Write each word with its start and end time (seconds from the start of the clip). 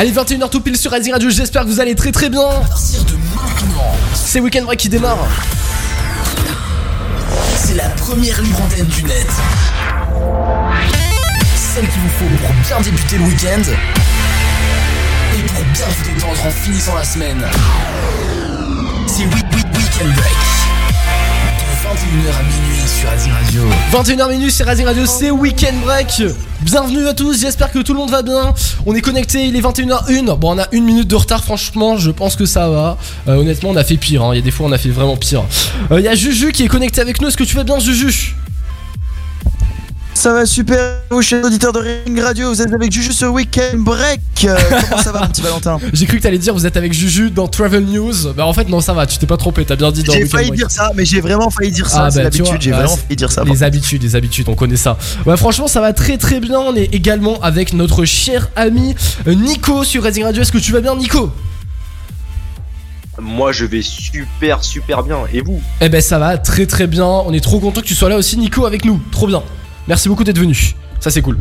Allez, 0.00 0.12
21h 0.12 0.48
tout 0.48 0.62
pile 0.62 0.78
sur 0.78 0.92
Rising 0.92 1.12
Radio, 1.12 1.28
j'espère 1.28 1.64
que 1.64 1.66
vous 1.66 1.78
allez 1.78 1.94
très 1.94 2.10
très 2.10 2.30
bien. 2.30 2.48
C'est 4.14 4.40
Weekend 4.40 4.64
Break 4.64 4.80
qui 4.80 4.88
démarre. 4.88 5.18
c'est 7.54 7.74
la 7.74 7.90
première 7.90 8.40
libre 8.40 8.62
antenne 8.62 8.86
du 8.86 9.02
net. 9.02 9.26
Celle 11.54 11.86
qu'il 11.86 12.00
vous 12.00 12.08
faut 12.18 12.24
pour 12.38 12.54
bien 12.66 12.80
débuter 12.80 13.18
le 13.18 13.24
week-end 13.24 13.60
et 15.36 15.42
pour 15.42 15.64
bien 15.64 15.84
vous 15.86 16.14
détendre 16.14 16.46
en 16.46 16.50
finissant 16.50 16.94
la 16.94 17.04
semaine. 17.04 17.44
C'est 19.06 19.24
Week 19.24 19.44
Week 19.54 19.66
Weekend 19.66 20.14
Break. 20.14 20.32
De 21.58 21.74
21h 21.86 22.38
à 22.38 22.42
minuit 22.42 22.79
Radio. 23.06 23.62
21h 23.92 24.30
minutes, 24.30 24.50
c'est 24.50 24.64
Rising 24.64 24.84
Radio, 24.84 25.06
c'est 25.06 25.30
Weekend 25.30 25.80
Break. 25.80 26.22
Bienvenue 26.60 27.06
à 27.08 27.14
tous, 27.14 27.40
j'espère 27.40 27.72
que 27.72 27.78
tout 27.78 27.94
le 27.94 27.98
monde 27.98 28.10
va 28.10 28.22
bien. 28.22 28.52
On 28.84 28.94
est 28.94 29.00
connecté, 29.00 29.46
il 29.46 29.56
est 29.56 29.60
21h01. 29.60 30.36
Bon, 30.38 30.54
on 30.54 30.58
a 30.58 30.66
une 30.72 30.84
minute 30.84 31.08
de 31.08 31.16
retard, 31.16 31.42
franchement, 31.42 31.96
je 31.96 32.10
pense 32.10 32.36
que 32.36 32.44
ça 32.44 32.68
va. 32.68 32.98
Euh, 33.26 33.36
honnêtement, 33.36 33.70
on 33.70 33.76
a 33.76 33.84
fait 33.84 33.96
pire, 33.96 34.22
hein. 34.24 34.34
il 34.34 34.36
y 34.36 34.40
a 34.40 34.42
des 34.42 34.50
fois 34.50 34.66
on 34.66 34.72
a 34.72 34.78
fait 34.78 34.90
vraiment 34.90 35.16
pire. 35.16 35.44
Euh, 35.90 36.00
Il 36.00 36.04
y 36.04 36.08
a 36.08 36.14
Juju 36.14 36.52
qui 36.52 36.64
est 36.64 36.68
connecté 36.68 37.00
avec 37.00 37.20
nous, 37.22 37.28
est-ce 37.28 37.36
que 37.38 37.44
tu 37.44 37.56
vas 37.56 37.64
bien, 37.64 37.78
Juju? 37.78 38.34
Ça 40.12 40.34
va 40.34 40.44
super, 40.44 40.96
vous 41.10 41.22
chers 41.22 41.42
auditeurs 41.42 41.72
de 41.72 41.78
Ring 41.78 42.20
Radio, 42.20 42.48
vous 42.48 42.60
êtes 42.60 42.74
avec 42.74 42.92
Juju 42.92 43.12
sur 43.12 43.32
Weekend 43.32 43.78
Break. 43.78 44.20
Euh, 44.44 44.54
comment 44.90 45.02
ça 45.02 45.12
va, 45.12 45.20
mon 45.20 45.26
petit 45.32 45.40
Valentin? 45.40 45.78
J'ai 45.94 46.04
cru 46.04 46.18
que 46.18 46.22
t'allais 46.22 46.36
dire 46.36 46.52
vous 46.52 46.66
êtes 46.66 46.76
avec 46.76 46.92
Juju 46.92 47.30
dans 47.30 47.48
Travel 47.48 47.86
News. 47.86 48.34
Bah, 48.36 48.44
en 48.44 48.52
fait, 48.52 48.68
non, 48.68 48.80
ça 48.82 48.92
va, 48.92 49.06
tu 49.06 49.16
t'es 49.16 49.26
pas 49.26 49.38
trompé, 49.38 49.64
t'as 49.64 49.76
bien 49.76 49.90
dit 49.90 50.02
dans 50.02 50.12
J'ai 50.12 50.24
Weekend 50.24 50.32
failli 50.32 50.48
Break. 50.48 50.60
dire 50.60 50.70
ça, 50.70 50.90
mais 50.94 51.06
j'ai 51.06 51.22
vraiment 51.22 51.48
failli 51.48 51.70
dire 51.70 51.88
ça. 51.88 52.04
Ah, 52.04 52.10
c'est 52.10 52.18
bah, 52.18 52.24
l'habitude, 52.24 52.60
j'ai 52.60 52.70
bah, 52.70 52.78
vraiment 52.78 52.96
failli 52.96 53.16
dire 53.16 53.32
ça. 53.32 53.44
Les 53.44 53.62
habitudes, 53.62 54.02
les 54.02 54.14
habitudes, 54.14 54.48
on 54.50 54.54
connaît 54.54 54.76
ça. 54.76 54.98
Ouais, 55.24 55.38
franchement, 55.38 55.68
ça 55.68 55.80
va 55.80 55.94
très 55.94 56.18
très 56.18 56.40
bien. 56.40 56.58
On 56.58 56.74
est 56.74 56.92
également 56.92 57.40
avec 57.40 57.72
notre 57.72 58.04
cher 58.04 58.50
ami 58.56 58.94
euh, 59.26 59.34
Nico 59.34 59.84
sur 59.84 60.02
Racing 60.02 60.24
Radio. 60.24 60.42
Est-ce 60.42 60.52
que 60.52 60.58
tu 60.58 60.72
vas 60.72 60.82
bien, 60.82 60.96
Nico? 60.96 61.32
Moi, 63.18 63.52
je 63.52 63.64
vais 63.64 63.82
super, 63.82 64.62
super 64.64 65.02
bien. 65.02 65.20
Et 65.32 65.40
vous? 65.40 65.62
Eh 65.80 65.88
ben, 65.88 66.02
ça 66.02 66.18
va 66.18 66.36
très 66.36 66.66
très 66.66 66.86
bien. 66.86 67.06
On 67.06 67.32
est 67.32 67.40
trop 67.42 67.58
content 67.58 67.80
que 67.80 67.86
tu 67.86 67.94
sois 67.94 68.10
là 68.10 68.16
aussi, 68.16 68.36
Nico, 68.36 68.66
avec 68.66 68.84
nous. 68.84 69.00
Trop 69.12 69.26
bien. 69.26 69.42
Merci 69.88 70.08
beaucoup 70.08 70.24
d'être 70.24 70.38
venu. 70.38 70.74
Ça, 71.00 71.10
c'est 71.10 71.22
cool. 71.22 71.38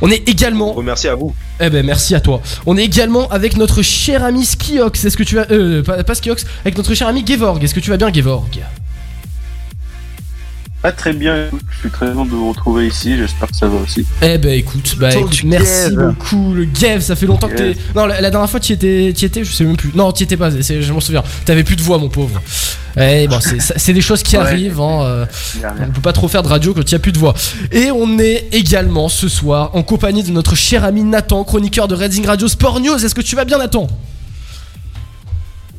On 0.00 0.10
est 0.10 0.28
également. 0.28 0.72
Remercie 0.72 1.08
à 1.08 1.14
vous. 1.14 1.34
Eh 1.60 1.70
ben, 1.70 1.84
merci 1.84 2.14
à 2.14 2.20
toi. 2.20 2.40
On 2.66 2.76
est 2.76 2.84
également 2.84 3.28
avec 3.28 3.56
notre 3.56 3.82
cher 3.82 4.24
ami 4.24 4.44
Skiox. 4.44 5.04
Est-ce 5.04 5.16
que 5.16 5.24
tu 5.24 5.34
vas. 5.34 5.46
Euh, 5.50 5.82
pas, 5.82 6.02
pas 6.04 6.14
Skiox, 6.14 6.44
avec 6.62 6.76
notre 6.76 6.94
cher 6.94 7.08
ami 7.08 7.24
Gevorg. 7.26 7.62
Est-ce 7.62 7.74
que 7.74 7.80
tu 7.80 7.90
vas 7.90 7.96
bien, 7.96 8.12
Gevorg? 8.12 8.60
Pas 10.82 10.90
très 10.90 11.12
bien, 11.12 11.46
écoute, 11.46 11.60
je 11.70 11.78
suis 11.78 11.90
très 11.90 12.06
content 12.08 12.24
de 12.24 12.30
vous 12.30 12.48
retrouver 12.48 12.88
ici, 12.88 13.16
j'espère 13.16 13.48
que 13.48 13.56
ça 13.56 13.68
va 13.68 13.76
aussi. 13.76 14.04
Eh 14.20 14.36
ben 14.38 14.52
écoute, 14.52 14.96
bah 14.98 15.14
écoute, 15.14 15.44
merci 15.44 15.90
Gev. 15.90 16.06
beaucoup 16.08 16.54
le 16.54 16.66
Gev, 16.74 16.98
ça 17.00 17.14
fait 17.14 17.26
longtemps 17.26 17.48
que 17.48 17.54
t'es. 17.54 17.76
Non, 17.94 18.04
la, 18.06 18.20
la 18.20 18.30
dernière 18.30 18.50
fois 18.50 18.58
tu 18.58 18.72
étais, 18.72 19.12
tu 19.16 19.24
étais, 19.24 19.44
je 19.44 19.52
sais 19.52 19.62
même 19.64 19.76
plus. 19.76 19.92
Non, 19.94 20.10
tu 20.10 20.24
étais 20.24 20.36
pas, 20.36 20.50
je 20.50 20.92
m'en 20.92 20.98
souviens. 20.98 21.22
T'avais 21.44 21.62
plus 21.62 21.76
de 21.76 21.82
voix, 21.82 21.98
mon 21.98 22.08
pauvre. 22.08 22.42
Eh 22.96 23.28
bon, 23.28 23.38
c'est 23.76 23.92
des 23.92 24.00
choses 24.00 24.22
qui 24.24 24.36
Ouais. 24.36 24.42
arrivent. 24.42 24.80
Hein, 24.80 25.02
euh, 25.02 25.26
on 25.88 25.92
peut 25.92 26.00
pas 26.02 26.12
trop 26.12 26.26
faire 26.26 26.42
de 26.42 26.48
radio 26.48 26.74
quand 26.74 26.82
il 26.82 26.92
y 26.92 26.94
a 26.96 26.98
plus 26.98 27.12
de 27.12 27.18
voix. 27.18 27.34
Et 27.70 27.90
on 27.92 28.18
est 28.18 28.48
également 28.52 29.08
ce 29.08 29.28
soir 29.28 29.70
en 29.74 29.82
compagnie 29.84 30.24
de 30.24 30.32
notre 30.32 30.56
cher 30.56 30.84
ami 30.84 31.04
Nathan, 31.04 31.44
chroniqueur 31.44 31.86
de 31.86 31.94
Redding 31.94 32.26
Radio 32.26 32.48
Sport 32.48 32.80
News. 32.80 33.02
Est-ce 33.04 33.14
que 33.14 33.22
tu 33.22 33.36
vas 33.36 33.44
bien, 33.44 33.58
Nathan? 33.58 33.86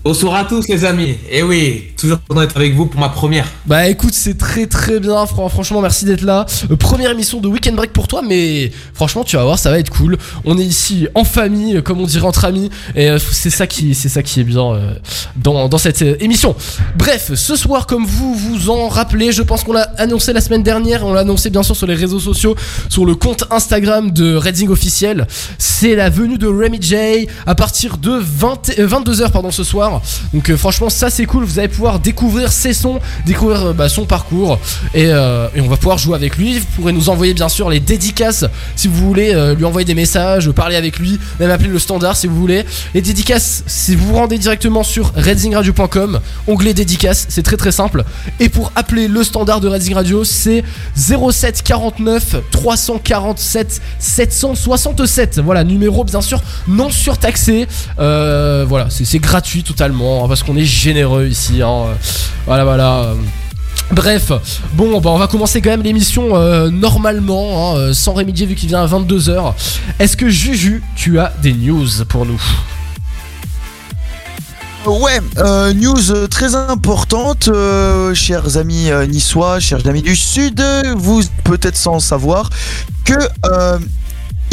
Bonsoir 0.03 0.35
à 0.35 0.43
tous 0.43 0.67
les 0.67 0.83
amis. 0.83 1.15
Et 1.31 1.43
oui, 1.43 1.85
toujours 1.97 2.17
content 2.27 2.41
d'être 2.41 2.57
avec 2.57 2.75
vous 2.75 2.87
pour 2.87 2.99
ma 2.99 3.07
première. 3.07 3.47
Bah 3.65 3.87
écoute, 3.87 4.13
c'est 4.13 4.37
très 4.37 4.67
très 4.67 4.99
bien. 4.99 5.25
Fran- 5.25 5.47
franchement, 5.47 5.79
merci 5.79 6.03
d'être 6.03 6.23
là. 6.23 6.45
Euh, 6.69 6.75
première 6.75 7.09
émission 7.11 7.39
de 7.39 7.47
Weekend 7.47 7.77
Break 7.77 7.93
pour 7.93 8.09
toi, 8.09 8.21
mais 8.21 8.69
franchement, 8.93 9.23
tu 9.23 9.37
vas 9.37 9.43
voir, 9.45 9.57
ça 9.57 9.71
va 9.71 9.79
être 9.79 9.89
cool. 9.91 10.17
On 10.43 10.57
est 10.57 10.63
ici 10.63 11.07
en 11.15 11.23
famille, 11.23 11.77
euh, 11.77 11.81
comme 11.81 12.01
on 12.01 12.05
dirait 12.05 12.25
entre 12.27 12.43
amis, 12.43 12.69
et 12.97 13.09
euh, 13.11 13.17
c'est 13.17 13.49
ça 13.49 13.65
qui, 13.65 13.95
c'est 13.95 14.09
ça 14.09 14.23
qui 14.23 14.41
est 14.41 14.43
bien 14.43 14.77
dans, 15.37 15.69
dans 15.69 15.78
cette 15.78 16.01
émission. 16.01 16.53
Bref, 16.97 17.31
ce 17.33 17.55
soir, 17.55 17.88
comme 17.88 18.05
vous 18.05 18.35
vous 18.35 18.69
en 18.69 18.89
rappelez, 18.89 19.31
je 19.31 19.41
pense 19.41 19.63
qu'on 19.63 19.72
l'a 19.72 19.89
annoncé 19.97 20.33
la 20.33 20.41
semaine 20.41 20.63
dernière. 20.63 21.05
On 21.05 21.13
l'a 21.13 21.22
annoncé 21.22 21.49
bien 21.49 21.63
sûr 21.63 21.78
sur 21.78 21.88
les 21.88 21.95
réseaux 21.95 22.19
sociaux, 22.19 22.57
sur 22.89 23.05
le 23.05 23.16
compte 23.16 23.45
Instagram 23.51 24.11
de 24.11 24.35
Redding 24.35 24.67
officiel. 24.67 25.28
C'est 25.59 25.95
la 25.95 26.09
venue 26.09 26.38
de 26.38 26.47
Remy 26.47 26.81
J 26.81 27.28
à 27.45 27.55
partir 27.55 27.97
de 27.97 28.11
20, 28.22 28.67
22h 28.79 29.31
pardon 29.31 29.49
ce 29.51 29.63
soir. 29.63 29.92
Donc 30.33 30.49
euh, 30.49 30.57
franchement 30.57 30.89
ça 30.89 31.09
c'est 31.09 31.25
cool, 31.25 31.43
vous 31.43 31.59
allez 31.59 31.67
pouvoir 31.67 31.99
découvrir 31.99 32.51
ses 32.51 32.73
sons, 32.73 32.99
découvrir 33.25 33.67
euh, 33.67 33.73
bah, 33.73 33.89
son 33.89 34.05
parcours 34.05 34.59
et, 34.93 35.07
euh, 35.07 35.47
et 35.55 35.61
on 35.61 35.67
va 35.67 35.77
pouvoir 35.77 35.97
jouer 35.97 36.15
avec 36.15 36.37
lui. 36.37 36.59
Vous 36.59 36.65
pourrez 36.75 36.93
nous 36.93 37.09
envoyer 37.09 37.33
bien 37.33 37.49
sûr 37.49 37.69
les 37.69 37.79
dédicaces 37.79 38.45
si 38.75 38.87
vous 38.87 39.05
voulez 39.05 39.33
lui 39.55 39.65
envoyer 39.65 39.85
des 39.85 39.95
messages, 39.95 40.49
parler 40.51 40.75
avec 40.75 40.99
lui, 40.99 41.19
même 41.39 41.51
appeler 41.51 41.69
le 41.69 41.79
standard 41.79 42.15
si 42.15 42.27
vous 42.27 42.35
voulez. 42.35 42.65
Les 42.93 43.01
dédicaces, 43.01 43.63
si 43.67 43.95
vous 43.95 44.07
vous 44.07 44.15
rendez 44.15 44.37
directement 44.37 44.83
sur 44.83 45.13
redzingradio.com, 45.15 46.19
onglet 46.47 46.73
dédicaces, 46.73 47.25
c'est 47.29 47.43
très 47.43 47.57
très 47.57 47.71
simple. 47.71 48.03
Et 48.39 48.49
pour 48.49 48.71
appeler 48.75 49.07
le 49.07 49.23
standard 49.23 49.61
de 49.61 49.67
Redzing 49.67 49.95
Radio, 49.95 50.23
c'est 50.23 50.63
07 50.95 51.63
49 51.63 52.35
347 52.51 53.81
767. 53.99 55.39
Voilà, 55.39 55.63
numéro 55.63 56.03
bien 56.03 56.21
sûr 56.21 56.41
non 56.67 56.89
surtaxé. 56.89 57.67
Voilà, 57.97 58.87
c'est 58.89 59.19
gratuit 59.19 59.63
hein, 59.91 60.27
parce 60.27 60.44
qu'on 60.44 60.55
est 60.55 60.66
généreux 60.66 61.27
ici. 61.27 61.61
hein. 61.61 61.85
Voilà, 62.45 62.63
voilà. 62.63 63.13
Bref, 63.91 64.31
bon, 64.73 64.99
bah 65.01 65.11
on 65.11 65.17
va 65.19 65.27
commencer 65.27 65.61
quand 65.61 65.69
même 65.69 65.83
l'émission 65.83 66.35
euh, 66.35 66.69
normalement, 66.69 67.73
hein, 67.73 67.77
euh, 67.77 67.93
sans 67.93 68.13
Rémidier 68.13 68.45
vu 68.47 68.55
qu'il 68.55 68.69
vient 68.69 68.81
à 68.83 68.88
22h. 68.88 69.53
Est-ce 69.99 70.17
que 70.17 70.29
Juju, 70.29 70.81
tu 70.95 71.19
as 71.19 71.31
des 71.43 71.53
news 71.53 71.88
pour 72.07 72.25
nous? 72.25 72.41
Ouais, 74.85 75.22
euh, 75.38 75.73
news 75.73 76.27
très 76.27 76.55
importante, 76.55 77.49
chers 78.13 78.57
amis 78.57 78.89
niçois, 79.09 79.59
chers 79.59 79.85
amis 79.88 80.01
du 80.01 80.16
Sud, 80.16 80.61
vous 80.97 81.22
peut-être 81.43 81.77
sans 81.77 81.99
savoir 81.99 82.49
que 83.05 83.13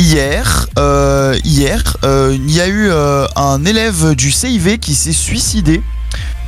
hier, 0.00 0.66
euh, 0.78 1.36
hier, 1.44 1.96
euh, 2.04 2.34
il 2.34 2.50
y 2.50 2.60
a 2.60 2.66
eu 2.68 2.88
euh, 2.90 3.26
un 3.36 3.64
élève 3.64 4.14
du 4.14 4.30
CIV 4.30 4.78
qui 4.78 4.94
s'est 4.94 5.12
suicidé, 5.12 5.82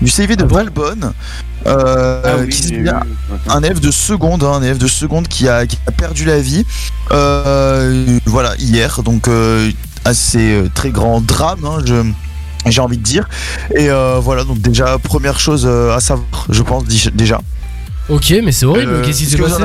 du 0.01 0.09
CIV 0.09 0.37
de 0.37 0.43
Ah 0.45 0.47
bon 0.47 0.55
Valbonne. 0.57 1.13
euh, 1.67 2.23
Ah 2.25 2.37
oui, 2.41 2.49
qui 2.49 2.59
s'est- 2.63 2.69
j'ai 2.71 2.77
vu. 2.81 2.89
un 3.49 3.63
élève 3.63 3.81
de 3.81 3.91
seconde, 3.91 4.43
hein, 4.43 4.53
un 4.55 4.63
élève 4.63 4.79
de 4.79 4.89
seconde 4.89 5.29
qui 5.29 5.49
a, 5.49 5.67
qui 5.67 5.79
a 5.87 5.93
perdu 5.93 6.25
la 6.25 6.41
vie. 6.41 6.65
Euh, 7.13 8.19
voilà, 8.27 8.55
hier, 8.59 9.03
donc 9.03 9.29
euh, 9.29 9.71
assez 10.05 10.63
très 10.75 10.91
grand 10.91 11.21
drame, 11.21 11.65
hein, 11.65 11.79
je- 11.84 12.11
j'ai 12.71 12.81
envie 12.81 12.99
de 12.99 13.03
dire. 13.03 13.29
Et 13.77 13.89
voilà, 14.21 14.45
donc 14.45 14.61
déjà, 14.61 14.99
première 14.99 15.39
chose 15.39 15.67
à 15.67 16.01
savoir, 16.01 16.47
je 16.49 16.63
pense, 16.63 16.84
déjà. 17.15 17.41
Ok, 18.09 18.34
mais 18.45 18.51
c'est 18.53 18.67
horrible, 18.67 19.03
qu'est-ce 19.03 19.19
qui 19.19 19.27
s'est 19.27 19.37
passé? 19.39 19.63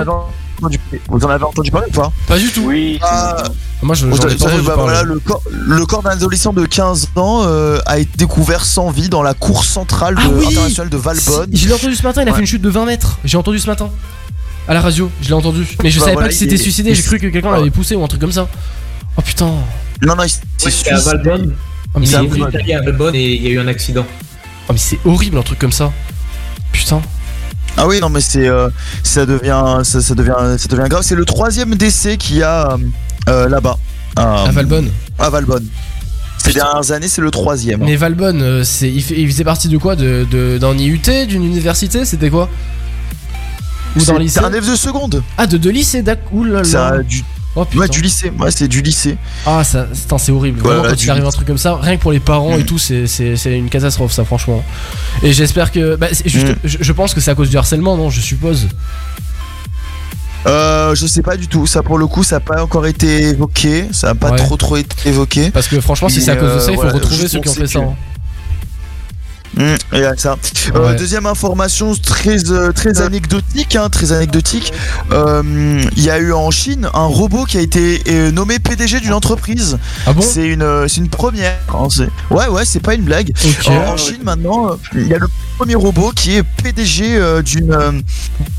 Entendu, 0.58 0.80
vous 1.08 1.26
en 1.26 1.30
avez 1.30 1.44
entendu 1.44 1.72
parler 1.72 1.88
ou 1.90 1.94
pas 1.94 2.12
Pas 2.28 2.38
du 2.38 2.52
tout. 2.52 2.64
Oui, 2.66 3.00
Ah, 3.02 3.44
Moi 3.82 3.96
je 3.96 4.06
Vous 4.08 4.18
savez, 4.18 4.36
pas 4.36 4.46
entendu 4.46 4.62
bah, 4.64 4.76
voilà, 4.78 5.04
le 5.04 5.20
corps, 5.20 5.42
le 5.52 5.86
corps 5.86 6.04
d'un 6.04 6.12
adolescent 6.12 6.54
de 6.54 6.66
15 6.66 7.10
ans 7.16 7.44
euh, 7.46 7.80
a 7.86 8.00
été 8.00 8.10
découvert 8.18 8.66
sans 8.66 8.90
vie 8.90 9.10
dans 9.10 9.24
la 9.24 9.34
cour 9.34 9.64
centrale 9.66 10.16
de, 10.16 10.22
Ah 10.24 10.30
oui 10.30 10.46
internationale 10.48 10.90
de 10.90 10.98
Valbonne. 10.98 11.50
Si, 11.54 11.58
Je 11.64 11.68
l'ai 11.68 11.74
entendu 11.74 11.96
ce 11.96 12.04
matin, 12.04 12.22
il 12.24 12.30
a 12.30 12.34
fait 12.34 12.42
une 12.42 12.48
chute 12.48 12.62
de 12.62 12.70
20 12.70 12.86
mètres. 12.86 13.20
J'ai 13.24 13.38
entendu 13.38 13.60
ce 13.60 13.68
matin. 13.68 13.90
À 14.68 14.74
la 14.74 14.82
radio, 14.82 15.10
je 15.22 15.28
l'ai 15.28 15.34
entendu. 15.34 15.66
Mais 15.84 15.90
je 15.90 16.00
Bah 16.00 16.06
savais 16.06 16.14
voilà, 16.14 16.28
pas 16.28 16.32
qu'il 16.34 16.40
s'était 16.40 16.58
suicidé, 16.58 16.94
j'ai 16.94 17.04
cru 17.04 17.20
que 17.20 17.28
quelqu'un 17.28 17.52
l'avait 17.52 17.70
poussé 17.72 17.96
ou 17.96 18.04
un 18.04 18.08
truc 18.08 18.20
comme 18.22 18.32
ça. 18.34 18.48
Oh 19.16 19.22
putain. 19.22 19.52
Non, 20.02 20.16
non, 20.16 20.24
il 20.24 20.30
s'est 20.30 20.42
C'est 20.58 20.68
à 20.68 20.72
suicidé. 20.98 21.02
Valbonne. 21.06 21.56
Oh, 21.94 22.00
mais 22.00 22.06
Il 22.08 22.74
à 22.74 22.82
Valbonne 22.82 23.16
et 23.16 23.34
il 23.36 23.44
y 23.44 23.48
a 23.48 23.50
eu 23.52 23.60
un 23.60 23.68
accident. 23.68 24.06
oh, 24.68 24.74
mais 24.74 24.78
c'est 24.78 25.00
horrible 25.06 25.38
un 25.38 25.42
truc 25.44 25.58
comme 25.60 25.72
ça. 25.72 25.92
Putain. 26.72 27.02
Ah 27.78 27.88
oui, 27.88 28.00
non, 28.00 28.10
mais 28.10 28.22
c'est 28.22 28.48
euh, 28.48 28.70
ça 29.04 29.26
devient 29.26 29.80
ça, 29.84 30.02
ça 30.02 30.16
devient 30.16 30.34
ça 30.58 30.68
devient 30.68 30.90
grave. 30.90 31.04
C'est 31.04 31.16
le 31.16 31.26
troisième 31.26 31.76
décès 31.76 32.18
qu'il 32.18 32.38
y 32.38 32.44
a 32.44 32.72
euh, 32.72 32.78
euh, 33.30 33.50
là-bas 33.50 33.78
à, 34.16 34.50
Valbonne. 34.52 34.90
à 35.20 35.30
Valbonne. 35.30 35.66
Ces 36.40 36.54
dernières 36.54 36.92
années, 36.92 37.08
c'est 37.08 37.22
le 37.22 37.30
troisième. 37.30 37.82
Mais 37.84 37.96
Valbonne, 37.96 38.64
c'est, 38.64 38.90
il, 38.92 39.02
faisait 39.02 39.44
partie 39.44 39.68
de 39.68 39.78
quoi 39.78 39.96
de, 39.96 40.26
de- 40.32 40.58
D'un 40.58 40.76
IUT 40.78 41.02
D'une 41.28 41.44
université? 41.44 42.06
C'était 42.06 42.30
quoi? 42.30 42.50
Ou 43.96 44.00
C'est- 44.00 44.12
d'un 44.14 44.20
lycée? 44.20 44.40
C'est 44.40 44.46
un 44.46 44.50
élève 44.50 44.70
de 44.70 44.76
seconde. 44.76 45.22
Ah, 45.38 45.46
de, 45.46 45.58
de 45.58 45.70
lycée, 45.70 46.02
d'accord. 46.04 46.46
Un- 46.46 47.02
du, 47.04 47.24
Oh 47.60 47.66
ouais, 47.76 47.88
du 47.88 48.02
lycée. 48.02 48.32
Ouais, 48.40 48.52
c'est 48.52 48.68
du 48.68 48.82
lycée. 48.84 49.18
Ah, 49.46 49.64
ça, 49.64 49.88
c'est 50.20 50.32
horrible. 50.32 50.60
Voilà, 50.62 50.80
Vraiment, 50.82 50.94
quand 50.96 51.04
il 51.04 51.10
arrive 51.10 51.26
un 51.26 51.32
truc 51.32 51.48
comme 51.48 51.58
ça, 51.58 51.76
rien 51.82 51.98
que 51.98 52.02
pour 52.04 52.12
les 52.12 52.20
parents 52.20 52.56
et 52.56 52.62
Mm. 52.62 52.66
tout, 52.66 52.78
c'est, 52.78 53.06
une 53.46 53.68
catastrophe, 53.70 54.12
ça, 54.12 54.24
franchement. 54.26 54.64
Et 55.24 55.34
j'espère 55.34 55.72
que. 55.72 55.96
Bah, 55.96 56.08
juste, 56.26 56.50
Mm. 56.50 56.56
je, 56.64 56.78
je 56.82 56.92
pense 56.94 57.16
que 57.16 57.20
c'est 57.20 57.32
à 57.32 57.36
cause 57.36 57.50
du 57.50 57.58
harcèlement, 57.58 57.98
non 57.98 58.12
Je 58.12 58.22
suppose. 58.22 58.68
Euh, 60.46 60.96
je 60.96 61.06
sais 61.08 61.22
pas 61.24 61.36
du 61.36 61.48
tout. 61.48 61.66
Ça, 61.66 61.82
pour 61.84 61.98
le 61.98 62.08
coup, 62.08 62.24
ça 62.24 62.36
n'a 62.36 62.40
pas 62.42 62.62
encore 62.62 62.86
été 62.86 63.24
évoqué. 63.24 63.86
Ça 63.92 64.08
n'a 64.08 64.16
pas 64.16 64.32
Ouais. 64.32 64.38
trop 64.38 64.56
trop 64.56 64.78
été 64.78 65.10
évoqué. 65.10 65.50
Parce 65.52 65.68
que 65.68 65.82
franchement, 65.82 66.10
si 66.10 66.22
c'est 66.22 66.32
à 66.32 66.36
cause 66.36 66.54
de 66.54 66.60
ça, 66.60 66.72
il 66.72 66.76
faut 66.78 66.84
euh, 66.84 66.92
retrouver 66.92 67.28
ceux 67.28 67.40
qui 67.40 67.50
ont 67.50 67.52
on 67.52 67.56
fait 67.56 67.68
ça. 67.68 67.80
hein. 67.80 67.96
Mmh, 69.56 69.76
y 69.94 70.04
a 70.04 70.16
ça. 70.18 70.36
Euh, 70.76 70.88
Ouais. 70.92 70.96
deuxième 70.96 71.26
information 71.26 71.94
très 71.96 72.52
euh, 72.52 72.72
très 72.72 73.02
anecdotique, 73.02 73.76
hein, 73.76 73.90
très 73.90 74.12
anecdotique. 74.12 74.74
Euh, 75.12 75.82
Il 75.96 76.04
y 76.04 76.10
a 76.10 76.20
eu 76.20 76.34
en 76.34 76.52
Chine 76.52 76.90
un 76.94 77.06
robot 77.06 77.46
qui 77.46 77.58
a 77.58 77.62
été 77.62 78.02
nommé 78.32 78.60
PDG 78.60 79.00
d'une 79.00 79.14
entreprise. 79.14 79.78
Ah 80.06 80.14
bon? 80.14 80.22
C'est 80.22 80.46
une 80.48 80.88
c'est 80.88 80.98
une 80.98 81.10
première. 81.10 81.58
hein, 81.74 81.88
ouais 82.32 82.48
ouais, 82.48 82.66
c'est 82.66 82.80
pas 82.82 82.94
une 82.94 83.04
blague. 83.04 83.32
En, 83.68 83.94
en 83.94 83.98
Chine 83.98 84.20
maintenant, 84.24 84.78
il 84.94 85.08
y 85.08 85.14
a 85.14 85.18
le 85.18 85.28
premier 85.58 85.76
robot 85.76 86.12
qui 86.16 86.36
est 86.36 86.44
PDG 86.44 87.42
d'une 87.44 88.04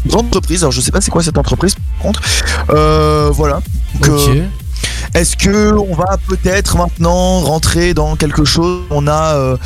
grande 0.07 0.27
entreprise. 0.27 0.63
Alors 0.63 0.73
je 0.73 0.81
sais 0.81 0.91
pas 0.91 1.01
c'est 1.01 1.11
quoi 1.11 1.23
cette 1.23 1.39
entreprise 1.39 1.75
par 1.75 2.03
contre. 2.03 2.23
Euh, 2.71 3.31
voilà. 3.33 3.61
Donc. 4.01 4.11
Est-ce 5.15 5.37
que 5.37 5.73
on 5.73 5.95
va 5.95 6.17
peut-être 6.29 6.77
maintenant 6.77 7.41
rentrer 7.41 7.95
dans 7.95 8.17
quelque 8.17 8.45
chose? 8.45 8.83
On 8.91 9.07
a 9.07 9.35
euh, 9.37 9.57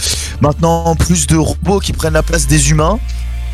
maintenant 0.41 0.95
plus 0.97 1.27
de 1.27 1.37
robots 1.37 1.81
qui 1.81 1.93
prennent 1.93 2.15
la 2.15 2.23
place 2.23 2.47
des 2.47 2.71
humains. 2.71 2.99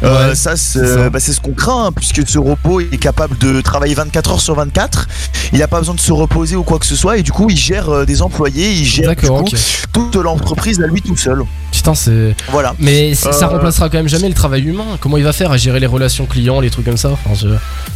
Euh, 0.04 0.28
Ouais, 0.28 0.34
ça, 0.36 0.56
c'est 0.56 0.78
ça. 0.86 0.94
c'est 1.04 1.10
bah, 1.10 1.18
c'est 1.20 1.32
ce 1.32 1.40
qu'on 1.40 1.52
craint, 1.52 1.86
hein, 1.86 1.92
puisque 1.92 2.26
ce 2.28 2.38
robot 2.38 2.80
il 2.80 2.92
est 2.94 2.98
capable 2.98 3.36
de 3.38 3.60
travailler 3.60 3.94
24 3.94 4.30
heures 4.30 4.40
sur 4.40 4.54
24. 4.54 5.08
Il 5.52 5.58
n'a 5.58 5.66
pas 5.66 5.78
besoin 5.80 5.94
de 5.94 6.00
se 6.00 6.12
reposer 6.12 6.54
ou 6.56 6.62
quoi 6.62 6.78
que 6.78 6.86
ce 6.86 6.94
soit, 6.94 7.18
et 7.18 7.22
du 7.22 7.32
coup, 7.32 7.48
il 7.50 7.56
gère 7.56 7.88
euh, 7.88 8.04
des 8.04 8.22
employés, 8.22 8.70
il 8.72 8.84
gère 8.84 9.14
du 9.16 9.26
coup, 9.26 9.44
toute 9.92 10.14
l'entreprise 10.16 10.80
à 10.80 10.86
lui 10.86 11.02
tout 11.02 11.16
seul. 11.16 11.42
Putain, 11.72 11.94
c'est. 11.94 12.34
Voilà. 12.50 12.74
Mais 12.78 13.14
c- 13.14 13.28
ça 13.32 13.46
Euh, 13.46 13.48
remplacera 13.48 13.88
quand 13.88 13.98
même 13.98 14.08
jamais 14.08 14.28
le 14.28 14.34
travail 14.34 14.62
humain. 14.62 14.84
Comment 15.00 15.16
il 15.16 15.24
va 15.24 15.32
faire 15.32 15.50
à 15.50 15.56
gérer 15.56 15.80
les 15.80 15.86
relations 15.86 16.26
clients, 16.26 16.60
les 16.60 16.70
trucs 16.70 16.84
comme 16.84 16.96
ça? 16.96 17.10
Enfin, 17.10 17.48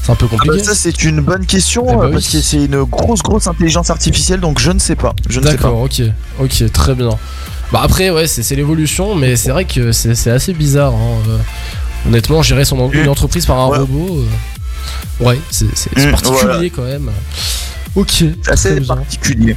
c'est 0.03 0.11
un 0.13 0.15
peu 0.17 0.27
Ah 0.31 0.35
bah, 0.35 0.45
compliqué. 0.45 0.65
ça, 0.65 0.75
c'est 0.75 1.05
une 1.05 1.21
bonne 1.21 1.47
question, 1.47 1.85
Eh 1.89 1.93
bah 1.95 2.03
euh, 2.03 2.07
oui. 2.07 2.13
parce 2.15 2.29
que 2.29 2.41
c'est 2.41 2.65
une 2.65 2.83
grosse, 2.85 3.23
grosse 3.23 3.47
intelligence 3.47 3.91
artificielle, 3.91 4.41
donc 4.41 4.59
je 4.61 4.71
ne 4.73 4.79
sais 4.79 4.97
pas. 4.97 5.15
Je 5.29 5.39
ne 5.41 5.45
sais 5.47 5.57
pas. 5.57 5.63
D'accord, 5.69 5.81
ok, 5.83 6.03
ok, 6.41 6.73
très 6.73 6.95
bien. 6.95 7.11
Bah 7.73 7.81
après, 7.83 8.11
ouais, 8.11 8.27
c'est 8.27 8.43
c'est 8.43 8.55
l'évolution, 8.55 9.15
mais 9.15 9.37
c'est 9.37 9.51
vrai 9.51 9.65
que 9.65 9.93
c'est 9.93 10.15
c'est 10.15 10.31
assez 10.31 10.53
bizarre. 10.53 10.93
hein, 10.93 11.19
euh. 11.29 11.39
Honnêtement, 12.07 12.43
gérer 12.43 12.65
son 12.65 12.91
une 12.91 13.09
entreprise 13.09 13.47
par 13.47 13.59
un 13.61 13.69
Ouais. 13.69 13.79
robot, 13.79 14.25
euh, 15.21 15.25
ouais, 15.25 15.41
c'est 15.51 15.67
Mm, 15.97 16.11
particulier 16.11 16.41
voilà. 16.43 16.69
quand 16.71 16.83
même. 16.83 17.11
Ok, 17.95 18.25
assez 18.49 18.81
particulier. 18.81 19.55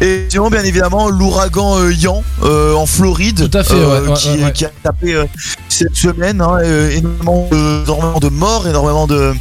Et 0.00 0.26
sinon, 0.30 0.48
bien 0.50 0.64
évidemment, 0.64 1.08
l'ouragan 1.10 1.78
euh, 1.78 1.92
Ian 1.92 2.22
euh, 2.42 2.74
en 2.74 2.86
Floride, 2.86 3.48
Tout 3.50 3.58
à 3.58 3.62
fait, 3.62 3.74
ouais, 3.74 4.00
ouais, 4.08 4.52
qui, 4.52 4.64
a 4.64 4.70
tapé 4.82 5.22
cette 5.68 5.94
semaine, 5.94 6.40
hein, 6.40 6.58
énormément, 6.90 7.46
de, 7.52 7.82
énormément 7.84 8.18
de 8.20 8.28
morts, 8.30 8.66
énormément 8.66 9.06
de, 9.06 9.34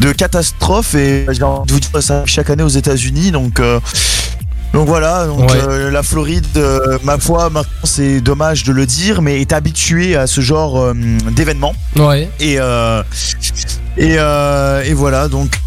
de 0.00 0.12
catastrophes. 0.12 0.94
Et 0.94 1.26
j'ai 1.30 1.42
envie 1.42 1.66
de 1.66 1.72
vous 1.72 1.80
dire, 1.80 2.02
ça 2.02 2.22
chaque 2.26 2.48
année 2.50 2.62
aux 2.64 2.68
États-Unis, 2.68 3.30
donc. 3.30 3.60
euh, 3.60 3.78
donc 4.72 4.86
voilà, 4.88 5.26
donc 5.26 5.50
Ouais. 5.50 5.58
euh, 5.68 5.90
la 5.90 6.02
Floride, 6.02 6.46
euh, 6.56 6.98
ma 7.04 7.18
foi, 7.18 7.50
maintenant 7.50 7.70
c'est 7.84 8.20
dommage 8.20 8.64
de 8.64 8.72
le 8.72 8.86
dire, 8.86 9.20
mais 9.22 9.40
est 9.40 9.52
habituée 9.52 10.16
à 10.16 10.26
ce 10.26 10.40
genre 10.40 10.78
euh, 10.80 10.94
d'événements. 11.30 11.74
Ouais, 11.96 12.30
Et, 12.40 12.56
euh, 12.58 13.02
et, 13.98 14.14
euh, 14.18 14.82
et 14.84 14.94
voilà, 14.94 15.28
donc 15.28 15.58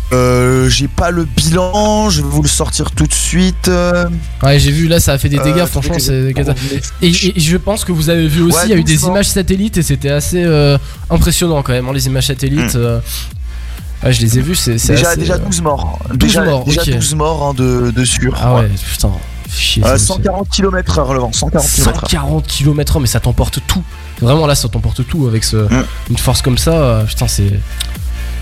j'ai 0.69 0.87
pas 0.87 1.11
le 1.11 1.25
bilan, 1.25 2.09
je 2.09 2.21
vais 2.21 2.27
vous 2.29 2.41
le 2.41 2.47
sortir 2.47 2.91
tout 2.91 3.05
de 3.05 3.13
suite. 3.13 3.69
ouais, 4.43 4.59
j'ai 4.59 4.71
vu 4.71 4.87
là, 4.87 4.99
ça 4.99 5.13
a 5.13 5.17
fait 5.17 5.29
des 5.29 5.37
dégâts, 5.39 5.65
franchement, 5.65 5.97
c'est 5.99 6.33
Et, 7.01 7.07
et 7.09 7.39
je 7.39 7.57
pense 7.57 7.83
que 7.85 7.91
vous 7.91 8.09
avez 8.09 8.27
vu 8.27 8.41
aussi, 8.43 8.55
Ouais, 8.57 8.63
il 8.65 8.69
y 8.69 8.73
a 8.73 8.77
eu 8.77 8.83
des 8.83 9.03
images 9.05 9.27
satellites 9.27 9.77
et 9.77 9.83
c'était 9.83 10.09
assez 10.09 10.43
impressionnant 11.09 11.61
quand 11.61 11.73
même, 11.73 11.87
hein, 11.87 11.93
les 11.93 12.07
images 12.07 12.27
satellites. 12.27 12.75
Mm. 12.75 13.01
Ouais, 14.03 14.13
je 14.13 14.21
les 14.21 14.37
ai 14.37 14.41
vues, 14.41 14.55
c'est 14.55 14.73
Déjà, 14.73 15.09
assez, 15.09 15.19
déjà 15.21 15.33
euh, 15.35 15.39
12 15.39 15.61
morts. 15.61 15.99
12 16.09 16.17
déjà, 16.17 16.43
morts, 16.43 16.63
déjà 16.65 16.81
ok. 16.81 16.89
12 16.91 17.15
morts 17.15 17.43
hein, 17.43 17.53
de, 17.55 17.91
de 17.91 18.05
sûr. 18.05 18.35
Ah 18.39 18.55
ouais, 18.55 18.69
putain, 18.91 19.11
chier. 19.49 19.83
Euh, 19.83 19.87
ça 19.87 19.93
aussi. 19.95 20.05
140 20.05 20.49
km 20.49 20.99
heure 20.99 21.13
le 21.13 21.19
vent, 21.19 21.31
140 21.31 21.67
km 21.67 21.89
heure. 21.89 21.95
140 22.09 22.47
km/h, 22.47 23.01
mais 23.01 23.07
ça 23.07 23.19
t'emporte 23.19 23.59
tout. 23.67 23.83
Vraiment 24.21 24.45
là, 24.47 24.55
ça 24.55 24.67
t'emporte 24.69 25.07
tout 25.07 25.27
avec 25.27 25.43
ce, 25.43 25.57
Mm. 25.57 25.85
une 26.11 26.17
force 26.17 26.41
comme 26.41 26.57
ça. 26.57 26.71
euh, 26.73 27.03
putain, 27.03 27.27
c'est. 27.27 27.59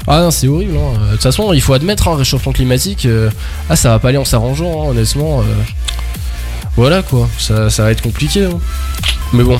Ah 0.08 0.20
non, 0.20 0.32
c'est 0.32 0.48
horrible. 0.50 0.76
hein. 0.78 1.00
De 1.08 1.12
toute 1.14 1.24
façon, 1.24 1.54
il 1.54 1.62
faut 1.62 1.74
admettre, 1.74 2.08
hein, 2.10 2.16
réchauffement 2.18 2.52
climatique, 2.52 3.06
euh, 3.06 3.30
ah, 3.70 3.76
ça 3.78 3.90
va 3.90 4.00
pas 4.00 4.10
aller 4.10 4.18
en 4.18 4.26
s'arrangeant, 4.26 4.84
hein, 4.84 4.90
honnêtement. 4.90 5.40
euh. 5.42 5.44
Voilà 6.76 7.04
quoi, 7.04 7.30
ça, 7.38 7.70
ça 7.70 7.84
va 7.84 7.92
être 7.92 8.02
compliqué. 8.02 8.46
hein. 8.46 8.60
Mais 9.32 9.44
bon. 9.44 9.60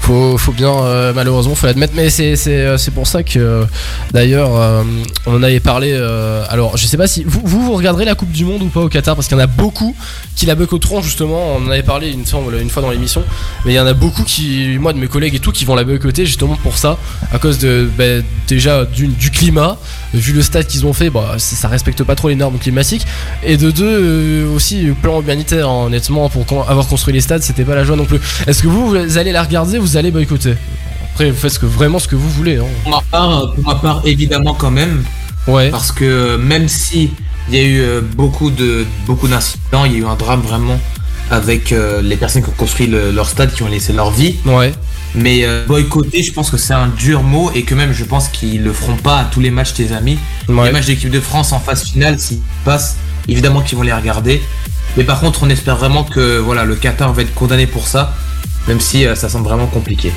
Faut, 0.00 0.38
faut 0.38 0.52
bien, 0.52 0.72
euh, 0.72 1.12
malheureusement, 1.14 1.54
faut 1.54 1.66
l'admettre. 1.66 1.92
Mais 1.94 2.10
c'est, 2.10 2.34
euh, 2.48 2.76
pour 2.94 3.06
ça 3.06 3.22
que, 3.22 3.38
euh, 3.38 3.64
d'ailleurs, 4.12 4.50
on 5.26 5.34
en 5.36 5.42
avait 5.42 5.60
parlé. 5.60 5.92
alors, 6.48 6.76
je 6.76 6.86
sais 6.86 6.96
pas 6.96 7.06
si 7.06 7.22
vous, 7.24 7.40
vous, 7.44 7.62
vous 7.64 7.74
regarderez 7.74 8.04
la 8.04 8.14
Coupe 8.14 8.32
du 8.32 8.44
Monde 8.44 8.62
ou 8.62 8.66
pas 8.68 8.80
au 8.80 8.88
Qatar, 8.88 9.14
parce 9.14 9.28
qu'il 9.28 9.36
y 9.36 9.40
en 9.40 9.44
a 9.44 9.46
beaucoup 9.46 9.94
qui 10.36 10.46
la 10.46 10.54
boycotteront 10.54 11.02
justement. 11.02 11.54
On 11.56 11.66
en 11.66 11.70
avait 11.70 11.82
parlé 11.82 12.10
une 12.10 12.24
fois, 12.24 12.82
dans 12.82 12.90
l'émission, 12.90 13.22
mais 13.64 13.72
il 13.72 13.76
y 13.76 13.80
en 13.80 13.86
a 13.86 13.92
beaucoup 13.92 14.24
qui, 14.24 14.76
moi 14.80 14.92
de 14.92 14.98
mes 14.98 15.06
collègues 15.06 15.34
et 15.34 15.38
tout, 15.38 15.52
qui 15.52 15.64
vont 15.64 15.74
la 15.74 15.84
boycotter 15.84 16.24
justement 16.26 16.56
pour 16.56 16.76
ça, 16.78 16.98
à 17.32 17.38
cause 17.38 17.58
de 17.58 17.88
bah, 17.96 18.04
déjà 18.48 18.84
d'une- 18.84 19.12
du 19.14 19.30
climat, 19.30 19.76
vu 20.14 20.32
le 20.32 20.42
stade 20.42 20.66
qu'ils 20.66 20.86
ont 20.86 20.92
fait, 20.92 21.10
bah, 21.10 21.34
ça 21.38 21.68
respecte 21.68 22.02
pas 22.02 22.14
trop 22.14 22.28
les 22.28 22.34
normes 22.36 22.58
climatiques, 22.58 23.06
et 23.44 23.56
de 23.56 23.70
deux 23.70 24.44
aussi 24.46 24.88
plan 25.02 25.20
humanitaire. 25.20 25.70
honnêtement, 25.70 26.28
pour 26.28 26.46
avoir 26.68 26.86
construit 26.88 27.12
les 27.14 27.20
stades, 27.20 27.42
c'était 27.42 27.64
pas 27.64 27.74
la 27.74 27.84
joie 27.84 27.96
non 27.96 28.04
plus. 28.06 28.18
Est-ce 28.46 28.62
que 28.62 28.68
vous, 28.68 28.88
vous 28.90 29.18
allez 29.18 29.32
la 29.32 29.42
regarder, 29.42 29.78
vous 29.78 29.89
allez 29.96 30.10
boycotter 30.10 30.54
Après, 31.12 31.30
vous 31.30 31.36
faites 31.36 31.52
ce 31.52 31.58
que, 31.58 31.66
vraiment 31.66 31.98
ce 31.98 32.08
que 32.08 32.16
vous 32.16 32.28
voulez. 32.30 32.56
Hein. 32.58 32.64
Pour 32.82 32.92
ma 32.92 33.02
part, 33.10 33.52
pour 33.54 33.64
ma 33.64 33.74
part, 33.76 34.02
évidemment 34.04 34.54
quand 34.54 34.70
même, 34.70 35.04
Ouais. 35.46 35.70
parce 35.70 35.90
que 35.92 36.36
même 36.36 36.68
si 36.68 37.10
il 37.48 37.54
y 37.54 37.58
a 37.58 37.62
eu 37.64 37.80
euh, 37.80 38.00
beaucoup 38.02 38.50
de 38.50 38.84
beaucoup 39.06 39.26
d'incidents, 39.26 39.84
il 39.86 39.92
y 39.92 39.94
a 39.96 39.98
eu 39.98 40.04
un 40.06 40.14
drame 40.14 40.40
vraiment 40.42 40.78
avec 41.30 41.72
euh, 41.72 42.02
les 42.02 42.16
personnes 42.16 42.42
qui 42.42 42.48
ont 42.48 42.54
construit 42.56 42.86
le- 42.86 43.10
leur 43.12 43.28
stade, 43.28 43.52
qui 43.52 43.62
ont 43.62 43.68
laissé 43.68 43.92
leur 43.92 44.10
vie. 44.10 44.36
Ouais. 44.44 44.72
Mais 45.14 45.44
euh, 45.44 45.64
boycotter, 45.66 46.22
je 46.22 46.32
pense 46.32 46.50
que 46.50 46.56
c'est 46.56 46.74
un 46.74 46.88
dur 46.88 47.22
mot 47.22 47.50
et 47.54 47.62
que 47.62 47.74
même 47.74 47.92
je 47.92 48.04
pense 48.04 48.28
qu'ils 48.28 48.62
le 48.62 48.72
feront 48.72 48.96
pas 48.96 49.18
à 49.20 49.24
tous 49.24 49.40
les 49.40 49.50
matchs 49.50 49.72
tes 49.74 49.92
amis. 49.92 50.18
Ouais. 50.48 50.66
Les 50.66 50.72
matchs 50.72 50.86
d'équipe 50.86 51.10
de 51.10 51.20
France 51.20 51.52
en 51.52 51.58
phase 51.60 51.84
finale, 51.84 52.18
s'ils 52.18 52.40
passent, 52.64 52.96
évidemment 53.28 53.60
qu'ils 53.62 53.76
vont 53.78 53.82
les 53.84 53.92
regarder. 53.92 54.42
Mais 54.96 55.04
par 55.04 55.20
contre, 55.20 55.42
on 55.44 55.48
espère 55.50 55.76
vraiment 55.76 56.04
que 56.04 56.38
voilà, 56.38 56.64
le 56.64 56.74
Qatar 56.76 57.12
va 57.12 57.22
être 57.22 57.34
condamné 57.34 57.66
pour 57.66 57.86
ça, 57.88 58.14
même 58.68 58.80
si 58.80 59.06
euh, 59.06 59.14
ça 59.14 59.28
semble 59.28 59.44
vraiment 59.44 59.66
compliqué. 59.66 60.12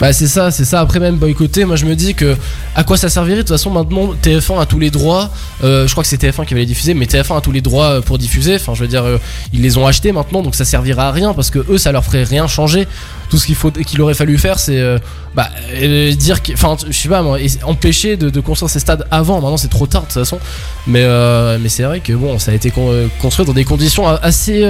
Bah 0.00 0.14
c'est 0.14 0.28
ça, 0.28 0.50
c'est 0.50 0.64
ça. 0.64 0.80
Après 0.80 0.98
même 0.98 1.16
boycotter, 1.16 1.66
moi 1.66 1.76
je 1.76 1.84
me 1.84 1.94
dis 1.94 2.14
que 2.14 2.34
à 2.74 2.84
quoi 2.84 2.96
ça 2.96 3.10
servirait? 3.10 3.36
De 3.36 3.42
toute 3.42 3.50
façon 3.50 3.70
maintenant 3.70 4.14
TF1 4.22 4.60
a 4.60 4.66
tous 4.66 4.78
les 4.78 4.90
droits. 4.90 5.30
Euh, 5.62 5.86
je 5.86 5.92
crois 5.92 6.02
que 6.02 6.08
c'est 6.08 6.22
TF1 6.22 6.46
qui 6.46 6.54
va 6.54 6.60
les 6.60 6.66
diffuser, 6.66 6.94
mais 6.94 7.04
TF1 7.04 7.36
a 7.36 7.40
tous 7.42 7.52
les 7.52 7.60
droits 7.60 7.90
euh, 7.90 8.00
pour 8.00 8.16
diffuser. 8.16 8.54
Enfin 8.54 8.72
je 8.74 8.80
veux 8.80 8.88
dire, 8.88 9.04
ils 9.52 9.60
les 9.60 9.76
ont 9.76 9.86
achetés 9.86 10.12
maintenant, 10.12 10.42
donc 10.42 10.54
ça 10.54 10.64
servira 10.64 11.08
à 11.08 11.12
rien 11.12 11.34
parce 11.34 11.50
que 11.50 11.58
eux 11.70 11.78
ça 11.78 11.92
leur 11.92 12.04
ferait 12.04 12.24
rien 12.24 12.46
changer. 12.46 12.86
Tout 13.30 13.38
ce 13.38 13.46
qu'il 13.46 13.54
faut, 13.54 13.70
qu'il 13.70 14.02
aurait 14.02 14.14
fallu 14.14 14.36
faire, 14.38 14.58
c'est 14.58 14.78
euh, 14.78 14.98
bah 15.34 15.48
euh, 15.74 16.12
dire, 16.14 16.38
enfin 16.54 16.76
je 16.88 16.92
sais 16.92 17.08
pas 17.08 17.22
moi, 17.22 17.38
empêcher 17.62 18.16
de, 18.16 18.40
construire 18.40 18.68
ces 18.68 18.80
stades 18.80 19.06
avant. 19.12 19.40
Maintenant 19.40 19.56
c'est 19.56 19.68
trop 19.68 19.86
tard 19.86 20.02
de 20.02 20.06
toute 20.06 20.14
façon. 20.14 20.40
Mais 20.88 21.02
euh, 21.04 21.56
mais 21.60 21.68
c'est 21.68 21.84
vrai 21.84 22.00
que 22.00 22.12
bon, 22.12 22.38
ça 22.40 22.50
a 22.50 22.54
été 22.54 22.72
euh, 22.76 23.06
construit 23.22 23.46
dans 23.46 23.52
des 23.52 23.64
conditions 23.64 24.08
assez 24.08 24.68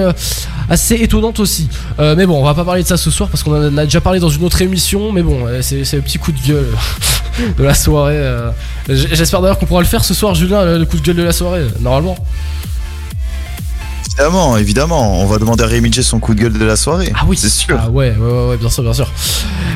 assez 0.69 0.97
étonnantes 0.97 1.41
aussi. 1.41 1.69
Mais 1.99 2.27
bon, 2.27 2.39
on 2.41 2.45
va 2.45 2.55
pas 2.55 2.65
parler 2.65 2.83
de 2.83 2.89
ça 2.89 2.97
ce 2.97 3.11
soir 3.11 3.31
parce 3.31 3.43
qu'on 3.43 3.69
en 3.69 3.79
a 3.79 3.85
déjà 3.85 4.01
parlé 4.01 4.21
dans 4.21 4.29
une 4.29 4.45
autre 4.45 4.61
émission. 4.61 5.13
Mais 5.13 5.23
bon, 5.23 5.47
c'est 5.63 5.93
le 5.95 6.03
petit 6.03 6.19
coup 6.19 6.33
de 6.33 6.41
gueule 6.47 6.69
de 7.59 7.65
la 7.65 7.75
soirée. 7.75 8.23
J'espère 8.89 9.41
d'ailleurs 9.41 9.59
qu'on 9.59 9.67
pourra 9.67 9.81
le 9.81 9.87
faire 9.87 10.05
ce 10.05 10.13
soir, 10.13 10.35
Julien, 10.35 10.77
le 10.77 10.85
coup 10.85 10.99
de 10.99 11.03
gueule 11.03 11.17
de 11.17 11.23
la 11.23 11.33
soirée, 11.33 11.63
normalement. 11.81 12.17
Évidemment, 14.07 14.57
évidemment. 14.57 15.21
On 15.21 15.27
va 15.27 15.39
demander 15.39 15.65
à 15.65 15.67
Rémi 15.67 15.93
J 15.93 16.03
son 16.03 16.19
coup 16.19 16.35
de 16.35 16.41
gueule 16.41 16.53
de 16.53 16.65
la 16.65 16.77
soirée. 16.77 17.13
Ah 17.15 17.25
oui, 17.27 17.37
c'est 17.37 17.49
sûr. 17.49 17.79
Ah 17.81 17.89
ouais, 17.91 18.15
ouais, 18.19 18.49
ouais, 18.51 18.57
bien 18.57 18.69
sûr, 18.69 18.83
bien 18.83 18.93
sûr. 18.93 19.11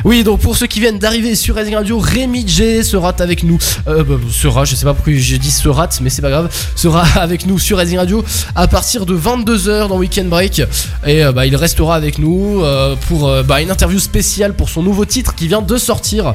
Oui, 0.03 0.23
donc 0.23 0.41
pour 0.41 0.55
ceux 0.55 0.67
qui 0.67 0.79
viennent 0.79 0.99
d'arriver 0.99 1.35
sur 1.35 1.55
Racing 1.55 1.73
Radio, 1.75 1.97
Rémi 1.97 2.43
J 2.47 2.83
sera 2.83 3.13
avec 3.19 3.43
nous. 3.43 3.57
Euh, 3.87 4.03
bah, 4.03 4.15
sera, 4.31 4.63
je 4.65 4.75
sais 4.75 4.85
pas 4.85 4.93
pourquoi 4.93 5.13
j'ai 5.15 5.39
dit 5.39 5.49
sera, 5.51 5.89
mais 6.01 6.09
c'est 6.09 6.21
pas 6.21 6.29
grave. 6.29 6.49
Sera 6.75 7.03
avec 7.19 7.47
nous 7.47 7.57
sur 7.57 7.77
Racing 7.77 7.97
Radio 7.97 8.23
à 8.55 8.67
partir 8.67 9.05
de 9.05 9.17
22h 9.17 9.87
dans 9.87 9.97
Weekend 9.97 10.27
Break. 10.29 10.61
Et 11.07 11.23
euh, 11.23 11.31
bah, 11.31 11.45
il 11.47 11.55
restera 11.55 11.95
avec 11.95 12.19
nous 12.19 12.61
euh, 12.63 12.95
pour 13.07 13.31
bah, 13.47 13.61
une 13.61 13.71
interview 13.71 13.99
spéciale 13.99 14.53
pour 14.53 14.69
son 14.69 14.83
nouveau 14.83 15.05
titre 15.05 15.33
qui 15.33 15.47
vient 15.47 15.61
de 15.61 15.77
sortir. 15.77 16.33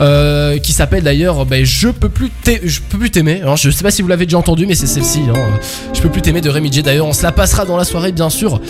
euh, 0.00 0.58
qui 0.58 0.72
s'appelle 0.72 1.04
d'ailleurs 1.04 1.46
bah, 1.46 1.62
Je 1.62 1.88
peux 1.88 2.08
plus 2.08 2.30
je 2.64 2.80
peux 2.88 2.98
plus 2.98 3.10
t'aimer. 3.10 3.42
Je 3.56 3.70
sais 3.70 3.82
pas 3.84 3.92
si 3.92 4.02
vous 4.02 4.08
l'avez 4.08 4.26
déjà 4.26 4.38
entendu, 4.38 4.66
mais 4.66 4.74
c'est 4.74 4.88
celle-ci. 4.88 5.20
hein. 5.28 5.38
Je 5.92 6.00
peux 6.00 6.08
plus 6.08 6.22
t'aimer 6.22 6.40
de 6.40 6.50
Rémi 6.50 6.72
J. 6.72 6.82
D'ailleurs, 6.82 7.06
on 7.06 7.12
se 7.12 7.22
la 7.24 7.32
passera 7.32 7.64
dans 7.64 7.76
la 7.76 7.84
soirée, 7.84 8.12
bien 8.12 8.30
sûr. 8.30 8.60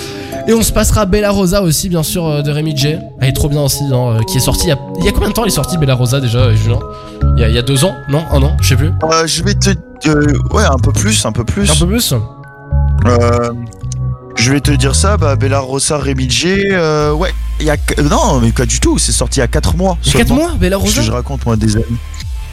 Et 0.46 0.54
on 0.54 0.62
se 0.62 0.72
passera 0.72 1.06
Bella 1.06 1.30
Rosa 1.30 1.60
aussi, 1.62 1.88
bien 1.88 2.02
sûr, 2.02 2.24
euh, 2.26 2.42
de 2.42 2.50
Rémi 2.50 2.76
J. 2.76 2.96
Elle 3.20 3.28
est 3.28 3.32
trop 3.32 3.48
bien 3.48 3.62
aussi, 3.62 3.82
hein, 3.92 4.16
euh, 4.18 4.22
qui 4.22 4.36
est 4.36 4.40
sortie 4.40 4.66
il 4.66 4.68
y, 4.68 4.72
a, 4.72 4.78
il 5.00 5.04
y 5.04 5.08
a 5.08 5.12
combien 5.12 5.28
de 5.28 5.32
temps 5.34 5.42
elle 5.42 5.48
est 5.48 5.54
sortie 5.54 5.76
Bella 5.76 5.94
Rosa 5.94 6.20
déjà, 6.20 6.38
euh, 6.38 6.54
Julien? 6.54 6.78
Il 7.36 7.40
y, 7.40 7.44
a, 7.44 7.48
il 7.48 7.54
y 7.54 7.58
a 7.58 7.62
deux 7.62 7.84
ans 7.84 7.94
Non? 8.08 8.22
Un 8.30 8.42
an 8.42 8.56
Je 8.62 8.68
sais 8.68 8.76
plus. 8.76 8.88
Euh, 9.10 9.26
je 9.26 9.42
vais 9.42 9.54
te. 9.54 9.70
euh, 10.08 10.26
ouais, 10.52 10.62
un 10.64 10.76
peu 10.78 10.92
plus, 10.92 11.24
un 11.26 11.32
peu 11.32 11.44
plus. 11.44 11.68
Un 11.70 11.74
peu 11.74 11.86
plus? 11.88 12.14
Euh, 13.06 13.50
je 14.36 14.52
vais 14.52 14.60
te 14.60 14.70
dire 14.70 14.94
ça, 14.94 15.16
bah, 15.16 15.34
Bella 15.36 15.58
Rossa, 15.60 15.98
Rémi 15.98 16.30
J. 16.30 16.54
ouais, 17.16 17.34
il 17.60 17.66
y 17.66 17.70
a. 17.70 17.76
Non, 18.08 18.38
mais 18.40 18.52
pas 18.52 18.66
du 18.66 18.78
tout, 18.80 18.98
c'est 18.98 19.12
sorti 19.12 19.38
il 19.38 19.40
y 19.40 19.44
a 19.44 19.48
4 19.48 19.76
mois. 19.76 19.96
Il 20.04 20.12
y 20.12 20.14
a 20.14 20.18
4 20.18 20.28
seulement. 20.28 20.42
mois 20.48 20.52
Bella 20.58 20.76
Rosa 20.76 21.00
que 21.00 21.02
je 21.06 21.10
raconte, 21.12 21.44
moi, 21.46 21.56
des 21.56 21.74
années. 21.76 21.84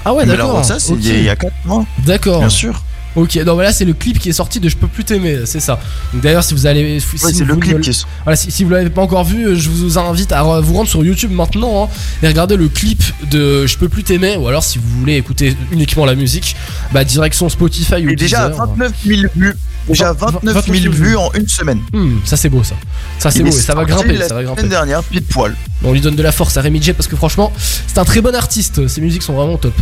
Ah 0.03 0.13
ouais, 0.13 0.25
Bella 0.25 0.37
d'accord. 0.37 0.57
Rossa, 0.57 0.79
c'est 0.79 0.93
ok. 0.93 0.99
il 1.03 1.23
y 1.23 1.29
a 1.29 1.35
4 1.35 1.53
mois, 1.65 1.85
D'accord. 2.07 2.39
bien 2.39 2.49
sûr. 2.49 2.81
Ok, 3.15 3.35
non, 3.45 3.55
mais 3.55 3.63
là 3.63 3.73
c'est 3.73 3.85
le 3.85 3.93
clip 3.93 4.19
qui 4.19 4.29
est 4.29 4.33
sorti 4.33 4.59
de 4.59 4.69
Je 4.69 4.77
peux 4.77 4.87
plus 4.87 5.03
t'aimer, 5.03 5.39
c'est 5.45 5.59
ça. 5.59 5.79
Donc 6.13 6.21
d'ailleurs, 6.21 6.43
si 6.43 6.53
vous 6.53 6.65
allez. 6.65 6.99
si 6.99 7.23
Ouais, 7.23 7.33
c'est 7.33 7.43
le 7.43 7.55
clip 7.55 7.81
qui 7.81 7.89
est. 7.89 8.05
Voilà, 8.23 8.35
si, 8.35 8.51
si 8.51 8.63
vous 8.63 8.69
l'avez 8.69 8.89
pas 8.89 9.01
encore 9.01 9.23
vu, 9.23 9.57
je 9.57 9.69
vous 9.69 9.97
invite 9.97 10.31
à 10.31 10.43
vous 10.43 10.73
rendre 10.73 10.89
sur 10.89 11.03
YouTube 11.03 11.31
maintenant 11.31 11.85
hein, 11.85 11.89
et 12.23 12.27
regarder 12.27 12.55
le 12.55 12.69
clip 12.69 13.03
de 13.29 13.65
Je 13.67 13.77
peux 13.77 13.89
plus 13.89 14.03
t'aimer. 14.03 14.37
Ou 14.37 14.47
alors, 14.47 14.63
si 14.63 14.77
vous 14.77 14.99
voulez 14.99 15.15
écouter 15.15 15.55
uniquement 15.71 16.05
la 16.05 16.15
musique, 16.15 16.55
bah 16.93 17.03
direction 17.03 17.49
Spotify 17.49 18.05
ou 18.05 18.09
Et 18.09 18.15
déjà 18.15 18.49
Deezer. 18.49 18.67
29 18.67 18.91
000 19.05 19.21
vues. 19.35 19.55
Déjà 19.87 20.13
29 20.13 20.65
000 20.65 20.93
vues 20.93 21.15
en 21.17 21.31
une 21.33 21.47
semaine. 21.47 21.79
Hmm, 21.91 22.17
ça 22.23 22.37
c'est 22.37 22.49
beau 22.49 22.63
ça. 22.63 22.75
Ça 23.17 23.31
c'est 23.31 23.41
beau 23.41 23.49
et 23.49 23.51
ça 23.51 23.73
va 23.73 23.83
grimper, 23.83 24.13
la 24.13 24.27
ça 24.27 24.35
va 24.35 24.43
grimper. 24.43 24.61
semaine 24.61 24.69
dernière, 24.69 25.03
pile 25.03 25.23
poil. 25.23 25.55
On 25.83 25.91
lui 25.91 26.01
donne 26.01 26.15
de 26.15 26.21
la 26.21 26.31
force 26.31 26.55
à 26.57 26.61
Rémi 26.61 26.81
J 26.81 26.93
parce 26.93 27.07
que 27.07 27.15
franchement, 27.15 27.51
c'est 27.87 27.97
un 27.97 28.05
très 28.05 28.21
bon 28.21 28.35
artiste. 28.35 28.87
Ses 28.87 29.01
musiques 29.01 29.23
sont 29.23 29.33
vraiment 29.33 29.57
top, 29.57 29.73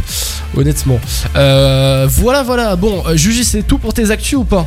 honnêtement. 0.55 1.00
Euh, 1.36 2.07
voilà, 2.09 2.43
voilà. 2.43 2.77
Bon, 2.77 3.03
euh, 3.07 3.17
Juji, 3.20 3.44
c'est 3.44 3.64
tout 3.64 3.78
pour 3.78 3.94
tes 3.94 4.12
actus 4.12 4.40
ou 4.40 4.44
pas 4.46 4.66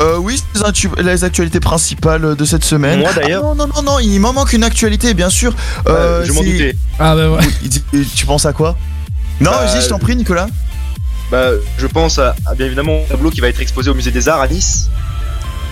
Euh, 0.00 0.16
oui, 0.18 0.36
c'est 0.54 0.60
les 0.60 0.64
actu- 0.68 0.90
les 1.02 1.24
actualités 1.24 1.60
principales 1.60 2.36
de 2.36 2.44
cette 2.44 2.64
semaine. 2.64 3.00
Moi, 3.00 3.12
d'ailleurs. 3.14 3.42
Ah, 3.44 3.54
non, 3.54 3.66
non, 3.66 3.66
non, 3.76 3.82
non, 3.82 3.98
il 3.98 4.18
m'en 4.20 4.32
manque 4.32 4.52
une 4.52 4.62
actualité, 4.64 5.14
bien 5.14 5.30
sûr. 5.30 5.54
Euh, 5.88 6.24
je 6.24 6.32
m'en 6.32 6.42
doutais. 6.42 6.76
Ah 6.98 7.14
bah 7.16 7.30
ouais. 7.30 7.40
Oui, 7.92 8.08
tu 8.14 8.26
penses 8.26 8.46
à 8.46 8.52
quoi 8.52 8.76
Non, 9.40 9.50
Bah, 9.50 9.64
vas-y, 9.66 9.82
je 9.82 9.88
t'en 9.88 9.98
prie, 9.98 10.14
Nicolas. 10.16 10.46
Bah, 11.30 11.48
je 11.78 11.86
pense 11.86 12.18
à, 12.18 12.34
à, 12.46 12.54
bien 12.54 12.66
évidemment 12.66 13.02
un 13.04 13.08
tableau 13.10 13.30
qui 13.30 13.40
va 13.40 13.48
être 13.48 13.60
exposé 13.60 13.90
au 13.90 13.94
musée 13.94 14.10
des 14.10 14.28
Arts 14.28 14.40
à 14.40 14.48
Nice. 14.48 14.88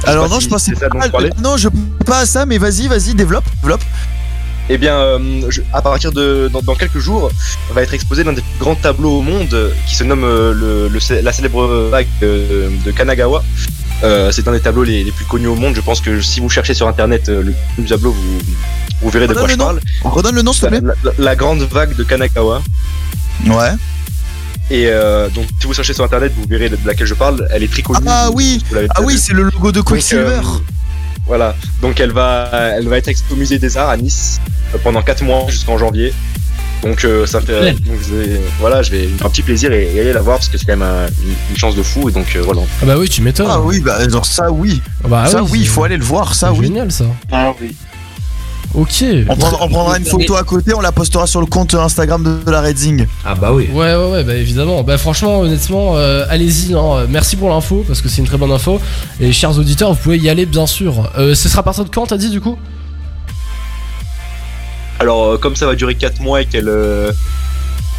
Alors 0.04 0.28
non, 0.28 0.38
si 0.38 0.44
je 0.46 0.50
pensais 0.50 0.72
pas. 0.72 0.88
Non, 1.42 1.56
je 1.56 1.68
pas 2.04 2.18
à 2.20 2.26
ça, 2.26 2.46
mais 2.46 2.58
vas-y, 2.58 2.86
vas-y, 2.88 3.14
développe, 3.14 3.44
développe. 3.62 3.82
Eh 4.68 4.78
bien, 4.78 4.96
euh, 4.98 5.18
je- 5.48 5.60
à 5.72 5.80
partir 5.80 6.10
de 6.12 6.48
dans, 6.52 6.60
dans 6.60 6.74
quelques 6.74 6.98
jours, 6.98 7.30
va 7.70 7.82
être 7.82 7.94
exposé 7.94 8.24
l'un 8.24 8.32
des 8.32 8.40
plus 8.42 8.58
grands 8.58 8.74
tableaux 8.74 9.18
au 9.18 9.22
monde 9.22 9.72
qui 9.86 9.94
se 9.94 10.02
nomme 10.04 10.24
euh, 10.24 10.52
le, 10.90 11.20
la 11.22 11.32
célèbre 11.32 11.66
vague 11.90 12.08
euh, 12.22 12.68
de 12.84 12.90
Kanagawa. 12.90 13.44
Euh, 14.02 14.30
c'est 14.32 14.46
un 14.48 14.52
des 14.52 14.60
tableaux 14.60 14.82
les, 14.84 15.04
les 15.04 15.12
plus 15.12 15.24
connus 15.24 15.46
au 15.46 15.54
monde. 15.54 15.74
Je 15.76 15.80
pense 15.80 16.00
que 16.00 16.20
si 16.20 16.40
vous 16.40 16.50
cherchez 16.50 16.74
sur 16.74 16.88
internet 16.88 17.28
euh, 17.28 17.42
le 17.78 17.84
tableau, 17.84 18.10
vous, 18.12 18.38
vous 19.02 19.10
verrez 19.10 19.28
de 19.28 19.34
quoi 19.34 19.46
je 19.48 19.54
nom. 19.56 19.64
parle. 19.66 19.80
Redonne 20.02 20.34
le 20.34 20.42
nom, 20.42 20.52
s'il 20.52 20.68
te 20.68 20.74
La, 20.74 20.80
plaît. 20.80 20.90
la- 21.04 21.12
la 21.24 21.36
grande 21.36 21.62
vague 21.62 21.94
de 21.96 22.02
Kanagawa. 22.02 22.60
Ouais. 23.46 23.70
Et 24.68 24.86
euh, 24.88 25.28
donc, 25.28 25.46
si 25.60 25.66
vous 25.68 25.72
cherchez 25.74 25.94
sur 25.94 26.02
internet, 26.04 26.32
vous 26.36 26.44
verrez 26.48 26.68
de, 26.68 26.76
laquelle 26.84 27.06
je 27.06 27.14
parle. 27.14 27.46
Elle 27.52 27.62
est 27.62 27.70
très 27.72 27.82
connue. 27.82 28.00
Ah 28.08 28.30
oui, 28.34 28.60
ah 28.96 29.00
oui, 29.02 29.16
c'est 29.16 29.32
le 29.32 29.44
logo 29.44 29.70
de 29.70 29.80
Quicksilver. 29.80 30.40
Donc, 30.42 30.62
Voilà. 31.26 31.54
Donc 31.82 31.98
elle 32.00 32.12
va, 32.12 32.48
elle 32.78 32.88
va 32.88 32.98
être 32.98 33.08
exposée 33.08 33.34
au 33.34 33.38
musée 33.38 33.58
des 33.58 33.76
Arts 33.76 33.88
à 33.90 33.96
Nice 33.96 34.40
euh, 34.74 34.78
pendant 34.82 35.02
4 35.02 35.22
mois 35.24 35.44
jusqu'en 35.48 35.76
janvier. 35.78 36.12
Donc 36.82 37.04
euh, 37.04 37.26
ça 37.26 37.40
me 37.40 37.46
fait, 37.46 37.72
donc, 37.72 37.96
voilà, 38.60 38.82
je 38.82 38.90
vais 38.90 39.08
un 39.24 39.28
petit 39.30 39.42
plaisir 39.42 39.72
et, 39.72 39.90
et 39.94 40.00
aller 40.00 40.12
la 40.12 40.20
voir 40.20 40.36
parce 40.36 40.48
que 40.48 40.58
c'est 40.58 40.66
quand 40.66 40.76
même 40.76 40.82
un- 40.88 41.06
une, 41.24 41.34
une 41.50 41.56
chance 41.56 41.74
de 41.74 41.82
fou 41.82 42.08
et 42.08 42.12
donc 42.12 42.36
euh, 42.36 42.42
voilà. 42.42 42.60
Ah 42.82 42.86
bah 42.86 42.96
oui, 42.98 43.08
tu 43.08 43.22
m'étonnes. 43.22 43.46
Ah 43.50 43.60
oui, 43.60 43.80
bah 43.80 44.06
genre 44.08 44.26
ça 44.26 44.50
oui, 44.52 44.80
Ah 45.04 45.08
bah 45.08 45.26
ça 45.26 45.42
oui, 45.42 45.60
il 45.62 45.68
faut 45.68 45.82
aller 45.84 45.96
le 45.96 46.04
voir, 46.04 46.34
ça 46.34 46.50
c'est 46.52 46.58
oui. 46.60 46.66
Génial 46.66 46.92
ça. 46.92 47.06
Ah 47.32 47.52
oui. 47.60 47.74
Ok. 48.74 49.04
On, 49.28 49.36
prend- 49.36 49.58
on 49.64 49.68
prendra 49.68 49.98
une 49.98 50.04
photo 50.04 50.36
à 50.36 50.42
côté, 50.44 50.74
on 50.74 50.80
la 50.80 50.92
postera 50.92 51.26
sur 51.26 51.40
le 51.40 51.46
compte 51.46 51.74
Instagram 51.74 52.40
de, 52.44 52.50
la 52.50 52.60
Redzing. 52.60 53.06
Ah 53.24 53.34
bah 53.34 53.52
oui. 53.52 53.68
Ouais, 53.72 53.94
ouais, 53.94 54.10
ouais, 54.10 54.24
bah 54.24 54.34
évidemment. 54.34 54.82
Bah 54.82 54.98
franchement, 54.98 55.40
honnêtement, 55.40 55.96
euh, 55.96 56.26
allez-y. 56.28 56.74
hein. 56.74 57.06
Merci 57.08 57.36
pour 57.36 57.48
l'info 57.48 57.84
parce 57.86 58.02
que 58.02 58.08
c'est 58.08 58.18
une 58.20 58.26
très 58.26 58.36
bonne 58.36 58.52
info. 58.52 58.80
Et 59.20 59.32
chers 59.32 59.58
auditeurs, 59.58 59.92
vous 59.94 59.98
pouvez 59.98 60.18
y 60.18 60.28
aller 60.28 60.44
bien 60.46 60.66
sûr. 60.66 61.10
Euh, 61.16 61.34
ce 61.34 61.48
sera 61.48 61.60
à 61.60 61.62
partir 61.62 61.84
de 61.84 61.90
quand 61.90 62.06
t'as 62.06 62.18
dit 62.18 62.28
du 62.30 62.40
coup? 62.40 62.58
Alors 64.98 65.24
euh, 65.24 65.38
comme 65.38 65.56
ça 65.56 65.66
va 65.66 65.74
durer 65.74 65.94
4 65.94 66.20
mois 66.20 66.42
et 66.42 66.46
qu'elle 66.46 66.68
euh, 66.68 67.12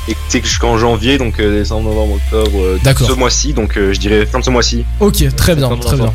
et 0.07 0.13
que 0.13 0.17
c'est 0.29 0.43
jusqu'en 0.43 0.77
janvier, 0.77 1.17
donc 1.17 1.39
euh, 1.39 1.59
décembre, 1.59 1.89
novembre, 1.89 2.15
octobre, 2.15 2.57
euh, 2.59 2.79
D'accord. 2.83 3.07
ce 3.07 3.13
mois-ci, 3.13 3.53
donc 3.53 3.77
euh, 3.77 3.93
je 3.93 4.00
dirais 4.00 4.25
fin 4.25 4.39
de 4.39 4.43
ce 4.45 4.50
mois-ci. 4.50 4.86
Ok, 5.00 5.24
très 5.36 5.55
bien, 5.55 5.75
très 5.77 5.95
bien. 5.97 6.12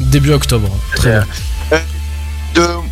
Début 0.00 0.32
octobre. 0.32 0.68
Très 0.96 1.10
bien. 1.10 1.24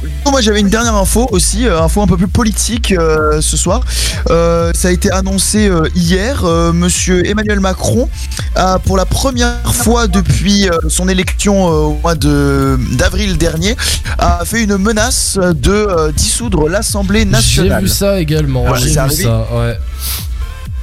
De... 0.06 0.30
Moi 0.30 0.40
j'avais 0.40 0.60
une 0.60 0.68
dernière 0.68 0.94
info 0.94 1.28
aussi, 1.32 1.66
euh, 1.66 1.80
info 1.80 2.02
un 2.02 2.06
peu 2.06 2.16
plus 2.16 2.28
politique 2.28 2.92
euh, 2.92 3.40
ce 3.40 3.56
soir. 3.56 3.82
Euh, 4.30 4.72
ça 4.74 4.88
a 4.88 4.90
été 4.90 5.10
annoncé 5.10 5.70
hier, 5.94 6.44
Monsieur 6.72 7.26
Emmanuel 7.26 7.60
Macron 7.60 8.08
a 8.54 8.78
pour 8.78 8.96
la 8.96 9.04
première 9.06 9.74
fois 9.74 10.06
depuis 10.06 10.68
son 10.88 11.08
élection 11.08 11.66
au 11.66 11.98
mois 12.02 12.14
de 12.14 12.78
d'avril 12.92 13.36
dernier 13.36 13.76
a 14.18 14.44
fait 14.44 14.62
une 14.62 14.76
menace 14.76 15.38
de 15.38 16.10
dissoudre 16.12 16.68
l'Assemblée 16.68 17.20
J'ai 17.20 17.26
nationale. 17.26 17.82
vu 17.82 17.88
ça 17.88 18.20
également. 18.20 18.64
Ouais, 18.64 18.78
J'ai 18.78 18.88
vu 18.88 19.22
ça. 19.22 19.46
Ouais. 19.52 19.78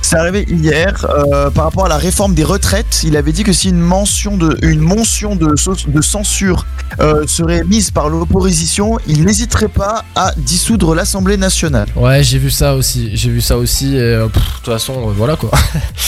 C'est 0.05 0.17
arrivé 0.17 0.45
hier 0.49 1.07
euh, 1.09 1.49
par 1.49 1.63
rapport 1.63 1.85
à 1.85 1.89
la 1.89 1.97
réforme 1.97 2.35
des 2.35 2.43
retraites. 2.43 3.01
Il 3.05 3.15
avait 3.15 3.31
dit 3.31 3.43
que 3.43 3.53
si 3.53 3.69
une 3.69 3.79
mention 3.79 4.35
de 4.37 4.57
une 4.61 4.81
motion 4.81 5.35
de, 5.37 5.55
de 5.87 6.01
censure 6.01 6.65
euh, 6.99 7.25
serait 7.25 7.63
mise 7.63 7.89
par 7.89 8.09
l'opposition, 8.09 8.97
il 9.07 9.23
n'hésiterait 9.23 9.69
pas 9.69 10.03
à 10.15 10.33
dissoudre 10.35 10.93
l'Assemblée 10.93 11.37
nationale. 11.37 11.87
Ouais, 11.95 12.21
j'ai 12.21 12.37
vu 12.37 12.51
ça 12.51 12.75
aussi. 12.75 13.11
J'ai 13.15 13.29
vu 13.29 13.39
ça 13.39 13.57
aussi. 13.57 13.97
Euh, 13.97 14.25
de 14.25 14.31
toute 14.31 14.65
façon, 14.65 15.07
voilà 15.15 15.37
quoi. 15.37 15.51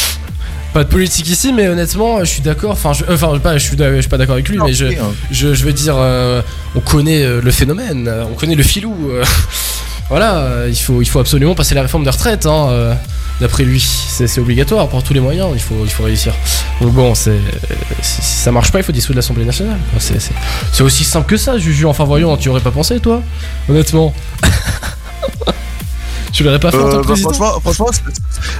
pas 0.73 0.83
de 0.83 0.89
politique 0.89 1.29
ici, 1.29 1.53
mais 1.53 1.69
honnêtement, 1.69 2.19
je 2.19 2.25
suis 2.25 2.41
d'accord. 2.41 2.71
Enfin, 2.71 2.91
je, 2.91 3.05
enfin, 3.09 3.39
pas, 3.39 3.57
je 3.57 3.63
suis, 3.63 3.77
je 3.77 4.01
suis 4.01 4.09
pas 4.09 4.17
d'accord 4.17 4.33
avec 4.35 4.49
lui, 4.49 4.59
mais 4.63 4.73
je, 4.73 4.87
je, 5.31 5.53
je 5.53 5.63
veux 5.65 5.73
dire, 5.73 5.95
euh, 5.97 6.41
on 6.75 6.81
connaît 6.81 7.25
le 7.41 7.51
phénomène, 7.51 8.11
on 8.29 8.35
connaît 8.35 8.55
le 8.55 8.63
filou. 8.63 8.93
euh, 9.09 9.23
voilà, 10.09 10.37
euh, 10.37 10.67
il 10.69 10.75
faut, 10.77 11.01
il 11.01 11.05
faut 11.05 11.19
absolument 11.19 11.55
passer 11.55 11.73
la 11.75 11.81
réforme 11.81 12.03
des 12.03 12.09
retraites, 12.11 12.45
hein, 12.45 12.67
euh, 12.69 12.93
d'après 13.41 13.63
lui. 13.63 13.79
C'est 13.81 14.39
obligatoire, 14.39 14.87
par 14.87 15.03
tous 15.03 15.13
les 15.13 15.19
moyens, 15.19 15.49
il 15.53 15.59
faut, 15.61 15.75
il 15.83 15.89
faut 15.89 16.03
réussir. 16.03 16.33
Donc 16.81 16.93
bon, 16.93 17.15
c'est, 17.15 17.37
si 18.01 18.21
ça 18.21 18.51
marche 18.51 18.71
pas, 18.71 18.79
il 18.79 18.83
faut 18.83 18.91
dissoudre 18.91 19.17
l'Assemblée 19.17 19.45
nationale. 19.45 19.77
C'est- 19.99 20.81
aussi 20.83 21.03
simple 21.03 21.27
que 21.27 21.37
ça, 21.37 21.57
Juju. 21.57 21.85
Enfin, 21.85 22.03
voyons, 22.05 22.37
tu 22.37 22.49
aurais 22.49 22.61
pas 22.61 22.71
pensé, 22.71 22.99
toi 22.99 23.21
Honnêtement. 23.67 24.13
tu 26.31 26.43
l'aurais 26.43 26.59
pas 26.59 26.71
fait 26.71 26.77
en 26.77 26.81
tant 26.81 26.87
Euh, 26.87 26.91
que 26.91 26.97
bah, 26.97 27.03
président 27.13 27.29
franchement, 27.33 27.59
franchement, 27.61 27.87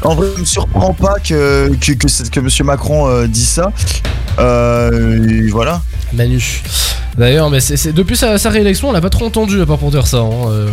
en 0.03 0.15
vrai, 0.15 0.27
ça 0.33 0.39
me 0.39 0.45
surprend 0.45 0.93
pas 0.93 1.15
que, 1.23 1.69
que, 1.79 1.91
que, 1.93 2.39
Monsieur 2.39 2.63
Macron 2.63 3.07
euh, 3.09 3.27
dise 3.27 3.49
ça. 3.49 3.71
Euh, 4.39 5.27
et 5.29 5.49
voilà. 5.51 5.81
Manu. 6.13 6.61
D'ailleurs, 7.17 7.49
mais 7.49 7.59
c'est 7.61 7.93
depuis 7.93 8.17
sa, 8.17 8.37
sa 8.37 8.49
réélection, 8.49 8.89
on 8.89 8.91
l'a 8.91 9.01
pas 9.01 9.09
trop 9.09 9.25
entendu, 9.25 9.61
à 9.61 9.65
part 9.65 9.77
pour 9.77 9.91
dire 9.91 10.05
ça. 10.07 10.17
hein, 10.17 10.31
euh. 10.49 10.69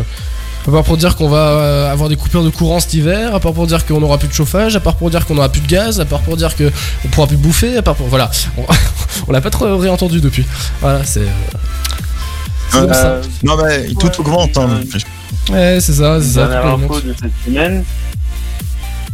À 0.67 0.71
part 0.71 0.85
pour 0.85 0.97
dire 0.97 1.17
qu'on 1.17 1.29
va 1.29 1.39
euh, 1.49 1.93
avoir 1.93 2.09
des 2.09 2.15
coupures 2.17 2.45
de 2.45 2.51
courant 2.51 2.79
cet 2.79 2.95
hiver, 2.95 3.35
à 3.35 3.41
part 3.41 3.53
pour 3.53 3.67
dire 3.67 3.85
qu'on 3.85 4.01
aura 4.03 4.17
plus 4.19 4.29
de 4.29 4.33
chauffage, 4.33 4.77
à 4.77 4.81
part 4.81 4.95
pour 4.95 5.11
dire 5.11 5.27
qu'on 5.27 5.37
aura 5.37 5.49
plus 5.49 5.61
de 5.61 5.67
gaz, 5.67 6.01
à 6.01 6.05
part 6.05 6.21
pour 6.21 6.37
dire 6.37 6.55
que 6.55 6.71
on 7.05 7.09
pourra 7.09 7.27
plus 7.27 7.37
bouffer, 7.37 7.77
à 7.77 7.83
part 7.83 7.97
pour 7.97 8.07
voilà, 8.07 8.31
on, 8.57 8.63
on 9.29 9.33
l'a 9.33 9.41
pas 9.41 9.51
trop 9.51 9.77
réentendu 9.77 10.21
depuis. 10.21 10.47
Voilà, 10.81 11.05
c'est. 11.05 11.21
euh. 11.21 12.87
Euh, 12.95 13.23
Non 13.43 13.57
mais 13.57 13.89
tout 13.95 14.07
Ouais, 14.07 14.21
augmente. 14.21 14.57
Hein. 14.57 14.81
Ouais, 15.51 15.79
c'est 15.81 15.93
ça, 15.95 16.21
c'est 16.23 16.29
ça. 16.29 16.47
dernière 16.47 16.75
info 16.75 17.01
de 17.01 17.15
cette 17.21 17.33
semaine. 17.45 17.85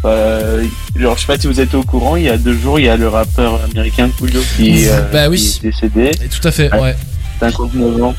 Euh, 0.04 0.64
genre, 0.94 1.16
je 1.16 1.22
sais 1.22 1.26
pas 1.26 1.38
si 1.38 1.46
vous 1.48 1.58
êtes 1.60 1.74
au 1.74 1.82
courant, 1.82 2.14
il 2.16 2.24
y 2.24 2.28
a 2.28 2.36
deux 2.38 2.56
jours, 2.56 2.78
il 2.78 2.84
y 2.86 2.88
a 2.88 2.96
le 2.96 3.08
rappeur 3.08 3.60
américain 3.64 4.08
Coolio 4.16 4.40
qui, 4.56 4.86
euh, 4.88 5.00
Bah 5.12 5.28
oui. 5.28 5.38
qui 5.60 5.66
est 5.66 5.70
décédé, 5.70 6.10
Et 6.22 6.28
tout 6.28 6.46
à 6.46 6.52
fait, 6.52 6.70
Ouais. 6.72 6.80
ouais. 6.80 6.96
59 7.40 8.02
ans. 8.02 8.14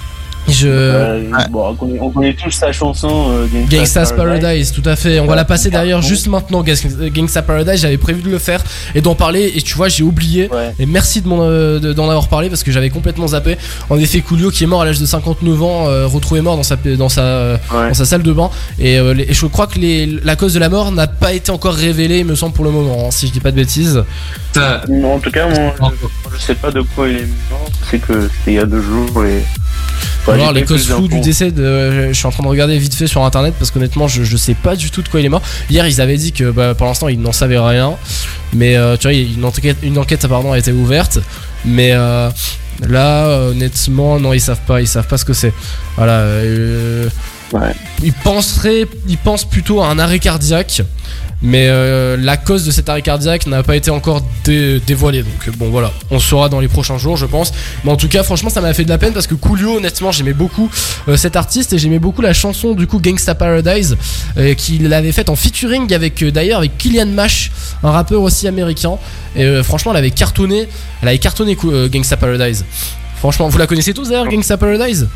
Je. 0.48 0.67
Euh, 0.67 1.29
bon, 1.51 1.67
on, 1.69 1.75
connaît, 1.75 2.00
on 2.00 2.10
connaît 2.10 2.34
tous 2.34 2.50
sa 2.51 2.72
chanson 2.72 3.27
euh, 3.31 3.46
Gangsta's 3.69 4.12
Paradise, 4.13 4.72
tout 4.72 4.81
à 4.86 4.96
fait. 4.96 5.19
On 5.19 5.27
va 5.27 5.36
la 5.36 5.46
passer 5.46 5.69
d'ailleurs 5.69 6.01
juste 6.01 6.27
maintenant, 6.27 6.63
Gang- 6.63 7.10
Gangsta's 7.13 7.46
Paradise. 7.46 7.81
J'avais 7.81 7.98
prévu 7.98 8.22
de 8.24 8.29
le 8.29 8.39
faire 8.39 8.63
et 8.96 9.01
d'en 9.01 9.13
parler, 9.15 9.51
et 9.55 9.62
tu 9.62 9.75
vois, 9.75 9.89
j'ai 9.89 10.03
oublié. 10.03 10.50
Ouais. 10.51 10.74
Et 10.79 10.86
merci 10.88 11.22
de 11.22 11.27
m'en 11.27 11.39
euh, 11.41 11.79
de- 11.79 11.93
d'en 11.93 12.10
avoir 12.10 12.27
parlé 12.29 12.50
parce 12.50 12.63
que 12.63 12.72
j'avais 12.72 12.89
complètement 12.89 13.27
zappé. 13.27 13.58
En 13.89 13.98
effet, 14.00 14.22
Coolio 14.22 14.50
qui 14.50 14.63
est 14.63 14.67
mort 14.67 14.81
à 14.81 14.86
l'âge 14.86 15.00
de 15.00 15.05
59 15.05 15.62
ans, 15.62 15.88
euh, 15.88 16.08
retrouvé 16.08 16.41
mort 16.41 16.55
dans 16.55 16.63
sa, 16.63 16.77
dans 16.77 17.10
sa, 17.10 17.53
Ouais. 17.72 17.89
dans 17.89 17.93
sa 17.93 18.05
salle 18.05 18.24
de 18.24 18.31
bain. 18.34 18.50
Et, 18.79 18.98
euh, 18.98 19.13
les- 19.13 19.24
et 19.29 19.34
je 19.34 19.46
crois 19.46 19.67
que 19.67 19.77
les, 19.77 20.08
la 20.24 20.36
cause 20.36 20.53
de 20.55 20.60
la 20.60 20.69
mort 20.69 20.91
n'a 20.91 21.08
pas 21.08 21.34
été 21.34 21.51
encore 21.51 21.75
révélée, 21.75 22.19
il 22.19 22.25
me 22.25 22.36
semble, 22.36 22.53
pour 22.55 22.65
le 22.65 22.72
moment, 22.72 23.05
hein, 23.08 23.12
si 23.12 23.27
je 23.27 23.31
dis 23.34 23.39
pas 23.39 23.51
de 23.51 23.55
bêtises. 23.58 24.03
Ça, 24.55 24.81
En 25.05 25.19
tout 25.19 25.29
cas, 25.31 25.48
moi, 25.48 25.74
je, 25.79 26.38
je 26.38 26.41
sais 26.41 26.55
pas 26.55 26.72
de 26.72 26.81
quoi 26.81 27.08
il 27.08 27.17
est 27.17 27.27
mort, 27.51 27.69
c'est 27.89 28.00
que 28.00 28.22
c'était 28.39 28.51
il 28.51 28.53
y 28.55 28.60
a 28.60 28.65
deux 28.65 28.81
jours 28.81 29.25
et. 29.25 29.43
J'ai 30.27 30.53
les 30.53 30.63
causes 30.63 30.86
floues 30.88 31.08
du 31.08 31.19
décès 31.19 31.51
de. 31.51 32.08
Je 32.10 32.13
suis 32.13 32.27
en 32.27 32.31
train 32.31 32.43
de 32.43 32.48
regarder 32.48 32.77
vite 32.77 32.93
fait 32.93 33.08
sur 33.08 33.24
internet 33.24 33.53
parce 33.58 33.72
qu'honnêtement, 33.72 34.08
je, 34.08 34.24
je 34.24 34.38
sais 34.38 34.53
pas 34.53 34.75
du 34.75 34.91
tout 34.91 35.01
de 35.01 35.10
quoi 35.10 35.19
il 35.19 35.25
est 35.25 35.29
mort. 35.29 35.41
Hier, 35.69 35.88
ils 35.88 36.01
avaient 36.01 36.17
dit 36.17 36.31
que 36.31 36.51
bah, 36.51 36.75
pour 36.75 36.88
l'instant, 36.88 37.08
ils 37.08 37.19
n'en 37.19 37.31
savaient 37.31 37.58
rien. 37.60 37.96
Mais 38.53 38.75
euh, 38.75 38.96
tu 38.98 39.08
vois, 39.08 39.13
une 39.13 39.43
enquête, 39.46 39.77
une 39.81 39.98
enquête 39.98 40.27
pardon, 40.27 40.51
a 40.51 40.60
été 40.60 40.72
ouverte. 40.72 41.19
Mais 41.65 41.91
euh, 41.93 42.29
là, 42.88 43.27
honnêtement, 43.50 44.19
non, 44.19 44.34
ils 44.34 44.41
savent 44.41 44.62
pas. 44.67 44.81
Ils 44.81 44.88
savent 44.88 45.08
pas 45.08 45.17
ce 45.17 45.25
que 45.25 45.34
c'est. 45.34 45.53
Voilà. 45.98 46.19
euh, 46.19 47.10
Ouais. 47.53 47.74
Il 48.03 48.13
penserait, 48.13 48.86
il 49.08 49.18
pense 49.18 49.44
plutôt 49.44 49.82
à 49.82 49.88
un 49.88 49.98
arrêt 49.98 50.20
cardiaque, 50.20 50.84
mais 51.41 51.68
euh, 51.68 52.15
la 52.18 52.38
cause 52.38 52.63
de 52.65 52.70
cet 52.70 52.89
arrêt 52.89 53.01
cardiaque 53.01 53.48
n'a 53.48 53.63
pas 53.63 53.75
été 53.75 53.89
encore 53.89 54.22
dé- 54.44 54.79
dévoilée. 54.86 55.24
Donc 55.24 55.48
euh, 55.48 55.51
bon 55.58 55.70
voilà, 55.70 55.91
on 56.12 56.20
saura 56.20 56.48
dans 56.50 56.60
les 56.60 56.68
prochains 56.68 57.00
jours, 57.00 57.18
je 57.18 57.25
pense. 57.25 57.51
Mais 57.84 57.91
en 57.91 57.96
tout 57.98 58.08
cas, 58.08 58.22
franchement, 58.22 58.50
ça 58.51 58.62
m'a 58.62 58.74
fait 58.74 58.84
de 58.84 58.89
la 58.89 59.00
peine 59.00 59.13
parce 59.13 59.25
que 59.25 59.34
Coolio, 59.34 59.77
honnêtement, 59.77 60.12
j'aimais 60.12 60.34
beaucoup 60.34 60.70
euh, 61.08 61.18
cet 61.18 61.36
artiste 61.36 61.74
et 61.74 61.79
j'aimais 61.79 61.98
beaucoup 61.98 62.22
la 62.22 62.34
chanson 62.34 62.75
du 62.75 62.86
coup 62.86 63.00
Gangsta 63.00 63.34
Paradise 63.34 63.98
euh, 64.38 64.53
qu'il 64.53 64.94
avait 64.94 65.12
faite 65.12 65.29
en 65.29 65.36
featuring 65.36 65.91
avec 65.94 66.22
euh, 66.22 66.32
d'ailleurs 66.32 66.60
avec 66.60 66.77
Killian 66.77 67.08
Mash, 67.08 67.51
un 67.82 67.89
rappeur 67.91 68.22
aussi 68.22 68.48
américain. 68.48 68.98
Et 69.36 69.44
euh, 69.44 69.63
franchement, 69.63 69.91
elle 69.94 69.98
avait 69.98 70.12
cartonné, 70.12 70.68
elle 71.01 71.08
avait 71.08 71.18
cartonné 71.18 71.58
euh, 71.65 71.89
Gangsta 71.89 72.15
Paradise. 72.18 72.63
Franchement, 73.18 73.50
vous 73.50 73.58
la 73.58 73.65
connaissez 73.65 73.94
tous 73.94 74.10
d'ailleurs, 74.10 74.27
Gangsta 74.27 74.56
Paradise? 74.56 75.08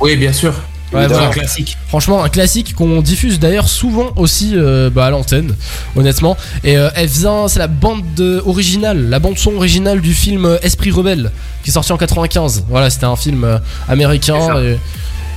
Oui, 0.00 0.16
bien 0.16 0.32
sûr. 0.32 0.54
Ouais, 0.92 1.06
voilà. 1.06 1.28
un 1.28 1.30
classique. 1.30 1.76
Franchement, 1.88 2.22
un 2.24 2.28
classique 2.28 2.74
qu'on 2.74 3.02
diffuse 3.02 3.38
d'ailleurs 3.38 3.68
souvent 3.68 4.10
aussi 4.16 4.52
euh, 4.54 4.88
bah, 4.90 5.06
à 5.06 5.10
l'antenne, 5.10 5.54
honnêtement. 5.96 6.36
Et 6.64 6.76
euh, 6.78 6.88
elle 6.94 7.08
vient, 7.08 7.46
c'est 7.48 7.58
la 7.58 7.66
bande 7.66 8.02
de- 8.16 8.42
originale, 8.46 9.08
la 9.10 9.18
bande 9.18 9.38
son 9.38 9.54
originale 9.56 10.00
du 10.00 10.14
film 10.14 10.44
euh, 10.46 10.58
Esprit 10.62 10.90
rebelle, 10.90 11.30
qui 11.62 11.70
est 11.70 11.72
sorti 11.74 11.92
en 11.92 11.96
95. 11.98 12.64
Voilà, 12.68 12.88
c'était 12.90 13.04
un 13.06 13.16
film 13.16 13.44
euh, 13.44 13.58
C'est 13.86 13.92
américain. 13.92 14.40
ça. 14.46 14.60
Et, 14.62 14.78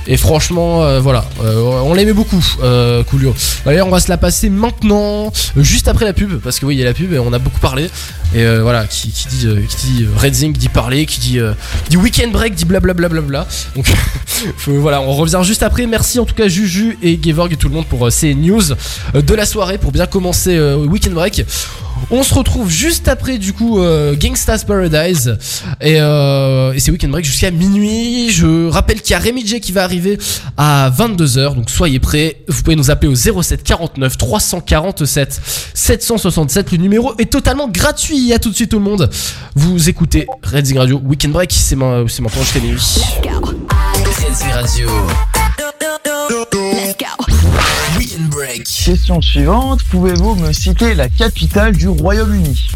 et 0.06 0.16
franchement, 0.16 0.82
euh, 0.82 1.00
voilà, 1.00 1.24
euh, 1.42 1.60
on 1.84 1.94
l'aimait 1.94 2.12
beaucoup, 2.12 2.44
euh, 2.62 3.04
Coolio. 3.04 3.34
D'ailleurs, 3.64 3.86
on 3.86 3.90
va 3.90 4.00
se 4.00 4.08
la 4.08 4.18
passer 4.18 4.50
maintenant, 4.50 5.32
euh, 5.56 5.62
juste 5.62 5.86
après 5.86 6.04
la 6.04 6.12
pub, 6.12 6.40
parce 6.40 6.58
que 6.58 6.66
oui, 6.66 6.74
il 6.74 6.78
y 6.78 6.82
a 6.82 6.84
la 6.84 6.94
pub 6.94 7.12
et 7.12 7.18
on 7.18 7.32
a 7.32 7.38
beaucoup 7.38 7.60
parlé. 7.60 7.88
Et 8.34 8.46
voilà, 8.60 8.86
qui, 8.86 9.08
dit, 9.08 9.46
qui 9.68 9.76
dit 9.86 10.06
Red 10.16 10.32
Zinc 10.32 10.56
dit 10.56 10.70
parler, 10.70 11.04
qui 11.04 11.20
dit, 11.20 11.38
dit 11.90 11.96
weekend 11.98 12.32
break, 12.32 12.54
dit 12.54 12.64
blablabla. 12.64 13.08
Bla, 13.10 13.20
bla, 13.20 13.44
bla. 13.44 13.48
Donc 13.76 13.86
voilà, 14.66 15.02
on 15.02 15.12
revient 15.12 15.40
juste 15.42 15.62
après. 15.62 15.86
Merci 15.86 16.18
en 16.18 16.24
tout 16.24 16.34
cas 16.34 16.48
Juju 16.48 16.96
et 17.02 17.20
Gevorg 17.22 17.52
et 17.52 17.56
tout 17.56 17.68
le 17.68 17.74
monde 17.74 17.84
pour 17.84 18.10
ces 18.10 18.34
news 18.34 18.62
de 19.12 19.34
la 19.34 19.44
soirée 19.44 19.76
pour 19.76 19.92
bien 19.92 20.06
commencer 20.06 20.58
Weekend 20.58 21.12
Break. 21.12 21.44
On 22.10 22.22
se 22.22 22.34
retrouve 22.34 22.68
juste 22.70 23.08
après 23.08 23.38
du 23.38 23.52
coup 23.54 23.80
euh, 23.80 24.14
Gangsta's 24.16 24.64
Paradise 24.64 25.38
et, 25.80 25.96
euh, 26.00 26.72
et 26.74 26.80
c'est 26.80 26.90
Weekend 26.90 27.10
Break 27.12 27.24
jusqu'à 27.24 27.50
minuit. 27.50 28.30
Je 28.30 28.68
rappelle 28.68 29.00
qu'il 29.00 29.12
y 29.12 29.14
a 29.14 29.18
Rémi 29.18 29.46
J 29.46 29.60
qui 29.60 29.72
va 29.72 29.82
arriver 29.84 30.18
à 30.56 30.90
22h 30.90 31.54
donc 31.54 31.70
soyez 31.70 31.98
prêts. 32.00 32.42
Vous 32.48 32.62
pouvez 32.62 32.76
nous 32.76 32.90
appeler 32.90 33.10
au 33.10 33.14
07 33.42 33.62
49 33.62 34.18
347 34.18 35.40
767. 35.74 36.72
Le 36.72 36.78
numéro 36.78 37.14
est 37.18 37.30
totalement 37.30 37.68
gratuit. 37.68 38.32
À 38.32 38.38
tout 38.38 38.50
de 38.50 38.54
suite 38.54 38.70
tout 38.70 38.78
le 38.78 38.84
monde. 38.84 39.08
Vous 39.54 39.88
écoutez 39.88 40.26
Red 40.42 40.66
Zing 40.66 40.78
Radio 40.78 41.00
Weekend 41.04 41.32
Break. 41.32 41.52
C'est 41.52 41.76
ma- 41.76 42.02
c'est 42.08 42.20
maintenant 42.22 42.42
jusqu'à 42.42 42.60
minuit. 42.60 42.78
Frenzy 44.12 44.50
Radio. 44.52 44.88
Weekend 48.02 48.30
Break. 48.30 48.64
Question 48.64 49.22
suivante, 49.22 49.84
pouvez-vous 49.84 50.34
me 50.34 50.52
citer 50.52 50.94
la 50.94 51.08
capitale 51.08 51.76
du 51.76 51.86
Royaume-Uni? 51.86 52.68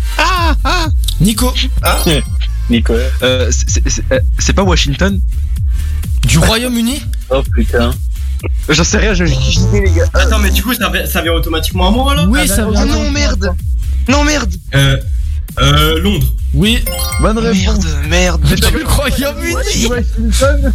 Nico 1.21 1.53
Nicolas. 2.71 3.03
Euh, 3.25 3.51
c'est- 3.51 3.89
c'est 3.89 4.05
euh, 4.13 4.21
c'est 4.39 4.53
pas 4.53 4.63
Washington? 4.63 5.21
Du 6.23 6.39
Royaume-Uni? 6.39 7.03
Oh 7.31 7.43
putain. 7.53 7.93
J'en 8.69 8.85
sais 8.85 8.99
rien, 8.99 9.15
je 9.15 9.25
idée, 9.25 9.81
les 9.81 9.91
gars. 9.91 10.05
Attends, 10.15 10.39
mais 10.39 10.51
du 10.51 10.63
coup, 10.63 10.73
ça, 10.75 10.93
ça 11.09 11.23
vient 11.23 11.33
automatiquement 11.33 11.89
à 11.89 11.91
moi 11.91 12.15
là 12.15 12.25
Oui, 12.29 12.47
ça 12.47 12.65
Oh 12.69 12.71
vient. 12.71 12.85
non, 12.87 13.11
merde 13.11 13.53
Non, 14.09 14.23
merde 14.23 14.55
Euh. 14.77 14.97
Euh. 15.59 15.99
Londres. 16.03 16.33
Oui. 16.55 16.85
Bonne 17.21 17.39
réponse. 17.39 17.57
Merde, 17.59 17.85
merde 18.09 18.55
Du 18.55 18.85
Royaume-Uni 18.85 19.87
Washington? 19.89 20.73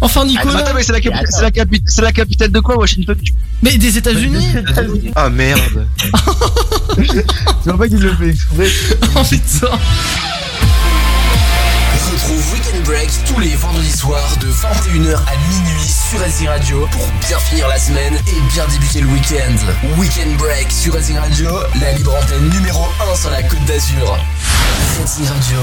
Enfin 0.00 0.20
Ah, 0.22 0.26
Nicolas 0.26 0.72
mais 0.74 0.82
c'est 0.82 0.92
la, 0.92 1.00
capi- 1.00 1.26
c'est 1.28 1.42
la, 1.42 1.50
capi- 1.50 1.82
c'est 1.86 2.02
la 2.02 2.12
capitale 2.12 2.50
de 2.50 2.60
quoi, 2.60 2.76
Washington 2.78 3.16
Mais 3.62 3.76
des 3.76 3.98
États-Unis 3.98 4.46
Ah 5.16 5.28
merde. 5.30 5.86
Je 6.98 7.22
vois 7.64 7.78
pas 7.78 7.88
qu'il 7.88 7.98
le 8.00 8.14
fait 8.14 8.28
exprès. 8.30 8.68
Oh 9.16 9.22
putain 9.28 9.78
Retrouve 11.98 12.52
Weekend 12.52 12.82
Break 12.84 13.10
tous 13.26 13.38
les 13.40 13.54
vendredis 13.56 13.90
soirs 13.92 14.36
de 14.40 14.46
21h 14.48 15.16
à 15.16 15.36
minuit 15.48 15.82
sur 15.82 16.20
Racing 16.20 16.48
Radio 16.48 16.88
pour 16.90 17.06
bien 17.26 17.38
finir 17.38 17.68
la 17.68 17.78
semaine 17.78 18.14
et 18.14 18.52
bien 18.52 18.66
débuter 18.68 19.00
le 19.00 19.08
week-end. 19.08 19.98
Weekend 19.98 20.36
Break 20.36 20.70
sur 20.70 20.94
Racing 20.94 21.18
Radio, 21.18 21.50
la 21.80 21.92
libre 21.92 22.14
antenne 22.16 22.48
numéro 22.50 22.84
1 23.12 23.16
sur 23.16 23.30
la 23.30 23.42
Côte 23.42 23.64
d'Azur. 23.66 24.18
Racing 25.00 25.26
Radio. 25.26 25.58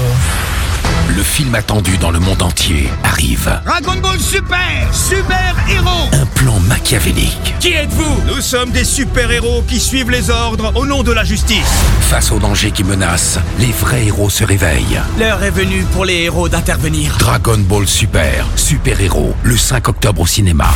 Le 1.16 1.22
film 1.22 1.54
attendu 1.54 1.96
dans 1.98 2.10
le 2.10 2.18
monde 2.18 2.42
entier 2.42 2.88
arrive. 3.04 3.60
Dragon 3.64 3.96
Ball 4.00 4.18
Super 4.20 4.88
Super 4.92 5.54
Héros 5.70 6.08
Un 6.12 6.26
plan 6.26 6.58
machiavélique. 6.60 7.54
Qui 7.60 7.72
êtes-vous? 7.72 8.22
Nous 8.26 8.40
sommes 8.40 8.70
des 8.70 8.84
super-héros 8.84 9.62
qui 9.66 9.80
suivent 9.80 10.10
les 10.10 10.30
ordres 10.30 10.72
au 10.76 10.86
nom 10.86 11.02
de 11.02 11.12
la 11.12 11.24
justice. 11.24 11.82
Face 12.10 12.30
aux 12.30 12.38
dangers 12.38 12.72
qui 12.72 12.84
menacent, 12.84 13.38
les 13.58 13.72
vrais 13.72 14.06
héros 14.06 14.30
se 14.30 14.44
réveillent. 14.44 15.00
L'heure 15.18 15.42
est 15.42 15.50
venue 15.50 15.82
pour 15.92 16.04
les 16.04 16.17
héros 16.24 16.48
d'intervenir. 16.48 17.16
Dragon 17.18 17.58
Ball 17.58 17.86
Super, 17.86 18.46
super 18.56 19.00
héros, 19.00 19.34
le 19.42 19.56
5 19.56 19.88
octobre 19.88 20.22
au 20.22 20.26
cinéma. 20.26 20.68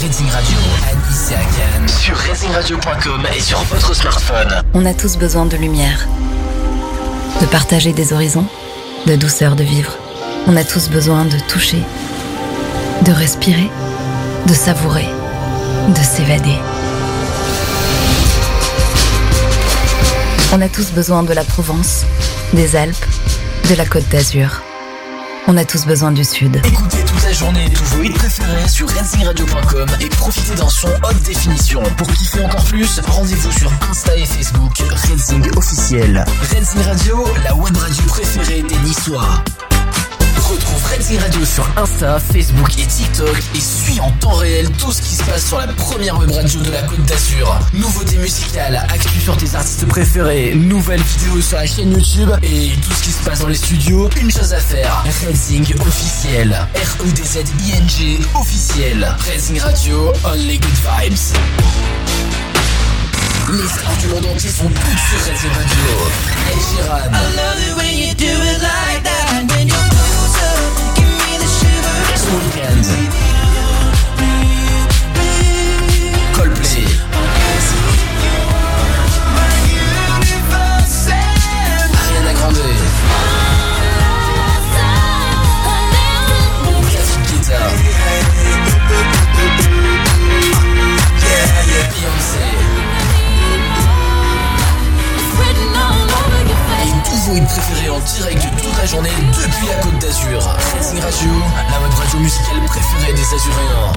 Racing 0.00 0.30
Radio, 0.30 0.56
Cannes. 1.56 1.88
Sur 1.88 2.16
racingradio.com 2.16 3.26
et 3.36 3.40
sur 3.40 3.58
votre 3.64 3.94
smartphone. 3.94 4.62
On 4.74 4.86
a 4.86 4.94
tous 4.94 5.16
besoin 5.16 5.46
de 5.46 5.56
lumière, 5.56 6.06
de 7.40 7.46
partager 7.46 7.92
des 7.92 8.12
horizons, 8.12 8.46
de 9.06 9.16
douceur 9.16 9.56
de 9.56 9.64
vivre. 9.64 9.92
On 10.46 10.56
a 10.56 10.64
tous 10.64 10.88
besoin 10.88 11.24
de 11.24 11.38
toucher, 11.48 11.82
de 13.04 13.12
respirer, 13.12 13.70
de 14.46 14.54
savourer, 14.54 15.08
de 15.88 16.02
s'évader. 16.02 16.56
On 20.50 20.62
a 20.62 20.68
tous 20.68 20.92
besoin 20.92 21.22
de 21.24 21.34
la 21.34 21.44
Provence, 21.44 22.04
des 22.54 22.74
Alpes, 22.74 23.04
de 23.68 23.74
la 23.74 23.84
Côte 23.84 24.08
d'Azur. 24.08 24.62
On 25.46 25.56
a 25.58 25.64
tous 25.64 25.84
besoin 25.84 26.10
du 26.10 26.24
Sud. 26.24 26.56
Écoutez 26.64 27.04
toute 27.04 27.22
la 27.22 27.32
journée 27.32 27.68
tous 27.74 27.84
vos 27.96 28.02
hits 28.02 28.10
préférés 28.10 28.66
sur 28.66 28.88
racingradio.com 28.88 29.88
et 30.00 30.08
profitez 30.08 30.54
d'un 30.54 30.68
son 30.70 30.88
haute 30.88 31.22
définition. 31.22 31.82
Pour 31.98 32.06
kiffer 32.08 32.44
encore 32.44 32.64
plus, 32.64 32.98
rendez-vous 33.06 33.52
sur 33.52 33.70
Insta 33.90 34.16
et 34.16 34.24
Facebook 34.24 34.82
Racing 34.90 35.50
officiel. 35.54 36.24
Racing 36.40 36.82
Radio, 36.82 37.24
la 37.44 37.54
web 37.54 37.76
radio 37.76 38.04
préférée 38.06 38.62
des 38.62 38.78
Niçois. 38.78 39.44
Retrouve 40.48 40.82
Racing 40.86 41.18
Radio 41.20 41.44
sur 41.44 41.68
Insta, 41.76 42.18
Facebook 42.18 42.78
et 42.78 42.86
TikTok 42.86 43.36
et 43.54 43.60
suis 43.60 44.00
en 44.00 44.10
temps 44.12 44.32
réel 44.32 44.70
tout 44.78 44.90
ce 44.92 45.02
qui 45.02 45.14
se 45.14 45.22
passe 45.24 45.46
sur 45.46 45.58
la 45.58 45.66
première 45.66 46.18
web 46.18 46.30
radio 46.30 46.60
de 46.60 46.70
la 46.70 46.80
Côte 46.84 47.04
d'Azur. 47.04 47.58
Nouveautés 47.74 48.16
musicales, 48.16 48.76
actu 48.88 49.20
sur 49.20 49.36
tes 49.36 49.54
artistes 49.54 49.86
préférés, 49.86 50.54
nouvelles 50.54 51.02
vidéos 51.02 51.42
sur 51.42 51.58
la 51.58 51.66
chaîne 51.66 51.92
YouTube 51.92 52.30
et 52.42 52.70
tout 52.82 52.92
ce 52.94 53.02
qui 53.02 53.10
se 53.10 53.22
passe 53.24 53.40
dans 53.40 53.48
les 53.48 53.56
studios. 53.56 54.08
Une 54.18 54.30
chose 54.30 54.54
à 54.54 54.60
faire, 54.60 55.04
Racing 55.26 55.66
officiel. 55.86 56.66
R-E-D-Z-I-N-G 56.74 58.20
officiel. 58.34 59.14
Racing 59.30 59.60
Radio, 59.60 60.14
only 60.24 60.58
good 60.58 60.70
vibes. 60.70 61.18
Les 63.52 63.68
stars 63.68 63.96
du 64.00 64.06
monde 64.08 64.26
entier 64.34 64.50
sont 64.50 64.68
toutes 64.68 64.74
sur 64.74 65.18
Racing 65.30 65.50
Radio. 65.50 65.84
Ed 66.50 66.58
Sheeran. 66.62 67.12
Weeknd. 72.28 72.86
Coldplay. 76.32 77.07
Vos 97.28 97.36
hits 97.36 97.42
préférés 97.42 97.90
en 97.90 98.00
direct 98.00 98.42
toute 98.62 98.78
la 98.78 98.86
journée 98.86 99.10
depuis 99.10 99.66
la 99.66 99.74
Côte 99.82 99.98
d'Azur. 99.98 100.40
Racing 100.74 101.00
Radio, 101.00 101.30
la 101.70 101.80
web 101.80 101.92
radio 101.94 102.18
musicale 102.20 102.60
préférée 102.66 103.12
des 103.12 103.22
Azuréens. 103.22 103.92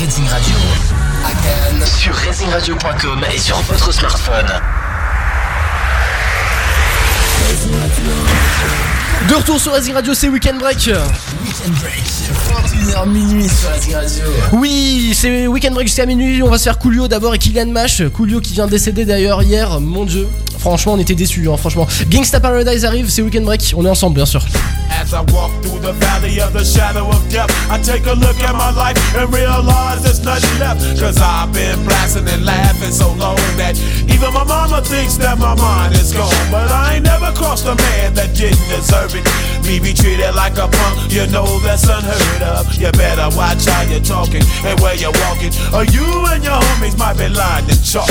Racing 0.00 0.28
Radio. 0.28 0.54
À 1.24 1.30
Cannes, 1.30 1.86
sur 1.86 2.14
racingradio.com 2.14 3.24
et 3.34 3.38
sur 3.38 3.60
votre 3.62 3.92
smartphone. 3.92 4.46
De 9.28 9.34
retour 9.34 9.60
sur 9.60 9.72
Racing 9.72 9.94
Radio, 9.94 10.14
c'est 10.14 10.28
Weekend 10.28 10.58
Break 10.58 10.78
Weekend 10.86 11.74
Break, 11.80 12.04
21h 12.84 13.08
minuit 13.08 13.48
sur 13.48 13.68
Racing 13.68 13.94
Radio. 13.94 14.24
Oui, 14.52 15.14
c'est 15.14 15.46
Weekend 15.46 15.74
Break 15.74 15.88
jusqu'à 15.88 16.06
minuit, 16.06 16.42
on 16.42 16.48
va 16.48 16.58
se 16.58 16.64
faire 16.64 16.78
Coolio 16.78 17.08
d'abord 17.08 17.34
et 17.34 17.38
Kylian 17.38 17.66
Mash. 17.66 18.02
Coolio 18.14 18.40
qui 18.40 18.54
vient 18.54 18.66
de 18.66 18.70
décéder 18.70 19.04
d'ailleurs 19.04 19.42
hier, 19.42 19.80
mon 19.80 20.04
dieu. 20.04 20.26
Franchement, 20.66 20.94
on 20.94 20.98
était 20.98 21.14
déçus, 21.14 21.48
hein, 21.48 21.56
franchement. 21.56 21.86
Gangsta 22.10 22.40
Paradise 22.40 22.84
arrive, 22.84 23.08
c'est 23.08 23.22
Weekend 23.22 23.44
Break, 23.44 23.72
on 23.76 23.84
est 23.84 23.88
ensemble 23.88 24.16
bien 24.16 24.26
sûr. 24.26 24.42
As 24.90 25.12
I 25.12 25.22
walk 25.32 25.52
through 25.62 25.78
the 25.78 25.92
valley 25.92 26.40
of 26.40 26.52
the 26.54 26.64
shadow 26.64 27.06
of 27.06 27.22
death, 27.30 27.46
I 27.70 27.78
take 27.78 28.04
a 28.08 28.14
look 28.14 28.34
at 28.42 28.52
my 28.52 28.72
life 28.74 28.98
and 29.14 29.32
realize 29.32 30.02
there's 30.02 30.24
nothing 30.24 30.58
left. 30.58 30.82
Cause 30.98 31.22
I've 31.22 31.52
been 31.52 31.78
blasting 31.86 32.26
and 32.26 32.44
laughing 32.44 32.90
so 32.90 33.14
long 33.14 33.38
that 33.62 33.78
even 34.10 34.34
my 34.34 34.42
mama 34.42 34.82
thinks 34.82 35.16
that 35.18 35.38
my 35.38 35.54
mind 35.54 35.94
is 35.94 36.12
gone. 36.12 36.34
But 36.50 36.68
I 36.72 36.96
ain't 36.96 37.04
never 37.04 37.30
crossed 37.38 37.66
a 37.66 37.76
man 37.76 38.14
that 38.14 38.34
didn't 38.34 38.66
deserve 38.66 39.14
it. 39.14 39.22
Me 39.68 39.78
be 39.78 39.94
treated 39.94 40.34
like 40.34 40.58
a 40.58 40.66
punk, 40.66 41.12
you 41.12 41.28
know 41.28 41.46
that's 41.60 41.86
unheard 41.86 42.42
of. 42.42 42.74
You 42.74 42.90
better 42.90 43.30
watch 43.36 43.64
how 43.66 43.82
you're 43.82 44.02
talking 44.02 44.42
and 44.66 44.80
where 44.80 44.96
you're 44.96 45.14
walking, 45.30 45.54
or 45.70 45.84
you 45.94 46.26
and 46.34 46.42
your 46.42 46.58
homies 46.58 46.98
might 46.98 47.14
be 47.14 47.28
lying 47.28 47.70
in 47.70 47.78
chalk. 47.86 48.10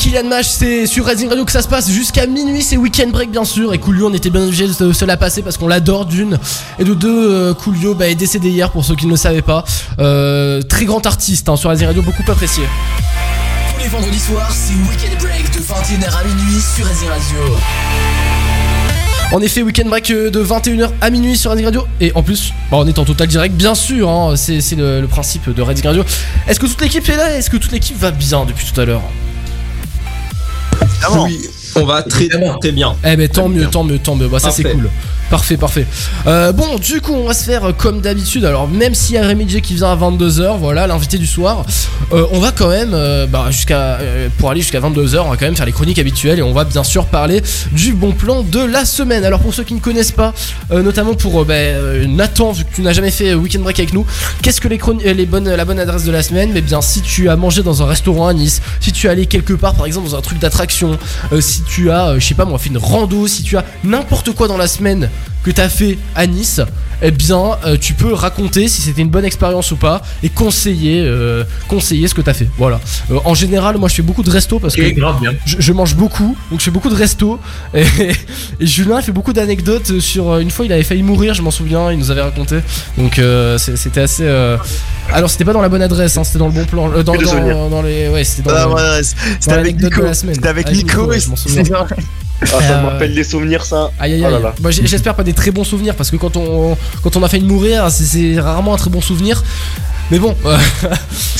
Kylian 0.00 0.24
Mash, 0.28 0.46
c'est 0.48 0.86
sur 0.86 1.04
Racing 1.04 1.28
Radio 1.28 1.44
que 1.44 1.52
ça 1.52 1.60
se 1.60 1.68
passe 1.68 1.90
jusqu'à 1.90 2.26
minuit, 2.26 2.62
c'est 2.62 2.78
weekend 2.78 3.12
break 3.12 3.30
bien 3.30 3.44
sûr. 3.44 3.74
Et 3.74 3.78
Coolio, 3.78 4.08
on 4.08 4.14
était 4.14 4.30
bien 4.30 4.42
obligé 4.42 4.66
de 4.66 4.92
se- 4.94 5.04
la 5.04 5.16
passer 5.18 5.42
parce 5.42 5.58
qu'on 5.58 5.68
l'adore 5.68 6.06
d'une. 6.06 6.38
Et 6.78 6.84
de 6.84 6.94
deux, 6.94 7.30
euh, 7.30 7.52
Coolio 7.54 7.94
bah, 7.94 8.08
est 8.08 8.14
décédé 8.14 8.48
hier 8.48 8.70
pour 8.70 8.82
ceux 8.82 8.94
qui 8.96 9.04
ne 9.04 9.10
le 9.10 9.16
savaient 9.18 9.42
pas. 9.42 9.62
Euh, 9.98 10.62
très 10.62 10.86
grand 10.86 11.04
artiste 11.04 11.50
hein, 11.50 11.56
sur 11.56 11.68
Racing 11.68 11.86
Radio, 11.86 12.00
beaucoup 12.00 12.22
apprécié. 12.26 12.62
Tous 13.76 13.82
les 13.82 13.88
vendredis 13.90 14.18
soirs, 14.18 14.50
c'est 14.50 14.72
Weekend 14.72 15.18
Break 15.20 15.50
de 15.52 15.60
21h 15.60 16.18
à 16.18 16.24
minuit 16.24 16.60
sur 16.74 16.86
Racing 16.86 17.08
Radio. 17.08 17.56
En 19.32 19.40
effet, 19.42 19.62
week-end 19.62 19.86
break 19.88 20.10
euh, 20.10 20.30
de 20.30 20.42
21h 20.42 20.88
à 21.02 21.10
minuit 21.10 21.36
sur 21.36 21.50
Redding 21.50 21.66
Radio. 21.66 21.86
Et 22.00 22.10
en 22.16 22.22
plus, 22.22 22.52
bah, 22.70 22.78
on 22.80 22.86
est 22.88 22.98
en 22.98 23.04
total 23.04 23.28
direct, 23.28 23.54
bien 23.54 23.74
sûr. 23.74 24.08
hein, 24.08 24.34
c'est 24.36 24.60
c'est 24.62 24.76
le, 24.76 25.02
le 25.02 25.06
principe 25.06 25.50
de 25.54 25.60
Redding 25.62 25.84
Radio. 25.84 26.04
Est-ce 26.48 26.58
que 26.58 26.66
toute 26.66 26.80
l'équipe 26.80 27.06
est 27.08 27.16
là? 27.16 27.36
Est-ce 27.36 27.50
que 27.50 27.56
toute 27.58 27.70
l'équipe 27.70 27.96
va 27.98 28.10
bien 28.12 28.44
depuis 28.46 28.66
tout 28.72 28.80
à 28.80 28.84
l'heure? 28.86 29.02
Évidemment. 31.00 31.28
On 31.76 31.84
va 31.84 32.02
très 32.02 32.28
très 32.60 32.72
bien. 32.72 32.96
Eh 33.04 33.16
ben 33.16 33.28
tant 33.28 33.48
mieux, 33.48 33.66
tant 33.66 33.84
mieux, 33.84 33.98
tant 33.98 34.16
mieux. 34.16 34.28
Bah 34.28 34.38
ça 34.38 34.50
c'est 34.50 34.64
cool. 34.64 34.90
Parfait, 35.30 35.56
parfait. 35.56 35.86
Euh, 36.26 36.50
bon, 36.50 36.76
du 36.78 37.00
coup, 37.00 37.12
on 37.12 37.24
va 37.24 37.34
se 37.34 37.44
faire 37.44 37.72
comme 37.78 38.00
d'habitude. 38.00 38.44
Alors, 38.44 38.66
même 38.66 38.96
s'il 38.96 39.14
y 39.14 39.18
a 39.18 39.24
Rémi 39.24 39.46
qui 39.46 39.74
vient 39.74 39.92
à 39.92 39.96
22h, 39.96 40.58
voilà, 40.58 40.88
l'invité 40.88 41.18
du 41.18 41.26
soir, 41.26 41.64
euh, 42.12 42.26
on 42.32 42.40
va 42.40 42.50
quand 42.50 42.68
même, 42.68 42.90
euh, 42.94 43.28
bah, 43.28 43.46
jusqu'à, 43.50 43.98
pour 44.38 44.50
aller 44.50 44.60
jusqu'à 44.60 44.80
22h, 44.80 45.20
on 45.20 45.30
va 45.30 45.36
quand 45.36 45.44
même 45.44 45.54
faire 45.54 45.66
les 45.66 45.72
chroniques 45.72 46.00
habituelles 46.00 46.40
et 46.40 46.42
on 46.42 46.52
va 46.52 46.64
bien 46.64 46.82
sûr 46.82 47.06
parler 47.06 47.42
du 47.70 47.92
bon 47.92 48.10
plan 48.10 48.42
de 48.42 48.58
la 48.58 48.84
semaine. 48.84 49.24
Alors, 49.24 49.38
pour 49.38 49.54
ceux 49.54 49.62
qui 49.62 49.74
ne 49.74 49.78
connaissent 49.78 50.10
pas, 50.10 50.34
notamment 50.72 51.14
pour 51.14 51.46
euh, 51.48 52.06
Nathan, 52.08 52.50
vu 52.50 52.64
que 52.64 52.74
tu 52.74 52.82
n'as 52.82 52.92
jamais 52.92 53.12
fait 53.12 53.32
Weekend 53.32 53.62
Break 53.62 53.78
avec 53.78 53.94
nous, 53.94 54.04
qu'est-ce 54.42 54.60
que 54.60 54.66
les, 54.66 55.26
bonnes, 55.26 55.48
la 55.48 55.64
bonne 55.64 55.78
adresse 55.78 56.02
de 56.02 56.10
la 56.10 56.24
semaine? 56.24 56.50
Mais 56.52 56.60
bien, 56.60 56.80
si 56.80 57.02
tu 57.02 57.28
as 57.28 57.36
mangé 57.36 57.62
dans 57.62 57.84
un 57.84 57.86
restaurant 57.86 58.26
à 58.26 58.34
Nice, 58.34 58.62
si 58.80 58.90
tu 58.90 59.06
es 59.06 59.10
allé 59.10 59.26
quelque 59.26 59.52
part, 59.52 59.74
par 59.74 59.86
exemple, 59.86 60.10
dans 60.10 60.16
un 60.16 60.22
truc 60.22 60.40
d'attraction, 60.40 60.98
si 61.38 61.62
tu 61.62 61.92
as, 61.92 62.18
je 62.18 62.26
sais 62.26 62.34
pas 62.34 62.46
moi, 62.46 62.58
fait 62.58 62.70
une 62.70 62.78
rando, 62.78 63.28
si 63.28 63.44
tu 63.44 63.56
as 63.56 63.64
n'importe 63.84 64.32
quoi 64.32 64.48
dans 64.48 64.56
la 64.56 64.66
semaine 64.66 65.08
que 65.42 65.50
t'as 65.50 65.68
fait 65.68 65.98
à 66.14 66.26
Nice, 66.26 66.60
eh 67.02 67.10
bien, 67.10 67.56
euh, 67.64 67.76
tu 67.80 67.94
peux 67.94 68.12
raconter 68.12 68.68
si 68.68 68.82
c'était 68.82 69.00
une 69.00 69.08
bonne 69.08 69.24
expérience 69.24 69.72
ou 69.72 69.76
pas 69.76 70.02
et 70.22 70.28
conseiller, 70.28 71.02
euh, 71.04 71.44
conseiller 71.68 72.08
ce 72.08 72.14
que 72.14 72.20
t'as 72.20 72.34
fait. 72.34 72.48
Voilà. 72.58 72.80
Euh, 73.10 73.18
en 73.24 73.34
général, 73.34 73.78
moi, 73.78 73.88
je 73.88 73.94
fais 73.94 74.02
beaucoup 74.02 74.22
de 74.22 74.30
resto 74.30 74.58
parce 74.58 74.76
que 74.76 74.90
grave 74.90 75.20
bien. 75.20 75.32
je, 75.46 75.56
je 75.58 75.72
mange 75.72 75.94
beaucoup, 75.96 76.36
donc 76.50 76.60
je 76.60 76.64
fais 76.64 76.70
beaucoup 76.70 76.90
de 76.90 76.94
resto. 76.94 77.38
Et, 77.74 77.84
et 78.60 78.66
Julien 78.66 79.00
fait 79.00 79.12
beaucoup 79.12 79.32
d'anecdotes 79.32 80.00
sur. 80.00 80.36
Une 80.38 80.50
fois, 80.50 80.66
il 80.66 80.72
avait 80.72 80.82
failli 80.82 81.02
mourir, 81.02 81.34
je 81.34 81.42
m'en 81.42 81.50
souviens, 81.50 81.90
il 81.92 81.98
nous 81.98 82.10
avait 82.10 82.22
raconté. 82.22 82.56
Donc 82.98 83.20
c'était 83.58 84.00
assez. 84.00 84.24
Euh, 85.12 85.16
Alors, 85.16 85.30
c'était 85.30 85.44
pas 85.44 85.52
dans 85.52 85.60
la 85.62 85.68
bonne 85.68 85.82
adresse, 85.82 86.16
hein, 86.16 86.24
c'était 86.24 86.38
dans 86.38 86.46
le 86.46 86.52
bon 86.52 86.64
plan. 86.64 86.90
euh, 86.92 87.02
dans, 87.02 87.14
dans- 87.14 87.68
dans 87.70 87.82
les. 87.82 88.08
Ouais, 88.08 88.24
c'était 88.24 88.48
dans. 88.50 88.76
Ah, 88.76 88.98
le- 88.98 89.02
C'était 89.02 89.52
avec 89.52 89.80
Nico. 89.80 90.02
la 90.02 90.14
semaine. 90.14 90.34
C'était 90.34 90.48
avec 90.48 90.66
Avec 90.66 90.78
Nico. 90.78 91.00
Nico, 91.00 91.10
ouais, 91.10 91.20
je 91.20 91.28
m'en 91.30 91.36
souviens. 91.36 91.62
Ah, 92.42 92.46
ça 92.46 92.56
Euh, 92.56 92.82
me 92.82 92.86
rappelle 92.88 93.14
des 93.14 93.22
souvenirs, 93.24 93.64
ça. 93.66 93.90
Aïe 93.98 94.14
aïe 94.14 94.24
Oh 94.24 94.66
aïe. 94.66 94.80
j'espère 94.84 95.14
pas 95.14 95.24
des 95.24 95.34
très 95.34 95.50
bons 95.50 95.64
souvenirs 95.64 95.94
parce 95.94 96.10
que 96.10 96.16
quand 96.16 96.38
on 96.38 96.74
quand 97.02 97.14
on 97.16 97.22
a 97.22 97.28
failli 97.28 97.44
mourir, 97.44 97.90
c'est- 97.90 98.04
c'est 98.04 98.40
rarement 98.40 98.72
un 98.72 98.78
très 98.78 98.88
bon 98.88 99.02
souvenir. 99.02 99.42
Mais 100.10 100.18
bon, 100.18 100.34
euh, 100.46 100.56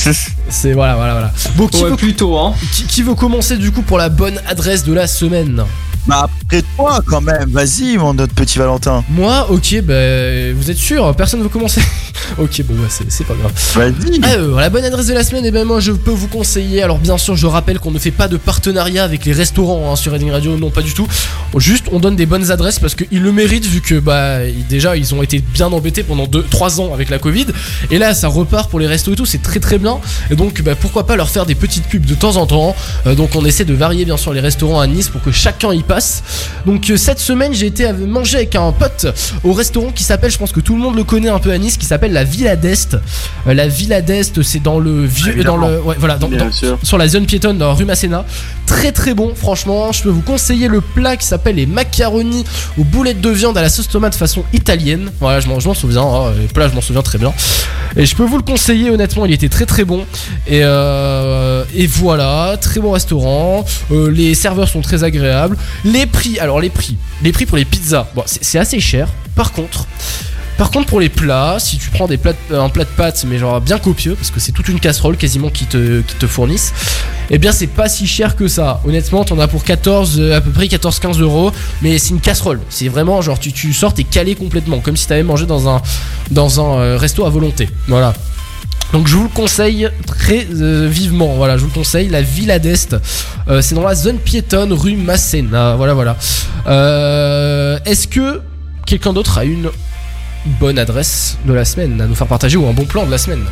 c'est 0.49 0.73
voilà 0.73 0.95
voilà 0.95 1.13
voilà. 1.13 1.31
Bon, 1.55 1.67
qui, 1.67 1.83
Ouais, 1.83 1.89
veut, 1.89 1.95
plutôt, 1.97 2.37
hein. 2.37 2.53
qui, 2.73 2.83
qui 2.85 3.01
veut 3.03 3.15
commencer 3.15 3.57
du 3.57 3.71
coup 3.71 3.81
pour 3.81 3.97
la 3.97 4.09
bonne 4.09 4.39
adresse 4.47 4.83
de 4.83 4.93
la 4.93 5.07
semaine? 5.07 5.63
Bah 6.07 6.27
après 6.27 6.63
toi 6.75 7.01
quand 7.05 7.21
même, 7.21 7.49
vas-y 7.49 7.97
mon 7.97 8.13
notre 8.13 8.33
petit 8.33 8.57
Valentin. 8.57 9.03
Moi, 9.09 9.47
ok, 9.51 9.81
bah 9.83 10.51
vous 10.53 10.71
êtes 10.71 10.77
sûr 10.77 11.15
Personne 11.15 11.43
veut 11.43 11.49
commencer 11.49 11.81
Ok, 12.37 12.63
bon 12.63 12.75
bah 12.75 12.87
c'est 12.89 13.25
pas 13.25 13.33
grave. 13.33 13.51
Vas-y. 13.75 14.23
Alors, 14.23 14.59
la 14.59 14.69
bonne 14.69 14.85
adresse 14.85 15.07
de 15.07 15.13
la 15.13 15.23
semaine, 15.23 15.45
et 15.45 15.51
ben 15.51 15.65
moi 15.65 15.79
je 15.79 15.91
peux 15.91 16.11
vous 16.11 16.27
conseiller. 16.27 16.81
Alors 16.81 16.97
bien 16.97 17.17
sûr, 17.17 17.35
je 17.35 17.45
rappelle 17.45 17.79
qu'on 17.79 17.91
ne 17.91 17.99
fait 17.99 18.11
pas 18.11 18.27
de 18.27 18.37
partenariat 18.37 19.03
avec 19.03 19.25
les 19.25 19.33
restaurants 19.33 19.91
hein, 19.91 19.95
sur 19.95 20.13
Reading 20.13 20.31
Radio, 20.31 20.57
non 20.57 20.69
pas 20.69 20.81
du 20.81 20.93
tout. 20.93 21.07
Juste, 21.57 21.87
on 21.91 21.99
donne 21.99 22.15
des 22.15 22.25
bonnes 22.25 22.49
adresses 22.49 22.79
parce 22.79 22.95
qu'ils 22.95 23.21
le 23.21 23.31
méritent 23.31 23.65
vu 23.65 23.81
que 23.81 23.99
bah 23.99 24.39
déjà 24.69 24.95
ils 24.95 25.13
ont 25.13 25.21
été 25.21 25.39
bien 25.39 25.67
embêtés 25.67 26.03
pendant 26.03 26.25
2-3 26.25 26.79
ans 26.79 26.93
avec 26.93 27.09
la 27.09 27.19
Covid. 27.19 27.47
Et 27.91 27.97
là, 27.97 28.13
ça 28.13 28.27
repart 28.27 28.69
pour 28.69 28.79
les 28.79 28.87
restos 28.87 29.13
et 29.13 29.15
tout, 29.15 29.25
c'est 29.25 29.41
très 29.41 29.59
très 29.59 29.77
bien. 29.77 29.99
Et 30.29 30.35
donc, 30.35 30.61
bah, 30.61 30.75
pourquoi 30.75 31.05
pas 31.05 31.15
leur 31.15 31.29
faire 31.29 31.45
des 31.45 31.55
petites 31.55 31.85
pubs 31.85 32.05
de 32.05 32.15
temps 32.15 32.37
en 32.37 32.45
temps. 32.45 32.75
Euh, 33.07 33.15
donc 33.15 33.35
on 33.35 33.45
essaie 33.45 33.65
de 33.65 33.73
varier 33.73 34.05
bien 34.05 34.17
sûr 34.17 34.33
les 34.33 34.39
restaurants 34.39 34.79
à 34.79 34.87
Nice 34.87 35.09
pour 35.09 35.21
que 35.21 35.31
chacun 35.31 35.73
y 35.73 35.83
passe. 35.91 36.23
Donc 36.65 36.89
euh, 36.89 36.97
cette 36.97 37.19
semaine, 37.19 37.53
j'ai 37.53 37.67
été 37.67 37.91
manger 37.93 38.37
avec 38.37 38.55
un 38.55 38.71
pote 38.71 39.07
au 39.43 39.53
restaurant 39.53 39.91
qui 39.91 40.03
s'appelle, 40.03 40.31
je 40.31 40.37
pense 40.37 40.51
que 40.51 40.59
tout 40.61 40.75
le 40.75 40.81
monde 40.81 40.95
le 40.95 41.03
connaît 41.03 41.29
un 41.29 41.39
peu 41.39 41.51
à 41.51 41.57
Nice, 41.57 41.77
qui 41.77 41.85
s'appelle 41.85 42.13
la 42.13 42.23
Villa 42.23 42.55
d'Est. 42.55 42.95
Euh, 43.47 43.53
la 43.53 43.67
Villa 43.67 44.01
d'Est, 44.01 44.41
c'est 44.41 44.61
dans 44.63 44.79
le 44.79 45.05
vieux, 45.05 45.43
dans 45.43 45.55
Évidemment. 45.57 45.67
le, 45.67 45.81
ouais, 45.81 45.95
voilà, 45.99 46.15
dans, 46.17 46.29
dans- 46.29 46.49
sur 46.83 46.97
la 46.97 47.07
zone 47.07 47.25
piétonne 47.25 47.57
dans 47.57 47.73
rue 47.73 47.85
Masséna. 47.85 48.25
Très 48.71 48.93
très 48.93 49.13
bon, 49.13 49.35
franchement. 49.35 49.91
Je 49.91 50.01
peux 50.01 50.09
vous 50.09 50.21
conseiller 50.21 50.67
le 50.69 50.79
plat 50.79 51.17
qui 51.17 51.27
s'appelle 51.27 51.57
les 51.57 51.65
macaronis 51.65 52.45
aux 52.79 52.83
boulettes 52.85 53.19
de 53.19 53.29
viande 53.29 53.57
à 53.57 53.61
la 53.61 53.69
sauce 53.69 53.89
tomate 53.89 54.15
façon 54.15 54.43
italienne. 54.53 55.11
Voilà, 55.19 55.41
je 55.41 55.47
m'en 55.49 55.59
souviens. 55.73 56.01
hein, 56.01 56.31
le 56.39 56.47
plat, 56.47 56.69
je 56.69 56.73
m'en 56.73 56.81
souviens 56.81 57.01
très 57.01 57.17
bien. 57.17 57.33
Et 57.97 58.05
je 58.05 58.15
peux 58.15 58.23
vous 58.23 58.37
le 58.37 58.43
conseiller, 58.43 58.89
honnêtement, 58.89 59.25
il 59.25 59.33
était 59.33 59.49
très 59.49 59.65
très 59.65 59.83
bon. 59.83 60.05
Et, 60.47 60.61
euh, 60.63 61.65
voilà, 61.89 62.57
très 62.59 62.79
bon 62.79 62.91
restaurant. 62.91 63.65
Euh, 63.91 64.09
les 64.09 64.33
serveurs 64.33 64.69
sont 64.69 64.81
très 64.81 65.03
agréables. 65.03 65.57
Les 65.83 66.05
prix, 66.05 66.39
alors 66.39 66.61
les 66.61 66.69
prix, 66.69 66.95
les 67.21 67.33
prix 67.33 67.45
pour 67.45 67.57
les 67.57 67.65
pizzas, 67.65 68.07
c'est 68.25 68.57
assez 68.57 68.79
cher. 68.79 69.09
Par 69.35 69.51
contre, 69.51 69.85
par 70.57 70.69
contre, 70.71 70.87
pour 70.87 70.99
les 70.99 71.09
plats, 71.09 71.57
si 71.59 71.77
tu 71.77 71.89
prends 71.89 72.07
des 72.07 72.17
plats 72.17 72.33
de- 72.49 72.55
un 72.55 72.69
plat 72.69 72.83
de 72.83 72.89
pâtes, 72.89 73.25
mais 73.27 73.37
genre 73.39 73.59
bien 73.61 73.79
copieux, 73.79 74.15
parce 74.15 74.29
que 74.31 74.39
c'est 74.39 74.51
toute 74.51 74.67
une 74.69 74.79
casserole 74.79 75.17
quasiment 75.17 75.49
qui 75.49 75.65
te, 75.65 76.01
qui 76.01 76.15
te 76.15 76.27
fournissent, 76.27 76.73
eh 77.31 77.37
bien 77.39 77.51
c'est 77.51 77.67
pas 77.67 77.89
si 77.89 78.05
cher 78.07 78.35
que 78.35 78.47
ça. 78.47 78.81
Honnêtement, 78.85 79.23
t'en 79.23 79.39
as 79.39 79.47
pour 79.47 79.63
14, 79.63 80.19
euh, 80.19 80.37
à 80.37 80.41
peu 80.41 80.51
près 80.51 80.67
14-15 80.67 81.19
euros, 81.19 81.51
mais 81.81 81.97
c'est 81.97 82.09
une 82.11 82.19
casserole. 82.21 82.59
C'est 82.69 82.89
vraiment 82.89 83.21
genre 83.21 83.39
tu, 83.39 83.51
tu 83.53 83.73
sors, 83.73 83.93
t'es 83.93 84.03
calé 84.03 84.35
complètement, 84.35 84.79
comme 84.79 84.95
si 84.97 85.07
t'avais 85.07 85.23
mangé 85.23 85.45
dans 85.45 85.67
un, 85.69 85.81
dans 86.29 86.49
euh, 86.79 86.97
resto 86.97 87.25
à 87.25 87.29
volonté. 87.29 87.69
Voilà. 87.87 88.13
Donc 88.93 89.07
je 89.07 89.15
vous 89.15 89.23
le 89.23 89.29
conseille 89.29 89.89
très 90.05 90.45
euh, 90.53 90.87
vivement. 90.91 91.33
Voilà, 91.35 91.55
je 91.55 91.61
vous 91.61 91.69
le 91.69 91.73
conseille. 91.73 92.09
La 92.09 92.21
Villa 92.21 92.59
d'Est, 92.59 92.95
Euh, 93.47 93.61
c'est 93.61 93.73
dans 93.73 93.83
la 93.87 93.95
zone 93.95 94.17
piétonne 94.19 94.73
rue 94.73 94.95
Masséna. 94.97 95.75
Voilà, 95.75 95.93
voilà. 95.93 96.17
Euh, 96.67 97.79
Est-ce 97.85 98.07
que 98.07 98.41
quelqu'un 98.85 99.13
d'autre 99.13 99.37
a 99.37 99.45
une 99.45 99.69
bonne 100.45 100.79
adresse 100.79 101.37
de 101.45 101.53
la 101.53 101.65
semaine 101.65 101.99
à 102.01 102.07
nous 102.07 102.15
faire 102.15 102.27
partager 102.27 102.57
ou 102.57 102.67
un 102.67 102.73
bon 102.73 102.85
plan 102.85 103.05
de 103.05 103.11
la 103.11 103.17
semaine 103.17 103.45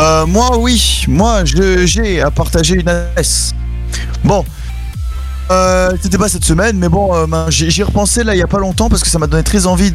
Euh, 0.00 0.26
moi 0.26 0.58
oui, 0.58 1.04
moi 1.08 1.44
j'ai 1.44 2.20
à 2.20 2.30
partager 2.30 2.76
une 2.76 2.88
adresse. 2.88 3.54
Bon. 4.22 4.44
Euh, 5.50 5.92
c'était 6.02 6.18
pas 6.18 6.28
cette 6.28 6.44
semaine, 6.44 6.76
mais 6.76 6.90
bon, 6.90 7.14
euh, 7.14 7.26
ben, 7.26 7.46
j'y 7.48 7.80
ai 7.80 7.82
repensé 7.82 8.22
là 8.22 8.34
il 8.34 8.38
y 8.38 8.42
a 8.42 8.46
pas 8.46 8.58
longtemps 8.58 8.90
parce 8.90 9.02
que 9.02 9.08
ça 9.08 9.18
m'a 9.18 9.26
donné 9.26 9.42
très 9.42 9.66
envie 9.66 9.90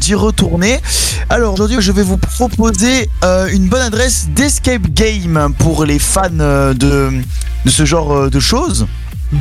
d'y 0.00 0.14
retourner. 0.14 0.80
Alors 1.28 1.54
aujourd'hui, 1.54 1.78
je 1.80 1.90
vais 1.90 2.04
vous 2.04 2.18
proposer 2.18 3.10
une 3.52 3.68
bonne 3.68 3.82
adresse 3.82 4.28
d'escape 4.30 4.82
game 4.82 5.52
pour 5.58 5.84
les 5.84 5.98
fans 5.98 6.30
de, 6.30 7.10
ce 7.66 7.84
genre 7.84 8.30
de 8.30 8.40
choses. 8.40 8.86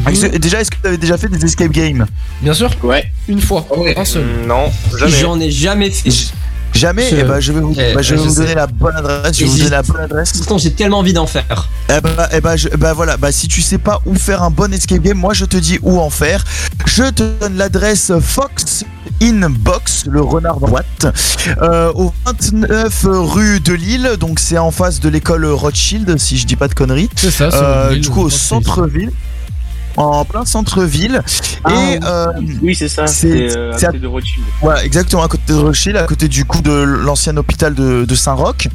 Que- 0.05 0.37
Déjà, 0.37 0.61
est-ce 0.61 0.71
que 0.71 0.77
vous 0.81 0.87
avez 0.87 0.97
déjà 0.97 1.17
fait 1.17 1.27
des 1.27 1.43
escape 1.43 1.71
games 1.71 2.05
Bien 2.41 2.53
sûr. 2.53 2.69
Ouais. 2.83 3.11
Une 3.27 3.41
fois. 3.41 3.65
Ouais. 3.75 3.97
Un 3.97 4.05
seul. 4.05 4.23
Mm, 4.23 4.47
Non, 4.47 4.71
jamais. 4.97 5.11
J'en 5.11 5.39
ai 5.39 5.51
jamais 5.51 5.91
fait. 5.91 6.09
Jamais 6.73 7.09
Je- 7.09 7.15
Eh 7.17 7.23
ben, 7.23 7.39
je 7.41 7.51
vais 7.51 7.59
vous, 7.59 7.75
Eh, 7.77 7.93
bah, 7.93 8.01
je 8.01 8.15
vais 8.15 8.21
je 8.23 8.27
vous 8.29 8.33
donner 8.35 8.55
la 8.55 8.65
bonne 8.65 8.95
adresse. 8.95 9.37
Je 9.37 9.43
vais 9.43 9.49
vous 9.49 9.57
j'ai- 9.57 9.63
donner 9.63 9.71
la 9.75 9.81
bonne 9.83 9.99
adresse. 10.01 10.31
Pourtant, 10.37 10.57
j'ai 10.57 10.71
tellement 10.71 10.99
envie 10.99 11.11
d'en 11.11 11.27
faire. 11.27 11.67
Eh 11.89 11.99
bah, 11.99 12.29
eh 12.31 12.39
bah, 12.39 12.55
je- 12.55 12.69
bah 12.69 12.93
voilà, 12.93 13.17
bah 13.17 13.33
si 13.33 13.49
tu 13.49 13.61
sais 13.61 13.77
pas 13.77 13.99
où 14.05 14.15
faire 14.15 14.41
un 14.41 14.49
bon 14.51 14.73
escape 14.73 15.01
game, 15.01 15.17
moi 15.17 15.33
je 15.33 15.43
te 15.43 15.57
dis 15.57 15.79
où 15.81 15.99
en 15.99 16.09
faire. 16.09 16.45
Je 16.85 17.03
te 17.03 17.23
donne 17.41 17.57
l'adresse 17.57 18.13
Fox 18.21 18.85
In 19.21 19.49
Box, 19.49 20.05
le 20.09 20.21
renard 20.21 20.61
dans 20.61 20.69
boîte, 20.69 21.07
euh, 21.61 21.91
au 21.93 22.13
29 22.25 23.05
rue 23.05 23.59
de 23.59 23.73
Lille, 23.73 24.11
donc 24.17 24.39
c'est 24.39 24.57
en 24.57 24.71
face 24.71 25.01
de 25.01 25.09
l'école 25.09 25.45
Rothschild, 25.45 26.17
si 26.17 26.37
je 26.37 26.47
dis 26.47 26.55
pas 26.55 26.69
de 26.69 26.73
conneries. 26.73 27.09
C'est 27.17 27.31
ça. 27.31 27.51
c'est 27.51 27.57
Euh, 27.61 27.95
du 27.97 28.09
coup, 28.09 28.21
au 28.21 28.29
centre-ville, 28.29 29.11
en 29.97 30.25
plein 30.25 30.45
centre-ville. 30.45 31.21
Ah, 31.63 31.71
Et 31.73 31.99
euh, 32.03 32.25
Oui, 32.61 32.75
c'est 32.75 32.87
ça. 32.89 33.07
c'est- 33.07 33.55
euh, 33.57 33.73
à 33.73 33.79
côté 33.85 33.99
de 33.99 34.07
Rothschild. 34.07 34.43
voilà, 34.61 34.83
exactement 34.85 35.23
à 35.23 35.27
côté 35.27 35.43
de 35.53 35.57
Rothschild, 35.57 35.97
à 35.97 36.03
côté 36.03 36.27
du 36.27 36.45
coup 36.45 36.61
de 36.61 36.71
l'ancien 36.71 37.35
hôpital 37.37 37.73
de, 37.75 38.05
de 38.05 38.15
Saint-Roch. 38.15 38.67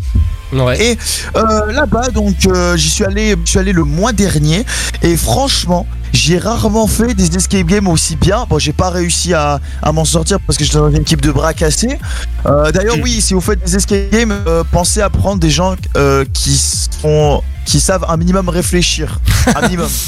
Ouais. 0.53 0.81
Et 0.93 0.99
euh, 1.37 1.73
là-bas, 1.73 2.11
donc, 2.11 2.37
euh, 2.47 2.77
j'y 2.77 2.89
suis 2.89 3.05
allé, 3.05 3.35
j'y 3.45 3.51
suis 3.51 3.59
allé 3.59 3.73
le 3.73 3.83
mois 3.83 4.13
dernier. 4.13 4.65
Et 5.03 5.17
franchement, 5.17 5.87
j'ai 6.13 6.39
rarement 6.39 6.87
fait 6.87 7.15
des 7.15 7.37
escape 7.37 7.67
games 7.67 7.89
aussi 7.89 8.15
bien. 8.15 8.47
Bon, 8.49 8.59
j'ai 8.61 8.73
pas 8.73 8.91
réussi 8.91 9.35
à, 9.35 9.59
à 9.83 9.91
m'en 9.91 10.05
sortir 10.05 10.39
parce 10.47 10.57
que 10.57 10.65
j'étais 10.65 10.79
dans 10.79 10.89
une 10.89 11.01
équipe 11.03 11.21
de 11.21 11.33
bras 11.33 11.53
cassés. 11.53 11.99
Euh, 12.47 12.71
D'ailleurs, 12.71 12.97
oui, 13.03 13.21
si 13.21 13.35
vous 13.35 13.41
faites 13.41 13.63
des 13.65 13.75
escape 13.75 14.09
games, 14.13 14.33
euh, 14.47 14.63
pensez 14.71 15.01
à 15.01 15.11
prendre 15.11 15.41
des 15.41 15.51
gens 15.51 15.75
euh, 15.97 16.25
qui 16.33 16.57
sont, 17.03 17.43
qui 17.65 17.81
savent 17.81 18.07
un 18.09 18.17
minimum 18.17 18.49
réfléchir, 18.49 19.19
un 19.57 19.63
minimum. 19.63 19.89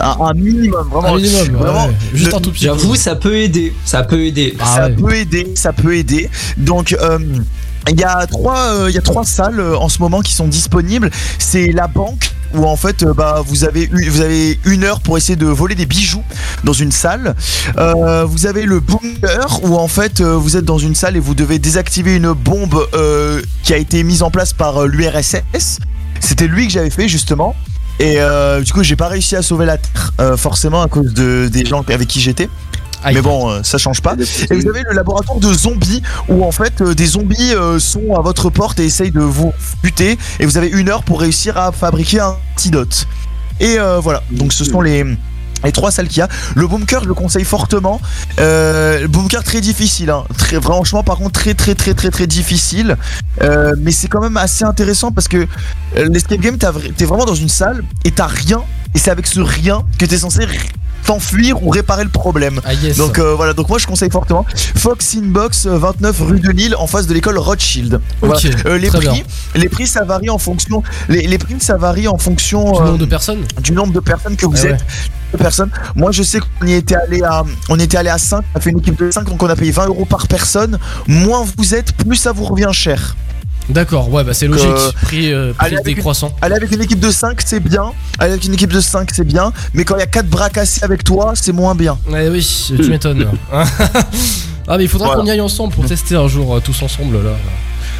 Un, 0.00 0.16
un 0.20 0.34
minimum, 0.34 0.88
vraiment. 0.90 1.14
Un 1.14 1.16
minimum, 1.16 1.42
ouais, 1.54 1.60
vraiment, 1.62 1.86
ouais. 1.86 1.94
Juste 2.14 2.30
le- 2.32 2.36
un 2.36 2.40
tout 2.40 2.50
petit. 2.52 2.64
J'avoue, 2.64 2.96
ça 2.96 3.14
peut 3.14 3.36
aider. 3.36 3.72
Ça 3.84 4.02
peut 4.02 4.24
aider. 4.24 4.56
Ah 4.58 4.64
ça 4.66 4.86
ouais. 4.86 4.92
peut 4.92 5.14
aider, 5.14 5.52
ça 5.54 5.72
peut 5.72 5.96
aider. 5.96 6.28
Donc 6.56 6.92
euh, 7.00 7.18
il 7.88 8.00
y 8.00 8.04
a 8.04 8.26
trois, 8.26 8.58
euh, 8.72 8.86
il 8.90 8.94
y 8.94 8.98
a 8.98 9.02
trois 9.02 9.24
salles 9.24 9.60
euh, 9.60 9.76
en 9.76 9.88
ce 9.88 10.00
moment 10.00 10.20
qui 10.20 10.32
sont 10.34 10.48
disponibles. 10.48 11.10
C'est 11.38 11.66
la 11.72 11.86
banque 11.86 12.32
où 12.54 12.64
en 12.66 12.76
fait 12.76 13.02
euh, 13.02 13.12
bah 13.14 13.42
vous 13.46 13.64
avez 13.64 13.84
une, 13.84 14.08
vous 14.08 14.20
avez 14.20 14.58
une 14.64 14.84
heure 14.84 15.00
pour 15.00 15.16
essayer 15.16 15.36
de 15.36 15.46
voler 15.46 15.74
des 15.76 15.86
bijoux 15.86 16.22
dans 16.64 16.72
une 16.72 16.92
salle. 16.92 17.34
Euh, 17.78 18.24
vous 18.24 18.46
avez 18.46 18.62
le 18.62 18.80
bunker 18.80 19.60
où 19.62 19.76
en 19.76 19.88
fait 19.88 20.20
euh, 20.20 20.34
vous 20.36 20.56
êtes 20.56 20.64
dans 20.64 20.78
une 20.78 20.94
salle 20.96 21.16
et 21.16 21.20
vous 21.20 21.34
devez 21.34 21.58
désactiver 21.60 22.16
une 22.16 22.32
bombe 22.32 22.84
euh, 22.94 23.40
qui 23.62 23.72
a 23.72 23.76
été 23.76 24.02
mise 24.02 24.22
en 24.24 24.30
place 24.30 24.52
par 24.52 24.82
euh, 24.82 24.86
l'URSS. 24.88 25.78
C'était 26.20 26.46
lui 26.48 26.66
que 26.66 26.72
j'avais 26.72 26.90
fait 26.90 27.06
justement. 27.08 27.54
Et 28.00 28.16
euh, 28.18 28.60
du 28.60 28.72
coup, 28.72 28.82
j'ai 28.82 28.96
pas 28.96 29.08
réussi 29.08 29.36
à 29.36 29.42
sauver 29.42 29.66
la 29.66 29.78
Terre, 29.78 30.12
euh, 30.20 30.36
forcément 30.36 30.82
à 30.82 30.88
cause 30.88 31.14
de, 31.14 31.48
des 31.48 31.64
gens 31.64 31.84
avec 31.88 32.08
qui 32.08 32.20
j'étais. 32.20 32.48
Aïe. 33.04 33.14
Mais 33.16 33.22
bon, 33.22 33.50
euh, 33.50 33.62
ça 33.62 33.76
change 33.76 34.00
pas. 34.00 34.16
Et 34.50 34.54
vous 34.54 34.68
avez 34.68 34.82
le 34.82 34.94
laboratoire 34.94 35.38
de 35.38 35.52
zombies 35.52 36.02
où 36.28 36.42
en 36.42 36.52
fait 36.52 36.80
euh, 36.80 36.94
des 36.94 37.04
zombies 37.04 37.52
euh, 37.54 37.78
sont 37.78 38.14
à 38.16 38.22
votre 38.22 38.48
porte 38.48 38.80
et 38.80 38.86
essayent 38.86 39.10
de 39.10 39.20
vous 39.20 39.52
buter. 39.82 40.18
Et 40.40 40.46
vous 40.46 40.56
avez 40.56 40.68
une 40.68 40.88
heure 40.88 41.02
pour 41.02 41.20
réussir 41.20 41.58
à 41.58 41.70
fabriquer 41.70 42.20
un 42.20 42.34
antidote. 42.54 43.06
Et 43.60 43.78
euh, 43.78 44.00
voilà, 44.00 44.22
donc 44.30 44.52
ce 44.54 44.64
sont 44.64 44.80
les, 44.80 45.04
les 45.64 45.72
trois 45.72 45.90
salles 45.90 46.08
qu'il 46.08 46.18
y 46.18 46.22
a. 46.22 46.28
Le 46.54 46.66
bunker, 46.66 47.02
je 47.02 47.08
le 47.08 47.14
conseille 47.14 47.44
fortement. 47.44 48.00
Euh, 48.38 49.00
le 49.00 49.08
bunker 49.08 49.42
très 49.42 49.60
difficile, 49.60 50.10
hein. 50.10 50.24
très, 50.36 50.60
franchement 50.60 51.02
par 51.02 51.16
contre 51.16 51.40
très 51.40 51.54
très 51.54 51.74
très 51.74 51.94
très 51.94 52.10
très 52.10 52.26
difficile. 52.26 52.96
Euh, 53.42 53.74
mais 53.78 53.92
c'est 53.92 54.08
quand 54.08 54.20
même 54.20 54.36
assez 54.36 54.64
intéressant 54.64 55.12
parce 55.12 55.28
que 55.28 55.46
euh, 55.96 56.08
l'escape 56.10 56.40
game, 56.40 56.56
t'es 56.58 57.04
vraiment 57.04 57.24
dans 57.24 57.34
une 57.34 57.48
salle 57.48 57.84
et 58.04 58.10
t'as 58.10 58.26
rien. 58.26 58.62
Et 58.94 58.98
c'est 58.98 59.10
avec 59.10 59.26
ce 59.26 59.40
rien 59.40 59.84
que 59.98 60.06
t'es 60.06 60.18
censé 60.18 60.44
t'enfuir 61.06 61.62
ou 61.62 61.70
réparer 61.70 62.04
le 62.04 62.10
problème. 62.10 62.60
Ah 62.64 62.74
yes. 62.74 62.96
Donc 62.96 63.18
euh, 63.18 63.34
voilà, 63.34 63.52
donc 63.52 63.68
moi 63.68 63.78
je 63.78 63.86
conseille 63.86 64.10
fortement 64.10 64.44
Fox 64.76 65.14
Inbox 65.16 65.66
euh, 65.66 65.76
29 65.78 66.20
rue 66.20 66.40
de 66.40 66.50
Lille 66.50 66.74
en 66.78 66.86
face 66.86 67.06
de 67.06 67.14
l'école 67.14 67.38
Rothschild. 67.38 68.00
Voilà. 68.20 68.36
Ok, 68.36 68.50
Euh, 68.66 68.78
les 68.78 68.88
très 68.88 68.98
prix, 68.98 69.08
bien. 69.08 69.22
les 69.54 69.68
prix 69.68 69.86
ça 69.86 70.04
varie 70.04 70.30
en 70.30 70.38
fonction 70.38 70.82
les, 71.08 71.26
les 71.26 71.38
prix 71.38 71.56
ça 71.58 71.76
varie 71.76 72.08
en 72.08 72.18
fonction 72.18 72.72
Du 72.72 72.78
euh, 72.78 72.84
nombre 72.86 72.98
de 72.98 73.04
personnes 73.06 73.40
du 73.62 73.72
nombre 73.72 73.92
de 73.92 74.00
personnes 74.00 74.36
que 74.36 74.46
vous 74.46 74.56
Ah 74.58 74.64
ouais. 74.64 74.70
êtes. 74.72 74.84
De 75.32 75.38
personnes. 75.38 75.70
Moi 75.96 76.12
je 76.12 76.22
sais 76.22 76.38
qu'on 76.40 76.66
y 76.66 76.74
était 76.74 76.94
allé 76.94 77.22
à 77.22 77.44
on 77.68 77.78
était 77.78 77.96
allé 77.96 78.08
à 78.10 78.18
5, 78.18 78.42
on 78.54 78.58
a 78.58 78.60
fait 78.60 78.70
une 78.70 78.78
équipe 78.78 78.98
de 78.98 79.10
5 79.10 79.24
donc 79.28 79.42
on 79.42 79.48
a 79.48 79.56
payé 79.56 79.72
20 79.72 79.86
euros 79.86 80.04
par 80.04 80.28
personne. 80.28 80.78
Moins 81.08 81.44
vous 81.58 81.74
êtes, 81.74 81.92
plus 81.92 82.16
ça 82.16 82.32
vous 82.32 82.44
revient 82.44 82.70
cher. 82.72 83.16
D'accord, 83.70 84.10
ouais, 84.12 84.22
bah 84.24 84.34
c'est 84.34 84.46
logique. 84.46 84.66
Euh, 84.66 84.90
Prix, 85.02 85.32
euh, 85.32 85.52
prix 85.54 85.66
allez 85.66 85.76
avec 85.76 85.86
une- 85.88 85.94
décroissant. 85.94 86.34
Aller 86.42 86.54
avec 86.54 86.70
une 86.72 86.82
équipe 86.82 87.00
de 87.00 87.10
5 87.10 87.40
c'est 87.44 87.60
bien, 87.60 87.92
aller 88.18 88.32
avec 88.32 88.44
une 88.44 88.52
équipe 88.54 88.72
de 88.72 88.80
5 88.80 89.08
c'est 89.12 89.24
bien, 89.26 89.52
mais 89.72 89.84
quand 89.84 89.96
il 89.96 90.00
y 90.00 90.02
a 90.02 90.06
4 90.06 90.26
bras 90.28 90.50
cassés 90.50 90.84
avec 90.84 91.02
toi 91.02 91.32
c'est 91.34 91.52
moins 91.52 91.74
bien. 91.74 91.98
Ouais, 92.08 92.28
oui, 92.28 92.46
tu 92.76 92.90
m'étonnes. 92.90 93.26
ah, 93.52 93.64
mais 94.76 94.84
il 94.84 94.88
faudra 94.88 95.06
Voilà. 95.08 95.20
qu'on 95.22 95.26
y 95.26 95.30
aille 95.30 95.40
ensemble 95.40 95.72
pour 95.74 95.86
tester 95.86 96.14
un 96.14 96.28
jour, 96.28 96.54
euh, 96.56 96.60
tous 96.60 96.82
ensemble 96.82 97.16
là. 97.24 97.30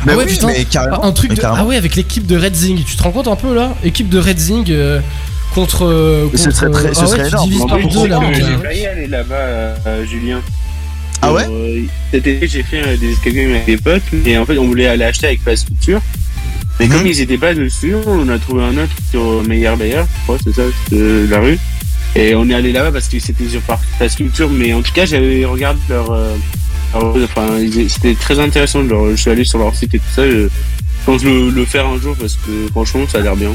Mais 0.04 0.12
ah 0.12 0.16
ouais, 0.18 0.24
oui, 0.26 0.32
putain. 0.32 0.48
mais 0.48 0.64
carrément, 0.66 0.98
Ah, 1.02 1.06
un 1.06 1.12
truc 1.12 1.30
mais 1.30 1.36
de... 1.36 1.40
carrément. 1.40 1.62
Ah 1.62 1.66
ouais, 1.66 1.76
avec 1.76 1.96
l'équipe 1.96 2.26
de 2.26 2.36
Red 2.36 2.54
Zing. 2.54 2.82
Tu 2.84 2.96
te 2.96 3.02
rends 3.02 3.12
compte 3.12 3.28
un 3.28 3.36
peu 3.36 3.54
là? 3.54 3.72
Équipe 3.84 4.10
de 4.10 4.18
Red 4.18 4.38
Zing 4.38 4.64
euh, 4.70 5.00
contre. 5.54 5.86
euh, 5.86 6.28
Ce 6.34 6.50
serait 6.50 6.70
très- 6.70 6.92
ce 6.92 7.00
ah 7.00 7.02
ouais, 7.04 7.08
serait 7.08 7.22
tu 7.22 7.28
énorme. 7.28 7.48
divises 7.48 7.62
En 7.62 7.68
par 7.68 7.78
deux 7.78 8.06
là. 8.08 8.20
euh, 8.22 10.04
Julien. 10.04 10.40
Ah 11.24 11.32
ouais 11.32 11.44
Euh, 11.48 11.82
Cet 12.12 12.26
été, 12.26 12.46
j'ai 12.46 12.62
fait 12.62 12.82
euh, 12.86 12.96
des 12.96 13.14
games 13.32 13.50
avec 13.50 13.66
des 13.66 13.76
potes, 13.76 14.02
et 14.24 14.38
en 14.38 14.44
fait, 14.46 14.58
on 14.58 14.66
voulait 14.66 14.86
aller 14.86 15.04
acheter 15.04 15.26
avec 15.28 15.42
Fast 15.42 15.66
Culture. 15.68 16.00
Mais 16.80 16.88
comme 16.88 17.02
Mhm. 17.02 17.06
ils 17.06 17.20
étaient 17.20 17.38
pas 17.38 17.54
dessus, 17.54 17.94
on 18.06 18.28
a 18.28 18.38
trouvé 18.38 18.64
un 18.64 18.76
autre 18.78 18.92
sur 19.10 19.42
Meyer 19.44 19.74
Bayer, 19.78 20.02
je 20.18 20.22
crois, 20.24 20.38
c'est 20.42 20.52
ça, 20.54 20.62
de 20.90 21.26
la 21.30 21.40
rue. 21.40 21.58
Et 22.16 22.34
on 22.34 22.48
est 22.48 22.54
allé 22.54 22.72
là-bas 22.72 22.92
parce 22.92 23.08
que 23.08 23.18
c'était 23.18 23.48
sur 23.48 23.60
Fast 23.98 24.16
Culture, 24.16 24.48
mais 24.50 24.72
en 24.72 24.82
tout 24.82 24.92
cas, 24.92 25.04
j'avais 25.06 25.44
regardé 25.44 25.80
leur. 25.88 26.10
euh, 26.12 26.34
leur- 26.92 27.16
enfin, 27.24 27.58
c'était 27.88 28.14
très 28.14 28.38
intéressant. 28.38 28.82
Leur, 28.82 29.10
je 29.10 29.16
suis 29.16 29.30
allé 29.30 29.44
sur 29.44 29.58
leur 29.58 29.74
site 29.74 29.94
et 29.94 29.98
tout 29.98 30.04
ça. 30.14 30.28
Je 30.28 30.48
pense 31.04 31.22
le, 31.22 31.50
le 31.50 31.64
faire 31.64 31.86
un 31.86 31.98
jour 31.98 32.16
parce 32.18 32.34
que 32.34 32.68
franchement, 32.70 33.00
ça 33.10 33.18
a 33.18 33.20
l'air 33.20 33.36
bien. 33.36 33.50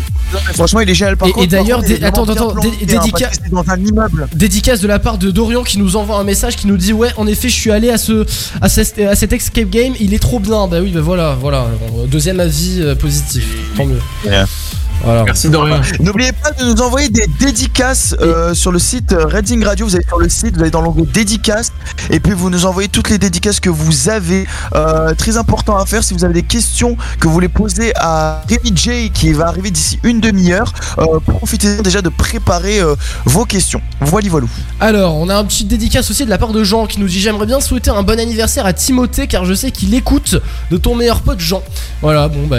Franchement, 0.54 0.80
il 0.82 0.90
est 0.90 0.94
génial. 0.96 1.18
Par 1.18 1.28
Et- 1.28 1.32
contre, 1.32 1.44
et 1.46 1.48
d'ailleurs, 1.48 1.82
dé- 1.82 2.04
attends, 2.04 2.24
attends, 2.26 2.54
dé- 2.54 2.68
hein, 2.68 2.72
dédica- 2.86 3.12
parce 3.22 3.38
que 3.38 3.44
c'est 3.46 3.52
dans 3.52 3.64
un 3.68 3.78
immeuble. 3.78 4.28
Dédicace 4.36 4.82
de 4.82 4.88
la 4.88 5.00
part 5.00 5.18
de 5.18 5.32
Dorian 5.32 5.64
qui 5.64 5.80
nous 5.80 5.96
envoie 5.96 6.18
un 6.20 6.24
message 6.24 6.56
qui 6.56 6.68
nous 6.68 6.78
dit 6.78 6.94
ouais 6.94 7.10
en 7.18 7.26
effet 7.28 7.50
je 7.50 7.56
suis 7.56 7.72
allé 7.72 7.90
à 7.90 7.98
ce 7.98 8.26
à, 8.62 8.70
cet- 8.70 9.00
à 9.00 9.16
cet 9.16 9.34
escape 9.34 9.70
game 9.70 9.94
il 10.00 10.14
est 10.14 10.20
trop 10.20 10.40
bien 10.40 10.68
bah 10.68 10.80
oui 10.82 10.92
bah 10.92 11.02
voilà 11.02 11.36
voilà 11.40 11.68
deuxième 12.08 12.40
avis 12.40 12.78
euh, 12.82 12.96
positif 12.96 13.46
tant 13.76 13.86
mieux 13.86 14.00
voilà 15.04 15.24
Merci 15.24 15.50
Dorian. 15.50 15.82
N'oubliez 16.00 16.32
pas 16.32 16.52
de 16.52 16.64
nous 16.66 16.82
envoyer 16.82 17.10
des 17.10 17.28
dédicaces 17.40 18.16
euh, 18.22 18.54
sur 18.54 18.72
le 18.72 18.80
site 18.80 19.14
euh, 19.14 19.26
Reading 19.26 19.64
Radio. 19.64 19.86
Vous 19.86 19.96
allez 19.96 20.06
sur 20.06 20.20
le 20.20 20.30
site, 20.30 20.56
vous 20.56 20.62
allez 20.62 20.72
dans 20.72 20.82
l'onglet 20.82 21.06
dédicaces 21.06 21.72
et 22.10 22.20
puis 22.20 22.34
vous 22.34 22.50
nous 22.50 22.66
envoyez 22.66 22.90
toutes 22.90 23.10
les 23.10 23.18
dédicaces 23.18 23.60
que 23.60 23.70
vous 23.70 24.10
avez. 24.10 24.46
Euh, 24.76 25.14
très 25.16 25.38
important 25.38 25.78
à 25.78 25.86
faire 25.86 26.04
si 26.04 26.14
vous 26.14 26.24
avez 26.24 26.34
des 26.34 26.44
questions 26.44 26.98
que 27.20 27.28
vous 27.28 27.34
voulez 27.34 27.50
poser 27.50 27.92
à 27.96 28.42
Rémi 28.50 28.76
J 28.76 29.12
qui 29.14 29.34
va 29.34 29.48
arriver 29.48 29.72
d'ici 29.72 30.00
une 30.04 30.20
demi-heure. 30.20 30.74
Euh, 30.98 31.20
profitez 31.20 31.82
déjà 31.82 32.02
de 32.02 32.10
préparer 32.10 32.80
euh, 32.80 32.96
vos 33.26 33.46
questions. 33.46 33.82
Voilà, 34.02 34.30
voilà. 34.30 34.48
Alors, 34.80 35.16
on 35.16 35.30
a 35.30 35.36
un 35.36 35.44
petit 35.44 35.66
dédicace 35.66 36.10
aussi 36.10 36.26
de 36.26 36.30
la 36.30 36.38
part 36.38 36.52
de 36.52 36.64
Jean 36.64 36.86
qui 36.86 37.00
nous 37.00 37.08
dit 37.08 37.20
J'aimerais 37.20 37.46
bien 37.46 37.60
souhaiter 37.60 37.90
un 37.92 38.04
bon 38.04 38.20
anniversaire 38.20 38.66
à 38.66 38.74
Timothée 38.74 39.28
car 39.28 39.46
je 39.46 39.54
sais 39.54 39.72
qu'il 39.72 39.94
écoute 39.94 40.36
de 40.72 40.78
ton 40.78 40.96
meilleur 40.96 41.22
pote 41.22 41.40
Jean. 41.40 41.62
Voilà, 42.02 42.28
bon, 42.28 42.48
bah, 42.48 42.58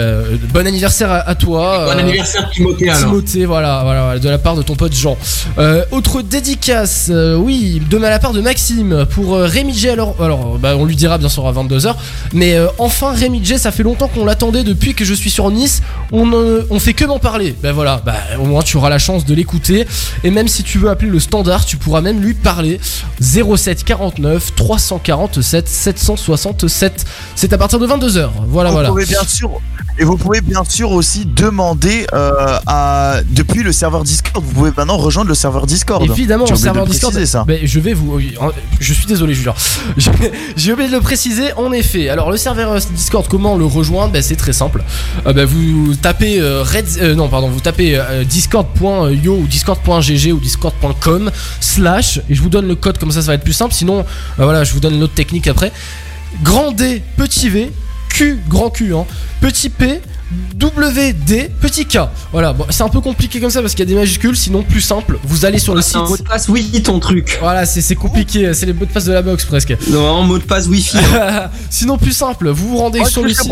bon 0.53 0.67
anniversaire 0.67 1.11
à, 1.11 1.17
à 1.17 1.35
toi. 1.35 1.85
Bon 1.85 1.91
euh, 1.91 1.95
anniversaire 2.35 2.49
Timothée 2.51 2.89
alors. 2.89 3.09
Timothée, 3.09 3.45
voilà, 3.45 3.81
voilà, 3.83 4.03
voilà, 4.03 4.19
de 4.19 4.29
la 4.29 4.37
part 4.37 4.55
de 4.55 4.61
ton 4.61 4.75
pote 4.75 4.93
Jean. 4.93 5.17
Euh, 5.57 5.83
autre 5.91 6.21
dédicace, 6.21 7.07
euh, 7.11 7.35
oui, 7.35 7.81
de 7.89 7.97
la 7.97 8.19
part 8.19 8.33
de 8.33 8.41
Maxime 8.41 9.05
pour 9.11 9.35
euh, 9.35 9.45
Rémi 9.45 9.73
J. 9.73 9.89
Alors, 9.89 10.15
alors 10.21 10.57
bah, 10.57 10.75
on 10.77 10.85
lui 10.85 10.95
dira 10.95 11.17
bien 11.17 11.29
sûr 11.29 11.47
à 11.47 11.53
22h. 11.53 11.95
Mais 12.33 12.55
euh, 12.55 12.67
enfin, 12.77 13.13
Rémi 13.13 13.43
J, 13.43 13.57
ça 13.57 13.71
fait 13.71 13.83
longtemps 13.83 14.07
qu'on 14.07 14.25
l'attendait 14.25 14.63
depuis 14.63 14.93
que 14.93 15.05
je 15.05 15.13
suis 15.13 15.29
sur 15.29 15.49
Nice. 15.51 15.81
On, 16.11 16.31
euh, 16.33 16.65
on 16.69 16.79
fait 16.79 16.93
que 16.93 17.05
m'en 17.05 17.19
parler. 17.19 17.55
Ben 17.61 17.71
voilà, 17.71 18.01
bah, 18.05 18.15
au 18.39 18.45
moins 18.45 18.61
tu 18.61 18.77
auras 18.77 18.89
la 18.89 18.99
chance 18.99 19.25
de 19.25 19.33
l'écouter. 19.33 19.87
Et 20.23 20.31
même 20.31 20.47
si 20.47 20.63
tu 20.63 20.77
veux 20.77 20.89
appeler 20.89 21.11
le 21.11 21.19
standard, 21.19 21.65
tu 21.65 21.77
pourras 21.77 22.01
même 22.01 22.21
lui 22.21 22.33
parler. 22.33 22.79
07 23.19 23.83
49 23.83 24.55
347 24.55 25.67
767. 25.67 27.05
C'est 27.35 27.53
à 27.53 27.57
partir 27.57 27.79
de 27.79 27.87
22h. 27.87 28.29
Voilà, 28.47 28.69
vous 28.69 28.75
voilà. 28.75 28.89
pouvez 28.89 29.05
bien 29.05 29.23
sûr 29.23 29.51
et 30.01 30.03
vous 30.03 30.17
pouvez 30.17 30.41
bien 30.41 30.63
sûr 30.67 30.91
aussi 30.91 31.25
demander 31.27 32.07
euh, 32.13 32.31
à 32.65 33.17
depuis 33.29 33.61
le 33.61 33.71
serveur 33.71 34.03
Discord. 34.03 34.43
Vous 34.43 34.51
pouvez 34.53 34.71
maintenant 34.75 34.97
rejoindre 34.97 35.29
le 35.29 35.35
serveur 35.35 35.67
Discord. 35.67 36.03
Évidemment, 36.03 36.45
le 36.49 36.55
serveur 36.55 36.87
Discord. 36.87 37.13
ça. 37.23 37.43
Ben, 37.47 37.59
je 37.63 37.79
vais 37.79 37.93
vous. 37.93 38.19
Je 38.79 38.93
suis 38.93 39.05
désolé, 39.05 39.35
Julien. 39.35 39.53
J'ai 40.57 40.73
oublié 40.73 40.89
de 40.89 40.95
le 40.95 41.01
préciser. 41.01 41.53
En 41.53 41.71
effet, 41.71 42.09
alors 42.09 42.31
le 42.31 42.37
serveur 42.37 42.75
Discord, 42.95 43.27
comment 43.27 43.55
le 43.55 43.65
rejoindre? 43.65 44.11
Ben, 44.13 44.23
C'est 44.23 44.35
très 44.35 44.53
simple. 44.53 44.83
Euh, 45.27 45.33
ben, 45.33 45.45
vous 45.45 45.93
tapez 45.93 46.41
euh, 46.41 46.63
red, 46.63 46.85
euh, 46.99 47.13
non 47.13 47.29
pardon, 47.29 47.49
vous 47.49 47.59
tapez 47.59 47.95
euh, 47.95 48.23
discord.io 48.23 49.35
ou 49.35 49.45
discord.gg 49.45 50.33
ou 50.33 50.39
discord.com 50.39 51.29
slash 51.59 52.19
et 52.27 52.33
je 52.33 52.41
vous 52.41 52.49
donne 52.49 52.67
le 52.67 52.75
code 52.75 52.97
comme 52.97 53.11
ça, 53.11 53.21
ça 53.21 53.27
va 53.27 53.33
être 53.35 53.43
plus 53.43 53.53
simple. 53.53 53.73
Sinon, 53.75 53.99
euh, 53.99 54.03
voilà, 54.43 54.63
je 54.63 54.73
vous 54.73 54.79
donne 54.79 54.99
l'autre 54.99 55.13
technique 55.13 55.47
après. 55.47 55.71
Grand 56.43 56.71
D, 56.71 57.03
petit 57.17 57.49
V, 57.49 57.71
Q, 58.13 58.39
grand 58.47 58.69
Q, 58.69 58.93
hein, 58.95 59.05
petit 59.39 59.69
P. 59.69 60.01
W, 60.55 61.13
D, 61.13 61.49
petit 61.59 61.85
K. 61.85 61.97
Voilà, 62.31 62.53
bon, 62.53 62.65
c'est 62.69 62.83
un 62.83 62.87
peu 62.89 63.01
compliqué 63.01 63.41
comme 63.41 63.49
ça 63.49 63.61
parce 63.61 63.73
qu'il 63.73 63.83
y 63.83 63.87
a 63.87 63.93
des 63.93 63.99
majuscules, 63.99 64.37
sinon 64.37 64.63
plus 64.63 64.79
simple, 64.79 65.19
vous 65.23 65.43
allez 65.43 65.59
sur 65.59 65.75
le 65.75 65.81
site. 65.81 65.97
un 65.97 66.05
mot 66.05 66.15
de 66.15 66.21
passe 66.23 66.47
oui 66.47 66.81
ton 66.83 66.99
truc. 66.99 67.37
Voilà, 67.41 67.65
c'est 67.65 67.95
compliqué, 67.95 68.53
c'est 68.53 68.65
les 68.65 68.73
mots 68.73 68.85
de 68.85 68.91
passe 68.91 69.05
de 69.05 69.11
la 69.11 69.21
box 69.21 69.43
presque. 69.43 69.75
Non, 69.89 70.23
mot 70.23 70.37
de 70.37 70.43
passe 70.43 70.67
wifi. 70.67 70.97
Sinon 71.69 71.97
plus 71.97 72.13
simple, 72.13 72.49
vous 72.49 72.69
vous 72.69 72.77
rendez 72.77 73.03
sur 73.05 73.23
le 73.23 73.33
site. 73.33 73.51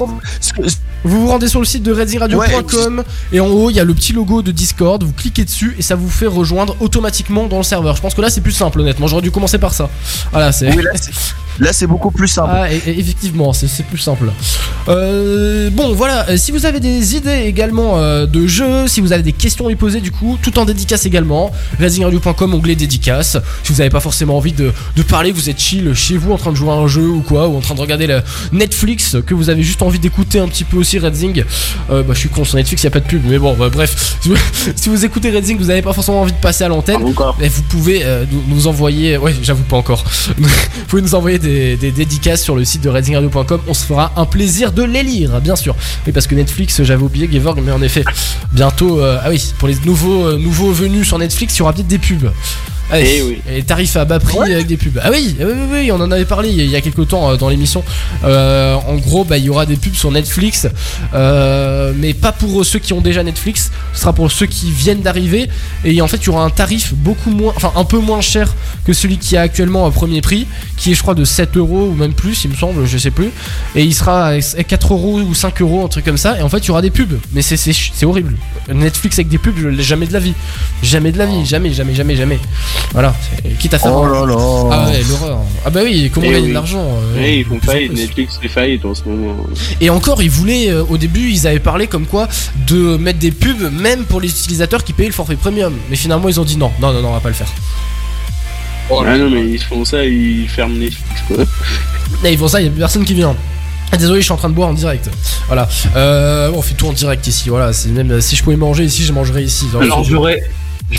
Vous 1.04 1.22
vous 1.22 1.28
rendez 1.28 1.48
sur 1.48 1.60
le 1.60 1.66
site 1.66 1.84
de 1.84 1.94
redzingradio.com 1.94 3.04
et 3.32 3.40
en 3.40 3.48
haut 3.48 3.70
il 3.70 3.76
y 3.78 3.80
a 3.80 3.86
le 3.86 3.94
petit 3.94 4.12
logo 4.12 4.42
de 4.42 4.52
Discord, 4.52 5.02
vous 5.02 5.14
cliquez 5.14 5.46
dessus 5.46 5.76
et 5.80 5.82
ça 5.82 5.96
vous 5.96 6.10
fait 6.10 6.28
rejoindre 6.28 6.76
automatiquement 6.82 7.48
dans 7.48 7.58
le 7.58 7.64
serveur. 7.64 7.96
Je 7.96 8.02
pense 8.02 8.14
que 8.14 8.22
là 8.22 8.30
c'est 8.30 8.42
plus 8.42 8.52
simple 8.52 8.82
honnêtement, 8.82 9.08
j'aurais 9.08 9.22
dû 9.22 9.32
commencer 9.32 9.58
par 9.58 9.74
ça. 9.74 9.90
Voilà, 10.32 10.52
c'est 10.52 10.74
Oui, 10.76 10.84
là, 11.60 11.74
c'est- 11.74 11.88
beaucoup 11.88 12.12
plus 12.12 12.28
simple. 12.28 12.52
ah, 12.54 12.72
et- 12.72 12.78
et 12.86 13.00
effectivement, 13.00 13.52
c'est 13.54 13.84
plus 13.86 13.98
simple. 13.98 14.32
Euh, 14.88 15.70
bon, 15.72 15.94
voilà. 15.94 16.28
euh, 16.30 16.38
Si 16.38 16.52
vous 16.52 16.66
avez 16.66 16.80
des 16.80 17.16
idées 17.16 17.44
également 17.46 17.98
euh, 18.00 18.26
de 18.26 18.48
jeux, 18.48 18.88
si 18.88 19.02
vous 19.02 19.12
avez 19.14 19.24
des 19.24 19.34
questions 19.34 19.66
à 19.66 19.70
lui 19.70 19.76
poser, 19.76 20.00
du 20.02 20.12
coup, 20.12 20.38
tout 20.42 20.58
en 20.58 20.66
dédicace 20.66 21.06
également, 21.06 21.52
razingradio.com, 21.80 22.54
onglet 22.54 22.76
dédicace. 22.76 23.38
Si 23.64 23.72
vous 23.74 23.80
n'avez 23.80 23.90
pas 23.90 24.00
forcément 24.00 24.38
envie 24.38 24.54
de, 24.54 24.72
de 24.96 25.02
parler, 25.04 25.32
vous 25.32 25.50
êtes 25.50 25.60
chill 25.60 25.94
chez 25.94 26.18
vous 26.18 26.32
en 26.32 26.38
train 26.38 26.52
de 26.52 26.56
jouer 26.56 26.70
à 26.72 26.74
un 26.76 26.88
jeu 26.88 27.08
ou 27.08 27.22
quoi, 27.22 27.48
ou 27.48 27.58
en 27.58 27.62
train 27.62 27.76
de 27.76 27.82
regarder 27.82 28.08
le 28.08 28.22
Netflix, 28.52 29.18
que 29.26 29.34
vous 29.34 29.50
avez 29.50 29.64
juste 29.64 29.82
envie 29.82 30.00
d'écouter 30.00 30.40
un 30.40 30.48
petit 30.48 30.64
peu 30.64 30.78
aussi 30.78 30.98
Redzing. 31.00 31.44
Euh, 31.92 32.04
bah, 32.04 32.14
je 32.14 32.20
suis 32.20 32.30
con, 32.30 32.46
sur 32.46 32.56
Netflix, 32.56 32.84
il 32.84 32.86
n'y 32.86 32.92
a 32.92 32.92
pas 32.92 33.00
de 33.02 33.06
pub, 33.08 33.22
mais 33.26 33.38
bon, 33.40 33.56
bah, 33.56 33.70
bref. 33.70 34.18
Si 34.22 34.30
vous, 34.30 34.36
si 34.76 34.90
vous 34.90 35.06
écoutez 35.06 35.32
Redzing, 35.32 35.58
vous 35.58 35.66
n'avez 35.66 35.82
pas 35.82 35.94
forcément 35.94 36.22
envie 36.22 36.32
de 36.32 36.38
passer 36.38 36.64
à 36.64 36.68
l'antenne. 36.68 37.02
Vous 37.50 37.64
pouvez 37.64 38.02
euh, 38.04 38.26
nous, 38.32 38.44
nous 38.56 38.68
envoyer, 38.68 39.18
ouais, 39.18 39.36
j'avoue 39.42 39.64
pas 39.64 39.78
encore. 39.78 40.04
vous 40.38 40.46
pouvez 40.88 41.02
nous 41.02 41.16
envoyer 41.16 41.40
des, 41.40 41.49
des 41.76 41.92
dédicaces 41.92 42.44
sur 42.44 42.56
le 42.56 42.66
site 42.66 42.82
de 42.82 42.90
redzingradio.com. 42.90 43.62
On 43.68 43.74
se 43.74 43.86
fera 43.86 44.12
un 44.16 44.26
plaisir 44.26 44.72
de 44.72 44.84
les 44.84 45.04
lire, 45.04 45.42
bien 45.42 45.56
sûr. 45.56 45.76
Oui, 46.06 46.12
parce 46.12 46.28
que 46.28 46.36
Netflix, 46.36 46.82
j'avais 46.84 47.04
oublié 47.04 47.30
Gevorg, 47.32 47.60
mais 47.64 47.72
en 47.72 47.82
effet, 47.82 48.04
bientôt, 48.52 49.00
euh, 49.00 49.20
ah 49.24 49.30
oui, 49.30 49.54
pour 49.58 49.68
les 49.68 49.76
nouveaux, 49.86 50.26
euh, 50.26 50.38
nouveaux 50.38 50.72
venus 50.72 51.08
sur 51.08 51.18
Netflix, 51.18 51.56
il 51.56 51.60
y 51.60 51.62
aura 51.62 51.74
peut-être 51.74 51.88
des 51.88 52.00
pubs. 52.00 52.32
Allez, 52.92 53.18
Eh 53.18 53.22
oui. 53.24 53.42
Et 53.52 53.64
tarifs 53.64 53.96
à 53.98 54.06
bas 54.06 54.20
prix 54.20 54.38
avec 54.52 54.66
des 54.68 54.78
pubs. 54.78 55.00
Ah 55.04 55.10
oui, 55.12 55.36
oui, 55.40 55.46
oui, 55.46 55.68
oui, 55.72 55.92
on 55.92 55.96
en 56.02 56.10
avait 56.12 56.26
parlé 56.26 56.50
il 56.50 56.66
y 56.70 56.76
a- 56.76 56.82
quelques 56.82 57.08
temps 57.08 57.30
euh, 57.32 57.36
dans 57.38 57.50
l'émission. 57.50 57.84
Euh, 58.24 58.74
en 58.76 58.96
gros, 58.96 59.24
bah, 59.24 59.38
il 59.38 59.46
y 59.46 59.50
aura 59.50 59.66
des 59.66 59.76
pubs 59.76 59.94
sur 59.94 60.12
Netflix, 60.12 60.68
euh, 61.14 61.94
mais 61.96 62.14
pas 62.14 62.32
pour 62.32 62.66
ceux 62.66 62.80
qui 62.80 62.94
ont 62.94 63.02
déjà 63.02 63.22
Netflix. 63.24 63.72
Ce 63.94 64.02
sera 64.02 64.14
pour 64.14 64.32
ceux 64.32 64.46
qui 64.48 64.72
viennent 64.72 65.02
d'arriver. 65.02 65.50
Et 65.86 66.02
en 66.02 66.08
fait, 66.08 66.18
il 66.18 66.26
y 66.28 66.30
aura 66.30 66.44
un 66.44 66.50
tarif 66.50 66.94
beaucoup 66.94 67.30
moins, 67.32 67.54
enfin 67.56 67.72
un 67.76 67.84
peu 67.84 68.00
moins 68.00 68.22
cher 68.22 68.54
que 68.86 68.94
celui 68.94 69.18
qui 69.18 69.38
a 69.38 69.42
actuellement 69.42 69.86
à 69.86 69.92
premier 69.92 70.22
prix, 70.22 70.48
qui 70.78 70.92
est, 70.92 70.96
je 70.96 71.02
crois, 71.02 71.16
de 71.16 71.26
7 71.26 71.58
euros 71.58 71.90
ou 71.92 71.94
même 71.96 72.14
plus, 72.14 72.44
il 72.46 72.52
me 72.52 72.56
semble, 72.56 72.86
je 72.86 72.98
sais 72.98 73.12
plus. 73.12 73.30
Et 73.76 73.84
il 73.84 73.94
sera 73.94 74.28
à 74.30 74.40
4 74.42 74.94
euros 74.94 75.20
ou 75.20 75.34
5 75.34 75.62
euros, 75.62 75.84
un 75.86 75.90
truc 75.90 76.06
comme 76.06 76.18
ça. 76.18 76.40
Et 76.40 76.42
en 76.42 76.50
fait, 76.50 76.60
il 76.60 76.68
y 76.68 76.72
aura 76.72 76.82
des 76.82 76.90
pubs. 76.92 77.20
Mais 77.34 77.42
c'est- 77.42 77.60
horrible. 78.06 78.34
Netflix 78.74 79.18
avec 79.20 79.28
des 79.30 79.38
pubs, 79.38 79.56
je 79.60 79.68
l'ai 79.68 79.84
jamais 79.84 80.08
de 80.08 80.14
la 80.14 80.20
vie. 80.20 80.34
Jamais 80.82 81.12
de 81.12 81.18
la 81.18 81.26
vie. 81.26 81.46
Jamais, 81.46 81.72
jamais, 81.74 81.94
jamais, 81.94 82.16
jamais. 82.16 82.40
Voilà. 82.94 83.16
Quitte 83.60 83.74
à 83.76 83.80
faire. 83.80 83.96
Oh 83.96 84.06
là 84.06 84.26
là. 84.26 84.36
Ah 84.72 84.88
ouais, 84.90 85.02
l'horreur. 85.08 85.40
Ah 85.66 85.70
bah 85.70 85.82
oui, 85.84 86.10
comment 86.14 86.26
Eh 86.28 86.32
gagner 86.32 86.44
oui. 86.44 86.50
de 86.50 86.54
l'argent 86.54 86.84
euh, 86.84 87.16
Ouais, 87.16 87.38
ils 87.40 87.46
font 87.46 87.60
faillite. 87.60 87.94
Netflix 87.94 88.40
fait 88.42 88.48
faillite 88.48 88.84
en 88.86 88.96
ce 88.96 89.04
moment. 89.06 89.36
Et 89.80 89.90
encore, 89.90 90.22
ils 90.24 90.30
voulaient, 90.30 90.70
euh, 90.70 90.84
au 90.90 90.98
début, 90.98 91.30
ils 91.30 91.46
avaient 91.48 91.60
parlé 91.60 91.88
comme 91.88 92.06
quoi 92.08 92.28
de 92.68 92.98
mettre 92.98 93.20
des 93.20 93.32
pubs 93.32 93.72
même 93.72 94.06
pour 94.06 94.22
les 94.22 94.30
utilisateurs 94.30 94.84
qui 94.84 94.94
payaient 94.94 95.10
le 95.10 95.14
forfait 95.14 95.36
premium. 95.36 95.74
Mais 95.90 95.96
finalement, 95.96 96.30
ils 96.30 96.40
ont 96.40 96.46
dit 96.46 96.58
non, 96.58 96.72
non, 96.82 96.92
non, 96.94 97.02
non, 97.02 97.10
on 97.10 97.14
va 97.14 97.20
pas 97.20 97.30
le 97.30 97.36
faire. 97.36 97.52
ah 98.92 99.18
non, 99.18 99.30
mais 99.30 99.46
ils 99.48 99.62
font 99.62 99.86
ça, 99.86 100.04
ils 100.04 100.48
ferment 100.50 100.76
Netflix 100.78 101.22
quoi. 101.28 101.38
Là, 102.24 102.32
ils 102.32 102.38
font 102.38 102.48
ça, 102.48 102.60
il 102.60 102.66
y 102.66 102.70
a 102.70 102.72
personne 102.72 103.06
qui 103.06 103.14
vient. 103.14 103.36
Ah, 103.92 103.98
désolé, 103.98 104.20
je 104.20 104.26
suis 104.26 104.34
en 104.34 104.38
train 104.38 104.50
de 104.50 104.54
boire 104.56 104.70
en 104.70 104.74
direct. 104.74 105.10
Voilà. 105.48 105.68
Euh, 105.96 106.50
bon, 106.52 106.58
on 106.60 106.62
fait 106.62 106.74
tout 106.76 106.88
en 106.88 106.94
direct 106.94 107.26
ici. 107.28 107.50
Voilà. 107.50 107.72
C'est 107.74 107.90
même 107.90 108.20
si 108.22 108.36
je 108.36 108.44
pouvais 108.44 108.56
manger 108.56 108.84
ici, 108.84 109.04
je 109.04 109.14
mangerais 109.14 109.44
ici. 109.44 109.66
Alors 109.80 110.04
j'aurais 110.04 110.44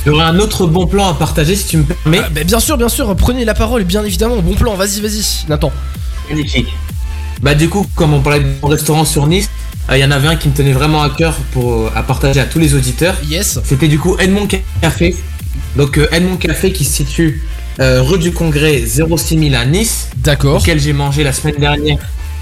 J'aurais 0.05 0.24
un 0.24 0.38
autre 0.38 0.66
bon 0.66 0.87
plan 0.87 1.09
à 1.09 1.14
partager 1.14 1.57
si 1.57 1.66
tu 1.66 1.76
me 1.79 1.85
permets. 1.85 2.20
Ah, 2.24 2.29
bah, 2.31 2.44
bien 2.44 2.61
sûr, 2.61 2.76
bien 2.76 2.88
sûr, 2.88 3.14
prenez 3.16 3.44
la 3.44 3.55
parole, 3.55 3.85
bien 3.85 4.05
évidemment. 4.05 4.37
Bon 4.37 4.55
plan, 4.55 4.74
vas-y, 4.74 5.00
vas-y, 5.00 5.48
Nathan. 5.48 5.72
Magnifique. 6.29 6.68
Bah 7.42 7.55
du 7.55 7.68
coup, 7.68 7.87
comme 7.94 8.12
on 8.12 8.20
parlait 8.20 8.40
de 8.40 8.48
mon 8.62 8.68
restaurant 8.68 9.05
sur 9.05 9.26
Nice, 9.26 9.48
euh, 9.88 9.96
il 9.96 10.00
y 10.00 10.05
en 10.05 10.11
avait 10.11 10.29
un 10.29 10.37
qui 10.37 10.48
me 10.48 10.55
tenait 10.55 10.72
vraiment 10.72 11.03
à 11.03 11.11
cœur 11.11 11.35
pour 11.53 11.72
euh, 11.72 11.92
à 11.94 12.03
partager 12.03 12.38
à 12.38 12.44
tous 12.44 12.59
les 12.59 12.74
auditeurs. 12.74 13.16
Yes. 13.29 13.59
C'était 13.64 13.88
du 13.88 13.98
coup 13.98 14.16
Edmond 14.18 14.46
Café. 14.83 15.16
Donc 15.76 15.98
euh, 15.98 16.07
Edmond 16.12 16.37
Café 16.37 16.72
qui 16.72 16.85
se 16.85 16.92
situe 16.92 17.42
euh, 17.81 18.03
rue 18.03 18.18
du 18.18 18.33
Congrès 18.33 18.85
06000 18.87 19.55
à 19.55 19.64
Nice. 19.64 20.09
D'accord. 20.18 20.61
Auquel 20.61 20.79
j'ai 20.79 20.92
mangé 20.92 21.24
la 21.24 21.33
semaine 21.33 21.57
dernière 21.59 21.98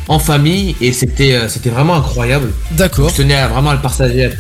en 0.08 0.18
famille 0.18 0.74
et 0.80 0.92
c'était 0.92 1.34
euh, 1.34 1.48
c'était 1.48 1.70
vraiment 1.70 1.94
incroyable. 1.94 2.50
D'accord. 2.72 3.10
Je 3.10 3.16
tenais 3.16 3.34
à 3.34 3.46
vraiment 3.48 3.70
à 3.70 3.74
le 3.74 3.80
partager 3.80 4.24
à, 4.24 4.30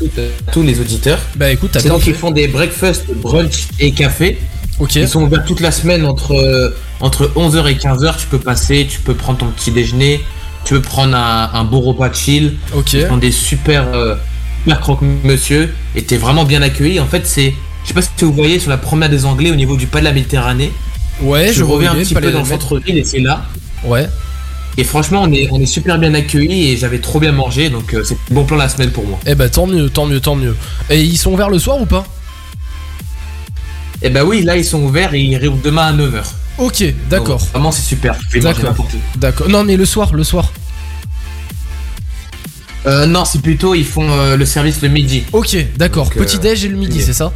tous 0.50 0.62
les 0.62 0.80
auditeurs. 0.80 1.20
Bah 1.36 1.50
écoute, 1.50 1.70
t'as 1.72 1.82
donc 1.82 2.06
ils 2.06 2.14
font 2.14 2.30
des 2.30 2.48
breakfast, 2.48 3.06
brunch 3.14 3.68
et 3.78 3.92
café. 3.92 4.38
Ok. 4.80 4.96
Ils 4.96 5.08
sont 5.08 5.22
ouverts 5.22 5.44
toute 5.44 5.60
la 5.60 5.72
semaine 5.72 6.06
entre, 6.06 6.32
euh, 6.32 6.74
entre 7.00 7.30
11h 7.36 7.66
et 7.68 7.74
15h. 7.74 8.16
Tu 8.16 8.26
peux 8.26 8.38
passer, 8.38 8.86
tu 8.88 9.00
peux 9.00 9.14
prendre 9.14 9.38
ton 9.38 9.46
petit 9.46 9.70
déjeuner, 9.70 10.20
tu 10.64 10.74
peux 10.74 10.82
prendre 10.82 11.16
un, 11.16 11.50
un 11.52 11.64
beau 11.64 11.80
repas 11.80 12.12
chill. 12.12 12.56
Ok. 12.74 12.92
Ils 12.92 13.06
font 13.06 13.16
des 13.16 13.32
super, 13.32 13.88
euh, 13.94 14.14
super 14.62 14.80
croque-monsieur 14.80 15.74
et 15.96 16.02
t'es 16.02 16.16
vraiment 16.16 16.44
bien 16.44 16.62
accueilli. 16.62 17.00
En 17.00 17.06
fait, 17.06 17.26
c'est. 17.26 17.54
Je 17.82 17.88
sais 17.88 17.94
pas 17.94 18.02
si 18.02 18.10
vous 18.20 18.32
voyez 18.32 18.58
sur 18.58 18.70
la 18.70 18.76
promenade 18.76 19.10
des 19.10 19.24
Anglais 19.24 19.50
au 19.50 19.54
niveau 19.54 19.76
du 19.76 19.86
pas 19.86 20.00
de 20.00 20.04
la 20.04 20.12
Méditerranée. 20.12 20.72
Ouais, 21.22 21.52
je 21.52 21.64
reviens 21.64 21.92
un 21.92 21.96
petit 21.96 22.14
peu 22.14 22.30
dans 22.30 22.40
le 22.40 22.44
centre-ville 22.44 22.98
et 22.98 23.04
c'est 23.04 23.20
là. 23.20 23.44
Ouais. 23.84 24.08
Et 24.78 24.84
franchement, 24.84 25.22
on 25.24 25.32
est, 25.32 25.48
on 25.50 25.60
est 25.60 25.66
super 25.66 25.98
bien 25.98 26.14
accueillis 26.14 26.70
et 26.70 26.76
j'avais 26.76 27.00
trop 27.00 27.18
bien 27.18 27.32
mangé 27.32 27.68
donc 27.68 27.92
euh, 27.94 28.04
c'est 28.04 28.16
bon 28.30 28.44
plan 28.44 28.56
la 28.56 28.68
semaine 28.68 28.92
pour 28.92 29.04
moi. 29.04 29.18
Eh 29.26 29.34
bah 29.34 29.48
tant 29.48 29.66
mieux, 29.66 29.90
tant 29.90 30.06
mieux, 30.06 30.20
tant 30.20 30.36
mieux. 30.36 30.56
Et 30.88 31.02
ils 31.02 31.18
sont 31.18 31.32
ouverts 31.32 31.50
le 31.50 31.58
soir 31.58 31.80
ou 31.80 31.84
pas? 31.84 32.06
Et 34.02 34.08
bah 34.08 34.24
oui, 34.24 34.42
là 34.44 34.56
ils 34.56 34.64
sont 34.64 34.80
ouverts 34.84 35.14
et 35.14 35.20
ils 35.20 35.36
réouvrent 35.36 35.60
demain 35.64 35.86
à 35.88 35.92
9h. 35.92 36.22
Ok, 36.58 36.84
d'accord. 37.10 37.40
Vraiment, 37.52 37.72
c'est 37.72 37.82
super. 37.82 38.16
Tu 38.18 38.26
peux 38.38 38.44
manger 38.46 38.54
D'accord. 38.54 38.70
n'importe 38.70 38.94
où. 38.94 39.18
D'accord. 39.18 39.48
Non, 39.48 39.64
mais 39.64 39.76
le 39.76 39.84
soir, 39.84 40.14
le 40.14 40.24
soir. 40.24 40.52
Euh, 42.86 43.06
non, 43.06 43.24
c'est 43.24 43.40
plutôt 43.42 43.74
ils 43.74 43.84
font 43.84 44.10
euh, 44.10 44.36
le 44.36 44.44
service 44.46 44.80
le 44.82 44.88
midi. 44.88 45.24
Ok, 45.32 45.56
d'accord. 45.76 46.04
Donc, 46.06 46.16
euh, 46.16 46.20
Petit 46.20 46.38
déj 46.38 46.64
et 46.64 46.68
le 46.68 46.76
midi, 46.76 47.02
c'est 47.02 47.12
ça? 47.12 47.32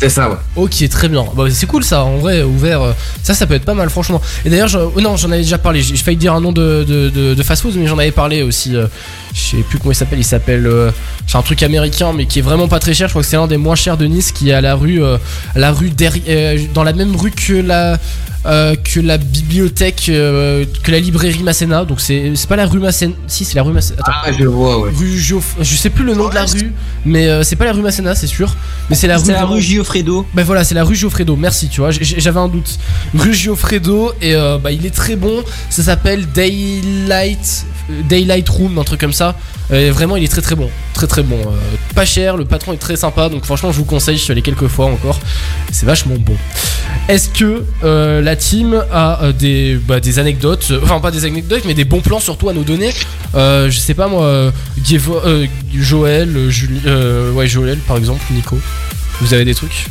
C'est 0.00 0.08
ça, 0.08 0.28
ouais. 0.28 0.36
Ok, 0.56 0.86
très 0.90 1.08
bien. 1.08 1.24
Bah, 1.36 1.44
c'est 1.50 1.66
cool 1.66 1.82
ça, 1.84 2.04
en 2.04 2.16
vrai, 2.18 2.42
ouvert. 2.42 2.82
euh, 2.82 2.92
Ça, 3.22 3.32
ça 3.32 3.46
peut 3.46 3.54
être 3.54 3.64
pas 3.64 3.74
mal, 3.74 3.88
franchement. 3.88 4.20
Et 4.44 4.50
d'ailleurs, 4.50 4.68
je- 4.68 4.76
oh 4.78 5.00
non, 5.00 5.16
j'en 5.16 5.30
avais 5.30 5.42
déjà 5.42 5.56
parlé. 5.56 5.80
J'ai 5.82 5.96
failli 5.96 6.16
dire 6.16 6.34
un 6.34 6.40
nom 6.40 6.52
de, 6.52 7.34
fast-food, 7.42 7.74
mais 7.76 7.86
j'en 7.86 7.98
avais 7.98 8.10
parlé 8.10 8.42
aussi. 8.42 8.74
euh, 8.76 8.86
je 9.32 9.40
sais 9.40 9.62
plus 9.62 9.78
comment 9.78 9.92
il 9.92 9.96
s'appelle. 9.96 10.18
Il 10.18 10.24
s'appelle. 10.24 10.66
euh, 10.66 10.90
c'est 11.26 11.38
un 11.38 11.42
truc 11.42 11.62
américain, 11.62 12.12
mais 12.14 12.26
qui 12.26 12.40
est 12.40 12.42
vraiment 12.42 12.68
pas 12.68 12.80
très 12.80 12.92
cher. 12.92 13.08
Je 13.08 13.12
crois 13.12 13.22
que 13.22 13.28
c'est 13.28 13.36
l'un 13.36 13.46
des 13.46 13.56
moins 13.56 13.76
chers 13.76 13.96
de 13.96 14.04
Nice, 14.06 14.32
qui 14.32 14.50
est 14.50 14.54
à 14.54 14.60
la 14.60 14.74
rue, 14.74 15.02
euh, 15.02 15.16
la 15.54 15.72
rue 15.72 15.90
derrière, 15.90 16.58
dans 16.74 16.82
la 16.84 16.92
même 16.92 17.14
rue 17.16 17.30
que 17.30 17.54
la. 17.54 17.98
Euh, 18.46 18.74
que 18.76 19.00
la 19.00 19.16
bibliothèque, 19.18 20.06
euh, 20.10 20.64
que 20.82 20.90
la 20.90 21.00
librairie 21.00 21.42
Masséna, 21.42 21.84
donc 21.84 22.00
c'est 22.00 22.32
c'est 22.34 22.48
pas 22.48 22.56
la 22.56 22.66
rue 22.66 22.78
Masséna, 22.78 23.14
si 23.26 23.44
c'est 23.44 23.54
la 23.54 23.62
rue 23.62 23.72
Masséna. 23.72 24.00
Attends. 24.00 24.12
Ah, 24.24 24.32
je 24.38 24.44
vois, 24.44 24.80
ouais. 24.80 24.90
Rue 24.94 25.18
Geoff- 25.18 25.56
je 25.60 25.74
sais 25.76 25.90
plus 25.90 26.04
le 26.04 26.14
nom 26.14 26.28
de 26.28 26.34
la 26.34 26.44
rue, 26.44 26.72
mais 27.06 27.26
euh, 27.28 27.42
c'est 27.42 27.56
pas 27.56 27.64
la 27.64 27.72
rue 27.72 27.80
Masséna, 27.82 28.14
c'est 28.14 28.26
sûr. 28.26 28.54
Mais 28.90 28.96
c'est 28.96 29.06
la 29.06 29.16
rue. 29.18 29.24
C'est 29.24 29.32
la 29.32 29.44
rue 29.46 29.60
Giofredo. 29.62 30.26
bah 30.34 30.42
voilà, 30.44 30.62
c'est 30.64 30.74
la 30.74 30.84
rue 30.84 30.94
Giofredo, 30.94 31.36
merci, 31.36 31.68
tu 31.68 31.80
vois, 31.80 31.90
j'avais 31.90 32.40
un 32.40 32.48
doute. 32.48 32.78
Rue 33.16 33.32
Giofredo, 33.34 34.12
et 34.20 34.34
euh, 34.34 34.58
bah 34.58 34.72
il 34.72 34.84
est 34.84 34.94
très 34.94 35.16
bon, 35.16 35.42
ça 35.70 35.82
s'appelle 35.82 36.26
Daylight, 36.32 37.66
Daylight 38.08 38.48
Room, 38.48 38.78
un 38.78 38.84
truc 38.84 39.00
comme 39.00 39.12
ça. 39.12 39.34
Et 39.72 39.90
vraiment, 39.90 40.16
il 40.16 40.24
est 40.24 40.28
très 40.28 40.42
très 40.42 40.54
bon, 40.54 40.70
très 40.92 41.06
très 41.06 41.22
bon. 41.22 41.38
Euh, 41.40 41.76
pas 41.94 42.04
cher, 42.04 42.36
le 42.36 42.44
patron 42.44 42.72
est 42.72 42.78
très 42.78 42.96
sympa, 42.96 43.28
donc 43.28 43.44
franchement, 43.44 43.72
je 43.72 43.78
vous 43.78 43.84
conseille, 43.84 44.16
je 44.18 44.22
suis 44.22 44.32
allé 44.32 44.42
quelques 44.42 44.68
fois 44.68 44.86
encore, 44.86 45.18
c'est 45.72 45.86
vachement 45.86 46.16
bon. 46.18 46.36
Est-ce 47.08 47.28
que 47.30 47.64
euh, 47.82 48.20
la 48.20 48.36
team 48.36 48.82
a 48.92 49.22
euh, 49.24 49.32
des, 49.32 49.76
bah, 49.76 50.00
des 50.00 50.18
anecdotes, 50.18 50.68
euh, 50.70 50.80
enfin 50.82 51.00
pas 51.00 51.10
des 51.10 51.24
anecdotes, 51.24 51.62
mais 51.66 51.74
des 51.74 51.84
bons 51.84 52.00
plans 52.00 52.20
surtout 52.20 52.48
à 52.48 52.52
nous 52.52 52.64
donner? 52.64 52.92
Euh, 53.34 53.70
Je 53.70 53.78
sais 53.78 53.94
pas 53.94 54.06
moi, 54.06 54.24
euh, 54.24 54.50
euh, 54.92 55.46
Joël, 55.74 56.36
euh, 56.36 56.50
Julie, 56.50 56.80
euh, 56.86 57.46
Joël 57.46 57.78
par 57.78 57.96
exemple, 57.96 58.22
Nico. 58.30 58.58
Vous 59.20 59.32
avez 59.32 59.44
des 59.44 59.54
trucs? 59.54 59.86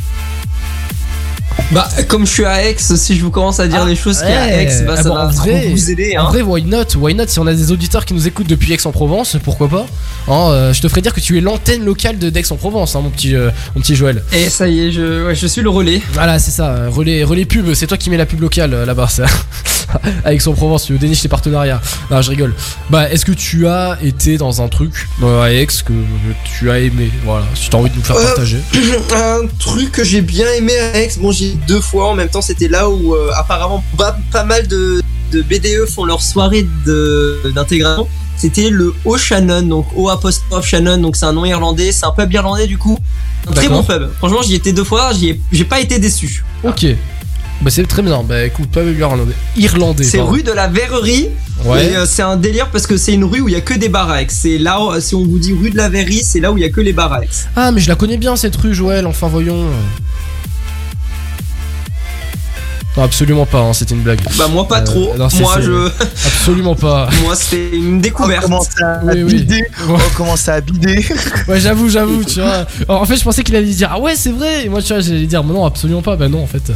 Bah, 1.72 1.88
comme 2.08 2.26
je 2.26 2.30
suis 2.32 2.44
à 2.44 2.64
Aix, 2.68 2.76
si 2.78 3.16
je 3.16 3.22
vous 3.24 3.30
commence 3.30 3.58
à 3.58 3.66
dire 3.66 3.84
les 3.84 3.96
choses 3.96 4.18
qu'il 4.20 4.28
y 4.28 4.32
a 4.32 4.42
à 4.42 4.48
Aix, 4.62 4.82
bah, 4.86 4.94
Ah 4.98 5.02
ça 5.02 5.08
bon, 5.08 5.14
va 5.14 5.26
vrai, 5.26 5.68
vous 5.70 5.90
aider. 5.90 6.16
En 6.18 6.26
Hein. 6.26 6.28
vrai, 6.30 6.42
why 6.42 6.62
not 6.62 6.84
Why 6.96 7.14
not 7.14 7.26
Si 7.28 7.38
on 7.38 7.46
a 7.46 7.54
des 7.54 7.72
auditeurs 7.72 8.04
qui 8.04 8.14
nous 8.14 8.26
écoutent 8.28 8.46
depuis 8.46 8.72
Aix-en-Provence, 8.72 9.36
pourquoi 9.42 9.68
pas 9.68 9.86
Hein, 10.28 10.50
euh, 10.50 10.72
Je 10.72 10.80
te 10.82 10.88
ferais 10.88 11.00
dire 11.00 11.12
que 11.14 11.20
tu 11.20 11.36
es 11.38 11.40
l'antenne 11.40 11.84
locale 11.84 12.18
de 12.18 12.30
d'Aix-en-Provence, 12.30 12.94
hein, 12.96 13.00
mon, 13.02 13.10
petit, 13.10 13.34
euh, 13.34 13.50
mon 13.74 13.80
petit 13.82 13.94
Joël. 13.96 14.22
Et 14.32 14.48
ça 14.50 14.68
y 14.68 14.80
est, 14.88 14.92
je, 14.92 15.26
ouais, 15.26 15.34
je 15.34 15.46
suis 15.46 15.62
le 15.62 15.70
relais. 15.70 16.00
Voilà, 16.12 16.38
c'est 16.38 16.50
ça, 16.50 16.88
relais, 16.90 17.24
relais 17.24 17.44
pub, 17.44 17.72
c'est 17.74 17.86
toi 17.86 17.96
qui 17.96 18.10
mets 18.10 18.16
la 18.18 18.26
pub 18.26 18.40
locale 18.40 18.72
euh, 18.74 18.86
là-bas, 18.86 19.08
ça. 19.08 19.24
Aix-en-Provence, 20.26 20.86
tu 20.86 20.98
déniches 20.98 21.22
tes 21.22 21.28
partenariats. 21.28 21.80
Non, 22.10 22.20
je 22.22 22.30
rigole. 22.30 22.54
Bah, 22.90 23.10
est-ce 23.10 23.24
que 23.24 23.32
tu 23.32 23.66
as 23.68 23.98
été 24.02 24.36
dans 24.38 24.60
un 24.62 24.68
truc 24.68 24.92
euh, 25.22 25.42
à 25.42 25.52
Aix 25.52 25.66
que 25.66 25.92
tu 26.44 26.70
as 26.70 26.78
aimé? 26.80 27.10
Voilà, 27.24 27.44
si 27.54 27.68
t'as 27.70 27.78
envie 27.78 27.90
de 27.90 27.96
nous 27.96 28.02
faire 28.02 28.16
partager. 28.16 28.58
un 29.14 29.46
truc 29.58 29.92
que 29.92 30.04
j'ai 30.04 30.20
bien 30.20 30.46
aimé 30.56 30.72
à 30.78 30.98
Aix, 30.98 31.10
bon 31.18 31.30
j'y 31.32 31.43
deux 31.68 31.80
fois 31.80 32.08
en 32.10 32.14
même 32.14 32.28
temps, 32.28 32.42
c'était 32.42 32.68
là 32.68 32.88
où 32.88 33.14
euh, 33.14 33.30
apparemment 33.36 33.82
pas, 33.96 34.16
pas 34.32 34.44
mal 34.44 34.66
de, 34.68 35.00
de 35.32 35.42
BDE 35.42 35.88
font 35.88 36.04
leur 36.04 36.22
soirée 36.22 36.66
d'intégration. 37.54 38.08
C'était 38.36 38.68
le 38.68 38.92
O 39.04 39.16
Shannon, 39.16 39.62
donc 39.62 39.86
O 39.96 40.08
apostrophe 40.08 40.66
Shannon, 40.66 40.98
donc 40.98 41.16
c'est 41.16 41.24
un 41.26 41.32
nom 41.32 41.44
irlandais, 41.44 41.92
c'est 41.92 42.04
un 42.04 42.10
pub 42.10 42.32
irlandais 42.32 42.66
du 42.66 42.78
coup. 42.78 42.98
Un 43.48 43.52
très 43.52 43.68
bon 43.68 43.82
pub. 43.84 44.08
Franchement 44.18 44.42
j'y 44.42 44.54
étais 44.54 44.72
deux 44.72 44.84
fois, 44.84 45.12
j'ai 45.52 45.64
pas 45.64 45.80
été 45.80 45.98
déçu. 45.98 46.44
Ok. 46.64 46.86
Bah, 47.62 47.70
c'est 47.70 47.86
très 47.86 48.02
bien. 48.02 48.22
Bah, 48.24 48.44
écoute, 48.44 48.68
pas 48.68 48.82
irlandais. 48.82 49.32
Irlandais. 49.56 50.02
C'est 50.02 50.20
rue 50.20 50.42
de 50.42 50.50
la 50.50 50.66
Verrerie. 50.66 51.28
Ouais. 51.64 51.86
Et 51.86 51.96
euh, 51.96 52.04
c'est 52.04 52.20
un 52.22 52.36
délire 52.36 52.68
parce 52.70 52.84
que 52.86 52.96
c'est 52.96 53.14
une 53.14 53.24
rue 53.24 53.40
où 53.40 53.48
il 53.48 53.52
y 53.52 53.56
a 53.56 53.60
que 53.60 53.74
des 53.74 53.86
Aix. 53.86 54.26
C'est 54.28 54.58
là, 54.58 54.80
où- 54.82 55.00
si 55.00 55.14
on 55.14 55.24
vous 55.24 55.38
dit 55.38 55.52
rue 55.52 55.70
de 55.70 55.76
la 55.76 55.88
Verrerie, 55.88 56.24
c'est 56.24 56.40
là 56.40 56.50
où 56.50 56.58
il 56.58 56.62
y 56.62 56.64
a 56.64 56.68
que 56.70 56.80
les 56.80 56.90
Aix. 56.90 57.28
Ah, 57.54 57.70
mais 57.70 57.80
je 57.80 57.88
la 57.88 57.94
connais 57.94 58.16
bien 58.16 58.34
cette 58.34 58.56
rue, 58.56 58.74
Joël, 58.74 59.06
enfin 59.06 59.28
voyons. 59.28 59.66
Non, 62.96 63.02
absolument 63.02 63.44
pas, 63.44 63.58
hein, 63.60 63.72
c'était 63.72 63.94
une 63.96 64.02
blague. 64.02 64.20
Bah 64.38 64.46
moi 64.48 64.68
pas 64.68 64.78
Euh, 64.80 64.84
trop. 64.84 65.14
non, 65.18 65.26
moi 65.40 65.60
je, 65.60 65.88
Absolument 66.26 66.76
pas. 66.76 67.08
moi 67.24 67.34
c'était 67.34 67.70
une 67.76 67.96
On 67.96 68.00
découverte. 68.00 68.42
commence 68.44 68.68
à 68.80 69.00
Oui, 69.04 69.24
bider. 69.24 69.64
On 69.88 69.98
commence 70.16 70.48
à 70.48 70.60
bider. 70.60 71.04
Ouais, 71.48 71.58
j'avoue, 71.58 71.88
j'avoue, 71.88 72.22
tu 72.24 72.40
vois. 72.40 72.66
Alors, 72.88 73.02
en 73.02 73.04
fait, 73.04 73.16
je 73.16 73.24
pensais 73.24 73.42
qu'il 73.42 73.56
allait 73.56 73.66
dire 73.66 73.90
Ah 73.92 73.98
ouais, 73.98 74.14
c'est 74.14 74.30
vrai. 74.30 74.64
Et 74.64 74.68
moi, 74.68 74.80
tu 74.80 74.92
vois, 74.92 75.00
j'allais 75.00 75.26
dire 75.26 75.42
Mais 75.42 75.52
non, 75.52 75.64
absolument 75.66 76.02
pas. 76.02 76.14
Bah 76.14 76.28
non, 76.28 76.44
en 76.44 76.46
fait. 76.46 76.70
euh, 76.70 76.74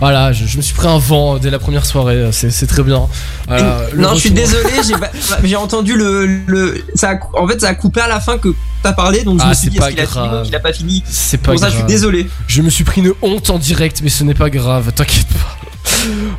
voilà, 0.00 0.32
je, 0.32 0.46
je 0.46 0.56
me 0.56 0.62
suis 0.62 0.74
pris 0.74 0.88
un 0.88 0.98
vent 0.98 1.38
dès 1.38 1.50
la 1.50 1.60
première 1.60 1.86
soirée. 1.86 2.16
euh, 2.16 2.32
C'est 2.32 2.50
c'est 2.50 2.66
très 2.66 2.82
bien. 2.82 3.06
Voilà, 3.46 3.82
le 3.92 4.02
non, 4.02 4.14
je 4.14 4.20
suis 4.20 4.30
désolé, 4.32 4.70
j'ai 4.84 4.94
pas- 4.94 5.10
j'ai 5.44 5.56
entendu 5.56 5.94
le, 5.96 6.26
le 6.46 6.82
ça 6.94 7.10
a 7.12 7.38
en 7.40 7.46
fait 7.46 7.60
ça 7.60 7.68
a 7.68 7.74
coupé 7.74 8.00
à 8.00 8.08
la 8.08 8.18
fin 8.20 8.38
que 8.38 8.48
t'as 8.82 8.92
parlé 8.92 9.22
donc 9.22 9.38
je 9.38 9.44
Ah, 9.44 9.50
me 9.50 9.54
suis 9.54 9.68
dit 9.68 9.76
qu'il 9.78 10.00
a 10.00 10.56
a 10.56 10.60
pas 10.60 10.72
fini? 10.72 11.04
C'est 11.08 11.38
pas 11.38 11.52
Pour 11.52 11.60
ça, 11.60 11.68
je 11.68 11.74
suis 11.76 11.84
désolé. 11.84 12.28
Je 12.48 12.62
me 12.62 12.70
suis 12.70 12.82
pris 12.84 13.00
une 13.00 13.12
honte 13.22 13.50
en 13.50 13.58
direct, 13.58 14.00
mais 14.02 14.08
ce 14.10 14.24
n'est 14.24 14.34
pas 14.34 14.50
grave, 14.50 14.90
t'inquiète 14.94 15.26
pas. 15.28 15.51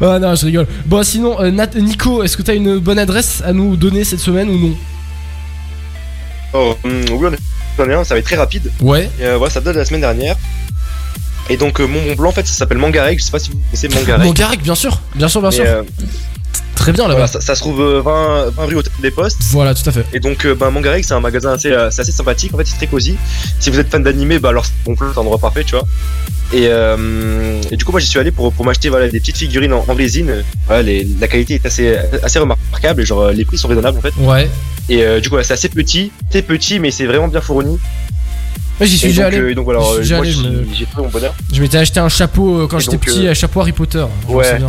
Ah 0.02 0.20
non, 0.20 0.36
je 0.36 0.46
rigole. 0.46 0.68
Bon, 0.86 1.04
sinon, 1.04 1.40
euh, 1.42 1.52
Nat- 1.52 1.76
Nico, 1.76 2.24
est-ce 2.24 2.36
que 2.38 2.42
t'as 2.42 2.56
une 2.56 2.80
bonne 2.80 3.00
adresse 3.00 3.42
à 3.46 3.54
nous 3.54 3.76
donner 3.76 4.04
cette 4.04 4.20
semaine 4.20 4.50
ou 4.50 4.58
non 4.58 4.76
Oh, 6.54 6.76
hum, 6.84 7.02
oui, 7.12 7.28
on 7.30 7.34
est- 7.34 8.04
ça 8.06 8.14
va 8.14 8.20
être 8.20 8.26
très 8.26 8.36
rapide. 8.36 8.72
Ouais. 8.82 9.10
Et, 9.20 9.26
euh, 9.26 9.38
voilà, 9.38 9.52
ça 9.54 9.60
date 9.62 9.74
de 9.74 9.80
la 9.80 9.86
semaine 9.86 10.02
dernière. 10.02 10.36
Et 11.50 11.58
donc, 11.58 11.80
euh, 11.82 11.86
mon 11.88 12.02
bon 12.04 12.16
blanc, 12.16 12.30
en 12.30 12.34
fait, 12.34 12.46
ça 12.48 12.54
s'appelle 12.54 12.78
Mangarek. 12.78 13.20
Je 13.20 13.24
sais 13.26 13.32
pas 13.32 13.40
si 13.40 13.50
vous 13.50 13.58
connaissez 13.58 13.90
Mangarek. 13.90 14.26
Mangarek, 14.26 14.62
bien 14.62 14.76
sûr, 14.76 15.02
bien 15.16 15.28
sûr, 15.28 15.42
bien 15.42 15.52
sûr. 15.52 15.64
euh, 15.66 15.82
Très 16.76 16.92
bien 16.92 17.04
là-bas. 17.04 17.14
voilà, 17.14 17.28
ça, 17.28 17.40
ça 17.42 17.56
se 17.56 17.62
trouve 17.62 17.82
euh, 17.82 18.02
20, 18.02 18.50
20 18.58 18.66
rue 18.66 18.76
des 19.02 19.12
Postes. 19.12 19.40
Voilà, 19.52 19.74
tout 19.74 19.88
à 19.88 19.92
fait. 19.92 20.06
Et 20.14 20.20
donc, 20.20 20.46
bah, 20.48 20.70
Mangarek, 20.70 21.06
c'est 21.06 21.14
un 21.14 21.20
magasin 21.20 21.54
assez, 21.54 21.72
euh, 21.72 21.88
assez 21.88 22.12
sympathique. 22.12 22.54
En 22.54 22.58
fait, 22.58 22.66
c'est 22.68 22.76
très 22.78 22.88
cosy. 22.88 23.16
Si 23.60 23.70
vous 23.70 23.80
êtes 23.80 23.90
fan 23.90 24.04
d'animé, 24.04 24.40
bah 24.40 24.50
alors 24.50 24.66
c'est 24.66 24.74
un 24.92 25.18
endroit 25.18 25.38
parfait, 25.38 25.64
tu 25.64 25.76
vois. 25.76 25.86
Et, 26.52 26.68
euh, 26.68 27.62
et 27.72 27.78
du 27.78 27.86
coup, 27.86 27.92
moi, 27.92 28.00
j'y 28.00 28.08
suis 28.08 28.20
allé 28.20 28.32
pour, 28.32 28.52
pour 28.54 28.66
m'acheter 28.66 28.90
voilà, 28.90 29.08
des 29.08 29.20
petites 29.20 29.38
figurines 29.38 29.74
en, 29.74 29.84
en 29.88 29.94
résine. 29.94 30.44
Voilà, 30.68 30.82
les- 30.84 31.08
la 31.20 31.28
qualité 31.28 31.56
est 31.56 31.66
assez, 31.66 31.96
assez 32.22 32.38
remarquable 32.40 33.02
et 33.02 33.06
genre 33.06 33.30
les 33.30 33.46
prix 33.46 33.58
sont 33.58 33.68
raisonnables 33.68 33.98
en 33.98 34.02
fait. 34.02 34.14
Ouais. 34.20 34.50
Et 34.90 35.04
euh, 35.04 35.20
du 35.20 35.30
coup, 35.30 35.36
voilà, 35.36 35.46
c'est 35.46 35.54
assez 35.54 35.70
petit, 35.70 36.12
c'est 36.30 36.42
petit, 36.42 36.80
mais 36.80 36.92
c'est 36.92 37.06
vraiment 37.06 37.28
bien 37.28 37.42
fourni. 37.42 37.80
Ouais, 38.80 38.88
j'y 38.88 38.98
suis 38.98 39.08
déjà 39.10 39.28
allé. 39.28 39.38
euh, 39.38 39.56
donc, 39.56 39.68
allé, 40.20 40.32
j'ai 40.74 40.86
trouvé 40.86 41.04
mon 41.04 41.10
bonheur. 41.10 41.34
Je 41.54 41.62
m'étais 41.62 41.78
acheté 41.78 42.00
un 42.00 42.10
chapeau 42.10 42.68
quand 42.68 42.80
j'étais 42.80 42.98
petit, 42.98 43.28
un 43.28 43.34
chapeau 43.34 43.62
Harry 43.62 43.72
Potter. 43.72 44.06
me 44.28 44.34
ouais. 44.34 44.60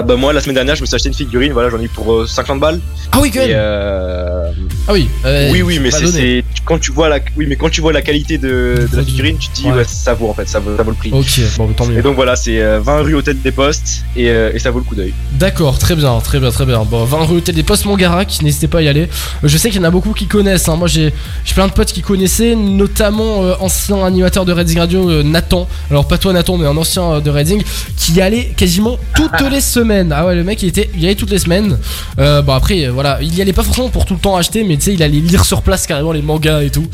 Ah 0.00 0.04
bah 0.04 0.14
moi 0.16 0.32
la 0.32 0.40
semaine 0.40 0.54
dernière 0.54 0.76
je 0.76 0.80
me 0.82 0.86
suis 0.86 0.94
acheté 0.94 1.08
une 1.08 1.14
figurine, 1.14 1.52
voilà 1.52 1.70
j'en 1.70 1.80
ai 1.80 1.84
eu 1.84 1.88
pour 1.88 2.12
euh, 2.12 2.26
50 2.26 2.60
balles. 2.60 2.78
Ah 3.10 3.18
oui, 3.20 3.30
quand 3.32 3.40
même. 3.40 3.50
Euh... 3.52 4.50
Ah 4.86 4.92
oui. 4.92 5.08
euh, 5.24 5.50
oui 5.52 5.62
oui 5.62 5.78
mais 5.80 5.90
c'est, 5.90 6.44
quand 6.64 6.78
tu 6.78 6.92
vois 6.92 7.08
la 7.08 7.18
oui 7.36 7.46
mais 7.48 7.56
quand 7.56 7.68
tu 7.68 7.80
vois 7.80 7.92
la 7.92 8.00
qualité 8.00 8.38
de, 8.38 8.86
de 8.90 8.96
la 8.96 9.02
figurine 9.02 9.36
tu 9.38 9.48
te 9.48 9.54
dis 9.56 9.66
Ouais. 9.66 9.72
ouais. 9.78 9.84
ça 9.86 10.14
vaut 10.14 10.28
en 10.28 10.34
fait 10.34 10.48
ça 10.48 10.60
vaut, 10.60 10.76
ça 10.76 10.82
vaut 10.84 10.90
le 10.92 10.96
prix. 10.96 11.10
Ok, 11.12 11.40
bon, 11.58 11.68
tant 11.72 11.86
mieux. 11.86 11.98
Et 11.98 12.02
donc 12.02 12.14
voilà 12.14 12.36
c'est 12.36 12.60
euh, 12.62 12.78
20 12.80 13.00
rue 13.02 13.14
Hôtel 13.14 13.40
des 13.42 13.50
Postes 13.50 14.04
et, 14.16 14.28
euh, 14.30 14.52
et 14.54 14.58
ça 14.60 14.70
vaut 14.70 14.78
le 14.78 14.84
coup 14.84 14.94
d'œil. 14.94 15.12
D'accord, 15.32 15.78
très 15.80 15.96
bien, 15.96 16.18
très 16.20 16.38
bien, 16.38 16.50
très 16.50 16.64
bien. 16.64 16.84
Bon, 16.84 17.04
20 17.04 17.24
rue 17.24 17.36
Hôtel 17.38 17.54
des 17.56 17.64
Postes 17.64 17.84
Montgarac, 17.84 18.38
n'hésitez 18.42 18.68
pas 18.68 18.78
à 18.78 18.82
y 18.82 18.88
aller. 18.88 19.02
Euh, 19.44 19.48
Je 19.48 19.58
sais 19.58 19.68
qu'il 19.70 19.80
y 19.80 19.84
en 19.84 19.88
a 19.88 19.90
beaucoup 19.90 20.12
qui 20.12 20.26
connaissent. 20.26 20.68
hein. 20.68 20.76
Moi, 20.76 20.86
j'ai 20.86 21.12
j'ai 21.44 21.54
plein 21.54 21.66
de 21.66 21.72
potes 21.72 21.92
qui 21.92 22.02
connaissaient, 22.02 22.54
notamment 22.54 23.42
euh, 23.44 23.54
ancien 23.58 24.04
animateur 24.04 24.44
de 24.44 24.52
Redding 24.52 24.78
Radio, 24.78 25.10
euh, 25.10 25.22
Nathan. 25.24 25.66
Alors, 25.90 26.06
pas 26.06 26.18
toi, 26.18 26.32
Nathan, 26.32 26.56
mais 26.56 26.66
un 26.66 26.76
ancien 26.76 27.14
euh, 27.14 27.20
de 27.20 27.30
Redding 27.30 27.62
qui 27.96 28.12
y 28.12 28.20
allait 28.20 28.52
quasiment 28.56 28.96
toutes 29.16 29.40
les 29.50 29.60
semaines. 29.60 29.87
Ah 30.12 30.26
ouais, 30.26 30.34
le 30.34 30.44
mec, 30.44 30.62
il, 30.62 30.68
était, 30.68 30.90
il 30.94 31.00
y 31.00 31.06
allait 31.06 31.14
toutes 31.14 31.30
les 31.30 31.38
semaines. 31.38 31.78
Euh, 32.18 32.42
bon, 32.42 32.52
après, 32.52 32.88
voilà, 32.88 33.18
il 33.22 33.34
y 33.34 33.40
allait 33.42 33.52
pas 33.52 33.62
forcément 33.62 33.88
pour 33.88 34.04
tout 34.04 34.14
le 34.14 34.20
temps 34.20 34.36
acheter, 34.36 34.64
mais 34.64 34.76
tu 34.76 34.84
sais, 34.84 34.94
il 34.94 35.02
allait 35.02 35.20
lire 35.20 35.44
sur 35.44 35.62
place 35.62 35.86
carrément 35.86 36.12
les 36.12 36.22
mangas 36.22 36.62
et 36.62 36.70
tout. 36.70 36.86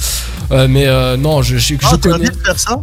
Euh, 0.53 0.67
mais 0.69 0.87
euh, 0.87 1.17
non, 1.17 1.43
je, 1.43 1.57
je, 1.57 1.75
je 1.75 1.79
Ah, 1.85 1.97
connais. 2.01 2.29
de 2.29 2.37
faire 2.45 2.59
ça? 2.59 2.77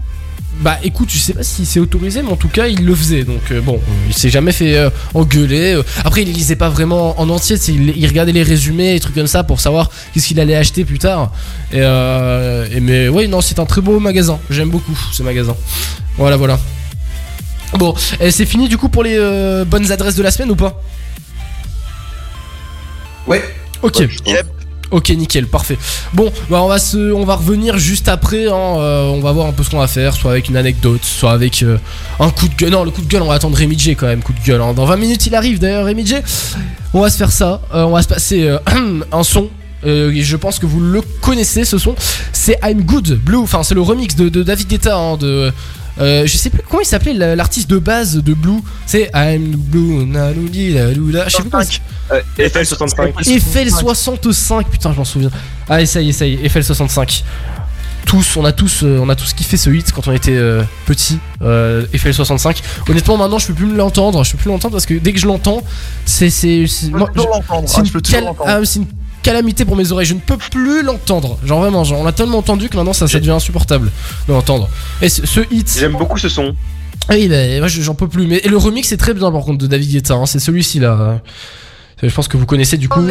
Bah 0.59 0.78
écoute, 0.84 1.09
je 1.12 1.18
sais 1.18 1.34
pas 1.34 1.41
si 1.43 1.66
c'est 1.66 1.80
autorisé, 1.80 2.22
mais 2.22 2.30
en 2.32 2.36
tout 2.36 2.49
cas 2.49 2.68
il 2.68 2.86
le 2.86 2.93
faisait. 2.93 3.24
Donc 3.24 3.39
euh, 3.51 3.62
bon, 3.62 3.80
il 4.07 4.14
s'est 4.14 4.30
jamais 4.30 4.51
fait 4.51 4.78
euh, 4.78 4.89
engueuler. 5.16 5.80
Après, 6.05 6.22
il 6.22 6.32
lisait 6.32 6.55
pas 6.57 6.70
vraiment 6.70 7.20
en 7.20 7.30
entier, 7.30 7.55
il, 7.70 7.97
il 7.97 8.05
regardait 8.05 8.32
les 8.34 8.43
résumés 8.43 8.93
et 8.95 8.99
trucs 8.99 9.16
comme 9.16 9.26
ça 9.28 9.43
pour 9.43 9.59
savoir 9.59 9.89
qu'est-ce 10.14 10.28
qu'il 10.28 10.39
allait 10.39 10.55
acheter 10.55 10.86
plus 10.86 10.99
tard. 10.99 11.32
Et, 11.72 11.78
euh, 11.80 12.68
et 12.72 12.80
mais 12.80 13.07
oui, 13.07 13.28
non, 13.28 13.41
c'est 13.41 13.57
un 13.57 13.66
très 13.66 13.82
beau 13.82 13.99
magasin. 13.99 14.39
J'aime 14.51 14.70
beaucoup 14.70 14.95
ce 15.12 15.24
magasin. 15.24 15.55
Voilà, 16.18 16.38
voilà. 16.38 16.59
Bon, 17.78 17.93
c'est 18.30 18.45
fini 18.45 18.67
du 18.67 18.78
coup 18.78 18.89
pour 18.89 19.03
les 19.03 19.15
euh, 19.17 19.63
bonnes 19.65 19.91
adresses 19.91 20.15
de 20.15 20.24
la 20.24 20.32
semaine 20.32 20.51
ou 20.51 20.55
pas 20.55 20.82
Ouais. 23.28 23.41
Ok. 23.82 24.07
Ok, 24.91 25.09
nickel, 25.11 25.47
parfait. 25.47 25.78
Bon, 26.13 26.30
bah 26.49 26.61
on 26.61 26.67
va 26.67 26.78
se, 26.78 27.13
on 27.13 27.24
va 27.24 27.36
revenir 27.36 27.78
juste 27.78 28.09
après. 28.09 28.47
hein, 28.47 28.51
euh, 28.78 29.05
on 29.05 29.22
va 29.22 29.32
voir 29.32 29.47
un 29.47 29.53
peu 29.53 29.63
ce 29.63 29.69
qu'on 29.69 29.80
va 29.80 29.88
faire, 29.88 30.13
soit 30.15 30.32
avec 30.32 30.49
une 30.49 30.57
anecdote, 30.57 30.99
soit 31.01 31.32
avec 31.32 31.63
euh, 31.63 31.78
un 32.19 32.30
coup 32.30 32.49
de 32.49 32.55
gueule. 32.55 32.72
Non, 32.72 32.84
le 32.84 32.91
coup 32.91 33.01
de 33.01 33.07
gueule, 33.07 33.22
on 33.22 33.28
va 33.28 33.36
attendre 33.36 33.55
Rémi 33.55 33.80
J 33.80 33.95
quand 33.95 34.07
même. 34.07 34.22
Coup 34.22 34.34
de 34.34 34.45
gueule. 34.45 34.59
hein. 34.59 34.74
Dans 34.74 34.84
20 34.84 34.97
minutes, 34.97 35.26
il 35.28 35.34
arrive 35.36 35.59
d'ailleurs, 35.59 35.86
Rémi 35.86 36.05
J. 36.05 36.15
On 36.93 36.99
va 36.99 37.09
se 37.09 37.15
faire 37.15 37.32
ça. 37.32 37.61
on 37.72 37.91
va 37.91 38.01
se 38.01 38.07
passer 38.09 38.53
un 39.13 39.24
son. 39.24 39.49
euh, 39.86 40.11
je 40.13 40.36
pense 40.36 40.59
que 40.59 40.65
vous 40.65 40.82
le 40.82 41.01
connaissez 41.22 41.63
ce 41.63 41.78
son. 41.78 41.95
C'est 42.34 42.59
I'm 42.61 42.82
Good 42.84 43.17
Blue. 43.24 43.38
Enfin, 43.38 43.63
c'est 43.63 43.76
le 43.76 43.82
remix 43.82 44.17
de, 44.17 44.28
de 44.28 44.43
David 44.43 44.67
Guetta. 44.67 44.97
hein, 44.97 45.15
de, 45.15 45.53
euh, 45.99 46.25
je 46.25 46.37
sais 46.37 46.49
plus 46.49 46.61
comment 46.69 46.81
il 46.81 46.85
s'appelait 46.85 47.13
la- 47.13 47.35
l'artiste 47.35 47.69
de 47.69 47.77
base 47.79 48.15
de 48.17 48.33
Blue? 48.33 48.61
C'est 48.85 49.09
I'm 49.13 49.55
Blue. 49.55 50.05
naloudi, 50.05 50.73
laloula, 50.73 51.25
Je 51.27 51.35
sais 51.35 51.41
plus 51.41 51.49
comment 51.51 51.63
Euh, 52.11 52.21
FL 52.49 52.65
65. 52.65 53.13
Eiffel 53.27 53.71
65, 53.71 54.67
putain, 54.69 54.91
je 54.93 54.97
m'en 54.97 55.05
souviens. 55.05 55.29
Allez, 55.69 55.85
ça 55.85 56.01
y 56.01 56.09
est, 56.09 56.13
ça 56.13 56.25
y 56.25 56.33
est, 56.33 56.45
Eiffel 56.45 56.63
65. 56.63 57.23
Tous, 58.05 58.35
on 58.35 58.43
a 58.43 58.51
tous, 58.51 58.81
euh, 58.83 58.99
on 59.01 59.07
a 59.09 59.15
tous 59.15 59.31
kiffé 59.33 59.55
ce 59.57 59.69
hit 59.69 59.91
quand 59.93 60.07
on 60.07 60.11
était 60.11 60.35
euh, 60.35 60.63
petit. 60.85 61.19
Euh, 61.43 61.85
Eiffel 61.93 62.13
65. 62.13 62.61
Honnêtement, 62.89 63.15
maintenant, 63.15 63.37
je 63.39 63.47
peux 63.47 63.53
plus 63.53 63.67
me 63.67 63.77
l'entendre. 63.77 64.23
Je 64.25 64.31
peux 64.31 64.37
plus 64.39 64.49
l'entendre 64.49 64.73
parce 64.73 64.85
que 64.87 64.95
dès 64.95 65.13
que 65.13 65.19
je 65.19 65.27
l'entends, 65.27 65.63
c'est, 66.05 66.29
c'est, 66.31 66.65
c'est, 66.67 66.87
toujours 66.87 67.07
je- 67.15 67.17
l'entendre. 67.29 67.69
Ah, 67.77 67.81
je 67.85 67.91
peux 67.91 68.01
toujours 68.01 68.19
cal- 68.19 68.25
l'entendre. 68.25 68.49
ah, 68.49 68.59
c'est 68.65 68.79
une 68.79 68.87
calamité 69.24 69.65
pour 69.65 69.76
mes 69.76 69.91
oreilles. 69.91 70.05
Je 70.07 70.13
ne 70.13 70.19
peux 70.19 70.38
plus 70.38 70.84
l'entendre. 70.84 71.38
Genre 71.45 71.59
vraiment, 71.59 71.84
genre, 71.84 71.99
on 71.99 72.03
l'a 72.03 72.11
tellement 72.11 72.39
entendu 72.39 72.69
que 72.69 72.76
maintenant, 72.78 72.93
ça, 72.93 73.07
ça 73.07 73.19
devient 73.19 73.32
insupportable 73.32 73.91
de 74.28 74.34
l'entendre. 74.34 74.69
Et 75.01 75.09
ce, 75.09 75.26
ce 75.26 75.41
hit. 75.51 75.76
J'aime 75.80 75.93
beaucoup 75.97 76.17
ce 76.17 76.30
son. 76.30 76.55
Oui, 77.09 77.28
bah, 77.28 77.36
moi 77.59 77.67
j'en 77.67 77.95
peux 77.95 78.07
plus. 78.07 78.28
Mais 78.28 78.38
et 78.43 78.47
le 78.49 78.57
remix 78.57 78.91
est 78.91 78.97
très 78.97 79.13
bien 79.13 79.32
par 79.32 79.41
contre 79.41 79.57
de 79.57 79.67
David 79.67 79.91
Guetta. 79.91 80.13
hein, 80.15 80.26
c'est 80.26 80.39
celui-ci 80.39 80.80
là. 80.80 81.19
Je 82.03 82.13
pense 82.13 82.28
que 82.28 82.38
vous 82.38 82.45
connaissez 82.45 82.78
du 82.78 82.89
coup. 82.89 83.01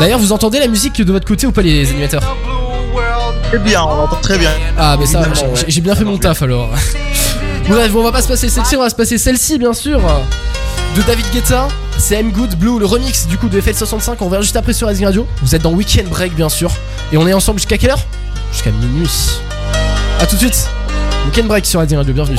D'ailleurs, 0.00 0.18
vous 0.18 0.32
entendez 0.32 0.58
la 0.58 0.68
musique 0.68 1.00
de 1.02 1.12
votre 1.12 1.26
côté 1.26 1.46
ou 1.46 1.52
pas 1.52 1.62
les 1.62 1.88
animateurs 1.90 2.22
Très 3.44 3.58
bien, 3.58 3.82
on 3.82 4.00
entend 4.02 4.16
très 4.20 4.38
bien. 4.38 4.50
Ah, 4.76 4.96
mais 4.98 5.06
ça, 5.06 5.22
j'ai 5.68 5.80
bien 5.80 5.94
fait 5.94 6.04
mon 6.04 6.18
taf 6.18 6.42
alors. 6.42 6.68
Bref, 7.68 7.92
on 7.94 8.02
va 8.02 8.12
pas 8.12 8.22
se 8.22 8.28
passer 8.28 8.48
celle-ci, 8.48 8.76
on 8.76 8.80
va 8.80 8.90
se 8.90 8.94
passer 8.94 9.18
celle-ci 9.18 9.58
bien 9.58 9.72
sûr. 9.72 10.00
De 10.96 11.02
David 11.02 11.26
Guetta, 11.32 11.68
c'est 11.98 12.20
I'm 12.20 12.30
Good 12.30 12.56
Blue, 12.56 12.78
le 12.78 12.86
remix 12.86 13.26
du 13.26 13.38
coup 13.38 13.48
de 13.48 13.60
FL65. 13.60 14.16
On 14.20 14.26
revient 14.26 14.42
juste 14.42 14.56
après 14.56 14.72
sur 14.72 14.88
Rising 14.88 15.06
Radio. 15.06 15.26
Vous 15.42 15.54
êtes 15.54 15.62
dans 15.62 15.72
Weekend 15.72 16.08
Break 16.08 16.34
bien 16.34 16.48
sûr. 16.48 16.70
Et 17.12 17.16
on 17.16 17.26
est 17.26 17.32
ensemble 17.32 17.58
jusqu'à 17.58 17.78
quelle 17.78 17.90
heure? 17.90 18.04
Jusqu'à 18.52 18.70
minuit. 18.70 19.10
A 20.20 20.26
tout 20.26 20.36
de 20.36 20.40
suite. 20.40 20.68
Weekend 21.26 21.48
Break 21.48 21.66
sur 21.66 21.80
Rising 21.80 21.98
Radio, 21.98 22.14
bienvenue. 22.14 22.38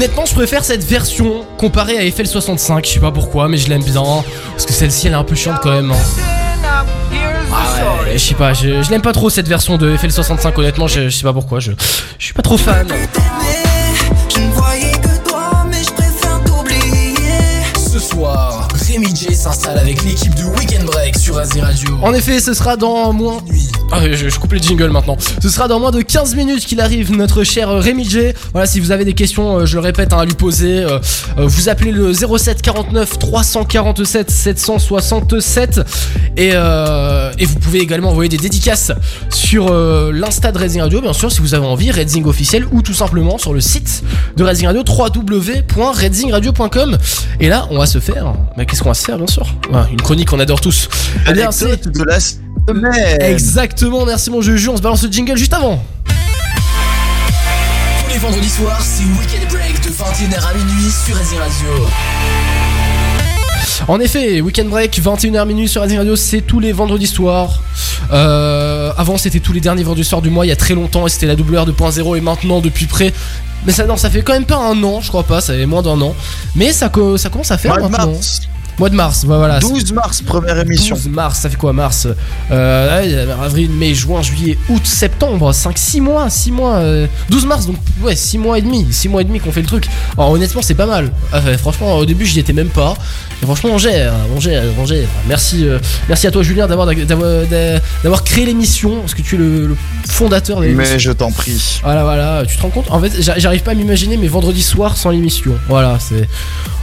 Honnêtement, 0.00 0.24
je 0.24 0.32
préfère 0.32 0.64
cette 0.64 0.82
version 0.82 1.44
comparée 1.58 1.98
à 1.98 2.02
FL65. 2.04 2.86
Je 2.86 2.92
sais 2.94 3.00
pas 3.00 3.10
pourquoi, 3.10 3.48
mais 3.48 3.58
je 3.58 3.68
l'aime 3.68 3.82
bien. 3.82 4.02
Parce 4.52 4.64
que 4.64 4.72
celle-ci, 4.72 5.08
elle 5.08 5.12
est 5.12 5.16
un 5.16 5.24
peu 5.24 5.34
chiante 5.34 5.58
quand 5.62 5.72
même. 5.72 5.90
hein. 5.92 5.96
Ah 7.52 8.02
ouais, 8.06 8.14
je 8.16 8.18
sais 8.28 8.34
pas, 8.34 8.54
je, 8.54 8.82
je 8.82 8.90
l'aime 8.90 9.02
pas 9.02 9.12
trop 9.12 9.28
cette 9.28 9.46
version 9.46 9.76
de 9.76 9.94
FL65. 9.94 10.54
Honnêtement, 10.58 10.86
je, 10.86 11.10
je 11.10 11.14
sais 11.18 11.22
pas 11.24 11.34
pourquoi. 11.34 11.60
Je, 11.60 11.72
je 12.18 12.24
suis 12.24 12.32
pas 12.32 12.40
trop 12.40 12.56
fan. 12.56 12.88
Ce 17.76 17.98
soir, 17.98 18.68
Rémi 18.88 19.14
J 19.14 19.34
s'installe 19.34 19.78
avec 19.78 20.02
l'équipe 20.04 20.34
de 20.34 20.44
Weekend 20.44 20.84
Break 20.84 21.18
sur 21.18 21.36
Asie 21.38 21.60
Radio. 21.60 21.98
En 22.02 22.14
effet, 22.14 22.40
ce 22.40 22.54
sera 22.54 22.76
dans 22.76 23.12
moins. 23.12 23.38
Ah, 23.92 23.98
je, 24.08 24.28
je 24.28 24.38
coupe 24.38 24.52
les 24.52 24.62
jingles 24.62 24.90
maintenant. 24.90 25.16
Ce 25.42 25.48
sera 25.48 25.66
dans 25.66 25.80
moins 25.80 25.90
de 25.90 26.00
15 26.00 26.36
minutes 26.36 26.64
qu'il 26.64 26.80
arrive, 26.80 27.10
notre 27.10 27.42
cher 27.42 27.68
euh, 27.68 27.80
Rémi 27.80 28.08
J. 28.08 28.28
Voilà, 28.52 28.64
si 28.66 28.78
vous 28.78 28.92
avez 28.92 29.04
des 29.04 29.14
questions, 29.14 29.58
euh, 29.58 29.66
je 29.66 29.74
le 29.74 29.80
répète, 29.80 30.12
hein, 30.12 30.18
à 30.18 30.24
lui 30.24 30.34
poser, 30.34 30.84
euh, 30.84 31.00
euh, 31.38 31.46
vous 31.46 31.68
appelez 31.68 31.90
le 31.90 32.12
07 32.12 32.62
49 32.62 33.18
347 33.18 34.30
767 34.30 35.80
et, 36.36 36.50
euh, 36.54 37.32
et 37.38 37.46
vous 37.46 37.58
pouvez 37.58 37.80
également 37.80 38.10
envoyer 38.10 38.28
des 38.28 38.36
dédicaces 38.36 38.92
sur 39.30 39.72
euh, 39.72 40.12
l'insta 40.12 40.52
de 40.52 40.58
Racing 40.58 40.82
Radio, 40.82 41.00
bien 41.00 41.12
sûr, 41.12 41.32
si 41.32 41.40
vous 41.40 41.54
avez 41.54 41.66
envie, 41.66 41.90
Redzing 41.90 42.24
officiel 42.26 42.66
ou 42.70 42.82
tout 42.82 42.94
simplement 42.94 43.38
sur 43.38 43.52
le 43.52 43.60
site 43.60 44.04
de 44.36 44.44
Racing 44.44 44.66
Radio, 44.66 44.84
www.redzingradio.com. 44.86 46.96
Et 47.40 47.48
là, 47.48 47.66
on 47.70 47.78
va 47.78 47.86
se 47.86 47.98
faire. 47.98 48.34
Mais 48.56 48.66
qu'est-ce 48.66 48.82
qu'on 48.82 48.90
va 48.90 48.94
se 48.94 49.04
faire, 49.04 49.16
bien 49.18 49.26
sûr? 49.26 49.48
Une 49.90 50.00
chronique 50.00 50.28
qu'on 50.28 50.38
adore 50.38 50.60
tous. 50.60 50.88
Eh 51.28 51.32
bien, 51.32 51.50
de 51.50 52.04
la. 52.04 52.18
Exactement, 53.20 54.04
merci 54.06 54.30
mon 54.30 54.40
jeu. 54.42 54.56
On 54.68 54.76
se 54.76 54.82
balance 54.82 55.02
le 55.02 55.10
jingle 55.10 55.36
juste 55.36 55.54
avant. 55.54 55.82
Tous 58.06 58.12
les 58.12 58.18
vendredis 58.18 58.48
soirs, 58.48 58.80
c'est 58.82 59.04
Weekend 59.04 59.48
Break 59.50 59.80
de 59.82 59.88
21h 59.90 60.48
à 60.48 60.54
minuit 60.54 60.90
sur 61.06 61.16
Asie 61.16 61.36
Radio. 61.38 61.86
En 63.88 63.98
effet, 63.98 64.40
Weekend 64.40 64.68
Break, 64.68 65.00
21h 65.02 65.46
minuit 65.46 65.68
sur 65.68 65.80
Racing 65.80 65.98
Radio, 65.98 66.14
c'est 66.14 66.42
tous 66.42 66.60
les 66.60 66.72
vendredis 66.72 67.06
soirs. 67.06 67.60
Euh, 68.12 68.92
avant, 68.96 69.16
c'était 69.16 69.40
tous 69.40 69.52
les 69.52 69.60
derniers 69.60 69.82
vendredis 69.82 70.04
soirs 70.08 70.22
du 70.22 70.30
mois, 70.30 70.44
il 70.44 70.50
y 70.50 70.52
a 70.52 70.56
très 70.56 70.74
longtemps, 70.74 71.06
et 71.06 71.10
c'était 71.10 71.26
la 71.26 71.34
WR 71.34 71.66
2.0, 71.66 72.16
et 72.16 72.20
maintenant, 72.20 72.60
depuis 72.60 72.86
près. 72.86 73.12
Mais 73.66 73.72
ça, 73.72 73.86
non, 73.86 73.96
ça 73.96 74.10
fait 74.10 74.22
quand 74.22 74.32
même 74.34 74.44
pas 74.44 74.56
un 74.58 74.82
an, 74.84 75.00
je 75.00 75.08
crois 75.08 75.22
pas, 75.24 75.40
ça 75.40 75.54
fait 75.54 75.66
moins 75.66 75.82
d'un 75.82 76.00
an. 76.02 76.14
Mais 76.54 76.72
ça, 76.72 76.88
co- 76.88 77.16
ça 77.16 77.30
commence 77.30 77.50
à 77.50 77.58
faire 77.58 77.72
maintenant. 77.88 78.12
mars. 78.12 78.42
Mois 78.80 78.88
de 78.88 78.94
mars, 78.94 79.26
voilà. 79.26 79.58
12 79.58 79.92
mars, 79.92 80.22
première 80.22 80.58
émission. 80.58 80.96
12 80.96 81.08
mars, 81.10 81.40
ça 81.40 81.50
fait 81.50 81.56
quoi 81.58 81.74
mars 81.74 82.08
euh, 82.50 83.34
Avril, 83.44 83.70
mai, 83.70 83.94
juin, 83.94 84.22
juillet, 84.22 84.56
août, 84.70 84.80
septembre, 84.86 85.52
5, 85.52 85.76
6 85.76 86.00
mois, 86.00 86.30
6 86.30 86.50
mois, 86.50 86.76
euh, 86.76 87.06
12 87.28 87.44
mars, 87.44 87.66
donc 87.66 87.76
ouais, 88.02 88.16
6 88.16 88.38
mois 88.38 88.58
et 88.58 88.62
demi, 88.62 88.86
6 88.90 89.10
mois 89.10 89.20
et 89.20 89.24
demi 89.24 89.38
qu'on 89.38 89.52
fait 89.52 89.60
le 89.60 89.66
truc. 89.66 89.86
Alors 90.16 90.30
honnêtement, 90.30 90.62
c'est 90.62 90.74
pas 90.74 90.86
mal. 90.86 91.12
Ah, 91.30 91.42
franchement, 91.58 91.94
au 91.98 92.06
début, 92.06 92.24
j'y 92.24 92.40
étais 92.40 92.54
même 92.54 92.70
pas. 92.70 92.94
Et 93.42 93.44
franchement, 93.44 93.70
on 93.74 93.78
gère, 93.78 94.14
on 94.34 94.40
gère, 94.40 94.62
on 94.78 94.86
gère. 94.86 95.08
Merci, 95.28 95.68
euh, 95.68 95.78
merci 96.08 96.26
à 96.26 96.30
toi, 96.30 96.42
Julien, 96.42 96.66
d'avoir, 96.66 96.86
d'avoir, 96.86 97.44
d'avoir 98.02 98.24
créé 98.24 98.46
l'émission, 98.46 99.00
parce 99.00 99.12
que 99.12 99.20
tu 99.20 99.34
es 99.34 99.38
le, 99.38 99.66
le 99.66 99.76
fondateur 100.08 100.60
de 100.60 100.64
l'émission. 100.66 100.94
Mais 100.94 100.98
je 100.98 101.12
t'en 101.12 101.30
prie. 101.30 101.80
Voilà, 101.82 102.02
voilà, 102.02 102.44
tu 102.48 102.56
te 102.56 102.62
rends 102.62 102.70
compte? 102.70 102.86
En 102.90 102.98
fait, 103.00 103.12
j'a- 103.20 103.38
j'arrive 103.38 103.62
pas 103.62 103.72
à 103.72 103.74
m'imaginer 103.74 104.16
mes 104.16 104.28
vendredis 104.28 104.62
soirs 104.62 104.96
sans 104.96 105.10
l'émission. 105.10 105.52
Voilà, 105.68 105.98
c'est 106.00 106.26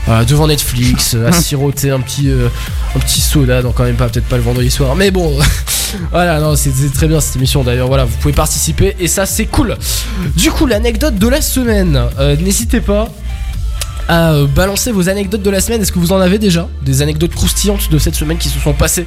voilà, 0.06 0.24
devant 0.24 0.46
Netflix, 0.46 1.14
euh, 1.14 1.26
à 1.28 1.32
siroter 1.40 1.87
un 1.90 2.00
petit, 2.00 2.28
euh, 2.30 2.48
un 2.94 2.98
petit 2.98 3.20
soda, 3.20 3.62
donc 3.62 3.74
quand 3.74 3.84
même 3.84 3.96
pas, 3.96 4.08
peut-être 4.08 4.26
pas 4.28 4.36
le 4.36 4.42
vendredi 4.42 4.70
soir, 4.70 4.94
mais 4.96 5.10
bon, 5.10 5.38
voilà, 6.10 6.40
non, 6.40 6.56
c'est 6.56 6.72
très 6.92 7.08
bien 7.08 7.20
cette 7.20 7.36
émission 7.36 7.62
d'ailleurs. 7.64 7.88
Voilà, 7.88 8.04
vous 8.04 8.16
pouvez 8.20 8.34
participer 8.34 8.96
et 8.98 9.08
ça, 9.08 9.26
c'est 9.26 9.46
cool. 9.46 9.76
Du 10.36 10.50
coup, 10.50 10.66
l'anecdote 10.66 11.16
de 11.16 11.28
la 11.28 11.40
semaine, 11.40 12.00
euh, 12.18 12.36
n'hésitez 12.36 12.80
pas. 12.80 13.08
À 14.10 14.32
euh, 14.32 14.46
balancer 14.46 14.90
vos 14.90 15.10
anecdotes 15.10 15.42
de 15.42 15.50
la 15.50 15.60
semaine. 15.60 15.82
Est-ce 15.82 15.92
que 15.92 15.98
vous 15.98 16.12
en 16.12 16.20
avez 16.20 16.38
déjà 16.38 16.66
Des 16.82 17.02
anecdotes 17.02 17.34
croustillantes 17.34 17.90
de 17.90 17.98
cette 17.98 18.14
semaine 18.14 18.38
qui 18.38 18.48
se 18.48 18.58
sont 18.58 18.72
passées 18.72 19.06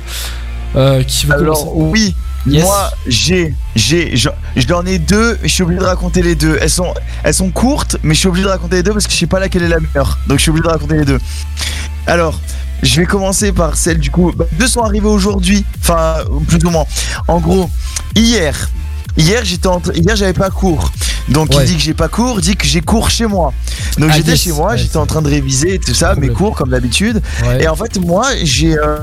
euh, 0.75 1.01
qui 1.01 1.25
veut 1.25 1.33
commencer? 1.33 1.63
Alors 1.63 1.75
oui, 1.75 2.15
Yes. 2.47 2.63
moi 2.63 2.91
j'ai, 3.07 3.53
j'ai, 3.75 4.15
j'en 4.15 4.85
ai 4.85 4.97
deux, 4.97 5.37
je 5.43 5.47
suis 5.47 5.63
obligé 5.63 5.79
de 5.79 5.85
raconter 5.85 6.21
les 6.21 6.35
deux. 6.35 6.57
Elles 6.61 6.69
sont, 6.69 6.93
elles 7.23 7.33
sont 7.33 7.49
courtes, 7.51 7.97
mais 8.03 8.13
je 8.13 8.19
suis 8.19 8.27
obligé 8.27 8.45
de 8.45 8.49
raconter 8.51 8.77
les 8.77 8.83
deux 8.83 8.93
parce 8.93 9.05
que 9.07 9.13
je 9.13 9.17
sais 9.17 9.27
pas 9.27 9.39
laquelle 9.39 9.63
est 9.63 9.69
la 9.69 9.79
meilleure. 9.79 10.17
Donc 10.27 10.37
je 10.37 10.43
suis 10.43 10.49
obligé 10.51 10.63
de 10.63 10.69
raconter 10.69 10.97
les 10.97 11.05
deux. 11.05 11.19
Alors, 12.07 12.39
je 12.83 12.99
vais 13.01 13.05
commencer 13.05 13.51
par 13.51 13.75
celle 13.77 13.99
du 13.99 14.09
coup. 14.11 14.31
bah, 14.35 14.45
deux 14.59 14.67
sont 14.67 14.81
arrivées 14.81 15.07
aujourd'hui, 15.07 15.65
enfin 15.81 16.15
plus 16.47 16.63
ou 16.65 16.69
moins. 16.69 16.85
En 17.27 17.39
gros, 17.39 17.69
hier, 18.15 18.69
hier 19.17 19.43
j'étais 19.43 19.67
tra- 19.67 19.95
hier 19.95 20.15
j'avais 20.15 20.33
pas 20.33 20.49
cours. 20.49 20.91
Donc 21.29 21.49
Ouais. 21.51 21.57
il 21.61 21.65
dit 21.67 21.75
que 21.75 21.81
j'ai 21.81 21.93
pas 21.93 22.07
cours, 22.07 22.41
dit 22.41 22.55
que 22.55 22.65
j'ai 22.65 22.81
cours 22.81 23.09
chez 23.09 23.27
moi. 23.27 23.53
Donc 23.97 24.09
Ah, 24.11 24.15
j'étais 24.17 24.31
yes. 24.31 24.41
chez 24.41 24.51
moi, 24.51 24.75
j'étais 24.75 24.97
en 24.97 25.05
train 25.05 25.21
de 25.21 25.29
réviser 25.29 25.77
tout 25.79 25.93
ça, 25.93 26.15
mes 26.15 26.29
cours 26.29 26.55
comme 26.55 26.69
d'habitude. 26.69 27.21
Ouais. 27.45 27.63
Et 27.63 27.67
en 27.67 27.75
fait, 27.75 27.99
moi, 27.99 28.25
j'ai, 28.43 28.75
euh, 28.77 28.97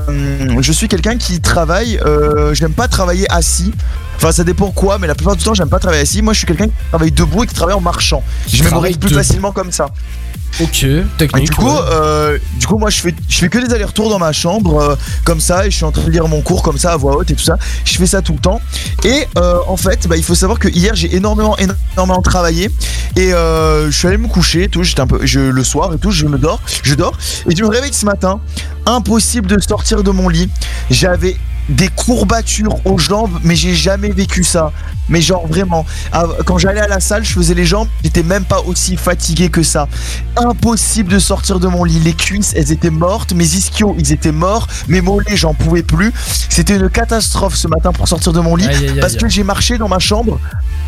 je 0.61 0.71
suis 0.71 0.87
quelqu'un 0.87 1.15
qui 1.17 1.39
travaille. 1.39 1.97
Euh, 2.05 2.53
j'aime 2.53 2.73
pas 2.73 2.87
travailler 2.87 3.25
assis. 3.31 3.71
Enfin, 4.17 4.33
ça 4.33 4.43
dépend 4.43 4.69
quoi, 4.71 4.97
mais 4.99 5.07
la 5.07 5.15
plupart 5.15 5.37
du 5.37 5.43
temps, 5.43 5.53
j'aime 5.53 5.69
pas 5.69 5.79
travailler 5.79 6.01
assis. 6.03 6.21
Moi, 6.21 6.33
je 6.33 6.39
suis 6.39 6.47
quelqu'un 6.47 6.67
qui 6.67 6.73
travaille 6.89 7.11
debout 7.11 7.45
et 7.45 7.47
qui 7.47 7.53
travaille 7.55 7.75
en 7.75 7.79
marchant. 7.81 8.21
Je 8.47 8.57
travaille 8.63 8.71
mémorise 8.91 8.97
plus 8.97 9.15
facilement 9.15 9.53
comme 9.53 9.71
ça. 9.71 9.87
Ok, 10.61 10.85
technique. 11.17 11.45
du 11.45 11.55
coup, 11.55 11.65
ouais. 11.65 11.81
euh, 11.91 12.37
du 12.57 12.67
coup, 12.67 12.77
moi, 12.77 12.89
je 12.89 13.01
fais, 13.01 13.15
je 13.27 13.37
fais 13.37 13.49
que 13.49 13.57
des 13.59 13.73
allers-retours 13.73 14.09
dans 14.09 14.19
ma 14.19 14.31
chambre 14.31 14.79
euh, 14.79 14.95
comme 15.23 15.39
ça, 15.39 15.65
et 15.65 15.71
je 15.71 15.75
suis 15.75 15.85
en 15.85 15.91
train 15.91 16.03
de 16.03 16.11
lire 16.11 16.27
mon 16.27 16.41
cours 16.41 16.63
comme 16.63 16.77
ça 16.77 16.91
à 16.91 16.97
voix 16.97 17.17
haute 17.17 17.31
et 17.31 17.35
tout 17.35 17.43
ça. 17.43 17.57
Je 17.85 17.97
fais 17.97 18.05
ça 18.05 18.21
tout 18.21 18.33
le 18.33 18.39
temps. 18.39 18.61
Et 19.03 19.27
euh, 19.37 19.59
en 19.67 19.77
fait, 19.77 20.07
bah, 20.07 20.17
il 20.17 20.23
faut 20.23 20.35
savoir 20.35 20.59
que 20.59 20.67
hier, 20.67 20.95
j'ai 20.95 21.15
énormément, 21.15 21.55
énormément 21.57 22.21
travaillé, 22.21 22.69
et 23.15 23.31
je 23.31 23.89
suis 23.91 24.07
allé 24.07 24.17
me 24.17 24.27
coucher, 24.27 24.63
et 24.63 24.69
tout. 24.69 24.83
J'étais 24.83 25.01
un 25.01 25.07
peu, 25.07 25.25
je, 25.25 25.39
le 25.39 25.63
soir 25.63 25.93
et 25.93 25.97
tout, 25.97 26.11
je 26.11 26.25
me 26.25 26.37
dors, 26.37 26.61
je 26.83 26.95
dors, 26.95 27.17
et 27.49 27.55
je 27.55 27.63
me 27.63 27.69
réveille 27.69 27.93
ce 27.93 28.05
matin. 28.05 28.39
Impossible 28.85 29.47
de 29.47 29.59
sortir 29.61 30.03
de 30.03 30.11
mon 30.11 30.29
lit. 30.29 30.49
J'avais 30.89 31.37
des 31.69 31.87
courbatures 31.87 32.75
aux 32.85 32.97
jambes, 32.97 33.39
mais 33.43 33.55
j'ai 33.55 33.75
jamais 33.75 34.09
vécu 34.09 34.43
ça. 34.43 34.71
Mais 35.07 35.21
genre 35.21 35.47
vraiment, 35.47 35.85
quand 36.45 36.57
j'allais 36.59 36.81
à 36.81 36.87
la 36.87 36.99
salle, 36.99 37.23
je 37.23 37.31
faisais 37.33 37.55
les 37.55 37.65
jambes, 37.65 37.87
j'étais 38.03 38.21
même 38.21 38.43
pas 38.45 38.61
aussi 38.61 38.95
fatigué 38.95 39.49
que 39.49 39.63
ça. 39.63 39.87
Impossible 40.35 41.11
de 41.11 41.19
sortir 41.19 41.59
de 41.59 41.67
mon 41.67 41.83
lit. 41.83 41.99
Les 41.99 42.13
cuisses, 42.13 42.53
elles 42.55 42.71
étaient 42.71 42.89
mortes, 42.91 43.33
mes 43.33 43.43
ischios, 43.45 43.95
ils 43.97 44.11
étaient 44.11 44.31
morts, 44.31 44.67
mes 44.87 45.01
mollets, 45.01 45.35
j'en 45.35 45.53
pouvais 45.53 45.83
plus. 45.83 46.13
C'était 46.49 46.75
une 46.75 46.89
catastrophe 46.89 47.55
ce 47.55 47.67
matin 47.67 47.91
pour 47.91 48.07
sortir 48.07 48.33
de 48.33 48.39
mon 48.39 48.55
lit, 48.55 48.67
Aïe, 48.67 48.75
aïe, 48.75 48.89
aïe. 48.89 48.99
parce 48.99 49.15
que 49.15 49.27
j'ai 49.27 49.43
marché 49.43 49.77
dans 49.77 49.87
ma 49.87 49.99
chambre 49.99 50.39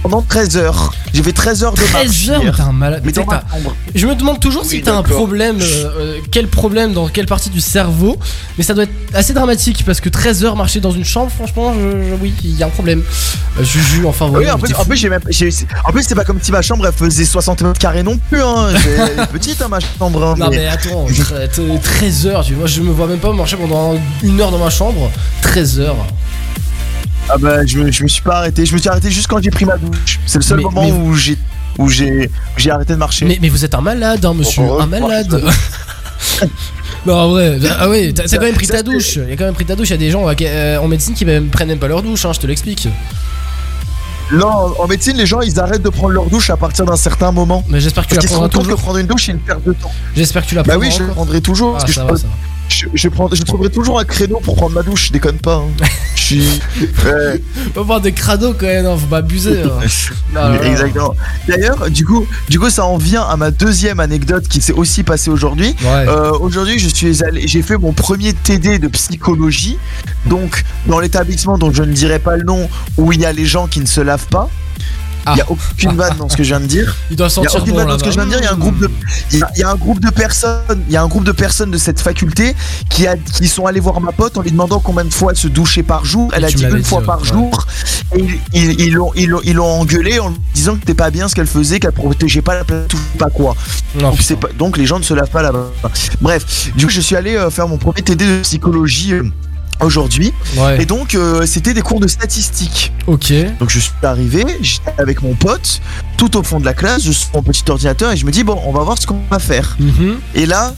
pendant 0.03 0.21
13 0.21 0.57
heures. 0.57 0.93
J'ai 1.13 1.23
fait 1.23 1.34
13 1.34 1.63
heures 1.63 1.73
de 1.73 1.82
marche. 1.82 1.91
13 2.05 2.29
heures, 2.29 2.39
mais 2.39 2.45
hier. 2.45 2.55
t'es 2.55 2.61
un 2.61 2.71
malade. 2.71 3.01
Mais 3.05 3.11
ma. 3.25 3.43
Je 3.95 4.07
me 4.07 4.15
demande 4.15 4.39
toujours 4.39 4.65
si 4.65 4.77
Oui, 4.77 4.82
t'as 4.84 4.95
un 4.95 5.03
problème, 5.03 5.57
euh, 5.61 5.89
euh, 5.97 6.19
quel 6.32 6.47
problème 6.47 6.93
dans 6.93 7.07
quelle 7.07 7.25
partie 7.25 7.49
du 7.49 7.59
cerveau, 7.61 8.17
mais 8.57 8.63
ça 8.63 8.73
doit 8.73 8.84
être 8.84 8.93
assez 9.13 9.34
dramatique 9.34 9.84
parce 9.86 9.99
que 9.99 10.09
13 10.09 10.43
heures 10.43 10.55
dans 10.80 10.91
une 10.91 11.03
chambre, 11.05 11.32
franchement, 11.32 11.74
je, 11.74 12.09
je- 12.09 12.15
oui, 12.22 12.34
il 12.43 12.57
y 12.57 12.63
a 12.63 12.67
un 12.67 12.69
problème. 12.69 13.03
Euh, 13.59 13.63
Juju, 13.63 14.05
enfin 14.05 14.26
Oui, 14.28 14.32
voilà. 14.36 14.55
en 14.55 14.59
plus, 14.59 14.74
en 14.76 14.86
plus, 14.86 14.95
j'ai 14.97 15.09
même, 15.09 15.22
en 15.86 15.91
plus, 15.91 16.03
c'est 16.03 16.15
pas 16.15 16.24
comme 16.24 16.39
si 16.41 16.51
ma 16.51 16.61
chambre 16.61 16.86
elle 16.88 16.93
faisait 16.93 17.26
60 17.26 17.61
mètres 17.63 17.80
carrés 17.80 18.03
non 18.03 18.17
plus. 18.30 18.41
Hein. 18.41 18.69
Petite, 19.34 19.61
hein, 19.61 19.67
ma 19.69 19.80
chambre. 19.80 20.24
hein, 20.24 20.36
Non 20.38 20.49
mais- 20.49 20.57
mais 20.57 20.67
attends, 20.67 21.05
tre- 21.07 21.47
tre- 21.49 21.80
13 21.82 22.28
heures, 22.28 22.43
tu 22.45 22.53
vois, 22.53 22.67
je 22.67 22.82
me 22.82 22.91
vois 22.91 23.07
même 23.07 23.19
pas 23.19 23.34
marcher 23.34 23.57
pendant 23.57 23.99
une 24.24 24.39
heure 24.39 24.51
dans 24.51 24.59
ma 24.59 24.69
chambre. 24.69 25.11
13 25.41 25.80
heures. 25.82 25.97
Ah 27.30 27.38
bah 27.38 27.65
je 27.65 27.78
me, 27.80 27.91
je 27.91 28.03
me 28.03 28.07
suis 28.09 28.22
pas 28.22 28.38
arrêté, 28.39 28.65
je 28.65 28.74
me 28.74 28.78
suis 28.80 28.89
arrêté 28.89 29.09
juste 29.11 29.28
quand 29.28 29.41
j'ai 29.41 29.51
pris 29.51 29.63
ma 29.65 29.78
douche. 29.78 30.19
C'est 30.26 30.38
le 30.39 30.43
seul 30.43 30.57
Mais- 30.57 30.63
moment 30.63 30.84
mais- 30.84 30.91
où 30.91 31.13
j'ai 31.15 31.38
où 31.78 31.88
j'ai 31.89 32.30
arrêté 32.69 32.93
de 32.93 32.97
marcher. 32.97 33.26
Mais, 33.26 33.39
mais 33.41 33.47
vous 33.49 33.63
êtes 33.63 33.74
un 33.74 33.80
malade, 33.82 34.24
hein, 34.26 34.34
monsieur, 34.34 34.63
Oh, 34.67 34.80
un 34.82 34.86
malade. 34.88 35.41
non, 37.05 37.13
en 37.15 37.30
vrai, 37.30 37.57
ah 37.80 37.89
oui, 37.89 38.13
t'as 38.13 38.24
quand 38.28 38.41
même 38.41 38.55
pris 38.55 38.67
ta 38.67 38.84
douche. 38.84 39.15
Il 39.15 39.30
y 39.30 39.34
a 39.34 39.36
quand 39.38 39.45
même 39.45 39.53
pris 39.53 39.65
ta 39.65 39.76
douche. 39.76 39.89
Il 39.89 39.91
y 39.91 39.95
a 39.95 39.97
des 39.97 40.11
gens 40.11 40.26
euh, 40.28 40.78
en 40.78 40.88
médecine 40.88 41.13
qui 41.13 41.26
même 41.26 41.49
prennent 41.49 41.67
même 41.69 41.80
pas 41.80 41.88
leur 41.88 42.01
douche, 42.03 42.26
hein, 42.26 42.34
je 42.34 42.39
te 42.39 42.47
l'explique. 42.47 42.88
Non, 44.32 44.74
en 44.80 44.88
médecine, 44.88 45.17
les 45.17 45.26
gens 45.26 45.41
ils 45.41 45.59
arrêtent 45.59 45.82
de 45.82 45.89
prendre 45.89 46.13
leur 46.13 46.26
douche 46.30 46.49
à 46.51 46.57
partir 46.57 46.86
d'un 46.86 46.95
certain 46.95 47.32
moment. 47.32 47.63
Mais 47.67 47.82
j'espère 47.82 48.05
que 48.07 48.15
tu 48.15 48.15
la 48.15 48.22
prendras 48.24 48.43
compte 48.47 48.51
que 48.53 48.57
toujours. 48.59 48.80
prendre 48.80 48.97
une 48.97 49.07
douche 49.07 49.26
c'est 49.26 49.34
une 49.34 49.39
perte 49.39 49.63
de 49.65 49.74
temps. 49.74 49.91
J'espère 50.15 50.43
que 50.43 50.47
tu 50.49 50.55
la 50.55 50.63
Bah 50.63 50.74
prendras 50.74 50.88
oui, 50.88 50.93
je 50.93 50.99
le 50.99 51.05
encore. 51.05 51.15
prendrai 51.15 51.41
toujours. 51.41 51.72
Ah, 51.76 51.80
parce 51.80 51.86
que 51.86 51.93
ça 51.93 52.03
je, 52.07 52.11
va, 52.11 52.17
ça 52.17 52.28
va. 52.28 52.34
Je, 52.72 52.86
je, 52.93 53.07
prends- 53.09 53.30
je 53.34 53.43
trouverai 53.43 53.69
toujours 53.69 53.99
un 53.99 54.03
créneau 54.05 54.39
pour 54.41 54.55
prendre 54.55 54.74
ma 54.76 54.84
douche, 54.84 55.07
je 55.07 55.13
déconne 55.13 55.38
pas. 55.38 55.55
hein. 55.55 55.86
Je 56.15 56.22
suis. 56.38 56.61
ouais. 57.05 57.41
Faut 57.74 57.84
voir 57.84 57.99
des 57.99 58.11
crados 58.13 58.53
quand 58.57 58.65
même, 58.67 58.86
hein, 58.86 58.95
faut 58.97 59.07
pas 59.07 59.17
abuser. 59.17 59.61
hein. 59.63 59.80
Non, 60.34 60.49
non, 60.49 60.53
non. 60.55 60.61
Exactement. 60.63 61.13
D'ailleurs, 61.47 61.89
du 61.89 62.05
coup, 62.05 62.26
du 62.47 62.57
coup, 62.59 62.69
ça 62.69 62.86
en 62.86 62.97
vient 62.97 63.24
à 63.24 63.36
ma 63.36 63.51
deuxième 63.51 63.99
anecdote 63.99 64.47
qui 64.47 64.61
s'est 64.61 64.72
aussi 64.72 65.03
passée 65.03 65.30
aujourd'hui. 65.30 65.76
Ouais. 65.82 66.07
Euh, 66.07 66.32
aujourd'hui, 66.39 66.80
je 66.80 66.88
suis 66.88 67.22
allé, 67.24 67.47
j'ai 67.47 67.61
fait 67.61 67.78
mon 67.78 67.91
premier 67.91 68.34
TD 68.34 68.80
de 68.80 68.88
psychologie, 68.88 69.78
donc 70.28 70.63
dans 70.88 70.99
l'établissement 70.99 71.57
dont 71.57 71.74
je 71.74 71.84
ne 71.84 71.91
dirai 71.91 72.19
pas 72.19 72.38
le 72.38 72.43
nom, 72.43 72.69
où 72.97 73.11
il 73.11 73.19
y 73.19 73.26
a 73.26 73.34
les 73.34 73.45
gens 73.45 73.67
qui 73.67 73.82
ne 73.82 73.86
se 73.86 73.99
lavent 73.99 74.28
pas. 74.28 74.49
Il 75.34 75.38
y 75.38 75.41
a 75.41 75.45
aucune 75.51 75.95
vanne 75.95 76.17
dans 76.17 76.30
ce 76.30 76.36
que 76.38 76.43
je 76.43 76.49
viens 76.49 76.59
de 76.59 76.65
dire. 76.65 76.95
Il 77.09 77.15
doit 77.15 77.28
y 77.28 77.45
a 77.45 77.55
aucune 77.55 77.72
bon 77.74 77.78
vanne 77.78 77.88
dans 77.89 77.99
ce 77.99 78.03
que 78.03 78.09
je 78.11 78.15
viens 78.15 78.26
de 78.26 78.30
dire. 78.30 78.39
Il 78.39 78.45
y 78.45 78.47
a 78.47 78.53
un 78.53 78.57
groupe 78.57 78.80
de, 78.80 78.89
il 79.32 79.39
y 79.39 79.43
a, 79.43 79.51
il 79.55 79.59
y 79.59 79.63
a 79.63 79.69
un 79.69 79.76
groupe 79.76 79.99
de 79.99 80.09
personnes, 80.09 80.84
il 80.88 80.93
y 80.93 80.97
a 80.97 81.03
un 81.03 81.07
groupe 81.07 81.24
de 81.24 81.32
personnes 81.32 81.72
de 81.72 81.78
cette 81.78 81.99
faculté 82.01 82.55
qui 82.89 83.05
a, 83.07 83.15
qui 83.17 83.47
sont 83.47 83.65
allés 83.67 83.80
voir 83.80 84.01
ma 84.01 84.11
pote 84.11 84.38
en 84.38 84.41
lui 84.41 84.51
demandant 84.51 84.80
combien 84.80 85.05
de 85.05 85.13
fois 85.13 85.32
elle 85.32 85.38
se 85.38 85.47
douchait 85.47 85.84
par 85.84 86.05
jour. 86.05 86.30
Elle 86.34 86.43
Et 86.43 86.47
a 86.47 86.49
dit 86.51 86.63
une 86.63 86.84
fois 86.84 87.01
dit, 87.01 87.05
par 87.05 87.22
ouais. 87.22 87.28
jour. 87.28 87.67
Et 88.15 88.26
ils- 88.53 88.91
l'ont, 88.93 89.11
ils 89.15 89.30
l'ont, 89.30 89.41
ils 89.43 89.53
l'ont 89.55 89.65
engueulé 89.82 90.19
en 90.19 90.30
lui 90.30 90.38
disant 90.53 90.74
que 90.74 90.80
c'était 90.82 90.93
pas 90.93 91.11
bien 91.11 91.28
ce 91.28 91.36
qu'elle 91.36 91.47
faisait, 91.47 91.80
qu'elle 91.80 91.91
protégeait 91.93 92.41
pas 92.41 92.55
la 92.55 92.63
planète, 92.63 92.88
tout 92.89 92.97
pas 93.17 93.30
quoi. 93.30 93.55
Non, 93.95 94.09
donc, 94.09 94.19
c'est 94.22 94.36
pas, 94.36 94.49
donc 94.57 94.78
les 94.78 94.86
gens 94.86 94.97
ne 94.99 95.03
se 95.03 95.13
lavent 95.13 95.30
pas 95.30 95.41
là-bas. 95.41 95.67
Bref, 96.19 96.72
du 96.76 96.86
coup, 96.88 96.91
je 96.91 96.99
suis 97.01 97.15
allé 97.15 97.36
euh, 97.36 97.49
faire 97.49 97.67
mon 97.67 97.78
premier 97.78 98.01
TD 98.01 98.26
de 98.26 98.41
psychologie. 98.41 99.13
Aujourd'hui, 99.82 100.32
Ouais. 100.57 100.82
et 100.82 100.86
donc 100.86 101.15
euh, 101.15 101.45
c'était 101.45 101.73
des 101.73 101.82
cours 101.82 101.99
de 101.99 102.07
statistiques. 102.07 102.91
Ok. 103.07 103.34
Donc 103.59 103.69
je 103.69 103.79
suis 103.79 103.91
arrivé, 104.03 104.45
j'étais 104.61 104.93
avec 104.99 105.21
mon 105.23 105.34
pote, 105.34 105.82
tout 106.17 106.38
au 106.38 106.43
fond 106.43 106.59
de 106.59 106.65
la 106.65 106.73
classe, 106.73 107.03
je 107.03 107.11
suis 107.11 107.23
sur 107.25 107.34
mon 107.36 107.41
petit 107.43 107.63
ordinateur 107.69 108.11
et 108.11 108.17
je 108.17 108.25
me 108.25 108.32
dis 108.32 108.43
bon, 108.43 108.59
on 108.65 108.71
va 108.71 108.84
voir 108.84 108.97
ce 108.99 109.07
qu'on 109.07 109.19
va 109.32 109.39
faire. 109.39 109.75
Mhm. 109.79 110.19
Et 110.36 110.45
là, 110.45 110.75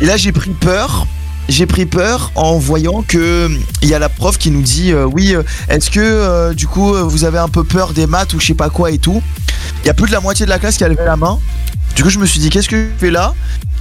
et 0.00 0.06
là 0.06 0.16
j'ai 0.16 0.32
pris 0.32 0.50
peur. 0.50 1.06
J'ai 1.48 1.66
pris 1.66 1.84
peur 1.84 2.30
en 2.36 2.58
voyant 2.58 3.02
que 3.02 3.50
il 3.82 3.88
y 3.88 3.94
a 3.94 3.98
la 3.98 4.08
prof 4.08 4.38
qui 4.38 4.52
nous 4.52 4.62
dit 4.62 4.92
euh, 4.92 5.04
oui, 5.04 5.34
euh, 5.34 5.42
est-ce 5.68 5.90
que 5.90 5.98
euh, 6.00 6.54
du 6.54 6.68
coup 6.68 6.92
vous 6.94 7.24
avez 7.24 7.38
un 7.38 7.48
peu 7.48 7.64
peur 7.64 7.92
des 7.92 8.06
maths 8.06 8.34
ou 8.34 8.40
je 8.40 8.46
sais 8.46 8.54
pas 8.54 8.70
quoi 8.70 8.90
et 8.92 8.98
tout. 8.98 9.20
Il 9.82 9.86
y 9.86 9.90
a 9.90 9.94
plus 9.94 10.06
de 10.06 10.12
la 10.12 10.20
moitié 10.20 10.46
de 10.46 10.50
la 10.50 10.58
classe 10.60 10.76
qui 10.76 10.84
a 10.84 10.88
levé 10.88 11.04
la 11.04 11.16
main. 11.16 11.40
Du 11.96 12.04
coup 12.04 12.10
je 12.10 12.18
me 12.20 12.26
suis 12.26 12.38
dit 12.38 12.50
qu'est-ce 12.50 12.68
que 12.68 12.76
je 12.76 12.86
fais 12.98 13.10
là? 13.10 13.34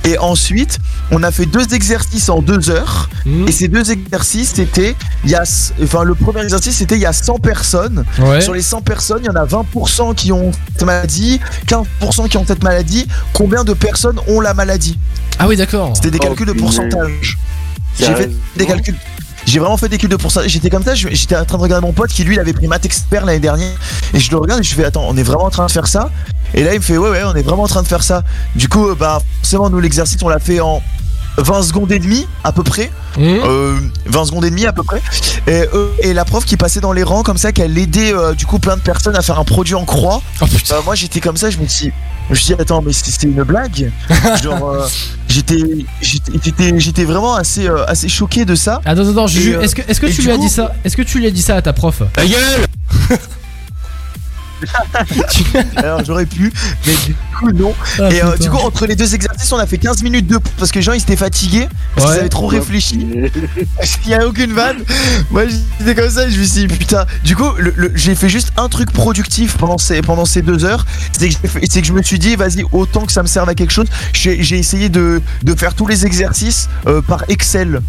Et 0.05 0.17
ensuite 0.17 0.79
on 1.11 1.23
a 1.23 1.31
fait 1.31 1.45
deux 1.45 1.73
exercices 1.73 2.29
en 2.29 2.41
deux 2.41 2.69
heures. 2.69 3.09
Mhm. 3.25 3.47
Et 3.47 3.51
ces 3.51 3.67
deux 3.67 3.91
exercices 3.91 4.53
c'était 4.55 4.95
il 5.25 5.29
y 5.31 5.35
a 5.35 5.43
enfin 5.83 6.03
le 6.03 6.15
premier 6.15 6.41
exercice 6.41 6.77
c'était 6.77 6.95
il 6.95 7.01
y 7.01 7.05
a 7.05 7.13
100 7.13 7.39
personnes. 7.39 8.05
Ouais. 8.19 8.41
Sur 8.41 8.53
les 8.53 8.61
100 8.61 8.81
personnes, 8.81 9.19
il 9.23 9.27
y 9.27 9.29
en 9.29 9.35
a 9.35 9.45
20% 9.45 10.13
qui 10.15 10.31
ont 10.31 10.51
cette 10.73 10.83
maladie, 10.85 11.39
15% 11.67 12.27
qui 12.29 12.37
ont 12.37 12.45
cette 12.45 12.63
maladie. 12.63 13.07
Combien 13.33 13.63
de 13.63 13.73
personnes 13.73 14.19
ont 14.27 14.39
la 14.39 14.53
maladie? 14.53 14.97
Ah 15.37 15.47
oui, 15.47 15.55
d'accord. 15.57 15.91
C'était 15.95 16.11
des 16.11 16.19
Oh, 16.21 16.27
calculs 16.27 16.47
de 16.47 16.53
pourcentage. 16.53 17.37
J'ai 17.97 18.15
fait 18.15 18.29
des 18.55 18.65
calculs. 18.65 18.95
J'ai 19.49 19.57
vraiment 19.57 19.77
fait 19.77 19.89
des 19.89 19.97
calculs 19.97 20.11
de 20.11 20.15
pourcentage. 20.15 20.51
J'étais 20.51 20.69
comme 20.69 20.83
ça, 20.83 20.93
j'étais 20.93 21.35
en 21.35 21.43
train 21.43 21.57
de 21.57 21.63
regarder 21.63 21.85
mon 21.85 21.91
pote 21.91 22.11
qui 22.11 22.23
lui 22.23 22.35
il 22.35 22.39
avait 22.39 22.53
pris 22.53 22.67
maths 22.67 22.85
expert 22.85 23.25
l'année 23.25 23.39
dernière. 23.39 23.71
Et 24.13 24.19
je 24.19 24.29
le 24.29 24.37
regarde 24.37 24.59
et 24.59 24.63
je 24.63 24.75
fais 24.75 24.85
attends, 24.85 25.05
on 25.07 25.17
est 25.17 25.23
vraiment 25.23 25.45
en 25.45 25.49
train 25.49 25.65
de 25.65 25.71
faire 25.71 25.87
ça? 25.87 26.11
Et 26.53 26.63
là 26.63 26.73
il 26.73 26.79
me 26.79 26.83
fait 26.83 26.97
ouais 26.97 27.09
ouais, 27.09 27.23
on 27.23 27.33
est 27.33 27.41
vraiment 27.41 27.63
en 27.63 27.67
train 27.67 27.81
de 27.81 27.87
faire 27.87 28.03
ça. 28.03 28.21
Du 28.55 28.69
coup, 28.69 28.89
euh, 28.89 28.95
bah 28.95 29.19
forcément 29.41 29.71
nous 29.71 29.79
l'exercice 29.79 30.21
on 30.21 30.29
l'a 30.29 30.37
fait 30.37 30.59
en 30.59 30.83
20 31.37 31.63
secondes 31.63 31.91
et 31.91 31.97
demie 31.97 32.27
à 32.43 32.51
peu 32.51 32.61
près. 32.61 32.91
Mhm. 33.17 33.39
Euh, 33.43 33.79
20 34.05 34.25
secondes 34.25 34.45
et 34.45 34.51
demie 34.51 34.67
à 34.67 34.73
peu 34.73 34.83
près. 34.83 35.01
Et, 35.47 35.65
euh, 35.73 35.87
et 35.99 36.13
la 36.13 36.25
prof 36.25 36.45
qui 36.45 36.55
passait 36.55 36.79
dans 36.79 36.91
les 36.91 37.03
rangs 37.03 37.23
comme 37.23 37.37
ça, 37.37 37.51
qu'elle 37.51 37.75
aidait 37.77 38.13
euh, 38.13 38.33
du 38.33 38.45
coup 38.45 38.59
plein 38.59 38.77
de 38.77 38.81
personnes 38.81 39.15
à 39.15 39.23
faire 39.23 39.39
un 39.39 39.45
produit 39.45 39.73
en 39.73 39.85
croix. 39.85 40.21
Oh. 40.41 40.45
Bah, 40.69 40.81
moi 40.85 40.93
j'étais 40.93 41.21
comme 41.21 41.37
ça, 41.37 41.49
je 41.49 41.57
me 41.57 41.67
suis, 41.67 41.91
je 42.29 42.33
me 42.33 42.35
suis 42.35 42.55
dit 42.55 42.61
attends 42.61 42.81
mais 42.81 42.93
c'est 42.93 43.09
c'est 43.11 43.23
une 43.27 43.43
blague? 43.43 43.91
Genre 44.43 44.69
euh, 44.69 44.87
j'étais, 45.27 45.57
j'étais, 46.01 46.31
j'étais- 46.43 46.79
j'étais 46.79 47.03
vraiment 47.03 47.35
assez, 47.35 47.67
euh, 47.67 47.85
assez 47.87 48.07
choqué 48.07 48.45
de 48.45 48.55
ça. 48.55 48.81
Attends, 48.85 49.09
attends, 49.09 49.27
Juju, 49.27 49.55
euh, 49.55 49.61
est-ce 49.61 49.75
que, 49.75 49.81
est-ce 49.87 49.99
que 49.99 50.07
tu 50.07 50.21
lui 50.21 50.31
as 50.31 50.35
coup- 50.35 50.41
dit 50.41 50.49
ça? 50.49 50.73
Est-ce 50.83 50.95
que 50.97 51.01
tu 51.01 51.19
lui 51.19 51.27
as 51.27 51.31
dit 51.31 51.41
ça 51.41 51.55
à 51.55 51.61
ta 51.61 51.73
prof? 51.73 52.01
Ta 52.13 52.25
gueule 52.25 52.39
Alors 55.77 56.03
j'aurais 56.05 56.25
pu, 56.25 56.51
mais 56.85 56.93
du 57.05 57.15
coup 57.37 57.51
non. 57.51 57.73
Ah, 57.99 58.11
et 58.11 58.23
euh, 58.23 58.37
du 58.37 58.49
coup 58.49 58.57
entre 58.57 58.85
les 58.85 58.95
deux 58.95 59.15
exercices 59.15 59.51
on 59.51 59.57
a 59.57 59.65
fait 59.65 59.77
15 59.77 60.03
minutes 60.03 60.27
de 60.27 60.37
pause 60.37 60.51
parce 60.57 60.71
que 60.71 60.79
les 60.79 60.83
gens 60.83 60.93
ils 60.93 61.01
étaient 61.01 61.15
fatigués 61.15 61.67
parce 61.95 62.07
Ouais. 62.07 62.13
qu'ils 62.13 62.19
avaient 62.21 62.29
trop 62.29 62.47
réfléchi. 62.47 62.99
Il 64.05 64.09
y 64.11 64.13
a 64.13 64.25
aucune 64.27 64.53
vanne. 64.53 64.77
Moi 65.31 65.43
j'étais 65.79 65.95
comme 65.95 66.09
ça 66.09 66.27
et 66.27 66.31
je 66.31 66.39
me 66.39 66.45
suis 66.45 66.67
dit 66.67 66.75
putain. 66.75 67.05
Du 67.23 67.35
coup 67.35 67.49
le- 67.57 67.73
le- 67.75 67.91
j'ai 67.95 68.15
fait 68.15 68.29
juste 68.29 68.51
un 68.57 68.69
truc 68.69 68.91
productif 68.91 69.57
pendant 69.57 69.77
ces, 69.77 70.01
pendant 70.01 70.25
ces 70.25 70.41
deux 70.41 70.65
heures. 70.65 70.85
C'est 71.11 71.29
que, 71.29 71.85
je 71.87 71.93
me 71.93 72.01
suis 72.03 72.19
dit 72.19 72.35
vas-y 72.35 72.63
autant 72.71 73.05
que 73.05 73.11
ça 73.11 73.21
me 73.23 73.27
serve 73.27 73.49
à 73.49 73.55
quelque 73.55 73.71
chose. 73.71 73.87
J'ai 74.13 74.41
j'ai 74.43 74.57
essayé 74.57 74.89
de, 74.89 75.21
de 75.43 75.55
faire 75.55 75.73
tous 75.73 75.87
les 75.87 76.05
exercices 76.05 76.69
euh, 76.87 77.01
par 77.01 77.23
Excel. 77.29 77.81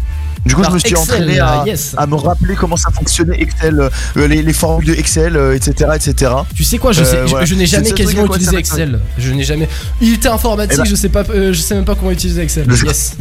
Du 0.45 0.55
coup 0.55 0.61
Par 0.61 0.71
je 0.71 0.75
me 0.75 0.79
suis 0.79 0.89
Excel, 0.89 1.03
entraîné 1.03 1.39
à, 1.39 1.61
ah, 1.61 1.63
yes. 1.67 1.93
à 1.97 2.07
me 2.07 2.15
rappeler 2.15 2.55
comment 2.55 2.75
ça 2.75 2.89
fonctionnait 2.89 3.39
Excel, 3.39 3.79
euh, 4.17 4.27
les, 4.27 4.41
les 4.41 4.53
formules 4.53 4.87
de 4.87 4.93
Excel, 4.95 5.37
euh, 5.37 5.55
etc. 5.55 5.91
etc. 5.95 6.31
Tu 6.55 6.63
sais 6.63 6.79
quoi, 6.79 6.93
je, 6.93 7.03
sais, 7.03 7.17
Euh, 7.17 7.45
je- 7.45 7.53
n'ai 7.53 7.67
jamais 7.67 7.91
quasiment 7.91 8.25
utilisé 8.25 8.57
Excel. 8.57 8.99
Je 9.19 9.31
n'ai 9.33 9.43
jamais. 9.43 9.69
Il 10.01 10.15
était 10.15 10.29
informatique, 10.29 10.73
Eh 10.79 10.83
ben- 10.83 10.89
je 10.89 10.95
sais 10.95 11.09
pas, 11.09 11.21
euh, 11.29 11.53
je 11.53 11.59
sais 11.61 11.75
même 11.75 11.85
pas 11.85 11.93
comment 11.93 12.09
utiliser 12.11 12.41
Excel. 12.41 12.65
Yes. 12.83 13.17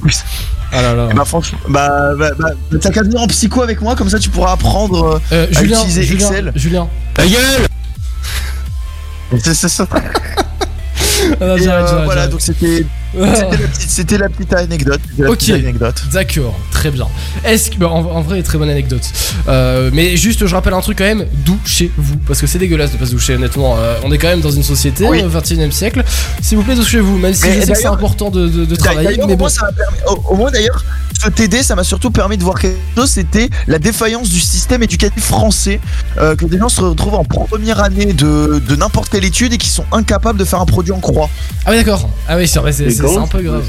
Ah 0.73 0.81
là 0.83 0.95
là. 0.95 1.09
Bah 1.15 1.25
franchement, 1.27 1.59
bah, 1.69 2.13
bah, 2.17 2.31
bah, 2.39 2.51
t'as 2.81 2.91
qu'à 2.91 3.03
venir 3.03 3.21
en 3.21 3.27
psycho 3.27 3.61
avec 3.63 3.83
moi, 3.83 3.97
comme 3.97 4.09
ça 4.09 4.19
tu 4.19 4.31
pourras 4.31 4.53
apprendre 4.53 5.21
Euh, 5.33 5.47
à 5.55 5.59
Julien, 5.61 5.79
utiliser 5.81 6.03
Julien, 6.05 6.29
Excel. 6.29 6.53
Julien. 6.55 6.89
Ta 7.15 7.27
gueule 7.27 7.67
C'est 9.43 9.55
ça. 9.69 9.87
Ah, 11.41 11.45
non, 11.45 11.57
Et, 11.59 11.69
euh, 11.69 12.05
voilà, 12.07 12.27
donc 12.29 12.41
c'était 12.41 12.87
c'était 13.13 13.51
la 13.51 13.57
petite- 13.69 13.91
c'était 13.91 14.19
la 14.19 14.29
petite 14.29 14.53
anecdote. 14.55 15.01
la 15.19 15.31
Ok. 15.31 15.39
petite 15.39 15.55
anecdote. 15.55 16.03
D'accord, 16.13 16.59
très 16.71 16.91
bien. 16.91 17.07
Est-ce 17.45 17.71
que, 17.71 17.77
bah, 17.77 17.89
en, 17.89 18.05
en 18.05 18.21
vrai, 18.23 18.43
très 18.43 18.59
bonne 18.59 18.71
anecdote. 18.71 19.03
Euh, 19.49 19.91
mais 19.93 20.17
juste, 20.17 20.47
je 20.47 20.55
rappelle 20.55 20.75
un 20.75 20.81
truc 20.81 20.99
quand 20.99 21.05
même, 21.05 21.27
douchez-vous, 21.45 22.17
parce 22.27 22.41
que 22.41 22.47
c'est 22.47 22.59
dégueulasse 22.59 22.93
de 22.93 22.97
pas 22.97 23.07
se 23.07 23.13
doucher. 23.13 23.35
Honnêtement, 23.35 23.77
Euh, 23.79 23.97
on 24.05 24.13
est 24.13 24.19
quand 24.19 24.29
même 24.29 24.41
dans 24.41 24.51
une 24.51 24.63
société 24.63 25.07
Oui. 25.09 25.23
au 25.23 25.29
21 25.29 25.71
siècle. 25.71 26.05
S'il 26.43 26.59
vous 26.59 26.65
plaît, 26.65 26.75
douchez-vous, 26.75 27.19
même 27.19 27.35
si 27.35 27.45
Mais 27.47 27.61
je 27.61 27.67
sais 27.67 27.73
que 27.73 27.79
c'est 27.79 27.87
important 27.87 28.31
de, 28.31 28.49
de- 28.49 28.65
de 28.65 28.77
travailler. 28.77 29.19
Mais 29.27 29.37
bon, 29.37 29.49
au- 30.29 30.37
moins 30.37 30.51
d'ailleurs, 30.51 30.85
ce 31.23 31.29
TD, 31.29 31.63
ça 31.63 31.75
m'a 31.75 31.85
surtout 31.85 32.11
permis 32.11 32.37
de 32.39 32.43
voir 32.45 32.59
quelque 32.59 32.77
chose, 32.97 33.11
c'était 33.11 33.49
la 33.67 33.79
défaillance 33.79 34.29
du 34.31 34.41
système 34.41 34.83
éducatif 34.83 35.23
français, 35.25 35.81
euh, 36.19 36.35
que 36.35 36.47
des 36.47 36.59
gens 36.59 36.69
se 36.69 36.81
retrouvent 36.81 37.15
en 37.15 37.25
première 37.25 37.81
année 37.81 38.13
de, 38.13 38.61
de 38.67 38.77
n'importe 38.77 39.11
quelle 39.11 39.25
étude 39.25 39.53
et 39.53 39.59
qui 39.59 39.69
sont 39.69 39.85
incapables 39.93 40.39
de 40.39 40.45
faire 40.45 40.61
un 40.61 40.67
produit 40.67 40.93
en 40.93 41.01
croix. 41.01 41.29
ah 41.67 41.71
oui, 41.71 41.77
d'accord. 41.77 42.09
Ah 42.29 42.37
oui, 42.37 42.49
c'est 42.49 42.59
c'est 43.09 43.19
un 43.19 43.27
peu 43.27 43.43
grave. 43.43 43.65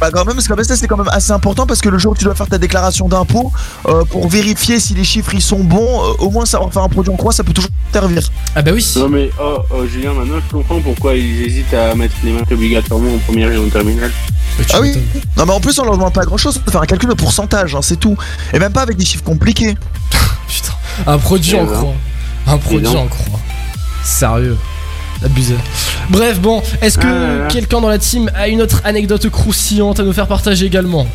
Bah 0.00 0.08
quand 0.10 0.24
même, 0.24 0.34
parce 0.34 0.48
que 0.48 0.62
ça 0.64 0.76
c'est 0.76 0.88
quand 0.88 0.96
même 0.96 1.10
assez 1.12 1.30
important 1.30 1.66
parce 1.66 1.82
que 1.82 1.90
le 1.90 1.98
jour 1.98 2.12
où 2.12 2.14
tu 2.16 2.24
dois 2.24 2.34
faire 2.34 2.46
ta 2.48 2.56
déclaration 2.56 3.06
d'impôt, 3.06 3.52
euh, 3.86 4.02
pour 4.06 4.28
vérifier 4.30 4.80
si 4.80 4.94
les 4.94 5.04
chiffres 5.04 5.34
ils 5.34 5.42
sont 5.42 5.58
bons, 5.62 6.02
euh, 6.02 6.12
au 6.20 6.30
moins 6.30 6.46
savoir 6.46 6.72
faire 6.72 6.82
un 6.82 6.88
produit 6.88 7.12
en 7.12 7.16
croix, 7.16 7.32
ça 7.32 7.44
peut 7.44 7.52
toujours 7.52 7.70
servir. 7.92 8.26
Ah 8.56 8.62
bah 8.62 8.70
oui. 8.72 8.86
Non 8.96 9.10
mais 9.10 9.28
oh, 9.38 9.58
oh, 9.70 9.86
Julien, 9.86 10.14
maintenant 10.14 10.38
je 10.42 10.56
comprends 10.56 10.80
pourquoi 10.80 11.14
ils 11.14 11.42
hésitent 11.42 11.74
à 11.74 11.94
mettre 11.94 12.14
les 12.24 12.32
maths 12.32 12.50
obligatoirement 12.50 13.14
en 13.14 13.18
première 13.18 13.52
et 13.52 13.58
en 13.58 13.68
terminale. 13.68 14.10
Ah 14.72 14.80
oui 14.80 14.94
Non 15.36 15.44
mais 15.44 15.52
en 15.52 15.60
plus 15.60 15.78
on 15.78 15.84
leur 15.84 15.98
demande 15.98 16.14
pas 16.14 16.24
grand 16.24 16.38
chose, 16.38 16.56
on 16.56 16.60
peut 16.64 16.70
faire 16.70 16.80
un 16.82 16.86
calcul 16.86 17.10
de 17.10 17.14
pourcentage, 17.14 17.74
hein, 17.74 17.82
c'est 17.82 18.00
tout. 18.00 18.16
Et 18.54 18.58
même 18.58 18.72
pas 18.72 18.80
avec 18.82 18.96
des 18.96 19.04
chiffres 19.04 19.24
compliqués. 19.24 19.74
Putain, 20.48 20.72
un 21.06 21.18
produit 21.18 21.52
Eh 21.56 21.60
en 21.60 21.64
ben. 21.66 21.72
croix. 21.74 21.94
Un 22.46 22.56
produit 22.56 22.88
non. 22.88 23.00
en 23.00 23.06
croix. 23.06 23.38
Sérieux. 24.02 24.56
Abusé. 25.24 25.54
Bref, 26.08 26.40
bon, 26.40 26.62
est-ce 26.80 26.96
que 26.98 27.06
Ah 27.06 27.48
quelqu'un 27.48 27.80
dans 27.80 27.88
la 27.90 27.98
team 27.98 28.30
a 28.34 28.48
une 28.48 28.62
autre 28.62 28.80
anecdote 28.84 29.28
croustillante 29.28 30.00
à 30.00 30.02
nous 30.02 30.12
faire 30.12 30.26
partager 30.26 30.66
également? 30.66 31.06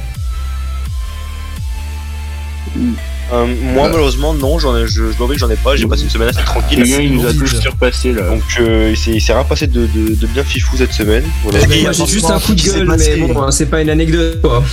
Euh, 3.34 3.46
moi, 3.74 3.90
malheureusement, 3.90 4.34
non, 4.36 4.60
j'en 4.60 4.78
ai, 4.78 4.86
je, 4.88 5.12
je 5.12 5.18
dois 5.18 5.24
avouer 5.26 5.36
que 5.36 5.40
j'en 5.40 5.50
ai 5.50 5.56
pas. 5.56 5.76
J'ai 5.76 5.88
passé 5.88 6.04
une 6.04 6.10
semaine 6.10 6.30
assez 6.30 6.44
tranquille. 6.44 6.80
Le 6.80 6.86
gars, 6.86 6.94
assez 6.96 7.04
il 7.06 7.14
nous 7.16 7.26
a 7.26 7.34
tous 7.34 7.60
surpassé 7.60 8.14
là. 8.14 8.30
Donc, 8.30 8.44
euh, 8.60 8.90
il 8.92 8.98
s'est- 8.98 9.12
il 9.14 9.22
s'est 9.22 9.34
rien 9.34 9.44
passé 9.44 9.66
de, 9.66 9.88
de, 9.88 10.14
de 10.16 10.28
bien 10.28 10.44
fifou 10.44 10.78
cette 10.78 10.94
semaine. 10.94 11.24
Voilà. 11.44 11.66
Moi, 11.66 11.92
j'ai 11.92 12.06
juste 12.06 12.26
un 12.30 12.40
coup 12.40 12.54
de 12.54 12.62
gueule, 12.62 12.88
mais 12.98 13.18
bon, 13.34 13.42
hein, 13.42 13.52
c'est 13.52 13.66
pas 13.66 13.82
une 13.82 13.90
anecdote 13.90 14.42
quoi. 14.42 14.64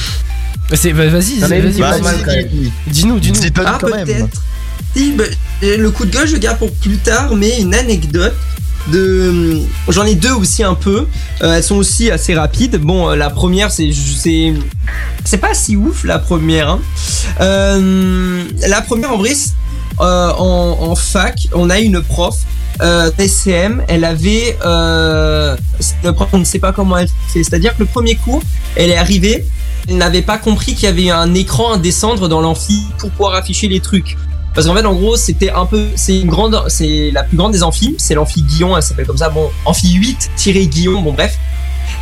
Bah, 0.68 0.76
c'est- 0.76 0.92
bah, 0.92 1.06
Vas-y, 1.08 1.38
vas-y, 1.40 1.80
vas-y. 1.80 2.22
quand 2.22 2.26
même. 2.34 2.48
Dis-nous, 2.88 3.18
dis-nous. 3.20 3.40
Ah, 3.64 3.78
peut-être. 3.80 4.28
Si, 4.94 5.12
bah, 5.12 5.24
euh, 5.62 5.76
le 5.78 5.90
coup 5.90 6.04
de 6.04 6.10
gueule, 6.10 6.26
je 6.28 6.34
le 6.34 6.38
garde 6.38 6.58
pour 6.58 6.70
plus 6.72 6.98
tard, 6.98 7.34
mais 7.34 7.58
une 7.60 7.74
anecdote. 7.74 8.34
De, 8.88 9.60
j'en 9.88 10.04
ai 10.04 10.14
deux 10.16 10.32
aussi 10.32 10.62
un 10.64 10.74
peu. 10.74 11.06
Euh, 11.42 11.54
elles 11.54 11.62
sont 11.62 11.76
aussi 11.76 12.10
assez 12.10 12.34
rapides. 12.34 12.76
Bon, 12.78 13.10
euh, 13.10 13.16
la 13.16 13.30
première, 13.30 13.70
c'est, 13.70 13.90
c'est, 15.24 15.38
pas 15.38 15.54
si 15.54 15.76
ouf 15.76 16.04
la 16.04 16.18
première. 16.18 16.68
hein. 16.68 16.80
Euh, 17.40 18.44
la 18.66 18.80
première, 18.82 19.12
en 19.12 19.18
vrai, 19.18 19.32
euh, 20.00 20.32
en, 20.36 20.78
en 20.80 20.94
fac, 20.96 21.48
on 21.54 21.70
a 21.70 21.78
une 21.78 22.02
prof. 22.02 22.36
Euh, 22.80 23.10
TCM, 23.10 23.84
elle 23.86 24.04
avait, 24.04 24.58
euh, 24.64 25.56
on 26.32 26.38
ne 26.38 26.44
sait 26.44 26.58
pas 26.58 26.72
comment 26.72 26.96
elle 26.96 27.08
fait. 27.28 27.44
C'est-à-dire 27.44 27.76
que 27.76 27.80
le 27.80 27.86
premier 27.86 28.16
cours, 28.16 28.42
elle 28.74 28.90
est 28.90 28.96
arrivée, 28.96 29.46
elle 29.88 29.98
n'avait 29.98 30.22
pas 30.22 30.38
compris 30.38 30.74
qu'il 30.74 30.84
y 30.84 30.86
avait 30.86 31.10
un 31.10 31.34
écran 31.34 31.74
à 31.74 31.78
descendre 31.78 32.28
dans 32.28 32.40
l'amphi 32.40 32.82
pour 32.98 33.10
pouvoir 33.10 33.34
afficher 33.34 33.68
les 33.68 33.78
trucs. 33.80 34.16
Parce 34.55 34.66
qu'en 34.66 34.74
fait, 34.74 34.84
en 34.84 34.94
gros, 34.94 35.16
c'était 35.16 35.50
un 35.50 35.64
peu, 35.64 35.86
c'est 35.96 36.20
une 36.20 36.28
grande, 36.28 36.62
c'est 36.68 37.11
la 37.11 37.22
plus 37.22 37.36
grande 37.36 37.53
des 37.53 37.62
amphis, 37.62 37.94
c'est 37.98 38.14
l'amphi 38.14 38.42
Guillon, 38.42 38.76
elle 38.76 38.82
s'appelle 38.82 39.07
comme 39.07 39.16
ça, 39.16 39.30
bon, 39.30 39.50
amphi 39.64 39.98
8-Guillon, 40.36 41.00
bon, 41.00 41.12
bref. 41.12 41.38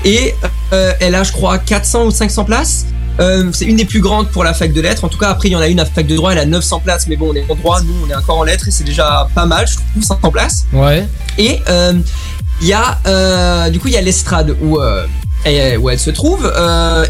Et 0.05 0.35
euh, 0.73 0.93
elle 1.01 1.15
a, 1.15 1.23
je 1.23 1.33
crois, 1.33 1.59
400 1.59 2.07
ou 2.07 2.11
500 2.11 2.45
places. 2.45 2.87
Euh, 3.21 3.51
c'est 3.53 3.67
une 3.67 3.77
des 3.77 3.85
plus 3.85 4.01
grandes 4.01 4.29
pour 4.31 4.45
la 4.45 4.55
fac 4.55 4.73
de 4.73 4.81
lettres. 4.81 5.05
En 5.05 5.09
tout 5.09 5.19
cas, 5.19 5.29
après, 5.29 5.49
il 5.49 5.53
y 5.53 5.57
en 5.57 5.61
a 5.61 5.69
une 5.69 5.79
à 5.79 5.85
fac 5.85 6.07
de 6.07 6.17
droit, 6.17 6.33
elle 6.33 6.39
a 6.39 6.47
900 6.47 6.81
places, 6.81 7.07
mais 7.07 7.17
bon, 7.17 7.31
on 7.31 7.35
est 7.35 7.49
en 7.49 7.55
droit, 7.55 7.81
nous, 7.83 7.95
on 8.05 8.11
est 8.11 8.15
encore 8.15 8.39
en 8.39 8.45
lettres 8.45 8.67
et 8.67 8.71
c'est 8.71 8.85
déjà 8.85 9.29
pas 9.35 9.47
mal, 9.47 9.69
je 9.69 9.77
trouve, 9.77 10.03
500 10.03 10.31
places. 10.31 10.67
Ouais. 10.73 11.07
Et 11.39 11.61
euh, 11.69 11.93
il 12.63 12.67
y 12.67 12.73
a, 12.73 13.69
du 13.71 13.79
coup, 13.79 13.89
il 13.89 13.95
y 13.95 13.99
a 13.99 14.01
l'estrade 14.01 14.57
où, 14.61 14.79
elle, 15.45 15.79
où 15.79 15.89
elle 15.89 15.99
se 15.99 16.11
trouve. 16.11 16.51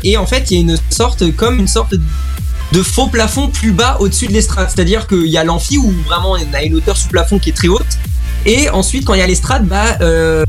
et 0.02 0.16
en 0.16 0.26
fait, 0.26 0.50
il 0.50 0.54
y 0.54 0.56
a 0.58 0.60
une 0.60 0.76
sorte, 0.90 1.34
comme 1.36 1.60
une 1.60 1.68
sorte 1.68 1.94
de 2.72 2.82
faux 2.82 3.08
plafond 3.08 3.48
plus 3.48 3.72
bas 3.72 3.96
au-dessus 4.00 4.26
de 4.26 4.32
l'estrade. 4.32 4.68
C'est-à-dire 4.74 5.06
qu'il 5.06 5.26
y 5.26 5.36
a 5.38 5.44
l'amphi 5.44 5.78
où 5.78 5.92
vraiment 6.06 6.32
on 6.32 6.54
a 6.54 6.62
une 6.62 6.74
hauteur 6.74 6.96
sous 6.96 7.08
plafond 7.08 7.38
qui 7.38 7.50
est 7.50 7.54
très 7.54 7.68
haute. 7.68 7.86
Et 8.46 8.70
ensuite, 8.70 9.04
quand 9.04 9.14
il 9.14 9.20
y 9.20 9.22
a 9.22 9.26
l'estrade, 9.26 9.66
bah, 9.66 9.98
euh, 10.00 10.44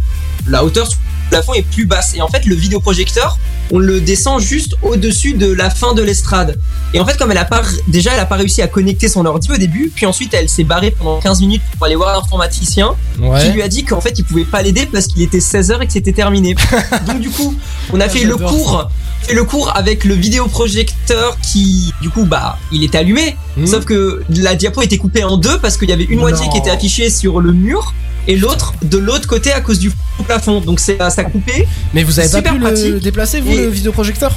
la 0.47 0.63
hauteur 0.63 0.87
le 0.87 1.37
plafond 1.37 1.53
est 1.53 1.61
plus 1.63 1.85
basse. 1.85 2.13
Et 2.15 2.21
en 2.21 2.27
fait, 2.27 2.45
le 2.45 2.55
vidéoprojecteur, 2.55 3.37
on 3.71 3.79
le 3.79 4.01
descend 4.01 4.41
juste 4.41 4.75
au-dessus 4.81 5.33
de 5.33 5.49
la 5.51 5.69
fin 5.69 5.93
de 5.93 6.01
l'estrade. 6.01 6.59
Et 6.93 6.99
en 6.99 7.05
fait, 7.05 7.17
comme 7.17 7.31
elle 7.31 7.37
a 7.37 7.45
pas, 7.45 7.61
déjà, 7.87 8.11
elle 8.13 8.19
a 8.19 8.25
pas 8.25 8.35
réussi 8.35 8.61
à 8.61 8.67
connecter 8.67 9.07
son 9.07 9.25
ordi 9.25 9.49
au 9.49 9.55
début, 9.55 9.89
puis 9.95 10.05
ensuite, 10.05 10.33
elle 10.33 10.49
s'est 10.49 10.65
barrée 10.65 10.91
pendant 10.91 11.19
15 11.21 11.39
minutes 11.39 11.61
pour 11.77 11.85
aller 11.85 11.95
voir 11.95 12.13
l'informaticien, 12.13 12.95
Ouais. 13.19 13.41
qui 13.45 13.51
lui 13.51 13.61
a 13.61 13.69
dit 13.69 13.85
qu'en 13.85 14.01
fait, 14.01 14.13
il 14.19 14.25
pouvait 14.25 14.43
pas 14.43 14.61
l'aider 14.61 14.85
parce 14.91 15.07
qu'il 15.07 15.21
était 15.21 15.39
16h 15.39 15.81
et 15.81 15.87
que 15.87 15.93
c'était 15.93 16.11
terminé. 16.11 16.53
Donc, 17.07 17.21
du 17.21 17.29
coup, 17.29 17.55
on 17.93 17.99
a 18.01 18.09
fait 18.09 18.25
le 18.25 18.35
cours, 18.35 18.89
fait 19.23 19.33
le 19.33 19.43
cours 19.43 19.75
avec 19.75 20.03
le 20.05 20.13
vidéoprojecteur 20.15 21.37
qui, 21.41 21.93
du 22.01 22.09
coup, 22.09 22.25
bah, 22.25 22.57
il 22.71 22.83
était 22.83 22.97
allumé. 22.97 23.35
Mhm. 23.57 23.67
Sauf 23.67 23.85
que 23.85 24.23
la 24.29 24.55
diapo 24.55 24.81
était 24.81 24.97
coupée 24.97 25.23
en 25.23 25.37
deux 25.37 25.57
parce 25.59 25.77
qu'il 25.77 25.89
y 25.89 25.93
avait 25.93 26.03
une 26.05 26.19
moitié 26.19 26.47
qui 26.49 26.57
était 26.57 26.69
affichée 26.71 27.09
sur 27.09 27.39
le 27.39 27.51
mur 27.53 27.93
et 28.27 28.35
l'autre 28.35 28.73
de 28.83 28.97
l'autre 28.97 29.27
côté 29.27 29.51
à 29.51 29.61
cause 29.61 29.79
du 29.79 29.91
plafond. 30.27 30.61
Donc 30.61 30.79
c'est 30.79 30.97
ça 30.97 31.21
a 31.21 31.23
coupé. 31.25 31.67
Mais 31.93 32.03
vous 32.03 32.19
avez 32.19 32.29
pas 32.29 32.41
pu 32.41 32.57
le 32.91 32.99
déplacer, 32.99 33.41
vous, 33.41 33.51
Et- 33.51 33.57
le 33.57 33.67
vidéoprojecteur? 33.69 34.33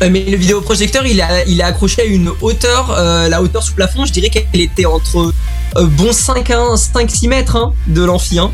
Euh, 0.00 0.08
mais 0.10 0.24
le 0.24 0.36
vidéoprojecteur, 0.36 1.06
il 1.06 1.20
a, 1.20 1.44
il 1.44 1.60
est 1.60 1.64
accroché 1.64 2.02
à 2.02 2.04
une 2.06 2.30
hauteur, 2.40 2.90
euh, 2.98 3.28
la 3.28 3.42
hauteur 3.42 3.62
sous 3.62 3.74
plafond, 3.74 4.04
je 4.06 4.12
dirais 4.12 4.30
qu'elle 4.30 4.60
était 4.60 4.86
entre 4.86 5.32
euh, 5.76 5.86
bon 5.86 6.12
5 6.12 6.48
5-6 6.50 7.28
mètres 7.28 7.56
hein, 7.56 7.72
de 7.86 8.02
l'amphi. 8.02 8.38
hein. 8.38 8.50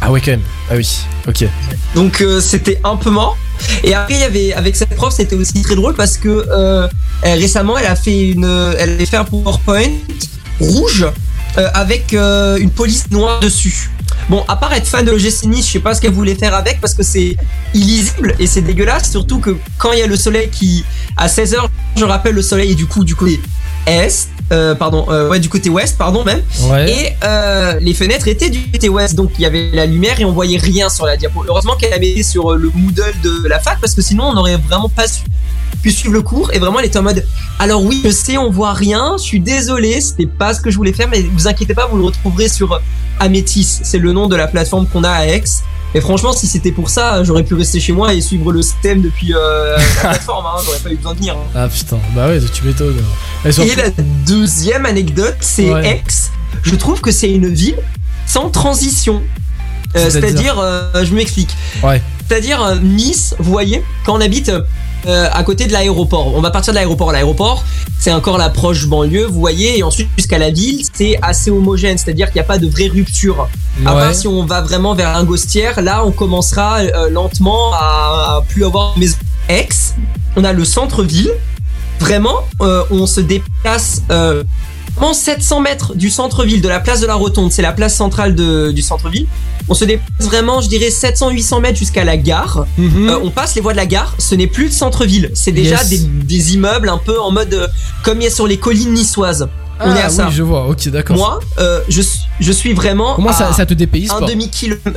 Ah 0.00 0.10
ouais, 0.10 0.20
quand 0.20 0.32
même. 0.32 0.42
Ah 0.70 0.74
oui, 0.76 0.88
ok. 1.28 1.44
Donc 1.94 2.20
euh, 2.20 2.40
c'était 2.40 2.80
un 2.84 2.96
peu 2.96 3.10
mort. 3.10 3.36
Et 3.84 3.94
après, 3.94 4.14
il 4.14 4.20
y 4.20 4.24
avait 4.24 4.52
avec 4.52 4.74
cette 4.74 4.94
prof, 4.96 5.12
c'était 5.14 5.36
aussi 5.36 5.62
très 5.62 5.76
drôle 5.76 5.94
parce 5.94 6.16
que 6.18 6.28
euh, 6.50 6.88
elle- 7.22 7.38
récemment, 7.38 7.78
elle 7.78 7.86
a 7.86 7.94
fait 7.96 8.30
une, 8.30 8.44
elle 8.78 8.90
avait 8.90 9.06
fait 9.06 9.16
un 9.16 9.24
PowerPoint 9.24 9.90
rouge 10.60 11.06
euh, 11.58 11.68
avec 11.74 12.14
euh, 12.14 12.56
une 12.58 12.70
police 12.70 13.10
noire 13.10 13.38
dessus. 13.40 13.90
Bon, 14.28 14.44
à 14.48 14.56
part 14.56 14.72
être 14.72 14.86
fan 14.86 15.04
de 15.04 15.10
l'OGC 15.10 15.44
Nice, 15.46 15.66
je 15.66 15.72
sais 15.72 15.78
pas 15.80 15.94
ce 15.94 16.00
qu'elle 16.00 16.12
voulait 16.12 16.34
faire 16.34 16.54
avec 16.54 16.80
parce 16.80 16.94
que 16.94 17.02
c'est 17.02 17.36
illisible 17.74 18.34
et 18.38 18.46
c'est 18.46 18.60
dégueulasse. 18.62 19.10
Surtout 19.10 19.38
que 19.40 19.56
quand 19.78 19.92
il 19.92 19.98
y 19.98 20.02
a 20.02 20.06
le 20.06 20.16
soleil 20.16 20.48
qui, 20.50 20.84
à 21.16 21.26
16h, 21.28 21.56
je 21.96 22.04
rappelle, 22.04 22.34
le 22.34 22.42
soleil 22.42 22.72
est 22.72 22.76
du 22.76 22.86
coup 22.86 23.04
du 23.04 23.14
côté 23.14 23.40
est, 23.86 24.28
euh, 24.52 24.74
pardon, 24.74 25.06
euh, 25.08 25.28
ouais, 25.28 25.40
du 25.40 25.48
côté 25.48 25.70
ouest, 25.70 25.96
pardon 25.98 26.24
même. 26.24 26.42
Ouais. 26.70 26.90
Et 26.90 27.12
euh, 27.24 27.78
les 27.80 27.94
fenêtres 27.94 28.28
étaient 28.28 28.50
du 28.50 28.60
côté 28.70 28.88
ouest, 28.88 29.14
donc 29.14 29.30
il 29.38 29.42
y 29.42 29.46
avait 29.46 29.70
la 29.72 29.86
lumière 29.86 30.20
et 30.20 30.24
on 30.24 30.32
voyait 30.32 30.58
rien 30.58 30.88
sur 30.88 31.06
la 31.06 31.16
diapo. 31.16 31.44
Heureusement 31.48 31.74
qu'elle 31.76 31.92
a 31.92 31.98
mis 31.98 32.22
sur 32.22 32.52
euh, 32.52 32.56
le 32.56 32.70
Moodle 32.74 33.14
de 33.22 33.48
la 33.48 33.58
fac 33.60 33.78
parce 33.80 33.94
que 33.94 34.02
sinon 34.02 34.24
on 34.24 34.34
n'aurait 34.34 34.56
vraiment 34.56 34.88
pas 34.88 35.08
su- 35.08 35.22
pu 35.82 35.90
suivre 35.90 36.14
le 36.14 36.22
cours. 36.22 36.52
Et 36.52 36.58
vraiment, 36.58 36.78
elle 36.80 36.86
était 36.86 36.98
en 36.98 37.02
mode 37.02 37.26
Alors 37.58 37.82
oui, 37.82 38.02
je 38.04 38.10
sais, 38.10 38.36
on 38.36 38.50
voit 38.50 38.72
rien, 38.72 39.16
je 39.18 39.22
suis 39.22 39.40
désolé, 39.40 40.00
c'était 40.00 40.26
pas 40.26 40.54
ce 40.54 40.60
que 40.60 40.70
je 40.70 40.76
voulais 40.76 40.92
faire, 40.92 41.08
mais 41.08 41.22
vous 41.22 41.48
inquiétez 41.48 41.74
pas, 41.74 41.86
vous 41.86 41.96
le 41.96 42.04
retrouverez 42.04 42.48
sur 42.48 42.78
Amétis. 43.20 43.80
C'est 43.82 43.98
le 43.98 44.12
nom 44.12 44.26
de 44.28 44.36
la 44.36 44.46
plateforme 44.46 44.86
qu'on 44.86 45.02
a 45.04 45.10
à 45.10 45.26
Aix. 45.26 45.42
Et 45.94 46.00
franchement, 46.00 46.32
si 46.32 46.46
c'était 46.46 46.72
pour 46.72 46.88
ça, 46.88 47.22
j'aurais 47.22 47.42
pu 47.44 47.54
rester 47.54 47.78
chez 47.80 47.92
moi 47.92 48.14
et 48.14 48.20
suivre 48.20 48.50
le 48.52 48.62
système 48.62 49.02
depuis 49.02 49.34
euh, 49.34 49.76
la 50.02 50.08
plateforme. 50.10 50.46
Hein, 50.46 50.60
j'aurais 50.64 50.78
pas 50.78 50.90
eu 50.90 50.96
besoin 50.96 51.12
de 51.12 51.18
venir. 51.18 51.34
hein. 51.36 51.50
Ah 51.54 51.68
putain, 51.68 51.98
bah 52.14 52.28
ouais, 52.28 52.40
tu 52.52 52.64
m'étonnes. 52.64 52.96
Et 53.44 53.52
surtout- 53.52 53.70
Et 53.72 53.76
la 53.76 53.90
deuxième 54.26 54.86
anecdote, 54.86 55.36
c'est 55.40 55.70
Ouais. 55.70 55.86
Aix. 55.86 56.02
Je 56.62 56.74
trouve 56.76 57.00
que 57.00 57.10
c'est 57.10 57.30
une 57.30 57.48
ville 57.48 57.76
sans 58.26 58.48
transition. 58.50 59.22
Euh, 59.94 60.08
C'est-à-dire 60.08 60.30
C'est-à-dire, 60.30 60.58
euh, 60.60 61.04
je 61.04 61.14
m'explique. 61.14 61.50
Ouais. 61.82 62.00
C'est-à-dire 62.26 62.62
euh, 62.62 62.76
Nice, 62.76 63.34
vous 63.38 63.50
voyez, 63.50 63.84
quand 64.06 64.16
on 64.16 64.20
habite 64.22 64.50
euh, 65.06 65.28
à 65.32 65.42
côté 65.44 65.66
de 65.66 65.72
l'aéroport, 65.72 66.34
on 66.34 66.40
va 66.40 66.50
partir 66.50 66.72
de 66.72 66.76
l'aéroport. 66.76 67.12
L'aéroport, 67.12 67.64
c'est 67.98 68.12
encore 68.12 68.38
la 68.38 68.50
proche 68.50 68.86
banlieue, 68.86 69.26
vous 69.26 69.40
voyez, 69.40 69.78
et 69.78 69.82
ensuite 69.82 70.08
jusqu'à 70.16 70.38
la 70.38 70.50
ville, 70.50 70.84
c'est 70.92 71.18
assez 71.22 71.50
homogène, 71.50 71.98
c'est-à-dire 71.98 72.26
qu'il 72.26 72.36
n'y 72.36 72.40
a 72.40 72.44
pas 72.44 72.58
de 72.58 72.68
vraie 72.68 72.88
rupture. 72.88 73.48
À 73.86 73.92
part 73.92 74.14
si 74.14 74.28
on 74.28 74.44
va 74.44 74.60
vraiment 74.60 74.94
vers 74.94 75.12
Lingostière, 75.12 75.80
là, 75.80 76.04
on 76.04 76.12
commencera 76.12 76.80
euh, 76.80 77.10
lentement 77.10 77.72
à, 77.74 78.36
à 78.38 78.44
plus 78.48 78.64
avoir 78.64 78.94
de 78.94 79.00
maison. 79.00 79.16
Aix, 79.48 79.68
on 80.36 80.44
a 80.44 80.52
le 80.52 80.64
centre-ville. 80.64 81.30
Vraiment, 82.00 82.40
euh, 82.60 82.82
on 82.90 83.06
se 83.06 83.20
déplace 83.20 84.02
euh, 84.10 84.42
700 85.12 85.60
mètres 85.60 85.94
du 85.94 86.10
centre-ville, 86.10 86.60
de 86.62 86.68
la 86.68 86.80
place 86.80 87.00
de 87.00 87.06
la 87.06 87.14
Rotonde, 87.14 87.50
c'est 87.52 87.62
la 87.62 87.72
place 87.72 87.94
centrale 87.96 88.34
de- 88.34 88.70
du 88.72 88.82
centre-ville. 88.82 89.26
On 89.68 89.74
se 89.74 89.84
déplace 89.84 90.08
vraiment, 90.20 90.60
je 90.60 90.68
dirais, 90.68 90.90
700-800 90.90 91.60
mètres 91.60 91.78
jusqu'à 91.78 92.04
la 92.04 92.16
gare. 92.16 92.66
Mhm. 92.78 93.08
Euh, 93.08 93.18
on 93.22 93.30
passe 93.30 93.54
les 93.54 93.60
voies 93.60 93.72
de 93.72 93.76
la 93.78 93.86
gare, 93.86 94.14
ce 94.18 94.34
n'est 94.34 94.46
plus 94.46 94.66
le 94.66 94.70
centre-ville, 94.70 95.30
c'est 95.34 95.52
déjà 95.52 95.76
Yes. 95.82 95.88
des, 95.88 95.98
des 95.98 96.54
immeubles 96.54 96.88
un 96.88 96.98
peu 96.98 97.18
en 97.20 97.30
mode 97.30 97.54
euh, 97.54 97.66
comme 98.04 98.20
il 98.20 98.24
y 98.24 98.26
a 98.26 98.30
sur 98.30 98.46
les 98.46 98.56
collines 98.58 98.92
niçoises. 98.92 99.48
on 99.80 99.90
Ah 99.90 99.98
est 99.98 100.02
à 100.02 100.08
ça. 100.10 100.28
je 100.30 100.42
vois, 100.42 100.68
ok, 100.68 100.88
d'accord. 100.90 101.16
Moi, 101.16 101.40
euh, 101.58 101.80
je, 101.88 102.02
suis- 102.02 102.20
je 102.38 102.52
suis 102.52 102.72
vraiment. 102.72 103.14
Comment 103.16 103.32
ça, 103.32 103.48
à 103.48 103.52
ça 103.52 103.66
te 103.66 103.74
dépayse 103.74 104.10
un 104.10 104.20
pas 104.20 104.26
demi 104.26 104.48
kilomètre. 104.48 104.92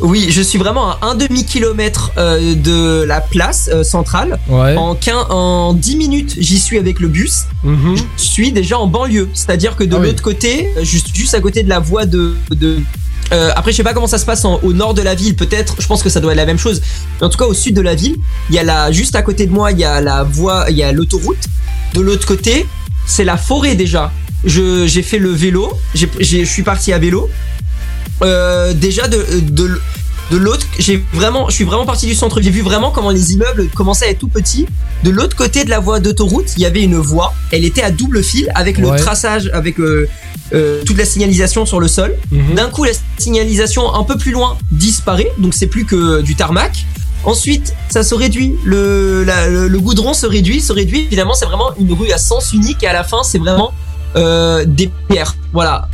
Oui, 0.00 0.26
je 0.30 0.42
suis 0.42 0.58
vraiment 0.58 0.90
à 0.90 0.98
un 1.02 1.14
demi 1.14 1.44
kilomètre 1.44 2.12
euh, 2.18 2.54
de 2.54 3.02
la 3.04 3.20
place 3.20 3.70
euh, 3.72 3.82
centrale. 3.82 4.38
Ouais. 4.48 4.76
En, 4.76 4.94
15 4.94 5.14
en 5.30 5.72
10 5.74 5.96
minutes, 5.96 6.34
j'y 6.38 6.58
suis 6.58 6.78
avec 6.78 7.00
le 7.00 7.08
bus. 7.08 7.44
Mhm. 7.64 7.96
Je 8.18 8.22
suis 8.22 8.52
déjà 8.52 8.78
en 8.78 8.86
banlieue, 8.86 9.28
c'est-à-dire 9.34 9.74
que 9.76 9.84
de 9.84 9.96
Ah 9.96 10.00
oui. 10.00 10.06
l'autre 10.08 10.22
côté, 10.22 10.68
juste, 10.82 11.14
juste 11.14 11.34
à 11.34 11.40
côté 11.40 11.62
de 11.62 11.68
la 11.68 11.78
voie 11.80 12.04
de. 12.06 12.34
de 12.50 12.78
euh, 13.32 13.50
après, 13.56 13.72
je 13.72 13.76
sais 13.78 13.82
pas 13.82 13.92
comment 13.94 14.06
ça 14.06 14.18
se 14.18 14.24
passe 14.26 14.44
en- 14.44 14.60
au 14.62 14.72
nord 14.72 14.94
de 14.94 15.02
la 15.02 15.14
ville. 15.14 15.34
Peut-être, 15.34 15.76
je 15.80 15.86
pense 15.86 16.02
que 16.02 16.08
ça 16.10 16.20
doit 16.20 16.32
être 16.32 16.36
la 16.38 16.46
même 16.46 16.58
chose. 16.58 16.80
Mais 17.20 17.26
en 17.26 17.28
tout 17.30 17.38
cas, 17.38 17.46
au 17.46 17.54
sud 17.54 17.74
de 17.74 17.80
la 17.80 17.94
ville, 17.94 18.16
il 18.50 18.54
y 18.54 18.58
a 18.58 18.62
la, 18.62 18.92
juste 18.92 19.16
à 19.16 19.22
côté 19.22 19.46
de 19.46 19.52
moi, 19.52 19.72
il 19.72 19.78
y 19.78 19.84
a 19.84 20.00
la 20.00 20.22
voie, 20.22 20.66
il 20.68 20.76
y 20.76 20.82
a 20.84 20.92
l'autoroute. 20.92 21.44
De 21.94 22.00
l'autre 22.02 22.26
côté, 22.26 22.66
c'est 23.06 23.24
la 23.24 23.36
forêt 23.36 23.74
déjà. 23.74 24.12
J'ai 24.44 25.02
fait 25.02 25.18
le 25.18 25.30
vélo. 25.30 25.72
Je 25.94 26.44
suis 26.44 26.62
parti 26.62 26.92
à 26.92 26.98
vélo. 26.98 27.28
Euh, 28.22 28.72
déjà 28.72 29.08
de, 29.08 29.24
de, 29.42 29.80
de 30.30 30.36
l'autre, 30.36 30.66
j'ai 30.78 31.04
vraiment, 31.12 31.48
je 31.48 31.54
suis 31.54 31.64
vraiment 31.64 31.86
parti 31.86 32.06
du 32.06 32.14
centre. 32.14 32.40
J'ai 32.40 32.50
vu 32.50 32.62
vraiment 32.62 32.90
comment 32.90 33.10
les 33.10 33.32
immeubles 33.34 33.68
commençaient 33.74 34.06
à 34.06 34.10
être 34.10 34.18
tout 34.18 34.28
petits. 34.28 34.66
De 35.04 35.10
l'autre 35.10 35.36
côté 35.36 35.64
de 35.64 35.70
la 35.70 35.78
voie 35.80 36.00
d'autoroute, 36.00 36.46
il 36.56 36.62
y 36.62 36.66
avait 36.66 36.82
une 36.82 36.96
voie. 36.96 37.34
Elle 37.52 37.64
était 37.64 37.82
à 37.82 37.90
double 37.90 38.22
fil 38.22 38.50
avec 38.54 38.78
le 38.78 38.88
Ouais. 38.88 38.96
traçage, 38.98 39.50
avec 39.52 39.78
euh, 39.78 40.08
euh, 40.54 40.82
toute 40.84 40.96
la 40.96 41.04
signalisation 41.04 41.66
sur 41.66 41.78
le 41.80 41.88
sol. 41.88 42.14
Mhm. 42.30 42.54
D'un 42.54 42.68
coup, 42.70 42.84
la 42.84 42.92
signalisation 43.18 43.94
un 43.94 44.02
peu 44.04 44.16
plus 44.16 44.32
loin 44.32 44.56
disparaît, 44.72 45.30
donc 45.38 45.54
c'est 45.54 45.66
plus 45.66 45.84
que 45.84 46.22
du 46.22 46.34
tarmac. 46.34 46.86
Ensuite, 47.24 47.74
ça 47.90 48.02
se 48.04 48.14
réduit, 48.14 48.54
le, 48.64 49.24
la- 49.24 49.48
le, 49.48 49.66
le 49.68 49.80
goudron 49.80 50.14
se 50.14 50.26
réduit, 50.26 50.60
se 50.60 50.72
réduit. 50.72 51.06
Finalement, 51.10 51.34
c'est 51.34 51.46
vraiment 51.46 51.70
une 51.78 51.92
rue 51.92 52.10
à 52.12 52.18
sens 52.18 52.52
unique 52.52 52.82
et 52.82 52.86
à 52.86 52.92
la 52.92 53.02
fin, 53.04 53.22
c'est 53.24 53.38
vraiment 53.38 53.72
euh, 54.16 54.64
des 54.66 54.90
pierres. 55.08 55.34
Voilà. 55.52 55.88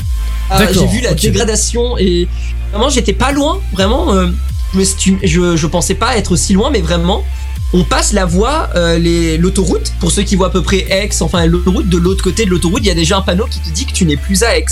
Ah, 0.51 0.61
J'ai 0.73 0.87
vu 0.87 1.01
la 1.01 1.15
dégradation 1.15 1.97
et 1.99 2.29
vraiment, 2.73 2.89
j'étais 2.89 3.13
pas 3.13 3.33
loin. 3.33 3.61
Vraiment, 3.73 4.13
euh, 4.15 4.29
je, 4.75 5.67
pensais 5.67 5.95
pas 5.95 6.17
être 6.17 6.33
aussi 6.33 6.53
loin, 6.53 6.71
mais 6.71 6.81
vraiment, 6.81 7.25
on 7.73 7.85
passe 7.85 8.13
la 8.13 8.25
voie, 8.25 8.71
euh, 8.75 9.39
l'autoroute. 9.39 9.93
Pour 10.01 10.11
ceux 10.11 10.23
qui 10.23 10.37
voient 10.37 10.49
à 10.49 10.51
peu 10.51 10.63
près 10.63 10.87
Aix, 10.91 11.11
enfin 11.21 11.47
l'autoroute, 11.47 11.89
de 11.89 11.99
l'autre 11.99 12.23
côté 12.23 12.45
de 12.45 12.51
l'autoroute, 12.51 12.81
il 12.83 12.89
y 12.89 12.91
a 12.91 12.95
déjà 12.95 13.17
un 13.17 13.23
panneau 13.23 13.47
qui 13.51 13.61
te 13.61 13.71
dit 13.71 13.87
que 13.87 13.93
tu 13.93 14.05
n'es 14.05 14.17
plus 14.17 14.43
à 14.43 14.57
Aix. 14.57 14.67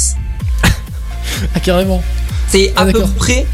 Ah, 1.55 1.61
carrément. 1.61 2.03
C'est 2.49 2.73
Ah, 2.77 2.83
à 2.83 2.87
peu 2.87 3.05
près, 3.17 3.47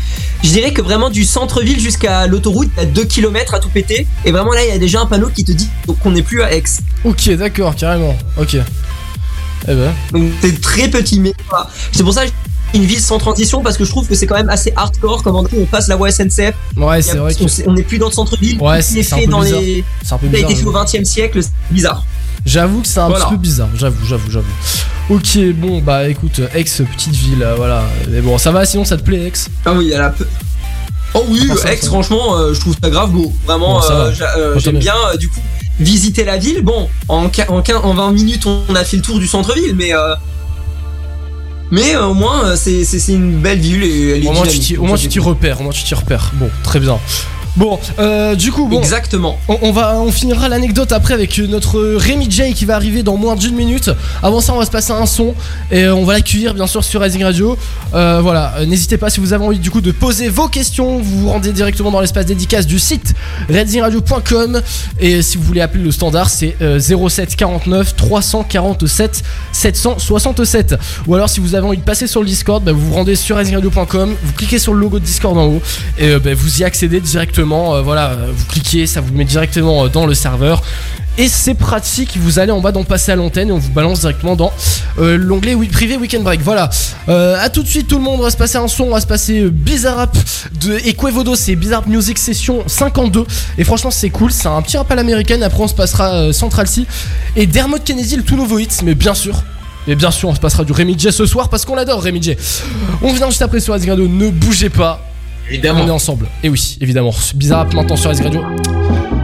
je 0.42 0.48
dirais 0.48 0.72
que 0.72 0.80
vraiment 0.80 1.10
du 1.10 1.24
centre-ville 1.24 1.78
jusqu'à 1.78 2.26
l'autoroute, 2.26 2.70
à 2.78 2.84
2 2.86 3.04
km 3.04 3.54
à 3.54 3.60
tout 3.60 3.68
péter. 3.68 4.06
Et 4.24 4.32
vraiment 4.32 4.52
là, 4.52 4.64
il 4.64 4.70
y 4.70 4.72
a 4.72 4.78
déjà 4.78 5.00
un 5.00 5.06
panneau 5.06 5.28
qui 5.28 5.44
te 5.44 5.52
dit 5.52 5.68
qu'on 6.02 6.10
n'est 6.12 6.22
plus 6.22 6.42
à 6.42 6.54
Aix. 6.54 6.62
Ok, 7.04 7.30
d'accord, 7.30 7.76
carrément. 7.76 8.16
Ok. 8.38 8.56
Eh 9.68 9.74
ben. 9.74 9.92
Donc 10.12 10.30
c'est 10.40 10.60
très 10.60 10.88
petit, 10.88 11.20
mais 11.20 11.32
voilà. 11.48 11.68
c'est 11.92 12.02
pour 12.02 12.12
ça 12.14 12.26
que 12.26 12.32
une 12.74 12.84
ville 12.84 13.00
sans 13.00 13.18
transition 13.18 13.62
parce 13.62 13.76
que 13.76 13.84
je 13.84 13.90
trouve 13.90 14.06
que 14.08 14.14
c'est 14.14 14.26
quand 14.26 14.34
même 14.34 14.50
assez 14.50 14.72
hardcore. 14.76 15.22
Comme 15.22 15.36
on 15.36 15.64
passe 15.66 15.88
la 15.88 15.96
voie 15.96 16.10
SNCF. 16.10 16.54
Ouais, 16.76 17.00
c'est 17.00 17.16
vrai 17.16 17.34
que. 17.34 17.44
on 17.44 17.48
s'est- 17.48 17.64
on 17.68 17.72
n'est 17.74 17.82
plus 17.82 17.98
dans 17.98 18.06
le 18.08 18.12
centre-ville. 18.12 18.60
Ouais, 18.60 18.82
c'est 18.82 18.98
est 19.00 19.02
fait 19.02 19.24
peu 19.24 19.30
dans 19.30 19.40
bizarre. 19.42 19.60
les. 19.60 19.84
C'est 20.02 20.12
un 20.14 20.18
peu 20.18 20.26
Ça 20.30 20.36
a 20.36 20.38
été 20.40 20.46
fait 20.48 20.52
au 20.54 20.72
j'avoue. 20.72 20.72
20 20.72 20.94
e 21.00 21.04
siècle, 21.04 21.42
c'est 21.42 21.50
bizarre. 21.70 22.04
J'avoue 22.44 22.82
que 22.82 22.86
c'est 22.88 23.00
un 23.00 23.08
Voilà. 23.08 23.24
petit 23.24 23.34
peu 23.34 23.40
bizarre, 23.40 23.68
j'avoue, 23.74 24.04
j'avoue, 24.06 24.30
j'avoue. 24.30 24.46
Ok, 25.08 25.38
bon, 25.56 25.80
bah 25.80 26.08
écoute, 26.08 26.40
Aix, 26.54 26.62
petite 26.64 27.14
ville, 27.14 27.42
euh, 27.42 27.54
voilà. 27.56 27.82
Mais 28.08 28.20
bon, 28.20 28.38
ça 28.38 28.52
va, 28.52 28.64
sinon 28.66 28.84
ça 28.84 28.96
te 28.96 29.02
plaît, 29.02 29.26
Aix 29.28 29.32
Ah 29.64 29.72
oui, 29.72 29.90
elle 29.92 30.00
a. 30.00 30.14
Oh 31.14 31.24
oui, 31.28 31.48
Ah, 31.50 31.72
Aix, 31.72 31.76
ça. 31.80 31.86
franchement, 31.86 32.36
euh, 32.36 32.52
je 32.54 32.60
trouve 32.60 32.74
ça 32.80 32.90
grave 32.90 33.10
beau. 33.10 33.32
Vraiment, 33.46 33.80
Bon, 33.80 33.86
euh, 33.90 34.58
j'aime 34.58 34.78
bien, 34.78 34.94
euh, 35.12 35.16
du 35.16 35.28
coup, 35.28 35.40
visiter 35.80 36.24
la 36.24 36.38
ville. 36.38 36.62
Bon, 36.62 36.88
en, 37.08 37.24
en, 37.24 37.28
quin- 37.28 37.76
en 37.82 37.94
20 37.94 38.12
minutes, 38.12 38.46
on 38.46 38.74
a 38.74 38.84
fait 38.84 38.96
le 38.96 39.02
tour 39.02 39.18
du 39.18 39.26
centre-ville, 39.26 39.74
mais. 39.76 39.94
euh, 39.94 40.14
mais 41.72 41.96
euh, 41.96 42.06
au 42.06 42.14
moins, 42.14 42.44
euh, 42.44 42.56
c'est 42.56 42.84
une 43.12 43.38
belle 43.40 43.58
ville 43.58 43.82
et 43.82 44.10
elle 44.16 44.24
est 44.24 44.28
Au 44.78 44.84
moins, 44.84 44.96
tu 44.98 45.08
t'y 45.08 45.18
repères, 45.18 45.60
au 45.60 45.64
moins 45.64 45.72
tu 45.72 45.82
t'y 45.82 45.94
repères. 45.94 46.30
Bon, 46.34 46.48
très 46.62 46.78
bien. 46.80 46.98
Bon, 47.56 47.78
euh, 47.98 48.34
du 48.34 48.52
coup, 48.52 48.66
bon. 48.66 48.78
Exactement. 48.78 49.38
On, 49.48 49.58
on 49.62 49.72
va, 49.72 49.96
on 50.00 50.10
finira 50.10 50.48
l'anecdote 50.48 50.92
après 50.92 51.14
avec 51.14 51.38
notre 51.38 51.80
Rémi 51.96 52.30
J 52.30 52.52
qui 52.54 52.64
va 52.64 52.76
arriver 52.76 53.02
dans 53.02 53.16
moins 53.16 53.34
d'une 53.34 53.54
minute. 53.54 53.90
Avant 54.22 54.40
ça, 54.40 54.52
on 54.52 54.58
va 54.58 54.66
se 54.66 54.70
passer 54.70 54.92
un 54.92 55.06
son 55.06 55.34
et 55.70 55.84
euh, 55.84 55.94
on 55.94 56.04
va 56.04 56.14
l'accueillir 56.14 56.54
bien 56.54 56.66
sûr 56.66 56.84
sur 56.84 57.00
Rising 57.00 57.24
Radio. 57.24 57.56
Euh, 57.94 58.20
voilà, 58.22 58.54
euh, 58.58 58.66
n'hésitez 58.66 58.98
pas 58.98 59.08
si 59.10 59.20
vous 59.20 59.32
avez 59.32 59.44
envie 59.44 59.58
du 59.58 59.70
coup 59.70 59.80
de 59.80 59.92
poser 59.92 60.28
vos 60.28 60.48
questions, 60.48 60.98
vous 60.98 61.20
vous 61.20 61.28
rendez 61.30 61.52
directement 61.52 61.90
dans 61.90 62.00
l'espace 62.00 62.26
dédicace 62.26 62.66
du 62.66 62.78
site 62.78 63.14
redzingradio.com 63.48 64.60
et 65.00 65.22
si 65.22 65.38
vous 65.38 65.44
voulez 65.44 65.60
appeler 65.60 65.84
le 65.84 65.90
standard, 65.92 66.28
c'est 66.28 66.56
euh, 66.60 66.78
07 66.78 67.36
49 67.36 67.96
347 67.96 69.22
767. 69.52 70.74
Ou 71.06 71.14
alors 71.14 71.28
si 71.30 71.40
vous 71.40 71.54
avez 71.54 71.66
envie 71.66 71.78
de 71.78 71.82
passer 71.82 72.06
sur 72.06 72.20
le 72.20 72.26
Discord, 72.26 72.62
bah, 72.62 72.72
vous 72.72 72.86
vous 72.86 72.94
rendez 72.94 73.16
sur 73.16 73.36
rising-radio.com, 73.36 74.14
vous 74.22 74.32
cliquez 74.32 74.58
sur 74.58 74.74
le 74.74 74.80
logo 74.80 74.98
de 74.98 75.04
Discord 75.04 75.38
en 75.38 75.46
haut 75.46 75.62
et 75.98 76.08
euh, 76.08 76.18
bah, 76.18 76.34
vous 76.34 76.60
y 76.60 76.64
accédez 76.64 77.00
directement. 77.00 77.45
Euh, 77.52 77.82
voilà, 77.82 78.16
vous 78.32 78.44
cliquez, 78.46 78.86
ça 78.86 79.00
vous 79.00 79.12
met 79.14 79.24
directement 79.24 79.84
euh, 79.84 79.88
dans 79.88 80.06
le 80.06 80.14
serveur. 80.14 80.62
Et 81.18 81.28
c'est 81.28 81.54
pratique, 81.54 82.16
vous 82.16 82.38
allez 82.38 82.52
en 82.52 82.60
bas 82.60 82.72
dans 82.72 82.84
passer 82.84 83.10
à 83.10 83.16
l'antenne 83.16 83.48
et 83.48 83.52
on 83.52 83.58
vous 83.58 83.70
balance 83.70 84.00
directement 84.00 84.36
dans 84.36 84.52
euh, 84.98 85.16
l'onglet 85.16 85.56
privé 85.66 85.96
Weekend 85.96 86.22
Break. 86.22 86.42
Voilà. 86.42 86.68
À 87.08 87.48
tout 87.48 87.62
de 87.62 87.68
suite 87.68 87.88
tout 87.88 87.96
le 87.96 88.02
monde, 88.02 88.20
on 88.20 88.22
va 88.22 88.30
se 88.30 88.36
passer 88.36 88.58
un 88.58 88.68
son, 88.68 88.84
on 88.84 88.90
va 88.90 89.00
se 89.00 89.06
passer 89.06 89.48
Bizarre 89.48 89.96
Rap 89.96 90.16
de 90.60 90.74
Equevodo, 90.86 91.34
c'est 91.34 91.56
Bizarre 91.56 91.88
Music 91.88 92.18
Session 92.18 92.64
52. 92.66 93.24
Et 93.56 93.64
franchement 93.64 93.90
c'est 93.90 94.10
cool, 94.10 94.30
c'est 94.30 94.48
un 94.48 94.60
petit 94.60 94.76
rap 94.76 94.90
à 94.90 94.94
l'américaine, 94.94 95.42
après 95.42 95.62
on 95.62 95.68
se 95.68 95.74
passera 95.74 96.34
Central 96.34 96.66
C. 96.66 96.84
Et 97.34 97.46
Dermot 97.46 97.78
Kennedy, 97.82 98.16
le 98.16 98.22
tout 98.22 98.36
nouveau 98.36 98.58
hit, 98.58 98.82
mais 98.84 98.94
bien 98.94 99.14
sûr. 99.14 99.42
Et 99.88 99.94
bien 99.94 100.10
sûr, 100.10 100.28
on 100.28 100.34
se 100.34 100.40
passera 100.40 100.64
du 100.64 100.72
Rémi 100.72 100.98
J 100.98 101.12
ce 101.12 101.26
soir 101.26 101.48
parce 101.48 101.64
qu'on 101.64 101.76
l'adore, 101.76 102.02
Rémi 102.02 102.20
J. 102.22 102.36
On 103.02 103.12
vient 103.12 103.28
juste 103.28 103.42
après 103.42 103.60
sur 103.60 103.72
Rising 103.72 103.90
Radio, 103.90 104.08
ne 104.08 104.30
bougez 104.30 104.68
pas. 104.68 105.00
Évidemment. 105.50 105.82
On 105.84 105.88
est 105.88 105.90
ensemble. 105.90 106.26
Et 106.42 106.48
oui, 106.48 106.76
évidemment. 106.80 107.12
Bizarre 107.34 107.64
Rap 107.64 107.74
maintenant 107.74 107.96
sur 107.96 108.10
Rising 108.10 108.26
Radio. 108.26 108.42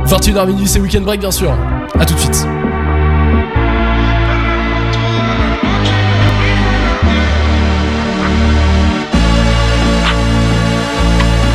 21h 0.07 0.47
minuit, 0.47 0.69
c'est 0.69 0.81
Weekend 0.81 1.05
Break, 1.05 1.21
bien 1.21 1.31
sûr. 1.31 1.53
A 1.99 2.05
tout 2.05 2.15
de 2.15 2.19
suite. 2.19 2.47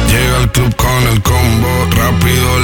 Llega 0.10 0.52
club 0.54 0.74
con 0.76 0.88
el 1.12 1.22
combo, 1.22 1.68
rápido, 1.92 2.60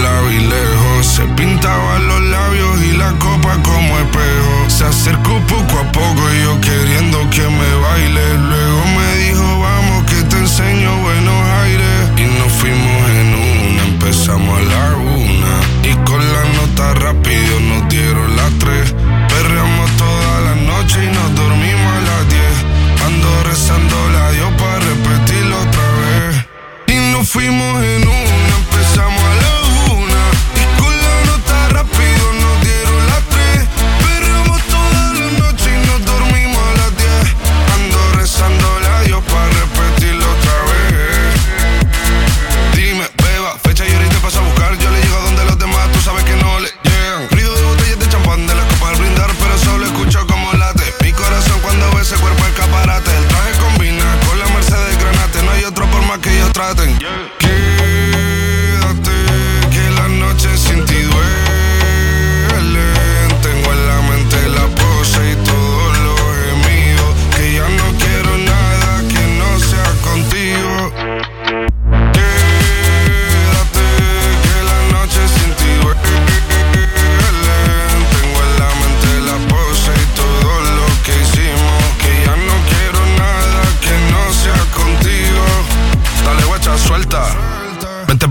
praten. 56.64 57.43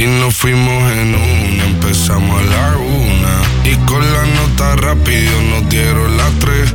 Y 0.00 0.06
nos 0.06 0.34
fuimos 0.34 0.90
en 0.92 1.14
una, 1.14 1.64
empezamos 1.66 2.40
a 2.40 2.44
la 2.44 2.78
una. 2.78 3.70
Y 3.70 3.76
con 3.84 4.00
la 4.00 4.24
nota 4.24 4.76
rápido 4.76 5.42
nos 5.42 5.68
dieron 5.68 6.16
las 6.16 6.32
tres. 6.38 6.74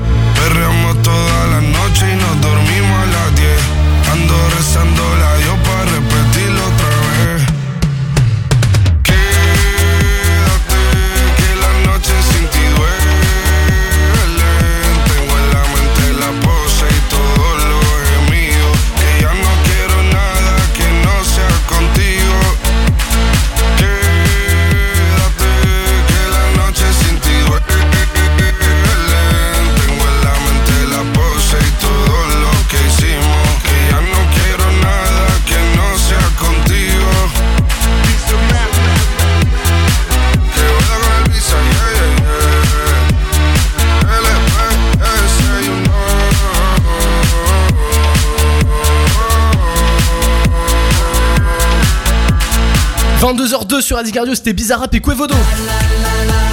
22h02 53.25 53.81
sur 53.81 53.97
Radio 53.97 54.13
Cardio, 54.13 54.35
c'était 54.35 54.53
Bizarre 54.53 54.81
Rap 54.81 54.93
et 54.93 54.99
Quevodo. 54.99 55.33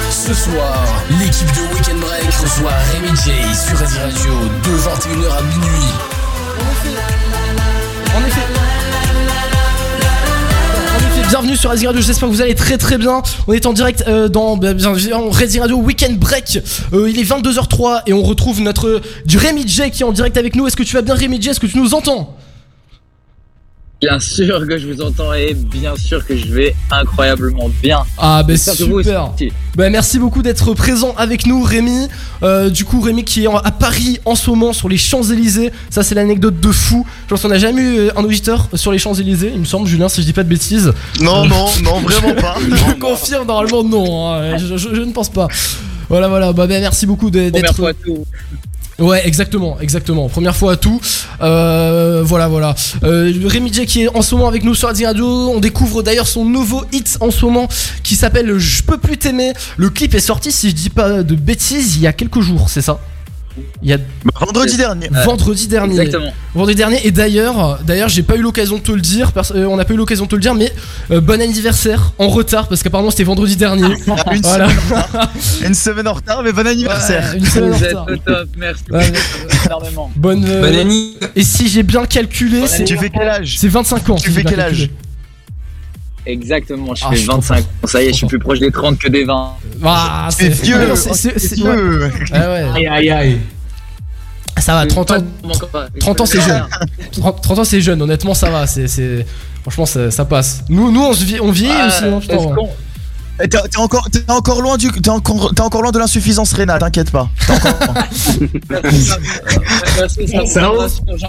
Ce 0.09 0.33
soir, 0.33 0.83
l'équipe 1.19 1.47
de 1.49 1.71
Weekend 1.71 1.99
Break 1.99 2.25
reçoit 2.41 2.71
Rémi 2.91 3.09
J 3.09 3.31
sur 3.55 3.77
Radio 3.77 4.33
de 4.65 4.79
21h 4.79 5.37
à 5.37 5.41
minuit. 5.43 5.91
En 8.15 8.25
effet. 8.25 8.39
En 10.95 10.97
effet, 10.97 11.27
bienvenue 11.29 11.55
sur 11.55 11.69
Racing 11.69 11.85
Radio, 11.85 12.01
j'espère 12.01 12.27
que 12.27 12.33
vous 12.33 12.41
allez 12.41 12.55
très 12.55 12.79
très 12.79 12.97
bien. 12.97 13.21
On 13.47 13.53
est 13.53 13.67
en 13.67 13.73
direct 13.73 14.05
euh, 14.07 14.27
dans 14.27 14.57
bah, 14.57 14.73
bien, 14.73 14.95
en 15.13 15.29
Racing 15.29 15.61
Radio 15.61 15.77
Weekend 15.77 16.17
Break. 16.17 16.57
Euh, 16.93 17.07
il 17.07 17.19
est 17.19 17.23
22h03 17.23 18.01
et 18.07 18.13
on 18.13 18.23
retrouve 18.23 18.61
notre 18.61 18.99
du 19.27 19.37
Rémi 19.37 19.67
J 19.67 19.91
qui 19.91 20.01
est 20.01 20.05
en 20.07 20.11
direct 20.11 20.37
avec 20.37 20.55
nous. 20.55 20.65
Est-ce 20.65 20.75
que 20.75 20.81
tu 20.81 20.95
vas 20.95 21.03
bien 21.03 21.13
Rémi 21.13 21.39
J? 21.39 21.49
Est-ce 21.49 21.59
que 21.59 21.67
tu 21.67 21.77
nous 21.77 21.93
entends? 21.93 22.35
Bien 24.09 24.19
sûr 24.19 24.67
que 24.67 24.77
je 24.77 24.87
vous 24.87 25.01
entends 25.01 25.33
et 25.33 25.53
bien 25.53 25.95
sûr 25.95 26.25
que 26.25 26.35
je 26.35 26.47
vais 26.47 26.75
incroyablement 26.91 27.69
bien. 27.81 27.99
Ah 28.17 28.43
bah 28.43 28.53
vous 28.53 28.99
super. 29.01 29.31
Bah 29.75 29.89
merci 29.89 30.19
beaucoup 30.19 30.41
d'être 30.41 30.73
présent 30.73 31.13
avec 31.17 31.45
nous 31.45 31.61
Rémi. 31.63 32.07
Euh, 32.43 32.69
du 32.69 32.83
coup 32.85 32.99
Rémi 33.01 33.23
qui 33.23 33.45
est 33.45 33.47
à 33.47 33.71
Paris 33.71 34.19
en 34.25 34.35
ce 34.35 34.49
moment 34.49 34.73
sur 34.73 34.89
les 34.89 34.97
Champs-Élysées. 34.97 35.71
Ça 35.89 36.03
c'est 36.03 36.15
l'anecdote 36.15 36.59
de 36.59 36.71
fou. 36.71 37.05
Je 37.25 37.29
pense 37.29 37.41
qu'on 37.41 37.47
n'a 37.49 37.59
jamais 37.59 37.81
eu 37.81 37.97
euh, 37.99 38.09
un 38.17 38.23
auditeur 38.23 38.67
sur 38.73 38.91
les 38.91 38.97
Champs-Élysées, 38.99 39.51
il 39.53 39.59
me 39.61 39.65
semble 39.65 39.87
Julien 39.87 40.09
si 40.09 40.21
je 40.21 40.25
dis 40.25 40.33
pas 40.33 40.43
de 40.43 40.49
bêtises. 40.49 40.91
Non, 41.21 41.45
non, 41.45 41.67
non, 41.83 41.99
vraiment 42.05 42.35
pas. 42.35 42.55
je 42.59 42.93
confirme 42.99 43.47
normalement 43.47 43.83
non, 43.83 44.31
hein. 44.33 44.57
je, 44.57 44.77
je- 44.77 44.93
je 44.95 45.01
ne 45.01 45.11
pense 45.11 45.29
pas. 45.29 45.47
Voilà 46.09 46.27
voilà, 46.27 46.51
bah, 46.53 46.67
bah, 46.67 46.79
merci 46.79 47.05
beaucoup 47.05 47.29
d'être... 47.31 47.53
Ouais, 48.99 49.25
exactement, 49.27 49.79
exactement. 49.79 50.29
Première 50.29 50.55
fois 50.55 50.73
à 50.73 50.75
tout. 50.75 51.01
Euh, 51.41 52.21
voilà, 52.23 52.47
voilà. 52.47 52.75
Euh, 53.03 53.33
Rémi 53.45 53.73
J 53.73 53.85
qui 53.85 54.03
est 54.03 54.15
en 54.15 54.21
ce 54.21 54.35
moment 54.35 54.47
avec 54.47 54.63
nous 54.63 54.75
sur 54.75 54.87
Radio 54.87 55.07
Radio. 55.07 55.25
On 55.49 55.59
découvre 55.59 56.03
d'ailleurs 56.03 56.27
son 56.27 56.45
nouveau 56.45 56.83
hit 56.91 57.17
en 57.19 57.31
ce 57.31 57.43
moment 57.45 57.67
qui 58.03 58.15
s'appelle 58.15 58.57
Je 58.57 58.83
peux 58.83 58.97
plus 58.97 59.17
t'aimer. 59.17 59.53
Le 59.77 59.89
clip 59.89 60.13
est 60.13 60.19
sorti, 60.19 60.51
si 60.51 60.69
je 60.69 60.75
dis 60.75 60.89
pas 60.89 61.23
de 61.23 61.35
bêtises, 61.35 61.95
il 61.95 62.03
y 62.03 62.07
a 62.07 62.13
quelques 62.13 62.41
jours, 62.41 62.69
c'est 62.69 62.81
ça? 62.81 62.99
Il 63.81 63.89
y 63.89 63.93
a 63.93 63.97
Vendredi 64.39 64.77
dernier. 64.77 65.09
vendredi 65.25 65.67
dernier. 65.67 65.99
Exactement. 65.99 66.31
Vendredi 66.55 66.75
dernier. 66.75 67.05
Et 67.05 67.11
d'ailleurs, 67.11 67.79
d'ailleurs, 67.83 68.09
j'ai 68.09 68.23
pas 68.23 68.35
eu 68.35 68.41
l'occasion 68.41 68.77
de 68.77 68.81
te 68.81 68.91
le 68.91 69.01
dire. 69.01 69.31
euh, 69.55 69.65
on 69.65 69.75
n'a 69.77 69.85
pas 69.85 69.93
eu 69.93 69.97
l'occasion 69.97 70.25
de 70.25 70.29
te 70.29 70.35
le 70.35 70.41
dire, 70.41 70.55
mais 70.55 70.71
euh, 71.11 71.21
bon 71.21 71.39
anniversaire 71.41 72.13
en 72.17 72.27
retard 72.29 72.67
parce 72.67 72.81
qu'apparemment 72.83 73.11
c'était 73.11 73.23
vendredi 73.23 73.55
dernier. 73.55 73.83
Une, 73.85 74.41
voilà. 74.41 74.67
semaine 74.69 74.75
en 74.91 74.95
retard. 75.01 75.31
Une 75.65 75.73
semaine 75.73 76.07
en 76.07 76.13
retard, 76.13 76.43
mais 76.43 76.51
bon 76.51 76.65
anniversaire. 76.67 77.31
Ouais, 77.33 77.37
une 77.39 77.45
semaine 77.45 77.73
en 77.73 77.77
êtes 77.77 77.87
retard. 77.89 78.05
au 78.09 78.17
top, 78.17 78.49
merci 78.57 78.83
Ouais. 78.89 79.11
énormément. 79.65 80.11
Bonne. 80.15 80.45
euh, 80.47 80.61
Bonne 80.61 80.75
année. 80.75 81.13
Et 81.35 81.43
si 81.43 81.67
j'ai 81.69 81.83
bien 81.83 82.05
calculé, 82.05 82.65
c'est 82.67 82.83
Tu 82.85 82.97
fais 82.97 83.09
quel 83.09 83.27
âge 83.27 83.55
c'est 83.59 83.67
25 83.67 84.09
ans. 84.09 84.15
Tu 84.15 84.29
si 84.29 84.35
fais 84.35 84.43
quel 84.43 84.59
âge 84.59 84.77
calculé. 84.79 84.91
Exactement, 86.25 86.95
je 86.95 87.03
Ah, 87.05 87.09
fais 87.09 87.15
je 87.15 87.19
suis 87.19 87.27
trop 87.27 87.37
25 87.37 87.55
fort. 87.55 87.65
ans. 87.83 87.87
Ça 87.87 88.01
y 88.01 88.05
est, 88.05 88.09
je 88.11 88.17
suis 88.17 88.27
plus 88.27 88.39
proche 88.39 88.59
des 88.59 88.71
30 88.71 88.97
que 88.97 89.09
des 89.09 89.25
20. 89.25 89.51
Ah, 89.83 90.29
C'est 90.31 90.49
vieux. 90.49 90.75
Ah 90.91 90.95
c'est- 90.95 91.13
c'est- 91.13 91.39
c'est- 91.39 91.55
vieux. 91.55 92.09
Ah. 92.33 92.73
Aïe 92.75 92.87
aïe 92.87 93.09
aïe. 93.11 93.39
Ça 94.57 94.73
va, 94.75 94.85
30 94.85 95.11
ans. 95.11 95.17
Encore 95.43 95.69
pas. 95.69 95.87
30 95.99 96.21
ans 96.21 96.25
c'est 96.25 96.39
jeune. 96.41 96.63
30, 97.11 97.41
30 97.41 97.59
ans 97.59 97.63
c'est 97.65 97.81
jeune, 97.81 98.01
honnêtement 98.01 98.33
ça 98.33 98.49
va. 98.49 98.67
C'est, 98.67 99.25
Franchement 99.63 99.85
ça, 99.85 100.11
ça 100.11 100.25
passe. 100.25 100.63
Nous, 100.69 100.91
nous 100.91 101.01
on, 101.01 101.13
se 101.13 101.23
vie- 101.23 101.39
on 101.41 101.49
vieillit 101.51 101.73
Ah, 101.73 101.87
aussi. 101.87 102.27
Eh, 103.41 103.47
T'es 103.49 103.57
encore, 103.77 104.07
t'es 104.11 104.19
encore 104.29 104.61
loin 104.61 104.77
du, 104.77 104.91
t'es 104.91 105.09
encore, 105.09 105.53
t'es 105.55 105.61
encore 105.61 105.81
loin 105.81 105.91
de 105.91 105.97
l'insuffisance 105.97 106.53
rénale, 106.53 106.79
t'inquiète 106.79 107.09
pas. 107.11 107.29
Encore. 107.49 107.73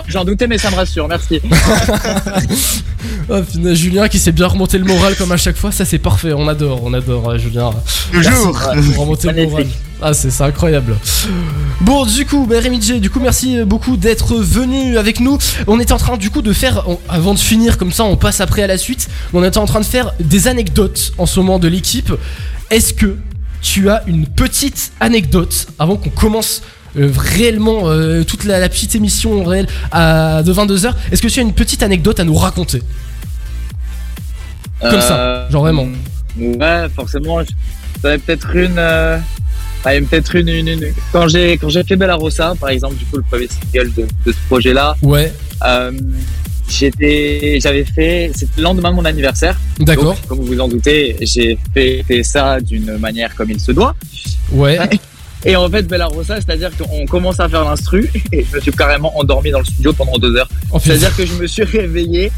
J'en- 0.09 0.25
doutais, 0.25 0.47
mais 0.47 0.59
ça 0.59 0.71
me 0.71 0.77
rassure, 0.77 1.09
merci. 1.09 1.41
Oh, 3.29 3.41
Julien 3.73 4.09
qui 4.09 4.19
s'est 4.19 4.33
bien 4.33 4.47
remonté 4.47 4.79
le 4.79 4.85
moral 4.85 5.15
comme 5.17 5.33
à 5.33 5.37
chaque 5.37 5.57
fois, 5.57 5.73
ça 5.73 5.85
c'est 5.85 5.99
parfait. 5.99 6.33
On 6.35 6.49
adore, 6.49 6.81
on 6.85 6.93
adore 6.95 7.31
euh, 7.31 7.39
Julien. 7.39 7.71
Toujours. 8.13 8.59
Remonter 8.99 9.33
le 9.33 9.47
moral. 9.47 9.67
Ah 10.03 10.12
c'est 10.12 10.38
incroyable. 10.42 10.97
Bon 11.80 12.05
du 12.05 12.26
coup, 12.26 12.47
bah, 12.47 12.57
Rémi 12.61 12.80
J, 12.82 13.01
du 13.01 13.09
coup 13.11 13.20
merci 13.20 13.62
beaucoup 13.64 13.97
d'être 13.97 14.34
venu 14.36 14.99
avec 14.99 15.20
nous. 15.20 15.38
On 15.66 15.80
était 15.80 15.92
en 15.92 15.99
train 15.99 16.16
du 16.16 16.30
coup 16.30 16.42
de 16.42 16.53
faire, 16.53 16.84
on- 16.88 16.99
avant 17.09 17.32
de 17.32 17.38
finir 17.38 17.78
comme 17.78 17.92
ça, 17.92 18.05
on 18.05 18.16
passe 18.16 18.40
après 18.40 18.62
à 18.62 18.66
la 18.66 18.76
suite. 18.76 19.09
On 19.32 19.42
était 19.45 19.59
en 19.59 19.66
train 19.66 19.80
de 19.80 19.84
faire 19.86 20.12
des 20.20 20.47
anecdotes 20.49 21.12
en 21.16 21.26
ce 21.26 21.40
moment 21.40 21.59
de 21.59 21.68
l'équipe. 21.68 22.12
Est-ce 22.70 22.92
que 22.92 23.16
tu 23.62 23.88
as 23.88 24.03
une 24.07 24.26
petite 24.26 24.92
anecdote 25.01 25.68
avant 25.78 25.97
qu'on 25.97 26.11
commence 26.11 26.62
euh, 26.99 27.11
réellement 27.16 27.82
euh, 27.88 28.24
toute 28.24 28.45
la, 28.45 28.61
la 28.61 28.68
petite 28.68 28.95
émission 28.95 29.42
réelle 29.42 29.66
à, 29.90 30.42
de 30.42 30.53
22h 30.53 30.92
Est-ce 31.12 31.22
que 31.22 31.28
tu 31.28 31.38
as 31.38 31.42
une 31.42 31.55
petite 31.55 31.82
anecdote 31.82 32.20
à 32.20 32.24
nous 32.24 32.34
raconter? 32.34 32.82
Comme 34.82 35.01
ça, 35.01 35.16
Euh, 35.18 35.51
genre 35.51 35.62
vraiment. 35.62 35.86
Ouais, 36.38 36.86
forcément. 36.95 37.42
je- 37.42 37.49
J'en 38.03 38.18
peut-être 38.18 38.55
une. 38.55 38.78
Ouais, 39.85 40.01
peut-être 40.01 40.35
une, 40.37 40.49
une, 40.49 40.68
une- 40.68 40.93
Quand 41.12 41.28
j'ai 41.28 41.59
quand 41.59 41.68
j'ai 41.68 41.82
fait 41.85 41.97
Bella 41.97 42.14
Rossa, 42.16 42.55
par 42.59 42.70
exemple, 42.70 42.97
du 42.97 43.05
coup, 43.07 43.16
le 43.16 43.22
premier 43.22 43.49
single 43.49 43.93
de, 43.95 44.03
de 44.26 44.32
ce 44.32 44.39
projet-là, 44.49 44.97
Ouais, 45.03 45.32
euh, 45.66 45.93
j'étais, 46.68 47.59
j'avais 47.62 47.85
fait. 47.85 48.30
C'était 48.35 48.53
le 48.59 48.62
lendemain 48.62 48.91
de 48.91 48.97
mon 48.97 49.05
anniversaire. 49.05 49.59
d'accord. 49.80 50.16
Comme 50.28 50.39
vous 50.39 50.47
vous 50.47 50.61
en 50.61 50.68
doutez, 50.68 51.16
j'ai 51.20 51.59
fait 51.72 52.05
ça 52.22 52.61
d'une 52.61 52.97
manière 52.99 53.35
comme 53.35 53.51
il 53.51 53.61
se 53.61 53.72
doit. 53.72 53.95
Ouais. 54.53 54.78
Et 55.47 55.57
en 55.57 55.68
fait, 55.68 55.82
Bella 55.82 56.07
Rossa, 56.07 56.37
c'est-à-dire 56.37 56.70
qu'on 56.74 57.05
commence 57.05 57.39
à 57.39 57.47
faire 57.51 57.64
l'instru 57.64 58.11
et 58.32 58.47
je 58.51 58.57
me 58.57 58.61
suis 58.62 58.70
carrément 58.72 59.14
endormi 59.18 59.51
dans 59.51 59.59
le 59.59 59.64
studio 59.66 59.93
pendant 59.93 60.16
deux 60.16 60.35
heures. 60.37 60.49
Oh. 60.70 60.78
C'est-à-dire 60.82 61.14
que 61.14 61.26
je 61.26 61.35
me 61.35 61.47
suis 61.47 61.62
réveillé. 61.78 62.32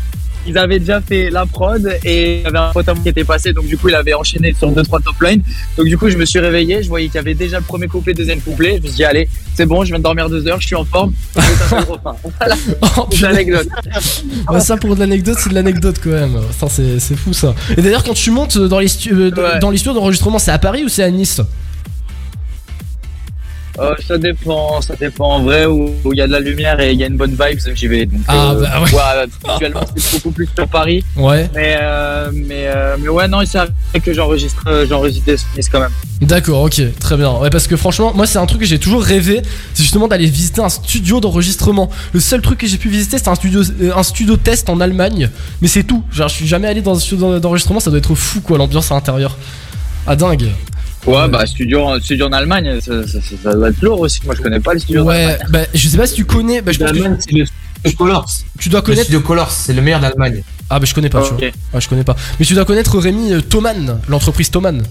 Ils 0.48 0.56
avaient 0.58 0.78
déjà 0.78 1.00
fait 1.00 1.30
la 1.30 1.44
prod 1.46 1.86
et 2.04 2.38
il 2.38 2.42
y 2.42 2.46
avait 2.46 2.58
un 2.58 2.70
pote 2.72 2.88
à 2.88 2.94
moi 2.94 3.02
qui 3.02 3.08
était 3.08 3.24
passé, 3.24 3.52
donc 3.52 3.66
du 3.66 3.76
coup 3.76 3.88
il 3.88 3.94
avait 3.94 4.14
enchaîné 4.14 4.54
sur 4.56 4.70
deux 4.70 4.82
trois 4.82 5.00
top 5.00 5.20
lines. 5.22 5.42
Donc 5.76 5.86
du 5.86 5.98
coup 5.98 6.08
je 6.08 6.16
me 6.16 6.24
suis 6.24 6.38
réveillé, 6.38 6.82
je 6.82 6.88
voyais 6.88 7.06
qu'il 7.06 7.16
y 7.16 7.18
avait 7.18 7.34
déjà 7.34 7.58
le 7.58 7.64
premier 7.64 7.86
couplet, 7.88 8.14
deuxième 8.14 8.40
couplet. 8.40 8.76
Je 8.78 8.82
me 8.82 8.86
suis 8.86 8.96
dit 8.96 9.04
allez, 9.04 9.28
c'est 9.54 9.66
bon, 9.66 9.82
je 9.82 9.88
viens 9.88 9.98
de 9.98 10.04
dormir 10.04 10.28
deux 10.30 10.46
heures, 10.46 10.60
je 10.60 10.66
suis 10.66 10.76
en 10.76 10.84
forme. 10.84 11.12
Le 11.36 11.42
refrain. 11.92 12.16
Voilà, 12.38 12.54
Oh, 12.98 13.08
l'anecdote. 13.20 13.68
Bah, 14.46 14.60
ça 14.60 14.76
pour 14.76 14.94
de 14.94 15.00
l'anecdote, 15.00 15.36
c'est 15.38 15.50
de 15.50 15.54
l'anecdote 15.54 15.96
quand 16.02 16.10
même. 16.10 16.38
C'est, 16.68 16.98
c'est 16.98 17.16
fou 17.16 17.32
ça. 17.32 17.54
Et 17.76 17.82
d'ailleurs, 17.82 18.04
quand 18.04 18.14
tu 18.14 18.30
montes 18.30 18.58
dans 18.58 18.78
les, 18.78 18.88
stu- 18.88 19.12
euh, 19.12 19.30
dans- 19.30 19.42
Ouais. 19.42 19.58
dans 19.60 19.70
les 19.70 19.76
studios 19.78 19.94
d'enregistrement, 19.94 20.38
c'est 20.38 20.50
à 20.50 20.58
Paris 20.58 20.84
ou 20.84 20.88
c'est 20.88 21.02
à 21.02 21.10
Nice? 21.10 21.40
Euh, 23.78 23.94
ça 24.06 24.16
dépend, 24.18 24.80
ça 24.80 24.94
dépend 24.96 25.32
en 25.32 25.42
vrai 25.42 25.66
où 25.66 25.92
il 26.12 26.16
y 26.18 26.22
a 26.22 26.26
de 26.26 26.32
la 26.32 26.40
lumière 26.40 26.80
et 26.80 26.92
il 26.92 26.98
y 26.98 27.04
a 27.04 27.06
une 27.06 27.16
bonne 27.16 27.32
vibe, 27.38 27.58
j'y 27.74 27.86
vais. 27.88 28.06
Donc, 28.06 28.20
Ah, 28.28 28.52
euh, 28.52 28.60
bah 28.60 28.80
ouais. 28.82 29.26
actuellement 29.52 29.80
c'est 29.96 30.12
beaucoup 30.12 30.30
plus 30.30 30.48
sur 30.54 30.66
Paris. 30.68 31.04
Ouais. 31.16 31.48
Mais, 31.54 31.76
euh, 31.80 32.30
mais, 32.32 32.66
euh, 32.66 32.96
mais 32.98 33.08
ouais, 33.08 33.28
non, 33.28 33.40
il 33.42 33.46
s'est 33.46 33.58
arrivé 33.58 33.74
que 34.02 34.12
j'enregistre, 34.14 34.62
euh, 34.66 34.86
j'enregistre 34.88 35.26
des 35.26 35.36
Smiths 35.36 35.68
quand 35.70 35.80
même. 35.80 35.90
D'accord, 36.22 36.62
ok, 36.62 36.80
très 36.98 37.16
bien. 37.18 37.32
Ouais, 37.32 37.50
parce 37.50 37.66
que 37.66 37.76
franchement, 37.76 38.12
moi, 38.14 38.26
c'est 38.26 38.38
un 38.38 38.46
truc 38.46 38.60
que 38.60 38.66
j'ai 38.66 38.78
toujours 38.78 39.02
rêvé, 39.02 39.42
c'est 39.74 39.82
justement 39.82 40.08
d'aller 40.08 40.26
visiter 40.26 40.62
un 40.62 40.70
studio 40.70 41.20
d'enregistrement. 41.20 41.90
Le 42.14 42.20
seul 42.20 42.40
truc 42.40 42.58
que 42.58 42.66
j'ai 42.66 42.78
pu 42.78 42.88
visiter, 42.88 43.18
c'est 43.18 43.28
un 43.28 43.34
studio, 43.34 43.60
un 43.94 44.02
studio 44.02 44.36
test 44.38 44.70
en 44.70 44.80
Allemagne, 44.80 45.28
mais 45.60 45.68
c'est 45.68 45.82
tout. 45.84 46.02
Genre, 46.10 46.28
je 46.28 46.34
suis 46.34 46.46
jamais 46.46 46.68
allé 46.68 46.80
dans 46.80 46.96
un 46.96 47.00
studio 47.00 47.38
d'enregistrement, 47.38 47.80
ça 47.80 47.90
doit 47.90 47.98
être 47.98 48.14
fou, 48.14 48.40
quoi, 48.40 48.56
l'ambiance 48.56 48.90
à 48.90 48.94
l'intérieur. 48.94 49.36
Ah, 50.06 50.16
dingue. 50.16 50.48
Ouais, 51.06 51.28
bah, 51.28 51.46
studio, 51.46 51.98
studio 52.00 52.26
en 52.26 52.32
Allemagne, 52.32 52.80
ça, 52.80 53.06
ça, 53.06 53.20
ça, 53.20 53.36
ça 53.42 53.54
doit 53.54 53.68
être 53.68 53.80
lourd 53.82 54.00
aussi. 54.00 54.20
Moi, 54.24 54.34
je 54.36 54.42
connais 54.42 54.60
pas 54.60 54.74
le 54.74 54.80
studio. 54.80 55.02
en 55.02 55.06
Ouais, 55.06 55.38
bah, 55.50 55.60
je 55.72 55.88
sais 55.88 55.96
pas 55.96 56.06
si 56.06 56.14
tu 56.14 56.24
connais, 56.24 56.62
bah, 56.62 56.72
je 56.72 56.78
pense 56.78 56.90
que 56.92 56.96
c'est 56.98 57.08
le 57.08 57.16
studio 57.20 57.46
Colors. 57.96 58.28
tu 58.58 58.68
dois 58.68 58.80
Le 58.80 58.86
connaître. 58.86 59.04
studio 59.04 59.20
Colors, 59.20 59.50
c'est 59.52 59.72
le 59.72 59.82
meilleur 59.82 60.00
d'Allemagne. 60.00 60.42
Ah, 60.68 60.80
bah, 60.80 60.86
je 60.86 60.94
connais 60.94 61.08
pas, 61.08 61.22
tu 61.22 61.34
vois. 61.34 61.48
Ah, 61.72 61.80
je 61.80 61.88
connais 61.88 62.02
pas. 62.04 62.16
Mais 62.40 62.44
tu 62.46 62.54
dois 62.54 62.64
connaître 62.64 62.98
Rémi 62.98 63.32
euh, 63.32 63.40
Thoman, 63.40 64.00
l'entreprise 64.08 64.50
Thoman. 64.50 64.82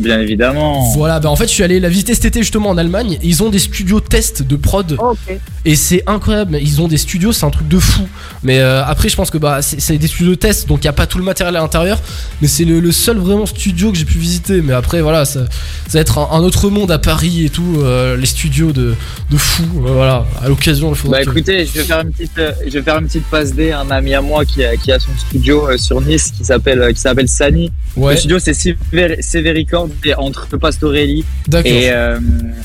Bien 0.00 0.20
évidemment. 0.20 0.90
Voilà, 0.94 1.20
bah 1.20 1.28
en 1.30 1.36
fait, 1.36 1.44
je 1.46 1.52
suis 1.52 1.62
allé 1.62 1.78
la 1.80 1.88
visiter 1.88 2.14
cet 2.14 2.24
été 2.24 2.40
justement 2.40 2.70
en 2.70 2.78
Allemagne. 2.78 3.18
Et 3.22 3.26
ils 3.26 3.42
ont 3.42 3.48
des 3.50 3.58
studios 3.58 4.00
test 4.00 4.42
de 4.42 4.56
prod. 4.56 4.92
Ok. 4.98 5.38
Et 5.64 5.76
c'est 5.76 6.02
incroyable. 6.06 6.58
Ils 6.60 6.80
ont 6.80 6.88
des 6.88 6.96
studios, 6.96 7.32
c'est 7.32 7.44
un 7.44 7.50
truc 7.50 7.68
de 7.68 7.78
fou. 7.78 8.08
Mais 8.42 8.60
euh, 8.60 8.82
après, 8.84 9.08
je 9.08 9.16
pense 9.16 9.30
que 9.30 9.38
bah, 9.38 9.60
c'est 9.62 9.98
des 9.98 10.06
studios 10.06 10.36
test, 10.36 10.66
donc 10.68 10.78
il 10.78 10.86
n'y 10.86 10.88
a 10.88 10.92
pas 10.94 11.06
tout 11.06 11.18
le 11.18 11.24
matériel 11.24 11.54
à 11.56 11.60
l'intérieur. 11.60 12.00
Mais 12.40 12.48
c'est 12.48 12.64
le, 12.64 12.80
le 12.80 12.92
seul 12.92 13.18
vraiment 13.18 13.46
studio 13.46 13.92
que 13.92 13.98
j'ai 13.98 14.04
pu 14.06 14.18
visiter. 14.18 14.62
Mais 14.62 14.72
après, 14.72 15.00
voilà, 15.02 15.24
ça, 15.24 15.44
ça 15.86 15.98
va 15.98 16.00
être 16.00 16.18
un, 16.18 16.28
un 16.32 16.40
autre 16.40 16.70
monde 16.70 16.90
à 16.90 16.98
Paris 16.98 17.44
et 17.44 17.50
tout. 17.50 17.76
euh, 17.82 18.16
les 18.16 18.26
studios 18.26 18.72
de, 18.72 18.94
de 19.30 19.36
fou. 19.36 19.62
Euh, 19.86 19.92
voilà, 19.92 20.24
à 20.42 20.48
l'occasion, 20.48 20.90
il 20.90 20.96
faudra 20.96 21.18
Bah 21.18 21.24
que- 21.24 21.30
écoutez, 21.30 21.66
je 21.66 21.72
vais 21.72 21.84
faire 21.84 22.00
une 22.00 22.10
petite, 22.10 22.40
je 22.66 22.70
vais 22.70 22.82
faire 22.82 22.98
une 22.98 23.06
petite 23.06 23.26
passe 23.26 23.54
D 23.54 23.70
à 23.70 23.80
un 23.80 23.90
ami 23.90 24.14
à 24.14 24.20
moi 24.22 24.44
qui 24.44 24.64
a, 24.64 24.76
qui 24.76 24.90
a 24.92 24.98
son 24.98 25.10
studio 25.18 25.76
sur 25.76 26.00
Nice 26.00 26.32
qui 26.36 26.44
s'appelle, 26.44 26.90
qui 26.94 27.00
s'appelle 27.00 27.28
Sani. 27.28 27.70
Ouais. 27.96 28.14
Le 28.14 28.18
studio 28.18 28.38
c'est 28.38 28.54
Sever- 28.54 29.20
Severicord, 29.20 29.88
entre 30.18 30.56
Pastorelli 30.56 31.24
D'accord. 31.46 31.70
et 31.72 31.90
euh, 31.90 32.18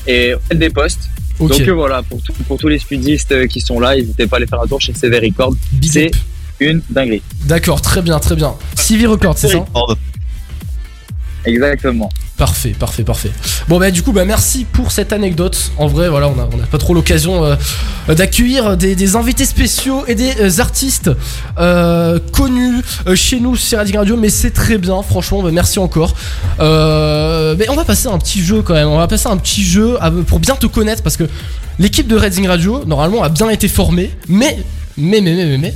et 0.06 0.34
des 0.54 0.70
postes. 0.70 1.08
Donc 1.38 1.50
euh, 1.68 1.72
voilà, 1.74 2.02
pour, 2.02 2.22
tout- 2.22 2.32
pour 2.48 2.58
tous 2.58 2.68
les 2.68 2.78
studistes 2.78 3.32
euh, 3.32 3.46
qui 3.46 3.60
sont 3.60 3.78
là, 3.78 3.94
n'hésitez 3.94 4.26
pas 4.26 4.36
à 4.36 4.38
aller 4.38 4.46
faire 4.46 4.60
un 4.62 4.66
tour 4.66 4.80
chez 4.80 4.94
Severicord. 4.94 5.54
Big 5.72 5.90
C'est 5.90 6.10
une 6.60 6.80
dinguerie. 6.88 7.22
D'accord, 7.44 7.82
très 7.82 8.00
bien, 8.00 8.18
très 8.18 8.34
bien. 8.36 8.54
CV 8.74 9.06
Records, 9.06 9.36
c'est 9.36 9.48
ça 9.48 9.64
Exactement. 11.46 12.10
Parfait, 12.36 12.74
parfait, 12.78 13.02
parfait. 13.02 13.30
Bon 13.68 13.78
bah 13.78 13.90
du 13.90 14.02
coup 14.02 14.12
bah 14.12 14.24
merci 14.26 14.66
pour 14.70 14.92
cette 14.92 15.12
anecdote. 15.14 15.72
En 15.78 15.86
vrai 15.86 16.08
voilà 16.10 16.28
on 16.28 16.38
a, 16.38 16.48
on 16.52 16.62
a 16.62 16.66
pas 16.66 16.76
trop 16.78 16.92
l'occasion 16.92 17.44
euh, 17.44 17.56
d'accueillir 18.14 18.76
des, 18.76 18.94
des 18.94 19.16
invités 19.16 19.46
spéciaux 19.46 20.04
et 20.06 20.14
des 20.14 20.32
euh, 20.40 20.50
artistes 20.60 21.10
euh, 21.58 22.18
connus 22.32 22.82
chez 23.14 23.40
nous 23.40 23.56
sur 23.56 23.78
Radio 23.78 24.00
Radio 24.00 24.16
mais 24.18 24.28
c'est 24.28 24.50
très 24.50 24.76
bien 24.76 25.02
franchement 25.02 25.42
bah, 25.42 25.50
merci 25.52 25.78
encore. 25.78 26.14
Euh, 26.60 27.54
mais 27.58 27.68
on 27.70 27.74
va 27.76 27.84
passer 27.84 28.08
à 28.08 28.12
un 28.12 28.18
petit 28.18 28.42
jeu 28.42 28.62
quand 28.62 28.74
même. 28.74 28.88
On 28.88 28.98
va 28.98 29.08
passer 29.08 29.28
à 29.28 29.30
un 29.30 29.36
petit 29.38 29.64
jeu 29.64 29.96
à- 30.02 30.10
pour 30.10 30.40
bien 30.40 30.56
te 30.56 30.66
connaître 30.66 31.02
parce 31.02 31.16
que 31.16 31.24
l'équipe 31.78 32.06
de 32.08 32.16
Reading 32.16 32.46
Radio 32.48 32.84
normalement 32.84 33.22
a 33.22 33.28
bien 33.28 33.48
été 33.50 33.68
formée 33.68 34.10
mais 34.28 34.58
mais 34.98 35.20
mais 35.20 35.32
mais 35.34 35.46
mais, 35.46 35.58
mais 35.58 35.74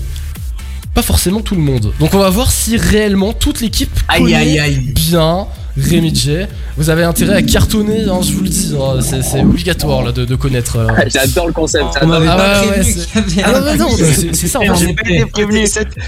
pas 0.95 1.03
forcément 1.03 1.41
tout 1.41 1.55
le 1.55 1.61
monde. 1.63 1.93
Donc 2.01 2.15
on 2.15 2.19
va 2.19 2.29
voir 2.31 2.51
si 2.51 2.77
réellement 2.77 3.33
toute 3.33 3.61
l'équipe 3.61 3.99
Aïe, 4.09 4.23
connaît 4.25 4.35
aïe, 4.35 4.59
aïe. 4.59 4.93
bien 4.95 5.47
Rémi 5.77 6.15
J. 6.15 6.39
Vous 6.77 6.91
avez 6.91 7.05
intérêt 7.05 7.35
à 7.35 7.43
cartonner, 7.43 8.05
hein, 8.05 8.21
je 8.23 8.33
vous 8.33 8.43
le 8.43 8.49
dis. 8.49 8.75
hein, 8.79 9.01
c'est 9.01 9.23
c'est 9.23 9.41
obligatoire 9.43 10.03
là, 10.03 10.13
de, 10.13 10.25
de 10.25 10.35
connaître. 10.35 10.77
euh. 10.79 10.87
J'adore 11.07 11.47
le 11.49 11.53
concept. 11.53 11.85
On 12.03 12.07
m'avait 12.07 12.27
Ah 12.29 12.37
pas 12.37 12.61
ouais, 12.63 12.67
ouais, 12.69 12.73
prévenu 12.73 12.93
c'est- 12.93 13.23
qu'il 13.27 13.39
y 13.39 13.43
avait 13.43 13.53
Ah 13.55 13.57
un 13.59 13.61
non, 13.61 13.67
mais 13.73 13.77
non, 13.77 13.89
c'est 13.97 14.35
c'est 14.35 14.49
ça. 14.49 14.59
en 14.59 14.63
fait, 14.63 14.75
J'ai 14.77 14.87
j'ai- 14.89 14.95
pas 14.95 15.11
été 15.11 15.25
prévenu. 15.27 15.67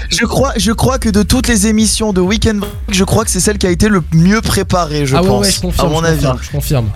Je 0.09 0.25
crois, 0.25 0.53
je 0.57 0.71
crois 0.71 0.99
que 0.99 1.09
de 1.09 1.23
toutes 1.23 1.47
les 1.47 1.67
émissions 1.67 2.13
de 2.13 2.21
Weekend 2.21 2.59
Break, 2.59 2.71
je 2.89 3.03
crois 3.03 3.23
que 3.25 3.31
c'est 3.31 3.39
celle 3.39 3.57
qui 3.57 3.67
a 3.67 3.71
été 3.71 3.87
le 3.89 4.01
mieux 4.13 4.41
préparée, 4.41 5.05
je 5.05 5.15
ah 5.15 5.21
ouais, 5.21 5.27
pense. 5.27 5.45
ouais, 5.45 5.51
je 5.51 5.61
confirme. 5.61 5.87
à 5.87 5.91
mon 5.91 6.01
je 6.01 6.05
avis. 6.07 6.25
confirme, 6.25 6.39
je 6.41 6.51
confirme. 6.51 6.89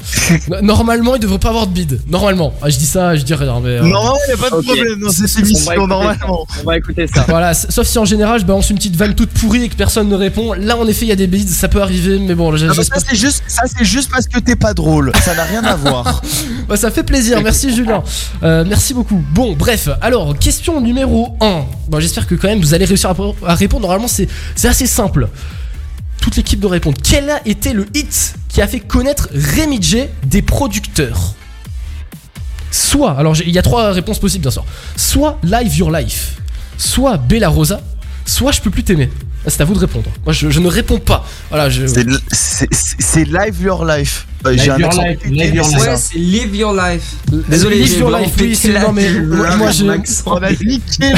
No- 0.50 0.62
Normalement, 0.62 1.16
il 1.16 1.20
devrait 1.22 1.40
pas 1.40 1.50
avoir 1.50 1.68
de 1.68 1.74
bide. 1.74 2.00
Normalement. 2.10 2.54
Ah, 2.62 2.70
je 2.70 2.78
dis 2.78 2.86
ça, 2.86 3.16
je 3.16 3.24
dis 3.24 3.34
rien. 3.34 3.60
Mais, 3.64 3.70
euh, 3.78 3.82
Non, 3.84 4.14
il 4.28 4.34
n'y 4.34 4.34
a 4.34 4.38
pas 4.38 4.50
de 4.50 4.56
Ok. 4.56 4.66
problème 4.66 5.00
dans 5.02 5.10
cette 5.10 5.30
On 5.30 5.42
va 5.42 5.48
émission, 5.48 5.88
normalement. 5.88 6.46
ça. 6.50 6.62
On 6.64 6.68
va 6.68 6.78
écouter 6.78 7.08
ça. 7.08 7.26
Voilà, 7.28 7.52
s- 7.52 7.68
sauf 7.70 7.88
si 7.88 7.98
en 8.00 8.06
général 8.06 8.40
je 8.40 8.46
balance 8.46 8.70
une 8.70 8.78
petite 8.78 8.96
vanne 8.96 9.16
toute 9.16 9.30
pourrie 9.30 9.64
et 9.64 9.70
que 9.70 9.76
personne 9.76 10.10
ne 10.10 10.16
répond. 10.16 10.54
Là, 10.54 10.78
en 10.78 10.88
effet, 10.88 11.06
il 11.06 11.10
y 11.10 11.12
a 11.14 11.16
des 11.16 11.28
bides, 11.28 11.50
ça 11.50 11.68
peut 11.68 11.82
arriver, 11.82 12.20
mais 12.20 12.36
bon, 12.36 12.56
Ah 12.70 12.74
bah, 12.76 12.84
ça, 12.84 12.96
c'est 13.08 13.16
juste, 13.16 13.44
ça, 13.48 13.64
c'est 13.66 13.86
juste 13.86 14.10
parce 14.12 14.28
que 14.28 14.40
t'es 14.40 14.56
pas 14.56 14.74
drôle. 14.74 15.12
Ça 15.24 15.36
n'a 15.36 15.44
rien 15.44 15.64
à 15.64 15.76
voir. 15.76 16.22
Bah, 16.68 16.76
ça 16.76 16.92
fait 16.92 17.04
plaisir, 17.04 17.42
merci 17.42 17.74
Julien. 17.74 18.04
Euh, 18.44 18.66
merci 18.68 18.94
beaucoup. 18.94 19.24
Bon, 19.34 19.54
bref, 19.56 19.88
alors, 20.02 20.38
question 20.38 20.82
numéro 20.82 21.38
1. 21.40 21.64
Bon, 21.88 22.00
j'espère 22.02 22.28
que 22.28 22.36
quand 22.36 22.50
même 22.50 22.60
vous 22.60 22.74
allez 22.74 22.84
réussir 22.84 23.10
à, 23.10 23.16
à 23.50 23.56
répondre. 23.56 23.84
Normalement, 23.84 24.10
c'est 24.10 24.28
c'est 24.54 24.68
assez 24.68 24.86
simple. 24.86 25.30
Toute 26.20 26.36
l'équipe 26.36 26.60
doit 26.60 26.72
répondre. 26.72 26.98
Quel 27.02 27.30
a 27.30 27.40
été 27.48 27.72
le 27.72 27.86
hit 27.96 28.36
qui 28.50 28.62
a 28.62 28.68
fait 28.68 28.82
connaître 28.82 29.30
Rémi 29.34 29.82
J 29.82 30.04
des 30.26 30.42
producteurs? 30.42 31.36
Soit, 32.70 33.18
alors 33.18 33.34
il 33.40 33.52
y 33.52 33.58
a 33.58 33.62
trois 33.62 33.92
réponses 33.94 34.20
possibles 34.20 34.42
bien 34.42 34.52
sûr. 34.52 34.66
Soit 34.98 35.40
Live 35.44 35.74
Your 35.78 35.90
Life, 35.90 36.36
soit 36.78 37.16
Bella 37.18 37.48
Rosa, 37.48 37.80
soit 38.26 38.52
Je 38.52 38.60
peux 38.62 38.70
plus 38.72 38.84
t'aimer. 38.84 39.10
Ah, 39.48 39.50
C'est 39.50 39.62
à 39.62 39.66
vous 39.66 39.74
de 39.76 39.80
répondre. 39.80 40.10
Moi, 40.26 40.34
je, 40.34 40.50
je 40.50 40.60
ne 40.60 40.68
réponds 40.68 41.00
pas. 41.00 41.26
Voilà, 41.50 41.70
je. 41.70 41.88
C'est- 41.88 43.24
Live 43.24 43.62
Your 43.62 43.86
Life. 43.86 44.28
Euh, 44.46 44.52
Live 44.52 44.62
J'ai 44.62 44.72
un 44.72 44.78
Your 44.78 44.92
Life, 44.92 45.20
Live 45.26 45.56
Your 45.56 45.68
Life. 45.68 45.80
Ouais, 45.80 45.96
c'est 45.98 46.18
Live 46.18 46.56
Your 46.56 46.74
Life. 46.74 47.16
Désolé, 47.50 47.76
Live 47.80 47.98
Your 47.98 48.12
Life, 48.18 48.34
oui, 48.40 48.56
c'est 48.56 48.80
non 48.80 48.92
mais 48.92 49.10
le- 49.10 49.26
moi, 49.26 49.56
moi, 49.56 49.72
j'ai. 49.72 49.86
l'accent. 49.86 50.24
On 50.28 50.36
a 50.44 50.52
niqué 50.52 51.14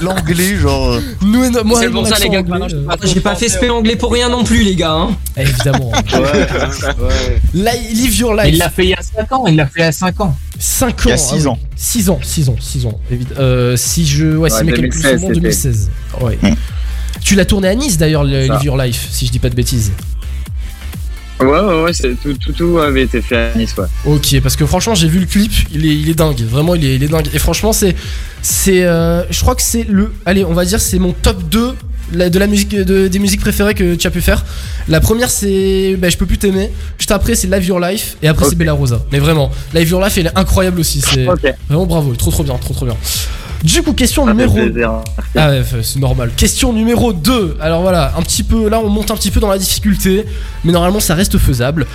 l'anglais, 0.00 0.56
genre. 0.56 0.92
euh. 0.94 1.00
Nous 1.22 1.50
moi, 1.64 1.80
C'est 1.82 1.90
pour 1.90 2.06
ça, 2.06 2.16
les 2.20 2.28
gars, 2.30 2.42
euh, 2.48 2.96
J'ai 3.02 3.20
pas 3.20 3.34
fait 3.34 3.48
spell 3.48 3.70
anglais 3.72 3.96
pour 3.96 4.12
rien 4.12 4.28
non 4.30 4.44
plus, 4.44 4.62
les 4.62 4.74
gars. 4.76 4.92
Hein. 4.92 5.16
Évidemment. 5.36 5.92
Li- 7.54 7.94
Live 7.94 8.16
Your 8.16 8.34
Life. 8.34 8.46
Il 8.52 8.58
l'a 8.58 8.70
fait 8.70 8.84
il 8.84 8.90
y 8.90 8.94
a 8.94 9.02
5 9.02 9.32
ans, 9.32 9.46
il 9.48 9.56
l'a 9.56 9.66
fait 9.66 9.80
il 9.80 9.82
y 9.82 9.84
a 9.84 9.92
5 9.92 10.20
ans. 10.20 10.36
5 10.58 10.88
ans. 10.88 10.94
Il 11.06 11.10
y 11.10 11.12
a 11.12 11.16
six 11.18 11.46
ans. 11.46 11.58
6 11.76 12.10
ans, 12.10 12.20
6 12.22 12.48
ans, 12.48 12.56
6 12.60 12.86
ans. 12.86 13.00
Euh, 13.38 13.76
si 13.76 14.06
je. 14.06 14.36
Ouais, 14.36 14.48
si 14.50 14.56
Ouais, 14.56 14.64
mes 14.64 14.72
calculs 14.72 14.92
sont 15.02 15.08
2016, 15.08 15.20
bons, 15.20 15.28
c'était. 15.28 15.40
2016. 15.40 15.90
Ouais. 16.22 16.38
Tu 17.26 17.34
l'as 17.34 17.44
tourné 17.44 17.66
à 17.66 17.74
Nice 17.74 17.98
d'ailleurs, 17.98 18.22
le. 18.22 18.42
Live 18.42 18.62
Your 18.62 18.76
Life, 18.76 19.08
si 19.10 19.26
je 19.26 19.32
dis 19.32 19.40
pas 19.40 19.48
de 19.50 19.56
bêtises. 19.56 19.90
Ouais, 21.40 21.46
ouais, 21.46 21.82
ouais, 21.82 21.92
tout, 22.22 22.32
tout, 22.40 22.52
tout 22.52 22.78
avait 22.78 23.02
été 23.02 23.20
fait 23.20 23.36
à 23.36 23.54
Nice, 23.58 23.74
ouais. 23.76 23.84
Ok, 24.06 24.40
parce 24.42 24.54
que 24.54 24.64
franchement, 24.64 24.94
j'ai 24.94 25.08
vu 25.08 25.18
le 25.18 25.26
clip, 25.26 25.50
il 25.72 25.84
est, 25.84 25.94
il 25.96 26.08
est 26.08 26.14
dingue. 26.14 26.40
Vraiment, 26.48 26.76
il 26.76 26.84
est, 26.84 26.94
il 26.94 27.02
est 27.02 27.08
dingue. 27.08 27.28
Et 27.34 27.38
franchement, 27.40 27.72
c'est. 27.72 27.96
c'est 28.42 28.84
euh, 28.84 29.24
je 29.28 29.40
crois 29.40 29.56
que 29.56 29.62
c'est 29.62 29.82
le. 29.88 30.12
Allez, 30.24 30.44
on 30.44 30.54
va 30.54 30.64
dire, 30.64 30.80
c'est 30.80 31.00
mon 31.00 31.12
top 31.12 31.42
2 31.50 31.72
la- 32.12 32.30
de 32.30 32.38
la 32.38 32.46
musique, 32.46 32.68
de- 32.76 33.08
des 33.08 33.18
musiques 33.18 33.40
préférées 33.40 33.74
que 33.74 33.96
tu 33.96 34.06
as 34.06 34.10
pu 34.12 34.20
faire. 34.20 34.44
La 34.86 35.00
première, 35.00 35.28
c'est. 35.28 35.96
Bah, 35.98 36.08
je 36.08 36.16
peux 36.16 36.26
plus 36.26 36.38
t'aimer. 36.38 36.70
Juste 36.96 37.10
après, 37.10 37.34
c'est 37.34 37.48
Live 37.48 37.66
Your 37.66 37.80
Life. 37.80 38.16
Et 38.22 38.28
après, 38.28 38.44
c'est 38.48 38.54
Bella 38.56 38.72
Rosa. 38.74 39.04
Mais 39.10 39.18
vraiment, 39.18 39.50
Live 39.74 39.90
Your 39.90 40.00
Life, 40.00 40.16
elle 40.16 40.28
est 40.28 40.38
incroyable 40.38 40.78
aussi. 40.78 41.00
C'est. 41.00 41.26
Ok. 41.28 41.42
Vraiment 41.68 41.86
bravo, 41.86 42.14
trop 42.14 42.30
trop 42.30 42.44
bien, 42.44 42.54
trop 42.56 42.72
trop 42.72 42.86
bien. 42.86 42.96
Du 43.62 43.82
coup, 43.82 43.92
question 43.92 44.24
Ça 44.26 44.34
fait 44.34 44.46
numéro. 44.46 44.56
hein. 44.58 45.02
Ah 45.34 45.48
ouais, 45.48 45.62
c'est 45.82 45.98
normal. 45.98 46.30
Question 46.36 46.72
numéro 46.72 47.12
2. 47.12 47.56
Alors 47.60 47.82
voilà, 47.82 48.12
un 48.16 48.22
petit 48.22 48.42
peu. 48.42 48.68
Là, 48.68 48.80
on 48.80 48.88
monte 48.88 49.10
un 49.10 49.16
petit 49.16 49.30
peu 49.30 49.40
dans 49.40 49.48
la 49.50 49.58
difficulté. 49.58 50.24
Mais 50.64 50.72
normalement, 50.72 51.00
ça 51.00 51.14
reste 51.14 51.38
faisable. 51.38 51.86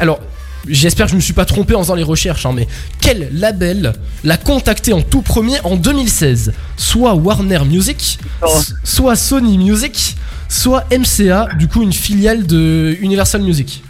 Alors. 0.00 0.20
J'espère 0.66 1.04
que 1.04 1.10
je 1.12 1.16
me 1.16 1.20
suis 1.20 1.34
pas 1.34 1.44
trompé 1.44 1.74
en 1.74 1.80
faisant 1.82 1.94
les 1.94 2.02
recherches, 2.02 2.46
hein, 2.46 2.52
mais 2.56 2.66
quel 2.98 3.28
label 3.34 3.92
l'a 4.24 4.38
contacté 4.38 4.94
en 4.94 5.02
tout 5.02 5.20
premier 5.20 5.56
en 5.62 5.76
2016 5.76 6.54
Soit 6.78 7.12
Warner 7.16 7.58
Music, 7.66 8.18
s- 8.42 8.72
soit 8.82 9.14
Sony 9.14 9.58
Music, 9.58 10.16
soit 10.48 10.84
MCA, 10.90 11.48
du 11.58 11.68
coup 11.68 11.82
une 11.82 11.92
filiale 11.92 12.46
de 12.46 12.96
Universal 13.02 13.42
Music. 13.42 13.82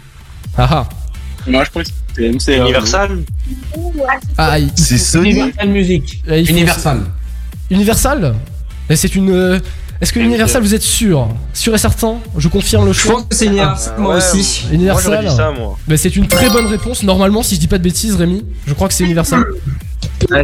Ah 0.57 0.67
ah. 0.69 0.89
Moi, 1.47 1.63
je 1.63 1.69
pense 1.71 1.83
que 1.83 1.89
c'est 2.15 2.29
MCA. 2.29 2.57
Universal 2.63 3.19
Ah, 4.37 4.59
il- 4.59 4.71
C'est 4.75 4.97
Sony. 4.97 5.29
Universal 5.31 5.69
Music. 5.69 6.23
là, 6.25 6.37
il 6.37 6.45
faut- 6.45 6.51
Universal. 6.53 6.99
Universal 7.69 8.35
Mais 8.89 8.95
c'est 8.95 9.15
une. 9.15 9.29
euh, 9.31 9.59
Est-ce 10.01 10.11
que 10.11 10.19
Universal, 10.19 10.61
vous 10.61 10.75
êtes 10.75 10.81
sûr? 10.81 11.29
Sûr 11.53 11.73
et 11.73 11.77
certain? 11.77 12.17
Je 12.37 12.47
confirme 12.49 12.85
le 12.85 12.91
Je 12.93 12.99
choix. 12.99 13.13
pense 13.13 13.23
que 13.29 13.35
c'est 13.35 13.45
Universal, 13.45 13.93
moi 13.97 14.11
Ouais, 14.11 14.17
aussi. 14.17 14.63
Moi, 14.65 14.73
Universal. 14.73 15.25
dit 15.25 15.35
ça, 15.35 15.51
moi. 15.51 15.77
Bah, 15.87 15.95
c'est 15.97 16.15
une 16.17 16.27
très 16.27 16.49
bonne 16.49 16.65
réponse. 16.67 17.01
Normalement, 17.03 17.41
si 17.43 17.55
je 17.55 17.61
dis 17.61 17.67
pas 17.67 17.77
de 17.77 17.83
bêtises, 17.83 18.15
Rémi, 18.15 18.43
je 18.67 18.73
crois 18.73 18.87
que 18.89 18.93
c'est 18.93 19.05
Universal. 19.05 19.45
Ouais. 20.29 20.43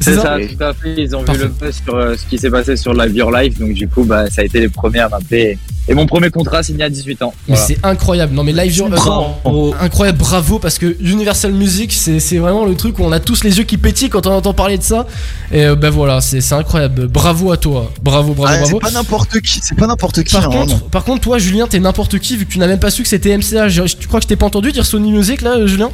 C'est- 0.00 0.14
ça, 0.16 0.36
tout 0.38 0.64
à 0.64 0.72
fait. 0.74 0.94
Ils 0.98 1.14
ont 1.16 1.24
Parfait. 1.24 1.42
vu 1.42 1.46
le 1.48 1.50
buzz 1.66 1.80
sur 1.84 1.94
euh, 1.96 2.14
ce 2.16 2.24
qui 2.26 2.38
s'est 2.38 2.50
passé 2.50 2.76
sur 2.76 2.94
Live 2.94 3.14
Your 3.16 3.30
Life, 3.32 3.58
donc 3.58 3.72
du 3.74 3.88
coup, 3.88 4.04
bah, 4.04 4.28
ça 4.30 4.42
a 4.42 4.44
été 4.44 4.60
les 4.60 4.68
premiers 4.68 5.00
à 5.00 5.08
m'appeler. 5.08 5.58
Et 5.86 5.92
mon 5.92 6.06
premier 6.06 6.30
contrat 6.30 6.62
signé 6.62 6.84
à 6.84 6.88
18 6.88 7.20
ans. 7.22 7.34
Mais 7.46 7.56
c'est 7.56 7.76
incroyable. 7.84 8.34
Non, 8.34 8.42
mais 8.42 8.52
Live 8.52 8.74
Your 8.74 8.88
Bravo. 8.88 9.74
Incroyable, 9.78 10.16
bravo, 10.18 10.58
parce 10.58 10.78
que 10.78 10.96
Universal 11.00 11.52
Music, 11.52 11.92
c'est 11.92 12.20
c'est 12.20 12.38
vraiment 12.38 12.64
le 12.64 12.74
truc 12.74 12.98
où 12.98 13.02
on 13.04 13.12
a 13.12 13.20
tous 13.20 13.44
les 13.44 13.58
yeux 13.58 13.64
qui 13.64 13.76
pétillent 13.76 14.08
quand 14.08 14.26
on 14.26 14.32
entend 14.32 14.54
parler 14.54 14.78
de 14.78 14.82
ça. 14.82 15.06
Et 15.52 15.66
euh, 15.66 15.74
bah 15.76 15.90
voilà, 15.90 16.22
c'est 16.22 16.40
c'est 16.40 16.54
incroyable. 16.54 17.06
Bravo 17.08 17.52
à 17.52 17.58
toi. 17.58 17.92
Bravo, 18.02 18.32
bravo, 18.32 18.54
Ah, 18.54 18.60
bravo. 18.60 18.78
c'est 18.82 18.90
pas 18.92 18.98
n'importe 18.98 19.40
qui. 19.42 19.60
C'est 19.62 19.76
pas 19.76 19.86
n'importe 19.86 20.22
qui. 20.22 20.34
Par 20.34 20.46
hein, 20.46 20.50
contre, 20.50 20.84
par 20.84 21.04
contre, 21.04 21.20
toi, 21.20 21.36
Julien, 21.38 21.66
t'es 21.66 21.80
n'importe 21.80 22.18
qui 22.18 22.38
vu 22.38 22.46
que 22.46 22.52
tu 22.52 22.58
n'as 22.58 22.66
même 22.66 22.80
pas 22.80 22.90
su 22.90 23.02
que 23.02 23.08
c'était 23.08 23.36
MCA. 23.36 23.68
Je- 23.68 23.82
Tu 23.82 24.08
crois 24.08 24.20
que 24.20 24.24
je 24.24 24.28
t'ai 24.28 24.36
pas 24.36 24.46
entendu 24.46 24.72
dire 24.72 24.86
Sony 24.86 25.12
Music 25.12 25.42
là, 25.42 25.58
euh, 25.58 25.66
Julien? 25.66 25.90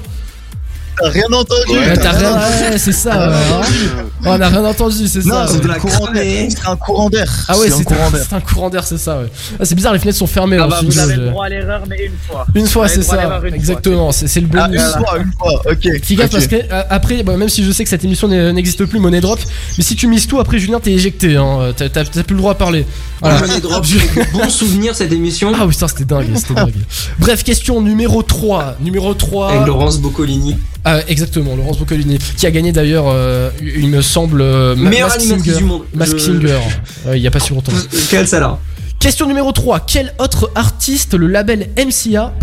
T'as 0.99 1.09
rien 1.09 1.27
entendu. 1.33 1.79
Ouais, 1.79 1.97
t'as 1.97 2.13
rien. 2.13 2.35
Ouais, 2.37 2.79
c'est 2.79 2.93
ça. 2.93 3.11
ouais, 3.29 3.35
hein. 3.35 4.07
On 4.25 4.41
a 4.41 4.49
rien 4.49 4.65
entendu, 4.65 5.07
c'est 5.09 5.25
Non, 5.25 5.35
ça. 5.35 5.47
c'est 5.49 5.55
ouais. 5.55 5.61
de 5.63 5.69
la 5.69 5.75
courant 5.79 6.11
d'air. 6.13 6.49
C'est 6.51 6.69
un 6.69 6.77
courant 6.77 7.11
d'air. 7.11 7.45
Ah 7.49 7.59
ouais, 7.59 7.71
c'est 7.71 7.81
un 7.81 7.85
courant 7.85 8.11
d'air. 8.11 8.25
c'est 8.29 8.35
un 8.37 8.41
courant 8.41 8.71
d'air, 8.71 8.85
c'est 8.87 8.99
ça. 8.99 9.19
Ouais. 9.21 9.27
Ah, 9.59 9.65
c'est 9.65 9.75
bizarre, 9.75 9.93
les 9.93 9.99
fenêtres 9.99 10.19
sont 10.19 10.27
fermées. 10.27 10.57
Ah 10.57 10.61
là, 10.61 10.69
bah, 10.69 10.81
vous 10.85 10.99
avez 10.99 11.17
le 11.17 11.31
droit 11.31 11.47
à 11.47 11.49
l'erreur, 11.49 11.83
mais 11.89 12.07
une 12.07 12.13
fois. 12.29 12.47
Une 12.55 12.67
fois, 12.67 12.89
c'est 12.89 13.03
ça. 13.03 13.41
une 13.47 13.55
Exactement, 13.55 14.13
c'est 14.13 14.25
le 14.41 14.49
Ah, 14.55 14.67
une 14.67 14.73
bonus. 14.77 14.83
fois, 14.97 15.19
une 15.19 15.33
fois. 15.39 15.63
Ok. 15.71 15.89
Fais 16.05 16.15
gaffe 16.15 16.31
parce 16.31 16.47
que 16.47 16.57
euh, 16.57 16.83
après, 16.91 17.23
bah, 17.23 17.37
même 17.37 17.49
si 17.49 17.65
je 17.65 17.73
sais 17.73 17.85
que 17.85 17.91
cette 17.91 18.05
émission 18.05 18.29
n'existe 18.29 18.85
plus, 18.87 18.99
Money 18.99 19.21
Drop, 19.21 19.39
mais 19.79 19.85
si 19.85 19.97
tu 19.97 20.07
mises 20.07 20.27
tout, 20.27 20.39
après 20.41 20.59
Julien, 20.59 20.81
t'es 20.81 20.93
éjecté. 20.93 21.37
Hein. 21.37 21.73
T'as 21.77 21.89
t'as- 21.89 22.05
plus 22.05 22.35
le 22.35 22.41
droit 22.41 22.53
à 22.53 22.57
parler. 22.57 22.85
Voilà. 23.21 23.41
Money 23.41 23.61
Drop, 23.61 23.85
bon 24.33 24.49
souvenir 24.51 24.95
cette 24.95 25.13
émission. 25.13 25.53
Ah 25.59 25.65
oui, 25.67 25.75
ça 25.75 25.89
c'était 25.89 26.05
dingue, 26.05 26.27
c'était 26.37 26.55
dingue. 26.55 26.75
Bref, 27.19 27.43
question 27.45 27.81
numéro 27.81 28.23
3. 28.23 28.77
Numéro 28.81 29.15
3. 29.15 29.51
Avec 29.53 29.67
Laurence 29.67 29.99
Boccolini. 29.99 30.57
Ah, 30.93 31.01
exactement, 31.07 31.55
Laurence 31.55 31.79
Boccolini, 31.79 32.19
qui 32.37 32.47
a 32.47 32.51
gagné 32.51 32.73
d'ailleurs, 32.73 33.05
euh, 33.09 33.51
il 33.63 33.89
me 33.89 34.03
semble, 34.03 34.41
euh, 34.41 34.75
Ma- 34.75 34.91
Meilleure 34.91 35.09
Mask 35.09 35.21
animatrice 35.21 35.47
Singer. 35.53 35.59
du 35.59 35.65
monde. 35.65 35.83
Mask 35.95 36.13
Je- 36.13 36.19
Singer, 36.19 36.59
Euh, 37.07 37.17
il 37.17 37.23
y 37.23 37.27
a 37.29 37.31
pas 37.31 37.39
si 37.39 37.53
longtemps. 37.55 37.71
Quelle 38.11 38.27
celle-là 38.27 38.59
Question 38.99 39.27
numéro 39.29 39.53
3. 39.53 39.81
Quel 39.87 40.13
autre 40.19 40.51
artiste 40.57 41.15
le 41.15 41.29
label 41.29 41.69
MCA 41.79 42.35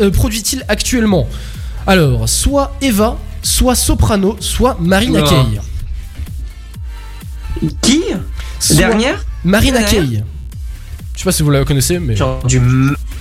euh, 0.00 0.10
produit-il 0.10 0.64
actuellement? 0.68 1.28
Alors, 1.86 2.26
soit 2.28 2.74
Eva, 2.80 3.18
soit 3.42 3.74
Soprano, 3.74 4.36
soit 4.40 4.76
Marina 4.80 5.20
Ah. 5.22 5.28
Kaye. 5.28 5.60
Qui? 7.82 8.00
Soit 8.58 8.76
Dernière? 8.76 9.24
Marina 9.44 9.82
Kaye. 9.82 10.24
Je 11.14 11.18
sais 11.18 11.24
pas 11.24 11.32
si 11.32 11.42
vous 11.42 11.50
la 11.50 11.64
connaissez, 11.64 11.98
mais. 11.98 12.16
J'ai 12.16 12.24
entendu, 12.24 12.60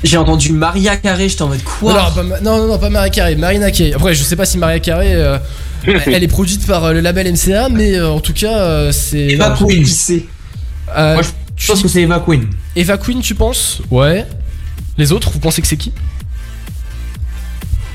j'ai 0.03 0.17
entendu 0.17 0.51
Maria 0.53 0.95
Carré, 0.97 1.27
j'étais 1.29 1.41
en 1.41 1.47
mode 1.49 1.63
quoi 1.63 2.11
non, 2.13 2.23
non, 2.23 2.59
pas, 2.61 2.67
non, 2.67 2.79
pas 2.79 2.89
Maria 2.89 3.09
Carey, 3.09 3.35
Marina 3.35 3.69
Kaye. 3.71 3.93
Après, 3.93 4.13
je 4.15 4.23
sais 4.23 4.35
pas 4.35 4.45
si 4.45 4.57
Maria 4.57 4.79
Carey, 4.79 5.13
euh, 5.13 5.37
elle 5.85 6.23
est 6.23 6.27
produite 6.27 6.65
par 6.65 6.85
euh, 6.85 6.93
le 6.93 7.01
label 7.01 7.31
MCA, 7.33 7.69
mais 7.69 7.95
euh, 7.95 8.09
en 8.09 8.19
tout 8.21 8.33
cas, 8.33 8.57
euh, 8.59 8.91
c'est. 8.91 9.17
Eva. 9.27 9.55
Queen. 9.57 9.83
Qui 9.83 9.89
c'est 9.89 10.25
Euh, 10.95 11.15
Moi, 11.15 11.23
je 11.57 11.67
pense 11.67 11.81
que 11.81 11.87
c'est 11.89 12.01
Eva 12.01 12.19
Queen. 12.25 12.47
Eva 12.75 12.97
Queen, 12.97 13.21
tu 13.21 13.35
penses? 13.35 13.81
Ouais. 13.91 14.25
Les 14.97 15.11
autres, 15.11 15.29
vous 15.31 15.39
pensez 15.39 15.61
que 15.61 15.67
c'est 15.67 15.77
qui? 15.77 15.91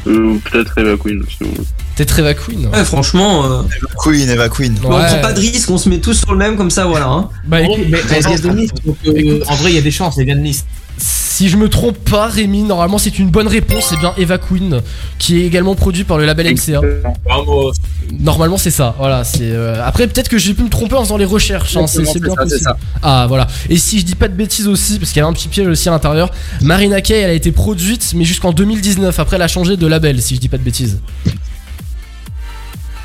Euh, 0.06 0.36
Peut-être 0.51 0.76
Eva 0.78 0.97
Queen. 1.02 1.22
sinon. 1.39 1.51
Peut-être 1.97 2.18
Eva 2.18 2.35
Queen 2.35 2.66
Ouais, 2.66 2.85
franchement, 2.85 3.44
euh, 3.44 3.62
Queen, 4.02 4.28
Eva 4.28 4.48
Queen. 4.48 4.74
on 4.85 4.89
prend 4.89 5.20
pas 5.22 5.32
de 5.32 5.40
risque, 5.40 5.70
on 5.70 5.78
se 5.78 5.89
met 5.89 5.98
tous 5.98 6.14
sur 6.14 6.32
le 6.32 6.39
même 6.39 6.56
comme 6.56 6.70
ça, 6.70 6.85
voilà. 6.86 7.06
Hein. 7.09 7.31
Bah 7.47 7.62
écoute, 7.62 7.76
vrai, 7.78 7.86
mais- 7.89 8.68
mais 9.05 9.20
Écoute. 9.20 9.43
en 9.48 9.55
vrai, 9.55 9.70
il 9.70 9.74
y 9.76 9.78
a 9.78 9.82
des 9.82 9.90
chances, 9.90 10.18
elle 10.18 10.26
vient 10.26 10.36
de 10.36 10.40
Nice. 10.40 10.64
Si 10.97 11.49
je 11.49 11.57
me 11.57 11.69
trompe 11.69 11.99
pas, 12.09 12.29
Rémi, 12.29 12.62
normalement 12.62 12.99
c'est 12.99 13.19
une 13.19 13.29
bonne 13.29 13.49
réponse, 13.49 13.87
c'est 13.89 13.99
bien 13.99 14.15
Eva 14.16 14.39
Queen, 14.39 14.81
qui 15.19 15.41
est 15.41 15.47
également 15.47 15.75
produit 15.75 16.05
par 16.05 16.16
le 16.16 16.27
label 16.27 16.55
MCA. 16.55 16.81
Bravo. 17.25 17.73
Normalement 18.21 18.57
c'est 18.57 18.71
ça, 18.71 18.95
voilà. 18.99 19.25
c'est 19.25 19.41
euh, 19.43 19.85
Après 19.85 20.07
peut-être 20.07 20.29
que 20.29 20.39
j'ai 20.39 20.55
pu 20.55 20.62
me 20.62 20.69
tromper 20.69 20.95
en 20.95 21.03
faisant 21.03 21.16
les 21.16 21.25
recherches, 21.25 21.77
hein, 21.77 21.89
c'est 21.89 22.03
bien 22.21 22.35
ça. 22.47 22.77
Ah 23.03 23.27
voilà. 23.29 23.49
Et 23.69 23.77
si 23.77 23.99
je 23.99 24.05
dis 24.05 24.15
pas 24.15 24.29
de 24.29 24.35
bêtises 24.35 24.69
aussi, 24.69 24.99
parce 25.01 25.11
qu'il 25.11 25.19
y 25.19 25.23
avait 25.23 25.31
un 25.31 25.33
petit 25.33 25.49
piège 25.49 25.66
aussi 25.66 25.89
à 25.89 25.93
l'intérieur, 25.93 26.31
Marina 26.62 27.01
Kaye 27.01 27.23
elle 27.23 27.31
a 27.31 27.35
été 27.35 27.51
produite 27.51 28.12
mais 28.15 28.25
jusqu'en 28.25 28.53
2019, 28.53 29.19
après 29.19 29.37
elle 29.37 29.43
a 29.43 29.49
changé 29.49 29.77
de 29.77 29.87
label 29.89 30.23
si 30.23 30.37
je 30.37 30.41
dis 30.41 30.49
pas 30.49 30.59
de 30.59 30.62
bêtises. 30.62 31.01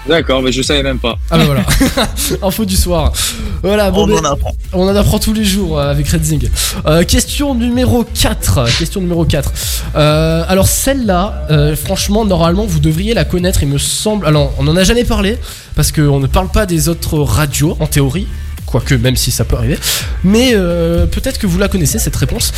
D'accord, 0.10 0.42
mais 0.42 0.52
je 0.52 0.64
savais 0.64 0.82
même 0.82 0.98
pas. 0.98 1.20
Ah 1.30 1.38
bah 1.38 1.46
voilà, 1.46 1.64
info 2.42 2.66
du 2.66 2.76
soir. 2.76 3.14
Voilà, 3.62 3.92
bon, 3.92 4.04
On 4.04 4.08
ben, 4.08 4.26
en 4.26 4.32
apprend. 4.34 4.52
on 4.74 4.88
en 4.90 4.96
apprend 4.96 5.20
tous 5.20 5.34
les 5.34 5.46
jours 5.46 5.78
euh, 5.80 5.92
avec 5.92 6.08
Redzing. 6.10 6.50
Euh, 6.88 7.04
question 7.04 7.54
numéro 7.54 8.04
4. 8.04 8.66
Question 8.80 9.02
numéro 9.02 9.24
4. 9.24 9.52
Euh, 9.96 10.44
alors 10.48 10.68
celle-là, 10.68 11.46
euh, 11.52 11.76
franchement, 11.76 12.26
normalement, 12.26 12.66
vous 12.66 12.80
devriez 12.80 13.14
la 13.14 13.24
connaître, 13.24 13.62
il 13.62 13.70
me 13.70 13.78
semble. 13.78 14.26
Alors, 14.26 14.52
on 14.58 14.64
n'en 14.64 14.76
a 14.76 14.84
jamais 14.84 15.04
parlé, 15.04 15.38
parce 15.76 15.92
qu'on 15.92 16.20
ne 16.20 16.28
parle 16.28 16.50
pas 16.50 16.66
des 16.66 16.90
autres 16.90 17.20
radios, 17.20 17.78
en 17.80 17.86
théorie. 17.86 18.28
Quoique, 18.66 18.94
même 18.96 19.16
si 19.16 19.32
ça 19.32 19.46
peut 19.46 19.56
arriver. 19.58 19.78
Mais 20.24 20.52
euh, 20.54 21.06
peut-être 21.08 21.40
que 21.40 21.48
vous 21.48 21.58
la 21.58 21.68
connaissez, 21.68 21.98
cette 21.98 22.16
réponse. 22.16 22.52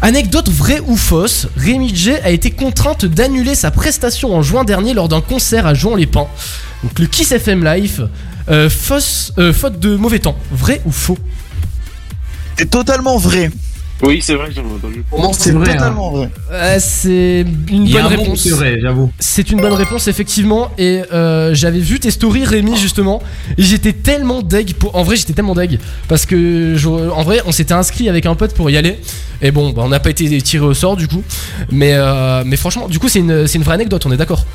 Anecdote 0.00 0.48
vraie 0.48 0.80
ou 0.86 0.96
fausse, 0.96 1.46
Rémi 1.58 1.94
J 1.94 2.12
a 2.24 2.30
été 2.30 2.50
contrainte 2.50 3.04
d'annuler 3.04 3.54
sa 3.54 3.70
prestation 3.70 4.34
en 4.34 4.40
juin 4.42 4.64
dernier 4.64 4.94
lors 4.94 5.08
d'un 5.08 5.20
concert 5.20 5.66
à 5.66 5.74
Jouan-les-Pins. 5.74 6.26
Donc 6.82 6.98
le 6.98 7.06
Kiss 7.06 7.32
FM 7.32 7.64
Live. 7.64 8.08
Euh, 8.50 8.70
fausse, 8.70 9.32
euh, 9.38 9.52
faute 9.52 9.78
de 9.78 9.94
mauvais 9.96 10.20
temps. 10.20 10.36
Vrai 10.50 10.80
ou 10.86 10.90
faux 10.90 11.18
C'est 12.56 12.70
totalement 12.70 13.18
vrai. 13.18 13.50
Oui, 14.00 14.20
c'est 14.22 14.36
vrai, 14.36 14.48
j'en 14.54 14.62
ai 14.62 14.72
entendu. 14.72 15.04
Pour 15.10 15.18
moi, 15.20 15.30
c'est 15.36 15.50
vrai. 15.50 15.70
hein. 15.70 15.74
Totalement 15.74 16.12
vrai. 16.12 16.30
Euh, 16.52 16.76
C'est 16.80 17.44
une 17.68 17.84
Il 17.84 17.90
y 17.90 17.98
a 17.98 18.02
bonne 18.02 18.12
un 18.12 18.16
réponse. 18.16 18.40
c'est 18.42 18.50
vrai, 18.50 18.78
j'avoue. 18.80 19.10
C'est 19.18 19.50
une 19.50 19.60
bonne 19.60 19.72
réponse 19.74 20.06
effectivement 20.08 20.70
et 20.78 21.02
euh, 21.12 21.52
j'avais 21.52 21.80
vu 21.80 21.98
tes 22.00 22.10
stories 22.12 22.44
Rémi 22.44 22.76
justement 22.78 23.20
et 23.58 23.62
j'étais 23.62 23.92
tellement 23.92 24.40
deg 24.40 24.72
pour... 24.74 24.94
en 24.96 25.02
vrai 25.02 25.16
j'étais 25.16 25.32
tellement 25.34 25.54
deg 25.54 25.78
parce 26.06 26.24
que 26.26 26.74
je- 26.76 26.88
en 26.88 27.22
vrai 27.24 27.40
on 27.44 27.50
s'était 27.52 27.74
inscrit 27.74 28.08
avec 28.08 28.24
un 28.24 28.36
pote 28.36 28.54
pour 28.54 28.70
y 28.70 28.76
aller 28.76 29.00
et 29.42 29.50
bon 29.50 29.70
bah, 29.70 29.82
on 29.84 29.88
n'a 29.88 29.98
pas 30.00 30.10
été 30.10 30.40
tiré 30.42 30.64
au 30.64 30.74
sort 30.74 30.96
du 30.96 31.08
coup 31.08 31.22
mais 31.72 31.94
euh, 31.94 32.44
mais 32.46 32.56
franchement 32.56 32.86
du 32.88 32.98
coup 33.00 33.08
c'est 33.08 33.18
une, 33.18 33.46
c'est 33.48 33.58
une 33.58 33.64
vraie 33.64 33.74
anecdote 33.74 34.06
on 34.06 34.12
est 34.12 34.16
d'accord 34.16 34.46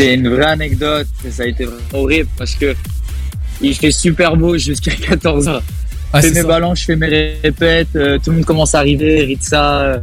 C'est 0.00 0.14
une 0.14 0.28
vraie 0.30 0.46
anecdote. 0.46 1.06
Ça 1.30 1.42
a 1.42 1.46
été 1.46 1.66
horrible 1.92 2.28
parce 2.38 2.54
que 2.54 2.74
il 3.60 3.74
fait 3.74 3.90
super 3.90 4.34
beau 4.36 4.56
jusqu'à 4.56 4.90
14h. 4.92 5.60
Ah, 6.12 6.20
je 6.20 6.26
fais 6.28 6.32
mes 6.32 6.40
ça. 6.40 6.46
ballons, 6.46 6.74
je 6.74 6.84
fais 6.84 6.96
mes 6.96 7.34
répètes, 7.42 7.88
euh, 7.94 8.18
tout 8.18 8.30
le 8.30 8.36
monde 8.36 8.46
commence 8.46 8.74
à 8.74 8.78
arriver, 8.78 9.20
Ritza, 9.24 9.82
euh, 9.82 9.98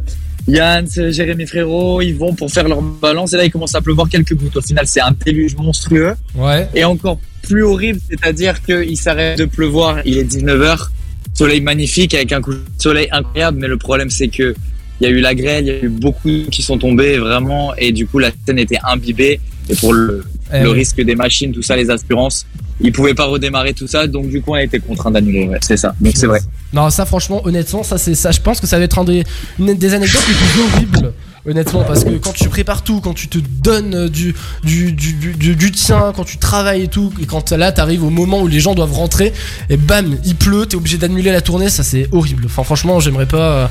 Yann, 0.46 0.86
Jérémy 0.88 1.46
Frérot, 1.46 2.00
ils 2.00 2.14
vont 2.14 2.32
pour 2.32 2.50
faire 2.50 2.66
leur 2.68 2.80
balance 2.80 3.32
et 3.34 3.36
là 3.36 3.44
il 3.44 3.50
commence 3.50 3.74
à 3.74 3.80
pleuvoir 3.80 4.08
quelques 4.08 4.34
gouttes. 4.34 4.56
Au 4.56 4.62
final 4.62 4.86
c'est 4.86 5.00
un 5.00 5.10
déluge 5.24 5.56
monstrueux 5.56 6.14
ouais 6.36 6.68
et 6.74 6.84
encore 6.84 7.18
plus 7.42 7.64
horrible, 7.64 7.98
c'est-à-dire 8.08 8.62
qu'il 8.62 8.96
s'arrête 8.96 9.36
de 9.38 9.44
pleuvoir, 9.46 9.98
il 10.06 10.16
est 10.16 10.24
19h, 10.24 10.88
soleil 11.34 11.60
magnifique 11.60 12.14
avec 12.14 12.32
un 12.32 12.40
coup 12.40 12.54
de 12.54 12.62
soleil 12.78 13.08
incroyable, 13.10 13.58
mais 13.60 13.68
le 13.68 13.76
problème 13.76 14.08
c'est 14.10 14.28
que 14.28 14.54
il 15.00 15.04
y 15.04 15.06
a 15.06 15.10
eu 15.10 15.20
la 15.20 15.34
grêle, 15.34 15.64
il 15.64 15.68
y 15.68 15.70
a 15.72 15.84
eu 15.84 15.88
beaucoup 15.88 16.44
qui 16.50 16.62
sont 16.62 16.78
tombés 16.78 17.18
vraiment 17.18 17.74
et 17.76 17.92
du 17.92 18.06
coup 18.06 18.18
la 18.18 18.30
scène 18.46 18.58
était 18.60 18.78
imbibée 18.84 19.40
et 19.68 19.74
pour 19.76 19.92
le, 19.92 20.24
Eh 20.52 20.62
le 20.62 20.70
oui. 20.70 20.78
risque 20.78 21.00
des 21.00 21.14
machines, 21.14 21.52
tout 21.52 21.62
ça, 21.62 21.76
les 21.76 21.90
assurances, 21.90 22.46
ils 22.80 22.92
pouvaient 22.92 23.14
pas 23.14 23.24
redémarrer 23.26 23.74
tout 23.74 23.86
ça, 23.86 24.06
donc 24.06 24.28
du 24.28 24.40
coup 24.40 24.52
on 24.52 24.54
a 24.54 24.62
été 24.62 24.78
contraint 24.78 25.10
d'annuler, 25.10 25.48
ouais, 25.48 25.58
c'est 25.60 25.76
ça, 25.76 25.94
donc 26.00 26.12
c'est 26.16 26.26
vrai. 26.26 26.40
non 26.72 26.88
ça 26.90 27.04
franchement 27.06 27.40
honnêtement 27.44 27.82
ça 27.82 27.98
c'est 27.98 28.14
ça 28.14 28.30
je 28.30 28.40
pense 28.40 28.60
que 28.60 28.66
ça 28.66 28.78
va 28.78 28.84
être 28.84 28.98
un 28.98 29.04
des, 29.04 29.24
une 29.58 29.74
des 29.74 29.94
anecdotes 29.94 30.22
les 30.28 30.34
plus 30.34 30.62
horribles 30.62 31.12
honnêtement 31.48 31.82
parce 31.84 32.04
que 32.04 32.10
quand 32.18 32.32
tu 32.32 32.48
prépares 32.48 32.82
tout 32.84 33.00
quand 33.00 33.14
tu 33.14 33.28
te 33.28 33.38
donnes 33.38 33.94
euh, 33.94 34.08
du 34.08 34.34
du, 34.64 34.92
du, 34.92 35.12
du, 35.14 35.32
du- 35.34 35.56
du 35.56 35.70
tien 35.72 36.12
quand 36.14 36.24
tu 36.24 36.38
travailles 36.38 36.82
et 36.82 36.88
tout 36.88 37.12
et 37.20 37.26
quand 37.26 37.52
là 37.52 37.72
t'arrives 37.72 38.04
au 38.04 38.10
moment 38.10 38.40
où 38.40 38.46
les 38.48 38.60
gens 38.60 38.74
doivent 38.74 38.92
rentrer 38.92 39.32
et 39.70 39.76
bam 39.76 40.16
il 40.24 40.34
pleut 40.36 40.66
t'es 40.66 40.76
obligé 40.76 40.98
d'annuler 40.98 41.32
la 41.32 41.40
tournée 41.40 41.68
ça 41.70 41.82
c'est 41.82 42.08
horrible 42.12 42.44
enfin 42.46 42.62
franchement 42.64 43.00
j'aimerais 43.00 43.26
pas 43.26 43.52
euh, 43.52 43.66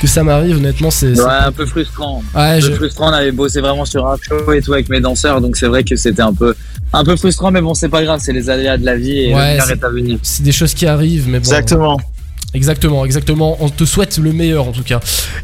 que 0.00 0.06
ça 0.06 0.24
m'arrive 0.24 0.56
honnêtement 0.56 0.90
c'est 0.90 1.18
Ouais, 1.20 1.26
un 1.28 1.52
peu 1.52 1.66
frustrant. 1.66 2.22
Ouais, 2.34 2.40
un 2.42 2.54
peu 2.60 2.66
je- 2.66 2.72
frustrant, 2.72 3.10
on 3.10 3.12
avait 3.12 3.32
bossé 3.32 3.60
vraiment 3.60 3.84
sur 3.84 4.06
un 4.06 4.16
show 4.20 4.52
et 4.52 4.60
tout 4.62 4.72
avec 4.72 4.88
mes 4.88 5.00
danseurs, 5.00 5.40
donc 5.40 5.56
c'est 5.56 5.66
vrai 5.66 5.84
que 5.84 5.96
c'était 5.96 6.22
un 6.22 6.32
peu, 6.32 6.54
un 6.92 7.04
peu 7.04 7.16
frustrant, 7.16 7.50
mais 7.50 7.60
bon, 7.60 7.74
c'est 7.74 7.88
pas 7.88 8.02
grave, 8.02 8.20
c'est 8.22 8.32
les 8.32 8.48
aléas 8.48 8.78
de 8.78 8.84
la 8.86 8.96
vie 8.96 9.18
et 9.18 9.34
Ouais, 9.34 9.56
le 9.56 9.72
est 9.72 9.84
à 9.84 9.88
venir. 9.90 10.18
c'est 10.22 10.42
des 10.42 10.52
choses 10.52 10.72
qui 10.74 10.86
arrivent 10.86 11.26
mais 11.28 11.38
bon 11.38 11.44
Exactement. 11.44 12.00
Exactement, 12.52 13.04
exactement. 13.04 13.56
On 13.60 13.68
te 13.68 13.84
souhaite 13.84 14.18
le 14.18 14.32
meilleur 14.32 14.66
en 14.66 14.72
tout 14.72 14.82
cas. 14.82 14.98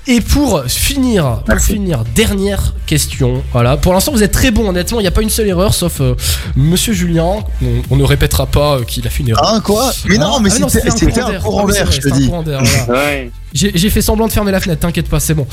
Et 0.08 0.20
pour 0.20 0.64
finir, 0.66 1.42
pour 1.46 1.58
finir, 1.60 2.04
dernière 2.14 2.74
question. 2.86 3.42
Voilà. 3.52 3.76
Pour 3.76 3.92
l'instant, 3.92 4.12
vous 4.12 4.22
êtes 4.24 4.32
très 4.32 4.50
bon. 4.50 4.68
Honnêtement, 4.68 4.98
il 4.98 5.02
n'y 5.04 5.08
a 5.08 5.12
pas 5.12 5.22
une 5.22 5.30
seule 5.30 5.46
erreur, 5.46 5.72
sauf 5.72 6.00
euh, 6.00 6.14
Monsieur 6.56 6.92
Julien. 6.92 7.44
On, 7.62 7.66
on 7.90 7.96
ne 7.96 8.02
répétera 8.04 8.46
pas 8.46 8.76
euh, 8.78 8.84
qu'il 8.84 9.06
a 9.06 9.10
fait 9.10 9.22
une 9.22 9.28
erreur. 9.30 9.54
Hein, 9.54 9.60
quoi? 9.60 9.92
Mais 10.08 10.18
non, 10.18 10.40
mais 10.40 10.50
ah 10.52 10.68
c'était- 10.68 11.20
un 11.20 11.38
courant 11.40 11.66
Ah 11.68 11.72
d'air, 11.72 11.92
je 11.92 12.00
te 12.00 12.08
dis. 12.08 12.30
Ouais. 12.88 13.30
J'ai 13.52 13.90
fait 13.90 14.02
semblant 14.02 14.26
de 14.26 14.32
fermer 14.32 14.52
la 14.52 14.60
fenêtre, 14.60 14.80
t'inquiète 14.80 15.08
pas, 15.08 15.18
c'est 15.18 15.32
bon. 15.32 15.46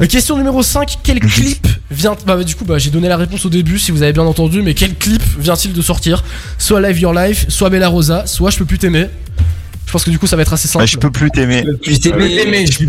Euh, 0.00 0.06
question 0.06 0.36
numéro 0.36 0.62
5, 0.62 0.98
quel 1.02 1.18
clip 1.18 1.66
vient... 1.90 2.12
Bah, 2.26 2.36
bah, 2.36 2.44
du 2.44 2.54
coup, 2.54 2.64
bah, 2.64 2.78
j'ai 2.78 2.90
donné 2.90 3.08
la 3.08 3.16
réponse 3.16 3.44
au 3.44 3.48
début, 3.48 3.78
si 3.78 3.90
vous 3.90 4.02
avez 4.02 4.12
bien 4.12 4.22
entendu, 4.22 4.62
mais 4.62 4.74
quel 4.74 4.94
clip 4.94 5.22
vient-il 5.38 5.72
de 5.72 5.82
sortir? 5.82 6.22
Soit 6.58 6.80
Live 6.80 7.00
Your 7.00 7.12
Life, 7.12 7.46
soit 7.48 7.68
Bella 7.70 7.88
Rosa, 7.88 8.24
soit 8.26 8.50
Je 8.50 8.58
peux 8.58 8.64
plus 8.66 8.78
t'aimer. 8.78 9.06
Je 9.90 9.92
pense 9.92 10.04
que 10.04 10.10
du 10.10 10.20
coup, 10.20 10.28
ça 10.28 10.36
va 10.36 10.42
être 10.42 10.52
assez 10.52 10.68
simple. 10.68 10.84
Bah, 10.84 10.86
je 10.86 10.96
peux 10.98 11.10
plus 11.10 11.32
t'aimer. 11.32 11.64
Je 11.66 11.72
peux 11.72 11.76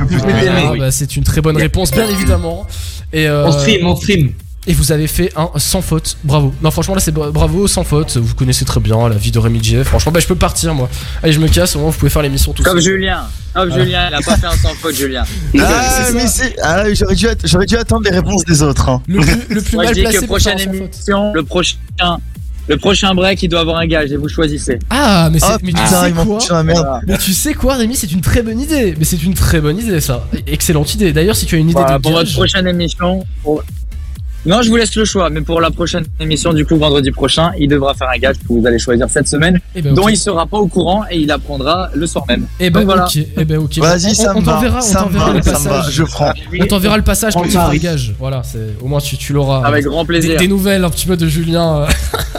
plus 0.05 0.19
Ah, 0.23 0.39
t'aimer. 0.39 0.77
bah, 0.77 0.91
c'est 0.91 1.15
une 1.15 1.23
très 1.23 1.41
bonne 1.41 1.57
réponse, 1.57 1.89
bien 1.89 2.07
évidemment. 2.07 2.67
Et, 3.11 3.27
euh, 3.27 3.47
On 3.47 3.51
stream, 3.51 3.87
on 3.87 3.95
stream. 3.95 4.33
et 4.67 4.73
vous 4.73 4.91
avez 4.91 5.07
fait 5.07 5.33
un 5.35 5.49
sans 5.57 5.81
faute, 5.81 6.15
bravo. 6.23 6.53
Non, 6.61 6.69
franchement, 6.69 6.93
là, 6.93 7.01
c'est 7.01 7.11
bra- 7.11 7.31
bravo, 7.31 7.67
sans 7.67 7.83
faute. 7.83 8.17
Vous 8.17 8.35
connaissez 8.35 8.65
très 8.65 8.79
bien 8.79 9.09
la 9.09 9.15
vie 9.15 9.31
de 9.31 9.39
Rémi 9.39 9.63
J. 9.63 9.83
Franchement, 9.83 10.11
bah, 10.11 10.19
je 10.19 10.27
peux 10.27 10.35
partir, 10.35 10.75
moi. 10.75 10.87
Allez, 11.23 11.33
je 11.33 11.39
me 11.39 11.47
casse, 11.47 11.75
au 11.75 11.79
moins, 11.79 11.89
vous 11.89 11.97
pouvez 11.97 12.11
faire 12.11 12.21
l'émission 12.21 12.53
tout 12.53 12.61
Comme 12.61 12.79
seul. 12.79 12.93
Julien, 12.93 13.21
comme 13.55 13.69
Voilà. 13.69 13.83
Julien, 13.83 14.07
il 14.11 14.13
a 14.13 14.21
pas 14.21 14.37
fait 14.37 14.45
un 14.45 14.51
sans 14.51 14.75
faute, 14.75 14.93
Julien. 14.95 15.23
Ah, 15.59 16.07
mais 16.13 16.27
c'est. 16.27 16.55
Ah, 16.61 16.83
j'aurais 16.93 17.15
dû, 17.15 17.25
dû 17.65 17.77
attendre 17.77 18.03
les 18.03 18.11
réponses 18.15 18.45
des 18.45 18.61
autres. 18.61 18.87
hein. 18.89 19.01
Le 19.07 19.21
plus, 19.21 19.55
le 19.55 19.61
plus 19.63 19.73
Moi, 19.73 19.85
je 19.85 19.87
mal 19.89 19.95
dis 19.95 20.01
placé 20.03 20.19
que 20.19 20.25
prochaine 20.25 20.59
émission, 20.59 21.33
le 21.33 21.41
prochain, 21.43 21.77
le 22.67 22.77
prochain 22.77 23.13
break, 23.13 23.41
il 23.43 23.49
doit 23.49 23.61
avoir 23.61 23.77
un 23.77 23.87
gage 23.87 24.11
et 24.11 24.17
vous 24.17 24.29
choisissez. 24.29 24.79
Ah, 24.89 25.29
mais, 25.31 25.39
c'est, 25.39 25.45
Ah, 25.49 25.57
mais 25.61 25.71
tu 25.71 25.81
putain, 25.81 26.03
sais 26.05 26.11
quoi 26.11 26.63
merde. 26.63 26.77
Voilà. 26.79 27.01
Mais 27.07 27.17
tu 27.17 27.33
sais 27.33 27.53
quoi, 27.53 27.75
Rémi, 27.75 27.95
c'est 27.95 28.11
une 28.11 28.21
très 28.21 28.41
bonne 28.41 28.59
idée. 28.59 28.95
Mais 28.97 29.03
c'est 29.05 29.21
une 29.23 29.33
très 29.33 29.59
bonne 29.59 29.77
idée, 29.79 29.99
ça. 29.99 30.25
Excellente 30.47 30.93
idée. 30.93 31.11
D'ailleurs, 31.11 31.35
si 31.35 31.45
tu 31.45 31.55
as 31.55 31.57
une 31.57 31.69
idée 31.69 31.79
Voilà, 31.79 31.97
de 31.97 32.01
pour 32.03 32.11
votre 32.13 32.31
prochaine 32.33 32.67
émission. 32.67 33.25
pour- 33.43 33.63
Non, 34.43 34.63
je 34.63 34.69
vous 34.69 34.75
laisse 34.75 34.95
le 34.95 35.05
choix, 35.05 35.29
mais 35.29 35.41
pour 35.41 35.61
la 35.61 35.69
prochaine 35.69 36.03
émission, 36.19 36.51
du 36.51 36.65
coup, 36.65 36.75
vendredi 36.75 37.11
prochain, 37.11 37.51
il 37.59 37.67
devra 37.67 37.93
faire 37.93 38.09
un 38.09 38.17
gage 38.17 38.37
que 38.37 38.47
vous 38.49 38.65
allez 38.65 38.79
choisir 38.79 39.07
cette 39.07 39.27
semaine, 39.27 39.59
Eh 39.75 39.83
ben, 39.83 39.93
dont 39.93 40.09
il 40.09 40.17
sera 40.17 40.47
pas 40.47 40.57
au 40.57 40.65
courant 40.65 41.03
et 41.11 41.19
il 41.19 41.29
apprendra 41.31 41.89
le 41.93 42.07
soir 42.07 42.25
même. 42.27 42.47
Eh 42.59 42.71
ben, 42.71 42.79
Donc 42.79 42.85
voilà. 42.87 43.05
ok. 43.05 43.17
Eh 43.37 43.45
ben, 43.45 43.57
ok. 43.59 43.77
Vas-y, 43.77 44.11
On- 44.11 44.13
ça 44.15 44.33
on, 44.35 44.39
me 44.39 44.45
va, 44.45 44.53
t'enverra, 44.53 44.77
on 44.79 44.81
ça 44.81 44.99
me 44.99 45.03
t'enverra 45.05 45.25
va, 45.27 45.33
le 45.37 45.43
ça 45.43 45.51
me 45.51 45.57
va, 45.65 45.69
passage. 45.77 45.93
je 45.93 46.03
prends. 46.03 46.33
On 46.59 46.65
t'enverra 46.65 46.97
le 46.97 47.03
passage 47.03 47.33
quand 47.35 47.41
On 47.41 47.45
il 47.45 47.51
fera 47.51 47.63
le 47.65 47.67
t'arrive. 47.67 47.83
gage. 47.83 48.15
Voilà, 48.17 48.41
c'est 48.43 48.75
au 48.81 48.87
moins 48.87 48.99
tu, 48.99 49.15
tu 49.15 49.31
l'auras. 49.33 49.63
Avec 49.63 49.85
grand 49.85 50.01
des, 50.01 50.07
plaisir. 50.07 50.39
des 50.39 50.47
nouvelles 50.47 50.83
un 50.85 50.89
petit 50.89 51.05
peu 51.05 51.17
de 51.17 51.27
Julien. 51.27 51.81
euh. 51.83 51.85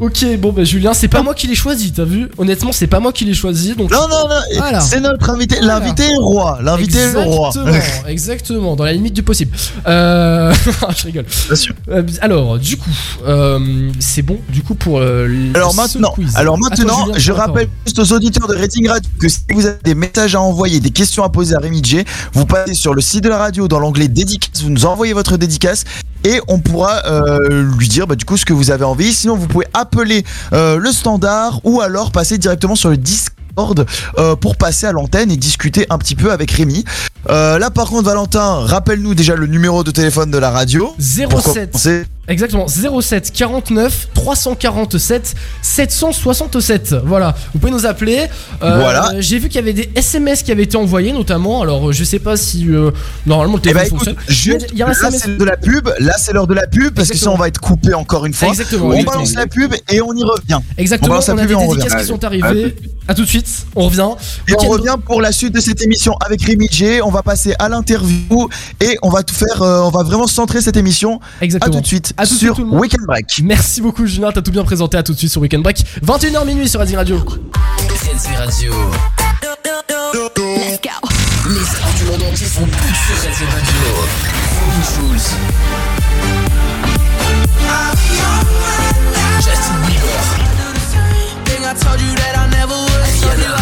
ok, 0.00 0.24
bon 0.38 0.52
bah 0.52 0.64
Julien, 0.64 0.94
c'est 0.94 1.08
pas 1.08 1.22
moi 1.22 1.34
qui 1.34 1.46
l'ai 1.46 1.54
choisi, 1.54 1.92
t'as 1.92 2.04
vu 2.04 2.28
Honnêtement, 2.38 2.72
c'est 2.72 2.86
pas 2.86 3.00
moi 3.00 3.12
qui 3.12 3.24
l'ai 3.24 3.34
choisi, 3.34 3.74
donc. 3.74 3.90
Non, 3.90 4.08
non, 4.08 4.28
non, 4.28 4.34
Voilà. 4.56 4.80
c'est 4.80 5.00
notre 5.00 5.30
invité. 5.30 5.56
L'invité 5.60 6.04
est 6.04 6.16
roi. 6.16 6.58
L'invité 6.62 6.98
est 6.98 7.12
le 7.12 7.20
roi. 7.20 7.48
Exactement, 7.48 8.06
exactement, 8.08 8.76
dans 8.76 8.84
la 8.84 8.92
limite 8.92 9.14
du 9.14 9.22
possible. 9.22 9.56
Euh... 9.86 10.52
je 10.96 11.04
rigole. 11.04 11.24
Bien 11.46 11.56
sûr. 11.56 11.74
Euh, 11.90 12.02
alors, 12.20 12.58
du 12.58 12.76
coup, 12.76 12.90
euh, 13.26 13.90
c'est 14.00 14.22
bon, 14.22 14.38
du 14.48 14.62
coup 14.62 14.74
pour. 14.74 14.98
euh, 14.98 15.26
le- 15.26 15.50
Alors 15.54 15.74
maintenant, 15.74 16.12
quiz. 16.12 16.34
alors 16.36 16.58
maintenant, 16.58 17.06
Julien, 17.06 17.18
je 17.18 17.32
rappelle 17.32 17.68
juste 17.86 17.98
aux 17.98 18.12
auditeurs 18.12 18.48
de 18.48 18.54
Rating 18.56 18.88
Radio 18.88 19.08
que 19.20 19.28
si 19.28 19.38
vous 19.54 19.66
avez 19.66 19.78
des 19.84 19.94
messages 19.94 20.34
à 20.34 20.40
envoyer, 20.40 20.80
des 20.80 20.90
questions 20.90 21.22
à 21.24 21.28
poser 21.28 21.54
à 21.54 21.58
Rémi 21.58 21.80
J, 21.84 22.04
vous 22.32 22.46
passez 22.46 22.74
sur 22.74 22.94
le 22.94 23.00
site 23.00 23.24
de 23.24 23.28
la 23.28 23.38
radio 23.38 23.68
dans 23.68 23.78
l'onglet 23.78 24.08
dédicace, 24.08 24.62
vous 24.62 24.70
nous 24.70 24.86
envoyez 24.86 25.12
votre 25.12 25.36
dédicace 25.36 25.84
et 26.24 26.40
on 26.48 26.58
pourra 26.58 27.02
euh, 27.06 27.64
lui 27.78 27.88
dire 27.88 28.06
bah, 28.06 28.14
du 28.14 28.24
coup 28.24 28.36
ce 28.36 28.44
que 28.44 28.52
vous 28.52 28.70
avez 28.70 28.84
envie. 28.84 29.12
Sinon, 29.12 29.36
vous 29.36 29.46
pouvez 29.46 29.66
appeler 29.74 30.24
euh, 30.52 30.78
le 30.78 30.92
standard 30.92 31.60
ou 31.64 31.80
alors 31.80 32.12
passer 32.12 32.38
directement 32.38 32.74
sur 32.74 32.90
le 32.90 32.96
Discord 32.96 33.86
euh, 34.18 34.36
pour 34.36 34.56
passer 34.56 34.86
à 34.86 34.92
l'antenne 34.92 35.30
et 35.30 35.36
discuter 35.36 35.86
un 35.90 35.98
petit 35.98 36.14
peu 36.14 36.32
avec 36.32 36.50
Rémi. 36.50 36.84
Là, 37.28 37.70
par 37.70 37.88
contre, 37.88 38.04
Valentin, 38.04 38.60
rappelle-nous 38.60 39.14
déjà 39.14 39.36
le 39.36 39.46
numéro 39.46 39.84
de 39.84 39.90
téléphone 39.90 40.30
de 40.30 40.38
la 40.38 40.50
radio. 40.50 40.94
Pour 41.30 41.40
07 41.40 41.70
commencer. 41.72 42.04
Exactement, 42.28 42.66
07 42.68 43.32
49 43.32 44.08
347 44.14 45.34
767. 45.60 46.94
Voilà, 47.04 47.34
vous 47.52 47.58
pouvez 47.58 47.72
nous 47.72 47.84
appeler. 47.84 48.26
Euh, 48.62 48.78
Voilà. 48.80 49.10
J'ai 49.18 49.38
vu 49.40 49.48
qu'il 49.48 49.56
y 49.56 49.58
avait 49.58 49.72
des 49.72 49.90
SMS 49.96 50.42
qui 50.44 50.52
avaient 50.52 50.62
été 50.62 50.76
envoyés, 50.76 51.12
notamment. 51.12 51.62
Alors, 51.62 51.88
euh, 51.88 51.92
je 51.92 52.04
sais 52.04 52.20
pas 52.20 52.36
si 52.36 52.68
euh, 52.68 52.90
normalement 53.26 53.54
le 53.56 53.62
Eh 53.64 53.72
ben, 53.74 53.80
téléphone 53.80 53.98
écoute, 53.98 54.16
fonctionne. 54.16 54.34
juste, 54.60 54.68
Il 54.72 54.78
y 54.78 54.82
a 54.82 54.86
un 54.86 54.90
là 54.90 54.94
SMS. 54.94 55.22
c'est 55.24 55.36
de 55.36 55.44
la 55.44 55.56
pub, 55.56 55.88
là 55.98 56.14
c'est 56.16 56.32
l'heure 56.32 56.46
de 56.46 56.54
la 56.54 56.66
pub 56.68 56.94
parce 56.94 57.08
que 57.08 57.14
Exactement. 57.14 57.34
on 57.34 57.38
va 57.38 57.48
être 57.48 57.60
coupé 57.60 57.92
encore 57.94 58.24
une 58.24 58.34
fois. 58.34 58.48
Exactement, 58.48 58.86
On 58.86 58.92
exactement. 58.92 59.12
balance 59.14 59.34
la 59.34 59.46
pub 59.48 59.74
et 59.90 60.00
on 60.00 60.12
y 60.14 60.22
revient. 60.22 60.60
Exactement, 60.78 61.14
On 61.16 61.32
on 61.32 61.38
a 61.38 61.44
des 61.46 61.52
et 61.52 61.56
on 61.56 61.74
dédicaces 61.74 62.00
qui 62.02 62.06
sont 62.06 62.24
arrivées. 62.24 62.76
À 63.08 63.14
tout 63.14 63.22
de 63.22 63.28
suite, 63.28 63.66
on 63.74 63.86
revient. 63.86 64.08
Et 64.46 64.52
on 64.60 64.68
revient 64.68 64.94
pour 65.04 65.20
la 65.20 65.32
suite 65.32 65.52
de 65.52 65.58
cette 65.60 65.82
émission 65.82 66.14
avec 66.24 66.40
Rémi 66.42 66.68
J. 66.70 67.00
On 67.02 67.10
va 67.10 67.22
passer 67.24 67.52
à 67.58 67.68
l'interview 67.68 68.48
et 68.80 68.96
on 69.02 69.10
va 69.10 69.24
tout 69.24 69.34
faire, 69.34 69.60
euh, 69.60 69.80
on 69.80 69.90
va 69.90 70.04
vraiment 70.04 70.28
centrer 70.28 70.60
cette 70.60 70.76
émission. 70.76 71.18
Exactement. 71.40 71.72
À 71.74 71.76
tout 71.76 71.82
de 71.82 71.86
suite 71.86 72.11
à 72.16 72.26
tout 72.26 72.34
sur 72.34 72.58
Weekend 72.58 73.06
Break. 73.06 73.40
Merci 73.42 73.80
beaucoup 73.80 74.06
Julien, 74.06 74.32
t'as 74.32 74.42
tout 74.42 74.50
bien 74.50 74.64
présenté, 74.64 74.96
à 74.96 75.02
tout 75.02 75.12
de 75.12 75.18
suite 75.18 75.30
sur 75.30 75.40
Weekend 75.40 75.62
Break. 75.62 75.84
21h 76.04 76.44
minuit 76.46 76.68
sur 76.68 76.80
Razzie 76.80 76.96
Radio. 76.96 77.18
Radio. 78.38 78.72
Let's 80.34 80.80
go. 80.82 80.90
Les 81.48 81.64
stars 81.64 81.94
du 81.98 82.04
monde 82.04 82.22
entier 82.30 82.46
sont 82.46 82.62
toutes 82.62 82.72
sur 82.72 83.16
Razzie 83.16 83.44
Radio. 83.44 83.74
Robin 84.60 84.84
Schulz. 84.84 85.26
Justin 89.40 89.78
Bieber. 89.86 90.22
Rihanna. 93.32 93.56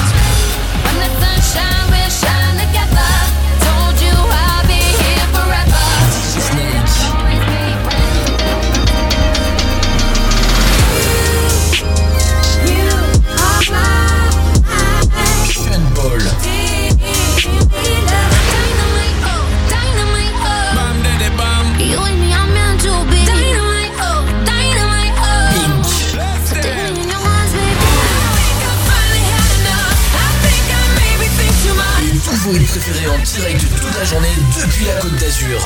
Direct 32.79 33.65
toute 33.81 33.99
la 33.99 34.05
journée 34.05 34.29
depuis 34.63 34.85
la 34.85 34.95
Côte 35.01 35.17
d'Azur. 35.17 35.61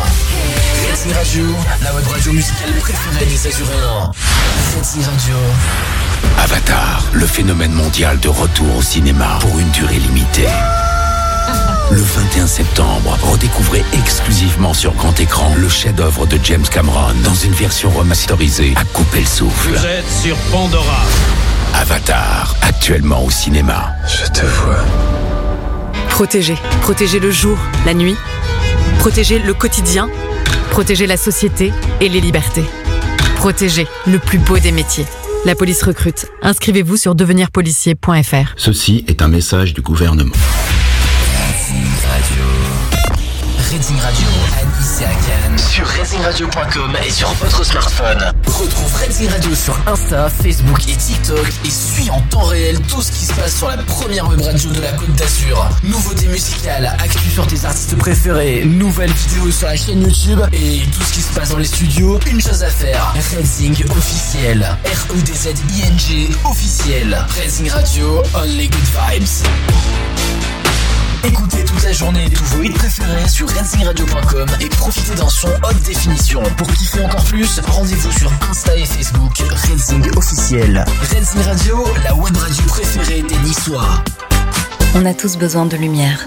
Racing 0.89 1.13
Radio, 1.13 1.45
la 1.83 1.95
web 1.95 2.07
radio 2.07 2.33
musicale 2.33 2.73
préférée 2.81 3.27
des 3.27 3.47
Azuréens. 3.47 4.11
Racing 4.79 5.03
Radio. 5.05 5.35
Avatar, 6.43 7.05
le 7.13 7.27
phénomène 7.27 7.73
mondial 7.73 8.19
de 8.21 8.29
retour 8.29 8.77
au 8.79 8.83
cinéma 8.83 9.39
pour 9.41 9.59
une 9.59 9.71
durée 9.71 9.99
limitée. 9.99 10.49
Le 11.91 12.01
21 12.01 12.47
septembre, 12.47 13.19
redécouvrez 13.23 13.85
exclusivement 13.93 14.73
sur 14.73 14.95
grand 14.95 15.19
écran 15.21 15.55
le 15.59 15.69
chef-d'œuvre 15.69 16.27
de 16.27 16.39
James 16.43 16.67
Cameron 16.71 17.13
dans 17.23 17.35
une 17.35 17.53
version 17.53 17.91
remasterisée 17.91 18.73
à 18.77 18.85
couper 18.85 19.21
le 19.21 19.27
souffle. 19.27 19.75
Vous 19.75 19.87
êtes 19.87 20.11
sur 20.23 20.37
Pandora. 20.51 21.03
Avatar, 21.75 22.55
actuellement 22.63 23.25
au 23.25 23.31
cinéma. 23.31 23.95
Je 24.09 24.27
te 24.31 24.47
vois. 24.47 25.24
Protéger. 26.15 26.55
Protéger 26.83 27.19
le 27.19 27.33
jour, 27.33 27.59
la 27.85 27.93
nuit. 27.93 28.15
Protéger 29.01 29.41
le 29.41 29.53
quotidien. 29.53 30.09
Protéger 30.71 31.09
la 31.09 31.17
société 31.17 31.73
et 32.01 32.09
les 32.09 32.21
libertés. 32.21 32.63
Protéger 33.35 33.89
le 34.07 34.21
plus 34.21 34.39
beau 34.39 34.57
des 34.61 34.71
métiers. 34.71 35.07
La 35.45 35.57
police 35.57 35.83
recrute. 35.83 36.27
Inscrivez-vous 36.41 36.97
sur 36.97 37.17
devenirpolicier.fr. 37.17 38.55
Ceci 38.57 39.05
est 39.09 39.23
un 39.23 39.29
message 39.29 39.75
du 39.75 39.81
gouvernement. 39.81 40.37
Radio 42.09 42.45
à 44.01 44.34
Racingradio.com 46.05 46.99
et 47.03 47.11
sur 47.11 47.33
votre 47.33 47.65
smartphone. 47.65 48.31
Retrouve 48.47 48.95
Racing 48.95 49.27
Radio 49.31 49.55
sur 49.55 49.75
Insta, 49.87 50.29
Facebook 50.29 50.87
et 50.87 50.97
TikTok 50.97 51.47
et 51.65 51.71
suis 51.71 52.11
en 52.11 52.21
temps 52.29 52.43
réel 52.43 52.79
tout 52.83 53.01
ce 53.01 53.11
qui 53.11 53.25
se 53.25 53.33
passe 53.33 53.57
sur 53.57 53.69
la 53.69 53.79
première 53.79 54.29
web 54.29 54.43
radio 54.43 54.71
de 54.71 54.83
la 54.83 54.93
Côte 54.93 55.15
d'Azur. 55.15 55.67
Nouveautés 55.83 56.27
musicales, 56.27 56.95
actus 57.03 57.33
sur 57.33 57.47
tes 57.47 57.65
artistes 57.65 57.97
préférés, 57.97 58.67
nouvelles 58.67 59.13
vidéos 59.13 59.51
sur 59.51 59.67
la 59.67 59.77
chaîne 59.77 60.03
YouTube 60.03 60.41
et 60.53 60.83
tout 60.93 61.03
ce 61.05 61.13
qui 61.15 61.23
se 61.23 61.33
passe 61.33 61.49
dans 61.49 61.59
les 61.59 61.65
studios. 61.65 62.21
Une 62.31 62.43
chose 62.43 62.63
à 62.63 62.69
faire, 62.69 63.15
Racing 63.35 63.83
officiel. 63.97 64.77
R-E-D-Z-I-N-G 64.85 66.29
officiel. 66.45 67.27
Racing 67.35 67.71
Radio, 67.71 68.23
only 68.35 68.69
good 68.69 68.85
vibes. 68.93 69.43
Écoutez 71.27 71.65
toute 71.65 71.83
la 71.83 71.93
journée 71.93 72.29
tous 72.29 72.45
vos 72.57 72.63
hits 72.63 72.71
préférés 72.71 73.29
sur 73.29 73.49
ransingradio.com 73.51 74.47
et 74.61 74.69
profitez 74.69 75.15
d'un 75.15 75.29
son 75.29 75.49
haute 75.49 75.83
définition. 75.87 76.43
Pour 76.59 76.67
kiffer 76.69 77.03
encore 77.03 77.25
plus, 77.25 77.61
rendez-vous 77.67 78.13
sur 78.13 78.31
Insta 78.51 78.77
et 78.77 78.85
Facebook 78.85 79.43
Rensing 79.51 80.05
officiel. 80.17 80.85
Rensing 81.15 81.43
Radio, 81.43 81.85
la 82.05 82.15
web 82.15 82.37
radio 82.37 82.65
préférée 82.67 83.23
des 83.23 83.39
Niçois. 83.39 84.05
On 84.95 85.07
a 85.07 85.15
tous 85.15 85.39
besoin 85.39 85.65
de 85.65 85.77
lumière, 85.79 86.27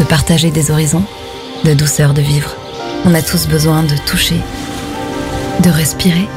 de 0.00 0.04
partager 0.04 0.50
des 0.50 0.72
horizons, 0.72 1.04
de 1.64 1.72
douceur 1.72 2.14
de 2.14 2.20
vivre. 2.20 2.56
On 3.04 3.14
a 3.14 3.22
tous 3.22 3.46
besoin 3.46 3.84
de 3.84 3.96
toucher, 4.06 4.40
de 5.62 5.70
respirer, 5.70 6.28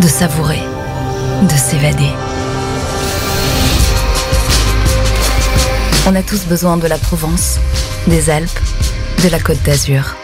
de 0.00 0.08
savourer, 0.08 0.62
de 1.42 1.56
s'évader. 1.56 2.10
On 6.10 6.14
a 6.14 6.22
tous 6.22 6.46
besoin 6.46 6.78
de 6.78 6.86
la 6.86 6.96
Provence, 6.96 7.58
des 8.06 8.30
Alpes, 8.30 8.48
de 9.22 9.28
la 9.28 9.38
Côte 9.38 9.62
d'Azur. 9.62 10.16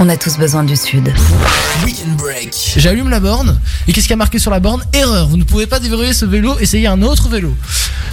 On 0.00 0.08
a 0.08 0.16
tous 0.16 0.36
besoin 0.36 0.64
du 0.64 0.74
Sud. 0.74 1.14
Weekend 1.84 2.16
Break. 2.16 2.74
J'allume 2.76 3.08
la 3.08 3.20
borne 3.20 3.56
et 3.86 3.92
qu'est-ce 3.92 4.08
qui 4.08 4.14
a 4.14 4.16
marqué 4.16 4.40
sur 4.40 4.50
la 4.50 4.58
borne 4.58 4.82
Erreur, 4.92 5.28
vous 5.28 5.36
ne 5.36 5.44
pouvez 5.44 5.68
pas 5.68 5.78
déverrouiller 5.78 6.12
ce 6.12 6.24
vélo, 6.24 6.58
essayez 6.58 6.88
un 6.88 7.02
autre 7.02 7.28
vélo. 7.28 7.54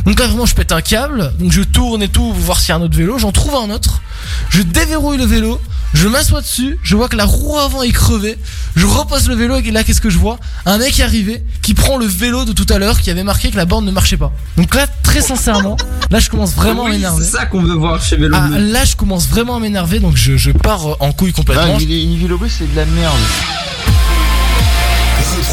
Donc 0.06 0.20
là 0.20 0.28
vraiment 0.28 0.46
je 0.46 0.54
pète 0.54 0.72
un 0.72 0.82
câble, 0.82 1.34
donc 1.40 1.52
je 1.52 1.64
tourne 1.64 2.04
et 2.04 2.10
tout 2.10 2.28
pour 2.28 2.34
voir 2.34 2.60
s'il 2.60 2.70
y 2.70 2.72
a 2.74 2.76
un 2.76 2.82
autre 2.84 2.96
vélo, 2.96 3.18
j'en 3.18 3.32
trouve 3.32 3.56
un 3.56 3.72
autre, 3.72 4.04
je 4.50 4.62
déverrouille 4.62 5.18
le 5.18 5.26
vélo, 5.26 5.60
je 5.94 6.08
m'assois 6.08 6.42
dessus, 6.42 6.78
je 6.84 6.96
vois 6.96 7.08
que 7.08 7.16
la 7.16 7.26
roue 7.26 7.58
avant 7.60 7.82
est 7.84 7.92
crevée, 7.92 8.38
je 8.76 8.86
repose 8.86 9.28
le 9.28 9.36
vélo 9.36 9.58
et 9.58 9.72
là 9.72 9.84
qu'est-ce 9.84 10.02
que 10.02 10.10
je 10.10 10.18
vois? 10.18 10.38
Un 10.66 10.78
mec 10.78 11.00
est 11.00 11.04
arrivé 11.04 11.44
qui 11.62 11.74
prend 11.74 11.98
le 11.98 12.06
vélo 12.06 12.46
de 12.46 12.52
tout 12.52 12.66
à 12.70 12.80
l'heure 12.80 13.00
qui 13.00 13.12
avait 13.12 13.24
marqué 13.24 13.52
que 13.52 13.58
la 13.58 13.66
borne 13.66 13.86
ne 13.86 13.92
marchait 13.92 14.18
pas. 14.18 14.32
Donc 14.58 14.74
là 14.76 14.88
très 15.04 15.22
sincèrement, 15.22 15.78
là 16.12 16.20
je 16.20 16.30
commence 16.30 16.54
vraiment 16.54 16.86
à 16.86 16.90
m'énerver. 16.90 17.24
C'est 17.24 17.38
ça 17.38 17.46
qu'on 17.46 17.62
veut 17.62 17.76
voir 17.76 18.02
chez 18.02 18.16
Vélo 18.18 18.36
Ah, 18.38 18.48
Bleu. 18.48 18.72
là 18.72 18.86
je 18.86 18.96
commence 18.96 19.28
vraiment 19.28 19.56
à 19.56 19.60
m'énerver 19.60 20.00
donc 20.00 20.16
je, 20.18 20.36
je 20.38 20.52
pars 20.52 20.98
en 21.02 21.12
couille 21.12 21.34
complètement. 21.34 21.78
une 21.80 22.20
vélo 22.20 22.40
c'est 22.50 22.70
de 22.72 22.76
la 22.76 22.86
merde. 22.86 23.14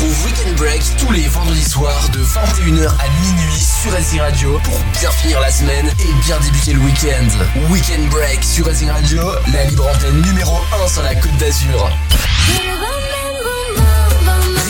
Retrouve 0.01 0.25
Weekend 0.25 0.57
Break 0.57 0.83
tous 0.97 1.13
les 1.13 1.29
vendredis 1.29 1.69
soirs 1.69 2.09
de 2.09 2.21
21h 2.21 2.89
à 2.89 3.09
minuit 3.21 3.61
sur 3.61 3.93
Racing 3.93 4.21
Radio 4.21 4.59
pour 4.65 4.79
bien 4.99 5.11
finir 5.11 5.39
la 5.41 5.51
semaine 5.51 5.93
et 5.99 6.25
bien 6.25 6.39
débuter 6.41 6.73
le 6.73 6.81
week-end. 6.81 7.29
Weekend 7.69 8.09
Break 8.09 8.43
sur 8.43 8.65
Racing 8.65 8.89
Radio, 8.89 9.21
la 9.53 9.65
libre 9.65 9.87
antenne 9.87 10.23
numéro 10.23 10.57
1 10.85 10.89
sur 10.89 11.03
la 11.03 11.15
Côte 11.17 11.37
d'Azur. 11.37 11.91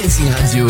Racing 0.03 0.33
Radio. 0.33 0.67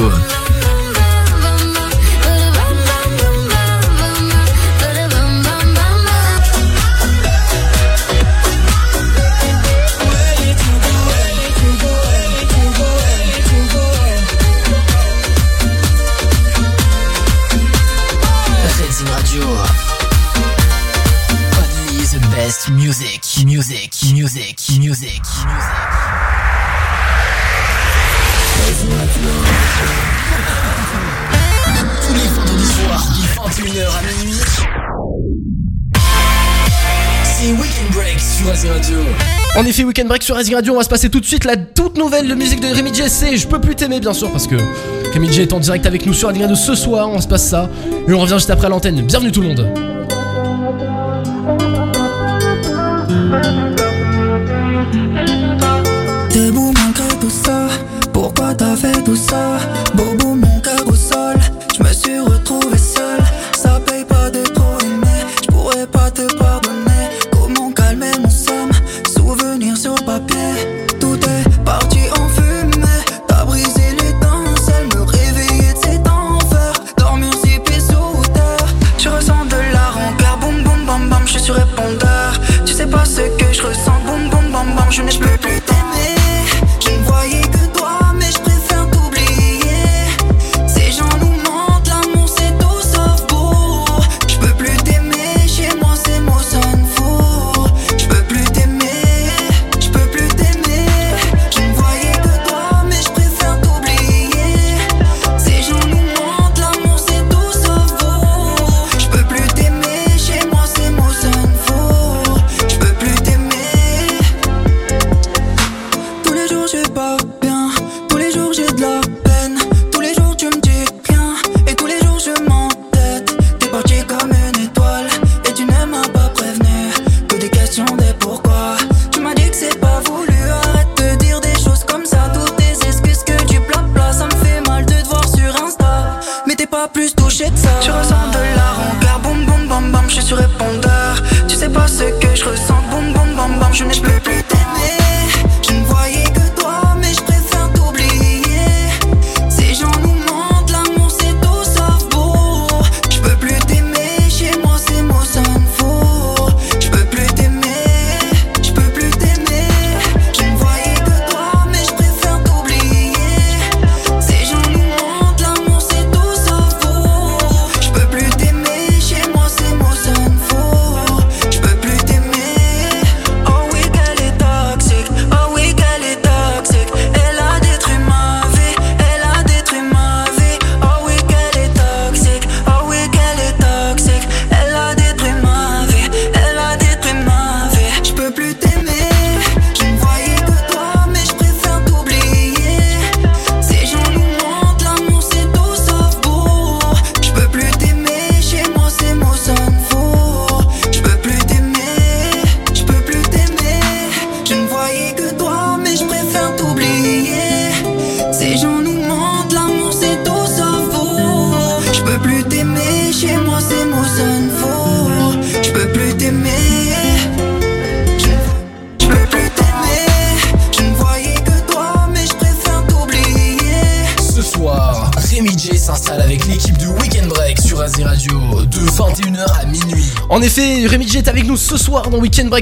Best 22.50 22.68
music, 22.70 23.46
music, 23.46 23.94
music, 24.12 24.58
music. 24.80 25.22
Tous 32.02 32.12
les 32.12 32.26
vendredis 32.34 32.66
soirs, 32.66 33.06
de 33.14 33.62
21h 33.62 33.86
à 33.86 34.02
minuit. 34.02 34.40
C'est 37.22 37.52
Weekend 37.52 37.90
Break 37.92 38.18
sur 38.18 38.48
Racing 38.48 38.70
Radio. 38.70 38.98
En 39.56 39.64
effet, 39.64 39.84
Weekend 39.84 40.08
Break 40.08 40.24
sur 40.24 40.34
Racing 40.34 40.56
Radio, 40.56 40.74
on 40.74 40.78
va 40.78 40.82
se 40.82 40.88
passer 40.88 41.08
tout 41.08 41.20
de 41.20 41.26
suite 41.26 41.44
la 41.44 41.56
toute 41.56 41.96
nouvelle 41.98 42.26
de 42.26 42.34
musique 42.34 42.58
de 42.58 42.66
Rémi 42.66 42.92
J. 42.92 43.02
C'est 43.06 43.36
Je 43.36 43.46
peux 43.46 43.60
plus 43.60 43.76
t'aimer, 43.76 44.00
bien 44.00 44.12
sûr, 44.12 44.32
parce 44.32 44.48
que 44.48 44.56
Rémi 45.12 45.32
J 45.32 45.42
est 45.42 45.52
en 45.52 45.60
direct 45.60 45.86
avec 45.86 46.04
nous 46.04 46.14
sur 46.14 46.26
Racing 46.26 46.42
Radio 46.42 46.56
ce 46.56 46.74
soir. 46.74 47.08
On 47.10 47.20
se 47.20 47.28
passe 47.28 47.48
ça 47.48 47.70
et 48.08 48.12
on 48.12 48.18
revient 48.18 48.34
juste 48.34 48.50
après 48.50 48.66
à 48.66 48.70
l'antenne. 48.70 49.00
Bienvenue 49.02 49.30
tout 49.30 49.40
le 49.40 49.46
monde. 49.46 49.72
T'es 56.30 56.50
beau 56.50 56.72
malgré 56.72 57.08
tout 57.20 57.30
ça, 57.30 57.68
pourquoi 58.12 58.54
t'as 58.54 58.74
fait 58.76 59.04
tout 59.04 59.14
ça? 59.14 59.58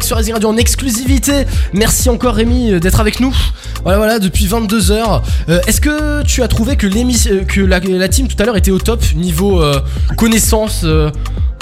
Sur 0.08 0.16
Asie 0.16 0.32
Radio 0.32 0.48
en 0.48 0.56
exclusivité. 0.56 1.44
Merci 1.74 2.08
encore 2.08 2.34
Rémi 2.34 2.72
euh, 2.72 2.80
d'être 2.80 2.98
avec 2.98 3.20
nous. 3.20 3.36
Voilà, 3.82 3.98
voilà, 3.98 4.18
depuis 4.18 4.46
22h. 4.46 5.20
Est-ce 5.66 5.80
que 5.82 6.22
tu 6.24 6.42
as 6.42 6.48
trouvé 6.48 6.76
que, 6.76 6.86
l'émission- 6.86 7.30
euh, 7.32 7.44
que 7.44 7.60
la, 7.60 7.78
la 7.78 8.08
team 8.08 8.26
tout 8.26 8.36
à 8.42 8.46
l'heure 8.46 8.56
était 8.56 8.70
au 8.70 8.78
top 8.78 9.02
niveau 9.14 9.62
euh, 9.62 9.78
connaissance 10.16 10.80
euh, 10.84 11.10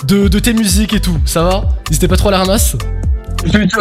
de, 0.06 0.28
de 0.28 0.38
tes 0.38 0.54
musiques 0.54 0.94
et 0.94 1.00
tout? 1.00 1.18
Ça 1.24 1.42
va? 1.42 1.68
N'hésitez 1.90 2.06
pas 2.06 2.16
trop 2.16 2.28
à 2.28 2.32
la 2.32 2.38
ramasse 2.38 2.76
Plutôt, 3.52 3.80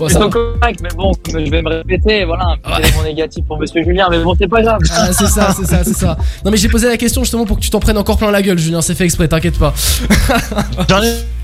Ouais, 0.00 0.08
ça 0.08 0.18
plutôt 0.18 0.38
va. 0.40 0.58
correct, 0.58 0.80
mais 0.82 0.88
bon, 0.96 1.12
je 1.28 1.50
vais 1.50 1.62
me 1.62 1.68
répéter, 1.68 2.24
voilà, 2.24 2.44
un 2.46 2.56
petit 2.56 2.82
élément 2.88 3.02
négatif 3.04 3.44
pour 3.46 3.58
Monsieur 3.60 3.84
Julien, 3.84 4.08
mais 4.10 4.18
bon, 4.18 4.34
c'est 4.38 4.48
pas 4.48 4.62
grave. 4.62 4.78
Ah, 4.92 5.08
c'est 5.12 5.26
ça, 5.26 5.54
c'est 5.56 5.66
ça, 5.66 5.84
c'est 5.84 5.94
ça. 5.94 6.16
Non 6.44 6.50
mais 6.50 6.56
j'ai 6.56 6.68
posé 6.68 6.88
la 6.88 6.96
question 6.96 7.22
justement 7.22 7.44
pour 7.44 7.58
que 7.58 7.62
tu 7.62 7.70
t'en 7.70 7.80
prennes 7.80 7.98
encore 7.98 8.16
plein 8.16 8.30
la 8.30 8.42
gueule, 8.42 8.58
Julien. 8.58 8.80
C'est 8.82 8.94
fait 8.94 9.04
exprès, 9.04 9.28
t'inquiète 9.28 9.58
pas. 9.58 9.72
J'en 10.88 11.00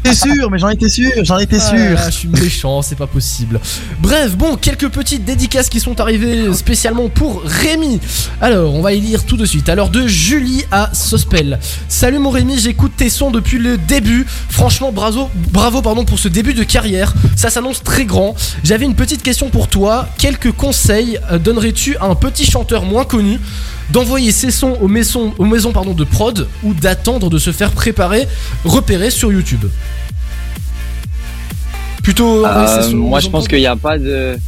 étais 0.07 0.15
sûr, 0.15 0.51
mais 0.51 0.59
j'en 0.59 0.69
étais 0.69 0.89
sûr, 0.89 1.11
j'en 1.23 1.39
étais 1.39 1.59
Ah, 1.61 1.71
sûr. 1.71 1.99
je 2.07 2.11
suis 2.11 2.29
méchant, 2.29 2.83
c'est 2.83 2.95
pas 2.97 3.07
possible. 3.07 3.61
Bref, 4.01 4.37
bon, 4.37 4.57
quelques 4.57 4.89
petites 4.89 5.25
dédicaces 5.25 5.69
qui 5.69 5.81
sont 5.81 6.01
arrivées 6.01 6.53
spécialement 6.55 7.09
pour 7.09 7.43
Rémi. 7.45 8.01
Alors, 8.41 8.75
on 8.75 8.83
va 8.83 8.93
y 8.93 9.01
lire 9.01 9.25
tout 9.25 9.37
de 9.37 9.45
suite. 9.47 9.69
Alors, 9.69 9.91
de 9.91 10.07
Julie 10.07 10.65
à 10.71 10.91
Sospel. 10.95 11.59
Salut 11.89 12.19
mon 12.19 12.31
Rémi, 12.31 12.59
j'écoute 12.59 12.93
tes 12.97 13.11
sons 13.11 13.31
depuis 13.31 13.59
le 13.59 13.77
début. 13.79 14.27
Franchement, 14.49 14.93
bravo, 14.93 15.31
bravo 15.53 15.83
pardon, 15.83 16.05
pour 16.05 16.19
ce 16.19 16.29
début 16.29 16.55
de 16.55 16.63
carrière. 16.65 17.15
Ça 17.37 17.51
s'annonce 17.51 17.83
très 17.83 18.05
grand. 18.05 18.35
J'avais 18.65 18.85
une 18.85 18.95
petite 18.95 19.23
question 19.23 19.51
pour 19.51 19.69
toi. 19.69 20.09
Quelques 20.19 20.53
conseils 20.53 21.19
euh, 21.31 21.39
donnerais-tu 21.39 21.97
à 21.99 22.05
un 22.07 22.15
petit 22.15 22.45
chanteur 22.45 22.85
moins 22.85 23.05
connu 23.05 23.39
d'envoyer 23.91 24.33
ses 24.33 24.51
sons 24.51 24.77
aux 24.81 24.89
maisons, 24.89 25.33
aux 25.39 25.45
maisons 25.45 25.73
pardon, 25.73 25.93
de 25.93 26.03
prod 26.05 26.49
ou 26.65 26.75
d'attendre 26.75 27.31
de 27.31 27.39
se 27.39 27.53
faire 27.53 27.71
préparer, 27.71 28.27
repérer 28.65 29.11
sur 29.11 29.33
YouTube? 29.33 29.65
Plutôt 32.07 32.47
Euh, 32.47 32.93
moi, 32.93 33.19
je 33.19 33.29
pense 33.29 33.49
qu'il 33.49 33.59
n'y 33.59 33.67
a 33.67 33.75
pas 33.75 33.99
de. 33.99 34.39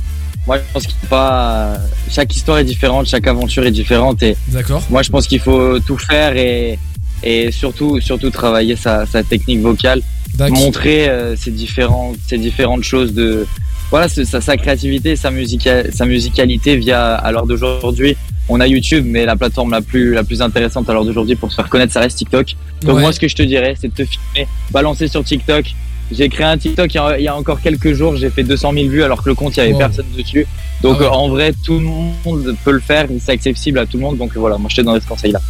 Moi, 0.46 0.58
je 0.58 0.62
pense 0.72 0.84
qu'il 0.86 0.94
n'y 1.02 1.06
a 1.06 1.10
pas. 1.10 1.74
Chaque 2.08 2.32
histoire 2.36 2.58
est 2.58 2.64
différente, 2.74 3.06
chaque 3.08 3.26
aventure 3.26 3.64
est 3.66 3.72
différente. 3.72 4.22
Et 4.22 4.36
D'accord. 4.46 4.80
moi, 4.90 5.02
je 5.02 5.10
pense 5.10 5.26
qu'il 5.26 5.40
faut 5.40 5.80
tout 5.80 5.98
faire 5.98 6.36
et, 6.36 6.78
et 7.24 7.50
surtout, 7.50 8.00
surtout 8.00 8.30
travailler 8.30 8.76
sa, 8.76 9.06
sa 9.06 9.24
technique 9.24 9.60
vocale, 9.60 10.02
D'accord. 10.36 10.56
montrer 10.56 11.08
euh, 11.08 11.34
ces, 11.34 11.50
différentes, 11.50 12.16
ces 12.28 12.38
différentes 12.38 12.84
choses 12.84 13.12
de. 13.12 13.44
Voilà, 13.90 14.08
sa, 14.08 14.40
sa 14.40 14.56
créativité, 14.56 15.16
sa, 15.16 15.32
musica- 15.32 15.90
sa 15.90 16.06
musicalité 16.06 16.76
via, 16.76 17.14
à 17.16 17.32
l'heure 17.32 17.46
d'aujourd'hui. 17.46 18.16
On 18.48 18.60
a 18.60 18.68
YouTube, 18.68 19.04
mais 19.04 19.26
la 19.26 19.34
plateforme 19.34 19.72
la 19.72 19.80
plus, 19.82 20.14
la 20.14 20.22
plus 20.22 20.40
intéressante 20.42 20.88
à 20.88 20.92
l'heure 20.92 21.04
d'aujourd'hui 21.04 21.34
pour 21.34 21.50
se 21.50 21.56
faire 21.56 21.68
connaître, 21.68 21.92
ça 21.92 22.00
reste 22.00 22.18
TikTok. 22.18 22.54
Donc, 22.82 22.94
Ouais. 22.94 23.00
moi, 23.02 23.12
ce 23.12 23.18
que 23.18 23.26
je 23.26 23.34
te 23.34 23.42
dirais, 23.42 23.74
c'est 23.80 23.88
de 23.88 23.94
te 23.94 24.04
filmer, 24.04 24.46
balancer 24.70 25.08
sur 25.08 25.24
TikTok. 25.24 25.64
J'ai 26.10 26.28
créé 26.28 26.46
un 26.46 26.56
TikTok 26.56 26.92
il 26.94 27.22
y 27.22 27.28
a- 27.28 27.36
encore 27.36 27.60
quelques 27.60 27.92
jours, 27.92 28.16
j'ai 28.16 28.30
fait 28.30 28.42
200 28.42 28.72
000 28.72 28.88
vues 28.88 29.02
alors 29.02 29.22
que 29.22 29.28
le 29.28 29.34
compte, 29.34 29.56
il 29.56 29.58
y 29.58 29.62
avait 29.62 29.72
Wow. 29.72 29.78
personne 29.78 30.06
dessus. 30.16 30.46
Donc, 30.82 30.96
Ah 31.00 31.02
ouais. 31.02 31.08
en 31.08 31.28
vrai, 31.28 31.52
tout 31.64 31.74
le 31.78 31.84
monde 31.84 32.56
peut 32.64 32.70
le 32.72 32.80
faire, 32.80 33.06
c'est 33.24 33.32
accessible 33.32 33.78
à 33.78 33.86
tout 33.86 33.96
le 33.98 34.02
monde. 34.04 34.16
Donc, 34.18 34.32
voilà, 34.36 34.56
moi, 34.58 34.68
je 34.70 34.76
te 34.76 34.80
donnerais 34.82 35.00
ce 35.00 35.06
conseil-là. 35.06 35.40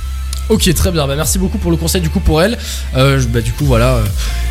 Ok, 0.49 0.73
très 0.75 0.91
bien. 0.91 1.07
Bah, 1.07 1.15
merci 1.15 1.39
beaucoup 1.39 1.59
pour 1.59 1.71
le 1.71 1.77
conseil 1.77 2.01
du 2.01 2.09
coup 2.09 2.21
pour 2.21 2.41
elle. 2.43 2.57
Euh, 2.97 3.23
bah, 3.29 3.43
du 3.43 3.53
coup, 3.53 3.67
voilà, 3.67 3.97
euh, 3.97 4.05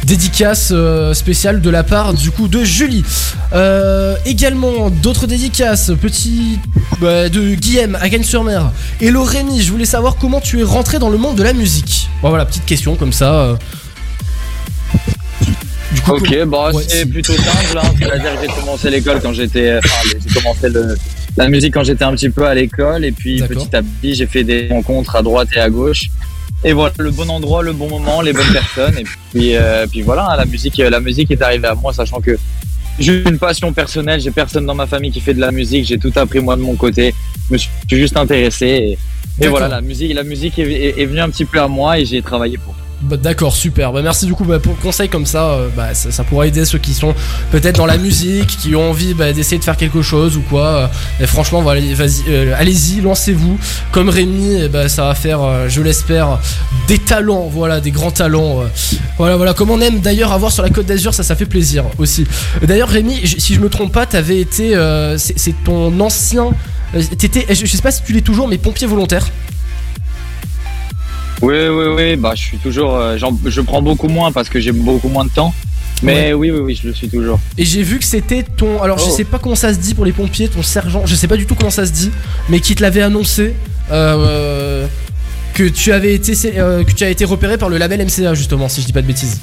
dédicace 0.03 0.69
euh, 0.71 1.15
spéciale 1.15 1.59
de 1.59 1.69
la 1.71 1.81
part 1.83 2.13
du 2.13 2.29
coup 2.29 2.47
de 2.47 2.63
Julie. 2.63 3.03
Également 4.25 4.91
d'autres 4.91 5.25
dédicaces, 5.25 5.91
petit 5.99 6.59
bah, 7.01 7.29
de 7.29 7.55
Guillaume 7.55 7.95
à 7.99 8.09
Cannes-sur-Mer. 8.09 8.71
Hello 9.01 9.23
Rémi, 9.23 9.61
je 9.63 9.71
voulais 9.71 9.85
savoir 9.85 10.17
comment 10.17 10.39
tu 10.39 10.59
es 10.59 10.63
rentré 10.63 10.99
dans 10.99 11.09
le 11.09 11.17
monde 11.17 11.35
de 11.35 11.43
la 11.43 11.53
musique. 11.53 12.09
Bon, 12.21 12.29
voilà, 12.29 12.45
petite 12.45 12.65
question 12.65 12.95
comme 12.95 13.11
ça. 13.13 13.57
Du 15.93 16.01
coup, 16.01 16.11
Ok, 16.15 16.43
bah 16.45 16.71
Ouais, 16.73 16.83
c'est 16.87 17.05
plutôt 17.05 17.33
simple. 17.33 17.77
Hein. 17.77 17.81
C'est-à-dire 17.99 18.35
que 18.35 18.41
j'ai 18.47 18.53
commencé 18.59 18.89
l'école 18.89 19.21
quand 19.21 19.33
j'étais, 19.33 19.77
enfin, 19.77 20.09
j'ai 20.25 20.33
commencé 20.33 20.69
le, 20.69 20.95
la 21.37 21.47
musique 21.49 21.73
quand 21.73 21.83
j'étais 21.83 22.03
un 22.03 22.11
petit 22.13 22.29
peu 22.29 22.45
à 22.45 22.53
l'école, 22.53 23.05
et 23.05 23.11
puis 23.11 23.39
petit 23.47 23.75
à 23.75 23.81
petit, 23.81 24.15
j'ai 24.15 24.27
fait 24.27 24.43
des 24.43 24.67
rencontres 24.69 25.15
à 25.15 25.21
droite 25.21 25.49
et 25.55 25.59
à 25.59 25.69
gauche. 25.69 26.09
Et 26.63 26.73
voilà, 26.73 26.93
le 26.97 27.11
bon 27.11 27.29
endroit, 27.29 27.61
le 27.63 27.71
bon 27.73 27.87
moment, 27.87 28.21
les 28.21 28.33
bonnes 28.33 28.51
personnes, 28.51 28.97
et 28.97 29.03
puis, 29.31 29.55
euh, 29.55 29.85
puis 29.87 30.01
voilà, 30.01 30.27
hein, 30.31 30.35
la 30.37 30.45
musique, 30.45 30.77
la 30.77 30.99
musique 30.99 31.29
est 31.31 31.41
arrivée 31.41 31.67
à 31.67 31.75
moi, 31.75 31.93
sachant 31.93 32.19
que 32.19 32.37
j'ai 32.99 33.21
une 33.29 33.37
passion 33.37 33.71
personnelle, 33.73 34.19
j'ai 34.19 34.31
personne 34.31 34.65
dans 34.65 34.73
ma 34.73 34.87
famille 34.87 35.11
qui 35.11 35.21
fait 35.21 35.35
de 35.35 35.39
la 35.39 35.51
musique, 35.51 35.85
j'ai 35.85 35.99
tout 35.99 36.11
appris 36.15 36.39
moi 36.39 36.55
de 36.55 36.61
mon 36.61 36.75
côté, 36.75 37.13
je 37.47 37.53
me 37.53 37.57
suis 37.59 37.69
juste 37.91 38.17
intéressé, 38.17 38.97
et, 39.39 39.47
voilà, 39.47 39.67
la 39.67 39.81
musique, 39.81 40.13
la 40.15 40.23
musique 40.23 40.57
est, 40.57 40.63
est- 40.71 40.99
est 40.99 41.05
venue 41.05 41.19
un 41.21 41.29
petit 41.29 41.45
peu 41.45 41.61
à 41.61 41.67
moi, 41.67 41.99
et 41.99 42.05
j'ai 42.05 42.23
travaillé 42.23 42.57
pour. 42.57 42.73
Bah, 43.01 43.15
D'accord, 43.17 43.55
super. 43.55 43.91
Bah, 43.93 44.01
merci 44.01 44.25
du 44.25 44.33
coup 44.33 44.43
bah, 44.43 44.59
pour 44.59 44.73
le 44.73 44.81
conseil 44.81 45.07
comme 45.07 45.25
ça. 45.25 45.51
euh, 45.51 45.67
bah, 45.75 45.93
ça, 45.93 46.23
pourra 46.23 46.47
aider 46.47 46.65
ceux 46.65 46.79
qui 46.79 46.93
sont 46.93 47.13
peut-être 47.51 47.75
dans 47.77 47.85
la 47.85 47.97
musique, 47.97 48.47
qui 48.47 48.75
ont 48.75 48.89
envie 48.89 49.13
bah, 49.13 49.33
d'essayer 49.33 49.59
de 49.59 49.63
faire 49.63 49.77
quelque 49.77 50.01
chose 50.01 50.35
ou 50.35 50.41
quoi. 50.41 50.65
euh, 50.65 50.87
et 51.19 51.27
franchement, 51.27 51.63
euh, 51.67 52.53
allez-y, 52.57 53.01
lancez-vous. 53.01 53.59
Comme 53.91 54.09
Rémi, 54.09 54.61
eh 54.63 54.67
bah, 54.67 54.89
ça 54.89 55.03
va 55.05 55.15
faire, 55.15 55.39
je 55.69 55.81
l'espère, 55.81 56.39
des 56.87 56.97
talents. 56.97 57.47
Voilà, 57.51 57.81
des 57.81 57.91
grands 57.91 58.11
talents. 58.11 58.63
Voilà, 59.17 59.37
voilà. 59.37 59.53
Comme 59.53 59.69
on 59.69 59.79
aime 59.79 59.99
d'ailleurs 59.99 60.31
avoir 60.31 60.51
sur 60.51 60.63
la 60.63 60.69
Côte 60.69 60.87
d'Azur, 60.87 61.13
ça, 61.13 61.21
ça 61.23 61.35
fait 61.35 61.45
plaisir 61.45 61.85
aussi. 61.99 62.25
D'ailleurs, 62.63 62.89
Rémi, 62.89 63.27
si 63.37 63.53
je 63.53 63.59
me 63.59 63.69
trompe 63.69 63.91
pas, 63.93 64.05
t'avais 64.07 64.39
été, 64.39 64.73
c'est 65.17 65.55
ton 65.63 65.97
ancien. 65.99 66.49
T'étais, 67.17 67.45
je 67.53 67.65
je 67.65 67.71
sais 67.75 67.81
pas 67.81 67.91
si 67.91 68.01
tu 68.03 68.13
l'es 68.13 68.21
toujours, 68.21 68.47
mais 68.47 68.57
pompier 68.57 68.87
volontaire. 68.87 69.27
Oui, 71.41 71.55
oui, 71.69 71.85
oui, 71.95 72.15
bah, 72.15 72.33
je 72.35 72.41
suis 72.41 72.57
toujours, 72.57 72.95
euh, 72.95 73.17
je 73.45 73.61
prends 73.61 73.81
beaucoup 73.81 74.07
moins 74.07 74.31
parce 74.31 74.49
que 74.49 74.59
j'ai 74.59 74.71
beaucoup 74.71 75.07
moins 75.09 75.25
de 75.25 75.29
temps. 75.29 75.53
Mais 76.03 76.33
oui, 76.33 76.51
oui, 76.51 76.59
oui, 76.59 76.79
je 76.81 76.87
le 76.87 76.93
suis 76.93 77.09
toujours. 77.09 77.39
Et 77.57 77.65
j'ai 77.65 77.81
vu 77.81 77.97
que 77.97 78.05
c'était 78.05 78.43
ton. 78.43 78.81
Alors, 78.83 78.99
je 78.99 79.05
Oh. 79.07 79.09
sais 79.11 79.23
pas 79.23 79.39
comment 79.39 79.55
ça 79.55 79.73
se 79.73 79.79
dit 79.79 79.95
pour 79.95 80.05
les 80.05 80.11
pompiers, 80.11 80.47
ton 80.47 80.61
sergent. 80.61 81.03
Je 81.05 81.15
sais 81.15 81.27
pas 81.27 81.37
du 81.37 81.45
tout 81.47 81.55
comment 81.55 81.71
ça 81.71 81.85
se 81.87 81.91
dit, 81.91 82.11
mais 82.49 82.59
qui 82.59 82.75
te 82.75 82.81
l'avait 82.83 83.01
annoncé. 83.01 83.53
euh, 83.91 84.85
que 85.53 85.63
tu 85.63 85.91
avais 85.93 86.13
été 86.13 86.33
euh, 86.59 86.83
que 86.83 86.91
tu 86.91 87.03
as 87.05 87.09
été 87.09 87.23
repéré 87.25 87.57
par 87.57 87.69
le 87.69 87.77
label 87.79 88.05
MCA 88.05 88.33
justement 88.35 88.67
si 88.69 88.81
je 88.81 88.85
dis 88.85 88.93
pas 88.93 89.01
de 89.01 89.07
bêtises. 89.07 89.39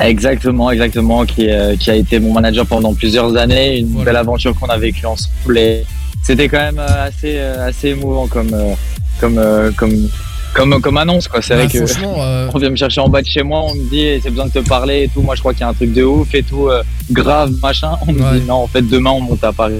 Exactement, 0.00 0.70
exactement, 0.72 1.24
qui, 1.24 1.48
euh, 1.50 1.76
qui 1.76 1.90
a 1.90 1.94
été 1.94 2.18
mon 2.18 2.32
manager 2.32 2.66
pendant 2.66 2.94
plusieurs 2.94 3.36
années, 3.36 3.78
une 3.78 4.02
belle 4.02 4.16
aventure 4.16 4.54
qu'on 4.58 4.66
a 4.66 4.76
vécue 4.78 5.06
ensemble. 5.06 5.56
Et 5.58 5.84
c'était 6.22 6.48
quand 6.48 6.58
même 6.58 6.78
euh, 6.80 7.06
assez, 7.08 7.36
euh, 7.36 7.68
assez 7.68 7.88
émouvant 7.90 8.26
comme, 8.26 8.52
euh, 8.54 8.74
comme, 9.20 9.38
euh, 9.38 9.70
comme, 9.76 10.08
comme, 10.54 10.80
comme 10.80 10.96
annonce, 10.98 11.26
quoi. 11.28 11.40
C'est 11.42 11.54
Bah, 11.56 11.64
vrai 11.64 11.68
que 11.72 11.78
euh, 11.78 12.48
on 12.54 12.58
vient 12.58 12.70
me 12.70 12.76
chercher 12.76 13.00
en 13.00 13.08
bas 13.08 13.22
de 13.22 13.26
chez 13.26 13.42
moi, 13.42 13.62
on 13.64 13.74
me 13.74 13.88
dit, 13.90 14.00
eh, 14.00 14.20
c'est 14.22 14.30
besoin 14.30 14.46
de 14.46 14.52
te 14.52 14.58
parler 14.60 15.04
et 15.04 15.08
tout. 15.08 15.20
Moi, 15.22 15.34
je 15.34 15.40
crois 15.40 15.52
qu'il 15.52 15.62
y 15.62 15.64
a 15.64 15.68
un 15.68 15.74
truc 15.74 15.92
de 15.92 16.04
ouf 16.04 16.32
et 16.34 16.42
tout, 16.42 16.68
euh, 16.68 16.82
grave, 17.10 17.50
machin. 17.62 17.92
On 18.06 18.12
me 18.12 18.38
dit, 18.38 18.44
non, 18.46 18.54
en 18.62 18.66
fait, 18.68 18.82
demain, 18.82 19.10
on 19.10 19.20
monte 19.20 19.42
à 19.42 19.52
Paris. 19.52 19.74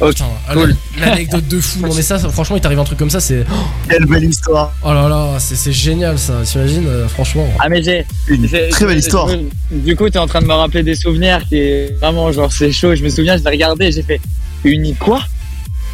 Ok, 0.00 0.08
Putain, 0.10 0.24
cool. 0.52 0.76
la- 0.98 1.06
L'anecdote 1.06 1.46
de 1.48 1.60
fou. 1.60 1.80
Non 1.80 1.94
mais 1.94 2.00
ça, 2.02 2.18
ça, 2.18 2.28
franchement, 2.30 2.56
il 2.56 2.60
t'arrive 2.62 2.78
un 2.78 2.84
truc 2.84 2.98
comme 2.98 3.10
ça, 3.10 3.20
c'est. 3.20 3.44
Quelle 3.88 4.06
belle 4.06 4.24
histoire. 4.24 4.72
Oh 4.84 4.92
là 4.94 5.08
là, 5.08 5.34
c'est 5.38 5.56
c'est 5.56 5.72
génial 5.72 6.18
ça. 6.18 6.34
T'imagines, 6.44 6.86
euh, 6.86 7.06
franchement. 7.08 7.46
Ah 7.60 7.68
mais 7.68 7.82
j'ai 7.82 8.06
Une 8.28 8.48
très 8.70 8.86
belle 8.86 8.98
histoire. 8.98 9.28
je- 9.28 9.76
Du 9.76 9.94
coup, 9.96 10.08
t'es 10.08 10.18
en 10.18 10.26
train 10.26 10.40
de 10.40 10.46
me 10.46 10.52
rappeler 10.54 10.82
des 10.82 10.94
souvenirs 10.94 11.40
qui 11.48 11.56
est 11.56 11.98
vraiment 12.00 12.32
genre 12.32 12.50
c'est 12.52 12.72
chaud. 12.72 12.94
Je 12.94 13.02
me 13.04 13.08
souviens, 13.10 13.36
je 13.36 13.42
l'ai 13.44 13.50
regardé, 13.50 13.86
et 13.86 13.92
j'ai 13.92 14.02
fait 14.02 14.20
uni 14.64 14.94
quoi? 14.94 15.20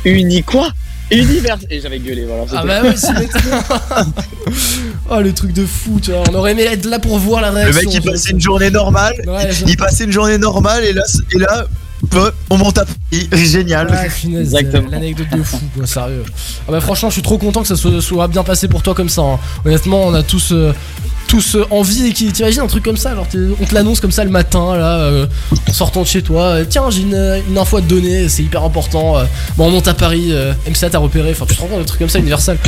Uni 0.04 0.42
quoi? 0.44 0.68
Univers 1.10 1.58
et 1.70 1.80
j'avais 1.80 1.98
gueulé 1.98 2.24
voilà. 2.26 2.44
Ah 2.54 2.64
bah 2.66 2.82
ouais, 2.82 2.94
c'est 2.96 3.12
Oh 5.10 5.20
le 5.20 5.32
truc 5.32 5.52
de 5.52 5.64
fou, 5.64 5.98
tu 6.02 6.10
vois. 6.10 6.22
On 6.30 6.34
aurait 6.34 6.52
aimé 6.52 6.64
être 6.64 6.84
là 6.84 6.98
pour 6.98 7.18
voir 7.18 7.40
la 7.40 7.50
Le 7.50 7.56
réaction. 7.56 7.90
mec 7.90 7.94
il 8.04 8.10
passait 8.10 8.30
une 8.32 8.40
journée 8.40 8.70
normale, 8.70 9.14
Ouais, 9.26 9.48
il 9.66 9.76
passait 9.76 10.04
une 10.04 10.12
journée 10.12 10.36
normale 10.38 10.84
et 10.84 10.92
là, 10.92 11.02
et 11.34 11.38
là 11.38 11.66
on 12.50 12.56
monte 12.58 12.78
à 12.78 12.84
Paris. 12.84 13.28
Génial. 13.32 13.88
Exactement. 14.40 14.90
L'anecdote 14.90 15.26
de 15.36 15.42
fou, 15.42 15.58
quoi, 15.76 15.86
sérieux. 15.86 16.24
Ah 16.68 16.72
bah 16.72 16.80
franchement, 16.80 17.08
je 17.08 17.14
suis 17.14 17.22
trop 17.22 17.38
content 17.38 17.62
que 17.62 17.68
ça 17.68 17.76
soit, 17.76 18.00
soit 18.00 18.28
bien 18.28 18.44
passé 18.44 18.68
pour 18.68 18.82
toi 18.82 18.94
comme 18.94 19.08
ça. 19.08 19.22
hein. 19.22 19.38
Honnêtement, 19.64 20.06
on 20.06 20.14
a 20.14 20.22
tous, 20.22 20.52
euh, 20.52 20.72
tous 21.26 21.56
euh, 21.56 21.66
envie 21.70 22.06
et 22.06 22.12
qui 22.12 22.30
t'imagines 22.32 22.60
un 22.62 22.66
truc 22.66 22.84
comme 22.84 22.96
ça. 22.96 23.10
Alors 23.10 23.26
on 23.60 23.64
te 23.64 23.74
l'annonce 23.74 24.00
comme 24.00 24.12
ça 24.12 24.24
le 24.24 24.30
matin, 24.30 24.76
là, 24.76 24.98
euh, 25.00 25.26
en 25.68 25.72
sortant 25.72 26.02
de 26.02 26.06
chez 26.06 26.22
toi. 26.22 26.42
Euh, 26.42 26.64
Tiens, 26.68 26.90
j'ai 26.90 27.02
une, 27.02 27.42
une 27.48 27.58
info 27.58 27.78
à 27.78 27.82
te 27.82 27.86
donner, 27.86 28.28
c'est 28.28 28.42
hyper 28.42 28.62
important. 28.64 29.18
euh. 29.18 29.24
bon, 29.56 29.66
on 29.66 29.70
monte 29.70 29.88
à 29.88 29.94
Paris, 29.94 30.28
euh, 30.30 30.52
MCA 30.68 30.90
t'a 30.90 30.98
repéré. 30.98 31.30
Enfin, 31.32 31.46
tu 31.46 31.56
te 31.56 31.60
rends 31.60 31.66
compte 31.68 31.80
de 31.80 31.84
trucs 31.84 31.98
comme 31.98 32.08
ça, 32.08 32.18
Universal. 32.20 32.58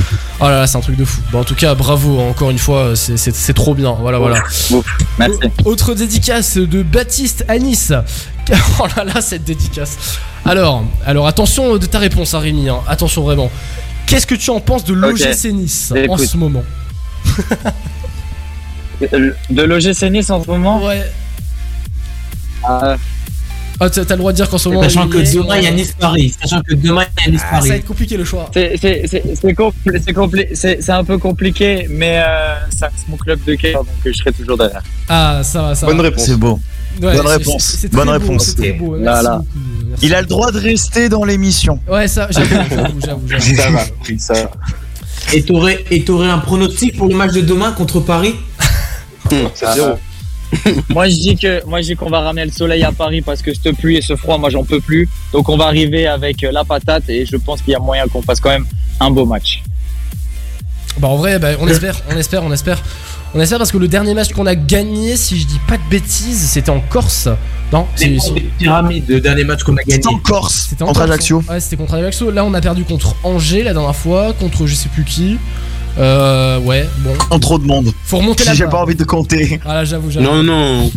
Oh 0.41 0.45
là 0.45 0.61
là, 0.61 0.67
c'est 0.67 0.77
un 0.77 0.81
truc 0.81 0.97
de 0.97 1.05
fou. 1.05 1.21
Bon, 1.33 1.41
en 1.41 1.45
tout 1.45 1.55
cas, 1.55 1.75
bravo 1.75 2.19
encore 2.21 2.51
une 2.51 2.59
fois, 2.59 2.79
euh, 2.79 2.95
c'est- 2.97 3.17
c'est 3.17 3.35
c'est 3.35 3.55
trop 3.55 3.75
bien. 3.75 3.97
Voilà, 4.01 4.19
voilà. 4.19 4.43
Ouf, 4.73 4.85
merci. 5.19 5.39
Autre 5.65 5.95
dédicace 5.95 6.57
de 6.57 6.83
Baptiste 6.83 7.45
à 7.49 7.59
Nice. 7.59 7.93
Oh 8.81 8.87
là 8.97 9.05
là, 9.05 9.21
cette 9.21 9.45
dédicace. 9.45 10.19
Alors, 10.45 10.83
alors 11.07 11.27
attention 11.27 11.77
de 11.77 11.87
ta 11.87 11.99
réponse, 11.99 12.35
hein, 12.35 12.39
Rémi. 12.41 12.69
hein. 12.69 12.81
Attention 12.89 13.23
vraiment. 13.23 13.51
Qu'est-ce 14.07 14.27
que 14.27 14.35
tu 14.35 14.51
en 14.51 14.61
penses 14.61 14.85
de 14.85 14.95
l'OGC 14.95 15.53
Nice 15.53 15.93
en 15.93 15.97
Écoute. 15.97 16.21
ce 16.27 16.37
moment 16.37 16.65
De 19.51 19.63
l'OGC 19.63 20.03
Nice 20.11 20.31
en 20.31 20.43
ce 20.43 20.49
moment 20.51 20.85
Ouais. 20.85 21.03
Euh, 22.69 22.97
Ah, 23.83 23.89
t'as 23.89 24.03
le 24.11 24.17
droit 24.17 24.33
de 24.33 24.37
dire 24.37 24.49
qu'en 24.51 24.59
ce 24.59 24.69
moment. 24.69 24.83
Sachant 24.83 25.09
que 25.09 25.19
demain 25.35 25.57
il 25.59 25.65
y 25.65 25.67
a 25.67 25.71
Nice-Paris. 25.71 26.35
Sachant 26.43 26.61
que 26.61 26.75
demain 26.75 27.05
il 27.27 27.35
y 27.35 27.37
a 27.39 27.41
Ah, 27.51 27.61
ça 27.63 27.69
va 27.69 27.77
être 27.77 27.87
compliqué 27.87 28.17
le 28.19 28.25
choix. 28.25 28.51
C'est- 28.53 28.75
compli- 30.13 30.91
un 30.93 31.05
peu 31.05 31.17
compliqué, 31.19 31.87
mais 31.89 32.19
euh, 32.23 32.57
ça 32.77 32.89
reste 32.89 33.09
mon 33.09 33.17
club 33.17 33.41
de 33.47 33.55
cœur, 33.55 33.85
donc 33.85 33.95
euh, 34.07 34.11
je 34.13 34.19
serai 34.19 34.33
toujours 34.33 34.59
derrière. 34.59 34.83
Ah, 35.09 35.41
ça 35.43 35.63
va, 35.63 35.75
ça 35.75 35.87
Bonne 35.87 35.97
va. 35.97 36.03
réponse. 36.03 36.25
C'est 36.25 36.37
beau. 36.37 36.61
Ouais, 37.03 37.17
Bonne 37.17 37.27
réponse. 37.27 37.87
Bonne 37.93 38.07
beau, 38.07 38.13
réponse. 38.13 38.57
Beau. 38.79 38.97
Il 40.03 40.15
a 40.15 40.21
le 40.21 40.27
droit 40.27 40.51
de 40.53 40.59
rester 40.59 41.09
dans 41.09 41.25
l'émission. 41.25 41.79
Ouais, 41.89 42.09
ça, 42.09 42.29
j'avoue, 42.31 42.55
j'avoue, 42.71 43.01
j'avoue, 43.05 43.23
j'avoue. 43.27 43.57
Ça 43.57 43.71
va, 43.71 43.85
oui, 44.09 44.19
ça 44.19 44.33
va. 44.35 44.51
Et 45.33 45.43
t'aurais 45.43 45.85
et 45.91 46.03
t'aurais 46.03 46.29
un 46.29 46.39
pronostic 46.39 46.97
pour 46.97 47.07
le 47.09 47.15
match 47.15 47.33
de 47.33 47.41
demain 47.41 47.73
contre 47.73 48.01
Paris 48.01 48.35
C'est 49.55 49.75
zéro. 49.75 49.97
moi 50.89 51.09
je 51.09 51.15
dis 51.15 51.37
que 51.37 51.65
moi 51.67 51.81
je 51.81 51.89
dis 51.89 51.97
qu'on 51.97 52.11
va 52.11 52.21
ramener 52.21 52.45
le 52.45 52.51
soleil 52.51 52.83
à 52.83 52.91
Paris 52.91 53.21
parce 53.21 53.41
que 53.41 53.53
cette 53.55 53.77
pluie 53.77 53.97
et 53.97 54.03
ce 54.03 54.17
froid, 54.17 54.39
moi 54.39 54.51
j'en 54.51 54.65
peux 54.65 54.81
plus. 54.81 55.09
Donc 55.33 55.49
on 55.49 55.57
va 55.57 55.67
arriver 55.67 56.07
avec 56.07 56.43
euh, 56.43 56.51
la 56.51 56.65
patate 56.65 57.09
et 57.09 57.27
je 57.27 57.37
pense 57.37 57.63
qu'il 57.63 57.73
y 57.73 57.77
a 57.77 57.79
moyen 57.79 58.07
qu'on 58.09 58.23
fasse 58.23 58.41
quand 58.41 58.51
même 58.51 58.67
un 58.99 59.11
beau 59.11 59.27
match. 59.27 59.63
Bah 60.99 61.09
en 61.09 61.17
vrai, 61.17 61.39
bah, 61.39 61.51
on 61.61 61.69
espère, 61.69 61.97
on 62.11 62.17
espère, 62.17 62.43
on 62.43 62.53
espère. 62.53 62.83
On 63.35 63.41
espère 63.41 63.59
parce 63.59 63.71
que 63.71 63.79
le 63.79 63.87
dernier 63.87 64.13
match 64.15 64.33
qu'on 64.33 64.47
a 64.47 64.57
gagné, 64.57 65.17
si 65.17 65.39
je 65.39 65.47
dis 65.47 65.61
pas 65.69 65.77
de 65.77 65.83
bêtises, 65.89 66.49
c'était 66.51 66.71
en 66.71 66.81
Corse. 66.81 67.29
Non, 67.73 67.87
C'est 67.95 68.19
c'est- 68.19 68.33
des 68.35 68.41
pyramides, 68.59 69.05
le 69.09 69.21
dernier 69.21 69.45
match 69.45 69.63
qu'on 69.63 69.77
a 69.77 69.83
gagné. 69.85 70.03
C'est 70.03 70.09
en 70.09 70.19
Corse. 70.19 70.67
c'était 70.71 70.83
en 70.83 70.87
Contre 70.87 71.01
Corse, 71.01 71.11
Ajaccio. 71.13 71.43
Ouais, 71.49 71.61
c'était 71.61 71.77
contre 71.77 71.95
Ajaccio. 71.95 72.31
Là, 72.33 72.45
on 72.45 72.53
a 72.55 72.61
perdu 72.61 72.83
contre 72.83 73.15
Angers 73.23 73.63
la 73.63 73.73
dernière 73.73 73.95
fois, 73.95 74.33
contre 74.33 74.67
je 74.67 74.75
sais 74.75 74.89
plus 74.89 75.05
qui. 75.05 75.39
Euh, 75.99 76.59
ouais, 76.61 76.89
bon. 76.99 77.13
En 77.31 77.39
trop 77.39 77.59
de 77.61 77.65
monde. 77.67 77.93
Faut 78.05 78.19
remonter 78.19 78.45
la 78.45 78.55
J'ai 78.55 78.65
pas 78.67 78.83
envie 78.83 78.95
de 78.97 79.05
compter. 79.05 79.61
Ah 79.65 79.75
là, 79.75 79.85
j'avoue, 79.85 80.11
j'avoue. 80.11 80.27
Non, 80.27 80.43
non. 80.43 80.91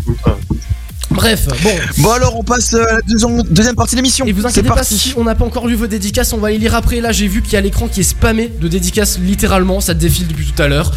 Bref, 1.14 1.48
bon. 1.64 1.70
Bon 2.00 2.12
alors 2.12 2.36
on 2.38 2.44
passe 2.44 2.74
euh, 2.74 2.84
à 2.90 2.94
la 2.96 3.02
deuxième, 3.02 3.42
deuxième 3.44 3.76
partie 3.76 3.96
de 3.96 3.98
l'émission. 3.98 4.26
Et 4.26 4.32
vous 4.32 4.46
inquiétez 4.46 4.68
pas 4.68 4.76
parti. 4.76 4.98
si 4.98 5.14
on 5.18 5.24
n'a 5.24 5.36
pas 5.36 5.46
encore 5.46 5.68
lu 5.68 5.76
vos 5.76 5.88
dédicaces, 5.88 6.34
on 6.34 6.38
va 6.38 6.52
y 6.52 6.58
lire 6.58 6.76
après. 6.76 7.02
Là, 7.02 7.12
j'ai 7.12 7.28
vu 7.28 7.42
qu'il 7.42 7.54
y 7.54 7.56
a 7.56 7.62
l'écran 7.62 7.88
qui 7.88 8.00
est 8.02 8.04
spammé 8.04 8.52
de 8.60 8.68
dédicaces 8.68 9.20
littéralement, 9.20 9.80
ça 9.80 9.94
défile 9.94 10.28
depuis 10.28 10.46
tout 10.52 10.62
à 10.62 10.68
l'heure. 10.68 10.92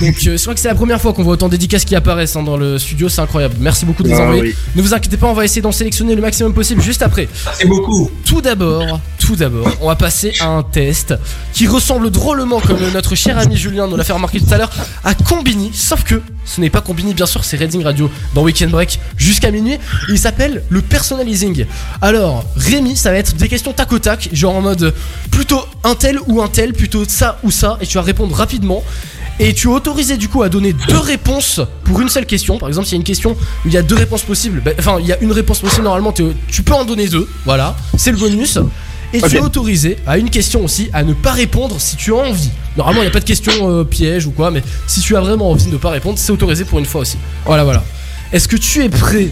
Donc, 0.00 0.16
euh, 0.26 0.36
je 0.36 0.42
crois 0.42 0.54
que 0.54 0.60
c'est 0.60 0.68
la 0.68 0.74
première 0.74 1.00
fois 1.00 1.12
qu'on 1.12 1.22
voit 1.22 1.34
autant 1.34 1.46
de 1.46 1.52
dédicaces 1.52 1.84
qui 1.84 1.96
apparaissent 1.96 2.36
hein, 2.36 2.42
dans 2.42 2.56
le 2.56 2.78
studio, 2.78 3.08
c'est 3.08 3.20
incroyable. 3.20 3.56
Merci 3.60 3.84
beaucoup 3.84 4.02
de 4.02 4.08
les 4.08 4.14
Ah 4.14 4.22
envoyer. 4.22 4.42
oui. 4.42 4.54
Ne 4.76 4.82
vous 4.82 4.94
inquiétez 4.94 5.16
pas, 5.16 5.26
on 5.26 5.34
va 5.34 5.44
essayer 5.44 5.62
d'en 5.62 5.72
sélectionner 5.72 6.14
le 6.14 6.22
maximum 6.22 6.54
possible 6.54 6.80
juste 6.82 7.02
après. 7.02 7.28
C'est 7.58 7.66
beaucoup. 7.66 8.10
Tout 8.24 8.40
d'abord, 8.40 9.00
tout 9.18 9.36
d'abord, 9.36 9.68
on 9.80 9.88
va 9.88 9.96
passer 9.96 10.32
à 10.40 10.46
un 10.46 10.62
test 10.62 11.14
qui 11.52 11.66
ressemble 11.66 12.10
drôlement, 12.10 12.60
comme 12.60 12.78
notre 12.92 13.14
cher 13.14 13.38
ami 13.38 13.56
Julien 13.56 13.86
nous 13.88 13.96
l'a 13.96 14.04
fait 14.04 14.12
remarquer 14.12 14.40
tout 14.40 14.52
à 14.52 14.58
l'heure, 14.58 14.70
à 15.04 15.14
Combini, 15.14 15.70
sauf 15.74 16.04
que 16.04 16.20
ce 16.48 16.60
n'est 16.60 16.70
pas 16.70 16.80
Combini, 16.80 17.12
bien 17.12 17.26
sûr, 17.26 17.44
c'est 17.44 17.56
Reading 17.56 17.84
Radio 17.84 18.10
dans 18.34 18.42
Weekend 18.42 18.70
Break 18.70 18.98
jusqu'à 19.16 19.50
minuit. 19.50 19.78
Il 20.08 20.18
s'appelle 20.18 20.62
le 20.70 20.80
personalizing. 20.80 21.66
Alors, 22.00 22.44
Rémi, 22.56 22.96
ça 22.96 23.10
va 23.10 23.18
être 23.18 23.36
des 23.36 23.48
questions 23.48 23.72
tac 23.72 23.92
au 23.92 23.98
tac, 23.98 24.30
genre 24.32 24.56
en 24.56 24.62
mode 24.62 24.94
plutôt 25.30 25.60
un 25.84 25.94
tel 25.94 26.18
ou 26.26 26.40
un 26.40 26.48
tel, 26.48 26.72
plutôt 26.72 27.04
ça 27.06 27.38
ou 27.42 27.50
ça, 27.50 27.76
et 27.80 27.86
tu 27.86 27.98
vas 27.98 28.02
répondre 28.02 28.34
rapidement. 28.34 28.82
Et 29.40 29.52
tu 29.54 29.68
es 29.68 29.70
autorisé 29.70 30.16
du 30.16 30.28
coup 30.28 30.42
à 30.42 30.48
donner 30.48 30.72
deux 30.72 30.98
réponses 30.98 31.60
pour 31.84 32.00
une 32.00 32.08
seule 32.08 32.26
question. 32.26 32.58
Par 32.58 32.68
exemple, 32.68 32.86
s'il 32.86 32.94
y 32.94 32.98
a 32.98 33.00
une 33.00 33.04
question 33.04 33.32
où 33.32 33.68
il 33.68 33.72
y 33.72 33.76
a 33.76 33.82
deux 33.82 33.94
réponses 33.94 34.22
possibles, 34.22 34.60
bah, 34.64 34.72
enfin 34.78 34.96
il 35.00 35.06
y 35.06 35.12
a 35.12 35.20
une 35.20 35.30
réponse 35.30 35.60
possible 35.60 35.84
normalement, 35.84 36.12
tu 36.12 36.62
peux 36.62 36.74
en 36.74 36.84
donner 36.84 37.08
deux. 37.08 37.28
Voilà, 37.44 37.76
c'est 37.96 38.10
le 38.10 38.16
bonus. 38.16 38.58
Et 39.12 39.20
tu 39.22 39.36
es 39.36 39.40
autorisé 39.40 39.96
à 40.06 40.18
une 40.18 40.28
question 40.30 40.64
aussi 40.64 40.90
à 40.92 41.02
ne 41.02 41.14
pas 41.14 41.32
répondre 41.32 41.76
si 41.80 41.96
tu 41.96 42.12
as 42.12 42.16
envie. 42.16 42.50
Normalement, 42.76 43.00
il 43.00 43.04
n'y 43.04 43.10
a 43.10 43.12
pas 43.12 43.20
de 43.20 43.24
question 43.24 43.52
euh, 43.70 43.84
piège 43.84 44.26
ou 44.26 44.30
quoi, 44.32 44.50
mais 44.50 44.62
si 44.86 45.00
tu 45.00 45.16
as 45.16 45.20
vraiment 45.20 45.50
envie 45.50 45.64
de 45.66 45.70
ne 45.72 45.76
pas 45.78 45.90
répondre, 45.90 46.18
c'est 46.18 46.30
autorisé 46.32 46.64
pour 46.64 46.78
une 46.78 46.84
fois 46.86 47.00
aussi. 47.00 47.16
Voilà, 47.46 47.64
voilà. 47.64 47.82
Est-ce 48.32 48.46
que 48.48 48.56
tu 48.56 48.84
es 48.84 48.88
prêt? 48.90 49.28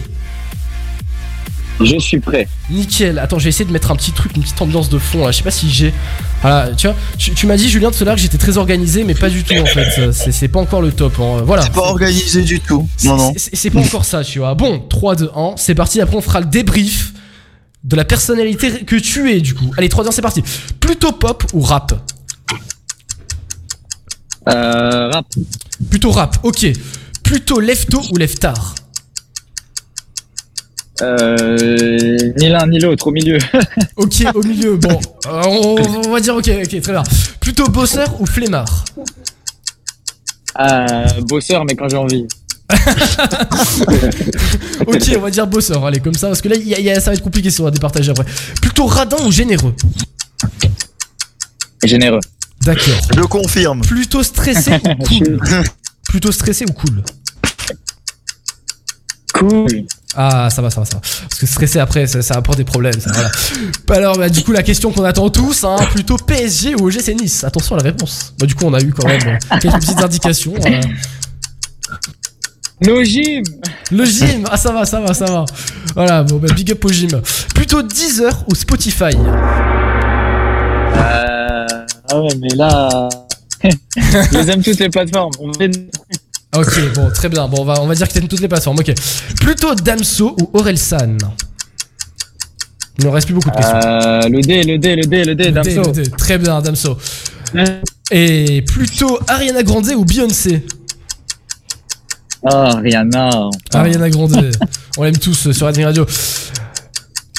Je 1.79 1.99
suis 1.99 2.19
prêt. 2.19 2.47
Nickel. 2.71 3.19
Attends, 3.19 3.37
j'ai 3.37 3.49
essayé 3.49 3.63
de 3.65 3.71
mettre 3.71 3.91
un 3.91 3.95
petit 3.95 4.11
truc, 4.11 4.35
une 4.35 4.41
petite 4.41 4.59
ambiance 4.63 4.89
de 4.89 4.97
fond 4.97 5.23
là. 5.25 5.31
Je 5.31 5.37
sais 5.37 5.43
pas 5.43 5.51
si 5.51 5.69
j'ai. 5.69 5.93
Voilà, 6.41 6.71
tu 6.75 6.87
vois, 6.87 6.95
tu, 7.19 7.33
tu 7.33 7.45
m'as 7.45 7.55
dit 7.55 7.69
Julien 7.69 7.91
tout 7.91 8.01
à 8.01 8.05
l'heure 8.05 8.15
que 8.15 8.21
j'étais 8.21 8.39
très 8.39 8.57
organisé, 8.57 9.03
mais 9.03 9.13
pas 9.13 9.29
du 9.29 9.43
tout 9.43 9.53
en 9.53 9.65
fait. 9.65 10.11
C'est 10.11 10.31
c'est 10.31 10.47
pas 10.47 10.59
encore 10.59 10.81
le 10.81 10.91
top. 10.91 11.13
hein. 11.19 11.43
Voilà. 11.45 11.61
C'est 11.61 11.73
pas 11.73 11.81
organisé 11.81 12.41
du 12.41 12.59
tout. 12.59 12.89
C'est- 12.97 13.07
Non 13.07 13.17
non. 13.17 13.33
c'est- 13.37 13.55
C'est 13.55 13.69
pas 13.69 13.79
encore 13.79 14.05
ça, 14.05 14.23
tu 14.23 14.39
vois. 14.39 14.55
Bon, 14.55 14.79
3, 14.89 15.15
2, 15.15 15.29
1, 15.35 15.53
c'est 15.57 15.75
parti. 15.75 16.01
Après, 16.01 16.15
on 16.15 16.21
fera 16.21 16.39
le 16.39 16.47
débrief 16.47 17.13
de 17.87 17.95
la 17.95 18.05
personnalité 18.05 18.83
que 18.85 18.95
tu 18.97 19.31
es, 19.31 19.41
du 19.41 19.55
coup. 19.55 19.71
Allez, 19.77 19.89
3, 19.89 20.03
2, 20.03 20.09
1, 20.09 20.11
c'est 20.11 20.21
parti. 20.21 20.43
Plutôt 20.79 21.13
pop 21.13 21.43
ou 21.53 21.61
rap 21.61 21.93
Euh, 24.49 25.09
rap. 25.09 25.25
Plutôt 25.89 26.11
rap, 26.11 26.37
ok. 26.43 26.67
Plutôt 27.23 27.59
lefto 27.59 28.01
ou 28.11 28.17
leftard 28.17 28.75
Euh, 31.01 32.17
ni 32.37 32.49
l'un 32.49 32.65
ni 32.67 32.79
l'autre, 32.79 33.07
au 33.07 33.11
milieu. 33.11 33.37
Ok, 33.97 34.23
au 34.33 34.41
milieu, 34.43 34.75
bon. 34.77 34.99
euh, 35.27 35.41
on, 35.45 36.07
on 36.07 36.11
va 36.11 36.19
dire 36.19 36.35
ok, 36.35 36.49
ok, 36.63 36.81
très 36.81 36.91
bien. 36.91 37.03
Plutôt 37.39 37.67
bosseur 37.69 38.19
ou 38.21 38.25
flemmard 38.25 38.85
Euh, 40.59 41.05
bosseur, 41.21 41.65
mais 41.65 41.75
quand 41.75 41.87
j'ai 41.89 41.97
envie. 41.97 42.25
Ok, 44.85 45.11
on 45.17 45.21
va 45.21 45.29
dire 45.31 45.47
bosseur, 45.47 45.83
allez, 45.85 45.99
comme 45.99 46.13
ça, 46.13 46.27
parce 46.27 46.41
que 46.41 46.49
là, 46.49 46.55
il 46.55 46.67
y 46.67 46.75
a- 46.75 46.79
il 46.79 46.85
y 46.85 46.89
a- 46.91 46.99
ça 46.99 47.09
va 47.11 47.15
être 47.15 47.23
compliqué 47.23 47.49
si 47.49 47.61
on 47.61 47.65
va 47.65 47.71
départager 47.71 48.11
après. 48.11 48.25
Plutôt 48.61 48.85
radin 48.85 49.17
ou 49.25 49.31
généreux? 49.31 49.73
Généreux. 51.83 52.19
D'accord. 52.61 52.83
Je 53.15 53.21
confirme. 53.21 53.81
Plutôt 53.81 54.23
stressé 54.23 54.71
ou 54.73 55.03
cool? 55.05 55.39
Plutôt 56.09 56.31
stressé 56.31 56.65
ou 56.69 56.73
cool? 56.73 57.03
Cool. 59.33 59.85
Ah, 60.15 60.49
ça 60.49 60.61
va, 60.63 60.69
ça 60.71 60.79
va, 60.81 60.85
ça 60.85 60.95
va. 60.95 61.01
Parce 61.01 61.39
que 61.39 61.45
stressé 61.45 61.79
après, 61.79 62.07
ça, 62.07 62.21
ça 62.23 62.35
apporte 62.35 62.57
des 62.57 62.63
problèmes, 62.63 62.99
ça, 62.99 63.11
voilà. 63.13 63.29
Alors, 63.89 64.17
bah, 64.17 64.29
du 64.29 64.43
coup, 64.43 64.51
la 64.51 64.63
question 64.63 64.91
qu'on 64.91 65.03
attend 65.03 65.29
tous, 65.29 65.63
hein, 65.63 65.75
plutôt 65.91 66.17
PSG 66.17 66.73
ou 66.75 66.87
OGC 66.87 67.09
Nice? 67.13 67.43
Attention 67.43 67.75
à 67.75 67.79
la 67.79 67.83
réponse. 67.83 68.33
Bah, 68.39 68.47
du 68.47 68.55
coup, 68.55 68.65
on 68.65 68.73
a 68.73 68.81
eu 68.81 68.91
quand 68.93 69.07
même 69.07 69.21
euh, 69.27 69.57
quelques 69.59 69.79
petites 69.79 70.01
indications. 70.01 70.55
euh. 70.65 70.81
Nos 72.81 73.03
gym 73.03 73.43
Le 73.91 74.05
gym, 74.05 74.45
ah, 74.51 74.57
ça 74.57 74.71
va, 74.71 74.85
ça 74.85 75.01
va, 75.01 75.13
ça 75.13 75.25
va. 75.25 75.45
Voilà, 75.95 76.23
bon, 76.23 76.37
bah, 76.37 76.53
big 76.53 76.71
up 76.71 76.85
au 76.85 76.89
gym. 76.89 77.21
Plutôt 77.55 77.81
Deezer 77.81 78.45
ou 78.49 78.55
Spotify? 78.55 79.15
Euh, 80.95 81.65
ah 82.11 82.21
ouais, 82.21 82.35
mais 82.39 82.55
là. 82.55 83.09
je 83.63 84.37
les 84.37 84.51
aime 84.51 84.61
toutes 84.61 84.79
les 84.79 84.89
plateformes. 84.89 85.31
Ok, 86.55 86.79
bon, 86.95 87.11
très 87.13 87.27
bien. 87.29 87.47
Bon, 87.47 87.61
on 87.61 87.65
va, 87.65 87.81
on 87.81 87.87
va 87.87 87.93
dire 87.93 88.07
que 88.07 88.13
t'aimes 88.13 88.29
toutes 88.29 88.39
les 88.39 88.47
plateformes, 88.47 88.79
ok. 88.79 88.93
Plutôt 89.41 89.75
Damso 89.75 90.35
ou 90.39 90.49
Orelsan 90.53 91.17
Il 92.97 93.05
ne 93.05 93.09
reste 93.09 93.27
plus 93.27 93.35
beaucoup 93.35 93.51
de 93.51 93.55
questions. 93.55 93.79
Euh, 93.85 94.21
le 94.29 94.41
D, 94.41 94.63
le 94.63 94.77
D, 94.77 94.95
le 94.95 95.03
D, 95.03 95.25
le 95.25 95.35
D, 95.35 95.43
Le 95.43 95.51
Damso. 95.51 95.81
D, 95.91 96.01
le 96.01 96.05
D. 96.05 96.11
Très 96.17 96.37
bien, 96.37 96.61
Damso. 96.61 96.97
Et 98.11 98.61
plutôt 98.61 99.19
Ariana 99.27 99.61
Grande 99.61 99.87
ou 99.89 100.05
Beyoncé? 100.05 100.65
Ah, 102.45 102.75
Rihanna. 102.77 103.49
Ariana 103.73 104.09
Grande. 104.09 104.51
On 104.97 105.03
l'aime 105.03 105.17
tous 105.17 105.47
euh, 105.47 105.53
sur 105.53 105.65
Radio. 105.65 106.05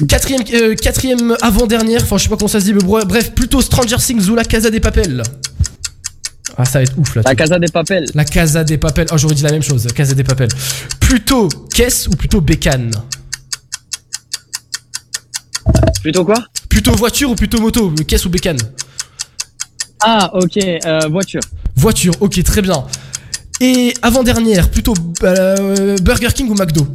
Quatrième, 0.07 0.43
euh, 0.55 0.75
quatrième 0.77 1.37
avant-dernière, 1.43 2.03
enfin 2.03 2.19
je 2.19 2.25
sais 2.25 2.29
pas 2.29 2.37
comment 2.37 2.47
ça 2.47 2.61
se 2.61 2.67
dit, 2.67 2.73
mais 2.73 2.83
bref, 2.83 3.33
plutôt 3.35 3.61
Stranger 3.61 3.97
Things 3.97 4.29
ou 4.29 4.37
La 4.37 4.45
Casa 4.45 4.71
des 4.71 4.79
Papel. 4.79 5.25
Ah 6.57 6.65
ça 6.65 6.79
va 6.79 6.85
être 6.85 6.97
ouf 6.99 7.17
là. 7.17 7.23
La 7.25 7.35
Casa 7.35 7.59
des 7.59 7.69
Papel. 7.69 8.07
La 8.15 8.25
Casa 8.25 8.63
des 8.63 8.79
Papel. 8.79 9.07
Oh 9.13 9.19
j'aurais 9.19 9.35
dit 9.35 9.43
la 9.43 9.51
même 9.51 9.63
chose, 9.63 9.87
la 9.87 9.93
Casa 9.93 10.15
des 10.15 10.25
Papel. 10.25 10.49
Plutôt 11.01 11.49
caisse 11.75 12.07
ou 12.07 12.11
plutôt 12.13 12.41
bécane? 12.41 12.93
Plutôt 16.03 16.25
quoi? 16.25 16.45
Plutôt 16.69 16.93
voiture 16.93 17.31
ou 17.31 17.35
plutôt 17.35 17.61
moto 17.61 17.93
Caisse 18.07 18.25
ou 18.25 18.31
bécane? 18.31 18.59
Ah, 20.01 20.31
ok, 20.35 20.59
euh, 20.59 21.09
voiture. 21.11 21.41
Voiture, 21.75 22.15
ok 22.21 22.43
très 22.45 22.63
bien. 22.63 22.85
Et 23.61 23.93
avant-dernière, 24.03 24.71
plutôt 24.71 24.95
euh, 25.23 25.97
Burger 25.99 26.29
King 26.35 26.49
ou 26.51 26.55
McDo? 26.55 26.87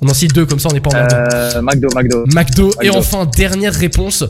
On 0.00 0.08
en 0.08 0.14
cite 0.14 0.32
deux 0.32 0.46
comme 0.46 0.60
ça 0.60 0.68
on 0.70 0.72
n'est 0.72 0.80
pas 0.80 0.90
en. 0.90 0.94
Euh, 0.94 1.62
McDo, 1.62 1.88
McDo. 1.94 2.24
McDo. 2.26 2.70
Et 2.80 2.86
McDo. 2.86 2.98
enfin, 2.98 3.26
dernière 3.26 3.74
réponse. 3.74 4.24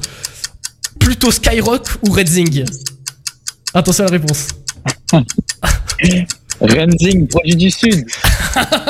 Plutôt 0.99 1.31
Skyrock 1.31 1.87
ou 2.07 2.11
Redzing 2.11 2.65
Attention 3.75 4.05
à 4.05 4.09
la 4.09 4.13
réponse. 4.13 4.49
Renzing, 6.61 7.27
produit 7.29 7.57
du 7.57 7.71
Sud. 7.71 8.05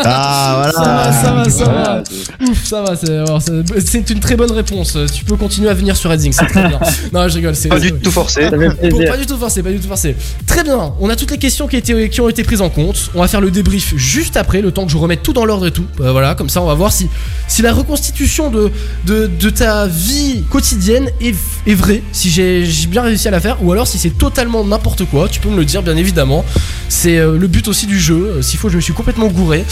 Ah 0.00 0.70
Ça 0.72 0.80
va, 0.80 1.12
ça 1.12 1.32
va, 1.32 1.44
ça 1.50 1.64
Voilà. 1.64 2.02
va. 2.40 2.50
Ouf, 2.50 2.64
ça 2.64 2.82
va, 2.82 2.96
c'est 2.96 3.10
alors, 3.10 3.42
c'est- 3.42 4.10
une 4.10 4.20
très 4.20 4.36
bonne 4.36 4.52
réponse. 4.52 4.96
Tu 5.14 5.24
peux 5.24 5.36
continuer 5.36 5.68
à 5.68 5.74
venir 5.74 5.96
sur 5.96 6.10
Redzing, 6.10 6.32
c'est 6.32 6.46
très 6.46 6.66
bien. 6.68 6.78
Non, 7.12 7.28
je 7.28 7.34
rigole, 7.34 7.54
c'est 7.54 7.68
Pas 7.68 7.80
du 7.80 7.92
tout 7.92 8.10
forcé. 8.10 8.48
Bon, 8.50 9.04
pas 9.06 9.16
du 9.16 9.26
tout 9.26 9.36
forcé, 9.36 9.62
pas 9.62 9.70
du 9.70 9.78
tout 9.80 9.88
forcé. 9.88 10.16
Très 10.46 10.62
bien, 10.64 10.92
on 11.00 11.10
a 11.10 11.16
toutes 11.16 11.30
les 11.32 11.38
questions 11.38 11.66
qui, 11.66 11.76
étaient- 11.76 12.08
qui 12.08 12.20
ont 12.20 12.28
été 12.28 12.44
prises 12.44 12.60
en 12.62 12.70
compte. 12.70 13.10
On 13.14 13.20
va 13.20 13.28
faire 13.28 13.40
le 13.40 13.50
débrief 13.50 13.94
juste 13.96 14.36
après, 14.36 14.60
le 14.62 14.70
temps 14.72 14.86
que 14.86 14.92
je 14.92 14.96
remette 14.96 15.22
tout 15.22 15.32
dans 15.32 15.44
l'ordre 15.44 15.66
et 15.66 15.70
tout. 15.72 15.84
Euh, 16.00 16.12
voilà, 16.12 16.34
comme 16.34 16.48
ça 16.48 16.62
on 16.62 16.66
va 16.66 16.74
voir 16.74 16.92
si, 16.92 17.08
si 17.48 17.60
la 17.62 17.72
reconstitution 17.74 18.50
de, 18.50 18.70
de, 19.06 19.26
de 19.26 19.50
ta 19.50 19.86
vie 19.86 20.44
quotidienne 20.50 21.08
est, 21.20 21.34
est 21.66 21.74
vraie, 21.74 22.02
si 22.12 22.30
j'ai 22.30 22.64
j'ai 22.64 22.86
bien 22.86 23.02
réussi 23.02 23.28
à 23.28 23.30
la 23.32 23.40
faire, 23.40 23.62
ou 23.62 23.72
alors 23.72 23.86
si 23.86 23.98
c'est 23.98 24.16
totalement 24.16 24.64
n'importe 24.64 25.04
quoi, 25.06 25.28
tu 25.28 25.40
peux 25.40 25.48
me 25.50 25.56
le 25.56 25.64
dire 25.64 25.82
bien 25.82 25.96
évidemment. 25.96 26.44
C'est 26.88 27.18
euh, 27.18 27.36
le 27.38 27.46
but 27.48 27.57
aussi 27.66 27.86
du 27.86 27.98
jeu. 27.98 28.34
Euh, 28.36 28.42
S'il 28.42 28.58
faut, 28.60 28.68
je 28.68 28.76
me 28.76 28.80
suis 28.80 28.92
complètement 28.92 29.26
gouré. 29.26 29.64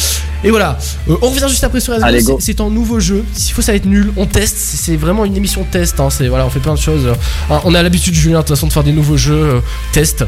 Et 0.42 0.50
voilà, 0.50 0.76
Euh, 1.08 1.14
on 1.22 1.28
revient 1.30 1.46
juste 1.48 1.62
après 1.62 1.78
sur 1.80 1.92
go. 2.22 2.38
C'est 2.40 2.60
un 2.60 2.70
nouveau 2.70 2.98
jeu. 2.98 3.24
S'il 3.32 3.54
faut, 3.54 3.62
ça 3.62 3.70
va 3.72 3.76
être 3.76 3.84
nul. 3.86 4.12
On 4.16 4.26
teste. 4.26 4.56
C'est 4.56 4.96
vraiment 4.96 5.24
une 5.24 5.36
émission 5.36 5.60
de 5.62 5.66
test. 5.68 6.00
hein. 6.00 6.10
C'est 6.10 6.26
voilà, 6.28 6.46
on 6.46 6.50
fait 6.50 6.58
plein 6.60 6.74
de 6.74 6.80
choses. 6.80 7.06
Hein, 7.50 7.60
on 7.64 7.74
a 7.74 7.82
l'habitude, 7.82 8.14
Julien, 8.14 8.38
de 8.38 8.42
toute 8.42 8.56
façon, 8.56 8.66
de 8.66 8.72
faire 8.72 8.82
des 8.84 8.92
nouveaux 8.92 9.16
jeux 9.16 9.34
euh, 9.34 9.60
test. 9.92 10.24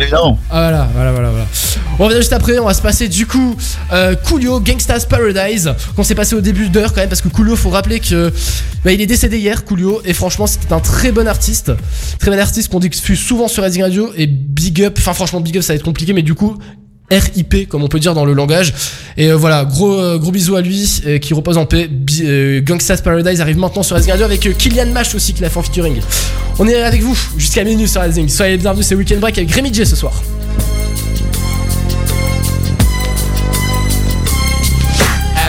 Évidemment. 0.00 0.38
Ah, 0.50 0.60
voilà, 0.60 0.88
voilà, 0.94 1.12
voilà, 1.12 1.30
voilà. 1.30 1.46
On 1.98 2.04
revient 2.04 2.18
juste 2.18 2.32
après, 2.32 2.58
on 2.58 2.66
va 2.66 2.74
se 2.74 2.82
passer 2.82 3.08
du 3.08 3.26
coup 3.26 3.56
euh, 3.92 4.14
Coolio 4.14 4.60
Gangsta's 4.60 5.06
Paradise 5.06 5.72
qu'on 5.96 6.04
s'est 6.04 6.14
passé 6.14 6.34
au 6.34 6.40
début 6.40 6.68
d'heure 6.68 6.92
quand 6.92 7.00
même 7.00 7.08
parce 7.08 7.22
que 7.22 7.28
Coolio 7.28 7.56
faut 7.56 7.70
rappeler 7.70 7.98
que 7.98 8.32
bah, 8.84 8.92
il 8.92 9.00
est 9.00 9.06
décédé 9.06 9.38
hier 9.38 9.64
Coolio 9.64 10.00
et 10.04 10.12
franchement 10.12 10.46
c'était 10.46 10.72
un 10.72 10.80
très 10.80 11.10
bon 11.10 11.26
artiste, 11.26 11.72
très 12.18 12.30
bon 12.30 12.38
artiste 12.38 12.70
qu'on 12.70 12.78
diffuse 12.78 13.18
souvent 13.18 13.48
sur 13.48 13.64
Rising 13.64 13.82
Radio 13.82 14.12
et 14.16 14.26
big 14.26 14.82
up, 14.82 14.96
enfin 14.98 15.14
franchement 15.14 15.40
big 15.40 15.56
up 15.56 15.62
ça 15.62 15.72
va 15.72 15.76
être 15.76 15.84
compliqué 15.84 16.12
mais 16.12 16.22
du 16.22 16.34
coup 16.34 16.56
RIP 17.10 17.68
comme 17.68 17.82
on 17.82 17.88
peut 17.88 18.00
dire 18.00 18.14
dans 18.14 18.24
le 18.24 18.32
langage. 18.32 18.74
Et 19.16 19.30
euh, 19.30 19.36
voilà 19.36 19.64
gros 19.64 19.98
euh, 19.98 20.18
gros 20.18 20.30
bisous 20.30 20.56
à 20.56 20.60
lui 20.60 21.00
euh, 21.06 21.18
qui 21.18 21.34
repose 21.34 21.58
en 21.58 21.66
paix. 21.66 21.88
Gangsta's 22.62 23.00
Paradise 23.02 23.40
arrive 23.40 23.58
maintenant 23.58 23.82
sur 23.82 23.96
Radio 23.96 24.24
avec 24.24 24.40
Kylian 24.56 24.92
Mash 24.92 25.14
aussi 25.14 25.32
qui 25.34 25.42
l'a 25.42 25.50
fait 25.50 25.58
en 25.58 25.62
featuring. 25.62 26.00
On 26.58 26.66
est 26.66 26.74
avec 26.74 27.02
vous 27.02 27.16
jusqu'à 27.36 27.64
minuit 27.64 27.88
sur 27.88 28.00
Rising 28.00 28.28
soyez 28.28 28.52
les 28.52 28.58
bienvenus 28.58 28.86
c'est 28.86 28.94
Weekend 28.94 29.20
Break 29.20 29.38
avec 29.38 29.74
J 29.74 29.86
ce 29.86 29.96
soir 29.96 30.12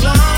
so 0.00 0.37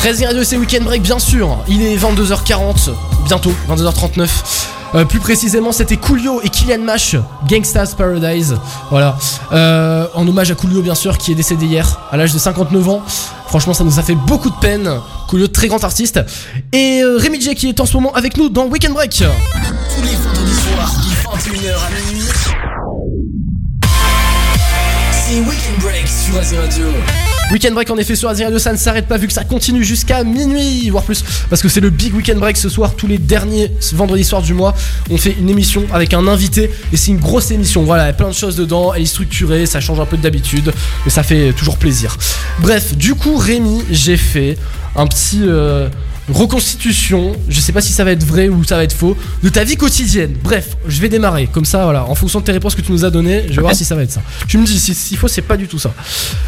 13 0.00 0.24
Radio, 0.26 0.44
c'est 0.44 0.56
Weekend 0.56 0.84
Break, 0.84 1.02
bien 1.02 1.18
sûr. 1.18 1.58
Il 1.66 1.82
est 1.82 1.96
22h40, 1.96 2.90
bientôt, 3.26 3.52
22h39. 3.68 4.28
Euh, 4.94 5.04
plus 5.04 5.18
précisément, 5.18 5.72
c'était 5.72 5.96
Coolio 5.96 6.40
et 6.42 6.48
Kylian 6.48 6.78
Mash, 6.78 7.16
Gangsta's 7.48 7.94
Paradise. 7.94 8.56
Voilà. 8.90 9.18
Euh, 9.52 10.06
en 10.14 10.26
hommage 10.26 10.52
à 10.52 10.54
Coolio, 10.54 10.82
bien 10.82 10.94
sûr, 10.94 11.18
qui 11.18 11.32
est 11.32 11.34
décédé 11.34 11.66
hier, 11.66 12.00
à 12.12 12.16
l'âge 12.16 12.32
de 12.32 12.38
59 12.38 12.88
ans. 12.88 13.02
Franchement, 13.48 13.74
ça 13.74 13.82
nous 13.82 13.98
a 13.98 14.02
fait 14.02 14.14
beaucoup 14.14 14.50
de 14.50 14.56
peine. 14.60 14.88
Coolio, 15.26 15.48
très 15.48 15.66
grand 15.66 15.82
artiste. 15.82 16.20
Et 16.72 17.00
euh, 17.02 17.16
Rémi 17.18 17.40
J, 17.40 17.56
qui 17.56 17.68
est 17.68 17.80
en 17.80 17.86
ce 17.86 17.94
moment 17.94 18.12
avec 18.14 18.36
nous 18.36 18.48
dans 18.48 18.66
Weekend 18.66 18.94
Break. 18.94 19.10
Tous 19.16 20.02
les 20.02 20.14
vendredis 20.14 20.54
soirs, 20.54 20.92
21h 21.34 21.74
à 21.74 22.10
minuit. 22.12 22.28
C'est 25.12 25.40
Weekend 25.40 25.78
Break 25.80 26.06
sur 26.06 26.34
Radio. 26.36 26.86
Weekend 27.50 27.72
Break 27.74 27.90
en 27.90 27.96
effet 27.96 28.14
sur 28.14 28.28
Azir 28.28 28.44
Radio, 28.46 28.58
ça 28.58 28.72
ne 28.72 28.76
s'arrête 28.76 29.06
pas 29.06 29.16
vu 29.16 29.26
que 29.26 29.32
ça 29.32 29.42
continue 29.42 29.82
jusqu'à 29.82 30.22
minuit, 30.22 30.90
voire 30.90 31.02
plus, 31.02 31.24
parce 31.48 31.62
que 31.62 31.68
c'est 31.70 31.80
le 31.80 31.88
Big 31.88 32.14
Weekend 32.14 32.38
Break 32.38 32.58
ce 32.58 32.68
soir, 32.68 32.94
tous 32.94 33.06
les 33.06 33.16
derniers 33.16 33.70
vendredis 33.94 34.24
soirs 34.24 34.42
du 34.42 34.52
mois. 34.52 34.74
On 35.10 35.16
fait 35.16 35.34
une 35.38 35.48
émission 35.48 35.84
avec 35.92 36.12
un 36.12 36.26
invité 36.28 36.70
et 36.92 36.96
c'est 36.98 37.10
une 37.10 37.18
grosse 37.18 37.50
émission. 37.50 37.84
Voilà, 37.84 38.04
il 38.04 38.06
y 38.08 38.10
a 38.10 38.12
plein 38.12 38.28
de 38.28 38.34
choses 38.34 38.54
dedans, 38.56 38.92
elle 38.92 39.02
est 39.02 39.06
structurée, 39.06 39.64
ça 39.64 39.80
change 39.80 39.98
un 39.98 40.04
peu 40.04 40.18
d'habitude, 40.18 40.72
mais 41.06 41.10
ça 41.10 41.22
fait 41.22 41.54
toujours 41.54 41.78
plaisir. 41.78 42.18
Bref, 42.58 42.94
du 42.94 43.14
coup, 43.14 43.38
Rémi, 43.38 43.82
j'ai 43.90 44.18
fait 44.18 44.58
un 44.94 45.06
petit. 45.06 45.40
euh, 45.42 45.88
reconstitution, 46.30 47.36
je 47.48 47.60
sais 47.60 47.72
pas 47.72 47.80
si 47.80 47.92
ça 47.92 48.04
va 48.04 48.12
être 48.12 48.24
vrai 48.24 48.48
ou 48.48 48.64
ça 48.64 48.76
va 48.76 48.84
être 48.84 48.92
faux, 48.92 49.16
de 49.42 49.48
ta 49.48 49.64
vie 49.64 49.76
quotidienne. 49.76 50.34
Bref, 50.42 50.76
je 50.86 51.00
vais 51.00 51.08
démarrer 51.08 51.46
comme 51.46 51.64
ça, 51.64 51.84
voilà, 51.84 52.04
en 52.04 52.14
fonction 52.14 52.40
de 52.40 52.44
tes 52.44 52.52
réponses 52.52 52.74
que 52.74 52.80
tu 52.80 52.92
nous 52.92 53.04
as 53.04 53.10
données, 53.10 53.44
je 53.48 53.54
vais 53.54 53.62
voir 53.62 53.74
si 53.74 53.84
ça 53.84 53.94
va 53.94 54.02
être 54.02 54.12
ça. 54.12 54.22
Tu 54.46 54.58
me 54.58 54.66
dis 54.66 54.78
si 54.78 54.94
s'il 54.94 55.16
faut, 55.16 55.28
c'est 55.28 55.42
pas 55.42 55.56
du 55.56 55.68
tout 55.68 55.78
ça. 55.78 55.92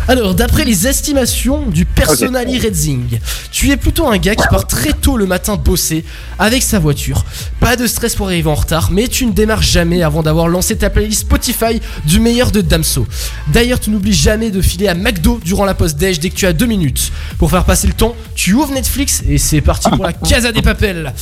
Alors, 0.08 0.34
d'après 0.34 0.64
les 0.64 0.86
estimations 0.86 1.66
du 1.66 1.84
Personali 1.84 2.58
Redzing, 2.58 3.18
tu 3.50 3.70
es 3.70 3.76
plutôt 3.76 4.08
un 4.08 4.18
gars 4.18 4.34
qui 4.34 4.46
part 4.48 4.66
très 4.66 4.92
tôt 4.92 5.16
le 5.16 5.26
matin 5.26 5.56
bosser 5.56 6.04
avec 6.38 6.62
sa 6.62 6.78
voiture. 6.78 7.24
Pas 7.60 7.76
de 7.76 7.86
stress 7.86 8.14
pour 8.14 8.26
arriver 8.26 8.48
en 8.48 8.54
retard, 8.54 8.90
mais 8.90 9.08
tu 9.08 9.26
ne 9.26 9.32
démarres 9.32 9.62
jamais 9.62 10.02
avant 10.02 10.22
d'avoir 10.22 10.48
lancé 10.48 10.76
ta 10.76 10.90
playlist 10.90 11.20
Spotify 11.20 11.80
du 12.06 12.20
meilleur 12.20 12.50
de 12.50 12.60
Damso. 12.60 13.06
D'ailleurs, 13.52 13.80
tu 13.80 13.90
n'oublies 13.90 14.12
jamais 14.12 14.50
de 14.50 14.60
filer 14.60 14.88
à 14.88 14.94
McDo 14.94 15.40
durant 15.44 15.64
la 15.64 15.74
pause 15.74 15.94
déj 15.94 16.18
dès 16.18 16.30
que 16.30 16.34
tu 16.34 16.46
as 16.46 16.52
deux 16.52 16.66
minutes. 16.66 17.12
Pour 17.38 17.50
faire 17.50 17.64
passer 17.64 17.86
le 17.86 17.92
temps, 17.92 18.14
tu 18.34 18.54
ouvres 18.54 18.72
Netflix 18.72 19.22
et 19.28 19.38
c'est 19.38 19.60
parti 19.70 19.88
pour 19.90 20.02
la 20.02 20.12
Casa 20.12 20.50
des 20.50 20.62
Papels. 20.62 21.12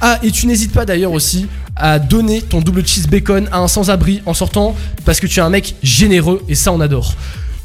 Ah, 0.00 0.18
et 0.22 0.30
tu 0.30 0.46
n'hésites 0.46 0.72
pas 0.72 0.86
d'ailleurs 0.86 1.12
aussi 1.12 1.46
à 1.76 1.98
donner 1.98 2.40
ton 2.40 2.62
double 2.62 2.86
cheese 2.86 3.06
bacon 3.06 3.50
à 3.52 3.58
un 3.58 3.68
sans-abri 3.68 4.22
en 4.24 4.32
sortant 4.32 4.74
parce 5.04 5.20
que 5.20 5.26
tu 5.26 5.40
es 5.40 5.42
un 5.42 5.50
mec 5.50 5.74
généreux 5.82 6.42
et 6.48 6.54
ça 6.54 6.72
on 6.72 6.80
adore. 6.80 7.12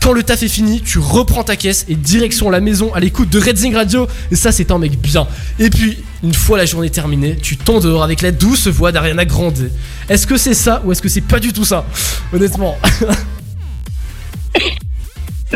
Quand 0.01 0.11
le 0.11 0.23
taf 0.23 0.43
est 0.43 0.49
fini, 0.49 0.81
tu 0.81 0.99
reprends 0.99 1.45
ta 1.45 1.55
caisse 1.55 1.85
et 1.87 1.95
direction 1.95 2.49
la 2.49 2.59
maison 2.59 2.93
à 2.93 2.99
l'écoute 2.99 3.29
de 3.29 3.39
Redzing 3.39 3.73
Radio. 3.73 4.05
Et 4.29 4.35
ça, 4.35 4.51
c'est 4.51 4.69
un 4.69 4.79
mec 4.79 4.99
bien. 4.99 5.27
Et 5.59 5.69
puis, 5.69 5.97
une 6.21 6.33
fois 6.33 6.57
la 6.57 6.65
journée 6.65 6.89
terminée, 6.89 7.37
tu 7.41 7.55
t'en 7.55 7.79
dehors 7.79 8.03
avec 8.03 8.21
la 8.21 8.31
douce 8.31 8.67
voix 8.67 8.91
d'Ariana 8.91 9.23
Grande. 9.23 9.71
Est-ce 10.09 10.27
que 10.27 10.35
c'est 10.35 10.53
ça 10.53 10.81
ou 10.83 10.91
est-ce 10.91 11.01
que 11.01 11.09
c'est 11.09 11.21
pas 11.21 11.39
du 11.39 11.53
tout 11.53 11.65
ça 11.65 11.85
Honnêtement? 12.33 12.77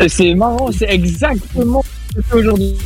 C'est 0.08 0.34
marrant, 0.34 0.70
c'est 0.72 0.88
exactement 0.88 1.82
ce 1.82 2.14
que 2.14 2.22
je 2.22 2.26
fais 2.26 2.36
aujourd'hui. 2.36 2.78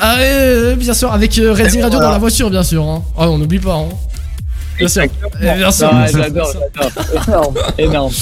Ah 0.00 0.16
ouais, 0.16 0.76
bien 0.76 0.94
sûr, 0.94 1.12
avec 1.12 1.38
euh, 1.38 1.52
Redzing 1.52 1.82
Radio 1.82 1.98
dans 2.00 2.10
la 2.10 2.18
voiture, 2.18 2.50
bien 2.50 2.62
sûr. 2.62 2.82
Hein. 2.84 3.02
Ah, 3.18 3.28
on 3.30 3.38
n'oublie 3.38 3.58
pas. 3.58 3.74
Hein. 3.74 3.88
Bien 4.78 4.88
sûr. 4.88 5.02
Eh, 5.40 5.54
bien 5.56 5.70
sûr. 5.70 5.88
Ah, 5.92 6.06
j'adore, 6.12 6.48
j'adore. 6.52 7.24
Énorme, 7.28 7.54
énorme. 7.78 8.12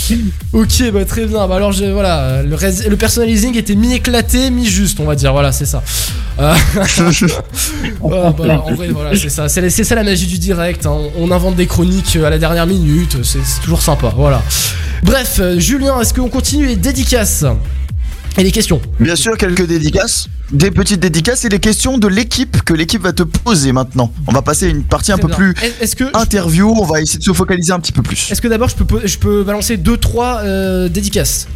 Ok, 0.53 0.91
bah 0.93 1.05
très 1.07 1.25
bien. 1.25 1.47
Bah 1.49 1.57
alors, 1.57 1.73
je, 1.73 1.87
voilà, 1.87 2.43
le, 2.43 2.55
res- 2.57 2.87
le 2.89 2.97
personalizing 2.97 3.57
était 3.57 3.75
mi-éclaté, 3.75 4.51
mi-juste, 4.51 5.01
on 5.01 5.05
va 5.05 5.15
dire. 5.15 5.33
Voilà, 5.33 5.51
c'est 5.53 5.65
ça. 5.65 5.83
Euh, 6.41 6.55
ouais, 8.01 8.33
bah, 8.39 8.63
en 8.67 8.75
vrai, 8.75 8.89
voilà, 8.89 9.17
c'est 9.17 9.29
ça. 9.31 9.49
C'est 9.49 9.69
c'est 9.71 9.85
ça 9.85 9.95
la 9.95 10.03
magie 10.05 10.27
du 10.27 10.39
direct. 10.39 10.85
hein. 10.87 10.97
On 11.19 11.31
invente 11.31 11.57
des 11.57 11.67
chroniques 11.67 12.17
à 12.17 12.29
la 12.31 12.39
dernière 12.39 12.67
minute. 12.67 13.17
C'est 13.25 13.43
c'est 13.45 13.61
toujours 13.63 13.81
sympa. 13.83 14.13
Voilà. 14.17 14.43
Bref, 15.03 15.39
euh, 15.41 15.59
Julien, 15.59 16.01
est-ce 16.01 16.13
qu'on 16.15 16.29
continue? 16.29 16.67
Les 16.67 16.77
dédicaces 16.77 17.45
et 18.39 18.43
les 18.43 18.51
questions 18.53 18.81
Bien 19.01 19.17
sûr, 19.17 19.37
quelques 19.37 19.67
dédicaces. 19.67 20.29
Des 20.53 20.71
petites 20.71 21.01
dédicaces 21.01 21.45
et 21.45 21.49
les 21.49 21.59
questions 21.61 21.99
de 21.99 22.09
l'équipe 22.09 22.63
que 22.63 22.75
l'équipe 22.75 23.03
va 23.03 23.13
te 23.13 23.23
poser 23.23 23.73
maintenant. 23.73 24.13
On 24.27 24.33
va 24.33 24.43
passer 24.43 24.67
à 24.67 24.69
une 24.69 24.85
partie 24.85 25.13
un 25.13 25.19
peu 25.19 25.29
bien. 25.29 25.37
plus 25.37 25.55
Est-ce 25.81 25.97
que 25.97 26.05
interview. 26.17 26.75
On 26.79 26.85
va 26.85 27.01
essayer 27.01 27.19
de 27.19 27.25
se 27.25 27.33
focaliser 27.33 27.73
un 27.73 27.81
petit 27.81 27.93
peu 27.93 28.03
plus. 28.03 28.31
Est-ce 28.31 28.41
que 28.43 28.49
d'abord 28.49 28.69
je 28.69 28.77
peux, 28.77 29.07
je 29.07 29.19
peux 29.19 29.45
balancer 29.45 29.77
2-3 29.79 30.89
dédicaces? 30.89 31.49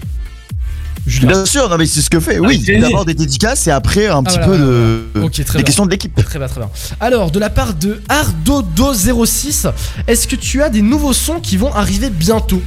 Bien 1.06 1.46
sûr, 1.46 1.68
non 1.68 1.76
mais 1.78 1.86
c'est 1.86 2.00
ce 2.00 2.10
que 2.10 2.18
fait. 2.18 2.38
Oui, 2.40 2.64
Avec 2.66 2.80
d'abord 2.80 3.04
des 3.04 3.14
dédicaces 3.14 3.66
et 3.68 3.70
après 3.70 4.08
un 4.08 4.18
Ah, 4.18 4.22
petit 4.22 4.38
voilà, 4.38 4.46
peu 4.46 4.58
de 4.58 5.56
des 5.58 5.62
questions 5.62 5.86
de 5.86 5.90
l'équipe. 5.90 6.14
Très 6.24 6.38
bien, 6.38 6.48
très 6.48 6.60
bien. 6.60 6.70
Alors, 6.98 7.30
de 7.30 7.38
la 7.38 7.48
part 7.48 7.74
de 7.74 8.00
Ardodo06, 8.08 9.70
est-ce 10.08 10.26
que 10.26 10.34
tu 10.36 10.62
as 10.62 10.68
des 10.68 10.82
nouveaux 10.82 11.12
sons 11.12 11.38
qui 11.40 11.56
vont 11.56 11.72
arriver 11.72 12.10
bientôt? 12.10 12.60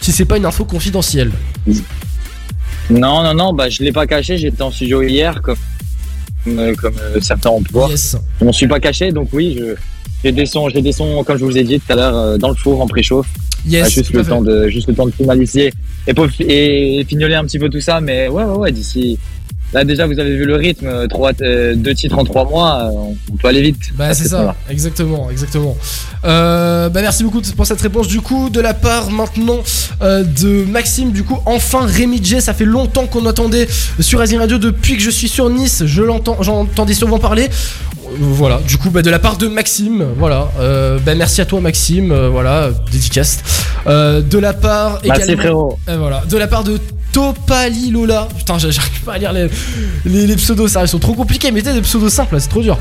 Si 0.00 0.10
c'est 0.12 0.24
pas 0.24 0.36
une 0.38 0.44
info 0.44 0.64
confidentielle. 0.64 1.30
Non, 2.90 3.22
non, 3.22 3.34
non, 3.34 3.52
bah 3.52 3.68
je 3.68 3.82
l'ai 3.82 3.92
pas 3.92 4.06
caché, 4.06 4.36
j'étais 4.36 4.62
en 4.62 4.70
studio 4.70 5.02
hier 5.02 5.40
comme, 5.42 5.56
comme, 6.44 6.76
comme, 6.76 6.94
euh, 7.00 7.20
certains 7.20 7.50
emplois. 7.50 7.88
Yes. 7.88 8.16
Je 8.40 8.44
m'en 8.44 8.52
suis 8.52 8.66
pas 8.68 8.80
caché, 8.80 9.10
donc 9.12 9.28
oui, 9.32 9.56
je- 9.58 9.74
j'ai 10.22 10.32
des 10.32 10.46
sons, 10.46 10.68
j'ai 10.68 10.82
des 10.82 10.92
sons, 10.92 11.22
comme 11.24 11.38
je 11.38 11.44
vous 11.44 11.56
ai 11.56 11.64
dit 11.64 11.80
tout 11.80 11.92
à 11.92 11.96
l'heure, 11.96 12.16
euh, 12.16 12.36
dans 12.38 12.48
le 12.48 12.54
four 12.54 12.80
en 12.80 12.86
préchauffe. 12.86 13.26
Yes, 13.66 13.84
Ah, 13.86 13.88
juste 13.88 14.12
le 14.12 14.22
fait. 14.22 14.28
temps 14.30 14.42
de, 14.42 14.68
juste 14.68 14.88
le 14.88 14.94
temps 14.94 15.06
de 15.06 15.10
finaliser 15.12 15.72
et, 16.06 16.12
peau- 16.12 16.26
et 16.40 17.04
fignoler 17.08 17.34
un 17.34 17.44
petit 17.44 17.58
peu 17.58 17.70
tout 17.70 17.80
ça, 17.80 18.00
mais 18.02 18.28
ouais, 18.28 18.44
ouais, 18.44 18.56
ouais, 18.56 18.72
d'ici. 18.72 19.18
Là 19.74 19.82
déjà, 19.82 20.06
vous 20.06 20.20
avez 20.20 20.36
vu 20.36 20.44
le 20.44 20.54
rythme, 20.54 20.86
euh, 20.86 21.08
trois, 21.08 21.32
euh, 21.42 21.74
deux 21.74 21.94
titres 21.94 22.16
en 22.16 22.24
trois 22.24 22.44
mois, 22.44 22.84
euh, 22.84 23.12
on, 23.32 23.36
peut 23.36 23.48
aller 23.48 23.60
vite. 23.60 23.80
Bah 23.96 24.14
c'est 24.14 24.28
ça, 24.28 24.54
exactement, 24.70 25.28
exactement. 25.32 25.76
Euh, 26.24 26.88
bah 26.88 27.00
merci 27.02 27.24
beaucoup 27.24 27.42
pour 27.56 27.66
cette 27.66 27.80
réponse. 27.80 28.06
Du 28.06 28.20
coup, 28.20 28.50
de 28.50 28.60
la 28.60 28.72
part 28.72 29.10
maintenant 29.10 29.58
euh, 30.00 30.22
de 30.22 30.64
Maxime, 30.64 31.10
du 31.10 31.24
coup, 31.24 31.38
enfin 31.44 31.86
Rémi 31.86 32.20
J, 32.22 32.40
ça 32.40 32.54
fait 32.54 32.64
longtemps 32.64 33.06
qu'on 33.06 33.26
attendait 33.26 33.66
sur 33.98 34.20
Asie 34.20 34.36
Radio 34.36 34.58
depuis 34.58 34.96
que 34.96 35.02
je 35.02 35.10
suis 35.10 35.28
sur 35.28 35.50
Nice. 35.50 35.82
Je 35.86 36.02
l'entends, 36.02 36.40
j'entendais 36.40 36.94
souvent 36.94 37.18
parler. 37.18 37.50
Voilà, 38.18 38.60
du 38.66 38.78
coup, 38.78 38.90
bah, 38.90 39.02
de 39.02 39.10
la 39.10 39.18
part 39.18 39.38
de 39.38 39.48
Maxime, 39.48 40.04
voilà. 40.16 40.48
Euh, 40.60 40.98
bah, 41.04 41.14
merci 41.14 41.40
à 41.40 41.46
toi, 41.46 41.60
Maxime, 41.60 42.12
euh, 42.12 42.28
voilà, 42.28 42.70
dédicace. 42.92 43.40
Euh, 43.86 44.20
de 44.20 44.38
la 44.38 44.52
part 44.52 45.00
Merci, 45.04 45.36
frérot. 45.36 45.78
Voilà, 45.86 46.22
de 46.28 46.36
la 46.36 46.46
part 46.46 46.64
de 46.64 46.78
Topali 47.14 47.90
Lola. 47.92 48.28
Putain, 48.36 48.58
j'a- 48.58 48.70
j'arrive 48.72 49.00
pas 49.02 49.12
à 49.14 49.18
lire 49.18 49.32
les, 49.32 49.48
les, 50.04 50.26
les 50.26 50.34
pseudos, 50.36 50.66
ça, 50.68 50.82
ils 50.82 50.88
sont 50.88 50.98
trop 50.98 51.14
compliqués. 51.14 51.52
Mettez 51.52 51.72
des 51.72 51.80
pseudos 51.80 52.12
simples, 52.12 52.36
c'est 52.40 52.48
trop 52.48 52.60
dur. 52.60 52.76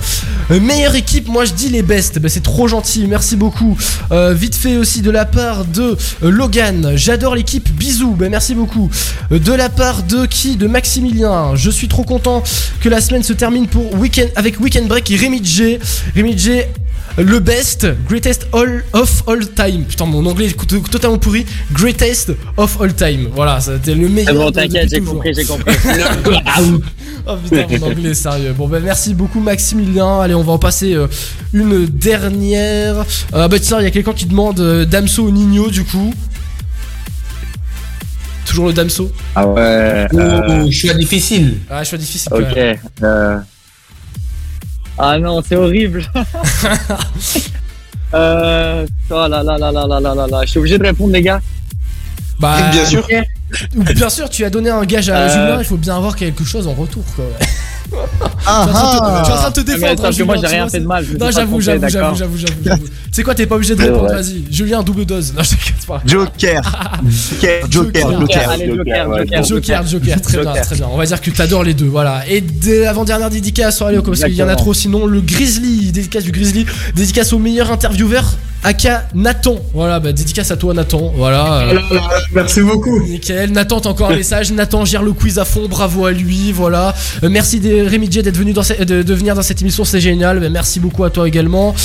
Euh, 0.50 0.60
meilleure 0.60 0.96
équipe, 0.96 1.28
moi 1.28 1.46
je 1.46 1.54
dis 1.54 1.70
les 1.70 1.84
best. 1.84 2.18
Bah, 2.18 2.30
c'est 2.30 2.42
trop 2.42 2.68
gentil, 2.68 3.06
merci 3.08 3.36
beaucoup. 3.36 3.78
Euh, 4.12 4.34
vite 4.34 4.56
fait 4.56 4.76
aussi 4.78 5.04
de 5.04 5.12
la 5.12 5.26
part 5.26 5.66
de 5.66 5.96
euh, 6.24 6.32
Logan. 6.32 6.94
J'adore 6.96 7.36
l'équipe, 7.36 7.70
bisous, 7.74 8.16
bah, 8.16 8.28
merci 8.28 8.56
beaucoup. 8.56 8.90
Euh, 9.32 9.38
de 9.38 9.54
la 9.54 9.70
part 9.70 10.02
de 10.02 10.26
qui? 10.26 10.56
De 10.56 10.66
Maximilien. 10.66 11.56
Je 11.56 11.70
suis 11.70 11.88
trop 11.88 12.04
content 12.04 12.42
que 12.82 12.90
la 12.90 13.02
semaine 13.02 13.22
se 13.22 13.34
termine 13.34 13.68
pour 13.68 13.94
weekend 13.94 14.30
avec 14.36 14.60
Weekend 14.60 14.88
Break 14.88 15.12
et 15.12 15.16
Rémi 15.16 15.42
J. 15.44 15.78
Rémi 16.16 16.36
J. 16.38 16.62
Le 17.18 17.40
best, 17.40 17.86
greatest 18.08 18.48
all 18.54 18.84
of 18.94 19.24
all 19.28 19.40
time. 19.54 19.84
Putain, 19.86 20.06
mon 20.08 20.26
anglais 20.26 20.48
est 20.48 20.68
to- 20.68 20.80
totalement 20.80 21.20
pourri. 21.20 21.46
Greatest 21.72 22.32
of 22.58 22.82
all 22.82 22.94
time. 22.94 23.28
Voilà, 23.36 23.60
c'était 23.60 23.94
le 23.94 24.10
meilleur. 24.10 24.34
C'est 24.34 24.40
bon, 24.40 24.52
t'inquiète, 24.52 24.90
j'ai 24.90 25.02
compris, 25.02 25.34
j'ai 25.34 25.46
compris. 25.46 25.76
Oh 27.26 27.38
putain, 27.38 27.66
mon 27.80 27.88
anglais, 27.88 28.14
sérieux. 28.16 28.52
Bon, 28.52 28.68
bah 28.68 28.80
merci 28.84 29.14
beaucoup, 29.14 29.40
Maximilien. 29.40 30.20
Allez, 30.20 30.34
on 30.36 30.44
va 30.44 30.52
en 30.52 30.58
passer 30.58 30.94
euh, 30.94 31.08
une 31.54 31.86
dernière. 31.86 33.06
Euh, 33.34 33.48
bah 33.48 33.60
tiens, 33.60 33.80
il 33.80 33.84
y 33.86 33.88
a 33.88 33.92
quelqu'un 33.92 34.12
qui 34.12 34.26
demande 34.26 34.60
euh, 34.60 34.84
Damso 34.84 35.24
ou 35.24 35.32
Nino, 35.32 35.70
du 35.70 35.86
coup. 35.86 36.14
Toujours 38.46 38.68
le 38.68 38.74
Damso. 38.74 39.10
Ah 39.36 39.48
ouais. 39.48 40.08
Oh, 40.12 40.18
euh, 40.18 40.70
choix 40.70 40.96
difficile. 40.96 41.60
Ah, 41.70 41.86
choix 41.86 41.98
difficile. 41.98 42.34
Ok. 42.34 42.58
Ah 44.98 45.18
non, 45.20 45.42
c'est 45.42 45.56
horrible. 45.56 46.04
euh... 48.14 48.86
Oh 49.10 49.28
là 49.28 49.44
là 49.44 49.58
là 49.58 49.72
là 49.72 49.88
là 49.88 50.00
là 50.00 50.16
là 50.16 50.28
là. 50.28 50.42
Je 50.44 50.50
suis 50.52 50.60
obligé 50.60 50.78
de 50.78 50.84
répondre, 50.84 51.14
les 51.14 51.22
gars. 51.22 51.42
Bah, 52.40 52.72
Bien 52.72 52.86
sûr. 52.86 53.08
Bien 53.76 54.10
sûr, 54.10 54.30
tu 54.30 54.44
as 54.46 54.50
donné 54.50 54.70
un 54.70 54.84
gage 54.84 55.10
à 55.10 55.18
Euh. 55.18 55.30
Julien, 55.30 55.58
il 55.60 55.66
faut 55.66 55.78
bien 55.78 55.96
avoir 55.96 56.16
quelque 56.16 56.44
chose 56.44 56.68
en 56.68 56.74
retour, 56.74 57.04
quoi. 57.16 57.26
Ah, 58.46 58.66
Tu 58.68 58.70
es 58.70 58.74
en 58.74 58.74
train 58.74 58.94
de 58.94 59.00
te- 59.00 59.04
ah. 59.04 59.24
tu 59.26 59.30
es 59.30 59.34
en 59.34 59.38
train 59.38 59.50
de 59.50 59.54
te 59.56 59.60
Ah, 59.60 59.64
défendre. 59.64 59.92
attends, 59.94 60.02
parce 60.04 60.18
que 60.18 60.24
moi, 60.24 60.36
j'ai 60.42 60.48
rien 60.48 60.68
fait 60.70 60.78
de 60.78 60.84
c'est- 60.84 60.88
mal, 60.88 61.06
Non, 61.20 61.32
j'avoue, 61.32 61.62
j'avoue, 61.62 61.88
j'avoue, 61.90 62.16
j'avoue, 62.18 62.38
j'avoue. 62.38 62.54
j'avoue. 62.66 62.86
Tu 62.86 62.92
sais 63.12 63.24
quoi, 63.24 63.36
t'es 63.36 63.46
pas 63.46 63.56
obligé 63.56 63.76
de 63.76 63.82
C'est 63.82 63.88
répondre, 63.90 64.10
vas-y. 64.14 64.44
Julien, 64.52 64.84
double 64.84 65.06
dose. 65.06 65.34
Non, 65.36 65.44
je 65.44 65.50
t'inquiète 65.52 65.86
pas. 65.88 66.02
Joker. 66.06 66.62
Joker, 67.04 67.68
Joker, 67.72 68.20
Joker. 68.20 68.50
Allez, 68.50 68.68
Joker, 68.68 69.08
Joker. 69.16 69.44
Joker, 69.46 69.88
Joker, 69.88 70.22
très 70.22 70.38
bien, 70.42 70.54
très 70.62 70.76
bien. 70.76 70.88
On 70.92 70.98
va 70.98 71.06
dire 71.06 71.22
que 71.22 71.30
t'adores 71.32 71.64
les 71.64 71.74
deux, 71.74 71.86
voilà. 71.88 72.24
Et 72.28 72.42
de 72.42 72.82
l'avant-dernière 72.84 73.30
dédicace, 73.30 73.82
allez, 73.82 74.00
parce 74.02 74.24
qu'il 74.24 74.34
y 74.34 74.44
en 74.44 74.50
a 74.50 74.56
trop, 74.56 74.74
sinon 74.74 75.06
le 75.06 75.22
Grizzly, 75.22 75.92
dédicace 75.92 76.24
du 76.24 76.32
Grizzly, 76.32 76.66
dédicace 76.96 77.32
au 77.34 77.40
meilleur 77.40 77.72
intervieweur, 77.72 78.26
aka 78.64 79.06
Nathan. 79.14 79.56
Voilà, 79.74 80.00
bah 80.00 80.12
dédicace 80.12 80.52
à 80.52 80.58
toi, 80.58 80.74
Nathan. 80.74 81.12
Voilà. 81.16 81.60
euh, 81.68 81.80
Merci 82.34 82.62
beaucoup. 82.62 83.00
Nickel. 83.04 83.52
Nathan, 83.52 83.80
t'as 83.80 83.90
encore 83.90 84.12
un 84.12 84.16
message. 84.16 84.52
Nathan 84.52 84.86
gère 84.86 85.04
le 85.04 85.14
quiz 85.14 85.40
à 85.40 85.46
fond, 85.46 85.68
bravo 85.68 86.06
à 86.06 86.12
lui, 86.12 86.52
voilà. 86.52 86.94
Euh, 87.24 87.30
merci 87.30 87.60
Rémi 87.86 88.08
J 88.12 88.22
d'être 88.24 88.38
venu 88.38 88.54
dans 88.54 88.64
ce- 88.64 88.84
de, 88.84 89.04
de 89.04 89.14
venir 89.14 89.36
dans 89.36 89.42
cette 89.42 89.62
émission, 89.62 89.84
c'est 89.86 90.00
génial. 90.02 90.40
Bah, 90.40 90.50
merci 90.50 90.80
beaucoup 90.80 91.04
à 91.04 91.10
toi 91.10 91.28
également. 91.28 91.76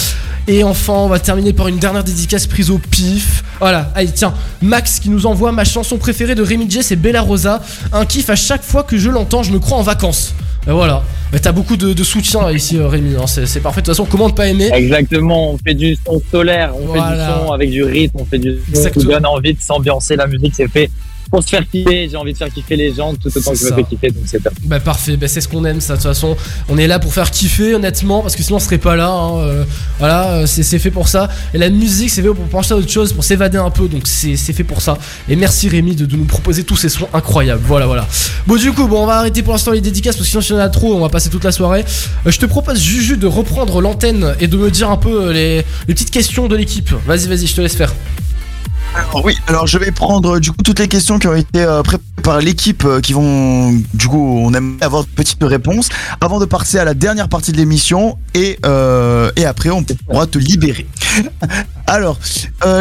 Et 0.47 0.65
enfin, 0.65 0.95
on 0.95 1.09
va 1.09 1.19
terminer 1.19 1.53
par 1.53 1.69
une 1.69 1.79
dernière 1.79 2.05
dédicace 2.05 2.47
prise 2.47 2.71
au 2.71 2.79
pif. 2.79 3.45
Voilà, 3.61 3.91
allez, 3.95 4.11
tiens, 4.11 4.33
Max 4.63 4.99
qui 4.99 5.11
nous 5.11 5.27
envoie 5.27 5.53
ma 5.53 5.65
chanson 5.65 5.99
préférée 5.99 6.35
de 6.35 6.43
Rémi 6.43 6.71
J, 6.71 6.83
c'est 6.83 6.97
Bella 6.97 7.21
Rosa. 7.21 7.61
Un 7.93 8.07
kiff 8.07 8.31
à 8.31 8.37
chaque 8.37 8.63
fois 8.63 8.83
que 8.83 8.97
je 8.97 9.11
l'entends, 9.11 9.43
je 9.43 9.53
me 9.53 9.59
crois 9.59 9.77
en 9.79 9.83
vacances. 9.83 10.35
Et 10.69 10.73
voilà. 10.73 11.03
T'as 11.43 11.53
beaucoup 11.53 11.77
de, 11.77 11.93
de 11.93 12.03
soutien 12.05 12.51
ici, 12.51 12.79
euh, 12.79 12.89
Rémi. 12.89 13.15
hein. 13.17 13.27
C'est 13.27 13.61
parfait. 13.61 13.81
De 13.81 13.87
toute 13.87 13.95
façon, 13.95 14.07
comment 14.07 14.29
ne 14.29 14.33
pas 14.35 14.49
aimer 14.49 14.71
Exactement, 14.73 15.53
on 15.53 15.59
fait 15.59 15.75
du 15.75 15.97
son 16.07 16.23
solaire, 16.31 16.73
on 16.75 16.93
fait 16.93 17.01
du 17.01 17.17
son 17.45 17.53
avec 17.53 17.71
du 17.71 17.85
rythme, 17.85 18.19
on 18.21 18.25
fait 18.25 18.39
du 18.39 18.59
son 18.75 18.91
qui 18.91 19.05
donne 19.07 19.27
envie 19.27 19.55
de 19.55 19.61
s'ambiancer, 19.61 20.17
la 20.17 20.27
musique 20.27 20.55
c'est 20.55 20.69
fait 20.69 20.91
pour 21.31 21.43
se 21.43 21.49
faire 21.49 21.65
kiffer. 21.69 22.09
J'ai 22.11 22.17
envie 22.17 22.33
de 22.33 22.39
faire 22.39 22.53
kiffer 22.53 22.77
les 22.77 22.95
gens 22.95 23.15
tout 23.15 23.29
autant 23.29 23.53
que 23.53 23.59
je 23.59 23.65
me 23.67 23.75
fais 23.75 23.85
kiffer, 23.85 24.11
donc 24.11 24.23
c'est 24.27 24.43
top. 24.43 24.53
Bah 24.65 24.81
parfait, 24.81 25.17
bah, 25.17 25.29
c'est 25.29 25.41
ce 25.41 25.49
qu'on 25.49 25.65
aime 25.65 25.81
ça 25.81 25.95
de 25.95 25.99
toute 25.99 26.09
façon. 26.09 26.37
On 26.69 26.79
est 26.79 26.87
là 26.87 26.99
pour 26.99 27.13
faire 27.13 27.31
kiffer 27.31 27.75
honnêtement 27.75 28.23
parce 28.23 28.37
que 28.37 28.43
sinon 28.43 28.57
on 28.57 28.61
serait 28.61 28.79
pas 28.79 28.97
là. 28.97 29.11
hein, 29.11 29.39
euh, 29.39 29.65
voilà, 29.99 30.29
euh, 30.31 30.47
c'est 30.47 30.79
fait 30.79 30.91
pour 30.91 31.09
ça. 31.09 31.29
Et 31.55 31.59
la 31.59 31.71
musique 31.71 32.11
c'est 32.11 32.23
fait 32.23 32.29
pour 32.29 32.45
penser 32.47 32.73
à 32.73 32.77
autre 32.77 32.91
chose, 32.91 33.13
pour 33.13 33.25
s'évader 33.25 33.59
un 33.59 33.71
peu. 33.71 33.89
Donc 33.89 34.07
c'est 34.07 34.37
fait 34.37 34.65
pour 34.65 34.81
ça. 34.81 34.99
Et 35.29 35.37
merci 35.37 35.69
Rémi 35.69 35.95
de, 35.97 36.07
de 36.07 36.17
nous 36.17 36.25
proposer 36.25 36.65
tous 36.65 36.77
ces 36.77 36.89
sons 36.89 37.09
incroyables. 37.13 37.63
Voilà, 37.65 37.87
voilà. 37.87 38.07
Bon 38.47 38.57
du 38.57 38.73
coup, 38.73 38.87
bon 38.89 39.03
on 39.03 39.07
va 39.07 39.19
arrêter 39.19 39.43
pour 39.43 39.53
l'instant 39.53 39.73
les 39.73 39.81
dédicaces 39.81 40.17
parce 40.17 40.27
que 40.27 40.31
sinon 40.31 40.43
s'il 40.43 40.55
y 40.57 40.59
en 40.59 40.63
a 40.63 40.69
trop, 40.69 40.95
on 40.95 41.01
va 41.01 41.09
passer 41.09 41.31
toute 41.31 41.45
la 41.45 41.53
soirée. 41.53 41.85
Euh, 42.27 42.31
je 42.31 42.39
te 42.39 42.47
propose 42.47 42.81
Juju 42.81 43.17
de 43.17 43.27
reprendre 43.27 43.81
l'antenne 43.81 44.35
et 44.41 44.47
de 44.49 44.57
me 44.57 44.71
dire 44.71 44.91
un 44.91 44.97
peu 44.97 45.33
les, 45.33 45.57
les 45.87 45.95
petites 45.95 46.11
questions 46.11 46.49
de 46.49 46.57
l'équipe. 46.57 46.91
Vas-y, 47.07 47.27
vas-y, 47.29 47.47
je 47.47 47.55
te 47.55 47.61
laisse 47.61 47.75
faire. 47.77 47.93
Alors, 48.95 49.25
oui, 49.25 49.37
alors 49.47 49.67
je 49.67 49.79
vais 49.79 49.91
prendre 49.91 50.37
euh, 50.37 50.41
du 50.41 50.51
coup 50.51 50.63
toutes 50.65 50.79
les 50.79 50.89
questions 50.89 51.19
qui 51.19 51.27
ont 51.27 51.35
été 51.35 51.63
euh, 51.63 51.83
préparées 51.83 52.05
par 52.23 52.41
l'équipe 52.41 52.85
euh, 52.85 53.01
qui 53.01 53.13
vont 53.13 53.73
du 53.95 54.09
coup 54.09 54.43
on 54.45 54.53
aime 54.53 54.77
avoir 54.81 55.05
de 55.05 55.09
petites 55.09 55.43
réponses 55.43 55.89
avant 56.21 56.39
de 56.39 56.45
passer 56.45 56.79
à 56.79 56.85
la 56.85 56.95
dernière 56.95 57.29
partie 57.29 57.53
de 57.53 57.57
l'émission 57.57 58.19
et 58.35 58.59
après 59.47 59.71
on 59.71 59.83
pourra 59.83 60.27
te 60.27 60.39
libérer. 60.39 60.87
Alors 61.87 62.19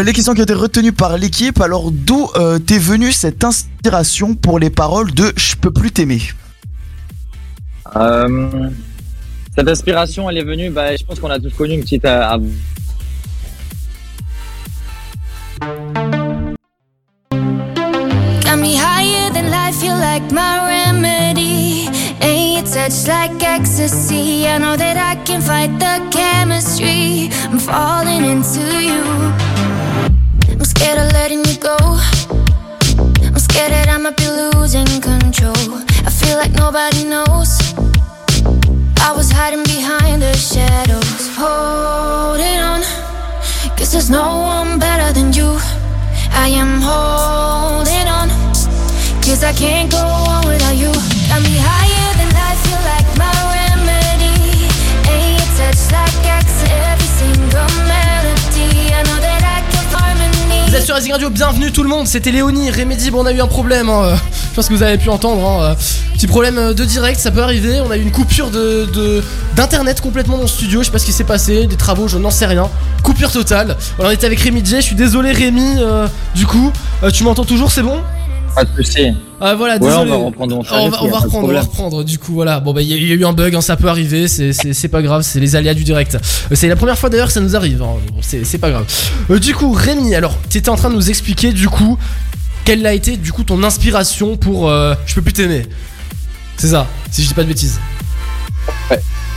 les 0.03 0.11
questions 0.11 0.33
qui 0.33 0.41
ont 0.41 0.43
été 0.43 0.53
retenues 0.53 0.91
par 0.91 1.17
l'équipe. 1.17 1.61
Alors 1.61 1.91
d'où 1.91 2.27
t'es 2.65 2.77
venue 2.77 3.11
cette 3.11 3.43
inspiration 3.43 4.35
pour 4.35 4.59
les 4.59 4.69
paroles 4.69 5.13
de 5.13 5.31
Je 5.37 5.55
peux 5.55 5.71
plus 5.71 5.91
t'aimer 5.91 6.21
cette 9.57 9.69
inspiration, 9.69 10.29
elle 10.29 10.37
est 10.37 10.43
venue, 10.43 10.69
bah, 10.69 10.95
je 10.95 11.03
pense 11.03 11.19
qu'on 11.19 11.31
a 11.31 11.39
tous 11.39 11.51
connu 11.51 11.73
une 11.73 11.81
petite. 11.81 12.05
Got 15.59 15.79
me 18.59 18.75
higher 18.75 19.31
than 19.31 19.49
life, 19.49 19.81
you 19.83 19.89
like 19.91 20.31
my 20.31 20.67
remedy. 20.67 21.87
And 22.21 22.53
your 22.53 22.63
touch 22.63 23.07
like 23.07 23.41
ecstasy. 23.41 24.47
I 24.47 24.59
know 24.59 24.77
that 24.77 24.97
I 24.97 25.15
can 25.23 25.41
fight 25.41 25.79
the 25.79 26.07
chemistry. 26.15 27.29
I'm 27.49 27.59
falling 27.59 28.23
into 28.23 28.61
you. 28.83 29.03
I'm 30.51 30.63
scared 30.63 30.99
of 30.99 31.11
letting 31.13 31.43
you 31.45 31.57
go. 31.57 31.77
I'm 33.23 33.39
scared 33.39 33.71
that 33.71 33.87
I 33.89 33.97
might 33.97 34.17
be 34.17 34.27
losing 34.27 35.01
control. 35.01 35.81
I 36.05 36.11
feel 36.11 36.37
like 36.37 36.53
nobody 36.53 37.03
knows. 37.03 37.57
I 38.99 39.11
was 39.15 39.31
hiding 39.31 39.63
behind 39.63 40.21
the 40.21 40.33
shadows. 40.33 41.35
Holding 41.35 42.59
on. 42.59 43.06
There's 43.89 44.09
no 44.09 44.39
one 44.41 44.79
better 44.79 45.13
than 45.13 45.31
you. 45.31 45.57
I 46.31 46.49
am 46.49 46.81
holding 46.81 48.07
on. 48.07 48.29
Cause 49.23 49.43
I 49.43 49.53
can't 49.53 49.89
go 49.89 49.97
on 49.97 50.45
without 50.45 50.75
you. 50.75 51.16
Sur 60.87 60.95
Radio, 60.95 61.29
bienvenue 61.29 61.69
tout 61.73 61.83
le 61.83 61.89
monde, 61.89 62.07
c'était 62.07 62.31
Léonie, 62.31 62.71
Remedy, 62.71 63.11
bon 63.11 63.21
on 63.21 63.25
a 63.25 63.33
eu 63.33 63.41
un 63.41 63.47
problème, 63.47 63.89
hein, 63.89 64.03
euh, 64.05 64.15
je 64.51 64.55
pense 64.55 64.69
que 64.69 64.73
vous 64.73 64.83
avez 64.83 64.97
pu 64.97 65.09
entendre, 65.09 65.45
hein, 65.45 65.63
euh, 65.63 65.75
petit 66.13 66.27
problème 66.27 66.57
euh, 66.57 66.73
de 66.73 66.85
direct, 66.85 67.19
ça 67.19 67.29
peut 67.29 67.41
arriver, 67.41 67.81
on 67.81 67.91
a 67.91 67.97
eu 67.97 68.01
une 68.01 68.11
coupure 68.13 68.51
de 68.51 69.21
d'internet 69.57 69.99
complètement 69.99 70.37
dans 70.37 70.43
le 70.43 70.47
studio, 70.47 70.79
je 70.79 70.85
sais 70.85 70.91
pas 70.93 70.99
ce 70.99 71.05
qui 71.05 71.11
s'est 71.11 71.25
passé, 71.25 71.67
des 71.67 71.75
travaux, 71.75 72.07
je 72.07 72.17
n'en 72.17 72.31
sais 72.31 72.45
rien, 72.45 72.69
coupure 73.03 73.33
totale, 73.33 73.75
on 73.99 74.09
était 74.09 74.27
avec 74.27 74.39
Rémi 74.39 74.63
J, 74.63 74.77
je 74.77 74.81
suis 74.81 74.95
désolé 74.95 75.33
Rémi, 75.33 75.75
du 76.35 76.45
coup, 76.45 76.71
tu 77.11 77.25
m'entends 77.25 77.43
toujours, 77.43 77.69
c'est 77.69 77.83
bon? 77.83 78.01
Pas 78.57 78.65
de 78.65 78.83
soucis. 78.83 79.13
ah 79.39 79.53
voilà, 79.53 79.75
Ouais, 79.75 79.79
désolé. 79.81 80.11
on 80.11 80.17
va 80.19 80.25
reprendre, 80.25 80.57
on 80.57 80.61
va 80.63 80.81
on 80.81 80.89
va, 80.89 81.03
on 81.03 81.07
va 81.09 81.19
reprendre, 81.19 81.47
on 81.47 81.51
va 81.53 81.61
reprendre. 81.61 82.03
Du 82.03 82.17
coup, 82.17 82.33
voilà. 82.33 82.59
Bon, 82.59 82.73
bah, 82.73 82.81
il 82.81 82.87
y, 82.87 82.93
a- 82.93 82.97
il 82.97 83.07
y 83.07 83.11
a 83.11 83.15
eu 83.15 83.23
un 83.25 83.33
bug, 83.33 83.53
hein, 83.55 83.61
ça 83.61 83.75
peut 83.77 83.87
arriver, 83.87 84.27
c'est- 84.27 84.87
pas 84.87 85.01
grave, 85.03 85.21
c'est 85.21 85.39
les 85.39 85.55
aléas 85.55 85.75
du 85.75 85.83
direct. 85.83 86.15
Euh, 86.15 86.55
C'est 86.55 86.67
la 86.67 86.75
première 86.75 86.97
fois 86.97 87.09
d'ailleurs 87.09 87.27
que 87.27 87.33
ça 87.33 87.39
nous 87.41 87.55
arrive, 87.55 87.81
hein, 87.83 87.95
bon, 88.11 88.17
c'est 88.21 88.43
c'est 88.45 88.57
pas 88.57 88.71
grave. 88.71 88.85
Euh, 89.29 89.37
du 89.39 89.53
coup, 89.53 89.71
Rémi, 89.73 90.15
alors, 90.15 90.35
t'étais 90.49 90.69
en 90.69 90.75
train 90.75 90.89
de 90.89 90.95
nous 90.95 91.09
expliquer, 91.09 91.53
du 91.53 91.69
coup, 91.69 91.99
quelle 92.65 92.83
a 92.87 92.93
été, 92.93 93.15
du 93.17 93.31
coup, 93.31 93.43
ton 93.43 93.61
inspiration 93.63 94.37
pour 94.37 94.69
euh, 94.69 94.95
Je 95.05 95.13
peux 95.13 95.21
plus 95.21 95.33
t'aimer. 95.33 95.63
C'est 96.57 96.67
ça, 96.69 96.87
si 97.11 97.21
je 97.21 97.27
dis 97.27 97.33
pas 97.35 97.43
de 97.43 97.49
bêtises. 97.49 97.79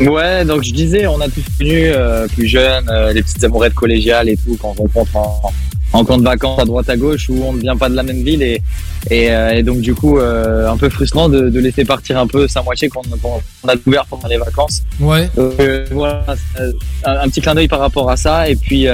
Ouais, 0.01 0.47
donc 0.47 0.63
je 0.63 0.73
disais, 0.73 1.07
on 1.07 1.21
a 1.21 1.29
tous 1.29 1.43
connu 1.59 1.83
euh, 1.89 2.27
plus 2.29 2.47
jeunes, 2.47 2.89
euh, 2.89 3.13
les 3.13 3.23
petites 3.23 3.45
amourettes 3.45 3.75
collégiales 3.75 4.31
et 4.31 4.37
tout, 4.39 4.57
quand 4.59 4.75
on 4.79 4.85
rencontre 4.85 5.15
en, 5.17 5.53
en 5.93 6.05
camp 6.05 6.19
de 6.19 6.25
vacances 6.25 6.61
à 6.61 6.65
droite 6.65 6.89
à 6.89 6.97
gauche 6.97 7.29
où 7.29 7.43
on 7.45 7.53
ne 7.53 7.61
vient 7.61 7.77
pas 7.77 7.89
de 7.89 7.97
la 7.97 8.03
même 8.03 8.23
ville 8.23 8.43
et, 8.43 8.63
et, 9.11 9.31
euh, 9.31 9.51
et 9.51 9.63
donc 9.63 9.81
du 9.81 9.95
coup 9.95 10.19
euh, 10.19 10.69
un 10.71 10.77
peu 10.77 10.89
frustrant 10.89 11.29
de, 11.29 11.49
de 11.51 11.61
laisser 11.61 11.85
partir 11.85 12.19
un 12.19 12.27
peu 12.27 12.47
sa 12.47 12.63
moitié 12.63 12.89
qu'on 12.89 13.03
a 13.69 13.75
découvert 13.75 14.07
pendant 14.07 14.29
les 14.29 14.39
vacances. 14.39 14.83
Ouais. 15.01 15.29
Donc, 15.37 15.55
euh, 15.61 15.87
voilà, 15.91 16.25
un, 17.05 17.13
un 17.13 17.29
petit 17.29 17.41
clin 17.41 17.55
d'œil 17.55 17.69
par 17.69 17.81
rapport 17.81 18.11
à 18.11 18.17
ça 18.17 18.49
et 18.49 18.57
puis 18.57 18.87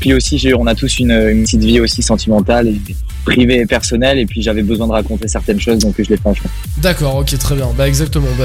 puis 0.00 0.14
aussi 0.14 0.52
on 0.58 0.66
a 0.66 0.74
tous 0.74 0.98
une, 0.98 1.12
une 1.12 1.44
petite 1.44 1.64
vie 1.64 1.80
aussi 1.80 2.02
sentimentale 2.02 2.68
et 2.68 2.80
privée 3.24 3.60
et 3.60 3.66
personnelle 3.66 4.18
et 4.18 4.26
puis 4.26 4.42
j'avais 4.42 4.62
besoin 4.62 4.88
de 4.88 4.92
raconter 4.92 5.28
certaines 5.28 5.60
choses 5.60 5.78
donc 5.78 5.94
je 5.98 6.08
l'ai 6.08 6.16
fait. 6.16 6.32
D'accord, 6.78 7.16
ok, 7.16 7.38
très 7.38 7.54
bien. 7.54 7.68
Bah, 7.76 7.86
exactement. 7.86 8.26
Bah, 8.38 8.44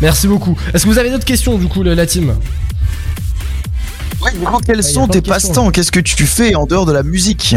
merci 0.00 0.26
beaucoup. 0.26 0.56
Est-ce 0.72 0.84
que 0.84 0.88
vous 0.88 0.98
avez 0.98 1.10
d'autres 1.10 1.24
questions, 1.24 1.58
du 1.58 1.66
coup, 1.66 1.82
la 1.82 2.06
team? 2.06 2.34
Ouais, 4.22 4.32
quels 4.66 4.82
sont 4.82 5.06
tes 5.08 5.20
passe-temps? 5.20 5.70
Qu'est-ce 5.70 5.92
que 5.92 6.00
tu 6.00 6.26
fais 6.26 6.54
en 6.54 6.66
dehors 6.66 6.86
de 6.86 6.92
la 6.92 7.02
musique? 7.02 7.54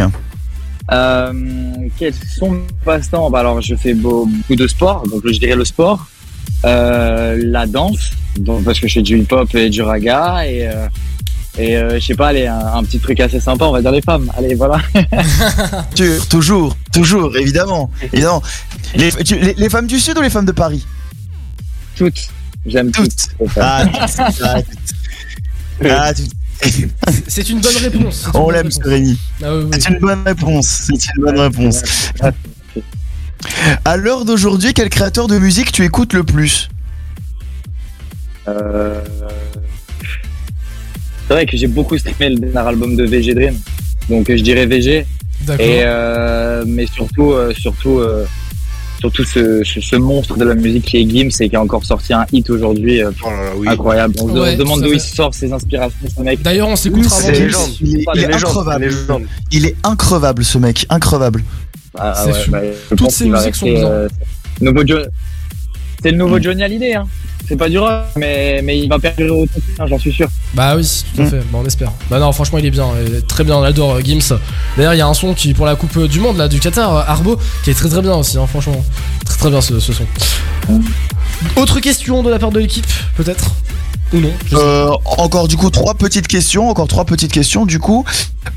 Euh, 0.91 1.33
quels 1.97 2.13
sont 2.37 2.51
mes 2.51 2.61
passe-temps? 2.83 3.29
Bah 3.29 3.39
Alors, 3.39 3.61
je 3.61 3.75
fais 3.75 3.93
beau- 3.93 4.25
beaucoup 4.25 4.55
de 4.55 4.67
sport, 4.67 5.03
donc 5.07 5.21
je 5.25 5.39
dirais 5.39 5.55
le 5.55 5.65
sport, 5.65 6.05
euh, 6.65 7.39
la 7.43 7.65
danse, 7.65 8.11
donc 8.37 8.63
parce 8.63 8.79
que 8.79 8.87
je 8.87 8.93
fais 8.95 9.01
du 9.01 9.17
hip-hop 9.19 9.53
et 9.55 9.69
du 9.69 9.81
raga, 9.81 10.45
et, 10.45 10.67
euh, 10.67 10.87
et 11.57 11.77
euh, 11.77 11.99
je 11.99 12.05
sais 12.07 12.15
pas, 12.15 12.29
allez, 12.29 12.45
un, 12.47 12.59
un 12.75 12.83
petit 12.83 12.99
truc 12.99 13.19
assez 13.21 13.39
sympa, 13.39 13.65
on 13.65 13.71
va 13.71 13.81
dire 13.81 13.91
les 13.91 14.01
femmes. 14.01 14.29
Allez, 14.37 14.55
voilà. 14.55 14.79
Toujours, 16.29 16.75
toujours, 16.91 17.35
évidemment. 17.37 17.89
évidemment. 18.11 18.41
Les, 18.95 19.11
tu- 19.23 19.39
les- 19.39 19.53
les 19.53 19.69
femmes 19.69 19.87
du 19.87 19.99
Sud 19.99 20.17
ou 20.17 20.21
les 20.21 20.29
femmes 20.29 20.45
de 20.45 20.51
Paris? 20.51 20.85
Toutes. 21.95 22.29
J'aime 22.65 22.91
toutes. 22.91 23.27
Ah, 23.59 23.85
toutes. 23.85 24.41
Ah, 24.43 24.61
toutes. 24.61 24.77
Ah, 25.89 26.13
toutes. 26.13 26.29
C'est 27.27 27.49
une 27.49 27.61
bonne 27.61 27.77
réponse. 27.77 28.27
une 28.33 28.39
On 28.39 28.49
l'aime, 28.49 28.71
ce 28.71 28.79
Rémi. 28.87 29.17
Ah 29.43 29.55
oui, 29.55 29.63
oui. 29.63 29.77
C'est 29.79 29.89
une 29.89 29.99
bonne 29.99 30.23
réponse. 30.25 30.67
C'est 30.67 31.07
une 31.15 31.23
bonne 31.23 31.39
réponse. 31.39 31.83
À 33.85 33.97
l'heure 33.97 34.25
d'aujourd'hui, 34.25 34.73
quel 34.73 34.89
créateur 34.89 35.27
de 35.27 35.37
musique 35.39 35.71
tu 35.71 35.83
écoutes 35.83 36.13
le 36.13 36.23
plus? 36.23 36.69
Euh, 38.47 39.01
C'est 41.27 41.33
vrai 41.33 41.45
que 41.45 41.57
j'ai 41.57 41.67
beaucoup 41.67 41.97
streamé 41.97 42.29
le 42.29 42.39
dernier 42.39 42.67
album 42.69 42.95
de 42.95 43.05
VG 43.05 43.33
Dream, 43.33 43.57
donc 44.09 44.27
je 44.29 44.41
dirais 44.41 44.65
VG. 44.65 45.05
D'accord. 45.41 45.65
Et 45.65 45.81
euh, 45.83 46.63
mais 46.67 46.85
surtout, 46.85 47.31
euh, 47.31 47.53
surtout, 47.53 47.99
euh, 47.99 48.25
surtout 49.01 49.23
ce, 49.25 49.63
ce, 49.63 49.81
ce 49.81 49.95
monstre 49.95 50.37
de 50.37 50.45
la 50.45 50.53
musique 50.55 50.85
qui 50.85 50.97
est 50.97 51.09
Gims 51.09 51.31
et 51.39 51.49
qui 51.49 51.55
a 51.55 51.61
encore 51.61 51.83
sorti 51.83 52.13
un 52.13 52.25
hit 52.31 52.49
aujourd'hui, 52.51 53.01
euh, 53.01 53.09
incroyable. 53.65 54.13
On 54.21 54.27
se 54.27 54.33
Ouais, 54.33 54.39
on 54.39 54.51
se 54.53 54.57
demande 54.57 54.81
d'où 54.83 54.93
il 54.93 55.01
sort 55.01 55.33
ses 55.33 55.51
inspirations, 55.51 55.97
ce 56.15 56.21
mec. 56.21 56.41
D'ailleurs, 56.41 56.69
on 56.69 56.75
s'écoutera 56.75 57.17
avant. 57.17 57.33
Gims. 57.33 57.49
Il 57.81 57.97
est, 57.97 58.05
il 58.15 58.21
est 58.21 58.33
increvable. 58.33 58.89
Il 59.51 59.65
est 59.65 59.75
increvable, 59.83 60.43
ce 60.43 60.57
mec. 60.59 60.85
Increvable. 60.89 61.43
Ah, 61.97 62.25
ouais, 62.25 62.33
fou. 62.33 62.51
bah, 62.51 62.59
Toutes 62.95 63.21
musiques 63.21 63.55
sont 63.55 63.67
euh, 63.67 64.07
C'est 66.01 66.11
le 66.11 66.17
nouveau 66.17 66.39
Johnny 66.39 66.63
Hallyday, 66.63 66.93
hein. 66.93 67.07
C'est 67.51 67.57
pas 67.57 67.67
du 67.67 67.77
rock, 67.77 68.05
mais, 68.15 68.61
mais 68.63 68.79
il 68.79 68.87
va 68.87 68.97
perdurer 68.97 69.29
autant, 69.29 69.59
hein, 69.77 69.85
j'en 69.85 69.99
suis 69.99 70.13
sûr. 70.13 70.29
Bah 70.53 70.73
oui, 70.77 71.03
tout 71.13 71.21
à 71.21 71.25
fait, 71.25 71.39
bah, 71.51 71.59
on 71.61 71.65
espère. 71.65 71.91
Bah 72.09 72.17
non, 72.17 72.31
franchement, 72.31 72.59
il 72.59 72.65
est 72.65 72.71
bien, 72.71 72.87
il 73.05 73.15
est 73.15 73.27
très 73.27 73.43
bien, 73.43 73.57
on 73.57 73.63
adore 73.63 73.95
euh, 73.95 74.01
Gims. 74.01 74.37
D'ailleurs, 74.77 74.93
il 74.93 74.99
y 74.99 75.01
a 75.01 75.07
un 75.07 75.13
son 75.13 75.33
qui, 75.33 75.53
pour 75.53 75.65
la 75.65 75.75
Coupe 75.75 75.97
euh, 75.97 76.07
du 76.07 76.21
Monde, 76.21 76.37
là, 76.37 76.47
du 76.47 76.61
Qatar, 76.61 76.95
euh, 76.95 77.03
Arbo, 77.05 77.37
qui 77.65 77.71
est 77.71 77.73
très 77.73 77.89
très 77.89 78.01
bien 78.01 78.13
aussi, 78.13 78.37
hein, 78.37 78.47
franchement. 78.47 78.81
Très 79.25 79.37
très 79.37 79.49
bien 79.49 79.59
ce, 79.59 79.81
ce 79.81 79.91
son. 79.91 80.05
Autre 81.57 81.81
question 81.81 82.23
de 82.23 82.29
la 82.29 82.39
part 82.39 82.51
de 82.51 82.59
l'équipe, 82.59 82.87
peut-être? 83.17 83.51
Ou 84.13 84.19
non? 84.19 84.31
Euh, 84.53 84.89
encore 85.17 85.49
du 85.49 85.57
coup 85.57 85.69
trois 85.71 85.95
petites 85.95 86.29
questions, 86.29 86.69
encore 86.69 86.87
trois 86.87 87.03
petites 87.03 87.33
questions 87.33 87.65
du 87.65 87.79
coup. 87.79 88.05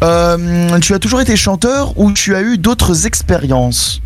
Euh, 0.05 0.79
tu 0.79 0.95
as 0.95 1.01
toujours 1.01 1.21
été 1.21 1.35
chanteur 1.35 1.99
ou 1.99 2.13
tu 2.13 2.37
as 2.37 2.43
eu 2.43 2.59
d'autres 2.59 3.07
expériences? 3.07 4.01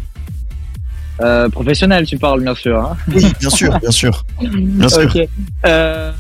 Euh, 1.21 1.49
professionnel, 1.49 2.07
tu 2.07 2.17
parles, 2.19 2.43
bien 2.43 2.55
sûr. 2.55 2.79
Hein. 2.79 2.97
Oui, 3.15 3.25
bien 3.41 3.51
sûr, 3.51 3.79
bien 3.81 3.91
sûr. 3.91 4.25
Bien 4.41 4.89
sûr. 4.89 5.03
Ok. 5.15 5.29
Euh, 5.67 6.13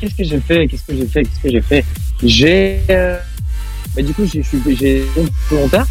Qu'est-ce 0.00 0.14
que 0.14 0.24
j'ai 0.24 0.40
fait 0.40 0.68
Qu'est-ce 0.68 0.82
que 0.86 0.94
j'ai 0.96 1.06
fait 1.06 1.22
Qu'est-ce 1.22 1.40
que 1.42 1.50
j'ai 1.50 1.60
fait? 1.62 1.84
J'ai. 2.22 2.80
euh, 2.90 3.18
bah, 3.94 4.02
du 4.02 4.12
coup, 4.12 4.24
j'ai 4.26 4.42
j'ai- 4.78 5.04
volontaire. 5.50 5.86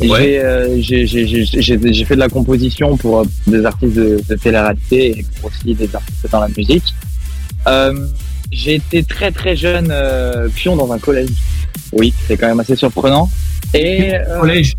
Et 0.00 0.10
Ouais. 0.10 0.20
J'ai 0.22 0.38
euh, 0.40 0.80
j'ai- 0.82 1.06
j'ai- 1.06 1.26
j'ai- 1.26 1.44
j'ai- 1.62 1.92
j'ai 1.92 2.04
fait 2.04 2.16
de 2.16 2.20
la 2.20 2.28
composition 2.28 2.96
pour 2.96 3.20
euh, 3.20 3.24
des 3.46 3.64
artistes 3.64 3.94
de, 3.94 4.20
de 4.28 4.34
télé-réalité 4.34 5.18
et 5.20 5.26
pour 5.40 5.50
aussi 5.50 5.72
des 5.72 5.94
artistes 5.94 6.28
dans 6.32 6.40
la 6.40 6.48
musique. 6.48 6.92
Euh, 7.68 8.06
j'ai 8.50 8.74
été 8.74 9.04
très 9.04 9.30
très 9.30 9.54
jeune 9.54 9.88
euh, 9.92 10.48
pion 10.48 10.74
dans 10.74 10.92
un 10.92 10.98
collège. 10.98 11.30
Oui, 11.92 12.12
c'est 12.26 12.36
quand 12.36 12.48
même 12.48 12.58
assez 12.58 12.74
surprenant. 12.74 13.30
Et 13.72 14.14
euh, 14.16 14.40
Collège. 14.40 14.74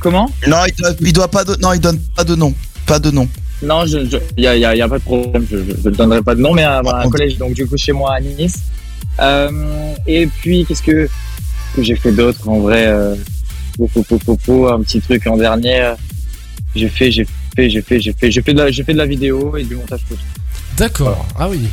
Comment 0.00 0.30
Non, 0.46 0.58
il 0.66 0.74
doit, 0.74 0.92
il 1.00 1.12
doit 1.12 1.28
pas 1.28 1.44
de, 1.44 1.56
non, 1.60 1.72
il 1.72 1.80
donne 1.80 1.98
pas 2.14 2.24
de 2.24 2.34
nom, 2.34 2.54
pas 2.86 2.98
de 2.98 3.10
nom. 3.10 3.28
Non, 3.62 3.84
il 3.84 3.90
je, 3.90 4.10
je, 4.10 4.18
y, 4.40 4.46
a, 4.46 4.56
y, 4.56 4.64
a, 4.64 4.76
y 4.76 4.82
a 4.82 4.88
pas 4.88 4.98
de 4.98 5.04
problème, 5.04 5.46
je 5.50 5.56
ne 5.56 5.94
donnerai 5.94 6.22
pas 6.22 6.34
de 6.34 6.40
nom, 6.40 6.52
mais 6.52 6.62
à, 6.62 6.78
à 6.78 7.04
un 7.04 7.08
collège, 7.08 7.38
donc 7.38 7.54
du 7.54 7.66
coup 7.66 7.76
chez 7.76 7.92
moi 7.92 8.14
à 8.14 8.20
Nice. 8.20 8.58
Euh, 9.20 9.94
et 10.06 10.26
puis, 10.26 10.64
qu'est-ce 10.66 10.82
que, 10.82 11.08
que 11.74 11.82
j'ai 11.82 11.96
fait 11.96 12.12
d'autre 12.12 12.48
en 12.48 12.60
vrai 12.60 12.86
euh, 12.86 13.14
Un 13.80 14.82
petit 14.82 15.00
truc 15.00 15.26
en 15.26 15.36
dernier. 15.36 15.94
J'ai 16.74 16.88
fait, 16.88 17.10
j'ai 17.10 17.26
fait, 17.56 17.70
j'ai 17.70 17.80
fait, 17.80 18.00
j'ai 18.00 18.12
fait, 18.12 18.30
j'ai 18.30 18.42
fait, 18.42 18.52
de 18.52 18.58
la, 18.58 18.70
j'ai 18.70 18.84
fait 18.84 18.92
de 18.92 18.98
la 18.98 19.06
vidéo 19.06 19.56
et 19.56 19.64
du 19.64 19.76
montage 19.76 20.00
photo. 20.06 20.20
D'accord. 20.76 21.26
Ah 21.38 21.48
oui. 21.48 21.68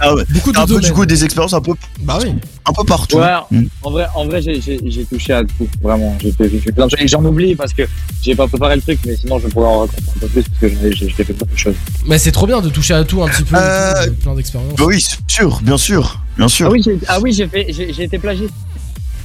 Ah 0.00 0.14
ouais. 0.14 0.24
Beaucoup 0.30 0.52
de 0.52 0.58
un 0.58 0.66
peu 0.66 0.80
du 0.80 0.92
coup 0.92 1.06
des 1.06 1.24
expériences 1.24 1.52
un 1.52 1.60
peu, 1.60 1.72
Bah 2.00 2.18
oui. 2.20 2.34
un 2.66 2.72
peu 2.72 2.84
partout. 2.84 3.18
Ouais, 3.18 3.26
Mm. 3.50 3.64
en 3.82 3.90
vrai, 3.90 4.06
en 4.14 4.26
vrai 4.26 4.42
j'ai, 4.42 5.04
touché 5.08 5.32
à 5.32 5.42
tout, 5.44 5.68
vraiment. 5.80 6.16
J'ai 6.20 6.32
fait, 6.32 6.50
j'ai 6.50 6.58
fait 6.58 6.72
plein 6.72 6.86
de 6.86 6.90
choses. 6.90 7.00
Et 7.00 7.08
j'en 7.08 7.24
oublie 7.24 7.54
parce 7.54 7.72
que 7.72 7.82
j'ai 8.22 8.34
pas 8.34 8.48
préparé 8.48 8.76
le 8.76 8.82
truc, 8.82 8.98
mais 9.06 9.16
sinon 9.16 9.38
je 9.38 9.46
pourrais 9.48 9.66
en 9.68 9.80
raconter 9.80 10.02
un 10.16 10.20
peu 10.20 10.26
plus 10.28 10.42
parce 10.42 10.60
que 10.60 10.92
j'ai, 10.92 11.08
fait 11.10 11.32
beaucoup 11.32 11.54
de 11.54 11.58
choses. 11.58 11.76
Mais 12.06 12.18
c'est 12.18 12.32
trop 12.32 12.46
bien 12.46 12.60
de 12.60 12.68
toucher 12.68 12.94
à 12.94 13.04
tout 13.04 13.22
un 13.22 13.28
petit 13.28 13.44
peu. 13.44 13.56
Euh, 13.56 14.04
tout, 14.04 14.10
euh, 14.10 14.12
plein 14.22 14.34
d'expériences. 14.34 14.74
Bah 14.76 14.84
oui, 14.86 15.04
sûr, 15.28 15.60
bien 15.62 15.78
sûr, 15.78 16.20
bien 16.36 16.48
sûr. 16.48 16.66
Ah 16.66 16.70
oui, 16.72 16.82
j'ai, 16.84 16.98
ah 17.06 17.20
oui, 17.20 17.32
j'ai 17.32 17.46
fait, 17.46 17.66
j'ai, 17.70 18.02
été 18.02 18.18
plagié. 18.18 18.48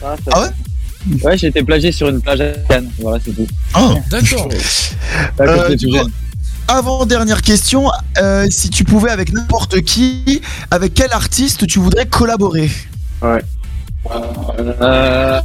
Ah, 0.03 0.15
Ah 0.31 0.41
ouais 0.43 0.49
Ouais, 1.21 1.37
j'ai 1.37 1.47
été 1.47 1.63
plagié 1.63 1.91
sur 1.91 2.07
une 2.07 2.21
plage 2.21 2.39
à 2.39 2.51
Cannes. 2.69 2.89
Voilà, 2.99 3.19
c'est 3.23 3.31
tout. 3.31 3.47
Oh. 3.77 3.95
D'accord. 4.09 4.47
Euh, 5.41 5.75
j'étais 6.67 6.75
du 6.75 6.83
tout 6.83 6.93
coup, 6.93 6.93
jeune. 6.97 7.01
Avant 7.01 7.05
dernière 7.05 7.41
question, 7.41 7.91
euh, 8.17 8.47
si 8.49 8.69
tu 8.69 8.83
pouvais 8.83 9.11
avec 9.11 9.31
n'importe 9.33 9.81
qui, 9.81 10.41
avec 10.71 10.93
quel 10.93 11.11
artiste 11.11 11.67
tu 11.67 11.79
voudrais 11.79 12.05
collaborer? 12.05 12.69
Ouais. 13.21 13.41
Euh, 14.59 15.41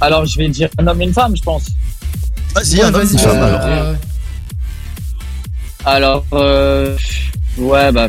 alors, 0.00 0.26
je 0.26 0.38
vais 0.38 0.48
dire 0.48 0.68
un 0.78 0.86
homme 0.86 1.00
et 1.00 1.04
une 1.04 1.12
femme, 1.14 1.36
je 1.36 1.42
pense. 1.42 1.64
Vas-y, 2.54 2.76
Ouais, 2.76 2.82
un 2.84 2.94
homme, 2.94 3.02
vas-y, 3.02 3.12
une 3.12 3.18
femme, 3.18 3.36
euh, 3.36 3.56
alors. 3.56 3.86
ouais, 3.86 3.90
ouais. 3.92 3.96
Alors, 5.86 6.24
euh, 6.32 6.96
ouais, 7.58 7.92
bah, 7.92 8.08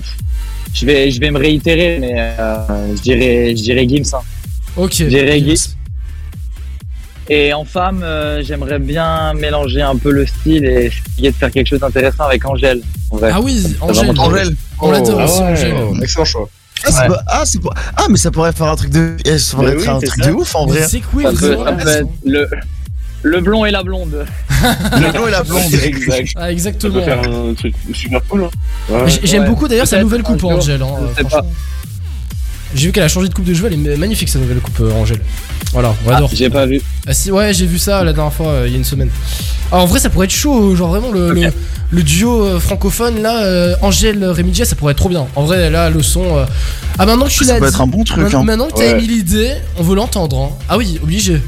je 0.73 0.85
vais, 0.85 1.11
je 1.11 1.19
vais 1.19 1.31
me 1.31 1.39
réitérer, 1.39 1.97
mais 1.99 2.13
euh, 2.39 2.95
je 2.95 3.01
dirais, 3.01 3.53
je 3.55 3.63
dirais 3.63 3.87
Gims. 3.87 4.13
hein. 4.13 4.21
Ok. 4.77 4.93
Je 4.97 5.05
dirais 5.05 5.39
Gims. 5.39 5.75
Et 7.29 7.53
en 7.53 7.65
femme, 7.65 8.01
euh, 8.03 8.41
j'aimerais 8.43 8.77
bien 8.79 9.33
mélanger 9.33 9.81
un 9.81 9.95
peu 9.95 10.11
le 10.11 10.25
style 10.27 10.63
et 10.65 10.91
essayer 11.15 11.31
de 11.31 11.35
faire 11.35 11.49
quelque 11.51 11.67
chose 11.67 11.79
d'intéressant 11.79 12.25
avec 12.25 12.45
Angèle. 12.45 12.81
en 13.09 13.17
vrai. 13.17 13.31
Ah 13.33 13.41
oui, 13.41 13.75
Angèle. 13.81 14.11
Angèle. 14.19 14.55
On 14.79 14.91
l'adore 14.91 15.19
Ah 15.21 15.25
aussi, 15.25 15.39
ouais, 15.41 15.51
Angèle. 15.51 15.75
Excellent 16.03 16.25
choix. 16.25 16.49
Ah, 16.83 16.91
c'est 16.91 17.01
Ouais. 17.01 17.07
pas- 17.07 17.23
ah, 17.27 17.43
pas- 17.63 17.73
ah, 17.97 18.03
mais 18.11 18.17
ça 18.17 18.29
pourrait 18.31 18.51
faire 18.53 18.67
un 18.67 18.75
truc 18.75 18.91
de, 18.91 19.15
ça 19.37 19.55
pourrait 19.55 19.67
Mais 19.67 19.73
être 19.73 19.81
oui, 19.81 19.87
un 19.89 19.99
c'est 20.01 20.05
truc 20.07 20.23
ça. 20.23 20.29
de 20.29 20.35
ouf 20.35 20.55
en 20.55 20.65
vrai. 20.67 20.87
C'est 20.87 20.99
cool, 20.99 21.23
Ça 21.23 21.29
peut, 21.31 21.53
vraiment. 21.55 21.79
ça 21.79 21.83
peut 21.85 21.91
être 21.91 22.07
le, 22.25 22.47
le 23.23 23.41
blond 23.41 23.65
et 23.65 23.71
la 23.71 23.81
blonde. 23.81 24.25
Le 24.99 25.11
blond 25.11 25.27
et 25.27 25.31
la 25.31 25.43
blonde. 25.43 25.61
exact. 25.83 26.29
Ah, 26.35 26.41
Ça 26.41 26.51
exactement. 26.51 26.93
peut 26.93 27.01
faire 27.01 27.19
un 27.23 27.53
truc 27.55 27.73
super 27.93 28.21
cool. 28.27 28.43
Hein. 28.43 28.49
Ouais. 28.89 29.05
J'aime 29.23 29.43
Ouais. 29.43 29.49
beaucoup 29.49 29.67
d'ailleurs 29.67 29.87
sa 29.87 29.99
nouvelle 30.01 30.21
coupe. 30.23 30.43
Angèle. 30.43 30.81
hein, 30.83 31.23
J'ai 32.73 32.87
vu 32.87 32.91
qu'elle 32.91 33.03
a 33.03 33.07
changé 33.07 33.29
de 33.29 33.33
coupe 33.33 33.45
de 33.45 33.53
cheveux, 33.53 33.69
elle 33.71 33.87
est 33.87 33.97
magnifique 33.97 34.27
sa 34.29 34.39
nouvelle 34.39 34.59
coupe, 34.59 34.79
euh, 34.81 34.91
Angèle. 34.91 35.19
Voilà, 35.71 35.93
on 36.05 36.09
Ah, 36.09 36.15
adore. 36.17 36.29
j'ai 36.33 36.49
pas 36.49 36.65
vu. 36.65 36.81
Ah 37.07 37.13
si, 37.13 37.31
ouais, 37.31 37.53
j'ai 37.53 37.65
vu 37.65 37.77
ça 37.77 38.03
la 38.03 38.11
dernière 38.11 38.33
fois, 38.33 38.47
euh, 38.47 38.63
il 38.67 38.71
y 38.71 38.75
a 38.75 38.77
une 38.77 38.83
semaine. 38.83 39.09
Ah, 39.71 39.77
en 39.77 39.85
vrai, 39.85 39.99
ça 39.99 40.09
pourrait 40.09 40.25
être 40.25 40.31
chaud, 40.33 40.75
genre 40.75 40.89
vraiment 40.89 41.11
le, 41.11 41.31
le, 41.31 41.49
le 41.91 42.03
duo 42.03 42.43
euh, 42.45 42.59
francophone 42.59 43.21
là, 43.21 43.43
euh, 43.43 43.75
Angèle 43.81 44.23
Rémidia, 44.25 44.65
ça 44.65 44.75
pourrait 44.75 44.91
être 44.91 44.97
trop 44.97 45.09
bien. 45.09 45.25
En 45.35 45.43
vrai, 45.45 45.69
là, 45.69 45.89
le 45.89 46.01
son. 46.03 46.37
euh, 46.37 46.45
Ah, 46.99 47.05
maintenant 47.05 47.25
que 47.25 47.31
tu 47.31 47.43
Ça 47.45 47.53
l'as 47.53 47.59
peut 47.59 47.65
dit, 47.65 47.73
être 47.73 47.81
un 47.81 47.87
bon 47.87 48.03
truc, 48.03 48.23
maintenant- 48.23 48.41
hein. 48.41 48.43
Maintenant 48.43 48.67
que 48.67 48.73
t'as 48.73 48.79
Ouais. 48.83 48.91
émis 48.91 49.07
l'idée, 49.07 49.51
on 49.77 49.83
veut 49.83 49.95
l'entendre. 49.95 50.37
hein. 50.37 50.49
Ah 50.69 50.77
oui, 50.77 50.99
obligé. 51.01 51.41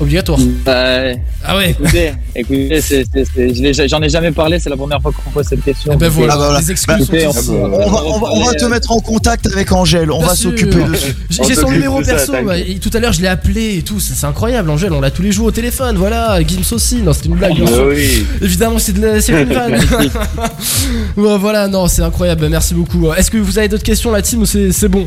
Obligatoire. 0.00 0.38
Euh, 0.66 1.14
Ah 1.44 1.56
ouais. 1.58 1.70
écoutez, 1.70 2.12
écoutez, 2.34 2.80
c'est- 2.80 3.04
c'est- 3.12 3.24
c'est- 3.34 3.88
j'en 3.88 4.00
ai 4.00 4.08
jamais 4.08 4.30
parlé, 4.32 4.58
c'est 4.58 4.70
la 4.70 4.76
première 4.76 5.00
fois 5.02 5.12
qu'on 5.12 5.30
pose 5.30 5.46
cette 5.46 5.62
question. 5.62 5.92
Eh 5.94 5.96
ben 5.98 6.08
voilà, 6.08 6.32
Ah 6.32 6.36
bah 6.38 6.44
voilà. 6.46 6.60
les 6.60 6.70
excuses 6.70 6.94
Écoutez, 7.02 7.20
sont 7.30 7.52
on 7.54 7.68
va, 7.68 8.04
on 8.06 8.18
va, 8.18 8.28
on 8.32 8.44
va 8.44 8.54
te 8.54 8.64
mettre 8.64 8.92
en 8.92 9.00
contact 9.00 9.46
avec 9.46 9.70
Angèle, 9.72 10.10
on 10.10 10.18
Bien 10.18 10.28
va 10.28 10.34
sûr. 10.34 10.50
s'occuper 10.50 10.82
de. 10.84 10.94
J'ai 11.28 11.44
j'ai 11.44 11.54
son 11.54 11.70
numéro 11.70 12.02
ça, 12.02 12.14
perso, 12.14 12.32
bah, 12.44 12.56
et 12.58 12.78
tout 12.78 12.90
à 12.94 12.98
l'heure 12.98 13.12
je 13.12 13.20
l'ai 13.20 13.28
appelé 13.28 13.76
et 13.78 13.82
tout, 13.82 14.00
c'est 14.00 14.14
c'est 14.14 14.26
incroyable, 14.26 14.70
Angèle, 14.70 14.92
on 14.94 15.00
l'a 15.02 15.10
tous 15.10 15.22
les 15.22 15.32
jours 15.32 15.46
au 15.46 15.50
téléphone, 15.50 15.96
voilà, 15.98 16.38
Gims 16.46 16.72
aussi, 16.72 17.02
non 17.02 17.12
c'était 17.12 17.28
une 17.28 17.36
blague, 17.36 17.54
bien 17.54 17.64
Ah 17.68 17.72
sûr. 17.74 17.86
oui. 17.90 18.24
Évidemment, 18.40 18.78
c'est 18.78 18.92
de 18.92 19.06
la- 19.06 19.20
c'est 19.20 19.32
une 19.32 19.52
vanne. 19.52 19.78
Voilà, 21.16 21.68
non, 21.68 21.86
c'est 21.88 22.02
incroyable, 22.02 22.48
merci 22.48 22.74
beaucoup. 22.74 23.12
Est-ce 23.12 23.30
que 23.30 23.36
vous 23.38 23.58
avez 23.58 23.68
d'autres 23.68 23.82
questions, 23.82 24.10
la 24.10 24.22
team, 24.22 24.40
ou 24.42 24.46
c'est 24.46 24.72
c'est 24.72 24.88
bon? 24.88 25.06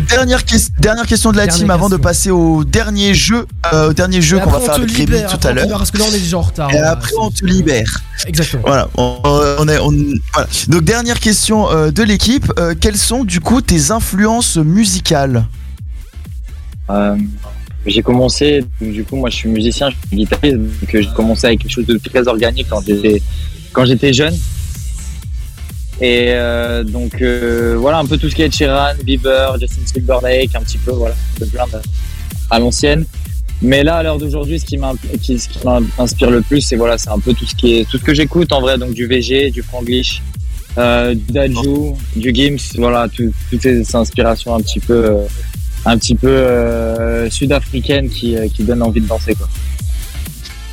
Dernière, 0.00 0.44
ques- 0.46 0.70
dernière 0.78 1.06
question 1.06 1.32
de 1.32 1.36
la 1.36 1.44
Dernière 1.46 1.58
team 1.60 1.70
avant 1.70 1.90
de 1.90 1.96
passer 1.98 2.30
au 2.30 2.64
dernier 2.64 3.12
jeu, 3.14 3.46
euh, 3.74 3.90
au 3.90 3.92
dernier 3.92 4.22
jeu 4.22 4.38
qu'on 4.38 4.50
va 4.50 4.60
faire 4.60 4.74
avec 4.74 4.90
Rémi 4.90 5.06
tout 5.06 5.12
après, 5.16 5.26
à 5.34 5.34
on 5.34 5.38
te 5.38 5.46
l'heure. 5.48 5.64
libère, 5.64 5.78
Parce 5.78 5.90
que 5.90 5.98
là, 5.98 6.04
on 6.10 6.14
est 6.14 6.18
déjà 6.18 6.38
en 6.38 6.42
retard. 6.42 6.70
Et 6.70 6.72
voilà, 6.72 6.90
après 6.92 7.10
on 7.20 7.30
te 7.30 7.44
libère. 7.44 8.00
Exactement. 8.26 8.62
Voilà, 8.66 8.88
on, 8.96 9.18
on 9.58 9.68
est, 9.68 9.78
on- 9.80 9.92
voilà. 10.32 10.48
Donc 10.68 10.82
dernière 10.84 11.20
question 11.20 11.70
euh, 11.70 11.90
de 11.90 12.02
l'équipe, 12.02 12.50
euh, 12.58 12.74
quelles 12.80 12.96
sont 12.96 13.24
du 13.24 13.40
coup 13.40 13.60
tes 13.60 13.90
influences 13.90 14.56
musicales? 14.56 15.44
Euh, 16.90 17.16
j'ai 17.84 18.02
commencé, 18.02 18.64
du 18.80 19.04
coup, 19.04 19.16
moi 19.16 19.28
je 19.28 19.36
suis 19.36 19.48
musicien, 19.50 19.90
je 19.90 19.96
suis 20.08 20.16
guitariste, 20.16 20.56
donc 20.56 20.68
j'ai 20.90 21.06
commencé 21.14 21.46
avec 21.48 21.60
quelque 21.60 21.70
chose 21.72 21.86
de 21.86 21.98
très 21.98 22.26
organique 22.28 22.66
quand 22.70 22.80
j'étais 22.86 23.20
quand 23.72 23.84
j'étais 23.84 24.12
jeune. 24.12 24.34
Et 26.00 26.28
euh, 26.30 26.82
donc 26.84 27.20
euh, 27.22 27.76
voilà 27.78 27.98
un 27.98 28.06
peu 28.06 28.16
tout 28.18 28.28
ce 28.28 28.34
qui 28.34 28.42
est 28.42 28.52
Sheeran, 28.52 28.94
Bieber, 29.04 29.56
Justin 29.60 29.82
Timberlake, 29.94 30.50
un 30.54 30.60
petit 30.62 30.78
peu 30.78 30.90
voilà, 30.92 31.14
de 31.38 31.44
plein 31.44 31.64
à 32.50 32.58
l'ancienne. 32.58 33.04
Mais 33.60 33.84
là 33.84 33.96
à 33.96 34.02
l'heure 34.02 34.18
d'aujourd'hui, 34.18 34.58
ce 34.58 34.64
qui 34.64 34.76
m'inspire 34.78 36.30
le 36.30 36.40
plus, 36.40 36.60
c'est 36.62 36.74
voilà, 36.76 36.98
c'est 36.98 37.10
un 37.10 37.18
peu 37.20 37.32
tout 37.34 37.46
ce 37.46 37.54
qui 37.54 37.78
est 37.78 37.88
tout 37.88 37.98
ce 37.98 38.02
que 38.02 38.14
j'écoute 38.14 38.52
en 38.52 38.60
vrai, 38.60 38.76
donc 38.78 38.92
du 38.94 39.06
VG, 39.06 39.50
du 39.52 39.62
Franglish, 39.62 40.20
euh, 40.78 41.14
du 41.14 41.32
Daju, 41.32 41.94
du 42.16 42.34
Gims, 42.34 42.56
voilà, 42.78 43.06
tout- 43.08 43.32
toutes 43.50 43.62
ces 43.62 43.94
inspirations 43.94 44.54
un 44.56 44.60
petit 44.60 44.80
peu 44.80 45.04
euh, 45.04 45.24
un 45.84 45.96
petit 45.98 46.14
peu 46.16 46.28
euh, 46.28 47.30
sud-africaine 47.30 48.08
qui, 48.08 48.36
euh, 48.36 48.48
qui 48.48 48.64
donne 48.64 48.82
envie 48.82 49.00
de 49.00 49.06
danser 49.06 49.34
quoi. 49.34 49.48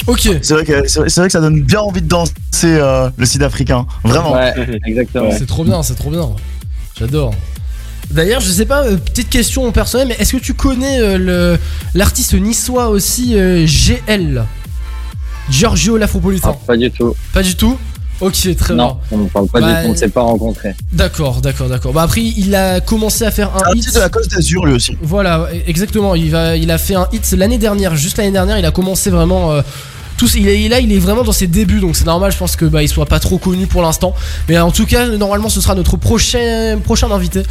Ok. 0.08 0.22
C'est 0.42 0.54
vrai, 0.54 0.66
que, 0.66 0.88
c'est 0.88 1.00
vrai- 1.00 1.10
c'est 1.10 1.22
vrai 1.22 1.28
que 1.28 1.32
ça 1.34 1.42
donne 1.42 1.62
bien 1.62 1.82
envie 1.82 2.02
de 2.02 2.08
danser 2.08 2.32
euh, 2.66 3.10
le 3.18 3.26
sud-africain, 3.26 3.86
vraiment. 4.04 4.34
Ouais, 4.34 4.54
exactement. 4.86 5.30
C'est 5.32 5.46
trop 5.46 5.64
bien, 5.64 5.84
c'est 5.84 5.96
trop 5.96 6.10
bien. 6.10 6.30
J'adore. 6.98 7.34
D'ailleurs, 8.12 8.42
je 8.42 8.50
sais 8.50 8.66
pas, 8.66 8.86
euh, 8.86 8.98
petite 8.98 9.30
question 9.30 9.72
personnelle, 9.72 10.08
mais 10.08 10.16
est-ce 10.20 10.32
que 10.36 10.42
tu 10.42 10.54
connais 10.56 11.00
euh, 11.00 11.18
le 11.18 11.60
l'artiste 11.94 12.34
niçois 12.34 12.88
aussi 12.90 13.38
euh, 13.38 13.66
GL 13.68 14.46
Giorgio 15.50 15.98
L'Afropolitain 15.98 16.56
Ah, 16.56 16.60
pas 16.66 16.78
du 16.78 16.90
tout. 16.92 17.16
Pas 17.34 17.44
du 17.44 17.56
tout 17.56 17.78
Ok, 18.22 18.56
très 18.58 18.74
non, 18.76 18.98
on 19.12 19.18
ne 19.18 19.28
parle 19.30 19.48
pas 19.48 19.62
Bah, 19.62 19.68
du 19.68 19.82
tout, 19.84 19.90
on 19.90 19.92
ne 19.94 19.98
s'est 19.98 20.10
pas 20.10 20.22
rencontrés. 20.22 20.76
bien. 20.92 21.06
D'accord, 21.06 21.40
d'accord, 21.42 21.70
d'accord. 21.70 21.94
Bah 21.94 22.02
après, 22.04 22.22
il 22.22 22.54
a 22.54 22.82
commencé 22.82 23.24
à 23.24 23.32
faire 23.32 23.52
un 23.56 23.72
Un 23.72 23.76
hit. 23.76 23.94
de 23.94 24.00
la 24.00 24.10
Côte 24.10 24.28
d'Azur 24.30 24.66
lui 24.66 24.74
aussi. 24.74 24.98
Voilà, 25.02 25.48
exactement. 25.68 26.16
Il, 26.16 26.32
va, 26.32 26.58
il 26.58 26.70
a 26.72 26.78
fait 26.78 26.96
un 26.96 27.08
hit 27.14 27.32
l'année 27.38 27.58
dernière, 27.58 27.96
juste 27.96 28.18
l'année 28.18 28.32
dernière. 28.32 28.58
Il 28.60 28.66
a 28.66 28.72
commencé 28.72 29.10
vraiment. 29.10 29.52
euh, 29.52 29.62
tous, 30.20 30.36
il 30.36 30.48
est, 30.50 30.68
là, 30.68 30.80
il 30.82 30.92
est 30.92 31.00
vraiment 31.00 31.24
dans 31.24 31.32
ses 31.32 31.48
débuts, 31.48 31.80
donc 31.80 31.96
c'est 31.96 32.06
normal. 32.06 32.32
Je 32.32 32.38
pense 32.38 32.58
que 32.58 32.66
bah, 32.66 32.84
il 32.84 32.90
soit 32.90 33.06
pas 33.06 33.20
trop 33.20 33.38
connu 33.38 33.68
pour 33.68 33.82
l'instant. 33.82 34.14
Mais 34.50 34.60
en 34.60 34.72
tout 34.72 34.86
cas, 34.86 35.08
normalement, 35.08 35.48
ce 35.48 35.62
sera 35.62 35.76
notre 35.76 35.96
prochain, 35.96 36.78
prochain 36.84 37.10
invité. 37.10 37.44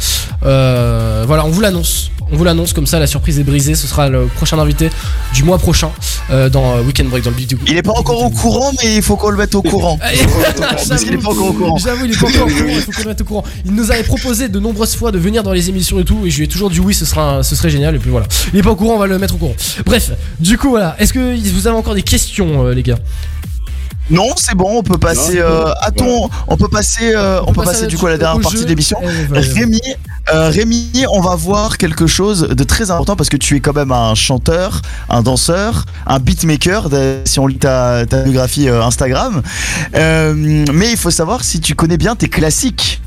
Euh, 0.45 1.23
voilà, 1.25 1.45
on 1.45 1.49
vous 1.49 1.61
l'annonce. 1.61 2.11
On 2.31 2.37
vous 2.37 2.43
l'annonce 2.43 2.73
comme 2.73 2.85
ça, 2.85 2.99
la 2.99 3.07
surprise 3.07 3.39
est 3.39 3.43
brisée. 3.43 3.73
Ce 3.73 3.87
sera 3.87 4.07
le 4.07 4.25
prochain 4.27 4.59
invité 4.59 4.89
du 5.33 5.43
mois 5.43 5.57
prochain 5.57 5.89
euh, 6.29 6.47
dans 6.49 6.77
euh, 6.77 6.81
Weekend 6.81 7.09
Break 7.09 7.23
dans 7.23 7.31
le 7.31 7.35
Big 7.35 7.57
Il 7.65 7.75
est 7.75 7.81
pas 7.81 7.93
encore 7.93 8.21
au 8.21 8.29
courant, 8.29 8.71
mais 8.83 8.97
il 8.97 9.01
faut 9.01 9.15
qu'on 9.15 9.29
le 9.29 9.37
mette 9.37 9.55
au 9.55 9.63
courant. 9.63 9.97
Parce 10.59 11.03
qu'il 11.03 11.13
est 11.13 11.17
pas 11.17 11.29
encore 11.29 11.47
au 11.47 11.53
courant. 11.53 11.77
J'avoue, 11.77 12.05
il 12.05 12.11
est 12.11 12.19
pas 12.19 12.27
encore 12.27 12.47
au 12.47 12.51
courant, 12.51 12.69
il 12.69 12.81
faut 12.81 12.91
qu'on 12.91 13.01
le 13.01 13.07
mette 13.07 13.21
au 13.21 13.25
courant. 13.25 13.43
Il 13.65 13.73
nous 13.73 13.91
avait 13.91 14.03
proposé 14.03 14.47
de 14.47 14.59
nombreuses 14.59 14.95
fois 14.95 15.11
de 15.11 15.17
venir 15.17 15.41
dans 15.41 15.53
les 15.53 15.69
émissions 15.69 15.99
et 15.99 16.03
tout, 16.03 16.19
et 16.25 16.29
je 16.29 16.37
lui 16.37 16.43
ai 16.45 16.47
toujours 16.47 16.69
dit 16.69 16.79
oui, 16.79 16.93
ce, 16.93 17.05
sera, 17.05 17.41
ce 17.41 17.55
serait 17.55 17.71
génial, 17.71 17.95
et 17.95 17.99
puis 17.99 18.11
voilà. 18.11 18.27
Il 18.53 18.59
est 18.59 18.63
pas 18.63 18.71
au 18.71 18.75
courant, 18.75 18.95
on 18.95 18.99
va 18.99 19.07
le 19.07 19.17
mettre 19.17 19.33
au 19.33 19.37
courant. 19.37 19.55
Bref, 19.85 20.11
du 20.39 20.57
coup, 20.57 20.69
voilà. 20.69 20.95
Est-ce 20.99 21.13
que 21.13 21.35
vous 21.51 21.67
avez 21.67 21.77
encore 21.77 21.95
des 21.95 22.03
questions, 22.03 22.58
euh, 22.59 22.73
les 22.73 22.83
gars 22.83 22.99
Non, 24.09 24.29
c'est 24.35 24.55
bon, 24.55 24.79
on 24.79 24.83
peut 24.83 24.97
passer 24.97 25.39
euh, 25.39 25.71
à 25.81 25.91
ton, 25.91 26.29
on 26.47 26.57
peut 26.57 26.67
passer, 26.67 27.13
euh, 27.15 27.41
on, 27.47 27.53
peut 27.53 27.63
passer, 27.63 27.87
du 27.87 27.97
coup 27.97 28.07
à 28.07 28.11
la 28.11 28.17
dernière 28.17 28.41
partie 28.41 28.57
jeu. 28.57 28.63
de 28.63 28.69
l'émission. 28.69 28.97
Eh. 29.03 29.39
Rémi, 29.39 29.81
euh, 30.33 30.49
Rémi, 30.49 31.05
on 31.11 31.21
va 31.21 31.35
voir 31.35 31.77
quelque 31.77 32.05
chose 32.05 32.41
de 32.49 32.63
très 32.63 32.91
important 32.91 33.15
parce 33.15 33.29
que 33.29 33.37
tu 33.37 33.55
es 33.55 33.59
quand 33.59 33.73
même 33.73 33.91
un 33.91 34.13
chanteur, 34.13 34.81
un 35.09 35.23
danseur, 35.23 35.85
un 36.05 36.19
beatmaker, 36.19 36.89
si 37.25 37.39
on 37.39 37.47
lit 37.47 37.57
ta, 37.57 38.05
ta 38.05 38.21
biographie 38.21 38.69
euh, 38.69 38.83
Instagram. 38.83 39.41
Euh, 39.95 40.65
mais 40.71 40.91
il 40.91 40.97
faut 40.97 41.09
savoir 41.09 41.43
si 41.43 41.59
tu 41.61 41.73
connais 41.73 41.97
bien 41.97 42.15
tes 42.15 42.29
classiques. 42.29 43.01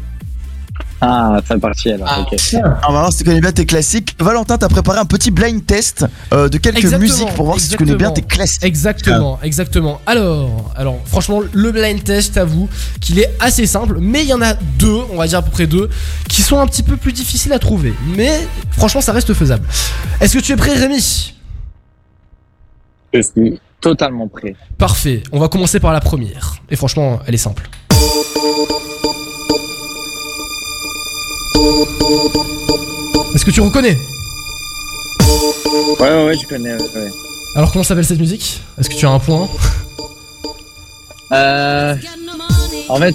Ah, 1.04 1.40
ça 1.48 1.58
partie 1.58 1.90
alors, 1.90 2.08
ok. 2.20 2.38
Ah, 2.54 2.78
on 2.88 2.92
va 2.92 3.00
voir 3.00 3.12
si 3.12 3.18
tu 3.18 3.24
connais 3.24 3.40
bien 3.40 3.50
tes 3.50 3.66
classiques. 3.66 4.14
Valentin, 4.20 4.56
t'as 4.56 4.68
préparé 4.68 5.00
un 5.00 5.04
petit 5.04 5.32
blind 5.32 5.66
test 5.66 6.06
euh, 6.32 6.48
de 6.48 6.58
quelques 6.58 6.76
Exactement, 6.76 7.00
musiques 7.00 7.34
pour 7.34 7.46
voir 7.46 7.58
si 7.58 7.70
tu 7.70 7.76
connais 7.76 7.96
bien 7.96 8.12
tes 8.12 8.20
exactement. 8.20 8.36
classiques. 8.36 8.64
Exactement, 8.64 9.38
exactement. 9.42 10.00
Alors, 10.06 10.72
alors, 10.76 11.00
franchement, 11.04 11.40
le 11.52 11.72
blind 11.72 12.04
test, 12.04 12.34
t'avoue 12.34 12.68
qu'il 13.00 13.18
est 13.18 13.28
assez 13.40 13.66
simple, 13.66 13.98
mais 14.00 14.22
il 14.22 14.28
y 14.28 14.32
en 14.32 14.42
a 14.42 14.54
deux, 14.54 15.00
on 15.12 15.16
va 15.16 15.26
dire 15.26 15.38
à 15.38 15.42
peu 15.42 15.50
près 15.50 15.66
deux, 15.66 15.90
qui 16.28 16.40
sont 16.40 16.60
un 16.60 16.66
petit 16.66 16.84
peu 16.84 16.96
plus 16.96 17.12
difficiles 17.12 17.52
à 17.52 17.58
trouver. 17.58 17.94
Mais 18.16 18.46
franchement, 18.70 19.00
ça 19.00 19.10
reste 19.10 19.34
faisable. 19.34 19.66
Est-ce 20.20 20.38
que 20.38 20.42
tu 20.42 20.52
es 20.52 20.56
prêt, 20.56 20.74
Rémi? 20.74 21.34
Totalement 23.80 24.28
prêt. 24.28 24.54
Parfait, 24.78 25.24
on 25.32 25.40
va 25.40 25.48
commencer 25.48 25.80
par 25.80 25.92
la 25.92 26.00
première. 26.00 26.58
Et 26.70 26.76
franchement, 26.76 27.18
elle 27.26 27.34
est 27.34 27.38
simple. 27.38 27.68
Est-ce 33.34 33.44
que 33.44 33.50
tu 33.50 33.60
reconnais? 33.60 33.98
Ouais, 36.00 36.08
ouais, 36.10 36.24
ouais, 36.26 36.38
je 36.38 36.46
connais. 36.46 36.74
ouais, 36.74 36.80
ouais. 36.80 37.10
Alors 37.54 37.70
comment 37.72 37.82
s'appelle 37.84 38.04
cette 38.04 38.18
musique? 38.18 38.60
Est-ce 38.78 38.88
que 38.88 38.94
tu 38.94 39.06
as 39.06 39.10
un 39.10 39.18
point? 39.18 39.48
Euh. 41.32 41.94
En 42.88 42.96
fait. 42.96 43.14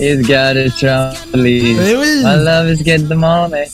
It's 0.00 0.22
got 0.28 0.56
a 0.56 0.70
Charlie. 0.70 1.76
Eh 1.80 1.96
oui 1.96 2.22
I 2.24 2.36
love 2.36 2.68
is 2.70 2.84
get 2.84 2.98
the 3.08 3.14
money. 3.14 3.66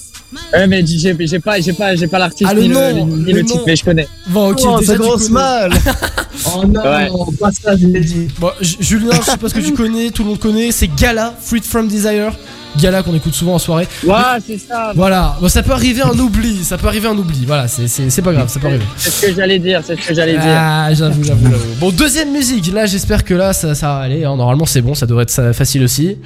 Ouais, 0.53 0.67
mais 0.67 0.85
j'ai 0.87 1.17
j'ai 1.27 1.39
pas, 1.41 1.61
j'ai 1.61 1.73
pas, 1.73 1.95
j'ai 1.97 2.07
pas 2.07 2.19
l'artiste 2.19 2.49
Ah, 2.51 2.55
le 2.55 2.63
ni 2.63 2.69
le, 2.69 2.75
nom, 2.75 3.07
ni 3.07 3.33
le 3.33 3.41
le 3.41 3.45
titre, 3.45 3.59
nom. 3.59 3.65
mais 3.67 3.77
je 3.77 3.85
connais. 3.85 4.09
Bon, 4.29 4.51
ok, 4.53 4.61
Oh, 4.65 4.79
déjà, 4.81 4.93
ça 4.93 4.99
commence 4.99 5.31
mal 5.31 5.73
Oh 6.57 6.65
non, 6.67 6.81
Ouais. 6.83 7.09
pas 7.41 7.51
ça, 7.53 7.77
je 7.77 7.87
l'ai 7.87 8.01
dit. 8.01 8.29
Bon, 8.39 8.51
Julien, 8.61 9.11
je 9.21 9.31
sais 9.31 9.37
pas 9.37 9.49
ce 9.49 9.55
que 9.55 9.61
tu 9.61 9.73
connais, 9.83 10.11
tout 10.11 10.23
le 10.23 10.31
monde 10.31 10.39
connaît, 10.39 10.71
c'est 10.73 10.89
Gala, 10.95 11.35
Freed 11.41 11.65
from 11.65 11.89
Desire. 11.89 12.33
Gala 12.77 13.05
qu'on 13.05 13.15
écoute 13.15 13.35
souvent 13.35 13.55
en 13.55 13.59
soirée. 13.61 13.87
Ouais, 14.05 14.13
c'est 14.45 14.59
ça. 14.59 14.91
Voilà, 14.97 15.37
bon, 15.41 15.49
ça 15.49 15.63
peut 15.63 15.71
arriver 15.71 16.03
un 16.03 16.19
oubli, 16.19 16.65
ça 16.65 16.77
peut 16.77 16.89
arriver 16.89 17.07
un 17.07 17.17
oubli, 17.17 17.45
voilà, 17.47 17.69
c'est- 17.69 17.87
c'est 17.87 18.11
c'est 18.11 18.21
pas 18.21 18.33
grave, 18.33 18.49
ça 18.49 18.59
peut 18.59 18.67
arriver. 18.67 18.83
C'est 18.97 19.11
ce 19.11 19.27
que 19.27 19.33
j'allais 19.35 19.61
dire, 19.61 19.81
c'est 19.87 19.95
ce 20.01 20.09
que 20.09 20.13
j'allais 20.13 20.33
dire. 20.33 20.43
Ah, 20.45 20.89
j'avoue, 20.93 21.23
j'avoue, 21.23 21.47
j'avoue. 21.51 21.75
Bon, 21.79 21.91
deuxième 21.93 22.33
musique, 22.33 22.73
là 22.73 22.87
j'espère 22.87 23.23
que 23.23 23.33
là 23.35 23.53
ça, 23.53 23.77
ça 23.77 23.87
va 23.95 23.99
aller, 24.01 24.25
hein. 24.25 24.35
normalement 24.37 24.67
c'est 24.67 24.83
bon, 24.83 24.95
ça 24.95 25.07
devrait 25.07 25.23
être 25.23 25.53
facile 25.53 25.85
aussi. 25.85 26.17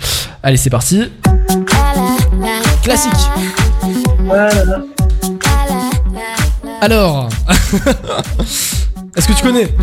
Allez, 0.42 0.56
c'est 0.56 0.70
parti. 0.70 1.02
Classique. 2.82 3.12
Alors, 6.80 7.28
est-ce 9.16 9.26
que 9.26 9.32
tu 9.32 9.42
connais 9.42 9.74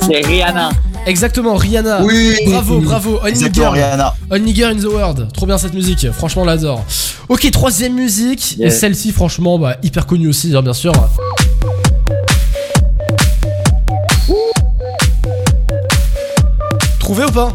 C'est 0.00 0.26
Rihanna. 0.26 0.70
Exactement, 1.06 1.54
Rihanna. 1.56 2.02
Oui. 2.02 2.36
Bravo, 2.46 2.80
bravo. 2.80 3.20
Only 3.22 3.52
Girl. 3.52 3.74
Rihanna. 3.74 4.14
Only 4.30 4.54
Girl 4.54 4.72
in 4.72 4.80
the 4.80 4.84
World. 4.84 5.28
Trop 5.34 5.44
bien 5.46 5.58
cette 5.58 5.74
musique. 5.74 6.10
Franchement, 6.12 6.42
on 6.42 6.46
l'adore. 6.46 6.82
Ok, 7.28 7.50
troisième 7.50 7.94
musique. 7.94 8.56
Et 8.58 8.70
celle-ci, 8.70 9.12
franchement, 9.12 9.58
bah, 9.58 9.76
hyper 9.82 10.06
connue 10.06 10.28
aussi, 10.28 10.56
hein, 10.56 10.62
bien 10.62 10.72
sûr. 10.72 10.92
Trouvé 16.98 17.24
ou 17.24 17.30
pas? 17.30 17.52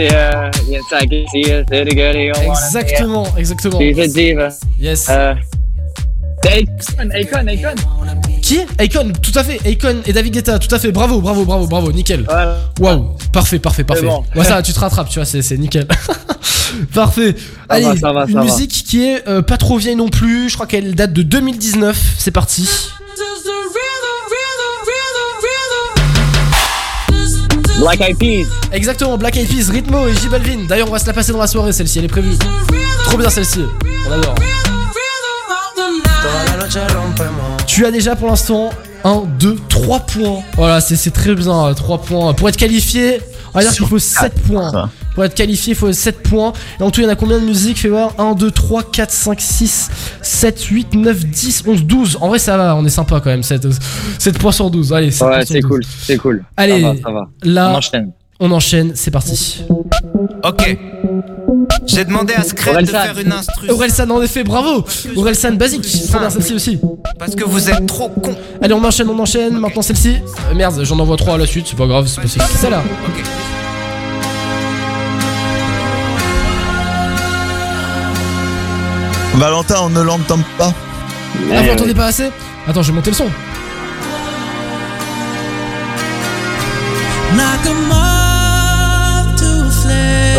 C'est 0.00 0.14
euh. 0.14 0.50
Yes, 0.66 0.82
I 0.92 1.06
can 1.06 1.30
see 1.30 1.40
it. 1.40 1.66
C'est 1.70 1.84
the 1.84 1.94
girl 1.94 2.16
you 2.16 2.32
wanna 2.34 2.58
Exactement, 2.58 3.26
exactement. 3.36 3.78
She's 3.78 3.98
a 3.98 4.06
diva. 4.06 4.48
Yes. 4.78 5.06
Euh. 5.10 5.34
Akon, 6.46 7.10
Akon, 7.10 7.46
Akon. 7.46 7.74
Qui? 8.40 8.60
Akon, 8.78 9.12
tout 9.20 9.38
à 9.38 9.44
fait. 9.44 9.60
Akon 9.68 9.96
et 10.06 10.12
David 10.14 10.32
Guetta, 10.32 10.58
tout 10.58 10.74
à 10.74 10.78
fait. 10.78 10.90
Bravo, 10.90 11.20
bravo, 11.20 11.44
bravo, 11.44 11.66
bravo. 11.66 11.92
Nickel. 11.92 12.24
Voilà. 12.24 12.56
Waouh, 12.80 13.10
parfait, 13.30 13.58
parfait, 13.58 13.84
parfait. 13.84 14.06
bon. 14.06 14.24
Ouais, 14.34 14.44
ça, 14.44 14.62
tu 14.62 14.72
te 14.72 14.80
rattrapes, 14.80 15.10
tu 15.10 15.18
vois, 15.18 15.26
c'est 15.26 15.58
nickel. 15.58 15.86
parfait. 16.94 17.34
Ça 17.36 17.44
Allez, 17.68 17.84
va, 17.84 17.96
ça 17.96 18.12
va, 18.12 18.24
une 18.26 18.34
va. 18.34 18.44
musique 18.44 18.70
qui 18.86 19.04
est 19.04 19.28
euh, 19.28 19.42
pas 19.42 19.58
trop 19.58 19.76
vieille 19.76 19.96
non 19.96 20.08
plus. 20.08 20.48
Je 20.48 20.54
crois 20.54 20.66
qu'elle 20.66 20.94
date 20.94 21.12
de 21.12 21.22
2019. 21.22 22.14
C'est 22.18 22.30
parti. 22.30 22.66
Black 27.80 28.02
Eyed 28.02 28.18
Peas. 28.18 28.46
Exactement, 28.72 29.16
Black 29.16 29.36
Eyed 29.36 29.48
Peas, 29.48 29.70
Ritmo 29.72 30.06
et 30.06 30.14
J 30.14 30.28
Balvin. 30.28 30.66
D'ailleurs, 30.68 30.88
on 30.88 30.92
va 30.92 30.98
se 30.98 31.06
la 31.06 31.14
passer 31.14 31.32
dans 31.32 31.38
la 31.38 31.46
soirée, 31.46 31.72
celle-ci, 31.72 31.98
elle 31.98 32.04
est 32.04 32.08
prévue. 32.08 32.36
Trop 33.06 33.16
bien 33.16 33.30
celle-ci. 33.30 33.64
On 34.06 34.12
adore. 34.12 34.34
Tu 37.66 37.86
as 37.86 37.90
déjà 37.90 38.16
pour 38.16 38.28
l'instant 38.28 38.68
1, 39.04 39.22
2, 39.38 39.56
3 39.70 40.00
points. 40.00 40.42
Voilà, 40.56 40.82
c'est 40.82 41.10
très 41.10 41.34
bien, 41.34 41.72
3 41.72 42.02
points. 42.02 42.34
Pour 42.34 42.50
être 42.50 42.58
qualifié, 42.58 43.22
on 43.54 43.58
va 43.58 43.64
dire 43.64 43.72
qu'il 43.72 43.86
faut 43.86 43.98
7 43.98 44.34
points. 44.42 44.90
Pour 45.14 45.24
être 45.24 45.34
qualifié, 45.34 45.72
il 45.72 45.76
faut 45.76 45.92
7 45.92 46.22
points. 46.22 46.52
Et 46.78 46.82
en 46.82 46.90
tout, 46.90 47.00
il 47.00 47.04
y 47.04 47.06
en 47.06 47.10
a 47.10 47.16
combien 47.16 47.38
de 47.38 47.44
musiques 47.44 47.78
Fais 47.78 47.88
voir. 47.88 48.14
1, 48.18 48.34
2, 48.34 48.50
3, 48.50 48.82
4, 48.84 49.10
5, 49.10 49.40
6, 49.40 49.90
7, 50.22 50.62
8, 50.64 50.94
9, 50.94 51.24
10, 51.26 51.64
11, 51.66 51.84
12. 51.84 52.18
En 52.20 52.28
vrai, 52.28 52.38
ça 52.38 52.56
va, 52.56 52.76
on 52.76 52.84
est 52.84 52.88
sympa 52.90 53.20
quand 53.20 53.30
même. 53.30 53.42
7, 53.42 53.66
7 54.18 54.38
points 54.38 54.52
sur 54.52 54.70
12. 54.70 54.92
Allez, 54.92 55.10
7 55.10 55.28
Ouais, 55.28 55.44
c'est 55.46 55.60
12. 55.60 55.70
cool, 55.70 55.84
c'est 55.84 56.16
cool. 56.16 56.44
Allez, 56.56 56.80
ça 56.82 56.88
va, 56.88 56.94
ça 57.04 57.10
va. 57.10 57.28
là, 57.42 57.70
On 57.72 57.76
enchaîne. 57.76 58.12
on 58.38 58.50
enchaîne, 58.52 58.92
c'est 58.94 59.10
parti. 59.10 59.64
Ok. 60.44 60.78
J'ai 61.94 62.04
demandé 62.04 62.34
à 62.34 62.42
Scred 62.42 62.86
de 62.86 62.90
faire 62.90 63.18
une 63.18 63.32
instru. 63.32 63.70
Orelsan, 63.70 64.10
en 64.10 64.22
effet, 64.22 64.44
bravo 64.44 64.84
Orelsan, 65.16 65.52
basique, 65.52 65.82
bien 65.82 66.30
celle-ci 66.30 66.54
aussi. 66.54 66.78
Parce 67.18 67.34
que 67.34 67.44
vous 67.44 67.68
êtes 67.68 67.86
trop 67.86 68.08
con. 68.08 68.34
Allez, 68.62 68.74
on 68.74 68.84
enchaîne, 68.84 69.08
on 69.08 69.18
enchaîne. 69.18 69.58
Maintenant 69.58 69.82
celle-ci. 69.82 70.16
Euh, 70.50 70.54
merde, 70.54 70.80
j'en 70.84 70.98
envoie 70.98 71.16
trois 71.16 71.34
à 71.34 71.38
la 71.38 71.46
suite, 71.46 71.66
c'est 71.68 71.76
pas 71.76 71.86
grave, 71.86 72.06
c'est 72.06 72.38
pas 72.38 72.46
celle-là. 72.46 72.82
Ok. 73.08 73.24
Valentin, 79.34 79.76
on 79.82 79.90
ne 79.90 80.02
l'entend 80.02 80.38
pas. 80.58 80.72
Ah, 81.52 81.62
vous 81.62 81.68
l'entendez 81.68 81.94
pas 81.94 82.06
assez 82.06 82.30
Attends, 82.66 82.82
je 82.82 82.88
vais 82.88 82.94
monter 82.94 83.10
le 83.10 83.16
son. 83.16 83.26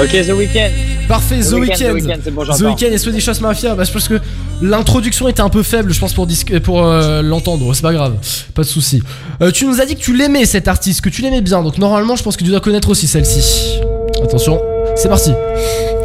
Ok, 0.04 0.10
The 0.26 0.34
Weeknd. 0.34 0.91
Parfait, 1.12 1.40
The, 1.42 1.50
The 1.50 1.54
Weeknd, 1.54 1.60
Weeknd. 1.60 1.82
The 1.82 1.94
Weeknd, 1.94 2.20
c'est 2.24 2.32
bon, 2.32 2.44
The 2.44 2.46
j'entends. 2.48 2.66
Weeknd 2.70 2.94
et 2.94 2.98
Swedish 2.98 3.28
House 3.28 3.42
Mafia. 3.42 3.76
Bah, 3.76 3.84
je 3.84 3.92
pense 3.92 4.08
que 4.08 4.20
l'introduction 4.62 5.28
était 5.28 5.42
un 5.42 5.50
peu 5.50 5.62
faible, 5.62 5.92
je 5.94 6.00
pense, 6.00 6.14
pour, 6.14 6.26
pour 6.64 6.84
euh, 6.86 7.22
l'entendre. 7.22 7.74
C'est 7.74 7.82
pas 7.82 7.92
grave, 7.92 8.14
pas 8.56 8.62
de 8.62 8.68
souci. 8.68 9.04
Euh, 9.42 9.52
tu 9.52 9.66
nous 9.66 9.82
as 9.82 9.86
dit 9.86 9.96
que 9.96 10.00
tu 10.02 10.16
l'aimais 10.16 10.46
cet 10.46 10.70
artiste, 10.70 11.02
que 11.02 11.10
tu 11.10 11.22
l'aimais 11.22 11.42
bien. 11.42 11.64
Donc 11.64 11.78
normalement, 11.78 12.16
je 12.16 12.24
pense 12.24 12.38
que 12.38 12.46
tu 12.46 12.50
dois 12.50 12.62
connaître 12.62 12.90
aussi 12.90 13.08
celle-ci. 13.08 13.80
Attention, 14.24 14.62
c'est 14.96 15.10
parti. 15.10 15.32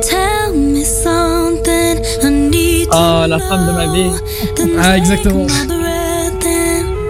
Tell 0.03 0.53
me 0.57 0.83
something 0.83 2.03
I 2.25 2.31
need 2.51 2.89
Oh, 2.93 3.27
la 3.29 3.39
femme 3.39 3.67
de 3.69 3.73
ma 3.73 3.93
vie. 3.93 4.11
Ah, 4.83 4.99
exactement. 4.99 5.47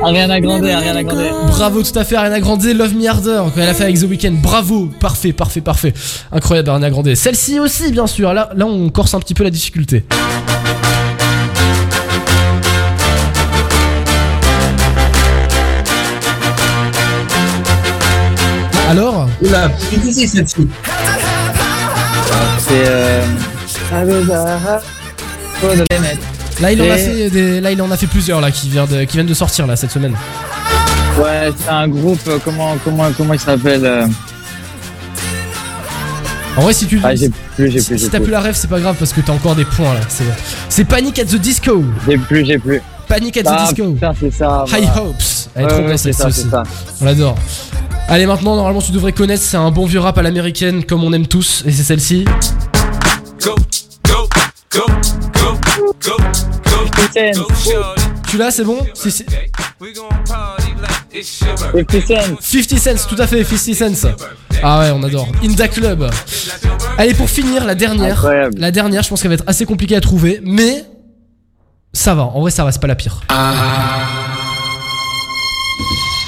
Ariana 0.07 0.41
Grande, 0.41 0.65
Ariana 0.67 1.03
Grande. 1.03 1.49
Bravo, 1.49 1.83
tout 1.83 1.99
à 1.99 2.05
fait, 2.05 2.15
Ariana 2.15 2.39
Grande, 2.39 2.63
Love 2.63 2.95
Me 2.95 3.09
Harder, 3.09 3.43
quand 3.53 3.61
elle 3.61 3.69
a 3.69 3.75
fait 3.75 3.83
avec 3.83 3.99
The 3.99 4.05
Weeknd. 4.05 4.35
Bravo, 4.41 4.89
parfait, 5.01 5.33
parfait, 5.33 5.61
parfait. 5.61 5.93
Incroyable, 6.31 6.69
Ariana 6.69 6.91
Grande. 6.91 7.13
Celle-ci 7.17 7.59
aussi, 7.59 7.91
bien 7.91 8.07
sûr. 8.07 8.33
Là, 8.33 8.51
là, 8.55 8.67
on 8.67 8.89
corse 8.91 9.15
un 9.15 9.19
petit 9.21 9.35
peu 9.35 9.43
la 9.43 9.51
difficulté. 9.51 10.05
Alors 18.89 19.29
Oula, 19.43 19.69
plus 19.69 19.99
difficile 19.99 20.29
celle-ci. 20.29 20.69
C'est 22.61 22.85
euh. 22.87 23.23
Là, 26.61 26.73
il 26.73 26.81
en 26.83 26.91
a 26.91 26.97
fait 26.97 27.29
des, 27.31 27.61
là, 27.61 27.71
il 27.73 27.83
en 27.83 27.91
a 27.91 27.97
fait 27.97 28.07
plusieurs 28.07 28.41
là 28.41 28.51
qui, 28.51 28.69
vient 28.69 28.87
de, 28.87 29.05
qui 29.05 29.17
viennent 29.17 29.27
de 29.27 29.35
sortir 29.35 29.67
là 29.67 29.77
cette 29.77 29.91
semaine. 29.91 30.15
Ouais, 31.19 31.53
c'est 31.59 31.69
un 31.71 31.89
groupe, 31.89 32.21
euh, 32.29 32.39
comment, 32.45 32.77
comment, 32.85 33.11
comment 33.17 33.35
il 33.35 33.41
s'appelle 33.41 33.85
euh, 33.85 34.07
En 36.57 36.63
vrai, 36.63 36.73
si 36.73 36.87
tu 36.87 37.01
Ah, 37.03 37.15
j'ai 37.15 37.29
plus, 37.29 37.71
j'ai 37.71 37.81
si, 37.81 37.89
plus, 37.89 37.99
si 37.99 38.05
j'ai 38.05 38.11
t'as 38.11 38.21
plus. 38.21 38.31
la 38.31 38.41
rêve, 38.41 38.55
c'est 38.55 38.69
pas 38.71 38.81
grave 38.81 38.97
parce 38.99 39.13
que 39.13 39.21
t'as 39.21 39.33
encore 39.33 39.55
des 39.55 39.65
points 39.67 39.93
là. 39.95 40.01
C'est, 40.09 40.25
c'est 40.69 40.85
Panic 40.85 41.19
at 41.19 41.25
the 41.25 41.37
Disco. 41.37 41.85
J'ai 42.09 42.17
plus, 42.19 42.45
j'ai 42.47 42.59
plus. 42.59 42.81
Panic 43.09 43.37
at 43.37 43.43
the 43.43 43.47
Ah, 43.51 43.67
Disco. 43.69 43.93
putain, 43.93 44.13
c'est 44.19 44.31
ça. 44.33 44.65
High 44.69 44.85
voilà. 44.85 45.03
Hopes. 45.03 45.15
Elle 45.55 45.63
est 45.63 45.65
Ouais, 45.65 45.71
trop 45.71 45.81
ouais, 45.81 45.87
bien 45.87 45.97
c'est 45.97 46.13
celle-ci 46.13 46.21
ça, 46.23 46.29
aussi. 46.29 46.41
c'est 46.43 46.51
ça. 46.51 46.63
On 47.01 47.05
l'adore. 47.05 47.37
Allez, 48.09 48.27
maintenant, 48.27 48.57
normalement, 48.57 48.81
tu 48.83 48.93
devrais 48.93 49.13
connaître. 49.13 49.43
C'est 49.43 49.57
un 49.57 49.71
bon 49.71 49.87
vieux 49.87 50.01
rap 50.01 50.17
à 50.19 50.23
l'américaine 50.23 50.85
comme 50.85 51.03
on 51.05 51.13
aime 51.13 51.27
tous. 51.27 51.63
Et 51.67 51.73
c'est 51.73 51.83
celle-ci. 51.83 52.25
Go, 53.45 53.55
go, 54.07 54.29
go, 54.71 54.87
go, 55.35 55.59
go, 56.03 56.17
go. 56.17 56.17
Tu 58.29 58.37
l'as, 58.37 58.51
c'est 58.51 58.65
bon 58.65 58.79
Si, 58.95 59.11
si. 59.11 59.25
We 59.81 59.93
gon' 59.95 60.09
party 60.27 60.75
like 60.81 61.05
it's 61.15 61.41
your 61.41 61.55
birthday. 61.73 62.03
50 62.03 62.07
Cent. 62.07 62.37
50 62.41 62.79
cents, 62.79 63.07
tout 63.09 63.17
à 63.21 63.27
fait, 63.27 63.45
50 63.45 63.97
cents. 63.97 64.09
Ah 64.63 64.81
ouais, 64.81 64.91
on 64.91 65.03
adore. 65.03 65.29
Inda 65.43 65.69
Club. 65.69 66.11
Allez, 66.99 67.15
pour 67.15 67.29
finir, 67.29 67.65
la 67.65 67.75
dernière. 67.75 68.19
Incroyable. 68.19 68.59
La 68.59 68.71
dernière, 68.71 69.03
je 69.03 69.09
pense 69.09 69.21
qu'elle 69.23 69.31
va 69.31 69.35
être 69.37 69.45
assez 69.47 69.65
compliquée 69.67 69.97
à 69.97 70.01
trouver, 70.01 70.41
mais 70.43 70.85
ça 71.93 72.15
va. 72.15 72.23
En 72.25 72.41
vrai, 72.41 72.51
ça 72.51 72.65
va, 72.65 72.73
c'est 72.73 72.81
pas 72.81 72.87
la 72.87 72.95
pire. 72.97 73.21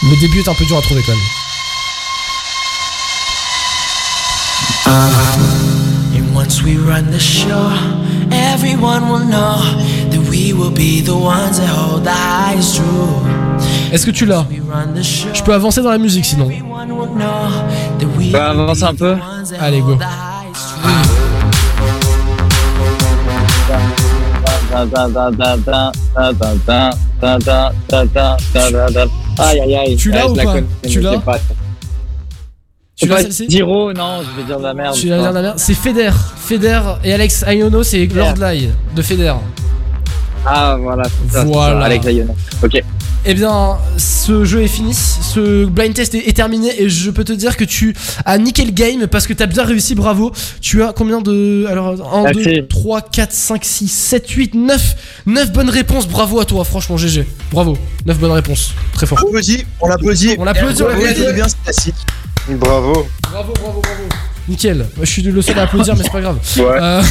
Le 0.02 0.20
début 0.20 0.40
est 0.40 0.48
un 0.48 0.54
peu 0.54 0.64
dur 0.64 0.78
à 0.78 0.82
trouver 0.82 1.02
quand 1.04 1.12
même. 1.12 1.20
And 6.14 6.34
once 6.34 6.62
we 6.62 6.76
run 6.76 7.10
the 7.10 7.18
show, 7.18 7.70
everyone 8.58 9.08
will 9.08 9.24
know 9.24 9.56
that 10.10 10.20
we 10.28 10.52
will 10.52 10.72
be 10.72 11.00
the 11.00 11.16
ones 11.16 11.58
that 11.60 11.68
hold 11.68 12.02
the 12.02 12.10
highest 12.10 12.76
truth. 12.76 13.92
Est-ce 13.92 14.04
que 14.04 14.10
tu 14.10 14.26
l'as? 14.26 14.44
Je 15.32 15.42
peux 15.44 15.54
avancer 15.54 15.80
dans 15.80 15.90
la 15.90 15.98
musique 15.98 16.24
sinon. 16.24 16.48
Bah 18.32 18.50
avance 18.50 18.82
un 18.82 18.94
peu? 18.94 19.16
Allez 19.60 19.80
go. 19.80 19.96
Aïe 29.38 29.60
aïe 29.60 29.76
aïe. 29.76 29.96
Tu 29.96 30.10
l'as 30.10 30.28
ou 30.28 30.34
pas? 30.34 30.54
Tu 30.88 31.00
l'as? 31.00 31.22
C'est 33.00 33.06
l'as 33.06 33.14
pas 33.16 33.22
celle-ci 33.22 33.46
Giro, 33.48 33.92
non, 33.92 34.22
je 34.22 34.40
vais 34.40 34.44
dire 34.46 34.58
de 34.58 34.64
la 34.64 34.74
merde. 34.74 34.94
Tu 34.94 35.08
vas 35.08 35.18
dire 35.18 35.30
de 35.30 35.34
la 35.34 35.42
merde. 35.42 35.58
C'est 35.58 35.74
Feder. 35.74 36.10
Feder 36.36 36.80
et 37.04 37.12
Alex 37.12 37.44
Ayono, 37.44 37.82
c'est 37.84 38.06
Lord 38.06 38.34
Lai 38.40 38.70
de 38.96 39.02
Feder. 39.02 39.34
Ah 40.44 40.76
voilà. 40.80 41.04
c'est 41.04 41.32
ça, 41.32 41.42
c'est 41.42 41.46
Voilà. 41.46 41.80
ça, 41.80 41.86
Alex 41.86 42.06
Ayono. 42.06 42.34
Ok. 42.64 42.82
Eh 43.26 43.34
bien, 43.34 43.76
ce 43.98 44.44
jeu 44.44 44.62
est 44.62 44.68
fini, 44.68 44.94
ce 44.94 45.66
blind 45.66 45.92
test 45.92 46.14
est, 46.14 46.28
est 46.28 46.32
terminé 46.32 46.80
et 46.80 46.88
je 46.88 47.10
peux 47.10 47.24
te 47.24 47.32
dire 47.32 47.56
que 47.56 47.64
tu 47.64 47.94
as 48.24 48.38
niqué 48.38 48.64
le 48.64 48.70
game 48.70 49.06
parce 49.06 49.26
que 49.26 49.32
tu 49.32 49.42
as 49.42 49.46
bien 49.46 49.64
réussi, 49.64 49.94
bravo. 49.94 50.32
Tu 50.60 50.82
as 50.82 50.92
combien 50.92 51.20
de... 51.20 51.66
Alors, 51.68 51.88
1, 52.14 52.30
2, 52.32 52.40
Merci. 52.40 52.62
3, 52.68 53.00
4, 53.02 53.32
5, 53.32 53.64
6, 53.64 53.88
7, 53.88 54.30
8, 54.30 54.54
9. 54.54 54.96
9 55.26 55.52
bonnes 55.52 55.68
réponses, 55.68 56.08
bravo 56.08 56.40
à 56.40 56.44
toi, 56.44 56.64
franchement 56.64 56.96
GG. 56.96 57.26
Bravo, 57.52 57.76
9 58.06 58.18
bonnes 58.18 58.32
réponses, 58.32 58.72
très 58.92 59.04
fort. 59.06 59.18
On 59.20 59.26
l'applaudit, 59.26 59.64
on 59.80 59.88
l'applaudit. 59.88 60.36
On 60.38 60.44
l'applaudit, 60.44 60.82
on 60.82 60.88
l'applaudit. 60.88 61.32
Bien, 61.34 61.48
c'est 61.48 61.62
classique. 61.64 61.94
Bravo. 62.56 63.06
Bravo, 63.30 63.52
bravo, 63.52 63.80
bravo. 63.82 64.08
Nickel, 64.48 64.86
je 65.00 65.04
suis 65.04 65.22
le 65.22 65.42
seul 65.42 65.58
à 65.58 65.62
applaudir 65.64 65.94
mais 65.94 66.02
c'est 66.02 66.10
pas 66.10 66.20
grave. 66.22 66.38
Ouais. 66.56 66.64
Euh, 66.64 67.02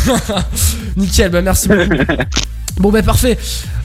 Nickel, 0.97 1.30
bah 1.30 1.41
merci 1.41 1.68
beaucoup. 1.68 1.89
Bon 2.79 2.91
bah 2.91 3.01
parfait. 3.01 3.37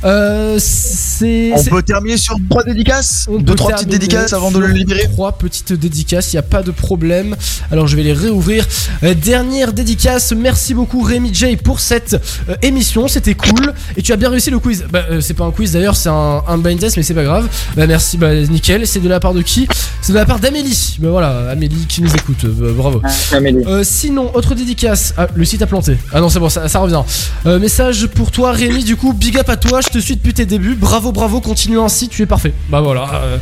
Euh, 0.04 0.56
c'est... 0.58 1.52
On 1.54 1.62
peut 1.64 1.82
terminer 1.82 2.16
sur 2.16 2.36
trois 2.50 2.64
dédicaces 2.64 3.26
On 3.30 3.38
Deux, 3.38 3.54
trois 3.54 3.70
petites 3.72 3.88
dédicaces 3.88 4.32
avant 4.32 4.50
de 4.50 4.58
le 4.58 4.66
libérer 4.66 5.08
Trois 5.12 5.30
petites 5.30 5.72
dédicaces, 5.74 6.32
il 6.32 6.36
n'y 6.36 6.40
a 6.40 6.42
pas 6.42 6.62
de 6.62 6.72
problème. 6.72 7.36
Alors 7.70 7.86
je 7.86 7.94
vais 7.96 8.02
les 8.02 8.12
réouvrir. 8.12 8.66
Euh, 9.04 9.14
dernière 9.14 9.72
dédicace, 9.72 10.32
merci 10.32 10.74
beaucoup 10.74 11.02
Rémi 11.02 11.32
J 11.32 11.56
pour 11.56 11.78
cette 11.78 12.20
euh, 12.48 12.56
émission, 12.62 13.06
c'était 13.06 13.34
cool. 13.34 13.72
Et 13.96 14.02
tu 14.02 14.12
as 14.12 14.16
bien 14.16 14.28
réussi 14.28 14.50
le 14.50 14.58
quiz. 14.58 14.84
Bah, 14.90 15.04
euh, 15.10 15.20
c'est 15.20 15.34
pas 15.34 15.44
un 15.44 15.52
quiz 15.52 15.72
d'ailleurs, 15.72 15.94
c'est 15.94 16.08
un, 16.08 16.42
un 16.48 16.58
blind 16.58 16.80
test, 16.80 16.96
mais 16.96 17.04
c'est 17.04 17.14
pas 17.14 17.22
grave. 17.24 17.48
Bah 17.76 17.86
merci, 17.86 18.18
bah 18.18 18.34
nickel. 18.34 18.86
C'est 18.88 19.00
de 19.00 19.08
la 19.08 19.20
part 19.20 19.34
de 19.34 19.42
qui? 19.42 19.68
C'est 20.00 20.12
de 20.12 20.18
la 20.18 20.26
part 20.26 20.40
d'Amélie. 20.40 20.96
Bah 20.98 21.10
voilà, 21.10 21.50
Amélie 21.50 21.86
qui 21.88 22.02
nous 22.02 22.12
écoute, 22.12 22.44
Euh, 22.44 22.52
bah, 22.58 22.66
bravo. 22.74 23.00
Amélie. 23.30 23.64
Euh, 23.66 23.84
sinon, 23.84 24.34
autre 24.34 24.56
dédicace. 24.56 25.14
Ah, 25.16 25.28
le 25.32 25.44
site 25.44 25.62
a 25.62 25.66
planté. 25.66 25.96
Ah 26.12 26.20
non, 26.20 26.28
c'est 26.28 26.40
bon, 26.40 26.48
ça, 26.48 26.68
ça 26.68 26.80
revient. 26.80 27.02
Euh, 27.46 27.60
message 27.60 28.08
pour 28.08 28.32
toi, 28.32 28.50
Rémi. 28.50 28.81
Du 28.84 28.96
coup, 28.96 29.12
big 29.12 29.38
up 29.38 29.48
à 29.48 29.56
toi. 29.56 29.80
Je 29.80 29.88
te 29.88 29.98
suis 29.98 30.16
depuis 30.16 30.34
tes 30.34 30.46
débuts. 30.46 30.74
Bravo, 30.74 31.12
bravo. 31.12 31.40
Continue 31.40 31.78
ainsi. 31.80 32.08
Tu 32.08 32.22
es 32.22 32.26
parfait. 32.26 32.52
Bah 32.68 32.80
voilà. 32.80 33.08
euh, 33.24 33.38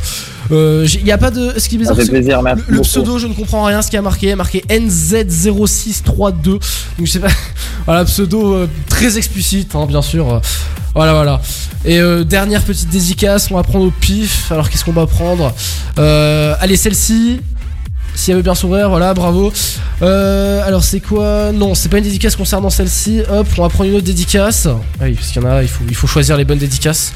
euh, 0.51 0.87
Il 0.93 1.05
y 1.05 1.11
a 1.11 1.17
pas 1.17 1.31
de. 1.31 1.53
Ce 1.57 1.67
qui 1.69 1.75
est 1.75 1.77
bizarre, 1.79 1.95
plaisir, 1.95 2.41
merci 2.41 2.63
Le, 2.67 2.75
le 2.75 2.81
pseudo, 2.81 3.17
je 3.17 3.27
ne 3.27 3.33
comprends 3.33 3.63
rien. 3.63 3.81
Ce 3.81 3.89
qui 3.89 3.97
a 3.97 4.01
marqué, 4.01 4.27
il 4.27 4.29
y 4.29 4.33
a 4.33 4.35
marqué 4.35 4.63
NZ0632. 4.69 6.43
Donc 6.43 6.61
je 7.03 7.05
sais 7.05 7.19
pas. 7.19 7.27
voilà, 7.85 8.05
pseudo 8.05 8.53
euh, 8.53 8.67
très 8.87 9.17
explicite, 9.17 9.75
hein, 9.75 9.85
bien 9.87 10.01
sûr. 10.01 10.41
Voilà, 10.93 11.13
voilà. 11.13 11.41
Et 11.85 11.99
euh, 11.99 12.23
dernière 12.23 12.61
petite 12.63 12.89
dédicace, 12.89 13.49
on 13.51 13.55
va 13.55 13.63
prendre 13.63 13.85
au 13.85 13.91
pif. 13.91 14.51
Alors 14.51 14.69
qu'est-ce 14.69 14.83
qu'on 14.85 14.91
va 14.91 15.07
prendre? 15.07 15.53
Euh, 15.97 16.53
Allez, 16.59 16.75
celle-ci. 16.77 17.39
Si 18.13 18.31
elle 18.31 18.37
veut 18.37 18.43
bien 18.43 18.55
s'ouvrir, 18.55 18.89
voilà, 18.89 19.13
bravo. 19.13 19.51
Euh, 20.01 20.65
alors 20.65 20.83
c'est 20.83 20.99
quoi? 20.99 21.51
Non, 21.53 21.75
c'est 21.75 21.89
pas 21.89 21.97
une 21.97 22.03
dédicace 22.03 22.35
concernant 22.35 22.69
celle-ci. 22.69 23.21
Hop, 23.29 23.47
on 23.57 23.61
va 23.61 23.69
prendre 23.69 23.89
une 23.89 23.95
autre 23.95 24.05
dédicace. 24.05 24.67
Ah 24.99 25.03
oui, 25.03 25.13
parce 25.13 25.29
qu'il 25.29 25.41
y 25.41 25.45
en 25.45 25.49
a, 25.49 25.63
il 25.63 25.67
faut, 25.67 26.07
choisir 26.07 26.37
les 26.37 26.45
bonnes 26.45 26.57
dédicaces. 26.57 27.13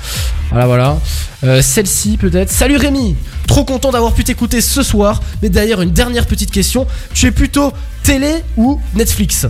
Voilà, 0.50 0.66
voilà. 0.68 0.98
Euh, 1.44 1.62
celle-ci 1.62 2.18
peut-être. 2.18 2.50
Salut 2.50 2.78
Rémi 2.78 3.16
Trop 3.48 3.66
content 3.66 3.92
d'avoir 3.92 4.14
pu 4.14 4.24
t'écouter 4.24 4.62
ce 4.62 4.84
soir. 4.84 5.22
Mais 5.42 5.50
d'ailleurs, 5.50 5.82
une 5.82 5.92
dernière 5.92 6.26
petite 6.26 6.52
question. 6.52 6.88
Tu 7.14 7.28
es 7.28 7.32
plutôt 7.32 7.72
télé 8.04 8.32
ou 8.58 8.80
Netflix? 8.96 9.48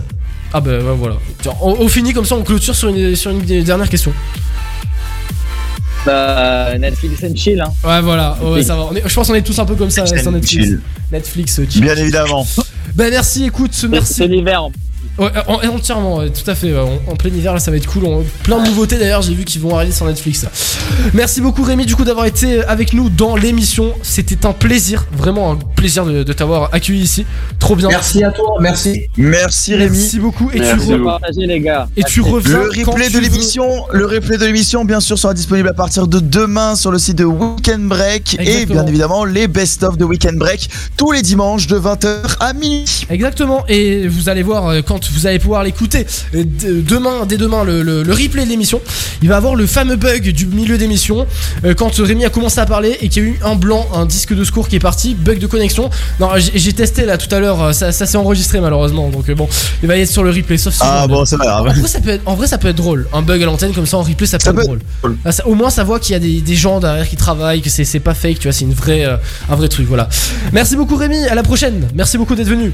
Ah 0.52 0.60
bah 0.60 0.78
voilà. 0.96 1.16
On, 1.60 1.88
finit 1.88 2.12
comme 2.12 2.24
ça, 2.24 2.36
on 2.36 2.42
clôture 2.42 2.74
sur 2.74 2.88
une 2.88 3.64
dernière 3.64 3.88
question. 3.88 4.12
Bah, 6.06 6.78
Netflix 6.78 7.22
and 7.24 7.34
chill, 7.36 7.60
hein. 7.60 7.72
Ouais, 7.84 8.00
voilà, 8.00 8.38
ouais, 8.42 8.62
ça 8.62 8.76
va. 8.76 8.82
On 8.90 8.94
est- 8.94 9.02
je 9.06 9.12
pense 9.14 9.26
qu'on 9.26 9.34
est 9.34 9.42
tous 9.42 9.58
un 9.58 9.64
peu 9.66 9.74
comme 9.74 9.90
ça 9.90 10.02
Netflix 10.04 10.24
Netflix. 10.26 10.48
chill. 10.50 10.80
Netflix, 11.12 11.58
euh, 11.58 11.66
chill. 11.68 11.82
Bien 11.82 11.96
évidemment. 11.96 12.46
Bah 12.94 13.04
merci, 13.10 13.44
écoute, 13.44 13.72
merci. 13.90 14.14
C'est 14.14 14.26
l'hiver. 14.28 14.62
en 14.64 14.70
Ouais, 15.18 15.30
en- 15.46 15.66
entièrement, 15.74 16.18
ouais, 16.18 16.30
tout 16.30 16.48
à 16.50 16.54
fait. 16.54 16.72
ouais, 16.72 16.78
En, 16.78 17.12
en 17.12 17.16
plein 17.16 17.30
hiver, 17.30 17.54
là, 17.54 17.58
ça 17.58 17.70
va 17.70 17.76
être 17.78 17.86
cool. 17.86 18.04
On- 18.04 18.24
plein 18.42 18.62
de 18.62 18.68
nouveautés 18.68 18.98
d'ailleurs, 18.98 19.22
j'ai 19.22 19.34
vu 19.34 19.44
qu'ils 19.44 19.60
vont 19.62 19.74
arriver 19.76 19.92
sur 19.92 20.04
Netflix. 20.06 20.44
Merci 21.14 21.40
beaucoup, 21.40 21.62
Rémi, 21.62 21.86
du 21.86 21.96
coup, 21.96 22.04
d'avoir 22.04 22.26
été 22.26 22.62
avec 22.64 22.92
nous 22.92 23.08
dans 23.08 23.34
l'émission. 23.36 23.94
C'était 24.02 24.44
un 24.46 24.52
plaisir, 24.52 25.06
vraiment 25.16 25.52
un 25.52 25.56
plaisir 25.74 26.04
de, 26.04 26.22
de 26.22 26.32
t'avoir 26.32 26.68
accueilli 26.74 27.00
ici. 27.00 27.24
Trop 27.58 27.76
bien. 27.76 27.88
Merci 27.88 28.22
à 28.24 28.30
toi, 28.30 28.56
merci. 28.60 29.02
Merci 29.16 29.74
Rémi. 29.74 29.96
Merci 29.96 30.18
beaucoup. 30.18 30.50
Et 30.52 30.58
Merci 30.58 30.86
tu, 30.86 30.92
re- 30.92 31.04
partager, 31.04 31.46
les 31.46 31.60
gars. 31.60 31.88
et 31.96 32.04
tu 32.04 32.20
reviens. 32.20 32.58
Le 32.64 32.84
quand 32.84 32.92
replay 32.92 33.08
de 33.10 33.18
l'émission, 33.18 33.86
le 33.92 34.04
replay 34.06 34.36
de 34.38 34.44
l'émission, 34.44 34.84
bien 34.84 35.00
sûr, 35.00 35.18
sera 35.18 35.32
disponible 35.34 35.68
à 35.68 35.74
partir 35.74 36.06
de 36.08 36.20
demain 36.20 36.76
sur 36.76 36.90
le 36.90 36.98
site 36.98 37.16
de 37.16 37.24
Weekend 37.24 37.88
Break 37.88 38.36
et 38.40 38.66
bien 38.66 38.86
évidemment 38.86 39.24
les 39.24 39.48
best-of 39.48 39.96
de 39.96 40.04
Weekend 40.04 40.36
Break 40.36 40.68
tous 40.96 41.12
les 41.12 41.22
dimanches 41.22 41.66
de 41.66 41.78
20h 41.78 42.36
à 42.40 42.52
minuit. 42.52 43.06
Exactement, 43.10 43.64
et 43.68 44.06
vous 44.08 44.28
allez 44.28 44.42
voir 44.42 44.66
euh, 44.68 44.82
vous 45.12 45.26
allez 45.26 45.38
pouvoir 45.38 45.62
l'écouter 45.64 46.06
euh, 46.34 46.44
demain, 46.64 47.26
dès 47.26 47.36
demain, 47.36 47.64
le, 47.64 47.82
le- 47.82 48.02
le 48.02 48.12
replay 48.12 48.44
de 48.44 48.50
l'émission. 48.50 48.80
Il 49.22 49.28
va 49.28 49.36
avoir 49.36 49.54
le 49.54 49.66
fameux 49.66 49.96
bug 49.96 50.30
du 50.32 50.46
milieu 50.46 50.78
d'émission 50.78 51.26
euh, 51.64 51.74
quand 51.74 51.94
Rémi 51.96 52.24
a 52.24 52.30
commencé 52.30 52.58
à 52.60 52.66
parler 52.66 52.96
et 53.00 53.08
qu'il 53.08 53.22
y 53.22 53.26
a 53.26 53.28
eu 53.30 53.38
un 53.44 53.54
blanc, 53.54 53.86
un 53.94 54.06
disque 54.06 54.34
de 54.34 54.44
secours 54.44 54.68
qui 54.68 54.76
est 54.76 54.80
parti, 54.80 55.14
bug 55.14 55.38
de 55.38 55.46
connexion. 55.46 55.90
Non, 56.20 56.30
j'ai 56.36 56.72
testé 56.72 57.04
là 57.04 57.18
tout 57.18 57.32
à 57.34 57.40
l'heure, 57.40 57.62
euh, 57.62 57.72
ça, 57.72 57.92
ça 57.92 58.06
s'est 58.06 58.16
enregistré 58.18 58.60
malheureusement, 58.60 59.08
donc 59.08 59.30
bon, 59.32 59.48
il 59.82 59.88
va 59.88 59.96
y 59.96 60.02
être 60.02 60.10
sur 60.10 60.24
le 60.24 60.30
replay. 60.30 60.58
Sauf 60.58 60.74
si 60.74 60.80
Ah 60.82 61.06
bon, 61.06 61.24
c'est 61.24 61.36
pas 61.38 61.44
grave. 61.46 61.66
en 61.68 61.72
vrai, 61.80 61.88
ça 61.88 62.00
peut 62.00 62.10
être, 62.10 62.22
en 62.26 62.34
vrai, 62.34 62.46
ça 62.46 62.58
peut 62.58 62.68
être 62.68 62.76
drôle. 62.76 63.06
Un 63.12 63.22
bug 63.22 63.42
à 63.42 63.46
l'antenne 63.46 63.72
comme 63.72 63.86
ça 63.86 63.96
en 63.98 64.02
replay, 64.02 64.26
ça 64.26 64.38
peut 64.38 64.44
Ça 64.44 64.50
être 64.50 64.56
peut 64.56 64.62
drôle. 64.64 64.80
Ah, 65.24 65.30
au 65.44 65.54
moins, 65.54 65.70
ça 65.70 65.84
voit 65.84 66.00
qu'il 66.00 66.12
y 66.12 66.16
a 66.16 66.20
des, 66.20 66.40
des 66.40 66.54
gens 66.54 66.80
derrière 66.80 67.08
qui 67.08 67.16
travaillent, 67.16 67.62
que 67.62 67.70
c'est 67.70 67.84
c'est 67.84 68.00
pas 68.00 68.14
fake, 68.14 68.38
tu 68.40 68.48
vois, 68.48 68.52
c'est 68.52 68.64
une 68.64 68.74
vraie, 68.74 69.04
euh, 69.04 69.16
un 69.48 69.56
vrai 69.56 69.68
truc. 69.68 69.86
Voilà. 69.88 70.08
Merci 70.52 70.76
beaucoup, 70.76 70.96
Rémi. 70.96 71.24
À 71.26 71.34
la 71.34 71.42
prochaine. 71.42 71.86
Merci 71.94 72.18
beaucoup 72.18 72.34
d'être 72.34 72.48
venu. 72.48 72.72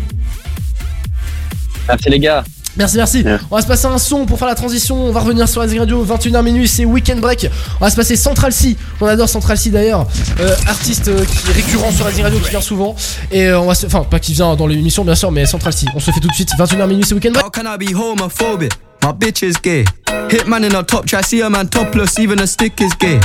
Merci, 1.88 2.10
les 2.10 2.18
gars. 2.18 2.44
Merci, 2.76 2.96
merci. 2.96 3.24
On 3.50 3.56
va 3.56 3.62
se 3.62 3.66
passer 3.66 3.86
un 3.86 3.98
son 3.98 4.24
pour 4.24 4.38
faire 4.38 4.48
la 4.48 4.54
transition. 4.54 4.96
On 4.96 5.12
va 5.12 5.20
revenir 5.20 5.46
sur 5.48 5.60
Rising 5.60 5.80
Radio, 5.80 6.04
21h 6.04 6.42
minuit, 6.42 6.66
c'est 6.66 6.86
Weekend 6.86 7.20
Break. 7.20 7.48
On 7.80 7.84
va 7.84 7.90
se 7.90 7.96
passer 7.96 8.16
Central 8.16 8.52
C. 8.52 8.76
On 9.00 9.06
adore 9.06 9.28
Central 9.28 9.58
C 9.58 9.70
d'ailleurs. 9.70 10.06
Euh, 10.40 10.54
artiste 10.66 11.08
euh, 11.08 11.22
qui 11.24 11.50
est 11.50 11.52
récurrent 11.52 11.90
sur 11.90 12.06
Rising 12.06 12.24
Radio, 12.24 12.38
qui 12.40 12.50
vient 12.50 12.62
souvent. 12.62 12.96
Et 13.30 13.46
euh, 13.46 13.60
on 13.60 13.66
va 13.66 13.74
se. 13.74 13.86
Enfin, 13.86 14.04
pas 14.04 14.18
qui 14.18 14.32
vient 14.32 14.56
dans 14.56 14.66
l'émission, 14.66 15.04
bien 15.04 15.14
sûr, 15.14 15.30
mais 15.30 15.44
Central 15.44 15.74
C. 15.74 15.86
On 15.94 16.00
se 16.00 16.06
le 16.06 16.14
fait 16.14 16.20
tout 16.20 16.28
de 16.28 16.34
suite. 16.34 16.50
21h 16.58 16.86
minuit, 16.88 17.04
c'est 17.06 17.14
Weekend 17.14 17.34
Break. 17.34 17.44
How 17.44 17.50
can 17.50 17.66
I 17.66 17.76
be 17.76 17.94
homophobic? 17.94 18.72
My 19.02 19.12
bitch 19.12 19.42
is 19.42 19.56
gay. 19.62 19.84
Hitman 20.30 20.64
in 20.64 20.74
a 20.74 20.82
top 20.82 21.06
try, 21.06 21.22
see 21.22 21.42
a 21.42 21.50
man 21.50 21.68
topless, 21.68 22.18
even 22.18 22.40
a 22.40 22.46
stick 22.46 22.80
is 22.80 22.94
gay. 22.98 23.20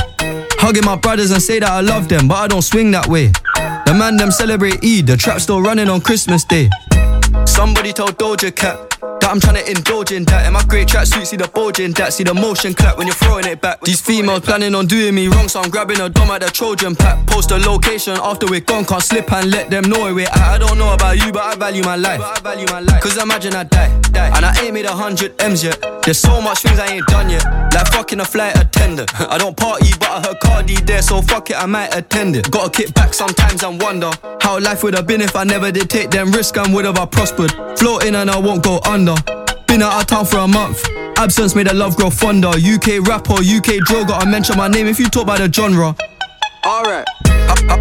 Hugging 0.58 0.84
my 0.84 0.96
brothers 0.96 1.30
and 1.30 1.40
say 1.40 1.60
that 1.60 1.70
I 1.70 1.80
love 1.80 2.08
them, 2.08 2.28
but 2.28 2.34
I 2.34 2.48
don't 2.48 2.62
swing 2.62 2.90
that 2.90 3.06
way. 3.06 3.30
The 3.86 3.94
man 3.94 4.16
them 4.16 4.30
celebrate 4.30 4.84
Eid, 4.84 5.06
the 5.06 5.16
trap 5.16 5.40
still 5.40 5.62
running 5.62 5.88
on 5.88 6.00
Christmas 6.00 6.44
Day. 6.44 6.68
Somebody 7.58 7.92
told 7.92 8.16
Doja 8.16 8.54
Cat 8.54 8.87
that 9.00 9.30
I'm 9.30 9.40
trying 9.40 9.56
to 9.56 9.70
indulge 9.70 10.12
in 10.12 10.24
that. 10.24 10.46
In 10.46 10.52
my 10.52 10.64
great 10.64 10.88
tracksuit, 10.88 11.26
see 11.26 11.36
the 11.36 11.48
bulge 11.48 11.80
in 11.80 11.92
that. 11.92 12.12
See 12.12 12.24
the 12.24 12.34
motion 12.34 12.74
clap 12.74 12.98
when 12.98 13.06
you're 13.06 13.16
throwing 13.16 13.46
it 13.46 13.60
back. 13.60 13.80
These 13.82 14.00
females 14.00 14.40
planning 14.40 14.74
on 14.74 14.86
doing 14.86 15.14
me 15.14 15.28
wrong, 15.28 15.48
so 15.48 15.60
I'm 15.60 15.70
grabbing 15.70 16.00
a 16.00 16.08
dom 16.08 16.30
at 16.30 16.40
the 16.40 16.48
Trojan 16.48 16.96
pack. 16.96 17.26
Post 17.26 17.50
a 17.50 17.58
location 17.58 18.16
after 18.22 18.46
we're 18.46 18.60
gone, 18.60 18.84
can't 18.84 19.02
slip 19.02 19.32
and 19.32 19.50
let 19.50 19.70
them 19.70 19.84
know 19.84 20.12
where 20.14 20.26
at. 20.26 20.36
I 20.36 20.58
don't 20.58 20.78
know 20.78 20.92
about 20.92 21.24
you, 21.24 21.32
but 21.32 21.42
I 21.42 21.54
value 21.56 21.82
my 21.82 21.96
life. 21.96 22.20
Cause 23.02 23.16
imagine 23.16 23.54
I 23.54 23.64
die, 23.64 24.00
die, 24.12 24.32
and 24.36 24.44
I 24.44 24.54
ain't 24.62 24.74
made 24.74 24.86
a 24.86 24.94
hundred 24.94 25.40
M's 25.40 25.62
yet. 25.62 25.80
There's 26.02 26.18
so 26.18 26.40
much 26.40 26.60
things 26.60 26.78
I 26.78 26.86
ain't 26.86 27.06
done 27.06 27.30
yet. 27.30 27.44
Like 27.74 27.86
fucking 27.92 28.20
a 28.20 28.24
flight 28.24 28.56
attendant. 28.56 29.12
I 29.20 29.38
don't 29.38 29.56
party, 29.56 29.90
but 30.00 30.08
I 30.08 30.20
heard 30.26 30.40
Cardi 30.40 30.76
there, 30.76 31.02
so 31.02 31.20
fuck 31.22 31.50
it, 31.50 31.56
I 31.56 31.66
might 31.66 31.94
attend 31.94 32.36
it. 32.36 32.50
Gotta 32.50 32.70
kick 32.70 32.94
back 32.94 33.14
sometimes 33.14 33.62
and 33.62 33.80
wonder 33.80 34.10
how 34.40 34.58
life 34.58 34.82
would 34.82 34.94
have 34.94 35.06
been 35.06 35.20
if 35.20 35.36
I 35.36 35.44
never 35.44 35.70
did 35.70 35.90
take 35.90 36.10
them 36.10 36.32
risks 36.32 36.56
and 36.56 36.72
would 36.74 36.84
have 36.84 36.98
I 36.98 37.06
prospered. 37.06 37.52
Floating 37.78 38.14
and 38.14 38.30
I 38.30 38.38
won't 38.38 38.62
go 38.62 38.80
under. 38.88 39.14
Been 39.66 39.82
out 39.82 40.00
of 40.00 40.06
town 40.06 40.24
for 40.24 40.38
a 40.38 40.48
month. 40.48 40.82
Absence 41.18 41.54
made 41.54 41.66
the 41.66 41.74
love 41.74 41.96
grow 41.96 42.10
fonder. 42.10 42.48
UK 42.48 43.06
rapper, 43.06 43.34
UK 43.34 43.84
drill, 43.84 44.04
gotta 44.04 44.26
mention 44.26 44.56
my 44.56 44.68
name 44.68 44.86
if 44.86 44.98
you 44.98 45.08
talk 45.08 45.26
by 45.26 45.36
the 45.36 45.52
genre. 45.52 45.94
Alright, 46.64 47.06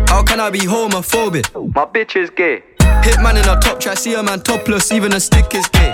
how, 0.08 0.24
can 0.24 0.40
I 0.40 0.50
be 0.50 0.60
homophobic? 0.60 1.46
My 1.74 1.86
bitch 1.86 2.16
is 2.16 2.30
gay. 2.30 2.64
Hit 3.04 3.16
Hitman 3.16 3.42
in 3.42 3.50
a 3.50 3.60
top 3.60 3.80
try, 3.80 3.96
see 3.96 4.14
a 4.14 4.24
man 4.24 4.42
topless, 4.42 4.92
even 4.92 5.14
a 5.14 5.20
stick 5.20 5.54
is 5.56 5.68
gay. 5.70 5.94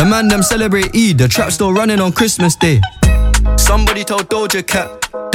The 0.00 0.06
man 0.06 0.28
them 0.28 0.42
celebrate 0.42 0.96
Eid, 0.96 1.18
the 1.18 1.28
trap 1.28 1.52
still 1.52 1.74
running 1.74 2.00
on 2.00 2.12
Christmas 2.12 2.56
Day. 2.56 2.80
Somebody 3.58 4.02
told 4.02 4.28
Doja 4.30 4.66
Cat 4.66 4.88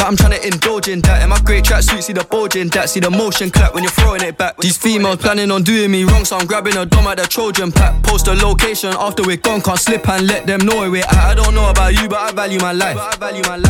I'm 0.06 0.15
trying 0.15 0.40
to 0.40 0.45
indulge 0.45 0.88
in 0.88 1.02
that. 1.02 1.23
In 1.23 1.30
my 1.30 1.40
grey 1.41 1.61
tracksuit, 1.61 2.03
see 2.03 2.14
the 2.14 2.23
bulging 2.23 2.61
in 2.61 2.68
that. 2.69 2.90
See 2.90 2.99
the 2.99 3.10
motion 3.10 3.49
clap 3.49 3.73
when 3.73 3.84
you're 3.84 3.91
throwing 3.91 4.22
it 4.22 4.38
back. 4.38 4.56
These 4.57 4.77
females 4.77 5.18
planning 5.18 5.49
on 5.49 5.64
doing 5.64 5.90
me 5.90 6.03
wrong, 6.03 6.26
so 6.26 6.38
I'm 6.38 6.45
grabbing 6.45 6.77
a 6.77 6.86
dom 6.86 7.07
at 7.07 7.18
the 7.18 7.23
Trojan 7.23 7.72
pack. 7.72 8.03
Post 8.03 8.27
a 8.27 8.34
location 8.34 8.94
after 8.99 9.23
we're 9.23 9.38
gone, 9.38 9.61
can't 9.61 9.80
slip 9.80 10.07
and 10.07 10.27
let 10.27 10.45
them 10.45 10.61
know 10.61 10.90
we're 10.91 11.03
at. 11.03 11.11
I 11.15 11.34
don't 11.34 11.56
know 11.56 11.72
about 11.72 11.99
you, 11.99 12.07
but 12.07 12.19
I 12.19 12.32
value 12.32 12.60
my 12.60 12.72
life. 12.72 12.98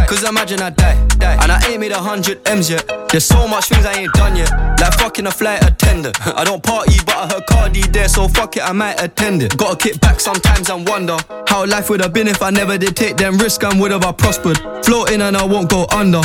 Cause 0.10 0.28
imagine 0.28 0.62
I 0.62 0.72
die, 0.72 1.08
die, 1.20 1.38
and 1.42 1.52
I 1.52 1.66
ain't 1.70 1.80
made 1.80 1.94
a 1.94 2.00
hundred 2.00 2.46
M's 2.48 2.70
yet. 2.70 2.86
There's 3.10 3.24
so 3.24 3.48
much 3.48 3.70
things 3.70 3.86
I 3.86 3.94
ain't 3.94 4.12
done 4.14 4.36
yet. 4.36 4.52
Like 4.82 4.94
fucking 5.00 5.28
a 5.28 5.32
flight 5.32 5.64
attendant. 5.64 6.20
I 6.36 6.44
don't 6.44 6.62
party, 6.62 6.98
but 7.06 7.16
I 7.16 7.28
heard 7.28 7.46
Cardi 7.48 7.82
there, 7.82 8.10
so 8.10 8.28
fuck 8.28 8.58
it, 8.58 8.64
I 8.64 8.74
might 8.74 9.02
attend 9.02 9.42
it. 9.42 9.56
Gotta 9.56 9.78
kick 9.78 10.02
back 10.02 10.20
sometimes 10.20 10.70
and 10.70 10.86
wonder 10.86 11.18
how 11.48 11.66
life 11.66 11.90
would 11.90 12.02
have 12.02 12.12
been 12.12 12.28
if 12.28 12.42
I 12.42 12.50
never 12.50 12.78
did 12.78 12.98
take 12.98 13.16
them 13.16 13.38
risks 13.38 13.64
and 13.64 13.80
would 13.80 13.92
have 13.92 14.04
I 14.04 14.12
prospered. 14.12 14.58
Floating 14.84 15.22
and 15.22 15.38
I 15.38 15.46
won't 15.46 15.70
go 15.70 15.86
under. 15.92 16.25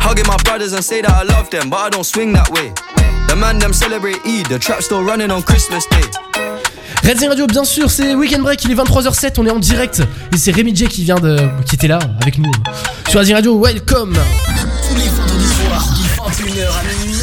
Hugging 0.00 0.26
my 0.26 0.36
brothers 0.44 0.72
and 0.72 0.82
say 0.82 1.02
that 1.02 1.10
I 1.10 1.22
love 1.24 1.50
them, 1.50 1.68
but 1.70 1.78
I 1.78 1.90
don't 1.90 2.04
swing 2.04 2.32
that 2.32 2.48
way. 2.50 2.72
The 3.28 3.36
man 3.36 3.58
them 3.58 3.72
celebrate 3.72 4.16
Eid, 4.24 4.46
the 4.46 4.58
trap 4.58 4.82
still 4.82 5.02
running 5.04 5.30
on 5.30 5.42
Christmas 5.42 5.86
Day. 5.90 6.02
Red 7.04 7.22
Radio, 7.26 7.46
bien 7.46 7.64
sûr, 7.64 7.90
c'est 7.90 8.14
Weekend 8.14 8.42
Break, 8.42 8.64
il 8.64 8.70
est 8.72 8.74
23h07, 8.74 9.34
on 9.38 9.46
est 9.46 9.50
en 9.50 9.58
direct. 9.58 10.02
Et 10.32 10.36
c'est 10.36 10.50
Rémi 10.50 10.74
J 10.74 10.86
qui 10.88 11.04
vient 11.04 11.16
de. 11.16 11.38
qui 11.66 11.74
était 11.76 11.88
là 11.88 11.98
avec 12.20 12.38
nous 12.38 12.50
sur 13.08 13.20
Red 13.20 13.26
Zone 13.26 13.36
Radio. 13.36 13.58
Welcome! 13.58 14.14
Tous 14.14 14.94
les 14.96 15.08
vendredis 15.08 15.46
soirs, 15.46 15.88
de 15.96 16.32
21h 16.32 16.66
à 16.68 16.82
minuit. 17.04 17.20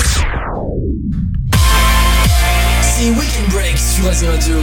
C'est 2.81 3.09
Weekend 3.09 3.49
Break 3.51 3.77
sur 3.77 4.07
Azure 4.09 4.31
Radio. 4.31 4.55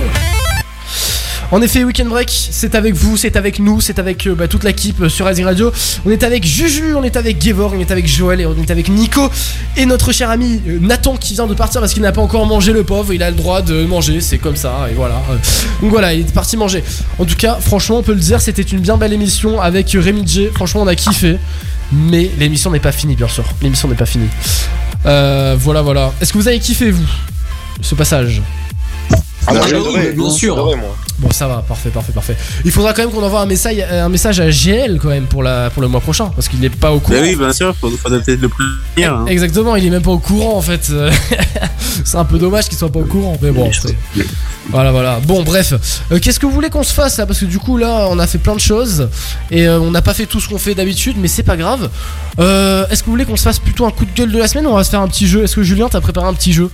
En 1.52 1.60
effet, 1.60 1.84
Weekend 1.84 2.08
Break, 2.08 2.30
c'est 2.50 2.74
avec 2.74 2.94
vous, 2.94 3.18
c'est 3.18 3.36
avec 3.36 3.58
nous, 3.58 3.82
c'est 3.82 3.98
avec 3.98 4.26
euh, 4.26 4.34
bah, 4.34 4.48
toute 4.48 4.64
l'équipe 4.64 5.02
euh, 5.02 5.10
sur 5.10 5.26
Azir 5.26 5.44
Radio. 5.44 5.70
On 6.06 6.10
est 6.10 6.22
avec 6.22 6.46
Juju, 6.46 6.94
on 6.94 7.02
est 7.02 7.14
avec 7.14 7.44
Gevor, 7.44 7.74
on 7.76 7.78
est 7.78 7.90
avec 7.90 8.06
Joël 8.08 8.40
et 8.40 8.46
on 8.46 8.56
est 8.56 8.70
avec 8.70 8.88
Nico. 8.88 9.28
Et 9.76 9.84
notre 9.84 10.12
cher 10.12 10.30
ami 10.30 10.62
euh, 10.66 10.78
Nathan 10.80 11.14
qui 11.14 11.34
vient 11.34 11.46
de 11.46 11.52
partir 11.52 11.82
parce 11.82 11.92
qu'il 11.92 12.02
n'a 12.02 12.12
pas 12.12 12.22
encore 12.22 12.46
mangé 12.46 12.72
le 12.72 12.84
pauvre. 12.84 13.12
Il 13.12 13.22
a 13.22 13.30
le 13.30 13.36
droit 13.36 13.60
de 13.60 13.84
manger, 13.84 14.22
c'est 14.22 14.38
comme 14.38 14.56
ça, 14.56 14.88
et 14.90 14.94
voilà. 14.94 15.20
Donc 15.82 15.90
voilà, 15.90 16.14
il 16.14 16.20
est 16.20 16.32
parti 16.32 16.56
manger. 16.56 16.82
En 17.18 17.26
tout 17.26 17.36
cas, 17.36 17.58
franchement, 17.60 17.98
on 17.98 18.02
peut 18.02 18.14
le 18.14 18.20
dire, 18.20 18.40
c'était 18.40 18.62
une 18.62 18.80
bien 18.80 18.96
belle 18.96 19.12
émission 19.12 19.60
avec 19.60 19.90
Rémi 19.90 20.26
J. 20.26 20.48
Franchement, 20.54 20.80
on 20.80 20.86
a 20.86 20.94
kiffé. 20.94 21.36
Mais 21.92 22.30
l'émission 22.38 22.70
n'est 22.70 22.80
pas 22.80 22.92
finie, 22.92 23.14
bien 23.14 23.28
sûr. 23.28 23.44
L'émission 23.60 23.88
n'est 23.88 23.94
pas 23.94 24.06
finie. 24.06 24.28
Euh, 25.04 25.54
voilà, 25.58 25.82
voilà. 25.82 26.14
Est-ce 26.22 26.32
que 26.32 26.38
vous 26.38 26.48
avez 26.48 26.60
kiffé, 26.60 26.90
vous, 26.90 27.04
ce 27.82 27.94
passage? 27.94 28.40
Ah, 29.47 29.52
adoré, 30.56 30.77
moi. 30.77 30.97
Bon, 31.19 31.31
ça 31.31 31.47
va, 31.47 31.62
parfait, 31.66 31.90
parfait, 31.90 32.12
parfait. 32.12 32.36
Il 32.64 32.70
faudra 32.73 32.93
quand 32.93 33.02
même 33.02 33.10
qu'on 33.12 33.23
envoie 33.23 33.40
un 33.43 33.47
message, 33.47 33.77
un 33.90 34.09
message 34.09 34.40
à 34.40 34.51
GL 34.51 34.98
quand 35.01 35.09
même 35.09 35.27
pour, 35.27 35.43
la, 35.43 35.70
pour 35.70 35.81
le 35.82 35.89
mois 35.89 36.01
prochain, 36.01 36.27
parce 36.35 36.48
qu'il 36.48 36.59
n'est 36.60 36.69
pas 36.70 36.90
au 36.93 36.98
courant. 37.01 37.19
Bah 37.19 37.23
oui, 37.24 37.36
bien 37.36 37.52
sûr, 37.52 37.74
faut, 37.81 37.90
faut 37.90 38.09
peut-être 38.09 38.40
le 38.40 38.48
prévenir. 38.48 39.14
hein. 39.14 39.27
Exactement, 39.28 39.77
il 39.77 39.86
est 39.86 39.90
même 39.90 40.02
pas 40.02 40.10
au 40.10 40.19
courant 40.19 40.56
en 40.56 40.62
fait. 40.62 40.90
c'est 42.05 42.16
un 42.16 42.24
peu 42.24 42.39
dommage 42.39 42.69
qu'il 42.69 42.77
soit 42.78 42.90
pas 42.90 42.98
au 43.01 43.05
courant, 43.05 43.36
mais 43.40 43.51
bon. 43.51 43.70
Voilà, 44.70 44.90
voilà. 44.93 45.20
Bon, 45.24 45.43
bref. 45.43 45.74
Euh, 46.10 46.19
Qu'est-ce 46.20 46.39
que 46.40 46.47
vous 46.47 46.52
voulez 46.52 46.70
qu'on 46.70 46.82
se 46.82 46.93
fasse 46.94 47.19
là? 47.19 47.27
Parce 47.27 47.40
que 47.40 47.44
du 47.44 47.59
coup, 47.59 47.77
là, 47.77 48.06
on 48.10 48.19
a 48.19 48.27
fait 48.27 48.39
plein 48.39 48.55
de 48.55 48.60
choses 48.60 49.09
et 49.51 49.66
euh, 49.69 49.78
on 49.81 49.90
n'a 49.90 50.02
pas 50.02 50.14
fait 50.14 50.27
tout 50.27 50.40
ce 50.40 50.48
qu'on 50.48 50.59
fait 50.59 50.74
d'habitude, 50.74 51.16
mais 51.20 51.28
c'est 51.28 51.43
pas 51.43 51.56
grave. 51.56 51.90
Euh, 52.39 52.86
Est-ce 52.90 53.01
que 53.02 53.06
vous 53.06 53.12
voulez 53.12 53.24
qu'on 53.24 53.36
se 53.36 53.43
fasse 53.43 53.59
plutôt 53.59 53.86
un 53.86 53.90
coup 53.90 54.05
de 54.05 54.12
gueule 54.14 54.32
de 54.32 54.39
la 54.39 54.48
semaine 54.48 54.66
ou 54.66 54.70
on 54.70 54.77
va 54.77 54.85
se 54.85 54.90
faire 54.90 55.01
un 55.01 55.09
petit 55.09 55.27
jeu? 55.27 55.43
Est-ce 55.44 55.56
que 55.56 55.62
Julien, 55.62 55.89
t'as 55.90 56.01
préparé 56.01 56.27
un 56.27 56.35
petit 56.35 56.52
jeu? 56.52 56.70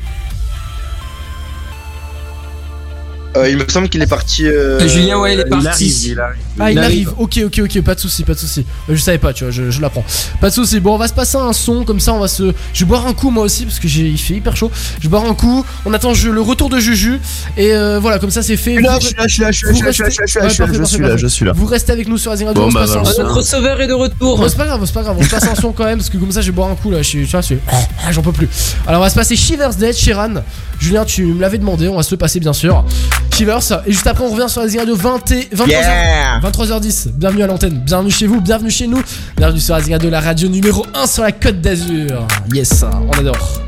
Euh, 3.37 3.49
il 3.51 3.57
me 3.59 3.69
semble 3.69 3.89
qu'il 3.89 4.03
est 4.03 4.07
parti. 4.07 4.47
euh, 4.47 4.87
Julien, 4.89 5.19
ouais, 5.19 5.35
il 5.35 5.41
est 5.41 5.45
il 5.47 5.51
parti. 5.51 5.67
arrive, 5.69 6.07
il 6.07 6.21
arrive. 6.21 6.39
Ah, 6.59 6.73
il 6.73 6.79
arrive. 6.79 7.13
Ok, 7.19 7.39
ok, 7.45 7.61
ok, 7.65 7.83
pas 7.83 7.95
de 7.95 8.01
souci, 8.01 8.25
pas 8.25 8.33
de 8.35 8.39
souci. 8.39 8.65
Euh, 8.89 8.95
Je 8.97 9.01
savais 9.01 9.19
pas, 9.19 9.33
tu 9.33 9.45
vois, 9.45 9.51
je, 9.53 9.71
je 9.71 9.81
l'apprends. 9.81 10.05
Pas 10.41 10.49
de 10.49 10.55
souci. 10.55 10.81
Bon, 10.81 10.95
on 10.95 10.99
va 10.99 11.07
se 11.09 11.13
passer 11.13 11.37
un 11.37 11.53
son 11.53 11.85
comme 11.85 12.01
ça. 12.01 12.15
On 12.15 12.19
va 12.21 12.27
se. 12.29 12.53
Je 12.73 12.81
vais 12.85 12.89
boire 12.89 13.07
un 13.07 13.13
coup 13.13 13.31
moi 13.31 13.45
aussi 13.45 13.65
parce 13.65 13.79
que 13.79 13.87
j'ai, 13.87 14.07
il 14.09 14.19
fait 14.19 14.35
hyper 14.35 14.57
chaud. 14.57 14.71
Je 14.99 15.03
vais 15.05 15.09
boire 15.11 15.25
un 15.25 15.35
coup. 15.35 15.65
On 15.85 15.93
attend 15.93 16.15
je- 16.15 16.31
le 16.31 16.41
retour 16.41 16.69
de 16.71 16.81
Juju 16.81 17.21
et 17.57 17.73
euh, 17.75 17.99
voilà, 18.01 18.19
comme 18.19 18.31
ça 18.31 18.43
c'est 18.43 18.57
fait. 18.57 18.73
Je 18.75 18.79
suis 18.79 18.85
là, 18.87 18.95
Vous- 18.95 19.01
je 19.01 19.07
suis 19.07 19.15
là, 19.17 19.25
je 19.27 19.33
suis 19.35 19.43
là, 19.43 19.51
je 19.53 19.57
suis 19.59 19.67
là, 19.67 19.73
vous 19.73 19.77
je 19.77 19.83
suis 19.83 19.85
là, 19.85 19.91
je 19.91 19.93
suis 19.93 20.03
là, 20.03 20.09
restez- 20.09 20.27
je 20.27 20.31
suis 20.33 20.39
là, 20.39 20.45
Ouais, 20.45 20.49
je 20.49 20.55
suis 20.55 20.63
là, 20.63 20.67
parfait, 20.67 20.75
je 20.75 20.79
parfait, 20.81 20.95
suis 20.95 21.03
là, 21.03 21.09
parfait. 21.09 21.23
je 21.23 21.27
suis 21.29 21.45
là. 21.45 21.53
Vous 21.55 21.67
restez 21.67 21.93
avec 21.93 22.09
nous 22.09 22.19
sur 22.19 22.33
Azing 22.33 22.47
Radio. 22.49 22.63
Bon, 22.63 22.69
on 22.69 22.71
se 22.71 22.75
bah, 22.75 23.01
un 23.01 23.05
son. 23.05 23.23
Notre 23.23 23.43
sauveur 23.43 23.81
est 23.81 23.87
de 23.89 23.93
retour. 23.93 24.39
Bon, 24.39 24.49
c'est 24.49 24.57
pas 24.57 24.67
grave, 24.67 24.81
c'est 24.85 24.95
pas 24.95 25.03
grave. 25.03 25.17
On 25.19 25.23
se 25.23 25.29
passe 25.31 25.45
un 25.47 25.55
son 25.55 25.73
quand 25.73 25.85
même 25.85 25.99
parce 25.99 26.11
que 26.11 26.17
comme 26.17 26.33
ça 26.33 26.41
je 26.41 26.47
vais 26.47 26.53
boire 26.57 26.71
un 26.71 26.75
coup 26.75 26.91
là. 26.91 26.99
Je 27.03 27.09
suis, 27.09 27.25
tu 27.25 27.31
vois, 27.31 27.41
je 27.43 27.47
suis- 27.47 27.59
ah, 27.71 28.11
j'en 28.11 28.23
peux 28.23 28.33
plus. 28.33 28.49
Alors 28.87 29.01
on 29.01 29.05
va 29.05 29.11
se 29.11 29.15
passer 29.15 29.37
Shivers 29.37 29.75
Dead, 29.75 29.95
Sheeran. 29.95 30.35
Julien, 30.81 31.05
tu 31.05 31.25
me 31.27 31.41
l'avais 31.41 31.59
demandé. 31.59 31.89
On 31.89 31.97
va 31.97 32.03
se 32.03 32.11
le 32.13 32.17
passer 32.19 32.41
bien 32.41 32.53
sûr. 32.53 32.85
Shivers. 33.33 33.83
Et 33.87 33.93
juste 33.93 34.07
après 34.07 34.25
on 34.25 34.31
revient 34.31 34.49
sur 34.49 34.63
Azing 34.63 34.81
Radio 34.81 34.97
20 34.97 35.31
et 35.33 35.49
23h. 35.55 35.69
Yeah 35.69 36.41
23h10, 36.41 37.09
bienvenue 37.13 37.43
à 37.43 37.47
l'antenne, 37.47 37.81
bienvenue 37.85 38.11
chez 38.11 38.27
vous, 38.27 38.41
bienvenue 38.41 38.71
chez 38.71 38.87
nous, 38.87 39.03
bienvenue 39.37 39.61
sur 39.61 39.75
Azing 39.75 39.93
Radio, 39.93 40.11
la 40.11 40.21
radio 40.21 40.49
numéro 40.49 40.85
1 40.95 41.07
sur 41.07 41.23
la 41.23 41.33
côte 41.33 41.61
d'Azur. 41.61 42.27
Yes, 42.53 42.83
on 42.83 43.11
adore. 43.19 43.61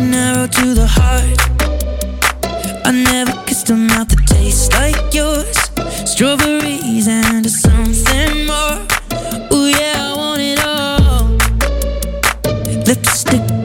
an 0.00 0.14
arrow 0.14 0.46
to 0.46 0.74
the 0.74 0.86
heart. 0.86 1.38
I 2.86 2.90
never 2.92 3.32
kissed 3.46 3.70
a 3.70 3.76
mouth 3.76 4.08
that 4.08 4.26
tastes 4.26 4.72
like 4.72 5.14
yours. 5.14 5.56
Strawberries 6.10 7.06
and 7.08 7.48
something 7.48 8.46
more. 8.46 8.78
Ooh, 9.52 9.68
yeah, 9.68 10.10
I 10.10 10.14
want 10.16 10.40
it 10.40 10.60
all. 10.64 11.36
Lipstick 12.86 13.59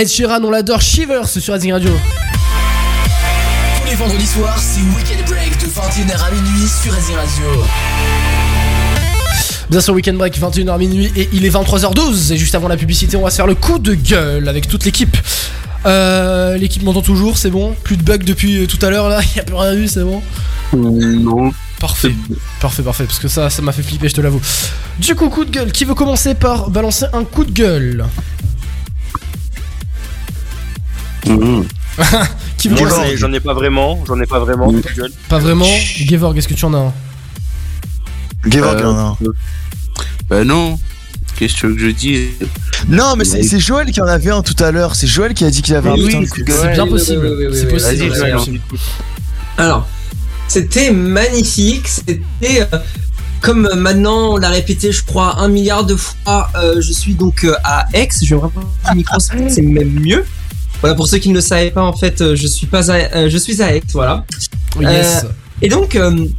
Ed 0.00 0.08
Sheeran, 0.08 0.42
on 0.42 0.50
l'adore. 0.50 0.80
Shivers 0.80 1.28
sur 1.28 1.52
Rising 1.52 1.72
Radio. 1.72 1.90
Tous 1.90 3.86
les 3.86 3.94
vendredis 3.94 4.26
soirs, 4.26 4.58
c'est 4.58 4.80
Weekend 4.96 5.28
Break 5.28 5.60
de 5.60 5.66
21h 5.66 6.24
à 6.24 6.30
minuit 6.30 6.66
sur 6.66 6.90
Rising 6.90 7.16
Radio. 7.16 7.44
Bien 9.68 9.80
sûr, 9.82 9.92
Weekend 9.92 10.16
Break, 10.16 10.40
21h 10.40 10.78
minuit 10.78 11.12
et 11.16 11.28
il 11.34 11.44
est 11.44 11.50
23h12. 11.50 12.32
Et 12.32 12.38
juste 12.38 12.54
avant 12.54 12.68
la 12.68 12.78
publicité, 12.78 13.18
on 13.18 13.24
va 13.24 13.30
se 13.30 13.36
faire 13.36 13.46
le 13.46 13.54
coup 13.54 13.78
de 13.78 13.92
gueule 13.92 14.48
avec 14.48 14.68
toute 14.68 14.86
l'équipe. 14.86 15.14
Euh, 15.84 16.56
l'équipe 16.56 16.82
m'entend 16.82 17.02
toujours, 17.02 17.36
c'est 17.36 17.50
bon? 17.50 17.76
Plus 17.84 17.98
de 17.98 18.02
bugs 18.02 18.16
depuis 18.16 18.62
euh, 18.62 18.66
tout 18.66 18.78
à 18.80 18.88
l'heure 18.88 19.10
là, 19.10 19.20
il 19.36 19.40
a 19.40 19.42
plus 19.42 19.54
rien 19.54 19.74
eu, 19.74 19.86
c'est 19.86 20.02
bon? 20.02 20.22
Non. 20.74 21.52
Parfait, 21.78 22.14
parfait, 22.58 22.82
parfait, 22.82 23.04
parce 23.04 23.18
que 23.18 23.28
ça, 23.28 23.50
ça 23.50 23.60
m'a 23.60 23.72
fait 23.72 23.82
flipper, 23.82 24.08
je 24.08 24.14
te 24.14 24.20
l'avoue. 24.22 24.40
Du 24.98 25.14
coup, 25.14 25.28
coup 25.28 25.44
de 25.44 25.50
gueule, 25.50 25.72
qui 25.72 25.84
veut 25.84 25.94
commencer 25.94 26.34
par 26.34 26.70
balancer 26.70 27.04
un 27.12 27.24
coup 27.24 27.44
de 27.44 27.52
gueule? 27.52 28.06
Qui 32.58 32.68
veut 32.68 32.76
Moi, 32.76 32.88
j'en 32.88 33.02
ai, 33.04 33.16
j'en 33.16 33.32
ai 33.32 33.40
pas 33.40 33.54
vraiment, 33.54 34.02
j'en 34.06 34.20
ai 34.20 34.26
pas 34.26 34.38
vraiment. 34.38 34.70
Mm. 34.72 34.82
gueule. 34.96 35.12
Pas 35.28 35.38
vraiment 35.38 35.66
Gevorg, 35.66 36.36
est-ce 36.38 36.48
que 36.48 36.54
tu 36.54 36.64
en 36.64 36.74
as 36.74 36.78
un 36.78 36.92
Gevorg, 38.48 38.76
Euh, 38.76 38.80
il 38.80 38.82
y 38.82 38.86
en 38.86 38.96
a 38.96 39.00
un. 39.00 39.16
Bah 40.28 40.44
non. 40.44 40.78
Qu'est-ce 41.36 41.54
que 41.54 41.58
tu 41.60 41.66
veux 41.68 41.74
que 41.74 41.80
je 41.80 41.90
dise 41.90 42.28
Non, 42.88 43.14
mais 43.16 43.24
c'est 43.24 43.42
c'est 43.42 43.60
Joël 43.60 43.90
qui 43.90 44.00
en 44.00 44.06
avait 44.06 44.30
un 44.30 44.42
tout 44.42 44.56
à 44.62 44.70
l'heure. 44.70 44.94
C'est 44.94 45.06
Joël 45.06 45.34
qui 45.34 45.44
a 45.44 45.50
dit 45.50 45.62
qu'il 45.62 45.74
avait 45.74 45.90
un 45.90 45.94
Oui, 45.94 46.06
putain 46.06 46.20
de 46.20 46.24
c'est 46.26 46.30
coup 46.32 46.40
de 46.40 46.44
gueule. 46.44 46.56
C'est 46.60 46.72
bien 46.72 46.86
possible, 46.86 47.20
oui, 47.26 47.34
oui, 47.38 47.46
oui, 47.50 47.56
c'est 47.80 48.00
oui, 48.00 48.10
possible. 48.38 48.60
Alors, 49.56 49.86
c'était 50.48 50.90
magnifique. 50.90 51.88
C'était 51.88 52.22
euh, 52.72 52.78
comme 53.40 53.68
maintenant 53.76 54.34
on 54.34 54.36
l'a 54.36 54.48
répété, 54.50 54.92
je 54.92 55.02
crois, 55.04 55.38
un 55.40 55.48
milliard 55.48 55.84
de 55.84 55.96
fois. 55.96 56.50
euh, 56.56 56.80
je 56.80 56.92
suis 56.92 57.14
donc 57.14 57.44
euh, 57.44 57.54
à 57.64 57.86
Aix. 57.94 58.08
Je 58.22 58.34
vais 58.34 58.40
vraiment 58.40 58.68
le 58.90 58.96
micro, 58.96 59.18
c'est 59.20 59.62
même 59.62 59.90
mieux. 60.00 60.24
Voilà, 60.80 60.94
pour 60.94 61.06
ceux 61.08 61.18
qui 61.18 61.28
ne 61.28 61.34
le 61.34 61.40
savaient 61.40 61.70
pas, 61.70 61.82
en 61.82 61.92
fait, 61.92 62.20
euh, 62.20 62.34
je 62.36 62.46
suis 62.46 62.66
pas, 62.66 62.90
à, 62.90 62.94
euh, 63.16 63.28
je 63.30 63.36
suis 63.38 63.60
à 63.62 63.74
Aix, 63.76 63.82
voilà. 63.92 64.24
Yes. 64.80 65.24
Euh, 65.24 65.28
et 65.62 65.68
donc 65.68 65.98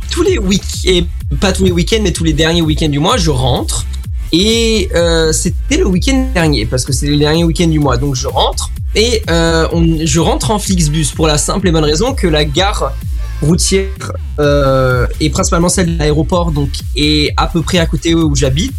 tous 0.09 0.23
les 0.23 0.39
week 0.39 0.63
et 0.85 1.05
pas 1.39 1.51
tous 1.53 1.63
les 1.63 1.71
week-ends, 1.71 1.99
mais 2.01 2.11
tous 2.11 2.23
les 2.23 2.33
derniers 2.33 2.63
week-ends 2.63 2.89
du 2.89 2.97
mois, 2.99 3.17
je 3.17 3.29
rentre. 3.29 3.85
Et 4.33 4.89
euh, 4.95 5.31
c'était 5.31 5.77
le 5.77 5.85
week-end 5.87 6.27
dernier 6.33 6.65
parce 6.65 6.85
que 6.85 6.93
c'est 6.93 7.05
le 7.07 7.17
dernier 7.17 7.43
week-end 7.43 7.67
du 7.67 7.79
mois, 7.79 7.97
donc 7.97 8.15
je 8.15 8.27
rentre 8.27 8.71
et 8.95 9.21
euh, 9.29 9.67
on- 9.73 10.05
je 10.05 10.19
rentre 10.21 10.51
en 10.51 10.57
Flixbus 10.59 11.07
pour 11.15 11.27
la 11.27 11.37
simple 11.37 11.67
et 11.67 11.71
bonne 11.71 11.83
raison 11.83 12.13
que 12.13 12.27
la 12.27 12.45
gare 12.45 12.93
routière 13.41 13.87
euh, 14.39 15.05
est 15.19 15.29
principalement 15.29 15.69
celle 15.69 15.93
de 15.93 15.99
l'aéroport, 15.99 16.51
donc 16.51 16.69
est 16.95 17.31
à 17.37 17.47
peu 17.47 17.61
près 17.61 17.77
à 17.79 17.85
côté 17.85 18.15
où 18.15 18.33
j'habite. 18.35 18.73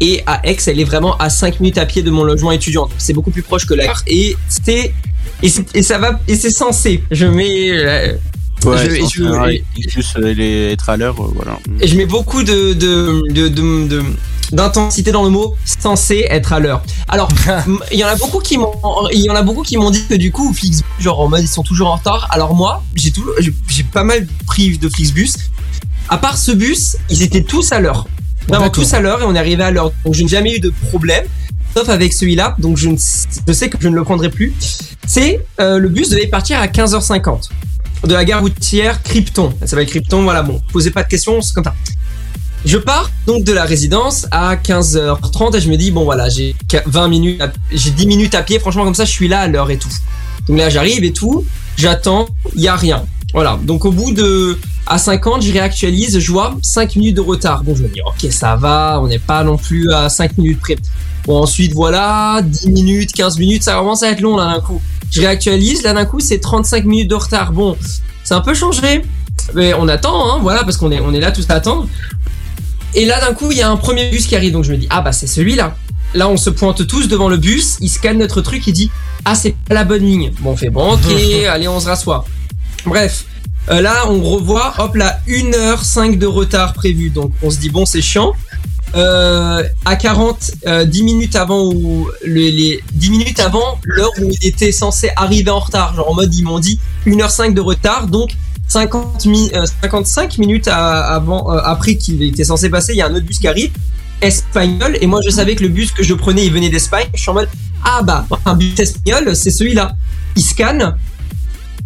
Et 0.00 0.22
à 0.26 0.40
Aix, 0.46 0.56
elle 0.66 0.80
est 0.80 0.84
vraiment 0.84 1.16
à 1.18 1.30
5 1.30 1.60
minutes 1.60 1.78
à 1.78 1.86
pied 1.86 2.02
de 2.02 2.10
mon 2.10 2.24
logement 2.24 2.50
étudiant. 2.52 2.82
Donc 2.82 2.92
c'est 2.98 3.12
beaucoup 3.12 3.30
plus 3.30 3.42
proche 3.42 3.66
que 3.66 3.74
la 3.74 3.86
gare. 3.86 4.02
Et 4.06 4.36
c'est 4.48 4.92
et, 5.42 5.82
ça 5.82 5.98
va 5.98 6.20
et 6.28 6.34
c'est 6.36 6.50
censé. 6.50 7.02
Je 7.10 7.26
mets 7.26 7.70
euh, 7.70 8.12
Ouais, 8.64 8.76
je- 8.88 8.94
je- 8.94 9.22
faire, 9.24 9.50
juste 9.88 10.18
les- 10.18 10.70
être 10.72 10.88
à 10.88 10.96
l'heure, 10.96 11.20
euh, 11.20 11.30
voilà. 11.34 11.58
et 11.80 11.88
je 11.88 11.96
mets 11.96 12.06
beaucoup 12.06 12.44
de, 12.44 12.74
de, 12.74 13.20
de, 13.32 13.48
de- 13.48 13.88
de- 13.88 14.02
d'intensité 14.52 15.10
dans 15.10 15.24
le 15.24 15.30
mot 15.30 15.56
censé 15.64 16.26
être 16.30 16.52
à 16.52 16.60
l'heure. 16.60 16.82
Alors, 17.08 17.28
il 17.92 17.98
y 17.98 18.04
en 18.04 18.08
a 18.08 18.14
beaucoup 18.14 18.38
qui 18.38 18.58
m'ont, 18.58 18.72
il 19.12 19.20
y 19.20 19.30
en 19.30 19.34
a 19.34 19.42
beaucoup 19.42 19.62
qui 19.62 19.76
m'ont 19.78 19.90
dit 19.90 20.04
que 20.08 20.14
du 20.14 20.30
coup, 20.30 20.52
Flixbus, 20.52 20.84
genre 21.00 21.18
en 21.20 21.28
mode 21.28 21.42
ils 21.42 21.48
sont 21.48 21.64
toujours 21.64 21.88
en 21.90 21.96
retard. 21.96 22.28
Alors 22.30 22.54
moi, 22.54 22.84
j'ai 22.94 23.10
tout, 23.10 23.24
j'ai- 23.40 23.54
j'ai 23.68 23.82
pas 23.84 24.04
mal 24.04 24.28
pris 24.46 24.78
de 24.78 24.88
Flixbus. 24.88 25.30
À 26.08 26.18
part 26.18 26.36
ce 26.38 26.52
bus, 26.52 26.96
ils 27.10 27.22
étaient 27.22 27.42
tous 27.42 27.72
à 27.72 27.80
l'heure. 27.80 28.06
Vraiment 28.48 28.66
tous 28.70 28.92
à 28.94 29.00
l'heure 29.00 29.20
et 29.22 29.24
on 29.24 29.34
est 29.34 29.38
arrivé 29.38 29.62
à 29.62 29.70
l'heure. 29.70 29.92
Donc 30.04 30.14
je 30.14 30.22
n'ai 30.22 30.28
jamais 30.28 30.54
eu 30.56 30.60
de 30.60 30.72
problème. 30.88 31.24
Sauf 31.74 31.88
avec 31.88 32.12
celui-là, 32.12 32.54
donc 32.58 32.76
je, 32.76 32.88
ne- 32.90 32.96
je 33.48 33.52
sais 33.52 33.70
que 33.70 33.78
je 33.80 33.88
ne 33.88 33.94
le 33.94 34.04
prendrai 34.04 34.28
plus. 34.28 34.52
C'est 35.06 35.40
euh, 35.60 35.78
le 35.78 35.88
bus 35.88 36.10
devait 36.10 36.26
partir 36.26 36.58
à 36.60 36.66
15h50 36.66 37.48
de 38.06 38.12
la 38.14 38.24
gare 38.26 38.40
routière 38.40 39.02
Krypton. 39.02 39.54
Ça 39.60 39.68
s'appelle 39.68 39.86
Krypton, 39.86 40.22
voilà, 40.22 40.42
bon, 40.42 40.60
posez 40.72 40.90
pas 40.90 41.02
de 41.02 41.08
questions, 41.08 41.40
c'est 41.40 41.54
comme 41.54 41.64
ça. 41.64 41.74
Je 42.64 42.76
pars 42.78 43.10
donc 43.26 43.44
de 43.44 43.52
la 43.52 43.64
résidence 43.64 44.26
à 44.30 44.54
15h30 44.56 45.56
et 45.56 45.60
je 45.60 45.68
me 45.70 45.76
dis, 45.76 45.90
bon 45.90 46.04
voilà, 46.04 46.28
j'ai 46.28 46.54
qu- 46.68 46.76
20 46.84 47.08
minutes, 47.08 47.42
j'ai 47.72 47.90
10 47.90 48.06
minutes 48.06 48.34
à 48.34 48.42
pied, 48.42 48.58
franchement, 48.58 48.84
comme 48.84 48.94
ça, 48.94 49.04
je 49.06 49.10
suis 49.10 49.28
là 49.28 49.40
à 49.40 49.48
l'heure 49.48 49.70
et 49.70 49.78
tout. 49.78 49.88
Donc 50.48 50.58
là, 50.58 50.68
j'arrive 50.68 51.04
et 51.04 51.12
tout, 51.12 51.44
j'attends, 51.78 52.28
il 52.54 52.60
y 52.60 52.68
a 52.68 52.76
rien. 52.76 53.04
Voilà, 53.32 53.58
donc 53.62 53.84
au 53.84 53.92
bout 53.92 54.12
de. 54.12 54.58
À 54.86 54.98
50, 54.98 55.42
je 55.42 55.52
réactualise, 55.52 56.18
je 56.18 56.32
vois 56.32 56.56
5 56.60 56.96
minutes 56.96 57.16
de 57.16 57.20
retard. 57.20 57.62
Bon, 57.62 57.74
je 57.74 57.84
me 57.84 57.88
dis, 57.88 58.00
ok, 58.00 58.30
ça 58.32 58.56
va, 58.56 58.98
on 59.00 59.06
n'est 59.06 59.20
pas 59.20 59.44
non 59.44 59.56
plus 59.56 59.92
à 59.92 60.08
5 60.08 60.38
minutes 60.38 60.60
près. 60.60 60.76
Bon, 61.24 61.40
ensuite, 61.40 61.72
voilà, 61.72 62.40
10 62.44 62.70
minutes, 62.70 63.12
15 63.12 63.38
minutes, 63.38 63.62
ça 63.62 63.74
commence 63.74 64.02
à 64.02 64.10
être 64.10 64.20
long 64.20 64.36
là 64.36 64.52
d'un 64.52 64.60
coup. 64.60 64.82
Je 65.10 65.20
réactualise, 65.20 65.82
là 65.82 65.92
d'un 65.92 66.04
coup, 66.04 66.18
c'est 66.20 66.38
35 66.38 66.84
minutes 66.84 67.08
de 67.08 67.14
retard. 67.14 67.52
Bon, 67.52 67.76
c'est 68.24 68.34
un 68.34 68.40
peu 68.40 68.54
changé. 68.54 69.02
Mais 69.54 69.72
on 69.74 69.88
attend, 69.88 70.30
hein, 70.30 70.38
voilà, 70.42 70.64
parce 70.64 70.76
qu'on 70.76 70.90
est, 70.90 71.00
on 71.00 71.14
est 71.14 71.20
là 71.20 71.32
tous 71.32 71.46
à 71.48 71.54
attendre. 71.54 71.86
Et 72.94 73.04
là, 73.04 73.20
d'un 73.20 73.34
coup, 73.34 73.50
il 73.50 73.58
y 73.58 73.62
a 73.62 73.70
un 73.70 73.76
premier 73.76 74.10
bus 74.10 74.26
qui 74.26 74.36
arrive, 74.36 74.52
donc 74.52 74.64
je 74.64 74.72
me 74.72 74.76
dis, 74.76 74.86
ah 74.90 75.00
bah 75.00 75.12
c'est 75.12 75.26
celui-là. 75.26 75.76
Là, 76.14 76.28
on 76.28 76.36
se 76.36 76.50
pointe 76.50 76.86
tous 76.86 77.08
devant 77.08 77.28
le 77.28 77.38
bus, 77.38 77.78
il 77.80 77.88
scanne 77.88 78.18
notre 78.18 78.42
truc, 78.42 78.66
il 78.66 78.72
dit, 78.72 78.90
ah 79.24 79.34
c'est 79.34 79.54
pas 79.68 79.74
la 79.74 79.84
bonne 79.84 80.02
ligne. 80.02 80.32
Bon, 80.40 80.50
on 80.50 80.56
fait, 80.56 80.68
bon, 80.70 80.92
ok, 80.92 81.00
allez, 81.50 81.68
on 81.68 81.80
se 81.80 81.86
rassoit. 81.86 82.24
Bref, 82.86 83.24
euh, 83.70 83.80
là, 83.80 84.08
on 84.08 84.20
revoit, 84.22 84.74
hop 84.78 84.96
là, 84.96 85.20
1h05 85.28 86.18
de 86.18 86.26
retard 86.26 86.72
prévu, 86.72 87.10
donc 87.10 87.32
on 87.42 87.50
se 87.50 87.58
dit, 87.58 87.70
bon, 87.70 87.86
c'est 87.86 88.02
chiant. 88.02 88.32
Euh, 88.94 89.62
à 89.86 89.96
40, 89.96 90.50
euh, 90.66 90.84
10 90.84 91.02
minutes 91.02 91.34
avant 91.36 91.64
où 91.72 92.08
le- 92.26 92.34
les 92.50 92.82
10 92.92 93.10
minutes 93.10 93.40
avant 93.40 93.78
l'heure 93.84 94.10
où 94.20 94.28
il 94.30 94.46
était 94.46 94.70
censé 94.70 95.08
arriver 95.16 95.50
en 95.50 95.60
retard, 95.60 95.94
genre 95.94 96.10
en 96.10 96.14
mode 96.14 96.34
ils 96.34 96.44
m'ont 96.44 96.58
dit 96.58 96.78
1h05 97.06 97.54
de 97.54 97.62
retard, 97.62 98.06
donc 98.06 98.32
50 98.68 99.24
mi- 99.24 99.50
euh, 99.54 99.64
55 99.80 100.36
minutes 100.36 100.68
à- 100.68 101.06
avant, 101.06 101.54
euh, 101.54 101.58
après 101.64 101.94
qu'il 101.96 102.22
était 102.22 102.44
censé 102.44 102.68
passer, 102.68 102.92
il 102.92 102.98
y 102.98 103.00
a 103.02 103.06
un 103.06 103.14
autre 103.14 103.24
bus 103.24 103.38
qui 103.38 103.48
arrive, 103.48 103.70
espagnol, 104.20 104.98
et 105.00 105.06
moi 105.06 105.20
je 105.24 105.30
savais 105.30 105.54
que 105.56 105.62
le 105.62 105.70
bus 105.70 105.90
que 105.92 106.02
je 106.02 106.12
prenais 106.12 106.44
il 106.44 106.52
venait 106.52 106.68
d'Espagne, 106.68 107.06
je 107.14 107.20
suis 107.22 107.30
en 107.30 107.34
mode 107.34 107.48
ah 107.84 108.02
bah 108.02 108.26
un 108.44 108.54
bus 108.54 108.78
espagnol 108.78 109.34
c'est 109.34 109.50
celui-là, 109.50 109.96
il 110.36 110.42
scanne, 110.42 110.96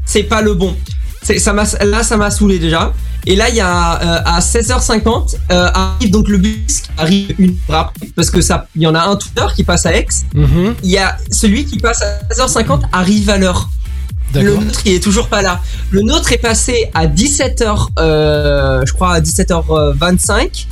c'est 0.06 0.22
pas 0.22 0.40
le 0.40 0.54
bon. 0.54 0.74
Ça 1.22 1.52
m'a, 1.52 1.64
là, 1.84 2.02
ça 2.02 2.16
m'a 2.16 2.30
saoulé 2.30 2.58
déjà. 2.58 2.94
Et 3.26 3.34
là, 3.34 3.48
il 3.48 3.56
y 3.56 3.60
a 3.60 4.00
euh, 4.00 4.22
à 4.24 4.38
16h50 4.38 5.34
euh, 5.50 5.68
arrive 5.74 6.10
donc 6.10 6.28
le 6.28 6.38
bus 6.38 6.80
qui 6.82 6.90
arrive 6.96 7.34
une 7.38 7.56
heure 7.68 7.76
après 7.76 8.08
parce 8.14 8.30
que 8.30 8.40
ça, 8.40 8.68
il 8.76 8.82
y 8.82 8.86
en 8.86 8.94
a 8.94 9.00
un 9.00 9.16
tout 9.16 9.28
à 9.36 9.40
l'heure 9.40 9.54
qui 9.54 9.64
passe 9.64 9.84
à 9.84 9.96
Aix. 9.96 10.06
Il 10.84 10.90
y 10.90 10.98
a 10.98 11.16
celui 11.32 11.64
qui 11.64 11.78
passe 11.78 12.02
à 12.02 12.20
16h50 12.32 12.82
arrive 12.92 13.28
à 13.28 13.36
l'heure. 13.36 13.68
Le 14.34 14.54
nôtre, 14.54 14.80
il 14.84 14.92
est 14.92 15.02
toujours 15.02 15.28
pas 15.28 15.42
là. 15.42 15.60
Le 15.90 16.02
nôtre 16.02 16.32
est 16.32 16.38
passé 16.38 16.90
à 16.94 17.06
17h, 17.06 17.88
euh, 17.98 18.82
je 18.86 18.92
crois 18.92 19.14
à 19.14 19.20
17h25. 19.20 20.66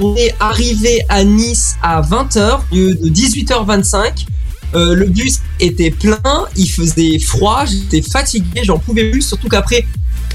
On 0.00 0.16
est 0.16 0.34
arrivé 0.40 1.02
à 1.08 1.22
Nice 1.24 1.76
à 1.82 2.00
20h, 2.00 2.60
au 2.72 2.74
lieu 2.74 2.94
de 2.94 3.08
18h25. 3.08 4.26
Euh, 4.74 4.94
le 4.94 5.06
bus 5.06 5.40
était 5.58 5.90
plein, 5.90 6.18
il 6.56 6.68
faisait 6.70 7.18
froid, 7.18 7.64
j'étais 7.66 8.02
fatigué, 8.08 8.60
j'en 8.64 8.78
pouvais 8.78 9.10
plus, 9.10 9.22
surtout 9.22 9.48
qu'après, 9.48 9.84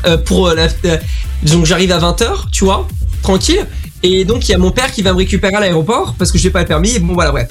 euh, 0.05 0.17
pour 0.17 0.47
euh, 0.47 0.55
la, 0.55 0.67
euh, 0.85 0.97
donc 1.43 1.65
j'arrive 1.65 1.91
à 1.91 1.99
20h, 1.99 2.49
tu 2.51 2.65
vois, 2.65 2.87
tranquille. 3.21 3.65
Et 4.03 4.25
donc 4.25 4.47
il 4.47 4.51
y 4.51 4.55
a 4.55 4.57
mon 4.57 4.71
père 4.71 4.91
qui 4.91 5.01
va 5.01 5.13
me 5.13 5.17
récupérer 5.17 5.53
à 5.55 5.59
l'aéroport 5.61 6.15
parce 6.19 6.31
que 6.31 6.37
j'ai 6.37 6.49
pas 6.49 6.59
le 6.59 6.65
permis. 6.67 6.95
Et 6.95 6.99
bon 6.99 7.13
voilà, 7.13 7.31
bref. 7.31 7.47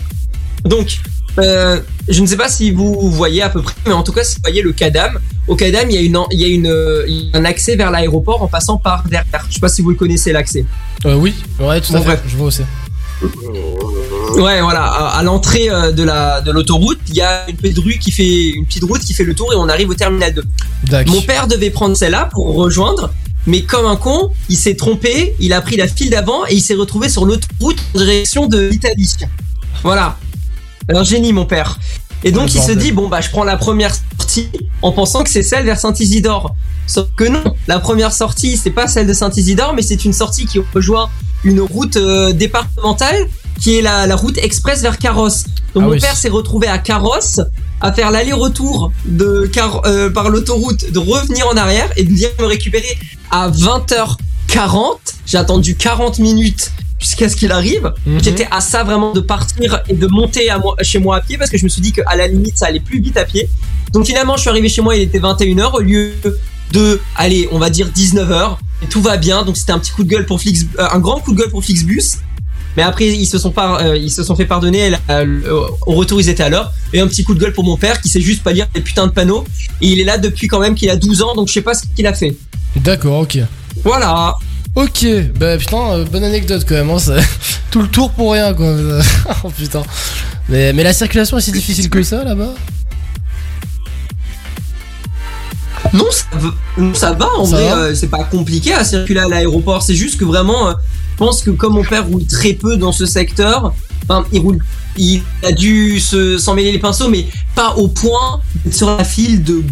Donc, 0.65 0.98
euh, 1.39 1.81
je 2.09 2.20
ne 2.20 2.27
sais 2.27 2.36
pas 2.36 2.48
si 2.48 2.70
vous 2.70 3.11
voyez 3.11 3.43
à 3.43 3.48
peu 3.48 3.61
près, 3.62 3.74
mais 3.86 3.93
en 3.93 4.02
tout 4.02 4.12
cas, 4.12 4.23
si 4.23 4.36
vous 4.36 4.43
voyez 4.44 4.62
le 4.62 4.73
Cadam, 4.73 5.19
au 5.48 5.56
Cadam, 5.56 5.90
il 5.90 5.94
y 5.97 5.98
a, 5.98 6.02
une, 6.02 6.19
il 6.31 6.40
y 6.40 6.44
a, 6.44 6.48
une, 6.48 7.05
il 7.09 7.15
y 7.15 7.31
a 7.35 7.39
un 7.39 7.44
accès 7.44 7.77
vers 7.77 7.90
l'aéroport 7.90 8.43
en 8.43 8.47
passant 8.47 8.77
par 8.77 9.02
derrière. 9.05 9.47
Je 9.48 9.55
sais 9.55 9.61
pas 9.61 9.69
si 9.69 9.82
vous 9.82 9.90
le 9.90 9.97
connaissez, 9.97 10.32
l'accès. 10.32 10.65
Euh, 11.06 11.15
oui, 11.16 11.35
ouais, 11.61 11.81
tout 11.81 11.93
à 11.94 11.98
Bon, 11.98 12.02
fait. 12.02 12.09
bref. 12.11 12.20
Je 12.28 12.36
vois 12.36 12.47
aussi. 12.48 12.62
Ouais, 14.40 14.61
voilà, 14.61 14.85
à, 14.85 15.19
à 15.19 15.23
l'entrée 15.23 15.70
euh, 15.70 15.93
de 15.93 16.02
la 16.02 16.40
de 16.40 16.51
l'autoroute, 16.51 16.98
il 17.09 17.15
y 17.16 17.20
a 17.20 17.48
une 17.48 17.56
petite 17.56 17.78
rue 17.78 17.98
qui 17.98 18.11
fait 18.11 18.51
une 18.51 18.66
petite 18.66 18.85
route 18.85 19.01
qui 19.01 19.15
fait 19.15 19.24
le 19.24 19.35
tour 19.35 19.52
et 19.52 19.56
on 19.56 19.69
arrive 19.69 19.90
au 19.90 19.94
terminal 19.94 20.35
2. 20.35 21.05
Mon 21.06 21.23
père 21.23 21.47
devait 21.47 21.70
prendre 21.70 21.97
celle-là 21.97 22.28
pour 22.32 22.55
rejoindre, 22.55 23.12
mais 23.47 23.62
comme 23.62 23.86
un 23.86 23.97
con, 23.97 24.31
il 24.48 24.56
s'est 24.56 24.74
trompé, 24.77 25.35
il 25.40 25.52
a 25.52 25.61
pris 25.61 25.77
la 25.77 25.89
file 25.89 26.11
d'avant 26.11 26.47
et 26.47 26.55
il 26.55 26.61
s'est 26.61 26.74
retrouvé 26.74 27.09
sur 27.09 27.24
l'autre 27.27 27.47
route 27.61 27.78
en 27.94 27.98
direction 27.98 28.47
de 28.47 28.59
l'Italie. 28.69 29.15
Voilà. 29.82 30.19
Un 30.93 31.05
génie 31.05 31.32
mon 31.32 31.47
père. 31.47 31.78
Et 32.24 32.32
donc 32.32 32.48
Oh, 32.48 32.52
il 32.55 32.62
se 32.62 32.73
dit 32.73 32.93
bon 32.93 33.09
bah 33.09 33.20
je 33.20 33.31
prends 33.31 33.44
la 33.44 33.56
première 33.56 33.94
sortie 33.94 34.48
en 34.82 34.93
pensant 34.93 35.23
que 35.24 35.31
c'est 35.31 35.43
celle 35.43 35.65
vers 35.65 35.78
Saint-Isidore. 35.78 36.55
Sauf 36.86 37.09
que 37.16 37.24
non, 37.24 37.43
la 37.66 37.78
première 37.81 38.12
sortie 38.12 38.56
c'est 38.56 38.70
pas 38.70 38.86
celle 38.86 39.06
de 39.06 39.12
Saint-Isidore 39.12 39.74
mais 39.74 39.82
c'est 39.82 40.05
une 40.05 40.12
sortie 40.12 40.47
qui 40.47 40.59
rejoint 40.74 41.09
une 41.44 41.61
route 41.61 41.97
euh, 41.97 42.32
départementale 42.32 43.28
qui 43.60 43.78
est 43.78 43.82
la, 43.82 44.06
la 44.06 44.16
route 44.16 44.36
express 44.39 44.82
vers 44.82 44.98
Carrosse. 44.98 45.44
Donc 45.74 45.82
Ah 45.85 45.86
mon 45.86 45.93
oui. 45.93 46.01
père 46.01 46.16
s'est 46.16 46.28
retrouvé 46.28 46.66
à 46.68 46.78
Carrosse 46.78 47.40
à 47.81 47.93
faire 47.93 48.10
l'aller-retour 48.10 48.93
de 49.05 49.48
Car- 49.52 49.82
euh, 49.86 50.09
par 50.10 50.28
l'autoroute, 50.31 50.90
de 50.93 50.98
revenir 50.98 51.47
en 51.48 51.56
arrière 51.56 51.90
et 51.97 52.05
de 52.05 52.09
venir 52.10 52.28
me 52.40 52.47
récupérer 52.47 52.97
à 53.31 53.51
20h40. 53.51 54.98
J'ai 55.26 55.39
attendu 55.39 55.74
40 55.76 56.18
minutes. 56.18 56.70
jusqu'à 57.01 57.28
ce 57.28 57.36
qu'il 57.36 57.52
arrive. 57.52 57.93
Mhm. 58.06 58.22
J'étais 58.24 58.48
à 58.51 58.62
ça 58.62 58.82
vraiment 58.82 59.12
de 59.12 59.20
partir 59.20 59.82
et 59.90 59.94
de 59.94 60.06
monter 60.06 60.48
à 60.48 60.59
moi, 60.59 60.74
chez 60.81 60.98
moi 60.98 61.16
à 61.16 61.20
pied 61.20 61.36
parce 61.36 61.51
que 61.51 61.59
je 61.59 61.64
me 61.64 61.68
suis 61.68 61.82
dit 61.82 61.93
qu'à 61.93 62.16
la 62.16 62.26
limite 62.28 62.56
ça 62.56 62.66
allait 62.66 62.81
plus 62.81 62.98
vite 62.98 63.18
à 63.18 63.26
pied. 63.26 63.47
Donc 63.93 64.06
finalement 64.06 64.36
je 64.36 64.40
suis 64.43 64.48
arrivé 64.48 64.70
chez 64.70 64.81
moi, 64.81 64.97
il 64.97 65.02
était 65.02 65.18
21h 65.18 65.74
au 65.74 65.81
lieu 65.81 66.12
de, 66.72 67.01
allez, 67.16 67.47
on 67.52 67.59
va 67.59 67.68
dire 67.68 67.89
19h. 67.94 68.56
Et 68.82 68.86
tout 68.86 69.02
va 69.02 69.18
bien, 69.18 69.43
donc 69.44 69.59
c'était 69.59 69.72
un 69.72 69.78
petit 69.81 69.90
coup 69.93 70.02
de 70.05 70.09
gueule 70.09 70.24
pour 70.24 70.40
Flix, 70.40 70.64
euh, 70.78 70.86
un 70.90 70.98
grand 70.98 71.20
coup 71.20 71.32
de 71.35 71.39
gueule 71.40 71.51
pour 71.51 71.62
Flixbus. 71.62 72.20
Mais 72.77 72.83
après 72.83 73.07
ils 73.09 73.27
se 73.27 73.39
sont 73.39 73.51
pas, 73.51 73.81
euh, 73.83 73.97
ils 73.97 74.11
se 74.11 74.23
sont 74.25 74.35
fait 74.37 74.47
pardonner. 74.47 74.93
euh, 75.11 75.67
au 75.87 75.93
retour 75.95 76.21
ils 76.21 76.29
étaient 76.29 76.43
à 76.43 76.49
l'heure. 76.49 76.73
Et 76.93 77.01
un 77.01 77.07
petit 77.07 77.25
coup 77.25 77.35
de 77.35 77.41
gueule 77.41 77.53
pour 77.53 77.65
mon 77.65 77.77
père 77.77 78.01
qui 78.01 78.09
sait 78.09 78.21
juste 78.21 78.43
pas 78.43 78.53
lire 78.53 78.67
les 78.75 78.81
putains 78.81 79.07
de 79.07 79.13
panneaux. 79.13 79.45
Et 79.81 79.89
il 79.89 80.01
est 80.01 80.05
là 80.05 80.19
depuis 80.19 80.49
quand 80.49 80.61
même 80.61 80.75
qu'il 80.75 80.91
a 80.91 80.97
12 80.97 81.23
ans, 81.23 81.35
donc 81.35 81.49
je 81.49 81.53
sais 81.55 81.63
pas 81.63 81.75
ce 81.75 81.83
qu'il 81.95 82.07
a 82.07 82.13
fait. 82.15 82.37
D'accord, 82.77 83.21
ok. 83.21 83.39
Voilà. 83.85 84.35
Ok, 84.75 85.07
bah 85.39 85.57
putain, 85.57 85.93
euh, 85.93 86.05
bonne 86.05 86.25
anecdote 86.25 86.65
quand 86.69 86.75
même. 86.75 86.91
Hein, 86.91 86.99
ça- 86.99 87.17
Tout 87.71 87.83
le 87.83 87.89
tour 87.89 88.11
pour 88.11 88.33
rien 88.33 88.53
quoi. 88.55 88.75
oh 89.45 89.51
putain. 89.57 89.83
Mais, 90.49 90.73
mais 90.73 90.83
la 90.83 90.93
circulation 90.93 91.39
est 91.39 91.43
si 91.43 91.53
difficile 91.53 91.89
que 91.89 92.03
ça 92.03 92.25
là-bas? 92.25 92.55
Non, 95.93 96.07
ça 96.11 96.25
va, 96.33 96.49
non, 96.79 96.95
ça 96.95 97.13
va 97.13 97.29
en 97.37 97.45
Ça 97.45 97.57
vrai, 97.57 97.73
euh, 97.73 97.95
c'est 97.95 98.09
pas 98.09 98.25
compliqué 98.25 98.73
à 98.75 98.83
circuler 98.85 99.21
à 99.21 99.29
l'aéroport. 99.29 99.83
C'est 99.83 99.95
juste 99.95 100.19
que 100.19 100.25
vraiment, 100.25 100.69
euh, 100.69 100.73
pense 101.16 101.43
que 101.43 101.51
comme 101.51 101.74
mon 101.74 101.85
père 101.85 102.07
roule 102.07 102.27
très 102.27 102.53
peu 102.55 102.77
dans 102.77 102.93
ce 102.93 103.07
secteur, 103.07 103.73
enfin, 104.09 104.24
il 104.32 104.41
roule, 104.41 104.59
il 104.97 105.23
a 105.43 105.53
dû 105.53 106.01
se 106.01 106.39
s'en 106.39 106.55
mêler 106.55 106.73
les 106.73 106.78
pinceaux, 106.78 107.09
mais 107.09 107.27
pas 107.55 107.74
au 107.77 107.89
point 107.89 108.41
d'être 108.65 108.74
sur 108.74 108.97
la 108.97 109.05
file 109.05 109.43
de 109.43 109.62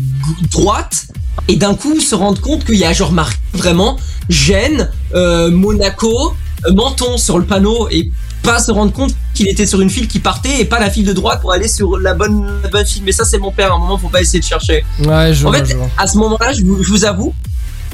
droite 0.50 1.06
et 1.48 1.56
d'un 1.56 1.74
coup 1.74 2.00
se 2.00 2.14
rendre 2.14 2.40
compte 2.40 2.64
qu'il 2.64 2.76
y 2.76 2.84
a 2.84 2.92
genre 2.92 3.12
marqué 3.12 3.36
vraiment 3.54 3.96
Gênes, 4.28 4.90
euh, 5.14 5.50
Monaco, 5.50 6.34
euh, 6.66 6.72
Menton 6.72 7.16
sur 7.18 7.38
le 7.38 7.44
panneau 7.44 7.88
et 7.90 8.10
pas 8.42 8.58
se 8.60 8.70
rendre 8.72 8.92
compte 8.92 9.14
qu'il 9.34 9.48
était 9.48 9.66
sur 9.66 9.80
une 9.80 9.90
file 9.90 10.08
qui 10.08 10.18
partait 10.18 10.60
et 10.60 10.64
pas 10.64 10.80
la 10.80 10.90
file 10.90 11.06
de 11.06 11.12
droite 11.12 11.40
pour 11.40 11.52
aller 11.52 11.68
sur 11.68 11.96
la 11.98 12.14
bonne, 12.14 12.44
la 12.62 12.68
bonne 12.68 12.86
file. 12.86 13.02
Mais 13.04 13.12
ça, 13.12 13.24
c'est 13.24 13.38
mon 13.38 13.52
père. 13.52 13.72
À 13.72 13.76
un 13.76 13.78
moment, 13.78 13.98
faut 13.98 14.08
pas 14.08 14.20
essayer 14.20 14.40
de 14.40 14.44
chercher. 14.44 14.84
Ouais, 15.04 15.32
je 15.32 15.46
En 15.46 15.50
vois, 15.50 15.58
fait, 15.58 15.72
je 15.72 15.76
vois. 15.76 15.88
à 15.96 16.06
ce 16.06 16.16
moment-là, 16.18 16.52
je 16.52 16.62
vous, 16.64 16.82
je 16.82 16.88
vous 16.88 17.04
avoue, 17.04 17.32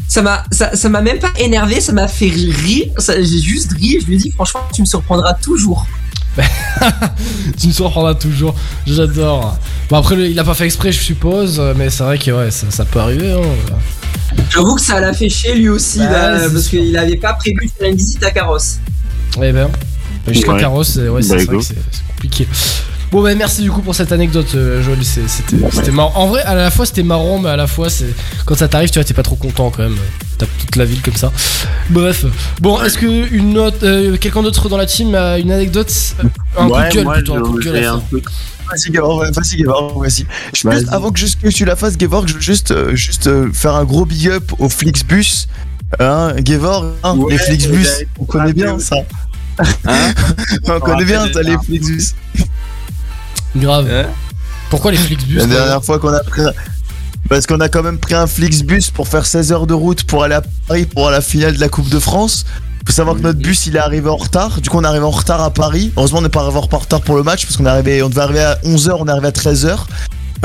ça 0.08 0.22
m'a, 0.22 0.42
ça, 0.50 0.74
ça 0.74 0.88
m'a 0.88 1.02
même 1.02 1.18
pas 1.18 1.30
énervé, 1.38 1.80
ça 1.80 1.92
m'a 1.92 2.08
fait 2.08 2.28
rire. 2.30 2.86
J'ai 2.98 3.38
juste 3.40 3.72
ri. 3.72 3.98
Je 4.00 4.06
lui 4.06 4.14
ai 4.14 4.18
dit, 4.18 4.30
franchement, 4.32 4.60
tu 4.74 4.80
me 4.80 4.86
surprendras 4.86 5.34
toujours. 5.34 5.86
tu 7.60 7.68
me 7.68 7.72
surprendras 7.72 8.14
toujours. 8.14 8.54
J'adore. 8.86 9.58
Bon, 9.90 9.96
après, 9.96 10.30
il 10.30 10.38
a 10.38 10.44
pas 10.44 10.54
fait 10.54 10.64
exprès, 10.66 10.92
je 10.92 11.00
suppose, 11.00 11.60
mais 11.76 11.90
c'est 11.90 12.02
vrai 12.04 12.18
que 12.18 12.30
ouais, 12.30 12.50
ça, 12.50 12.66
ça 12.70 12.84
peut 12.84 13.00
arriver. 13.00 13.32
Hein. 13.32 13.74
J'avoue 14.50 14.74
que 14.76 14.80
ça 14.80 15.00
l'a 15.00 15.12
fait 15.12 15.28
chier 15.28 15.54
lui 15.54 15.68
aussi, 15.68 15.98
Bah, 15.98 16.38
là, 16.38 16.48
parce 16.50 16.68
qu'il 16.68 16.96
avait 16.96 17.16
pas 17.16 17.32
prévu 17.34 17.66
de 17.66 17.70
faire 17.78 17.88
une 17.90 17.96
visite 17.96 18.22
à 18.24 18.30
carrosse. 18.30 18.78
Eh 19.42 19.52
ben, 19.52 19.68
jusqu'à 20.28 20.52
Ouais. 20.52 20.60
carrosse, 20.60 20.90
c'est 20.94 21.08
ouais, 21.08 21.22
c'est 21.22 21.36
Bah, 21.36 21.44
vrai 21.44 21.56
que 21.58 21.62
c'est 21.62 21.76
compliqué. 22.08 22.46
Bon, 23.10 23.22
bah 23.22 23.34
merci 23.34 23.62
du 23.62 23.70
coup 23.70 23.80
pour 23.80 23.94
cette 23.94 24.12
anecdote, 24.12 24.48
euh, 24.54 24.82
Joël. 24.82 24.98
c'est- 25.02 25.26
C'était 25.28 25.90
marrant. 25.92 26.12
En 26.14 26.26
vrai, 26.26 26.42
à 26.42 26.54
la 26.54 26.70
fois 26.70 26.84
c'était 26.84 27.02
marrant, 27.02 27.38
mais 27.38 27.48
à 27.48 27.56
la 27.56 27.66
fois, 27.66 27.88
c'est 27.88 28.12
quand 28.44 28.54
ça 28.54 28.68
t'arrive, 28.68 28.90
tu 28.90 28.98
vois, 28.98 29.04
t'es 29.04 29.14
pas 29.14 29.22
trop 29.22 29.36
content 29.36 29.70
quand 29.70 29.82
même. 29.82 29.96
T'as 30.36 30.46
toute 30.60 30.76
la 30.76 30.84
ville 30.84 31.00
comme 31.02 31.16
ça. 31.16 31.32
Bref. 31.90 32.26
Bon, 32.60 32.80
est-ce 32.82 32.98
que 32.98 33.32
une 33.32 33.56
autre, 33.58 33.78
euh, 33.82 34.16
quelqu'un 34.18 34.42
d'autre 34.42 34.68
dans 34.68 34.76
la 34.76 34.86
team 34.86 35.14
a 35.14 35.38
une 35.38 35.50
anecdote? 35.50 35.90
Un 36.58 36.68
coup 36.68 36.76
de 36.90 36.94
gueule 36.94 37.04
moi, 37.04 37.14
plutôt, 37.14 37.34
un 37.34 37.40
coup 37.40 37.56
de 37.58 37.62
je- 37.62 37.70
gueule. 37.70 37.84
Vas-y, 38.70 38.90
Gavor, 38.90 39.16
ouais, 39.20 39.30
vas-y, 39.30 39.56
Gavor, 39.56 39.98
vas-y. 39.98 40.26
Je- 40.54 40.68
avant 40.92 41.10
que, 41.10 41.18
juste 41.18 41.40
que 41.40 41.48
tu 41.48 41.64
la 41.64 41.74
fasses, 41.76 41.96
Gavor, 41.96 42.28
je 42.28 42.34
veux 42.34 42.40
juste, 42.40 42.70
euh, 42.72 42.94
juste 42.94 43.26
euh, 43.26 43.48
faire 43.54 43.74
un 43.74 43.84
gros 43.84 44.04
big 44.04 44.28
up 44.28 44.52
au 44.58 44.68
Flixbus. 44.68 45.46
Hein, 45.98 46.34
Gavor, 46.40 46.84
hein, 47.02 47.16
Ouais, 47.16 47.32
les 47.32 47.38
Flixbus, 47.38 47.86
on 48.18 48.24
connaît 48.26 48.52
bien 48.52 48.78
ça. 48.78 48.96
Hein 49.86 50.12
on 50.68 50.78
connaît 50.80 51.06
bien 51.06 51.26
ça, 51.32 51.40
les 51.42 51.56
Flixbus. 51.64 52.14
Grave. 53.56 54.06
Pourquoi 54.70 54.90
les 54.90 54.98
Flixbus 54.98 55.38
La 55.38 55.46
dernière 55.46 55.84
fois 55.84 55.98
qu'on 55.98 56.12
a 56.12 56.20
pris. 56.20 56.42
Parce 57.28 57.46
qu'on 57.46 57.60
a 57.60 57.68
quand 57.68 57.82
même 57.82 57.98
pris 57.98 58.14
un 58.14 58.26
Flixbus 58.26 58.90
pour 58.92 59.08
faire 59.08 59.26
16 59.26 59.52
heures 59.52 59.66
de 59.66 59.74
route 59.74 60.04
pour 60.04 60.24
aller 60.24 60.36
à 60.36 60.42
Paris 60.66 60.86
pour 60.86 61.10
la 61.10 61.20
finale 61.20 61.54
de 61.54 61.60
la 61.60 61.68
Coupe 61.68 61.88
de 61.88 61.98
France. 61.98 62.46
Faut 62.86 62.92
savoir 62.92 63.16
que 63.16 63.20
notre 63.20 63.38
bus 63.38 63.66
il 63.66 63.76
est 63.76 63.80
arrivé 63.80 64.08
en 64.08 64.16
retard. 64.16 64.62
Du 64.62 64.70
coup, 64.70 64.78
on 64.78 64.82
est 64.82 64.86
arrivé 64.86 65.04
en 65.04 65.10
retard 65.10 65.42
à 65.42 65.50
Paris. 65.50 65.92
Heureusement, 65.96 66.20
on 66.20 66.22
n'est 66.22 66.30
pas 66.30 66.40
arrivé 66.40 66.56
en 66.56 66.78
retard 66.78 67.02
pour 67.02 67.16
le 67.16 67.22
match 67.22 67.44
parce 67.44 67.58
qu'on 67.58 67.66
est 67.66 67.70
arrivé, 67.70 68.02
on 68.02 68.08
devait 68.08 68.22
arriver 68.22 68.40
à 68.40 68.54
11h, 68.64 68.96
on 68.98 69.06
est 69.06 69.10
arrivé 69.10 69.26
à 69.26 69.30
13h. 69.30 69.78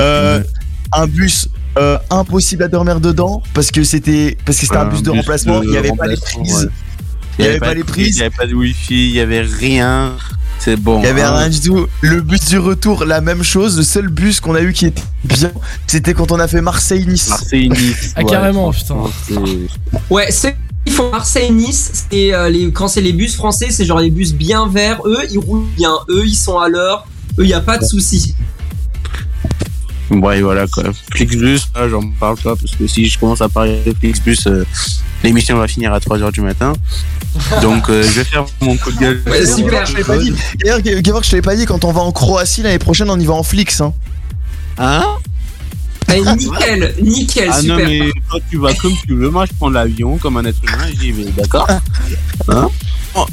Euh, 0.01 0.43
Un 0.91 1.07
bus 1.07 1.48
euh, 1.77 1.98
impossible 2.09 2.64
à 2.64 2.67
dormir 2.67 2.99
dedans 2.99 3.41
parce 3.53 3.72
que 3.72 3.83
c'était 3.83 4.38
parce 4.45 4.59
que 4.59 4.65
c'était 4.65 4.77
un, 4.77 4.85
bus 4.85 5.03
de 5.03 5.11
remplacement. 5.11 5.64
Il 5.64 5.69
n'y 5.69 5.77
avait 5.77 5.93
pas 5.93 6.07
les 6.07 6.17
prises. 6.17 6.69
Il 7.39 7.43
n'y 7.43 7.49
avait 7.49 7.59
pas 7.59 7.73
les 7.73 7.83
prises. 7.83 8.17
Il 8.17 8.19
n'y 8.19 8.21
avait 8.21 8.35
pas 8.35 8.45
de 8.45 8.53
wifi, 8.53 9.09
il 9.09 9.13
n'y 9.13 9.19
avait 9.19 9.41
rien. 9.41 10.15
C'est 10.59 10.77
bon. 10.77 10.99
Il 10.99 11.05
y 11.05 11.07
avait 11.07 11.21
hein. 11.21 11.35
rien 11.35 11.49
du 11.49 11.59
tout. 11.59 11.87
Le 12.01 12.21
bus 12.21 12.45
du 12.45 12.57
retour, 12.57 13.05
la 13.05 13.21
même 13.21 13.43
chose. 13.43 13.77
Le 13.77 13.83
seul 13.83 14.07
bus 14.07 14.39
qu'on 14.39 14.55
a 14.55 14.61
eu 14.61 14.71
qui 14.71 14.85
était 14.85 15.03
bien, 15.23 15.51
c'était 15.87 16.13
quand 16.13 16.31
on 16.31 16.39
a 16.39 16.47
fait 16.47 16.61
Marseille-Nice. 16.61 17.29
Marseille-Nice. 17.29 18.13
Ah, 18.15 18.23
carrément, 18.23 18.71
putain. 18.71 18.95
Ouais, 20.09 20.31
ceux 20.31 20.51
qui 20.85 20.93
font 20.93 21.11
Marseille-Nice, 21.11 22.05
c'est 22.09 22.33
euh, 22.33 22.49
les, 22.49 22.71
quand 22.71 22.87
c'est 22.87 23.01
les 23.01 23.13
bus 23.13 23.35
français, 23.35 23.67
c'est 23.71 23.83
genre 23.83 23.99
les 23.99 24.11
bus 24.11 24.33
bien 24.33 24.67
verts. 24.67 25.01
Eux, 25.05 25.25
ils 25.29 25.39
roulent 25.39 25.67
bien. 25.75 25.93
Eux, 26.09 26.23
ils 26.25 26.35
sont 26.35 26.57
à 26.59 26.69
l'heure. 26.69 27.07
Eux, 27.39 27.43
il 27.43 27.47
n'y 27.47 27.53
a 27.53 27.61
pas 27.61 27.77
de 27.77 27.85
souci. 27.85 28.35
Ouais, 30.11 30.41
voilà 30.41 30.67
quoi. 30.67 30.83
Flixbus, 31.14 31.59
là, 31.75 31.90
j'en 31.90 32.01
parle 32.19 32.38
pas 32.38 32.56
parce 32.56 32.75
que 32.75 32.85
si 32.88 33.07
je 33.07 33.17
commence 33.17 33.41
à 33.41 33.49
parler 33.49 33.82
de 33.85 33.93
Flixbus, 33.93 34.38
euh, 34.48 34.64
l'émission 35.23 35.57
va 35.57 35.67
finir 35.67 35.93
à 35.93 35.99
3h 35.99 36.32
du 36.32 36.41
matin. 36.41 36.73
Donc, 37.61 37.90
euh, 37.90 38.03
je 38.03 38.09
vais 38.19 38.23
faire 38.23 38.45
mon 38.61 38.75
coup 38.77 38.91
de 38.91 38.98
gueule. 38.99 39.23
Ouais, 39.25 39.45
super, 39.45 39.85
je 39.85 39.98
l'ai 39.98 40.03
pas 40.03 40.17
dit. 40.17 40.33
D'ailleurs, 40.59 40.82
Gavor, 40.82 41.23
je 41.23 41.32
te 41.32 41.35
l'ai 41.35 41.41
pas 41.41 41.56
dit, 41.56 41.65
quand 41.65 41.83
on 41.85 41.91
va 41.91 42.01
en 42.01 42.11
Croatie 42.11 42.61
l'année 42.61 42.80
prochaine, 42.80 43.09
on 43.09 43.19
y 43.19 43.25
va 43.25 43.33
en 43.33 43.43
Flix. 43.43 43.82
Hein. 43.82 43.93
Hein 44.77 45.03
Allez, 46.07 46.22
nickel, 46.35 46.95
nickel, 47.01 47.49
Ah 47.51 47.61
super. 47.61 47.77
non, 47.77 47.83
mais 47.85 47.99
toi, 48.30 48.40
tu 48.51 48.57
vas 48.57 48.73
comme 48.73 48.93
tu 49.07 49.15
veux. 49.15 49.30
Moi, 49.30 49.45
je 49.45 49.53
prends 49.57 49.69
l'avion 49.69 50.17
comme 50.17 50.38
un 50.38 50.45
être 50.45 50.59
humain 50.64 50.85
et 50.91 50.95
j'y 50.99 51.11
vais, 51.11 51.32
d'accord? 51.32 51.67
Hein? 52.49 52.69
Oh, 53.16 53.25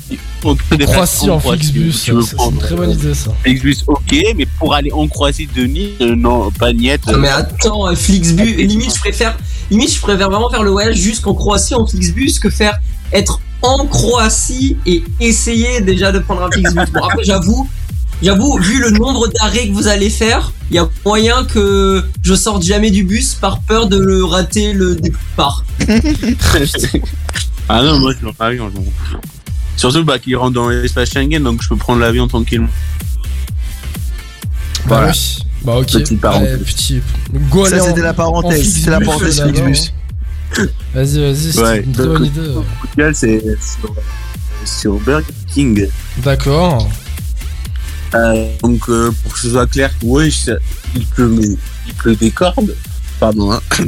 on 0.44 0.54
te 0.54 0.74
déplace 0.74 1.16
Croatie 1.16 1.30
en 1.30 1.38
Croatie, 1.38 1.72
Flixbus, 1.72 2.02
tu 2.04 2.12
veux 2.12 2.22
prendre, 2.34 2.52
une 2.52 2.58
très 2.58 2.74
bonne 2.74 2.90
euh, 2.90 2.94
idée 2.94 3.14
ça. 3.14 3.30
Flixbus, 3.42 3.76
ok, 3.86 4.14
mais 4.36 4.46
pour 4.58 4.74
aller 4.74 4.92
en 4.92 5.08
Croatie 5.08 5.48
de 5.54 5.64
Nice, 5.64 5.92
euh, 6.02 6.14
non, 6.14 6.50
pas 6.50 6.72
niette. 6.72 7.02
Ah, 7.06 7.16
mais 7.16 7.28
attends, 7.28 7.86
euh, 7.88 7.94
Flixbus, 7.94 8.56
limite, 8.56 8.94
je 8.94 9.00
préfère, 9.00 9.38
limite, 9.70 9.94
je 9.94 10.00
préfère 10.00 10.28
vraiment 10.28 10.50
faire 10.50 10.62
le 10.62 10.70
voyage 10.70 10.96
jusqu'en 10.96 11.34
Croatie 11.34 11.74
en 11.74 11.86
Flixbus 11.86 12.38
que 12.40 12.50
faire 12.50 12.78
être 13.12 13.40
en 13.62 13.86
Croatie 13.86 14.76
et 14.84 15.02
essayer 15.18 15.80
déjà 15.80 16.12
de 16.12 16.18
prendre 16.18 16.42
un 16.42 16.50
Flixbus. 16.50 16.92
Bon, 16.92 17.02
après, 17.02 17.24
j'avoue, 17.24 17.68
j'avoue, 18.22 18.58
vu 18.58 18.80
le 18.80 18.90
nombre 18.90 19.28
d'arrêts 19.28 19.68
que 19.68 19.72
vous 19.72 19.88
allez 19.88 20.10
faire, 20.10 20.52
il 20.70 20.76
y 20.76 20.78
a 20.78 20.88
moyen 21.06 21.44
que 21.44 22.04
je 22.22 22.34
sorte 22.34 22.62
jamais 22.62 22.90
du 22.90 23.04
bus 23.04 23.34
par 23.34 23.60
peur 23.60 23.88
de 23.88 23.96
le 23.96 24.24
rater 24.24 24.74
le 24.74 24.94
départ. 24.94 25.64
ah 27.68 27.82
non, 27.82 27.98
moi, 27.98 28.12
je 28.12 28.28
prends 28.28 28.44
l'avion. 28.44 28.70
Surtout 29.76 30.04
bah, 30.04 30.18
qu'il 30.18 30.36
rentre 30.36 30.52
dans 30.54 30.68
l'espace 30.68 31.10
Schengen, 31.10 31.42
donc 31.42 31.62
je 31.62 31.68
peux 31.68 31.76
prendre 31.76 32.00
l'avion 32.00 32.28
tranquillement. 32.28 32.68
Bah 34.86 34.96
Voilà. 34.98 35.12
oui. 35.12 35.38
Bah 35.62 35.76
ok. 35.76 35.86
Petite 35.92 36.20
parenthèse. 36.20 36.58
Ouais, 36.58 36.64
petit. 36.64 37.00
Go 37.50 37.66
Ça, 37.66 37.82
en- 37.82 37.86
c'était 37.86 38.00
la 38.02 38.14
parenthèse, 38.14 38.60
en 38.66 38.70
c'était 38.70 38.90
la 38.90 39.00
parenthèse. 39.00 39.40
Flixbus. 39.42 39.92
Vas-y, 40.94 41.20
vas-y, 41.20 41.52
c'est 41.52 41.60
Ouais, 41.62 41.80
une 41.82 41.92
bonne 41.92 42.24
idée. 42.24 42.40
c'est 43.14 43.40
sur, 43.60 43.94
sur 44.64 44.98
Burger 45.00 45.26
King. 45.52 45.86
D'accord. 46.18 46.88
Euh, 48.14 48.46
donc, 48.62 48.88
euh, 48.88 49.12
pour 49.22 49.34
que 49.34 49.38
ce 49.38 49.50
soit 49.50 49.66
clair, 49.68 49.90
oui, 50.02 50.34
il 50.96 51.06
pleut, 51.06 51.28
mais 51.28 51.46
il 51.86 51.94
pleut 51.94 52.16
des 52.16 52.30
cordes. 52.32 52.74
Pardon, 53.20 53.52
hein. 53.52 53.60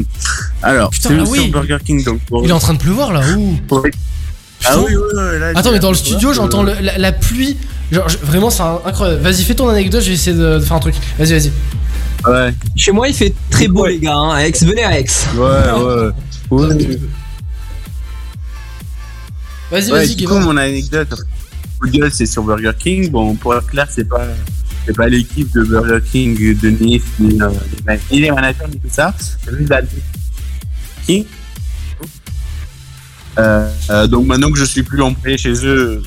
Alors, 0.63 0.91
Putain, 0.91 1.09
c'est 1.09 1.19
ah 1.21 1.25
sur 1.25 1.33
oui. 1.33 1.51
Burger 1.51 1.79
King. 1.85 2.05
Donc, 2.05 2.21
pour- 2.27 2.45
Il 2.45 2.51
est 2.51 2.53
en 2.53 2.59
train 2.61 2.75
de 2.75 2.79
pleuvoir 2.79 3.13
là 3.13 3.23
ou 3.37 3.59
pour- 3.67 3.85
Ah 4.65 4.79
oui, 4.79 4.95
oui, 4.95 5.03
oui, 5.13 5.39
là, 5.41 5.53
Attends, 5.57 5.73
mais 5.73 5.79
dans 5.81 5.91
le 5.91 5.97
studio, 5.97 6.33
j'entends 6.33 6.63
le- 6.63 6.75
la, 6.81 6.99
la 6.99 7.13
pluie. 7.13 7.57
Genre, 7.91 8.09
je- 8.09 8.19
vraiment, 8.19 8.49
c'est 8.51 8.63
un- 8.63 8.81
incroyable. 8.85 9.23
Vas-y, 9.23 9.43
fais 9.45 9.55
ton 9.55 9.69
anecdote, 9.69 10.01
je 10.03 10.09
vais 10.09 10.15
essayer 10.15 10.37
de, 10.37 10.59
de 10.59 10.61
faire 10.61 10.77
un 10.77 10.81
truc. 10.81 10.95
Vas-y, 11.19 11.33
vas-y. 11.33 11.53
Ouais. 12.27 12.55
Chez 12.77 12.93
moi, 12.93 13.09
il 13.09 13.15
fait 13.15 13.35
très 13.51 13.67
beau, 13.69 13.87
les 13.87 13.99
gars. 13.99 14.15
Hein. 14.15 14.39
Aix, 14.39 14.53
venez 14.63 14.85
à 14.85 14.99
Aix. 14.99 15.05
Ouais, 15.37 15.41
ouais. 15.41 16.11
ouais. 16.51 16.69
Vas-y, 19.71 19.91
Ouais, 19.91 19.99
vas-y, 19.99 20.15
du 20.17 20.27
coup, 20.29 20.39
mon 20.39 20.57
anecdote, 20.57 21.15
coup 21.81 21.89
de 21.89 21.99
gueule, 21.99 22.13
c'est 22.13 22.27
sur 22.27 22.43
Burger 22.43 22.73
King. 22.79 23.11
Bon, 23.11 23.35
pour 23.35 23.55
être 23.55 23.67
clair, 23.67 23.87
c'est 23.91 24.09
pas, 24.09 24.27
c'est 24.87 24.95
pas 24.97 25.09
l'équipe 25.09 25.51
de 25.55 25.63
Burger 25.65 25.99
King 26.11 26.59
de 26.61 26.69
Nice, 26.71 27.03
ni, 27.19 27.41
euh, 27.41 27.49
ni 28.11 28.21
les 28.21 28.31
managers, 28.31 28.59
ni 28.71 28.79
tout 28.79 28.89
ça. 28.91 29.15
C'est 29.19 29.57
juste 29.57 29.71
la 29.71 29.81
King. 31.07 31.25
Euh, 33.39 33.69
euh, 33.91 34.07
donc 34.07 34.27
maintenant 34.27 34.51
que 34.51 34.59
je 34.59 34.65
suis 34.65 34.83
plus 34.83 35.01
employé 35.03 35.39
chez 35.39 35.55
eux, 35.65 36.03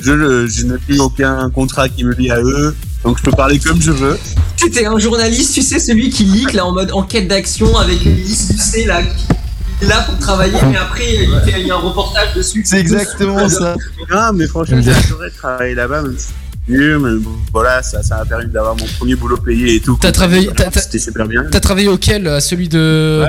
je, 0.00 0.46
je 0.46 0.66
n'ai 0.66 0.78
plus 0.78 1.00
aucun 1.00 1.50
contrat 1.50 1.88
qui 1.88 2.04
me 2.04 2.14
lie 2.14 2.30
à 2.30 2.40
eux, 2.40 2.74
donc 3.04 3.18
je 3.18 3.22
peux 3.22 3.32
parler 3.32 3.58
comme 3.58 3.80
je 3.80 3.92
veux. 3.92 4.18
C'était 4.56 4.86
un 4.86 4.98
journaliste, 4.98 5.54
tu 5.54 5.62
sais, 5.62 5.78
celui 5.78 6.10
qui 6.10 6.24
leak 6.24 6.54
là 6.54 6.66
en 6.66 6.72
mode 6.72 6.90
enquête 6.92 7.28
d'action 7.28 7.76
avec 7.76 8.04
une 8.04 8.16
liste, 8.16 8.52
tu 8.52 8.58
sais, 8.58 8.84
là. 8.84 9.00
est 9.00 9.86
là 9.86 10.02
pour 10.02 10.18
travailler, 10.18 10.58
mais 10.70 10.76
après, 10.76 11.04
il, 11.14 11.40
fait, 11.44 11.60
il 11.60 11.66
y 11.66 11.70
a 11.70 11.74
un 11.74 11.78
reportage 11.78 12.34
dessus. 12.34 12.62
C'est 12.64 12.78
exactement 12.78 13.48
ça. 13.48 13.76
Non, 14.10 14.32
mais 14.34 14.46
franchement, 14.46 14.80
j'ai 14.82 14.92
adoré 14.92 15.30
travailler 15.30 15.74
là-bas, 15.74 16.02
même 16.02 16.18
si 16.18 16.28
mais 16.68 17.10
voilà, 17.52 17.82
ça, 17.82 18.00
m'a 18.10 18.24
permis 18.24 18.46
d'avoir 18.46 18.74
mon 18.76 18.86
premier 18.98 19.14
boulot 19.14 19.36
payé 19.36 19.76
et 19.76 19.80
tout. 19.80 19.96
T'as 20.00 20.12
travaillé- 20.12 20.48
t'as- 20.54 20.70
t'as- 20.70 20.80
C'était 20.80 20.98
super 20.98 21.26
bien. 21.26 21.44
T'as 21.50 21.60
travaillé 21.60 21.88
auquel 21.88 22.26
À 22.26 22.40
celui 22.40 22.68
de. 22.68 23.24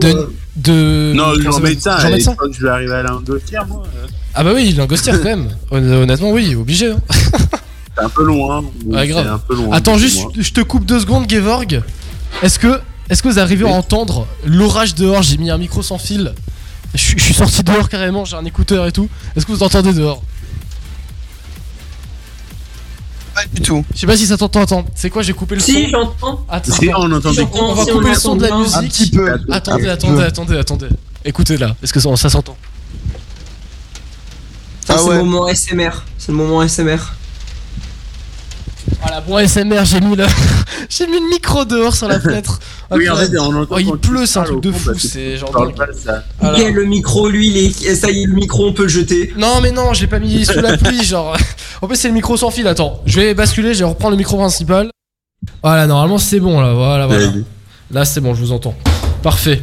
de. 0.00 0.30
de. 0.56 1.12
Non, 1.14 1.24
comment 1.24 1.36
ça 1.36 1.42
Jean 1.42 1.52
s'appelle 1.52 1.70
médecin, 1.70 1.98
Jean 1.98 2.10
médecin 2.10 2.36
je 2.50 2.62
vais 2.62 2.68
arriver 2.70 2.92
à 2.94 3.02
l'Angostière, 3.02 3.66
moi, 3.66 3.82
euh, 3.96 4.06
Ah 4.34 4.44
bah 4.44 4.52
oui, 4.54 4.66
il 4.70 4.78
est 4.78 4.82
angostière 4.82 5.18
quand 5.20 5.28
même. 5.28 5.48
Hon- 5.70 6.02
Honnêtement, 6.02 6.30
oui, 6.30 6.54
obligé. 6.54 6.90
hein. 6.92 7.00
c'est 7.10 8.04
un 8.04 8.08
peu 8.08 8.24
long, 8.24 8.52
hein. 8.52 8.64
Ouais, 8.86 9.06
grave. 9.06 9.26
un 9.26 9.38
peu 9.38 9.54
long. 9.54 9.72
Attends, 9.72 9.98
juste, 9.98 10.22
moi. 10.22 10.32
je 10.38 10.50
te 10.52 10.60
coupe 10.62 10.84
deux 10.86 11.00
secondes, 11.00 11.28
Gevorg. 11.28 11.82
Est-ce 12.42 12.58
que, 12.58 12.80
est-ce 13.10 13.22
que 13.22 13.28
vous 13.28 13.38
arrivez 13.38 13.64
à 13.66 13.72
entendre 13.72 14.26
l'orage 14.46 14.94
dehors? 14.94 15.22
J'ai 15.22 15.36
mis 15.38 15.50
un 15.50 15.58
micro 15.58 15.82
sans 15.82 15.98
fil. 15.98 16.32
Je 16.94 16.98
suis 17.18 17.34
sorti 17.34 17.62
dehors 17.62 17.88
carrément, 17.90 18.24
j'ai 18.24 18.36
un 18.36 18.44
écouteur 18.46 18.86
et 18.86 18.92
tout. 18.92 19.08
Est-ce 19.36 19.44
que 19.44 19.52
vous 19.52 19.62
entendez 19.62 19.92
dehors? 19.92 20.22
Pas 23.38 23.46
du 23.52 23.62
tout. 23.62 23.84
Je 23.94 24.00
sais 24.00 24.06
pas 24.06 24.16
si 24.16 24.26
ça 24.26 24.36
t'entend. 24.36 24.62
Attends, 24.62 24.84
c'est 24.94 25.10
quoi 25.10 25.22
J'ai 25.22 25.32
coupé 25.32 25.54
le 25.54 25.60
son. 25.60 25.66
Si, 25.72 25.88
j'entends. 25.90 26.44
Attends, 26.48 26.72
Si, 26.72 26.88
on 26.88 27.12
entend 27.12 27.32
des 27.32 27.46
on 27.52 27.74
va 27.74 27.84
si, 27.84 27.90
couper 27.90 28.06
on 28.06 28.08
le 28.08 28.14
son 28.14 28.36
de 28.36 28.46
la 28.46 28.56
musique. 28.58 28.76
Un 28.76 28.82
petit 28.82 29.10
peu. 29.10 29.32
Attendez, 29.50 29.88
attendez, 29.88 30.22
attendez, 30.22 30.56
attendez. 30.56 30.88
Écoutez 31.24 31.56
là, 31.56 31.76
est-ce 31.82 31.92
que 31.92 32.00
ça, 32.00 32.14
ça 32.16 32.30
s'entend? 32.30 32.56
Ah 34.88 34.94
c'est 34.96 35.04
ouais. 35.04 35.16
le 35.18 35.24
moment 35.24 35.46
SMR. 35.54 35.90
C'est 36.16 36.32
le 36.32 36.38
moment 36.38 36.66
SMR. 36.66 36.98
Voilà, 39.00 39.20
bon 39.20 39.36
ASMR, 39.36 39.84
j'ai 39.84 40.00
mis 40.00 40.16
le, 40.16 40.24
j'ai 40.88 41.06
mis 41.06 41.20
le 41.20 41.28
micro 41.30 41.64
dehors 41.64 41.94
sur 41.94 42.08
la 42.08 42.18
fenêtre. 42.20 42.58
Oui, 42.90 43.08
en 43.08 43.12
Incroyable. 43.14 43.32
fait, 43.32 43.38
on 43.40 43.56
entend 43.62 43.74
Oh, 43.74 43.78
il 43.78 43.98
pleut, 43.98 44.26
c'est 44.26 44.38
un 44.38 44.44
truc 44.44 44.62
de 44.62 44.72
fou, 44.72 44.90
c'est 44.98 45.36
genre. 45.36 45.50
Alors- 46.40 46.58
le 46.58 46.84
micro, 46.84 47.28
lui, 47.28 47.48
il 47.48 47.56
est... 47.58 47.94
ça 47.94 48.10
y 48.10 48.22
est, 48.22 48.26
le 48.26 48.34
micro, 48.34 48.66
on 48.66 48.72
peut 48.72 48.84
le 48.84 48.88
jeter. 48.88 49.32
Non 49.36 49.60
mais 49.62 49.70
non, 49.72 49.92
je 49.94 50.00
l'ai 50.02 50.06
pas 50.06 50.18
mis 50.18 50.44
sous 50.44 50.60
la 50.60 50.76
pluie, 50.76 51.04
genre. 51.04 51.36
En 51.80 51.86
plus 51.86 51.94
c'est 51.96 52.08
le 52.08 52.14
micro 52.14 52.36
sans 52.36 52.50
fil. 52.50 52.66
Attends, 52.66 53.00
je 53.06 53.20
vais 53.20 53.34
basculer, 53.34 53.72
je 53.72 53.78
vais 53.80 53.84
reprendre 53.84 54.10
le 54.12 54.16
micro 54.16 54.36
principal. 54.36 54.90
Voilà, 55.62 55.86
normalement 55.86 56.18
c'est 56.18 56.40
bon 56.40 56.60
là. 56.60 56.72
Voilà, 56.74 57.06
voilà. 57.06 57.30
Là 57.92 58.04
c'est 58.04 58.20
bon, 58.20 58.34
je 58.34 58.40
vous 58.40 58.50
entends. 58.50 58.74
Parfait. 59.22 59.62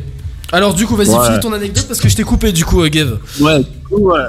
Alors 0.54 0.74
du 0.74 0.86
coup, 0.86 0.96
vas-y, 0.96 1.10
Ouais. 1.10 1.26
finis 1.28 1.40
ton 1.42 1.52
anecdote 1.52 1.86
parce 1.90 2.00
que 2.00 2.08
je 2.08 2.16
t'ai 2.16 2.24
coupé 2.24 2.54
du 2.54 2.64
coup, 2.64 2.82
euh, 2.84 2.88
Gav. 2.90 3.18
Ouais, 3.42 3.60
du 3.60 3.66
coup, 3.90 4.12
ouais. 4.12 4.20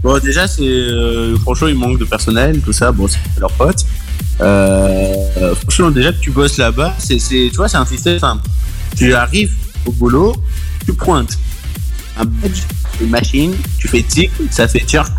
Bon, 0.00 0.16
déjà, 0.20 0.46
c'est. 0.46 0.62
euh, 0.62 1.36
franchement, 1.38 1.66
il 1.66 1.74
manque 1.74 1.98
de 1.98 2.04
personnel, 2.04 2.60
tout 2.60 2.72
ça. 2.72 2.92
Bon, 2.92 3.08
c'est 3.08 3.18
leurs 3.40 3.50
potes. 3.50 3.84
Euh, 4.40 5.54
franchement, 5.54 5.90
déjà 5.90 6.12
que 6.12 6.20
tu 6.20 6.30
bosses 6.30 6.58
là-bas, 6.58 6.94
c'est, 6.98 7.18
c'est, 7.18 7.48
tu 7.50 7.56
vois, 7.56 7.68
c'est 7.68 7.76
un 7.76 7.86
système 7.86 8.18
simple. 8.18 8.46
Tu 8.96 9.14
arrives 9.14 9.52
au 9.86 9.92
boulot, 9.92 10.36
tu 10.84 10.92
pointes 10.94 11.38
un 12.16 12.24
badge, 12.24 12.62
une 13.00 13.10
machine, 13.10 13.54
tu 13.78 13.88
fais 13.88 14.02
tic, 14.02 14.30
ça 14.50 14.66
fait 14.68 14.80
tchirk. 14.80 15.12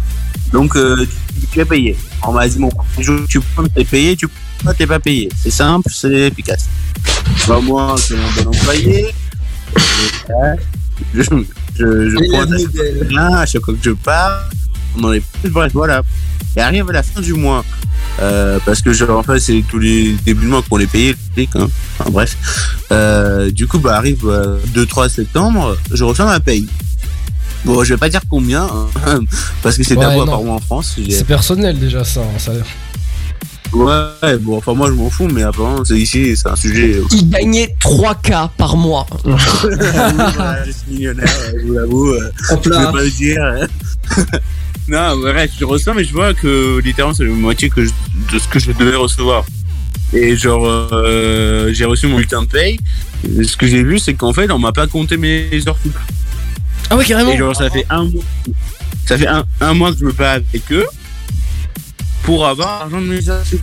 Donc, 0.52 0.76
euh, 0.76 1.06
tu, 1.40 1.48
tu 1.48 1.60
es 1.60 1.66
payé. 1.66 1.98
On 2.24 2.34
m'a 2.34 2.48
dit, 2.48 2.60
jour, 3.00 3.22
tu 3.28 3.40
pointes, 3.40 3.74
t'es 3.74 3.86
payé, 3.86 4.16
tu 4.16 4.28
pointes, 4.28 4.78
t'es 4.78 4.88
pas 4.88 5.00
payé. 5.00 5.30
C'est 5.42 5.52
simple, 5.52 5.90
c'est 5.94 6.28
efficace. 6.28 6.68
Bah, 7.48 7.60
moi, 7.62 7.96
je 7.98 8.04
suis 8.04 8.16
un 8.16 8.44
bon 8.44 8.50
employé. 8.50 9.14
Je, 11.14 11.22
je, 11.22 11.24
je, 11.78 12.10
je 12.10 12.16
la 12.16 12.46
pointe 12.46 13.34
à 13.34 13.46
chaque 13.46 13.64
fois 13.64 13.74
que 13.74 13.80
je 13.82 13.92
pars, 13.92 14.50
on 14.98 15.04
en 15.06 15.14
est 15.14 15.24
plus 15.42 15.50
bref, 15.50 15.72
voilà. 15.74 16.02
Et 16.58 16.62
arrive 16.62 16.90
à 16.90 16.94
la 16.94 17.04
fin 17.04 17.22
du 17.22 17.34
mois, 17.34 17.64
euh, 18.22 18.58
parce 18.66 18.82
que 18.82 18.92
genre, 18.92 19.20
en 19.20 19.24
fait, 19.24 19.40
c'est 19.40 19.64
tous 19.70 19.78
les 19.80 20.14
débuts 20.26 20.46
de 20.46 20.50
mois 20.50 20.64
qu'on 20.68 20.78
les 20.78 20.88
payé, 20.88 21.16
le 21.38 21.44
hein. 21.56 21.70
Enfin, 22.00 22.10
bref. 22.10 22.38
Euh, 22.92 23.52
du 23.52 23.68
coup, 23.68 23.80
bah, 23.80 23.96
arrive 23.98 24.26
2-3 24.76 25.10
septembre, 25.10 25.78
je 25.92 26.04
reçois 26.04 26.26
ma 26.26 26.40
paye. 26.40 26.68
Bon, 27.66 27.84
je 27.84 27.94
vais 27.94 27.98
pas 27.98 28.10
dire 28.10 28.22
combien, 28.30 28.64
hein, 28.64 29.20
parce 29.62 29.78
que 29.78 29.84
c'est 29.84 29.96
Ouais, 29.98 30.06
tabou 30.06 30.18
non. 30.20 30.24
apparemment 30.24 30.56
en 30.56 30.60
France. 30.60 30.98
C'est 31.10 31.26
personnel 31.28 31.78
déjà 31.78 32.04
ça, 32.04 32.22
hein, 32.22 32.40
ça. 32.40 32.54
Ouais, 33.72 34.38
bon, 34.40 34.58
enfin, 34.58 34.74
moi 34.74 34.88
je 34.88 34.94
m'en 34.94 35.12
fous, 35.12 35.28
mais 35.32 35.44
apparemment, 35.44 35.86
c'est 35.86 36.00
ici, 36.00 36.36
c'est 36.36 36.48
un 36.50 36.56
sujet. 36.56 36.96
euh, 36.96 37.04
Il 37.12 37.30
gagnait 37.30 37.76
3K 37.80 38.50
par 38.58 38.76
mois. 38.76 39.06
Oui, 39.26 39.38
voilà, 40.36 40.66
je 40.66 40.72
suis 40.72 40.82
millionnaire, 40.94 41.28
euh, 41.28 41.60
je 41.62 41.68
vous 41.68 41.74
l'avoue. 41.74 42.08
euh, 42.14 42.32
je 42.50 42.70
vais 42.70 42.92
pas 42.92 43.04
le 43.04 43.12
dire. 43.12 43.68
non, 44.90 45.18
bref, 45.18 45.52
je 45.60 45.66
reçois, 45.66 45.94
mais 45.94 46.04
je 46.04 46.12
vois 46.14 46.34
que 46.34 46.80
littéralement 46.84 47.14
c'est 47.16 47.24
la 47.26 47.32
moitié 47.32 47.70
que 47.70 47.86
je- 47.86 47.92
de 48.34 48.40
ce 48.40 48.48
que 48.48 48.60
je 48.60 48.72
devais 48.72 48.96
recevoir. 48.96 49.46
Et 50.14 50.36
genre, 50.36 50.66
euh, 50.92 51.72
j'ai 51.74 51.86
reçu 51.86 52.08
mon 52.08 52.16
bulletin 52.16 52.42
de 52.42 52.48
paye. 52.48 52.80
Et 53.40 53.44
Ce 53.44 53.56
que 53.56 53.68
j'ai 53.68 53.84
vu, 53.84 54.00
c'est 54.00 54.16
qu'en 54.16 54.34
fait, 54.34 54.50
on 54.52 54.58
m'a 54.58 54.72
pas 54.72 54.88
compté 54.88 55.18
mes 55.18 55.50
heures 55.68 55.78
sup. 55.84 55.94
Ah 56.90 56.96
ouais, 56.98 57.06
carrément. 57.06 57.32
Et 57.32 57.38
genre, 57.38 57.56
ça 57.56 57.70
fait 57.70 57.86
un 57.92 58.04
mois, 58.06 58.24
ça 59.06 59.18
fait 59.18 59.28
un, 59.28 59.44
un 59.62 59.74
mois 59.76 59.92
que 59.94 60.00
je 60.00 60.06
me 60.06 60.12
bats 60.12 60.32
avec 60.34 60.72
eux 60.72 60.86
pour 62.24 62.48
avoir 62.48 62.80
l'argent 62.80 63.02
de 63.02 63.08
mes 63.08 63.30
heures 63.30 63.46
sup. 63.46 63.62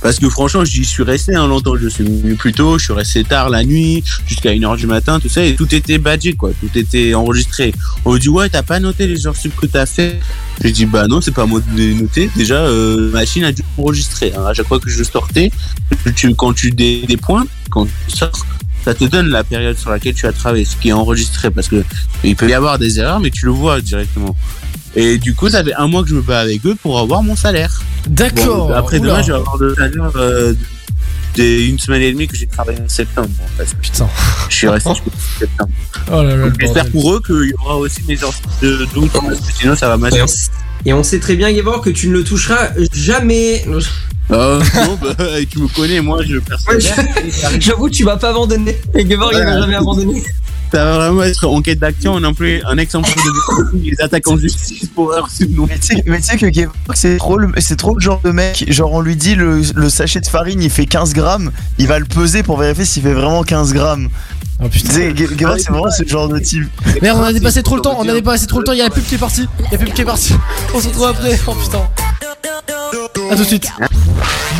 Parce 0.00 0.18
que 0.20 0.28
franchement, 0.28 0.64
j'y 0.64 0.84
suis 0.84 1.02
resté 1.02 1.34
un 1.34 1.46
longtemps. 1.46 1.74
Je 1.76 1.88
suis 1.88 2.04
venu 2.04 2.34
plus 2.36 2.52
tôt, 2.52 2.78
je 2.78 2.84
suis 2.84 2.92
resté 2.92 3.24
tard 3.24 3.48
la 3.50 3.64
nuit, 3.64 4.04
jusqu'à 4.26 4.52
1h 4.52 4.76
du 4.76 4.86
matin, 4.86 5.18
tout 5.18 5.28
ça, 5.28 5.44
et 5.44 5.54
tout 5.56 5.74
était 5.74 5.98
badgé, 5.98 6.34
quoi. 6.34 6.50
Tout 6.60 6.78
était 6.78 7.14
enregistré. 7.14 7.74
On 8.04 8.12
me 8.12 8.18
dit, 8.18 8.28
ouais, 8.28 8.48
t'as 8.48 8.62
pas 8.62 8.78
noté 8.80 9.06
les 9.06 9.26
heures 9.26 9.36
sup 9.36 9.54
que 9.56 9.66
t'as 9.66 9.86
fait. 9.86 10.20
J'ai 10.62 10.70
dit, 10.72 10.86
bah 10.86 11.06
non, 11.08 11.20
c'est 11.20 11.32
pas 11.34 11.46
moi 11.46 11.60
de 11.76 11.92
noter. 11.94 12.30
Déjà, 12.36 12.56
euh, 12.56 13.10
la 13.12 13.20
machine 13.20 13.44
a 13.44 13.52
dû 13.52 13.62
enregistrer. 13.76 14.32
hein. 14.36 14.44
À 14.46 14.54
chaque 14.54 14.68
fois 14.68 14.78
que 14.78 14.88
je 14.90 15.02
sortais, 15.02 15.50
tu, 16.14 16.34
quand 16.34 16.52
tu 16.52 16.70
des, 16.70 17.02
des 17.06 17.16
points, 17.16 17.46
quand 17.70 17.86
tu 17.86 18.16
sors, 18.16 18.30
ça 18.84 18.94
te 18.94 19.04
donne 19.04 19.28
la 19.28 19.42
période 19.44 19.76
sur 19.76 19.90
laquelle 19.90 20.14
tu 20.14 20.26
as 20.26 20.32
travaillé, 20.32 20.64
ce 20.64 20.76
qui 20.76 20.88
est 20.90 20.92
enregistré. 20.92 21.50
Parce 21.50 21.68
que 21.68 21.82
il 22.24 22.36
peut 22.36 22.48
y 22.48 22.54
avoir 22.54 22.78
des 22.78 23.00
erreurs, 23.00 23.20
mais 23.20 23.30
tu 23.30 23.46
le 23.46 23.52
vois 23.52 23.80
directement. 23.80 24.36
Et 24.96 25.18
du 25.18 25.34
coup, 25.34 25.48
ça 25.48 25.62
fait 25.62 25.74
un 25.74 25.86
mois 25.86 26.02
que 26.02 26.08
je 26.08 26.14
me 26.14 26.22
bats 26.22 26.40
avec 26.40 26.64
eux 26.66 26.74
pour 26.74 26.98
avoir 26.98 27.22
mon 27.22 27.36
salaire. 27.36 27.82
D'accord. 28.08 28.68
Bon, 28.68 28.74
après 28.74 28.98
Oula. 28.98 29.08
demain, 29.12 29.22
je 29.22 29.32
vais 29.32 29.38
avoir 29.38 29.56
le 29.58 29.74
salaire 29.74 30.10
euh, 30.16 30.54
d'une 31.34 31.78
semaine 31.78 32.02
et 32.02 32.12
demie 32.12 32.26
que 32.26 32.36
j'ai 32.36 32.46
travaillé 32.46 32.80
en 32.80 32.88
septembre. 32.88 33.28
En 33.44 33.48
fait. 33.62 33.76
Putain. 33.80 34.08
Je 34.48 34.54
suis 34.56 34.68
resté 34.68 34.90
jusqu'au 34.90 35.10
septembre. 35.38 35.70
Oh 36.10 36.22
là 36.22 36.34
J'espère 36.58 36.88
pour 36.90 37.12
eux 37.14 37.20
qu'il 37.24 37.50
y 37.50 37.54
aura 37.62 37.76
aussi 37.76 38.00
mes 38.08 38.22
heures 38.24 38.32
de 38.62 38.86
que 38.86 39.52
sinon 39.60 39.76
ça 39.76 39.94
va 39.94 39.96
on, 39.96 40.26
et 40.86 40.92
on 40.94 41.02
sait 41.02 41.18
très 41.18 41.36
bien, 41.36 41.52
Gavor, 41.52 41.82
que 41.82 41.90
tu 41.90 42.08
ne 42.08 42.14
le 42.14 42.24
toucheras 42.24 42.70
jamais. 42.94 43.62
Euh, 44.30 44.60
non, 44.74 44.98
bah, 45.02 45.14
tu 45.50 45.58
me 45.58 45.68
connais, 45.68 46.00
moi 46.00 46.22
je 46.26 46.36
Ouais, 46.36 46.80
je- 46.80 47.60
J'avoue, 47.60 47.90
tu 47.90 48.04
vas 48.04 48.16
pas 48.16 48.30
abandonner. 48.30 48.78
Et 48.94 49.04
Gavor, 49.04 49.30
il 49.32 49.38
va 49.44 49.60
jamais 49.60 49.74
abandonner. 49.74 50.22
Ça 50.72 50.84
va 50.84 50.98
vraiment 50.98 51.22
être 51.22 51.46
en 51.46 51.62
quête 51.62 51.78
d'action, 51.78 52.16
un, 52.16 52.24
employé- 52.24 52.62
un 52.66 52.76
ex-employé 52.76 53.16
de 53.16 53.78
les 53.90 54.00
attaques 54.02 54.28
en 54.28 54.36
justice 54.36 54.86
pour 54.94 55.12
heure 55.12 55.30
sub 55.30 55.56
non. 55.56 55.66
Mais 55.68 55.78
tu 55.78 55.86
sais- 55.96 56.02
mais 56.06 56.18
tu 56.20 56.24
sais 56.24 56.36
que 56.36 56.46
c'est 56.94 57.16
trop, 57.16 57.38
le- 57.38 57.52
c'est 57.58 57.76
trop 57.76 57.94
le 57.94 58.00
genre 58.00 58.20
de 58.22 58.30
mec. 58.30 58.64
Genre, 58.70 58.92
on 58.92 59.00
lui 59.00 59.16
dit 59.16 59.34
le, 59.34 59.62
le 59.74 59.88
sachet 59.90 60.20
de 60.20 60.26
farine 60.26 60.60
il 60.62 60.70
fait 60.70 60.84
15 60.86 61.14
grammes, 61.14 61.50
il 61.78 61.86
va 61.86 61.98
le 61.98 62.04
peser 62.04 62.42
pour 62.42 62.58
vérifier 62.58 62.84
s'il 62.84 63.02
fait 63.02 63.14
vraiment 63.14 63.42
15 63.44 63.72
grammes. 63.72 64.08
Oh 64.60 64.64
Tu 64.70 64.80
putain. 64.80 64.92
c'est 64.92 65.70
vraiment 65.70 65.90
ce 65.90 66.04
genre 66.06 66.28
de 66.28 66.38
type. 66.38 66.68
Merde, 67.00 67.18
on 67.20 67.22
a 67.24 67.32
dépassé 67.32 67.62
trop 67.62 67.76
le 67.76 67.82
temps, 67.82 67.96
on 67.98 68.08
a 68.08 68.12
dépassé 68.12 68.46
trop 68.46 68.58
le 68.58 68.64
temps, 68.64 68.72
il 68.72 68.78
y 68.78 68.82
a 68.82 68.84
la 68.84 68.90
pub 68.90 69.04
qui 69.04 69.14
est 69.14 69.18
partie. 69.18 69.46
Il 69.58 69.64
y 69.64 69.68
a 69.68 69.70
la 69.72 69.78
pub 69.78 69.94
qui 69.94 70.00
est 70.02 70.04
partie. 70.04 70.34
On 70.74 70.80
se 70.80 70.88
retrouve 70.88 71.06
après. 71.06 71.38
Oh 71.46 71.54
putain. 71.54 71.88
A 73.30 73.36
tout 73.36 73.42
de 73.42 73.46
suite. 73.46 73.68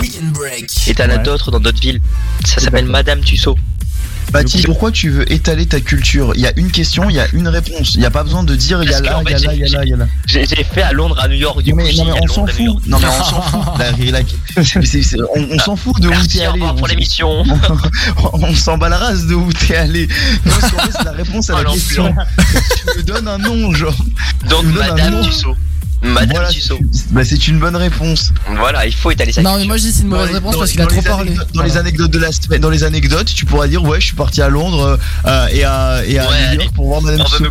Weekend 0.01 0.33
Break. 0.33 0.71
Et 0.89 0.95
t'en 0.95 1.09
as 1.11 1.19
d'autres 1.19 1.51
dans 1.51 1.61
d'autres 1.61 1.81
villes. 1.81 2.01
Ça 2.47 2.61
s'appelle 2.61 2.87
Madame 2.87 3.21
Tussaud. 3.21 3.57
Baptiste, 4.31 4.67
pourquoi 4.67 4.93
tu 4.93 5.09
veux 5.11 5.31
étaler 5.33 5.67
ta 5.67 5.81
culture? 5.81 6.33
Il 6.35 6.41
y 6.43 6.47
a 6.47 6.53
une 6.57 6.71
question, 6.71 7.09
il 7.09 7.17
y 7.17 7.21
a 7.21 7.27
une 7.33 7.49
réponse. 7.49 7.95
Il 7.95 8.01
n'y 8.01 8.07
a 8.07 8.11
pas 8.11 8.23
besoin 8.25 8.43
de 8.45 8.55
dire 8.55 8.83
il 8.83 8.91
y 8.91 8.95
a 8.95 9.01
là, 9.01 9.23
il 9.25 9.31
y 9.31 9.35
a 9.35 9.39
là, 9.39 9.55
il 9.55 9.61
y 9.61 9.65
a 9.65 9.69
là, 9.79 9.85
il 9.85 9.89
y 9.91 9.95
a 9.95 9.97
là. 9.97 10.07
J'ai 10.27 10.45
fait 10.47 10.83
à 10.83 10.93
Londres, 10.93 11.17
à 11.19 11.29
New 11.29 11.37
York, 11.37 11.63
du 11.63 11.71
coup. 11.73 11.77
mais, 11.79 11.91
j'ai 11.91 11.99
non, 12.05 12.13
mais 12.13 12.21
on 12.23 12.27
s'en 12.29 12.47
fout. 12.47 12.59
Non 12.87 12.99
mais 12.99 13.07
on 13.21 13.25
s'en 13.25 13.43
fout. 13.43 14.85
C'est- 14.85 15.17
on, 15.35 15.59
s'en 15.59 15.77
fout 15.77 16.01
de 16.01 16.09
où 16.09 16.27
t'es 16.27 16.45
allé. 16.45 16.61
pour 16.61 16.83
On- 16.83 16.87
l'émission. 16.87 17.43
on 18.33 18.43
on 18.43 18.55
s'en 18.55 18.77
bat 18.79 18.89
la 18.89 18.99
race 18.99 19.27
de 19.27 19.35
où 19.35 19.51
t'es 19.53 19.77
allé. 19.77 20.09
C'est 20.61 21.05
la 21.05 21.13
réponse 21.13 21.51
à 21.51 21.55
Oh, 21.59 21.63
la 21.65 21.71
question. 21.73 22.15
tu 22.93 22.99
me 22.99 23.03
donnes 23.03 23.29
un 23.29 23.39
nom, 23.39 23.73
genre. 23.73 23.97
Donc, 24.49 24.65
Madame 24.67 25.11
nom. 25.13 25.23
Madame 26.03 26.31
Voilà, 26.31 26.49
Tussaud. 26.49 26.79
Bah, 27.11 27.23
c'est 27.25 27.49
une 27.49 27.59
bonne 27.59 27.75
réponse. 27.77 28.33
Voilà, 28.57 28.87
il 28.87 28.95
faut 28.95 29.11
étaler 29.11 29.33
sa 29.33 29.43
Non, 29.43 29.57
mais 29.59 29.65
moi 29.67 29.77
je 29.77 29.83
dis 29.83 29.93
c'est 29.93 30.03
une 30.03 30.09
mauvaise 30.09 30.31
réponse 30.33 30.53
dans- 30.55 30.59
parce 30.61 30.71
qu'il 30.71 30.81
a 30.81 30.85
dans 30.85 30.91
trop 30.91 31.01
les 31.01 31.07
parlé. 31.09 31.31
anecdotes- 31.31 31.55
Dans 31.55 31.63
les 31.63 31.77
anecdotes 31.77 32.11
de 32.11 32.19
la 32.19 32.33
semaine, 32.33 32.61
dans 32.61 32.71
les 32.71 32.85
anecdotes, 32.85 33.27
tu 33.35 33.45
pourras 33.45 33.67
dire 33.67 33.83
ouais, 33.83 34.01
je 34.01 34.07
suis 34.07 34.15
parti 34.17 34.41
à 34.41 34.49
Londres 34.49 34.99
euh, 35.27 35.47
et 35.49 35.65
à, 35.65 36.03
et 36.07 36.19
à 36.19 36.29
Ouais, 36.29 36.49
New. 36.55 36.61
York 36.63 36.75
pour 36.75 36.87
voir 36.89 37.03
Madame 37.03 37.21
vrai, 37.27 37.49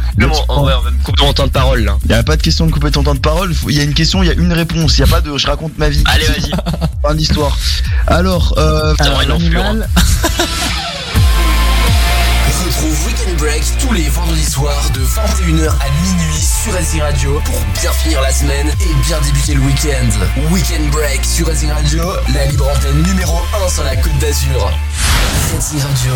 on 0.49 0.63
va 0.63 0.81
me 0.91 1.03
couper 1.03 1.23
mon 1.25 1.33
temps 1.33 1.45
de 1.47 1.51
parole 1.51 1.83
là. 1.83 1.97
Il 2.05 2.11
y 2.11 2.13
a 2.13 2.23
pas 2.23 2.37
de 2.37 2.41
question 2.41 2.65
de 2.65 2.71
couper 2.71 2.89
ton 2.91 3.03
temps 3.03 3.15
de 3.15 3.19
parole. 3.19 3.53
Il 3.67 3.75
y 3.75 3.79
a 3.81 3.83
une 3.83 3.93
question, 3.93 4.23
il 4.23 4.27
y 4.27 4.29
a 4.31 4.33
une 4.33 4.53
réponse. 4.53 4.97
Il 4.97 5.01
y 5.01 5.03
a 5.03 5.07
pas 5.07 5.21
de 5.21 5.37
je 5.37 5.47
raconte 5.47 5.77
ma 5.77 5.89
vie. 5.89 6.03
Allez, 6.05 6.25
vas-y. 6.25 6.51
Fin 7.03 7.15
d'histoire. 7.15 7.57
Alors, 8.07 8.53
euh, 8.57 8.93
C'est 8.97 9.09
vraiment 9.09 9.37
Break 13.35 13.63
tous 13.79 13.93
les 13.93 14.07
vendredis 14.09 14.49
soirs 14.49 14.89
de 14.93 15.01
21h 15.01 15.67
à 15.69 15.89
minuit 16.01 16.41
sur 16.41 16.73
Racing 16.73 17.01
Radio 17.01 17.41
pour 17.43 17.59
bien 17.79 17.91
finir 17.91 18.21
la 18.21 18.31
semaine 18.31 18.67
et 18.67 19.05
bien 19.05 19.19
débuter 19.21 19.53
le 19.53 19.61
week-end. 19.61 20.51
Weekend 20.51 20.89
Break 20.91 21.23
sur 21.25 21.47
Racing 21.47 21.69
Radio, 21.69 22.03
la 22.33 22.45
libre 22.45 22.69
antenne 22.69 23.03
numéro 23.03 23.37
1 23.65 23.69
sur 23.69 23.83
la 23.83 23.95
Côte 23.97 24.17
d'Azur. 24.19 24.71
Racing 25.53 25.81
Radio. 25.81 26.13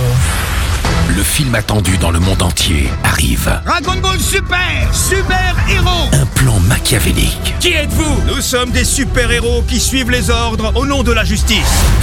Le 1.15 1.23
film 1.23 1.55
attendu 1.55 1.97
dans 1.97 2.11
le 2.11 2.19
monde 2.19 2.41
entier 2.41 2.89
arrive. 3.03 3.61
Dragon 3.65 3.99
Ball 4.01 4.19
Super 4.19 4.89
Super 4.93 5.55
Héros 5.69 6.09
Un 6.13 6.25
plan 6.25 6.59
machiavélique. 6.59 7.53
Qui 7.59 7.73
êtes-vous? 7.73 8.21
Nous 8.27 8.41
sommes 8.41 8.71
des 8.71 8.83
super-héros 8.83 9.63
qui 9.67 9.79
suivent 9.79 10.09
les 10.11 10.29
ordres 10.29 10.71
au 10.75 10.85
nom 10.85 11.03
de 11.03 11.11
la 11.11 11.23
justice. 11.23 11.59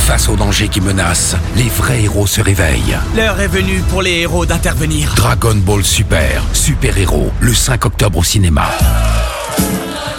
Face 0.06 0.28
au 0.28 0.36
danger 0.36 0.68
qui 0.68 0.80
menace, 0.80 1.36
les 1.56 1.68
vrais 1.68 2.02
héros 2.02 2.26
se 2.26 2.40
réveillent. 2.40 2.98
L'heure 3.14 3.40
est 3.40 3.48
venue 3.48 3.80
pour 3.88 4.02
les 4.02 4.20
héros 4.20 4.46
d'intervenir. 4.46 4.97
Dragon 5.06 5.54
Ball 5.54 5.84
Super, 5.84 6.42
Super 6.52 6.96
Héros, 6.98 7.30
le 7.40 7.54
5 7.54 7.84
octobre 7.84 8.18
au 8.18 8.24
cinéma. 8.24 8.66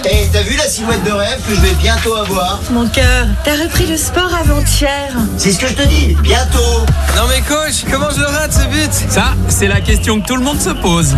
Et 0.05 0.29
t'as 0.31 0.41
vu 0.41 0.55
la 0.55 0.63
silhouette 0.63 1.03
de 1.03 1.11
rêve 1.11 1.39
que 1.47 1.55
je 1.55 1.59
vais 1.61 1.73
bientôt 1.73 2.15
avoir 2.15 2.59
Mon 2.71 2.87
cœur, 2.87 3.27
t'as 3.43 3.55
repris 3.55 3.85
le 3.87 3.97
sport 3.97 4.29
avant-hier. 4.33 5.11
C'est 5.37 5.51
ce 5.51 5.59
que 5.59 5.67
je 5.67 5.73
te 5.73 5.87
dis, 5.87 6.15
bientôt. 6.21 6.85
Non 7.15 7.23
mais 7.27 7.41
coach, 7.41 7.83
comment 7.91 8.09
je 8.09 8.21
le 8.21 8.27
rate 8.27 8.53
ce 8.53 8.67
but? 8.67 9.11
Ça, 9.11 9.33
c'est 9.49 9.67
la 9.67 9.81
question 9.81 10.21
que 10.21 10.27
tout 10.27 10.35
le 10.37 10.43
monde 10.43 10.59
se 10.61 10.69
pose. 10.69 11.15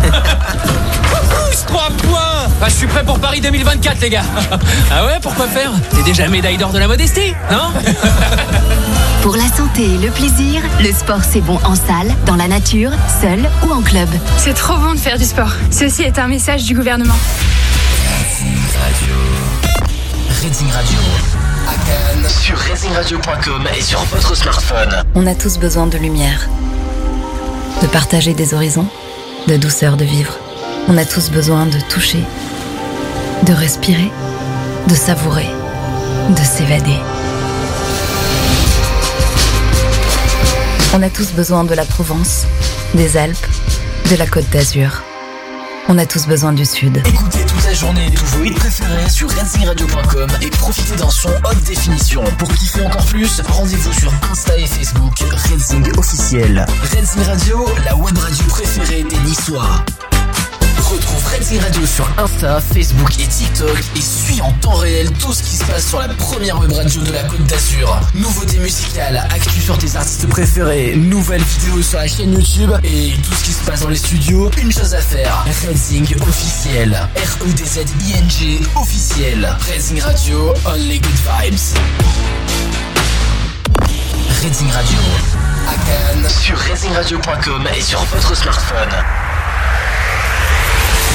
Pousse 1.12 1.64
3 1.66 1.82
points. 1.98 2.48
Bah 2.60 2.66
je 2.68 2.74
suis 2.74 2.86
prêt 2.86 3.04
pour 3.04 3.18
Paris 3.20 3.40
2024 3.40 4.00
les 4.00 4.10
gars. 4.10 4.24
Ah 4.90 5.04
ouais, 5.06 5.18
pourquoi 5.22 5.46
faire? 5.46 5.70
T'es 5.94 6.02
déjà 6.02 6.28
médaille 6.28 6.56
d'or 6.56 6.72
de 6.72 6.78
la 6.78 6.88
modestie, 6.88 7.34
non? 7.50 7.70
Pour 9.22 9.36
la 9.36 9.46
santé 9.46 9.84
et 9.84 9.98
le 9.98 10.10
plaisir, 10.10 10.60
le 10.80 10.92
sport 10.92 11.22
c'est 11.22 11.40
bon 11.40 11.56
en 11.64 11.76
salle, 11.76 12.12
dans 12.26 12.34
la 12.34 12.48
nature, 12.48 12.90
seul 13.20 13.38
ou 13.64 13.72
en 13.72 13.80
club. 13.80 14.08
C'est 14.36 14.52
trop 14.52 14.76
bon 14.76 14.94
de 14.94 14.98
faire 14.98 15.16
du 15.16 15.24
sport. 15.24 15.52
Ceci 15.70 16.02
est 16.02 16.18
un 16.18 16.26
message 16.26 16.64
du 16.64 16.74
gouvernement. 16.74 17.14
Racing 20.42 20.70
Radio. 20.72 20.98
À 21.68 22.28
sur 22.28 22.56
racingradio.com 22.58 23.68
et 23.78 23.80
sur 23.80 24.00
votre 24.06 24.36
smartphone. 24.36 25.04
On 25.14 25.24
a 25.28 25.36
tous 25.36 25.56
besoin 25.56 25.86
de 25.86 25.98
lumière, 25.98 26.48
de 27.80 27.86
partager 27.86 28.34
des 28.34 28.54
horizons, 28.54 28.88
de 29.46 29.56
douceur 29.56 29.96
de 29.96 30.04
vivre. 30.04 30.36
On 30.88 30.98
a 30.98 31.04
tous 31.04 31.30
besoin 31.30 31.66
de 31.66 31.78
toucher, 31.88 32.24
de 33.44 33.52
respirer, 33.52 34.10
de 34.88 34.94
savourer, 34.96 35.48
de 36.30 36.42
s'évader. 36.42 36.98
On 40.94 41.02
a 41.02 41.08
tous 41.08 41.32
besoin 41.32 41.64
de 41.64 41.74
la 41.74 41.86
Provence, 41.86 42.46
des 42.94 43.16
Alpes, 43.16 43.46
de 44.10 44.16
la 44.16 44.26
Côte 44.26 44.48
d'Azur. 44.50 45.02
On 45.88 45.96
a 45.96 46.04
tous 46.04 46.26
besoin 46.26 46.52
du 46.52 46.66
Sud. 46.66 47.02
Écoutez 47.06 47.38
toute 47.46 47.64
la 47.64 47.72
journée 47.72 48.10
tous 48.14 48.36
vos 48.36 48.44
hits 48.44 48.52
préférés 48.52 49.08
sur 49.08 49.30
racingradio.com 49.30 50.28
et 50.42 50.50
profitez 50.50 50.96
d'un 50.96 51.08
son 51.08 51.30
haute 51.30 51.62
définition. 51.64 52.22
Pour 52.38 52.52
kiffer 52.52 52.84
encore 52.84 53.06
plus, 53.06 53.40
rendez-vous 53.40 53.92
sur 53.94 54.12
Insta 54.30 54.58
et 54.58 54.66
Facebook 54.66 55.24
Racing 55.30 55.90
officiel. 55.96 56.66
Racing 56.82 57.22
Radio, 57.24 57.66
la 57.86 57.96
web 57.96 58.18
radio 58.18 58.44
préférée 58.48 59.02
des 59.04 59.18
Niçois. 59.20 59.84
Retrouve 60.82 61.24
Racing 61.26 61.60
Radio 61.60 61.86
sur 61.86 62.08
Insta, 62.18 62.60
Facebook 62.60 63.12
et 63.18 63.26
TikTok 63.26 63.78
et 63.96 64.00
suis 64.00 64.40
en 64.42 64.52
temps 64.54 64.74
réel 64.74 65.10
tout 65.12 65.32
ce 65.32 65.42
qui 65.42 65.56
se 65.56 65.64
passe 65.64 65.86
sur 65.88 65.98
la 66.00 66.08
première 66.08 66.58
web 66.58 66.72
radio 66.72 67.00
de 67.02 67.12
la 67.12 67.22
Côte 67.24 67.44
d'Azur. 67.46 68.00
Nouveautés 68.14 68.58
musicales, 68.58 69.16
actu 69.30 69.60
sur 69.60 69.78
tes 69.78 69.96
artistes 69.96 70.26
préférés, 70.28 70.94
nouvelles 70.96 71.42
vidéos 71.42 71.82
sur 71.82 71.98
la 71.98 72.08
chaîne 72.08 72.32
YouTube 72.32 72.72
et 72.84 73.12
tout 73.12 73.34
ce 73.34 73.44
qui 73.44 73.52
se 73.52 73.64
passe 73.64 73.80
dans 73.80 73.88
les 73.88 73.96
studios. 73.96 74.50
Une 74.60 74.72
chose 74.72 74.94
à 74.94 75.00
faire, 75.00 75.44
Racing 75.66 76.06
officiel. 76.28 77.08
R-E-D-Z-I-N-G 77.16 78.60
officiel. 78.76 79.56
Racing 79.68 80.00
Radio, 80.00 80.54
only 80.66 80.98
good 80.98 81.10
vibes. 81.10 81.78
Racing 84.42 84.70
Radio. 84.70 84.98
À 85.68 85.74
Cannes, 85.74 86.28
sur 86.28 86.58
racingradio.com 86.58 87.68
et 87.76 87.80
sur 87.80 88.02
votre 88.04 88.36
smartphone. 88.36 88.90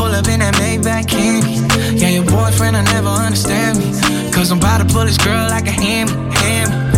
pull 0.00 0.14
up 0.14 0.28
in 0.28 0.40
that 0.40 0.54
Maybach 0.54 1.06
candy. 1.08 1.60
Yeah, 2.00 2.08
your 2.08 2.24
boyfriend 2.24 2.74
will 2.74 2.84
never 2.84 3.08
understand 3.08 3.78
me. 3.78 4.32
Cause 4.32 4.50
I'm 4.50 4.58
about 4.58 4.78
to 4.78 4.86
pull 4.86 5.04
this 5.04 5.18
girl 5.18 5.48
like 5.50 5.66
a 5.66 5.76
hammy, 5.82 6.12
hammy. 6.40 6.89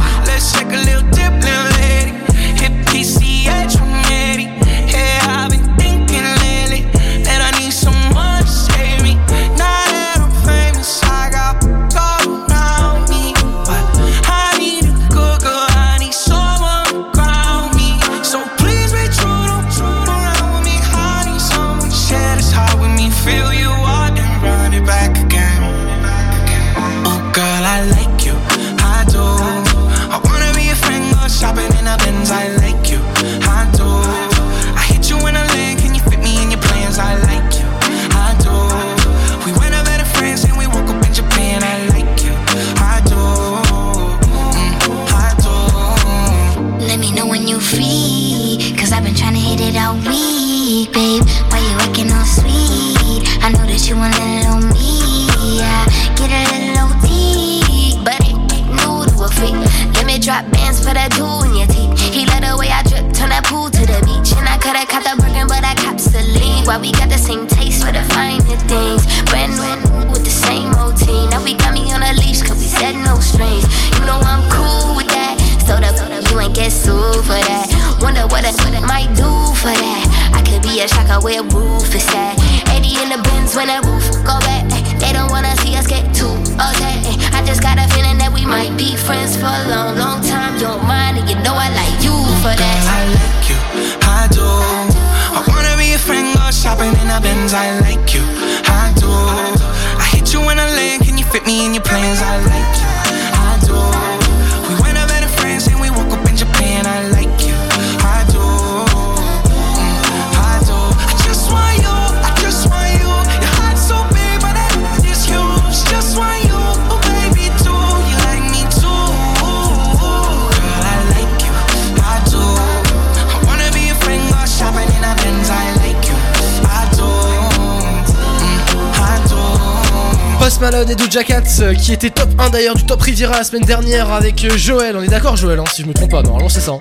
Cat 131.20 131.42
euh, 131.60 131.74
qui 131.74 131.92
était 131.92 132.08
top 132.10 132.30
1 132.38 132.48
d'ailleurs 132.50 132.74
du 132.74 132.84
Top 132.86 133.00
Riviera 133.02 133.36
la 133.36 133.44
semaine 133.44 133.64
dernière 133.64 134.10
avec 134.10 134.42
euh, 134.44 134.56
Joël. 134.56 134.96
On 134.96 135.02
est 135.02 135.08
d'accord 135.08 135.36
Joël 135.36 135.58
hein, 135.60 135.64
si 135.72 135.82
je 135.82 135.86
me 135.86 135.92
trompe 135.92 136.10
pas, 136.10 136.22
normalement 136.22 136.48
c'est 136.48 136.60
ça. 136.60 136.72
hein. 136.72 136.80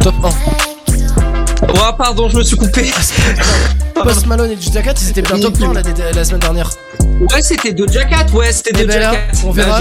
Top 0.00 0.14
1. 0.22 0.28
Oh, 1.74 1.92
pardon, 1.96 2.28
je 2.28 2.36
me 2.36 2.44
suis 2.44 2.56
coupé. 2.56 2.90
Post 3.94 4.26
Malone 4.26 4.50
et 4.50 4.82
Cat 4.82 4.94
ils 5.00 5.08
étaient 5.10 5.22
bien 5.22 5.38
top 5.38 5.54
1 5.60 5.72
la, 5.72 5.82
la 6.12 6.24
semaine 6.24 6.40
dernière. 6.40 6.70
Ouais, 7.30 7.40
c'était 7.42 7.72
Doja 7.72 8.04
Cat, 8.04 8.26
ouais, 8.34 8.52
c'était 8.52 8.70
Eh 8.74 8.84
ben 8.84 8.86
Doja 8.96 9.10
Cat. 9.12 9.18
on 9.44 9.52
verra. 9.52 9.80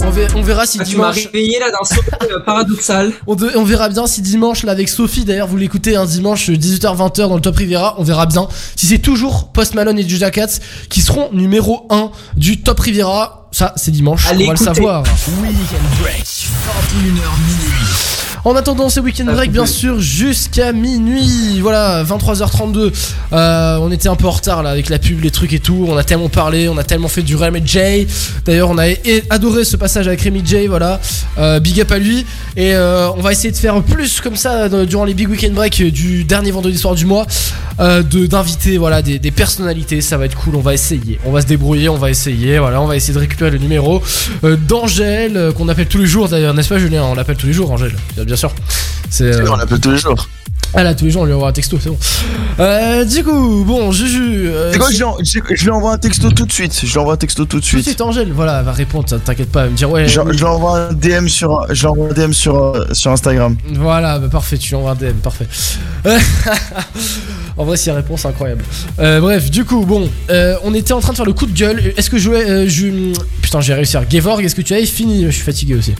On 0.00 0.10
verra, 0.10 0.34
on 0.36 0.42
verra 0.42 0.66
si 0.66 0.78
Ah, 0.80 0.84
tu 0.84 0.96
m'as 0.96 1.12
dimanche. 1.12 1.26
réveillé 1.26 1.58
là 1.60 1.66
d'un 1.70 2.26
euh, 2.36 2.40
paradoxal. 2.40 3.12
On, 3.26 3.34
de- 3.34 3.50
on 3.56 3.64
verra 3.64 3.88
bien 3.88 4.06
si 4.06 4.22
dimanche, 4.22 4.62
là, 4.64 4.72
avec 4.72 4.88
Sophie, 4.88 5.24
d'ailleurs, 5.24 5.48
vous 5.48 5.56
l'écoutez 5.58 5.96
un 5.96 6.06
dimanche 6.06 6.48
18h-20h 6.50 7.28
dans 7.28 7.34
le 7.34 7.40
Top 7.42 7.56
Riviera, 7.56 7.94
on 7.98 8.04
verra 8.04 8.26
bien 8.26 8.48
si 8.76 8.86
c'est 8.86 8.98
toujours 8.98 9.52
Post 9.52 9.74
Malone 9.74 9.98
et 9.98 10.04
Doja 10.04 10.30
Cat 10.30 10.48
qui 10.88 11.02
seront 11.02 11.30
numéro 11.32 11.86
1 11.90 12.10
du 12.36 12.62
Top 12.62 12.80
Riviera. 12.80 13.48
Ça, 13.52 13.74
c'est 13.76 13.90
dimanche, 13.90 14.26
Allez, 14.28 14.44
on 14.44 14.48
va 14.48 14.54
écoutez. 14.54 14.70
le 14.70 14.74
savoir. 14.76 15.02
Weekend 15.02 15.82
Break, 16.00 16.24
21h 16.24 17.04
minuit. 17.04 17.81
En 18.44 18.56
attendant, 18.56 18.88
c'est 18.88 18.98
Weekend 18.98 19.30
Break, 19.30 19.52
bien 19.52 19.66
sûr, 19.66 20.00
jusqu'à 20.00 20.72
minuit. 20.72 21.60
Voilà, 21.60 22.02
23h32. 22.02 22.90
Euh, 23.32 23.76
on 23.80 23.92
était 23.92 24.08
un 24.08 24.16
peu 24.16 24.26
en 24.26 24.32
retard 24.32 24.64
là 24.64 24.70
avec 24.70 24.88
la 24.88 24.98
pub, 24.98 25.20
les 25.22 25.30
trucs 25.30 25.52
et 25.52 25.60
tout. 25.60 25.86
On 25.88 25.96
a 25.96 26.02
tellement 26.02 26.28
parlé, 26.28 26.68
on 26.68 26.76
a 26.76 26.82
tellement 26.82 27.06
fait 27.06 27.22
du 27.22 27.36
Rem 27.36 27.54
et 27.54 27.62
Jay. 27.64 28.04
D'ailleurs, 28.44 28.70
on 28.70 28.78
a 28.78 28.86
adoré 29.30 29.64
ce 29.64 29.76
passage 29.76 30.08
avec 30.08 30.22
Rémi 30.22 30.42
J. 30.44 30.66
Voilà, 30.66 30.98
Euh, 31.38 31.60
big 31.60 31.80
up 31.80 31.92
à 31.92 31.98
lui. 31.98 32.26
Et 32.56 32.74
euh, 32.74 33.10
on 33.16 33.20
va 33.20 33.30
essayer 33.30 33.52
de 33.52 33.56
faire 33.56 33.80
plus 33.80 34.20
comme 34.20 34.34
ça 34.34 34.68
durant 34.86 35.04
les 35.04 35.14
Big 35.14 35.30
Weekend 35.30 35.54
Break 35.54 35.80
du 35.92 36.24
dernier 36.24 36.50
vendredi 36.50 36.76
soir 36.76 36.96
du 36.96 37.06
mois. 37.06 37.26
de 37.78 38.26
d'inviter 38.26 38.76
voilà 38.76 39.02
des, 39.02 39.20
des 39.20 39.30
personnalités. 39.30 40.00
Ça 40.00 40.16
va 40.18 40.24
être 40.24 40.36
cool. 40.36 40.56
On 40.56 40.60
va 40.60 40.74
essayer. 40.74 41.20
On 41.24 41.30
va 41.30 41.42
se 41.42 41.46
débrouiller. 41.46 41.88
On 41.88 41.96
va 41.96 42.10
essayer. 42.10 42.58
Voilà, 42.58 42.80
on 42.82 42.86
va 42.86 42.96
essayer 42.96 43.14
de 43.14 43.20
récupérer 43.20 43.52
le 43.52 43.58
numéro 43.58 44.02
d'Angèle 44.42 45.52
qu'on 45.56 45.68
appelle 45.68 45.86
tous 45.86 45.98
les 45.98 46.06
jours. 46.06 46.28
D'ailleurs, 46.28 46.54
n'est-ce 46.54 46.68
pas, 46.68 46.78
Julien? 46.78 47.04
On 47.04 47.14
l'appelle 47.14 47.36
tous 47.36 47.46
les 47.46 47.52
jours, 47.52 47.70
Angèle. 47.70 47.94
Bien 48.26 48.31
bien 48.32 48.36
sûr. 48.38 48.50
C'est. 49.10 49.24
euh, 49.24 49.44
On 49.50 49.56
l'appelle 49.56 49.78
tous 49.78 49.90
les 49.90 49.98
jours. 49.98 50.26
ah 50.74 50.82
là, 50.82 50.94
tous 50.94 51.04
les 51.04 51.10
jours, 51.10 51.22
on 51.22 51.24
lui 51.26 51.34
envoie 51.34 51.48
un 51.48 51.52
texto, 51.52 51.78
c'est 51.78 51.90
bon. 51.90 51.98
Euh, 52.60 53.04
du 53.04 53.22
coup, 53.22 53.62
bon, 53.66 53.92
Juju. 53.92 54.48
euh, 54.48 54.72
C'est 54.72 54.78
quoi, 54.78 54.90
je 54.90 54.96
lui 54.96 55.02
en- 55.04 55.16
je 55.22 55.38
je 55.54 55.64
lui 55.64 55.70
envoie 55.70 55.92
un 55.92 55.98
texto 55.98 56.30
tout 56.30 56.46
de 56.46 56.52
suite. 56.52 56.80
Je 56.82 56.90
lui 56.90 56.98
envoie 56.98 57.12
un 57.12 57.16
texto 57.18 57.44
tout 57.44 57.58
de 57.58 57.60
Tout 57.60 57.60
de 57.60 57.64
suite. 57.66 57.84
suite, 57.84 58.00
Angèle, 58.00 58.32
voilà, 58.32 58.60
elle 58.60 58.64
va 58.64 58.72
répondre, 58.72 59.06
t'inquiète 59.22 59.52
pas, 59.52 59.60
elle 59.60 59.66
va 59.66 59.70
me 59.72 59.76
dire 59.76 59.90
ouais. 59.90 60.08
Je, 60.08 60.18
oui. 60.20 60.28
je 60.32 60.38
lui 60.38 60.44
envoie 60.44 60.78
un 60.88 60.92
DM 60.94 61.28
sur, 61.28 61.66
je 61.74 61.80
lui 61.80 61.86
envoie 61.88 62.08
un 62.08 62.12
DM 62.14 62.32
sur, 62.32 62.56
euh, 62.56 62.86
sur 62.92 63.10
Instagram. 63.10 63.54
Voilà, 63.74 64.18
bah 64.18 64.28
parfait, 64.30 64.56
tu 64.56 64.70
lui 64.70 64.76
envoies 64.76 64.92
un 64.92 64.94
DM, 64.94 65.12
parfait. 65.22 65.46
en 67.58 67.64
vrai, 67.64 67.76
si 67.76 67.90
c'est 68.16 68.26
incroyable. 68.26 68.64
Euh, 68.98 69.20
bref, 69.20 69.50
du 69.50 69.64
coup, 69.66 69.84
bon, 69.84 70.08
on 70.64 70.72
était 70.74 70.92
en 70.94 71.00
train 71.00 71.12
de 71.12 71.16
faire 71.16 71.26
le 71.26 71.34
coup 71.34 71.46
de 71.46 71.52
gueule. 71.56 71.92
Est-ce 71.98 72.08
que 72.08 72.16
je 72.16 72.22
jouais. 72.24 72.68
je... 72.68 73.12
Putain, 73.42 73.60
j'ai 73.60 73.74
réussi 73.74 73.96
à. 73.98 74.04
Gevorg, 74.08 74.42
est-ce 74.44 74.54
que 74.54 74.62
tu 74.62 74.72
avais 74.72 74.86
fini? 74.86 75.24
Je 75.26 75.30
suis 75.30 75.42
fatigué 75.42 75.74
aussi. 75.74 75.94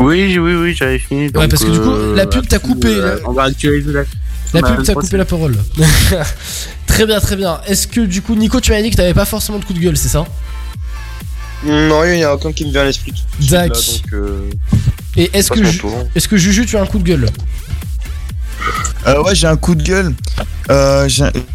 Oui, 0.00 0.38
oui, 0.38 0.54
oui, 0.54 0.74
j'avais 0.74 0.98
fini. 0.98 1.22
Ouais, 1.26 1.30
donc, 1.30 1.50
parce 1.50 1.62
que 1.64 1.70
du 1.70 1.78
coup, 1.78 1.90
euh, 1.90 2.16
la 2.16 2.26
pub 2.26 2.46
t'a 2.48 2.58
coupé. 2.58 2.88
euh, 2.88 3.16
là. 3.16 3.20
On 3.26 3.32
va 3.32 3.44
actualiser 3.44 3.92
la. 3.92 4.02
La 4.52 4.62
pub 4.62 4.82
t'a 4.82 4.94
coupé 4.94 5.16
la 5.16 5.24
parole. 5.24 5.56
très 6.86 7.06
bien, 7.06 7.20
très 7.20 7.36
bien. 7.36 7.60
Est-ce 7.66 7.86
que 7.86 8.00
du 8.00 8.20
coup, 8.22 8.34
Nico, 8.34 8.60
tu 8.60 8.70
m'avais 8.72 8.82
dit 8.82 8.90
que 8.90 8.96
t'avais 8.96 9.14
pas 9.14 9.24
forcément 9.24 9.58
de 9.58 9.64
coup 9.64 9.72
de 9.74 9.78
gueule, 9.78 9.96
c'est 9.96 10.08
ça? 10.08 10.24
Non, 11.64 12.02
il 12.04 12.18
y 12.18 12.24
en 12.24 12.30
a 12.30 12.34
aucun 12.34 12.52
qui 12.52 12.64
me 12.64 12.70
vient 12.70 12.80
à 12.80 12.84
l'esprit. 12.84 13.12
Dac. 13.48 13.68
donc, 13.72 14.12
euh, 14.14 14.48
Et 15.16 15.30
est-ce 15.34 15.50
que, 15.50 15.78
tour. 15.78 16.08
est-ce 16.16 16.26
que 16.26 16.36
Juju, 16.38 16.64
tu 16.66 16.76
as 16.76 16.82
un 16.82 16.86
coup 16.86 16.98
de 16.98 17.04
gueule? 17.04 17.26
Euh, 19.06 19.22
ouais, 19.22 19.34
j'ai 19.34 19.46
un 19.46 19.56
coup 19.56 19.74
de 19.74 19.82
gueule. 19.82 20.14
Euh, 20.70 21.08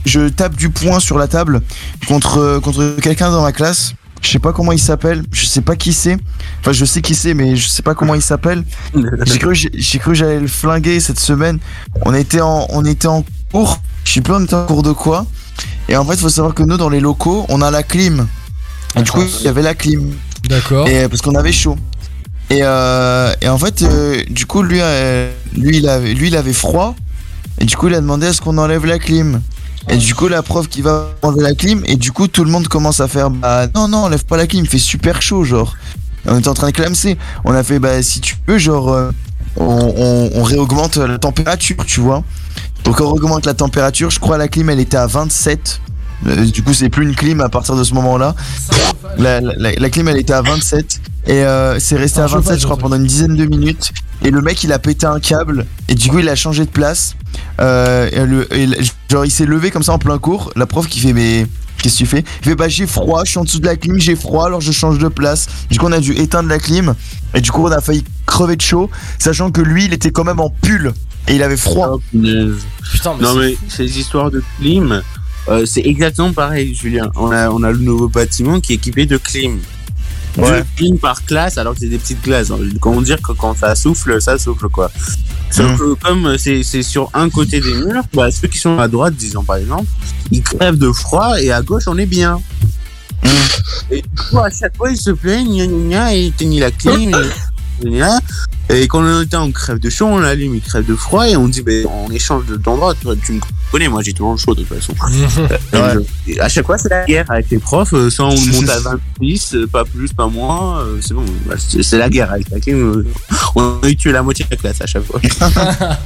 je 0.06 0.30
tape 0.30 0.56
du 0.56 0.70
poing 0.70 1.00
sur 1.00 1.18
la 1.18 1.28
table 1.28 1.62
contre, 2.08 2.60
contre 2.64 2.98
quelqu'un 3.02 3.32
dans 3.32 3.42
ma 3.42 3.52
classe. 3.52 3.94
Je 4.22 4.30
sais 4.30 4.40
pas 4.40 4.54
comment 4.54 4.72
il 4.72 4.80
s'appelle. 4.80 5.24
Je 5.32 5.46
sais 5.46 5.62
pas 5.62 5.76
qui 5.76 5.94
c'est. 5.94 6.18
Enfin, 6.60 6.72
je 6.72 6.86
sais 6.86 7.02
qui 7.02 7.16
c'est, 7.16 7.34
mais 7.34 7.56
je 7.56 7.68
sais 7.68 7.82
pas 7.84 7.94
comment 7.94 8.16
il 8.16 8.22
s'appelle. 8.22 8.64
J'ai 9.26 9.38
cru, 9.38 9.56
j'ai 9.56 10.00
cru 10.00 10.12
que 10.12 10.18
j'allais 10.18 10.40
le 10.40 10.48
flinguer 10.48 11.00
cette 11.00 11.20
semaine. 11.20 11.60
On 12.02 12.14
était 12.14 12.42
en, 12.42 12.66
on 12.70 12.86
était 12.86 13.08
en 13.08 13.24
cours. 13.52 13.82
Je 14.04 14.14
sais 14.14 14.22
plus 14.22 14.34
on 14.34 14.44
était 14.44 14.56
en 14.56 14.66
cours 14.66 14.84
de 14.84 14.92
quoi. 14.92 15.26
Et 15.90 15.96
en 15.96 16.06
fait, 16.06 16.18
faut 16.18 16.30
savoir 16.30 16.54
que 16.54 16.64
nous, 16.64 16.78
dans 16.78 16.90
les 16.90 17.00
locaux, 17.00 17.46
on 17.50 17.62
a 17.62 17.70
la 17.72 17.84
clim. 17.84 18.28
Et 18.96 19.04
du 19.04 19.12
coup, 19.12 19.24
il 19.40 19.46
y 19.46 19.48
avait 19.48 19.62
la 19.62 19.76
clim. 19.76 20.12
D'accord. 20.50 20.88
Et 20.88 21.08
parce 21.08 21.22
qu'on 21.22 21.36
avait 21.36 21.52
chaud. 21.52 21.78
Et, 22.50 22.60
euh, 22.62 23.34
et 23.42 23.50
en 23.50 23.58
fait, 23.58 23.82
euh, 23.82 24.24
du 24.30 24.46
coup, 24.46 24.62
lui, 24.62 24.80
euh, 24.82 25.32
lui, 25.56 25.78
il 25.78 25.90
avait, 25.90 26.14
lui, 26.14 26.28
il 26.28 26.38
avait 26.38 26.54
froid. 26.54 26.96
Et 27.60 27.66
du 27.66 27.76
coup, 27.76 27.88
il 27.88 27.94
a 27.96 28.02
demandé 28.02 28.28
à 28.28 28.34
ce 28.34 28.42
qu'on 28.42 28.58
enlève 28.58 28.86
la 28.86 29.00
clim. 29.00 29.42
Et 29.90 29.98
du 29.98 30.16
coup, 30.16 30.28
la 30.28 30.42
prof 30.42 30.68
qui 30.68 30.82
va 30.82 31.10
enlever 31.22 31.44
la 31.44 31.54
clim. 31.54 31.84
Et 31.86 31.96
du 31.96 32.12
coup, 32.12 32.28
tout 32.28 32.44
le 32.44 32.52
monde 32.52 32.68
commence 32.68 33.00
à 33.00 33.08
faire 33.08 33.30
Bah 33.30 33.68
non, 33.74 33.88
non, 33.88 34.00
enlève 34.00 34.26
pas 34.26 34.38
la 34.38 34.48
clim, 34.48 34.66
fait 34.66 34.80
super 34.80 35.22
chaud, 35.22 35.44
genre. 35.44 35.76
On 36.26 36.40
était 36.40 36.48
en 36.48 36.54
train 36.56 36.68
de 36.68 36.74
clamser. 36.74 37.18
On 37.44 37.54
a 37.54 37.64
fait 37.64 37.80
Bah 37.80 38.02
si 38.02 38.20
tu 38.20 38.36
peux, 38.36 38.58
genre, 38.58 38.90
euh, 38.90 39.12
on, 39.58 39.94
on, 39.96 40.30
on 40.34 40.44
réaugmente 40.44 40.98
la 40.98 41.18
température, 41.18 41.86
tu 41.86 42.00
vois. 42.00 42.24
Donc, 42.84 43.00
on 43.00 43.06
augmente 43.06 43.46
la 43.46 43.54
température. 43.54 44.10
Je 44.10 44.20
crois 44.20 44.38
la 44.38 44.48
clim, 44.48 44.70
elle 44.70 44.80
était 44.80 44.98
à 44.98 45.08
27. 45.08 45.82
Euh, 46.28 46.46
du 46.46 46.64
coup, 46.64 46.74
c'est 46.74 46.90
plus 46.90 47.04
une 47.06 47.16
clim 47.16 47.42
à 47.42 47.50
partir 47.50 47.76
de 47.76 47.84
ce 47.84 47.94
moment-là. 47.94 48.36
La, 49.18 49.42
la, 49.42 49.54
la- 49.58 49.72
la 49.74 49.90
clim, 49.90 50.08
elle 50.08 50.18
était 50.18 50.34
à 50.34 50.42
27. 50.42 51.02
Et 51.28 51.44
euh, 51.44 51.80
c'est 51.80 51.96
resté 51.98 52.20
à 52.20 52.28
27, 52.28 52.44
chauffage, 52.44 52.60
je 52.60 52.66
crois, 52.66 52.78
pendant 52.78 52.96
une 52.98 53.06
dizaine 53.06 53.36
de 53.36 53.46
minutes. 53.46 53.92
Et 54.24 54.32
le 54.32 54.42
mec, 54.42 54.64
il 54.64 54.72
a 54.72 54.80
pété 54.80 55.06
un 55.06 55.20
câble. 55.20 55.66
Et 55.88 55.96
du 55.96 56.10
coup, 56.10 56.20
il 56.20 56.30
a 56.30 56.36
changé 56.36 56.66
de 56.66 56.70
place. 56.70 57.16
Euh, 57.62 58.10
et 58.12 58.26
le, 58.26 58.54
et 58.54 58.66
le- 58.68 58.78
genre, 59.12 59.26
il 59.26 59.32
s'est 59.32 59.46
levé 59.46 59.72
comme 59.72 59.84
ça 59.84 59.94
en 59.94 60.00
plein 60.00 60.18
cours. 60.18 60.52
La 60.56 60.66
prof 60.66 60.88
qui 60.88 61.00
fait, 61.00 61.14
mais 61.14 61.46
qu'est-ce 61.82 61.96
que 61.96 62.00
tu 62.00 62.06
fais? 62.06 62.24
Il 62.42 62.50
fait, 62.50 62.56
bah, 62.56 62.68
j'ai 62.70 62.88
froid, 62.88 63.24
je 63.26 63.32
suis 63.32 63.40
en 63.40 63.44
dessous 63.44 63.60
de 63.60 63.66
la 63.66 63.76
clim, 63.76 64.00
j'ai 64.00 64.16
froid, 64.16 64.46
alors 64.46 64.62
je 64.62 64.72
change 64.72 64.98
de 65.00 65.08
place. 65.08 65.48
Du 65.70 65.78
coup, 65.80 65.86
on 65.88 65.92
a 65.92 66.00
dû 66.00 66.14
éteindre 66.14 66.50
la 66.50 66.60
clim. 66.60 66.96
Et 67.34 67.42
du 67.42 67.52
coup, 67.52 67.64
on 67.66 67.72
a 67.72 67.82
failli 67.82 68.04
crever 68.26 68.56
de 68.56 68.62
chaud. 68.62 68.90
Sachant 69.20 69.52
que 69.52 69.62
lui, 69.62 69.86
il 69.86 69.94
était 69.94 70.12
quand 70.12 70.24
même 70.24 70.40
en 70.40 70.50
pull. 70.50 70.94
Et 71.28 71.36
il 71.36 71.44
avait 71.44 71.58
froid. 71.58 71.98
Putain, 72.92 73.16
non 73.20 73.34
mais 73.36 73.58
ces 73.68 74.00
histoires 74.00 74.30
de 74.30 74.44
clim, 74.60 75.02
euh, 75.48 75.66
c'est 75.66 75.82
exactement 75.86 76.34
pareil, 76.34 76.74
Julien. 76.74 77.12
On 77.16 77.32
a, 77.32 77.50
on 77.50 77.64
a 77.64 77.72
le 77.72 77.78
nouveau 77.78 78.08
bâtiment 78.08 78.60
qui 78.60 78.74
est 78.74 78.76
équipé 78.76 79.06
de 79.06 79.18
clim. 79.18 79.60
Ouais. 80.38 80.60
Deux 80.60 80.66
clim 80.76 80.98
par 80.98 81.24
classe, 81.24 81.58
alors 81.58 81.74
que 81.76 81.80
c'est 81.80 81.88
des 81.88 81.98
petites 81.98 82.22
glaces. 82.24 82.52
Comment 82.82 83.02
dire 83.02 83.22
que 83.22 83.32
quand 83.32 83.56
ça 83.58 83.74
souffle, 83.76 84.22
ça 84.22 84.38
souffle 84.38 84.68
quoi. 84.70 84.92
Sauf 85.50 85.72
Mm. 85.72 85.78
que 85.78 85.94
comme 85.94 86.38
c'est 86.38 86.64
c'est 86.64 86.84
sur 86.84 87.10
un 87.14 87.30
côté 87.30 87.62
des 87.62 87.74
murs, 87.74 88.04
bah, 88.14 88.30
ceux 88.32 88.48
qui 88.50 88.58
sont 88.58 88.78
à 88.78 88.88
droite, 88.90 89.16
disons 89.16 89.44
par 89.44 89.56
exemple, 89.58 89.86
ils 90.32 90.42
crèvent 90.42 90.78
de 90.78 90.92
froid 90.92 91.40
et 91.40 91.52
à 91.52 91.62
gauche 91.62 91.84
on 91.88 91.98
est 91.98 92.06
bien. 92.06 92.42
Mm. 93.24 93.28
Et 93.92 94.02
du 94.02 94.10
coup, 94.30 94.40
à 94.40 94.50
chaque 94.50 94.76
fois, 94.76 94.92
ils 94.92 94.98
se 94.98 95.12
plaignent, 95.12 95.56
gna 95.56 95.68
gna 95.68 95.88
gna, 95.88 96.16
et 96.16 96.26
éteignent 96.26 96.60
la 96.60 96.72
clim. 96.72 97.12
et. 97.86 98.02
Et 98.70 98.88
quand 98.88 99.04
on 99.04 99.22
était 99.22 99.36
en 99.38 99.52
crève 99.52 99.80
de 99.80 99.90
chaud, 99.90 100.06
on 100.08 100.20
l'allume, 100.20 100.56
il 100.56 100.62
crève 100.62 100.86
de 100.86 100.96
froid, 100.96 101.28
et 101.28 101.36
on 101.36 101.48
dit, 101.48 101.62
ben, 101.62 101.86
on 101.88 102.10
échange 102.12 102.46
de- 102.48 102.56
d'endroit. 102.58 102.94
Tu, 102.96 103.08
tu 103.26 103.34
me 103.34 103.40
connais, 103.72 103.88
moi, 103.88 104.02
j'ai 104.02 104.14
toujours 104.14 104.38
chaud 104.40 104.56
de 104.56 104.64
toute 104.64 104.78
façon. 104.80 104.94
Euh, 105.74 106.00
et 106.28 106.40
à 106.40 106.48
chaque 106.48 106.66
fois, 106.66 106.78
c'est 106.78 106.90
la 106.90 107.06
guerre 107.06 107.26
avec 107.30 107.50
les 107.50 107.58
profs. 107.60 107.94
euh, 107.94 108.10
Soit 108.10 108.26
on 108.28 108.40
monte 108.40 108.70
à 108.70 108.80
26, 109.20 109.56
euh, 109.56 109.68
pas 109.68 109.84
plus, 109.84 110.14
pas 110.14 110.28
moins. 110.28 110.80
euh, 110.80 110.98
C'est 111.02 111.14
bon, 111.14 111.26
bah, 111.46 111.56
c'est 111.58 111.98
la 111.98 112.10
guerre 112.10 112.32
avec 112.32 112.50
la 112.50 112.60
clim. 112.60 113.04
On 113.56 113.80
a 113.84 113.90
eu 113.90 113.96
tué 113.96 114.12
la 114.14 114.24
moitié 114.24 114.46
de 114.46 114.52
la 114.52 114.58
classe 114.58 114.82
à 114.82 114.86
chaque 114.86 115.04
fois. 115.04 115.20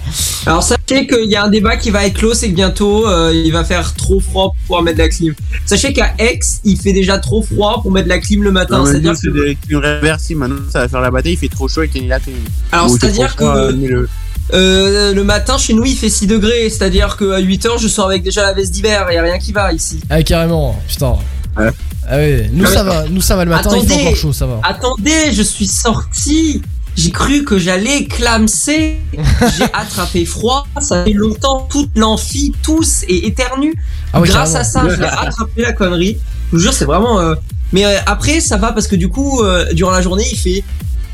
Alors 0.45 0.63
sachez 0.63 1.05
qu'il 1.07 1.29
y 1.29 1.35
a 1.35 1.43
un 1.43 1.49
débat 1.49 1.77
qui 1.77 1.91
va 1.91 2.05
éclore, 2.05 2.35
c'est 2.35 2.49
que 2.49 2.55
bientôt 2.55 3.07
euh, 3.07 3.31
il 3.33 3.51
va 3.51 3.63
faire 3.63 3.93
trop 3.93 4.19
froid 4.19 4.45
pour 4.47 4.55
pouvoir 4.63 4.81
mettre 4.83 4.97
de 4.97 5.03
la 5.03 5.09
clim. 5.09 5.33
Sachez 5.65 5.93
qu'à 5.93 6.13
Aix, 6.17 6.39
il 6.63 6.79
fait 6.79 6.93
déjà 6.93 7.19
trop 7.19 7.41
froid 7.43 7.81
pour 7.81 7.91
mettre 7.91 8.05
de 8.05 8.09
la 8.09 8.19
clim 8.19 8.43
le 8.43 8.51
matin. 8.51 8.83
C'est-à-dire 8.85 9.11
nous, 9.11 9.17
c'est 9.17 9.27
que 9.27 9.45
des 9.47 9.55
clims 9.55 9.79
réversibles. 9.79 10.39
Maintenant, 10.39 10.57
ça 10.71 10.79
va 10.79 10.87
faire 10.87 11.01
la 11.01 11.11
bataille. 11.11 11.33
Il 11.33 11.37
fait 11.37 11.49
trop 11.49 11.67
chaud, 11.67 11.83
éteignez 11.83 12.07
la 12.07 12.19
clim. 12.19 12.35
Alors, 12.71 12.89
c'est-à-dire 12.89 13.35
que- 13.35 13.43
euh, 13.43 13.71
mets-le. 13.73 14.09
euh, 14.53 15.13
le 15.13 15.23
matin 15.23 15.57
chez 15.57 15.73
nous 15.73 15.85
il 15.85 15.95
fait 15.95 16.09
6 16.09 16.27
degrés, 16.27 16.69
c'est-à-dire 16.69 17.17
qu'à 17.17 17.39
8h 17.39 17.77
je 17.79 17.87
sors 17.87 18.05
avec 18.07 18.23
déjà 18.23 18.41
la 18.43 18.53
veste 18.53 18.71
d'hiver, 18.71 19.07
il 19.11 19.15
y 19.15 19.17
a 19.17 19.23
rien 19.23 19.37
qui 19.39 19.51
va 19.51 19.71
ici. 19.73 19.99
Ah, 20.09 20.21
carrément, 20.23 20.79
putain. 20.87 21.13
Ah 21.55 22.15
ouais, 22.17 22.49
nous 22.53 22.65
Ah 22.67 22.71
ça 22.73 22.83
ouais. 22.83 22.89
va, 22.89 23.05
nous 23.09 23.21
ça 23.21 23.35
va 23.35 23.43
le 23.45 23.51
matin, 23.51 23.69
il 23.79 23.87
fait 23.87 24.01
encore 24.01 24.15
chaud, 24.15 24.33
ça 24.33 24.45
va. 24.47 24.59
Attendez, 24.63 25.31
je 25.33 25.43
suis 25.43 25.67
sorti. 25.67 26.61
J'ai 26.95 27.11
cru 27.11 27.43
que 27.45 27.57
j'allais 27.57 28.05
clamser. 28.05 28.97
J'ai 29.57 29.63
attrapé 29.73 30.25
froid. 30.25 30.67
Ça 30.81 31.05
fait 31.05 31.13
longtemps. 31.13 31.65
Toute 31.69 31.91
l'amphi, 31.97 32.51
tous 32.61 33.03
et 33.07 33.25
éternue. 33.27 33.73
Ah 34.11 34.19
ouais, 34.19 34.27
Grâce 34.27 34.51
carrément. 34.53 34.89
à 34.89 34.89
ça, 34.91 34.97
j'ai 34.97 35.05
attrapé 35.27 35.61
la 35.61 35.71
connerie. 35.71 36.17
Je 36.51 36.57
vous 36.57 36.61
jure, 36.61 36.73
c'est 36.73 36.83
vraiment. 36.85 37.19
euh, 37.21 37.35
Mais 37.71 37.85
euh, 37.85 37.95
après, 38.05 38.41
ça 38.41 38.57
va 38.57 38.73
parce 38.73 38.87
que 38.87 38.97
du 38.97 39.07
coup, 39.07 39.41
euh, 39.43 39.71
durant 39.71 39.91
la 39.91 40.01
journée, 40.01 40.25
il 40.29 40.37
fait 40.37 40.63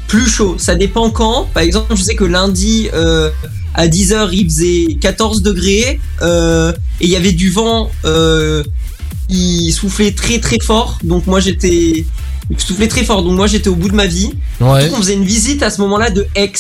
plus 0.08 0.28
chaud. 0.30 0.56
Ça 0.58 0.76
dépend 0.76 1.10
quand. 1.10 1.48
Par 1.54 1.64
exemple, 1.64 1.96
je 1.96 2.04
sais 2.04 2.16
que 2.16 2.24
lundi, 2.24 2.90
euh, 2.94 3.30
à 3.74 3.88
10h, 3.88 4.30
il 4.32 4.46
faisait 4.46 4.98
14 5.00 5.42
degrés. 5.42 6.00
euh, 6.22 6.72
et 7.02 7.06
il 7.06 7.10
y 7.10 7.16
avait 7.16 7.34
du 7.34 7.50
vent. 7.50 7.92
Euh, 8.06 8.64
il 9.30 9.72
soufflait 9.72 10.12
très 10.12 10.40
très 10.40 10.60
fort. 10.60 11.00
Donc 11.04 11.28
moi, 11.28 11.40
j'étais 11.40 12.06
il 12.50 12.60
soufflait 12.60 12.88
très 12.88 13.04
fort. 13.04 13.24
Donc 13.24 13.34
moi 13.34 13.48
j'étais 13.48 13.70
au 13.70 13.76
bout 13.76 13.90
de 13.90 13.96
ma 13.96 14.08
vie. 14.08 14.34
Ouais. 14.62 14.90
On 14.94 14.98
faisait 14.98 15.14
une 15.14 15.26
visite 15.26 15.64
à 15.64 15.70
ce 15.70 15.82
moment-là 15.82 16.10
de 16.10 16.28
Aix. 16.36 16.52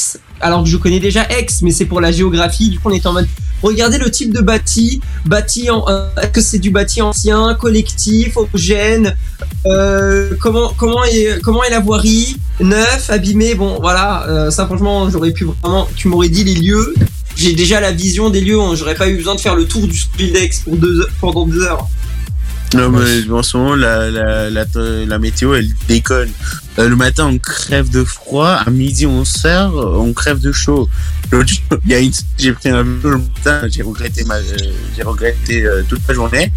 Alors 0.42 0.64
que 0.64 0.70
je 0.70 0.78
connais 0.78 1.00
déjà 1.00 1.24
Aix, 1.30 1.48
mais 1.62 1.72
c'est 1.72 1.86
pour 1.86 2.02
la 2.02 2.12
géographie. 2.12 2.70
Du 2.70 2.80
coup, 2.80 2.90
on 2.90 2.94
était 2.94 3.08
en 3.08 3.14
mode 3.14 3.28
regardez 3.64 3.98
le 3.98 4.12
type 4.12 4.34
de 4.34 4.42
bâti. 4.42 5.02
Bâti 5.26 5.70
en. 5.70 5.86
euh, 5.88 6.08
Est-ce 6.22 6.28
que 6.32 6.42
c'est 6.42 6.60
du 6.60 6.72
bâti 6.72 7.02
ancien, 7.02 7.56
collectif, 7.56 8.36
homogène 8.38 9.16
euh, 9.66 10.32
comment, 10.40 10.72
comment, 10.78 11.04
est, 11.06 11.42
comment 11.42 11.64
est 11.64 11.72
la 11.72 11.80
voirie 11.80 12.36
Neuf, 12.60 13.10
abîmé? 13.10 13.56
Bon, 13.56 13.80
voilà. 13.82 14.28
euh, 14.30 14.52
ça, 14.52 14.66
franchement, 14.66 15.10
j'aurais 15.10 15.32
pu 15.32 15.46
vraiment. 15.64 15.88
Tu 15.96 16.08
m'aurais 16.10 16.30
dit 16.30 16.44
les 16.44 16.54
lieux. 16.56 16.94
J'ai 17.36 17.54
déjà 17.54 17.80
la 17.82 17.92
vision 17.92 18.30
des 18.30 18.42
lieux. 18.42 18.60
hein, 18.60 18.76
J'aurais 18.76 18.96
pas 18.96 19.08
eu 19.10 19.16
besoin 19.18 19.36
de 19.36 19.40
faire 19.42 19.56
le 19.56 19.66
tour 19.66 19.88
du 19.88 20.00
d'Aix 20.32 20.50
pour 20.64 20.76
deux 20.78 21.08
pendant 21.22 21.46
deux 21.48 21.64
heures. 21.64 21.88
Non, 22.74 22.90
mais 22.90 23.30
en 23.32 23.44
ce 23.44 23.58
moment, 23.58 23.76
la, 23.76 24.10
la, 24.10 24.50
la, 24.50 24.66
la 25.06 25.20
météo, 25.20 25.54
elle 25.54 25.70
déconne. 25.88 26.30
Euh, 26.78 26.90
le 26.90 26.96
matin, 26.96 27.28
on 27.28 27.38
crève 27.38 27.90
de 27.90 28.04
froid. 28.04 28.50
À 28.50 28.70
midi, 28.70 29.06
on 29.06 29.24
sert, 29.24 29.74
on 29.74 30.12
crève 30.14 30.40
de 30.40 30.52
chaud. 30.52 30.90
L'autre 31.32 31.50
jour, 31.50 31.80
il 31.86 31.92
y 31.92 31.94
a 31.94 32.00
une, 32.00 32.12
j'ai 32.38 32.54
pris 32.54 32.70
un 32.70 32.84
vélo 32.84 33.12
le 33.12 33.18
matin, 33.18 33.68
j'ai 33.70 33.82
regretté 33.82 34.24
ma, 34.26 34.36
euh, 34.36 34.42
j'ai 34.96 35.04
regretté 35.04 35.66
euh, 35.66 35.84
toute 35.88 36.02
la 36.08 36.14
journée. 36.14 36.52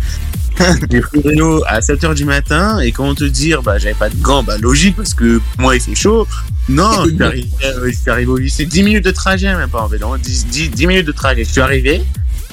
j'ai 0.91 1.01
pris 1.01 1.21
le 1.23 1.31
vélo 1.31 1.63
à 1.69 1.81
7 1.81 2.03
heures 2.05 2.15
du 2.15 2.25
matin 2.25 2.81
et 2.81 2.91
comment 2.91 3.15
te 3.15 3.25
dire, 3.25 3.63
bah, 3.63 3.79
j'avais 3.79 3.95
pas 3.95 4.09
de 4.09 4.17
gants, 4.17 4.43
bah, 4.43 4.59
logique 4.59 4.97
parce 4.97 5.15
que 5.15 5.39
pour 5.39 5.61
moi, 5.61 5.77
il 5.77 5.81
fait 5.81 5.95
chaud. 5.95 6.27
Non, 6.69 7.05
je 7.05 7.11
suis 7.11 7.23
arrivé, 7.23 7.49
euh, 7.65 7.87
je 7.87 7.97
suis 7.97 8.11
arrivé 8.11 8.31
au 8.31 8.37
lycée, 8.37 8.67
10 8.67 8.83
minutes 8.83 9.05
de 9.05 9.13
trajet, 9.13 9.55
même 9.55 9.71
pas 9.71 9.83
en 9.83 9.87
vélo, 9.87 10.13
hein, 10.13 10.19
10, 10.21 10.47
10, 10.47 10.71
10 10.71 10.87
minutes 10.87 11.07
de 11.07 11.13
trajet. 11.13 11.45
Je 11.45 11.53
suis 11.53 11.61
arrivé, 11.61 12.03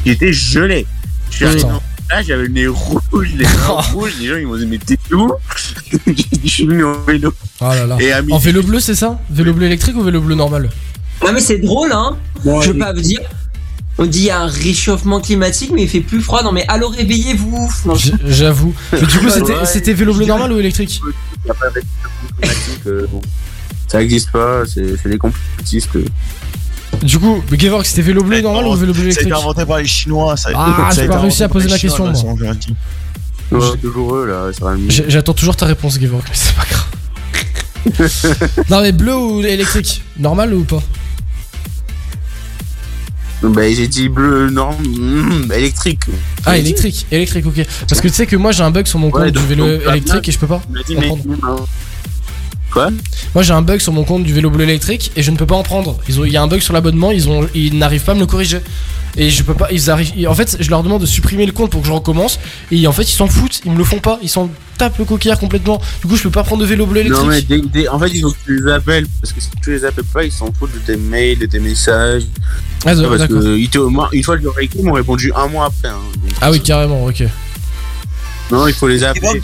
j'étais 0.06 0.32
gelé. 0.32 0.86
Je 1.32 1.36
suis 1.36 1.46
arrivé 1.46 1.64
Là, 2.10 2.22
j'avais 2.22 2.44
le 2.44 2.50
nez 2.50 2.68
rouge, 2.68 3.02
les 3.36 3.46
mains 3.46 3.82
rouges, 3.94 4.14
les 4.20 4.28
gens 4.28 4.36
ils 4.38 4.46
m'ont 4.46 4.58
dit 4.58 4.68
mais 4.68 4.78
t'es 4.78 4.98
où 5.14 5.32
J'ai 6.06 6.14
dit, 6.14 6.28
Je 6.44 6.50
suis 6.50 6.66
venu 6.68 6.86
en 6.86 7.02
vélo. 7.04 7.34
Oh 7.62 7.64
là 7.66 7.86
là. 7.88 7.98
Et 8.00 8.12
à 8.12 8.22
midi- 8.22 8.34
En 8.34 8.38
vélo 8.38 8.62
bleu, 8.62 8.80
c'est 8.80 8.94
ça? 8.96 9.20
Vélo 9.30 9.54
bleu 9.54 9.66
électrique 9.66 9.96
ou 9.98 10.04
vélo 10.04 10.22
bleu 10.22 10.36
normal? 10.36 10.70
Non 11.24 11.32
mais 11.34 11.40
c'est 11.42 11.58
drôle 11.58 11.92
hein. 11.94 12.18
je 12.44 12.72
veux 12.72 12.78
pas 12.78 12.94
vous 12.94 13.02
dire. 13.02 13.22
On 13.98 14.06
dit 14.06 14.20
il 14.20 14.26
y 14.26 14.30
a 14.30 14.42
un 14.42 14.48
réchauffement 14.48 15.20
climatique 15.22 15.72
mais 15.74 15.84
il 15.84 15.90
fait 15.90 16.02
plus 16.02 16.22
froid. 16.22 16.44
Non 16.44 16.52
mais 16.52 16.66
allô 16.68 16.90
réveillez-vous. 16.90 17.72
J'avoue. 18.28 18.76
Mais 18.92 19.00
du 19.02 19.18
coup, 19.20 19.30
c'était 19.66 19.94
vélo 19.94 20.14
bleu 20.14 20.26
normal 20.26 20.52
ou 20.52 20.60
électrique? 20.60 21.02
Il 21.44 21.48
y 21.48 21.52
a 21.52 21.54
pas 21.56 21.70
de 21.70 21.82
climatique, 22.40 22.82
euh, 22.88 23.08
bon. 23.12 23.22
Ça 23.88 24.02
existe 24.04 24.32
pas, 24.32 24.64
c'est 24.66 24.96
c'est 25.02 25.10
des 25.10 25.18
complotistes. 25.18 25.90
Du 27.04 27.20
coup, 27.20 27.44
Gevorg, 27.52 27.86
c'était 27.86 28.02
vélo 28.02 28.24
bleu 28.24 28.42
normal 28.42 28.66
ou 28.66 28.76
vélo 28.76 28.94
bleu 28.94 29.04
Ça 29.12 29.20
a 29.20 29.22
été 29.22 29.22
électrique 29.22 29.44
inventé 29.44 29.66
par 29.66 29.78
les 29.78 29.86
Chinois. 29.86 30.38
Ça, 30.38 30.50
Ah, 30.56 30.90
j'ai 30.96 31.08
pas 31.08 31.20
réussi 31.20 31.44
à 31.44 31.50
poser 31.50 31.68
les 31.68 31.78
question, 31.78 32.14
Chinois, 32.14 32.36
moi. 32.38 32.54
Ouais, 33.52 33.78
toujours 33.78 34.16
eux 34.16 34.26
là, 34.26 34.52
J'attends 34.90 35.34
toujours 35.34 35.56
ta 35.56 35.66
réponse, 35.66 36.00
Gevorg, 36.00 36.24
mais 36.28 36.36
c'est 36.36 36.56
pas 36.56 36.66
grave. 36.70 36.86
non, 38.70 38.82
mais 38.82 38.92
bleu 38.92 39.16
ou 39.16 39.42
électrique 39.42 40.02
Normal 40.18 40.54
ou 40.56 40.64
pas? 40.64 40.82
Bah, 43.44 43.62
j'ai 43.72 43.88
dit 43.88 44.10
bleu, 44.10 44.50
non, 44.50 44.72
mm, 44.80 45.52
électrique. 45.54 46.00
Ah, 46.46 46.58
électrique, 46.58 47.06
électrique, 47.12 47.46
ok. 47.46 47.62
Parce 47.88 48.02
que 48.02 48.08
tu 48.08 48.14
sais 48.14 48.26
que 48.26 48.36
moi 48.36 48.52
j'ai 48.52 48.64
un 48.64 48.72
bug 48.72 48.88
sur 48.88 48.98
mon 48.98 49.12
compte 49.12 49.22
Ouais, 49.22 49.32
du 49.32 49.40
vélo 49.40 49.68
donc, 49.68 49.86
la 49.86 49.92
électrique 49.98 50.30
et 50.30 50.32
je 50.32 50.40
peux 50.40 50.48
pas 50.48 50.62
dit, 50.88 50.96
mais. 50.96 51.12
Quoi 52.76 52.90
Moi 53.34 53.42
j'ai 53.42 53.54
un 53.54 53.62
bug 53.62 53.80
sur 53.80 53.94
mon 53.94 54.04
compte 54.04 54.24
du 54.26 54.34
vélo 54.34 54.50
bleu 54.50 54.66
électrique 54.66 55.12
et 55.16 55.24
je 55.24 55.32
ne 55.32 55.38
peux 55.38 55.46
pas 55.46 55.56
en 55.56 55.64
prendre. 55.64 55.98
Ils 56.10 56.20
ont, 56.20 56.26
il 56.26 56.34
y 56.34 56.38
a 56.38 56.42
un 56.42 56.48
bug 56.48 56.60
sur 56.60 56.74
l'abonnement, 56.74 57.10
ils 57.12 57.30
ont, 57.30 57.48
ils 57.56 57.78
n'arrivent 57.78 58.04
pas 58.04 58.12
à 58.12 58.16
me 58.16 58.20
le 58.20 58.26
corriger. 58.26 58.60
Et 59.18 59.30
je 59.30 59.44
peux 59.44 59.54
pas, 59.54 59.70
ils 59.72 59.90
arrivent. 59.90 60.12
ils- 60.18 60.28
En 60.28 60.34
fait, 60.36 60.58
je 60.60 60.70
leur 60.70 60.84
demande 60.84 61.00
de 61.00 61.06
supprimer 61.06 61.46
le 61.46 61.54
compte 61.54 61.72
pour 61.72 61.80
que 61.82 61.88
je 61.88 61.94
recommence. 61.94 62.38
Et 62.70 62.86
en 62.86 62.92
fait, 62.92 63.04
ils 63.04 63.16
s'en 63.16 63.28
foutent, 63.28 63.62
ils 63.64 63.72
me 63.72 63.78
le 63.78 63.86
font 63.86 64.00
pas. 64.00 64.20
Ils 64.22 64.28
s'en 64.28 64.50
tapent 64.78 64.98
le 65.00 65.06
coquillard 65.06 65.40
complètement. 65.40 65.80
Du 66.02 66.08
coup, 66.10 66.18
je 66.18 66.24
peux 66.24 66.30
pas 66.32 66.44
prendre 66.44 66.62
de 66.64 66.68
vélo 66.68 66.86
bleu 66.86 67.00
électrique. 67.00 67.24
Non, 67.24 67.30
mais 67.30 67.42
dès- 67.42 67.62
dès- 67.62 67.88
en 67.88 67.98
fait, 67.98 68.10
il 68.14 68.20
faut 68.22 68.32
que 68.32 68.38
tu 68.46 68.62
les 68.62 68.70
appelles. 68.74 69.08
Parce 69.22 69.32
que 69.32 69.40
si 69.40 69.48
tu 69.64 69.72
les 69.72 69.86
appelles 69.86 70.04
pas, 70.04 70.26
ils 70.26 70.34
s'en 70.34 70.52
foutent 70.60 70.74
de 70.74 70.80
tes 70.80 70.98
mails, 70.98 71.40
de 71.40 71.46
tes 71.46 71.60
messages. 71.60 72.24
Ah, 72.86 72.94
parce 73.08 73.22
que 73.30 73.58
ils 73.58 73.70
te- 73.70 73.78
moi, 73.78 74.10
une 74.12 74.22
fois 74.22 74.38
que 74.38 74.44
ai 74.60 74.66
écrit, 74.66 74.80
ils 74.80 74.86
m'ont 74.86 74.92
répondu 74.92 75.32
un 75.34 75.48
mois 75.48 75.68
après. 75.68 75.88
hein. 75.88 76.02
Donc, 76.22 76.32
Ah 76.42 76.52
oui, 76.52 76.60
carrément, 76.60 77.06
ok. 77.06 77.24
Non, 78.52 78.68
il 78.68 78.74
faut 78.74 78.88
les 78.88 79.04
appeler. 79.04 79.42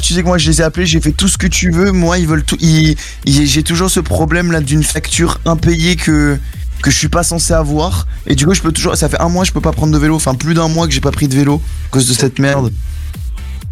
Tu 0.00 0.14
sais 0.14 0.22
que 0.22 0.26
moi 0.26 0.38
je 0.38 0.48
les 0.50 0.60
ai 0.60 0.64
appelés, 0.64 0.86
j'ai 0.86 1.00
fait 1.00 1.12
tout 1.12 1.28
ce 1.28 1.36
que 1.38 1.46
tu 1.46 1.70
veux. 1.70 1.90
Moi, 1.92 2.18
ils 2.18 2.26
veulent 2.26 2.44
tout. 2.44 2.56
ils- 2.60 2.96
ils- 3.24 3.46
J'ai 3.46 3.62
toujours 3.62 3.90
ce 3.90 4.00
problème 4.00 4.52
là 4.52 4.60
d'une 4.60 4.82
facture 4.84 5.40
impayée 5.44 5.96
que 5.96 6.38
que 6.80 6.92
je 6.92 6.96
suis 6.98 7.08
pas 7.08 7.24
censé 7.24 7.52
avoir. 7.54 8.06
Et 8.28 8.36
du 8.36 8.46
coup, 8.46 8.54
je 8.54 8.62
peux 8.62 8.70
toujours. 8.70 8.96
Ça 8.96 9.08
fait 9.08 9.20
un 9.20 9.28
mois, 9.28 9.42
je 9.44 9.50
peux 9.50 9.60
pas 9.60 9.72
prendre 9.72 9.92
de 9.92 9.98
vélo. 9.98 10.14
Enfin, 10.14 10.34
plus 10.34 10.54
d'un 10.54 10.68
mois 10.68 10.86
que 10.86 10.92
j'ai 10.92 11.00
pas 11.00 11.10
pris 11.10 11.26
de 11.26 11.34
vélo 11.34 11.60
à 11.86 11.90
cause 11.90 12.06
de 12.06 12.14
cette 12.14 12.38
merde. 12.38 12.72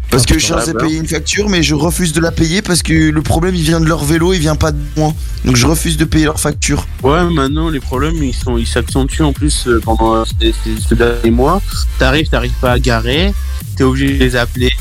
Parce 0.09 0.25
que 0.25 0.33
je 0.35 0.39
suis 0.45 0.53
censé 0.53 0.73
payer 0.73 0.97
une 0.99 1.07
facture, 1.07 1.49
mais 1.49 1.63
je 1.63 1.75
refuse 1.75 2.13
de 2.13 2.21
la 2.21 2.31
payer 2.31 2.61
parce 2.61 2.81
que 2.81 2.93
le 3.09 3.21
problème 3.21 3.55
il 3.55 3.61
vient 3.63 3.79
de 3.79 3.85
leur 3.85 4.03
vélo, 4.05 4.33
il 4.33 4.39
vient 4.39 4.55
pas 4.55 4.71
de 4.71 4.79
moi. 4.95 5.13
Donc 5.45 5.55
je 5.57 5.67
refuse 5.67 5.97
de 5.97 6.05
payer 6.05 6.25
leur 6.25 6.39
facture. 6.39 6.87
Ouais, 7.03 7.23
maintenant, 7.29 7.69
les 7.69 7.79
problèmes, 7.79 8.15
ils 8.23 8.33
sont, 8.33 8.57
ils 8.57 8.67
s'accentuent 8.67 9.23
en 9.23 9.33
plus 9.33 9.67
euh, 9.67 9.79
pendant 9.83 10.15
euh, 10.15 10.23
ces, 10.39 10.53
ces- 10.63 10.79
ce 10.81 10.95
dernier 10.95 11.31
mois. 11.31 11.61
T'arrives, 11.99 12.29
t'arrives 12.29 12.53
pas 12.61 12.71
à 12.71 12.79
garer, 12.79 13.33
t'es 13.75 13.83
obligé 13.83 14.13
de 14.17 14.23
les 14.23 14.35
appeler. 14.35 14.71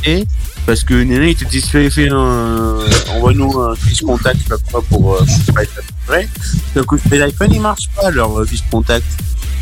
Parce 0.64 0.82
que 0.82 0.94
Néné, 0.94 1.30
ils 1.30 1.36
te 1.36 1.44
disent, 1.44 1.66
fais, 1.66 1.88
fais 1.90 2.08
un, 2.10 2.78
envoie-nous 3.14 3.60
un 3.60 3.76
fiche 3.76 4.02
contact, 4.02 4.36
je 4.38 4.42
sais 4.42 4.48
pas 4.48 4.56
quoi, 4.72 4.82
pour, 4.88 5.14
euh, 5.14 5.24
pour 5.46 5.54
pas 5.54 5.62
être 5.62 5.80
vrai. 6.08 6.28
Donc, 6.74 6.86
les 7.10 7.18
iPhones, 7.18 7.52
ils 7.54 7.60
marchent 7.60 7.88
pas, 7.94 8.10
leur 8.10 8.40
euh, 8.40 8.44
fiche 8.44 8.64
contact. 8.68 9.04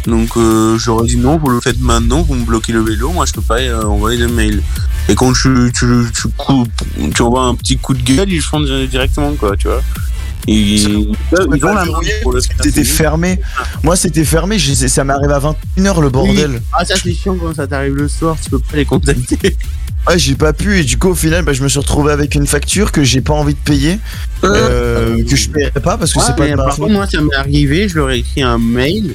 Donc, 0.07 0.37
euh, 0.37 0.77
j'aurais 0.79 1.07
dit 1.07 1.17
non, 1.17 1.39
vous 1.39 1.49
le 1.49 1.61
faites 1.61 1.81
maintenant, 1.81 2.23
vous 2.23 2.35
me 2.35 2.45
bloquez 2.45 2.73
le 2.73 2.81
vélo, 2.83 3.11
moi, 3.11 3.25
je 3.27 3.33
peux 3.33 3.41
pas 3.41 3.59
euh, 3.61 3.83
envoyer 3.85 4.19
de 4.19 4.27
mail. 4.27 4.63
Et 5.09 5.15
quand 5.15 5.33
tu, 5.33 5.73
tu, 5.75 5.87
tu, 6.15 6.29
coupes- 6.37 6.69
tu 7.15 7.23
envoies 7.23 7.43
un 7.45 7.55
petit 7.55 7.79
coup 7.79 7.95
de 7.95 8.03
gueule, 8.03 8.31
ils 8.31 8.41
font 8.43 8.61
directement, 8.61 9.33
quoi, 9.35 9.57
tu 9.57 9.69
vois. 9.69 9.83
Ils, 10.47 10.83
ils 10.83 11.65
ont 11.65 11.75
la 11.75 11.85
main 11.87 11.93
pour 12.23 12.33
le 12.33 12.41
C'était 12.63 12.85
fermé. 12.85 13.41
Moi, 13.83 13.97
c'était 13.97 14.25
fermé. 14.27 14.59
je- 14.59 14.75
Ça 14.75 15.03
m'arrive 15.03 15.31
à 15.31 15.39
21h 15.41 16.03
le 16.03 16.11
bordel. 16.11 16.51
Oui. 16.53 16.59
Ah, 16.75 16.85
ça 16.85 16.97
c'est 17.03 17.15
chiant 17.15 17.35
quand 17.41 17.55
ça 17.55 17.67
t'arrive 17.67 17.95
le 17.95 18.09
soir, 18.09 18.37
tu 18.43 18.51
peux 18.51 18.59
pas 18.59 18.77
les 18.77 18.85
contacter. 18.85 19.57
Ouais, 20.07 20.19
j'ai 20.19 20.35
pas 20.35 20.53
pu 20.53 20.79
et 20.79 20.85
du 20.85 20.99
coup 20.99 21.09
au 21.09 21.15
final 21.15 21.47
bah, 21.47 21.55
je 21.55 21.63
me 21.63 21.69
suis 21.71 21.79
retrouvé 21.79 22.13
avec 22.13 22.35
une 22.35 22.47
facture 22.47 22.93
que 22.93 23.03
j'ai 23.03 23.23
pas 23.23 23.33
envie 23.33 23.55
de 23.55 23.59
payer, 23.59 23.99
euh, 24.45 25.17
que 25.25 25.35
je 25.35 25.49
paierai 25.49 25.71
pas 25.81 25.97
parce 25.97 26.13
que 26.13 26.19
Ouais, 26.19 26.25
c'est 26.27 26.37
pas 26.37 26.63
par 26.63 26.77
contre, 26.77 26.93
moi 26.93 27.07
ça 27.07 27.23
m'est 27.23 27.35
arrivé, 27.35 27.89
je 27.89 27.97
leur 27.97 28.11
ai 28.11 28.19
écrit 28.19 28.43
un 28.43 28.59
mail, 28.59 29.15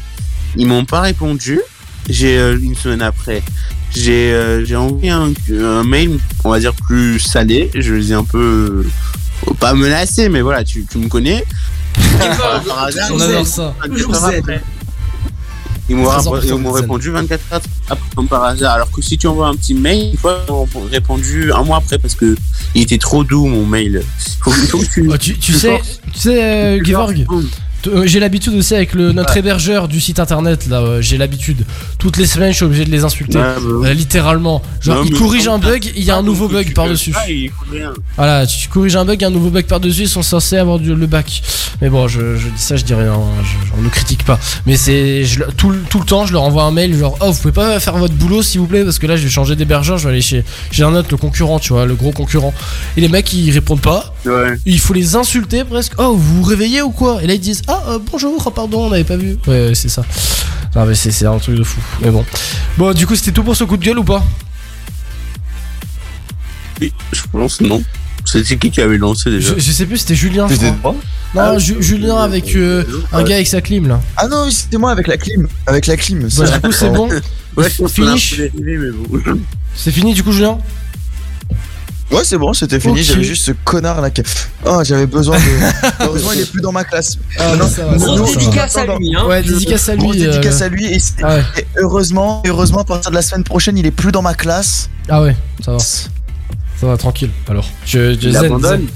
ils 0.55 0.67
m'ont 0.67 0.85
pas 0.85 1.01
répondu. 1.01 1.59
J'ai 2.09 2.37
euh, 2.39 2.57
une 2.59 2.75
semaine 2.75 3.01
après, 3.03 3.43
j'ai 3.95 4.33
euh, 4.33 4.65
j'ai 4.65 4.75
envoyé 4.75 5.09
un, 5.11 5.31
un 5.61 5.83
mail, 5.83 6.17
on 6.43 6.49
va 6.49 6.59
dire 6.59 6.73
plus 6.73 7.19
salé. 7.19 7.69
Je 7.75 7.93
les 7.93 8.11
ai 8.11 8.15
un 8.15 8.23
peu 8.23 8.83
euh, 9.47 9.53
pas 9.59 9.73
menacés, 9.73 10.29
mais 10.29 10.41
voilà, 10.41 10.63
tu, 10.63 10.85
tu 10.89 10.97
me 10.97 11.07
connais. 11.07 11.43
Par 12.67 12.83
hasard, 12.85 13.09
On 13.13 13.19
adore 13.19 13.45
ça. 13.45 13.75
24 13.87 14.23
heures 14.23 14.33
après. 14.39 14.61
Ils 15.89 15.95
m'ont 15.95 16.71
répondu 16.71 17.09
24 17.09 17.41
heures 17.53 17.61
après, 17.89 18.09
comme 18.15 18.27
par 18.27 18.43
hasard. 18.43 18.75
Alors 18.75 18.91
que 18.91 19.01
si 19.01 19.17
tu 19.17 19.27
envoies 19.27 19.47
un 19.47 19.55
petit 19.55 19.73
mail, 19.73 20.11
une 20.11 20.17
fois, 20.17 20.45
ils 20.47 20.51
m'ont 20.51 20.67
répondu 20.91 21.51
un 21.51 21.63
mois 21.63 21.77
après 21.77 21.97
parce 21.97 22.13
que 22.13 22.35
il 22.75 22.83
était 22.83 22.99
trop 22.99 23.23
doux 23.23 23.47
mon 23.47 23.65
mail. 23.65 24.03
Faut, 24.41 24.51
faut 24.51 24.77
que 24.79 24.85
tu, 24.85 25.09
Oh, 25.11 25.17
tu, 25.17 25.37
tu 25.39 25.53
sais, 25.53 25.81
tu 26.13 26.19
sais, 26.19 26.43
euh, 26.43 26.83
Gevorg, 26.83 27.25
j'ai 28.05 28.19
l'habitude 28.19 28.53
aussi 28.55 28.75
avec 28.75 28.93
le, 28.93 29.11
notre 29.11 29.35
hébergeur 29.37 29.87
du 29.87 29.99
site 29.99 30.19
internet 30.19 30.67
là, 30.67 30.79
euh, 30.81 31.01
j'ai 31.01 31.17
l'habitude. 31.17 31.65
Toutes 31.97 32.17
les 32.17 32.25
semaines, 32.25 32.51
je 32.51 32.57
suis 32.57 32.65
obligé 32.65 32.85
de 32.85 32.91
les 32.91 33.03
insulter, 33.03 33.37
Ouais, 33.37 33.43
bah. 33.55 33.87
Euh, 33.89 33.93
littéralement. 33.93 34.61
Genre, 34.81 34.97
Non, 34.97 35.03
ils 35.03 35.13
corrigent 35.17 35.47
un 35.49 35.59
bug, 35.59 35.91
il 35.95 36.03
y 36.03 36.11
a 36.11 36.17
un 36.17 36.23
nouveau 36.23 36.47
bug 36.47 36.67
tu 36.67 36.73
par 36.73 36.85
fais 36.85 36.91
dessus. 36.91 37.13
ça, 37.13 37.29
il 37.29 37.49
faut 37.49 37.71
rien. 37.71 37.93
Voilà, 38.17 38.45
tu 38.47 38.67
corriges 38.69 38.95
un 38.95 39.05
bug, 39.05 39.17
il 39.19 39.21
y 39.21 39.25
a 39.25 39.27
un 39.27 39.31
nouveau 39.31 39.49
bug 39.49 39.65
par 39.65 39.79
dessus, 39.79 40.01
ils 40.03 40.09
sont 40.09 40.23
censés 40.23 40.57
avoir 40.57 40.79
du- 40.79 40.93
le 40.95 41.07
bac. 41.07 41.41
Mais 41.81 41.89
bon, 41.89 42.07
je, 42.07 42.35
je 42.35 42.47
dis 42.47 42.61
ça, 42.61 42.75
je 42.75 42.83
dis 42.83 42.93
rien, 42.93 43.13
hein, 43.13 43.43
je, 43.43 43.77
on 43.77 43.81
ne 43.81 43.89
critique 43.89 44.23
pas. 44.25 44.37
Mais 44.65 44.75
c'est 44.75 45.23
tout, 45.57 45.69
le- 45.69 45.79
tout 45.89 45.99
le 45.99 46.05
temps, 46.05 46.25
je 46.25 46.33
leur 46.33 46.43
envoie 46.43 46.63
un 46.63 46.71
mail 46.71 46.97
genre, 46.97 47.17
oh, 47.21 47.31
vous 47.31 47.39
pouvez 47.41 47.53
pas 47.53 47.79
faire 47.79 47.97
votre 47.97 48.13
boulot 48.15 48.41
s'il 48.41 48.59
vous 48.59 48.67
plaît, 48.67 48.83
parce 48.83 48.99
que 48.99 49.07
là, 49.07 49.15
je 49.15 49.23
vais 49.23 49.29
changer 49.29 49.55
d'hébergeur, 49.55 49.97
je 49.97 50.03
vais 50.05 50.13
aller 50.13 50.21
chez, 50.21 50.43
chez 50.71 50.83
un 50.83 50.93
autre, 50.95 51.07
le 51.11 51.17
concurrent, 51.17 51.59
tu 51.59 51.73
vois, 51.73 51.85
le 51.85 51.95
gros 51.95 52.11
concurrent. 52.11 52.53
Et 52.97 53.01
les 53.01 53.07
mecs, 53.09 53.31
ils 53.33 53.51
répondent 53.51 53.81
pas. 53.81 54.13
Ouais. 54.25 54.57
Il 54.65 54.79
faut 54.79 54.93
les 54.93 55.15
insulter 55.15 55.63
presque. 55.63 55.93
Oh, 55.97 56.13
vous 56.15 56.37
vous 56.37 56.43
réveillez 56.43 56.81
ou 56.81 56.89
quoi? 56.91 57.23
Et 57.23 57.27
là, 57.27 57.33
ils 57.33 57.39
disent, 57.39 57.61
ah, 57.69 57.83
euh, 57.89 57.99
bonjour, 58.11 58.41
oh, 58.45 58.49
pardon, 58.51 58.85
on 58.85 58.89
n'avait 58.89 59.03
pas 59.03 59.15
vu. 59.17 59.37
Ouais, 59.47 59.67
ouais, 59.69 59.75
c'est 59.75 59.89
ça. 59.89 60.03
Non, 60.75 60.85
mais 60.85 60.95
c'est 60.95 61.11
c'est 61.11 61.25
un 61.25 61.37
truc 61.37 61.55
de 61.55 61.63
fou. 61.63 61.79
Mais 62.01 62.09
bon. 62.11 62.25
Bon, 62.77 62.93
du 62.93 63.07
coup, 63.07 63.15
c'était 63.15 63.31
tout 63.31 63.43
pour 63.43 63.55
ce 63.55 63.63
coup 63.63 63.77
de 63.77 63.83
gueule 63.85 63.99
ou 63.99 64.03
pas? 64.03 64.23
Oui, 66.81 66.93
je 67.11 67.21
pense 67.31 67.61
non. 67.61 67.83
C'était 68.25 68.57
qui 68.57 68.69
qui 68.71 68.81
avait 68.81 68.97
lancé 68.97 69.29
déjà? 69.31 69.53
Je, 69.55 69.59
je 69.59 69.71
sais 69.71 69.85
plus, 69.85 69.97
c'était 69.97 70.15
Julien, 70.15 70.47
je 70.47 70.53
C'était 70.53 70.71
crois. 70.79 70.91
toi 70.93 71.01
Non, 71.35 71.41
Ah, 71.55 71.57
Ju- 71.59 71.77
Julien 71.81 72.17
avec 72.17 72.55
euh, 72.55 72.83
un 73.11 73.23
gars 73.23 73.35
avec 73.35 73.47
sa 73.47 73.61
clim 73.61 73.87
là. 73.87 73.99
Ah 74.17 74.27
non, 74.27 74.43
oui, 74.45 74.51
c'était 74.51 74.77
moi 74.77 74.91
avec 74.91 75.07
la 75.07 75.17
clim. 75.17 75.47
Avec 75.65 75.87
la 75.87 75.97
clim. 75.97 76.27
Bah, 76.37 76.45
du 76.47 76.61
coup, 76.61 76.71
c'est 76.71 76.89
bon. 76.93 77.09
Ouais, 77.57 77.67
dérivé, 77.97 78.51
mais 78.77 78.91
bon. 78.91 79.39
C'est 79.75 79.91
fini 79.91 80.13
du 80.13 80.23
coup, 80.23 80.31
Julien? 80.31 80.59
Ouais, 82.11 82.21
c'est 82.23 82.37
bon, 82.37 82.53
c'était 82.53 82.79
fini. 82.79 83.03
J'avais 83.03 83.23
juste 83.23 83.45
ce 83.45 83.51
connard 83.51 84.01
là 84.01 84.09
qui. 84.09 84.23
Oh, 84.65 84.81
j'avais 84.83 85.05
besoin 85.05 85.37
de. 85.37 85.43
Heureusement, 86.01 86.31
il 86.33 86.41
est 86.41 86.51
plus 86.51 86.61
dans 86.61 86.71
ma 86.71 86.83
classe. 86.83 87.17
Ah, 87.37 87.55
non, 87.55 87.67
ça 87.67 87.83
dédicace 88.33 88.77
à 88.77 88.85
lui, 88.97 89.15
hein. 89.15 89.25
Ouais, 89.27 89.43
dédicace 89.43 89.89
à 89.89 89.95
lui. 89.95 90.23
Euh, 90.25 90.31
dédicace 90.31 90.61
à 90.61 90.69
lui. 90.69 90.85
Et, 90.85 90.97
Ah 91.21 91.35
ouais. 91.35 91.43
et 91.59 91.65
heureusement, 91.77 92.41
heureusement, 92.47 92.79
à 92.79 92.83
partir 92.83 93.11
de 93.11 93.15
la 93.15 93.21
semaine 93.21 93.43
prochaine, 93.43 93.77
il 93.77 93.85
est 93.85 93.91
plus 93.91 94.11
dans 94.11 94.23
ma 94.23 94.33
classe. 94.33 94.89
Ah 95.07 95.21
ouais, 95.21 95.35
ça 95.63 95.73
va. 95.73 95.79
Ça 95.79 96.87
va, 96.87 96.97
tranquille. 96.97 97.29
Alors, 97.49 97.69
je, 97.85 98.13
je 98.13 98.27
Il 98.29 98.33
zen, 98.33 98.45
abandonne 98.45 98.79
zen. 98.79 98.87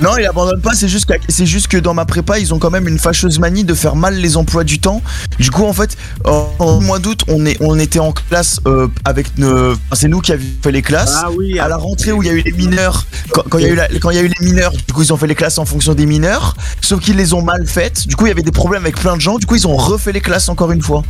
Non, 0.00 0.10
il 0.16 0.24
abandonne 0.26 0.60
pas, 0.60 0.74
c'est 0.74 0.86
juste, 0.86 1.06
que- 1.06 1.18
c'est 1.28 1.44
juste 1.46 1.66
que 1.66 1.76
dans 1.76 1.92
ma 1.92 2.04
prépa, 2.04 2.38
ils 2.38 2.54
ont 2.54 2.58
quand 2.60 2.70
même 2.70 2.86
une 2.86 2.98
fâcheuse 3.00 3.38
manie 3.40 3.64
de 3.64 3.74
faire 3.74 3.96
mal 3.96 4.14
les 4.14 4.36
emplois 4.36 4.62
du 4.62 4.78
temps. 4.78 5.02
Du 5.40 5.50
coup, 5.50 5.64
en 5.64 5.72
fait, 5.72 5.96
au 6.24 6.78
mois 6.80 7.00
d'août, 7.00 7.22
on, 7.26 7.44
est, 7.46 7.56
on 7.60 7.78
était 7.80 7.98
en 7.98 8.12
classe 8.12 8.60
euh, 8.66 8.86
avec 9.04 9.36
nos. 9.38 9.72
enfin, 9.72 9.78
c'est 9.94 10.06
nous 10.08 10.20
qui 10.20 10.32
avions 10.32 10.48
fait 10.62 10.70
les 10.70 10.82
classes. 10.82 11.14
Ah 11.16 11.30
oui, 11.36 11.58
à 11.58 11.66
la 11.68 11.76
rentrée 11.76 12.12
où 12.12 12.22
il 12.22 12.26
y 12.26 12.30
a 12.30 12.34
eu 12.34 12.42
les 12.42 12.52
mineurs, 12.52 13.06
quand, 13.32 13.42
quand 13.50 13.58
il 13.58 13.64
y 13.64 13.68
a 13.68 13.70
eu 13.70 13.74
la- 13.74 13.88
quand 14.00 14.10
il 14.10 14.16
y 14.16 14.20
a 14.20 14.22
eu 14.22 14.30
les 14.38 14.46
mineurs, 14.46 14.72
du 14.72 14.92
coup, 14.92 15.02
ils 15.02 15.12
ont 15.12 15.16
fait 15.16 15.26
les 15.26 15.34
classes 15.34 15.58
en 15.58 15.64
fonction 15.64 15.94
des 15.94 16.06
mineurs, 16.06 16.56
sauf 16.80 17.00
qu'ils 17.00 17.16
les 17.16 17.32
ont 17.34 17.42
mal 17.42 17.66
faites. 17.66 18.06
Du 18.06 18.14
coup, 18.14 18.26
il 18.26 18.28
y 18.28 18.32
avait 18.32 18.42
des 18.42 18.52
problèmes 18.52 18.82
avec 18.82 18.96
plein 19.00 19.16
de 19.16 19.20
gens, 19.20 19.36
du 19.38 19.46
coup, 19.46 19.56
ils 19.56 19.66
ont 19.66 19.76
refait 19.76 20.12
les 20.12 20.20
classes 20.20 20.48
encore 20.48 20.70
une 20.70 20.82
fois. 20.82 21.02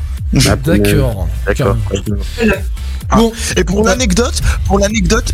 D'accord. 0.79 1.29
D'accord. 1.47 1.77
Bon, 3.17 3.33
et 3.57 3.65
pour 3.65 3.83
l'anecdote, 3.85 4.41
pour 4.67 4.79
l'anecdote, 4.79 5.33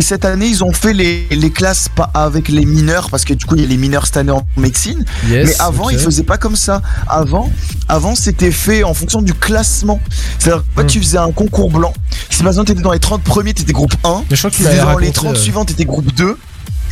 cette 0.00 0.24
année 0.24 0.46
ils 0.48 0.64
ont 0.64 0.72
fait 0.72 0.92
les, 0.92 1.24
les 1.30 1.50
classes 1.50 1.88
pas 1.88 2.10
avec 2.14 2.48
les 2.48 2.64
mineurs 2.64 3.10
parce 3.10 3.24
que 3.24 3.32
du 3.32 3.44
coup 3.46 3.54
il 3.54 3.60
y 3.62 3.64
a 3.64 3.68
les 3.68 3.76
mineurs 3.76 4.06
cette 4.06 4.16
année 4.16 4.32
en 4.32 4.44
médecine. 4.56 5.04
Yes, 5.28 5.46
mais 5.48 5.60
avant 5.60 5.88
ils 5.90 5.98
faisaient 6.00 6.24
pas 6.24 6.36
comme 6.36 6.56
ça. 6.56 6.82
Avant, 7.06 7.48
avant 7.88 8.16
c'était 8.16 8.50
fait 8.50 8.82
en 8.82 8.92
fonction 8.94 9.22
du 9.22 9.34
classement. 9.34 10.00
C'est-à-dire 10.40 10.64
Hmm. 10.76 10.80
que 10.80 10.86
tu 10.86 10.98
faisais 11.00 11.18
un 11.18 11.30
concours 11.30 11.70
blanc. 11.70 11.92
Si 12.28 12.40
par 12.42 12.48
exemple 12.48 12.66
t'étais 12.68 12.82
dans 12.82 12.92
les 12.92 12.98
30 12.98 13.22
premiers, 13.22 13.54
t'étais 13.54 13.72
groupe 13.72 13.94
1. 14.02 14.24
Mais 14.28 14.34
je 14.36 14.40
crois 14.40 14.50
que 14.50 14.56
tu 14.56 14.62
Si 14.62 14.68
t'étais 14.68 14.78
dans 14.80 14.88
les 14.88 14.94
raconté, 14.94 15.12
30 15.12 15.36
euh. 15.36 15.38
suivants, 15.38 15.64
t'étais 15.64 15.84
groupe 15.84 16.12
2. 16.14 16.36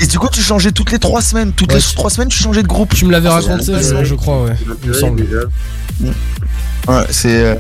Et 0.00 0.07
du 0.07 0.18
coup 0.20 0.28
tu 0.32 0.42
changeais 0.42 0.70
toutes 0.70 0.92
les 0.92 1.00
3 1.00 1.23
semaines. 1.23 1.50
Toutes 1.52 1.73
Ouais, 1.73 1.78
les 1.78 1.84
tu- 1.84 1.97
3 1.97 2.08
semaines 2.10 2.28
tu 2.28 2.39
changeais 2.40 2.62
de 2.62 2.68
groupe. 2.68 2.94
Tu 2.94 3.05
me 3.05 3.10
l'avais 3.10 3.28
Ah, 3.28 3.40
raconté, 3.40 3.73
je, 3.82 4.05
je 4.05 4.15
crois, 4.15 4.44
ouais. 4.44 4.55
Il 4.84 4.89
me 4.90 4.94
semble. 4.94 5.26
Ouais, 6.89 7.05
c'est. 7.10 7.44
euh, 7.44 7.55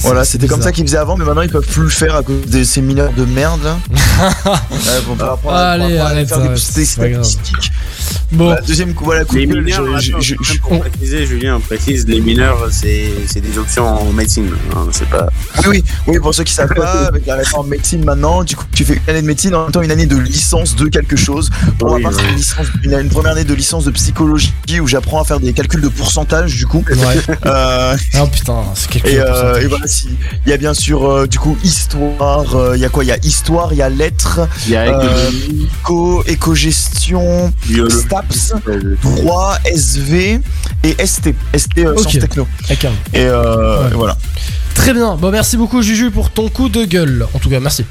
voilà, 0.00 0.24
c'était 0.24 0.46
comme 0.46 0.62
ça 0.62 0.72
qu'ils 0.72 0.84
faisaient 0.86 0.96
avant, 0.98 1.16
mais 1.16 1.24
maintenant 1.24 1.42
ils 1.42 1.50
peuvent 1.50 1.66
plus 1.66 1.82
le 1.84 1.88
faire 1.88 2.14
à 2.16 2.22
cause 2.22 2.46
de 2.46 2.62
ces 2.64 2.82
mineurs 2.82 3.12
de 3.12 3.24
merde 3.24 3.60
là. 3.64 3.78
Ouais, 4.70 4.78
bon, 5.06 5.14
rapport 5.24 5.52
à- 5.54 5.70
Allez, 5.72 5.98
arrête, 5.98 6.28
faire 6.28 6.40
des 6.40 6.48
petites 6.50 6.86
statistiques. 6.86 7.72
Bon. 8.32 8.44
Voilà, 8.46 8.60
deuxième 8.60 8.94
coup, 8.94 9.04
voilà, 9.04 9.24
coup 9.24 9.34
Les 9.36 9.46
mineurs, 9.46 9.98
je- 9.98 10.12
je- 10.20 10.20
je- 10.20 10.34
je- 10.54 10.58
pour 10.60 10.78
préciser, 10.80 11.26
Julien, 11.26 11.56
on 11.56 11.60
précise, 11.60 12.06
les 12.06 12.20
mineurs, 12.20 12.68
c'est 12.70 13.12
c'est 13.26 13.40
des 13.40 13.58
options 13.58 13.86
en 13.86 14.12
médecine. 14.12 14.48
hein, 14.76 14.86
c'est 14.92 15.08
pas. 15.08 15.26
Oui, 15.58 15.64
oui, 15.68 15.84
oui, 16.06 16.18
pour 16.20 16.32
ceux 16.34 16.44
qui 16.44 16.52
savent 16.52 16.72
pas, 16.74 17.06
avec 17.08 17.26
la 17.26 17.34
réforme 17.36 17.68
médecine 17.68 18.04
maintenant, 18.04 18.44
du 18.44 18.54
coup, 18.54 18.64
tu 18.72 18.84
fais 18.84 18.94
une 18.94 19.00
année 19.10 19.22
de 19.22 19.26
médecine, 19.26 19.54
en 19.54 19.62
même 19.64 19.72
temps 19.72 19.82
une 19.82 19.90
année 19.90 20.06
de 20.06 20.16
licence 20.16 20.76
de 20.76 20.86
quelque 20.86 21.16
chose. 21.16 21.50
Pour 21.78 21.90
Oui, 21.92 22.02
ma 22.02 22.10
part, 22.10 22.18
c'est 22.18 22.24
oui. 22.24 22.30
une, 22.32 22.36
licence, 22.36 22.66
une, 22.84 22.92
une 23.00 23.08
première 23.08 23.32
année 23.32 23.44
de 23.44 23.54
licence 23.54 23.84
de 23.84 23.90
psychologie 23.90 24.52
où 24.80 24.86
j'apprends 24.86 25.20
à 25.20 25.24
faire 25.24 25.40
des 25.40 25.52
calculs 25.52 25.80
de 25.80 25.88
pourcentage, 25.88 26.54
du 26.56 26.66
coup. 26.66 26.84
Ouais. 26.88 27.34
Euh, 27.46 27.96
Oh 28.20 28.26
putain, 28.28 28.59
c'est 28.74 28.90
quelque 28.90 29.08
et, 29.08 29.16
chose. 29.16 29.24
euh, 29.26 29.60
et 29.60 29.66
voilà, 29.66 29.86
si, 29.86 30.08
il 30.46 30.50
y 30.50 30.52
a 30.52 30.56
bien 30.56 30.74
sûr, 30.74 31.04
euh, 31.10 31.26
du 31.26 31.38
coup, 31.38 31.56
histoire, 31.64 32.54
euh, 32.56 32.76
il 32.76 32.80
y 32.80 32.84
a 32.84 32.88
quoi? 32.88 33.04
Il 33.04 33.08
y 33.08 33.12
a 33.12 33.18
histoire, 33.18 33.72
il 33.72 33.76
y 33.78 33.82
a 33.82 33.88
lettres, 33.88 34.40
Il 34.66 34.72
y 34.72 34.76
a 34.76 34.82
euh, 35.00 35.30
éco, 35.82 36.22
éco-gestion, 36.26 37.52
Biologie. 37.66 37.96
STAPS, 37.96 38.54
droit, 39.02 39.56
SV 39.64 40.40
et 40.84 41.06
ST, 41.06 41.34
ST 41.56 41.78
euh, 41.78 41.92
Ok. 41.94 42.00
sciences 42.00 42.18
techno. 42.20 42.46
Ah. 42.68 42.72
Et 43.12 43.24
euh, 43.24 43.84
Ouais. 43.88 43.90
voilà. 43.94 44.16
Très 44.74 44.92
bien. 44.94 45.16
Bon, 45.16 45.30
merci 45.30 45.56
beaucoup, 45.56 45.82
Juju, 45.82 46.10
pour 46.10 46.30
ton 46.30 46.48
coup 46.48 46.68
de 46.68 46.84
gueule. 46.84 47.26
En 47.34 47.38
tout 47.38 47.50
cas, 47.50 47.60
merci. 47.60 47.84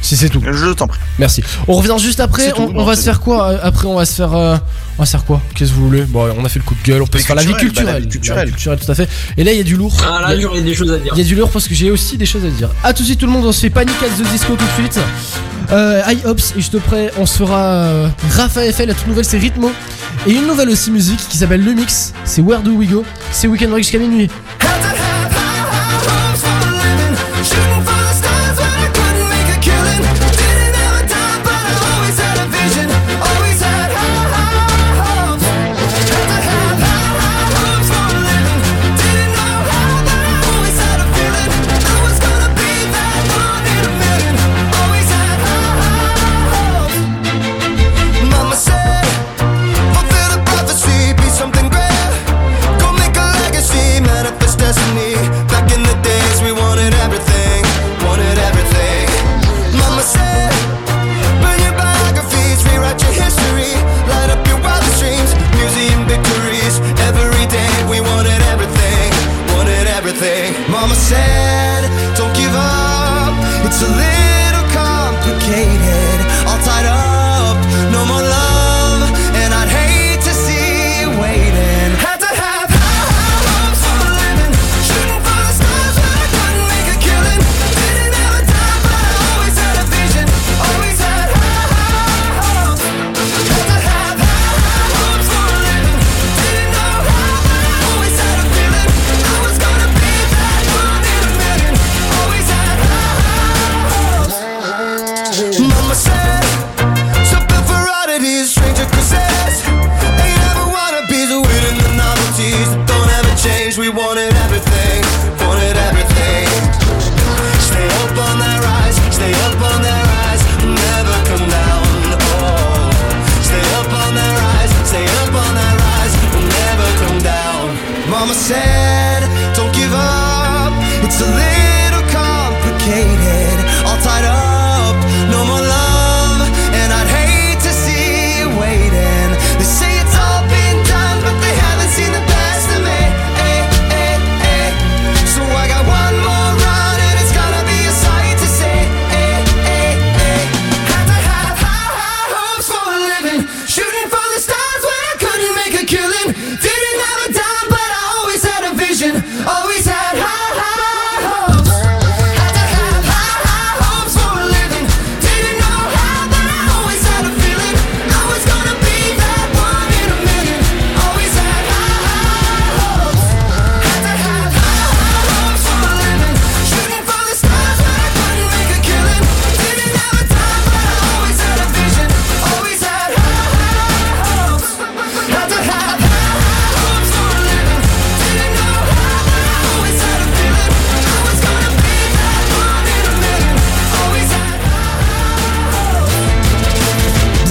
Si 0.00 0.16
c'est 0.18 0.28
tout. 0.28 0.42
Je 0.44 0.72
t'en 0.72 0.86
prie. 0.86 0.98
Merci. 1.18 1.42
On 1.66 1.74
revient 1.74 1.94
juste 1.98 2.20
après. 2.20 2.52
Tout, 2.52 2.70
On, 2.74 2.84
va 2.84 2.94
se 2.94 3.02
faire 3.02 3.20
quoi 3.20 3.48
euh, 3.48 3.58
Après, 3.62 3.86
on 3.86 3.94
va 3.96 4.04
se 4.04 4.14
faire. 4.14 4.34
euh, 4.34 4.56
on 4.98 5.02
va 5.02 5.06
se 5.06 5.12
faire 5.12 5.24
quoi? 5.24 5.40
Qu'est-ce 5.54 5.70
que 5.70 5.76
vous 5.76 5.86
voulez? 5.88 6.02
Bon, 6.02 6.28
on 6.38 6.44
a 6.44 6.48
fait 6.50 6.58
le 6.58 6.64
coup 6.64 6.74
de 6.74 6.86
gueule. 6.86 7.00
On 7.02 7.06
peut 7.06 7.18
se 7.18 7.24
faire 7.24 7.34
la 7.36 7.42
vie 7.42 7.54
culturelle, 7.54 7.86
bah, 7.94 8.00
la 8.00 8.06
culturelle. 8.06 8.46
vie 8.46 8.52
culturelle. 8.52 8.78
tout 8.84 8.90
à 8.92 8.94
fait. 8.94 9.08
Et 9.38 9.44
là, 9.44 9.52
il 9.52 9.56
y 9.56 9.60
a 9.60 9.64
du 9.64 9.76
lourd. 9.76 9.96
Ah 10.06 10.20
là, 10.20 10.34
Il 10.34 10.34
y 10.34 10.38
a- 10.38 10.42
j'aurais 10.42 10.60
des 10.60 10.74
choses 10.74 10.92
à 10.92 10.98
dire. 10.98 11.12
Il 11.14 11.18
y 11.18 11.24
a 11.24 11.24
du 11.26 11.34
lourd 11.34 11.50
parce 11.50 11.66
que 11.66 11.74
j'ai 11.74 11.90
aussi 11.90 12.18
des 12.18 12.26
choses 12.26 12.44
à 12.44 12.48
dire. 12.50 12.68
A 12.82 12.92
tout 12.92 13.02
de 13.02 13.06
suite, 13.06 13.18
tout 13.20 13.26
le 13.26 13.32
monde. 13.32 13.46
On 13.46 13.52
se 13.52 13.60
fait 13.60 13.70
Panic 13.70 13.94
at 14.02 14.22
the 14.22 14.26
Disco 14.30 14.54
tout 14.56 14.64
de 14.64 14.82
suite. 14.82 15.00
Euh, 15.72 16.02
iHops, 16.08 16.52
et 16.56 16.60
juste 16.60 16.74
après, 16.74 17.10
on 17.18 17.24
se 17.24 17.38
fera 17.38 17.62
euh, 17.64 18.08
Rafa 18.36 18.60
FL. 18.70 18.88
La 18.88 18.94
toute 18.94 19.06
nouvelle, 19.06 19.24
c'est 19.24 19.38
Rhythmo. 19.38 19.72
Et 20.26 20.32
une 20.32 20.46
nouvelle 20.46 20.68
aussi 20.68 20.90
musique 20.90 21.20
qui 21.30 21.38
s'appelle 21.38 21.64
Le 21.64 21.72
Mix. 21.72 22.12
C'est 22.26 22.42
Where 22.42 22.60
Do 22.60 22.72
We 22.72 22.90
Go? 22.90 23.04
C'est 23.32 23.48
Weekend 23.48 23.70
Break 23.70 23.84
jusqu'à 23.84 23.98
minuit. 23.98 24.28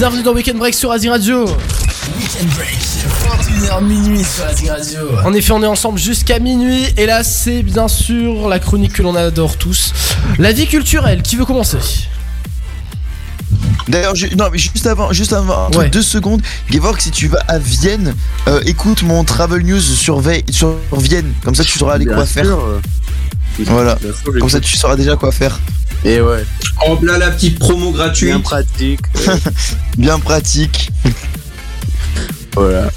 Bienvenue 0.06 0.22
dans 0.22 0.34
Weekend 0.34 0.58
Break 0.58 0.74
sur 0.74 0.90
Azir 0.92 1.12
Radio. 1.12 1.46
Weekend 1.46 2.50
Break, 2.56 2.78
21h 3.40 3.82
minuit 3.82 4.22
sur 4.22 4.44
Azir 4.44 4.72
Radio. 4.72 4.98
En 5.24 5.32
effet, 5.32 5.52
on 5.52 5.62
est 5.62 5.66
ensemble 5.66 5.98
jusqu'à 5.98 6.38
minuit 6.40 6.84
et 6.98 7.06
là, 7.06 7.24
c'est 7.24 7.62
bien 7.62 7.88
sûr 7.88 8.46
la 8.50 8.58
chronique 8.58 8.92
que 8.92 9.02
l'on 9.02 9.14
adore 9.14 9.56
tous. 9.56 9.94
La 10.38 10.52
vie 10.52 10.66
culturelle, 10.66 11.22
qui 11.22 11.36
veut 11.36 11.46
commencer? 11.46 11.78
D'ailleurs, 13.88 14.14
ju- 14.14 14.28
non, 14.36 14.48
mais 14.52 14.58
juste 14.58 14.86
avant, 14.86 15.10
juste 15.14 15.32
avant, 15.32 15.70
Ouais. 15.70 15.88
deux 15.88 16.02
secondes. 16.02 16.42
Gevorg, 16.70 17.00
si 17.00 17.10
tu 17.10 17.28
vas 17.28 17.40
à 17.48 17.58
Vienne, 17.58 18.14
euh, 18.48 18.60
écoute 18.66 19.04
mon 19.04 19.24
travel 19.24 19.62
news 19.64 19.80
sur, 19.80 20.22
sur 20.50 20.76
Vienne. 20.92 21.32
Comme 21.44 21.54
ça, 21.54 21.64
tu 21.64 21.78
sauras 21.78 21.94
aller 21.94 22.04
quoi 22.04 22.26
faire. 22.26 22.44
euh, 22.58 22.78
Voilà. 23.60 23.96
Comme 24.38 24.50
ça, 24.50 24.60
tu 24.60 24.76
sauras 24.76 24.96
déjà 24.96 25.16
quoi 25.16 25.32
faire. 25.32 25.58
Et 26.04 26.20
ouais. 26.20 26.44
En 26.86 27.00
là 27.02 27.16
la 27.18 27.30
petite 27.30 27.58
promo 27.58 27.90
gratuite. 27.92 28.28
Bien 28.30 28.40
pratique. 28.40 29.00
Bien 29.98 30.18
pratique. 30.18 30.90
voilà. 32.54 32.90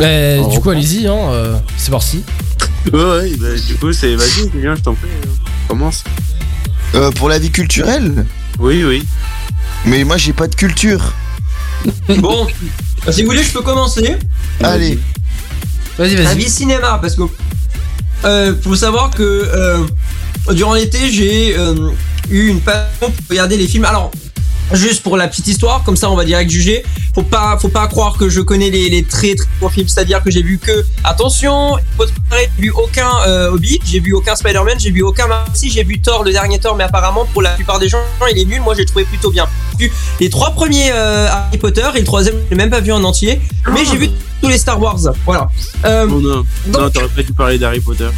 Eh, 0.00 0.40
Du 0.50 0.60
coup, 0.60 0.70
allez-y, 0.70 1.06
hein, 1.06 1.16
euh, 1.30 1.56
c'est 1.76 1.90
parti. 1.90 2.22
Ouais, 2.92 2.98
ouais, 3.02 3.32
bah, 3.38 3.46
du 3.66 3.74
coup, 3.76 3.92
c'est. 3.92 4.14
Vas-y, 4.16 4.50
Julien, 4.52 4.74
je 4.76 4.82
t'en 4.82 4.94
prie. 4.94 5.08
euh, 5.08 5.28
Commence. 5.68 6.02
Euh, 6.94 7.10
pour 7.12 7.28
la 7.28 7.38
vie 7.38 7.50
culturelle? 7.50 8.26
Oui, 8.58 8.84
oui. 8.84 9.06
Mais 9.86 10.04
moi, 10.04 10.16
j'ai 10.16 10.32
pas 10.32 10.48
de 10.48 10.54
culture. 10.54 11.12
Bon, 12.18 12.46
si 13.10 13.22
vous 13.22 13.30
voulez, 13.30 13.42
je 13.44 13.52
peux 13.52 13.60
commencer. 13.60 14.16
Allez. 14.62 14.98
Vas-y, 15.98 16.16
La 16.16 16.22
vas-y. 16.24 16.38
vie 16.38 16.48
cinéma, 16.50 16.98
parce 17.00 17.14
que 17.14 17.22
euh, 18.24 18.54
faut 18.62 18.74
savoir 18.74 19.10
que 19.10 19.22
euh, 19.22 19.84
durant 20.52 20.74
l'été, 20.74 21.10
j'ai 21.10 21.56
euh, 21.56 21.90
eu 22.30 22.48
une 22.48 22.60
passion 22.60 23.10
pour 23.10 23.28
regarder 23.30 23.56
les 23.56 23.66
films. 23.66 23.84
Alors, 23.84 24.10
juste 24.72 25.02
pour 25.02 25.16
la 25.16 25.28
petite 25.28 25.46
histoire, 25.46 25.82
comme 25.84 25.96
ça, 25.96 26.10
on 26.10 26.16
va 26.16 26.24
direct 26.24 26.50
juger. 26.50 26.84
Faut 27.14 27.22
pas, 27.22 27.56
faut 27.60 27.68
pas 27.68 27.86
croire 27.86 28.16
que 28.16 28.28
je 28.28 28.40
connais 28.40 28.70
les, 28.70 28.88
les 28.88 29.04
très 29.04 29.34
très 29.34 29.46
bons 29.60 29.68
films. 29.68 29.86
C'est-à-dire 29.88 30.22
que 30.22 30.30
j'ai 30.30 30.42
vu 30.42 30.58
que, 30.58 30.84
attention, 31.04 31.76
j'ai 32.00 32.50
vu 32.58 32.70
aucun 32.70 33.08
euh, 33.26 33.50
Hobbit, 33.52 33.80
j'ai 33.84 34.00
vu 34.00 34.12
aucun 34.14 34.34
Spider-Man, 34.34 34.76
j'ai 34.78 34.90
vu 34.90 35.02
aucun 35.02 35.26
Marcy, 35.28 35.70
j'ai 35.70 35.84
vu 35.84 36.00
Thor, 36.00 36.24
le 36.24 36.32
dernier 36.32 36.58
Thor, 36.58 36.74
mais 36.76 36.84
apparemment 36.84 37.26
pour 37.32 37.42
la 37.42 37.50
plupart 37.50 37.78
des 37.78 37.88
gens, 37.88 37.98
il 38.30 38.38
est 38.38 38.44
nul. 38.44 38.60
Moi, 38.62 38.74
j'ai 38.74 38.84
trouvé 38.84 39.04
plutôt 39.04 39.30
bien. 39.30 39.46
J'ai 39.78 39.86
vu 39.86 39.92
les 40.20 40.30
trois 40.30 40.50
premiers 40.52 40.90
euh, 40.92 41.28
Harry 41.30 41.58
Potter 41.58 41.86
et 41.94 42.00
le 42.00 42.04
troisième, 42.04 42.34
je 42.46 42.50
l'ai 42.50 42.56
même 42.56 42.70
pas 42.70 42.80
vu 42.80 42.92
en 42.92 43.04
entier, 43.04 43.40
mais 43.72 43.84
j'ai 43.84 43.96
vu 43.96 44.08
tous 44.40 44.48
les 44.48 44.58
Star 44.58 44.80
Wars. 44.80 44.98
Voilà. 45.24 45.48
Euh, 45.84 46.06
Oh 46.10 46.20
non, 46.20 46.44
non 46.66 46.90
t'aurais 46.90 47.08
pas 47.08 47.22
dû 47.22 47.32
parler 47.32 47.58
d'Harry 47.58 47.80
Potter. 47.80 48.08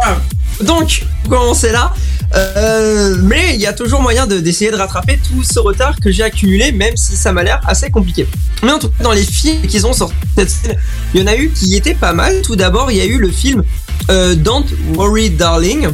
voilà. 0.00 0.20
Donc, 0.60 1.04
pour 1.22 1.30
commencer 1.38 1.70
là? 1.72 1.94
Euh, 2.34 3.16
mais 3.22 3.54
il 3.54 3.60
y 3.60 3.66
a 3.66 3.72
toujours 3.72 4.02
moyen 4.02 4.26
de- 4.26 4.38
d'essayer 4.38 4.70
de, 4.70 4.76
rattraper 4.76 5.18
tout 5.18 5.42
ce 5.42 5.58
retard 5.58 5.98
que 5.98 6.10
j'ai 6.10 6.22
accumulé, 6.22 6.72
même 6.72 6.96
si 6.96 7.16
ça 7.16 7.32
m'a 7.32 7.42
l'air 7.42 7.60
assez 7.66 7.90
compliqué. 7.90 8.26
Mais 8.62 8.70
en 8.72 8.78
tout 8.78 8.88
cas, 8.88 9.02
dans 9.04 9.12
les 9.12 9.22
films 9.24 9.62
qu'ils 9.62 9.86
ont 9.86 9.92
sortis 9.92 10.14
cette 10.36 10.50
scène, 10.50 10.76
il 11.14 11.20
y 11.20 11.24
en 11.24 11.26
a 11.26 11.36
eu 11.36 11.50
qui 11.50 11.74
étaient 11.74 11.94
pas 11.94 12.12
mal. 12.12 12.42
Tout 12.42 12.56
d'abord, 12.56 12.90
il 12.90 12.98
y 12.98 13.00
a 13.00 13.06
eu 13.06 13.18
le 13.18 13.30
film 13.30 13.64
euh, 14.10 14.34
Don't 14.34 14.66
Worry 14.94 15.30
Darling. 15.30 15.88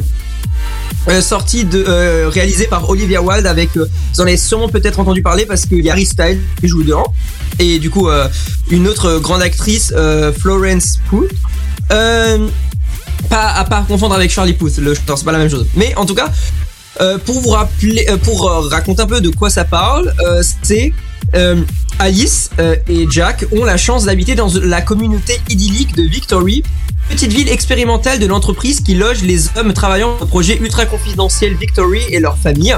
euh, 1.07 1.21
sorti 1.21 1.65
de 1.65 2.25
réalisé 2.27 2.65
par 2.65 2.89
Olivia 2.89 3.21
Wilde 3.21 3.45
avec 3.45 3.77
euh, 3.77 3.87
vous 4.13 4.21
en 4.21 4.23
avez 4.23 4.37
sûrement 4.37 4.67
peut-être 4.69 4.99
entendu 4.99 5.21
parler 5.21 5.45
parce 5.45 5.65
qu'il 5.67 5.85
y 5.85 5.89
a 5.89 5.93
Harry 5.93 6.05
Styles 6.05 6.41
qui 6.59 6.67
joue 6.67 6.81
dedans 6.83 7.05
et 7.59 7.77
du 7.77 7.89
coup 7.91 8.09
une 8.71 8.87
autre 8.87 9.19
grande 9.19 9.43
actrice 9.43 9.93
Florence 10.39 10.97
Pugh 11.09 11.29
pas 13.29 13.51
à 13.51 13.65
pas 13.65 13.85
confondre 13.87 14.15
avec 14.15 14.31
Charlie 14.31 14.53
Puth, 14.53 14.77
le 14.77 14.95
c'est 14.95 15.25
pas 15.25 15.31
la 15.31 15.37
même 15.37 15.49
chose. 15.49 15.67
Mais 15.75 15.93
en 15.95 16.05
tout 16.05 16.15
cas, 16.15 16.31
euh, 17.01 17.17
pour 17.17 17.41
vous 17.41 17.49
rappeler, 17.49 18.05
euh, 18.09 18.17
pour 18.17 18.49
euh, 18.49 18.69
raconter 18.69 19.01
un 19.01 19.07
peu 19.07 19.19
de 19.19 19.29
quoi 19.29 19.49
ça 19.49 19.65
parle, 19.65 20.13
c'est 20.61 20.93
Alice 21.99 22.51
et 22.87 23.07
Jack 23.09 23.45
ont 23.51 23.63
la 23.63 23.77
chance 23.77 24.05
d'habiter 24.05 24.35
dans 24.35 24.49
la 24.61 24.81
communauté 24.81 25.39
idyllique 25.49 25.95
de 25.95 26.03
Victory, 26.03 26.63
petite 27.09 27.33
ville 27.33 27.49
expérimentale 27.49 28.19
de 28.19 28.25
l'entreprise 28.25 28.81
qui 28.81 28.95
loge 28.95 29.21
les 29.21 29.49
hommes 29.57 29.73
travaillant 29.73 30.17
au 30.21 30.25
projet 30.25 30.57
ultra 30.61 30.85
confidentiel 30.85 31.55
Victory 31.55 32.01
et 32.09 32.19
leur 32.19 32.37
famille. 32.37 32.75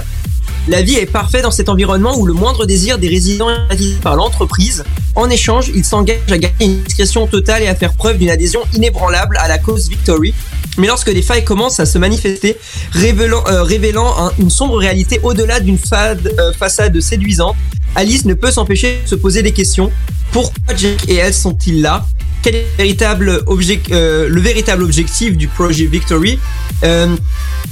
La 0.70 0.82
vie 0.82 0.96
est 0.96 1.06
parfaite 1.06 1.44
dans 1.44 1.52
cet 1.52 1.70
environnement 1.70 2.18
où 2.18 2.26
le 2.26 2.34
moindre 2.34 2.66
désir 2.66 2.98
des 2.98 3.08
résidents 3.08 3.50
est 3.50 3.70
satisfait 3.70 4.02
par 4.02 4.18
l'entreprise. 4.18 4.84
En 5.16 5.30
échange, 5.30 5.72
ils 5.74 5.86
s'engagent 5.86 6.18
à 6.30 6.38
gagner 6.38 6.56
une 6.60 6.84
discrétion 6.84 7.26
totale 7.26 7.64
et 7.64 7.68
à 7.68 7.76
faire 7.76 7.94
preuve 7.94 8.18
d'une 8.18 8.30
adhésion 8.30 8.60
inébranlable 8.74 9.38
à 9.40 9.48
la 9.48 9.60
cause 9.60 9.88
Victory. 9.88 10.34
Mais 10.78 10.88
lorsque 10.88 11.10
des 11.10 11.22
failles 11.22 11.46
commencent 11.46 11.80
à 11.80 11.86
se 11.86 11.98
manifester, 11.98 12.58
révélant, 12.92 13.46
euh, 13.48 14.30
une 14.40 14.50
sombre 14.50 14.78
réalité 14.78 15.22
au-delà 15.24 15.62
d'une 15.62 15.78
euh, 15.94 16.52
façade 16.52 17.00
séduisante, 17.00 17.56
Alice 17.96 18.26
ne 18.26 18.34
peut 18.34 18.52
s'empêcher 18.52 19.00
de 19.06 19.08
se 19.08 19.16
poser 19.16 19.44
des 19.44 19.54
questions. 19.54 19.90
Pourquoi 20.34 20.76
Jack 20.76 21.08
et 21.08 21.16
elle 21.16 21.34
sont-ils 21.34 21.82
là? 21.82 22.06
Quel 22.48 22.56
est 22.56 22.68
le 22.78 22.78
véritable, 22.78 23.44
euh, 23.92 24.30
le 24.30 24.40
véritable 24.40 24.82
objectif 24.82 25.36
du 25.36 25.50
projet 25.50 25.86
Victory 25.86 26.40
Euh, 26.86 27.14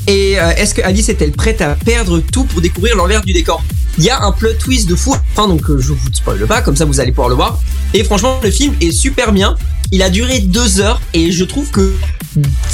Et 0.06 0.38
euh, 0.38 0.50
est-ce 0.58 0.74
que 0.74 0.82
Alice 0.82 1.08
est-elle 1.08 1.32
prête 1.32 1.62
à 1.62 1.76
perdre 1.76 2.20
tout 2.20 2.44
pour 2.44 2.60
découvrir 2.60 2.98
l'envers 2.98 3.22
du 3.22 3.32
décor? 3.32 3.64
Il 3.98 4.04
y 4.04 4.10
a 4.10 4.22
un 4.22 4.34
plot 4.34 4.52
twist 4.60 4.90
de 4.90 4.96
fou, 4.96 5.16
enfin 5.32 5.48
donc 5.48 5.62
je 5.66 5.94
vous 5.94 6.10
spoil 6.12 6.46
pas, 6.46 6.62
comme 6.62 6.76
ça 6.76 6.84
vous 6.84 7.00
allez 7.00 7.14
pouvoir 7.14 7.30
le 7.30 7.36
voir. 7.36 7.58
Et 7.94 8.04
franchement, 8.04 8.38
le 8.44 8.52
film 8.52 8.74
est 8.82 8.92
super 8.92 9.32
bien. 9.32 9.56
Il 9.94 10.04
a 10.04 10.10
duré 10.10 10.40
deux 10.40 10.82
heures 10.82 11.00
et 11.14 11.32
je 11.32 11.46
trouve 11.46 11.72
que 11.72 11.94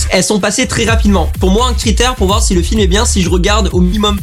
elles 0.09 0.23
sont 0.23 0.39
passées 0.39 0.65
très 0.65 0.85
rapidement. 0.85 1.31
Pour 1.39 1.51
moi, 1.51 1.67
un 1.67 1.75
critère 1.75 2.15
pour 2.15 2.25
voir 2.25 2.41
si 2.41 2.55
le 2.55 2.63
film 2.63 2.79
est 2.79 2.87
bien, 2.87 3.05
si 3.05 3.21
je 3.21 3.29
regarde 3.29 3.69
au 3.73 3.79
minimum 3.79 4.17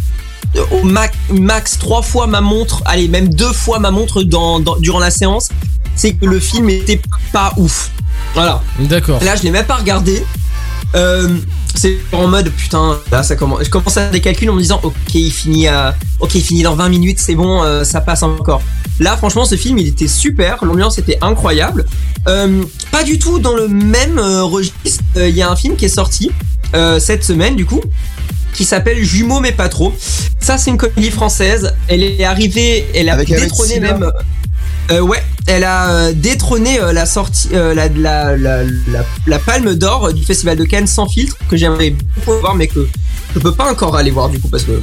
au 0.71 0.83
max, 0.85 1.17
max 1.31 1.79
trois 1.79 2.03
fois 2.03 2.27
ma 2.27 2.41
montre, 2.41 2.83
allez 2.87 3.09
même 3.09 3.29
deux 3.29 3.53
fois 3.53 3.79
ma 3.79 3.91
montre 3.91 4.23
dans, 4.23 4.61
dans- 4.61 4.77
durant 4.79 4.99
la 4.99 5.11
séance, 5.11 5.49
c'est 5.97 6.13
que 6.15 6.27
le 6.27 6.39
film 6.41 6.69
était 6.71 7.01
pas 7.33 7.53
ouf. 7.57 7.91
Voilà. 8.35 8.63
D'accord. 8.79 9.23
Là, 9.23 9.37
je 9.37 9.43
l'ai 9.43 9.51
même 9.51 9.67
pas 9.67 9.77
regardé. 9.77 10.25
Euh, 10.95 11.37
c'est 11.75 11.99
en 12.13 12.27
mode 12.29 12.51
putain, 12.51 12.99
là 13.13 13.23
ça 13.23 13.37
commence. 13.37 13.63
Je 13.65 13.69
commence 13.71 13.97
à 13.99 14.03
faire 14.03 14.11
des 14.11 14.21
calculs 14.21 14.49
en 14.49 14.55
me 14.55 14.61
disant 14.61 14.81
ok, 14.83 14.95
il 15.15 15.31
finit 15.31 15.69
à, 15.69 15.95
ok, 16.19 16.35
il 16.35 16.43
finit 16.43 16.63
dans 16.63 16.75
20 16.75 16.89
minutes, 16.89 17.19
c'est 17.21 17.35
bon, 17.35 17.63
euh, 17.63 17.85
ça 17.85 18.01
passe 18.01 18.23
encore. 18.23 18.63
Là, 18.99 19.17
franchement, 19.17 19.45
ce 19.45 19.55
film, 19.57 19.79
il 19.79 19.87
était 19.87 20.09
super, 20.09 20.65
l'ambiance 20.65 20.99
était 20.99 21.19
incroyable. 21.21 21.85
Euh, 22.27 22.63
pas 22.91 23.05
du 23.05 23.19
tout 23.19 23.39
dans 23.39 23.55
le 23.55 23.69
même 23.69 24.19
registre. 24.19 24.75
Il 25.17 25.37
y 25.37 25.43
a 25.43 25.51
un 25.51 25.57
film 25.57 25.77
qui 25.77 25.85
est 25.85 25.89
sorti 25.89 26.31
cette 26.99 27.23
semaine, 27.25 27.55
du 27.55 27.65
coup, 27.65 27.81
qui 28.59 28.65
s'appelle 28.65 29.05
Jumeaux 29.05 29.39
mais 29.39 29.53
pas 29.53 29.69
trop. 29.69 29.95
Ça, 30.41 30.59
c'est 30.59 30.71
une 30.71 30.79
comédie 30.79 31.13
française. 31.13 31.77
Elle 31.87 32.03
est 32.03 32.25
arrivée, 32.25 32.87
elle 32.93 33.09
a 33.09 33.13
Avec 33.13 33.29
détrôné 33.29 33.79
même. 33.79 34.11
Euh, 34.91 35.01
ouais, 35.01 35.23
elle 35.49 35.65
a 35.65 35.91
euh, 35.91 36.13
détrôné 36.15 36.81
euh, 36.81 36.93
la 36.93 37.07
sortie, 37.07 37.49
euh, 37.55 37.75
la, 37.75 39.39
palme 39.39 39.75
d'or 39.75 40.13
du 40.13 40.25
festival 40.25 40.57
de 40.57 40.65
Cannes 40.65 40.87
sans 40.87 41.09
filtre 41.09 41.37
que 41.49 41.57
j'aimerais 41.57 41.91
beaucoup 41.91 42.39
voir, 42.41 42.55
mais 42.55 42.69
que 42.69 42.87
je 43.35 43.39
peux 43.39 43.55
pas 43.55 43.71
encore 43.71 43.97
aller 43.97 44.11
voir 44.11 44.29
du 44.29 44.39
coup 44.39 44.49
parce 44.49 44.65
que 44.65 44.81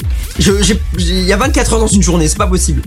il 0.97 1.23
y 1.23 1.33
a 1.33 1.37
24 1.37 1.73
heures 1.73 1.79
dans 1.79 1.87
une 1.87 2.03
journée, 2.03 2.27
c'est 2.27 2.37
pas 2.37 2.47
possible. 2.47 2.81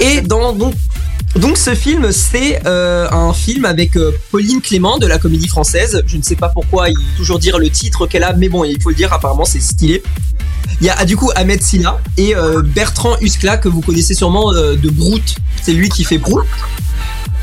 Et 0.00 0.20
donc 0.22 1.56
ce 1.56 1.74
film, 1.74 2.12
c'est 2.12 2.66
un 2.66 3.32
film 3.32 3.64
avec 3.64 3.92
Pauline 4.30 4.60
Clément 4.60 4.98
de 4.98 5.06
la 5.06 5.18
Comédie 5.18 5.48
Française. 5.48 6.02
Je 6.06 6.16
ne 6.16 6.22
sais 6.22 6.36
pas 6.36 6.48
pourquoi 6.48 6.88
il 6.90 6.96
faut 6.96 7.16
toujours 7.16 7.38
dire 7.38 7.58
le 7.58 7.70
titre 7.70 8.06
qu'elle 8.06 8.24
a, 8.24 8.32
mais 8.34 8.48
bon, 8.48 8.64
il 8.64 8.80
faut 8.82 8.90
le 8.90 8.96
dire. 8.96 9.12
Apparemment, 9.12 9.44
c'est 9.44 9.60
stylé. 9.60 10.02
Il 10.80 10.86
y 10.86 10.90
a 10.90 10.96
ah, 10.98 11.04
du 11.04 11.16
coup 11.16 11.30
Ahmed 11.34 11.62
Silla 11.62 12.00
et 12.16 12.34
euh, 12.34 12.62
Bertrand 12.62 13.16
Huskla 13.20 13.56
que 13.56 13.68
vous 13.68 13.80
connaissez 13.80 14.14
sûrement 14.14 14.52
euh, 14.52 14.76
de 14.76 14.90
Brute. 14.90 15.36
C'est 15.62 15.72
lui 15.72 15.88
qui 15.88 16.04
fait 16.04 16.18
Brute. 16.18 16.46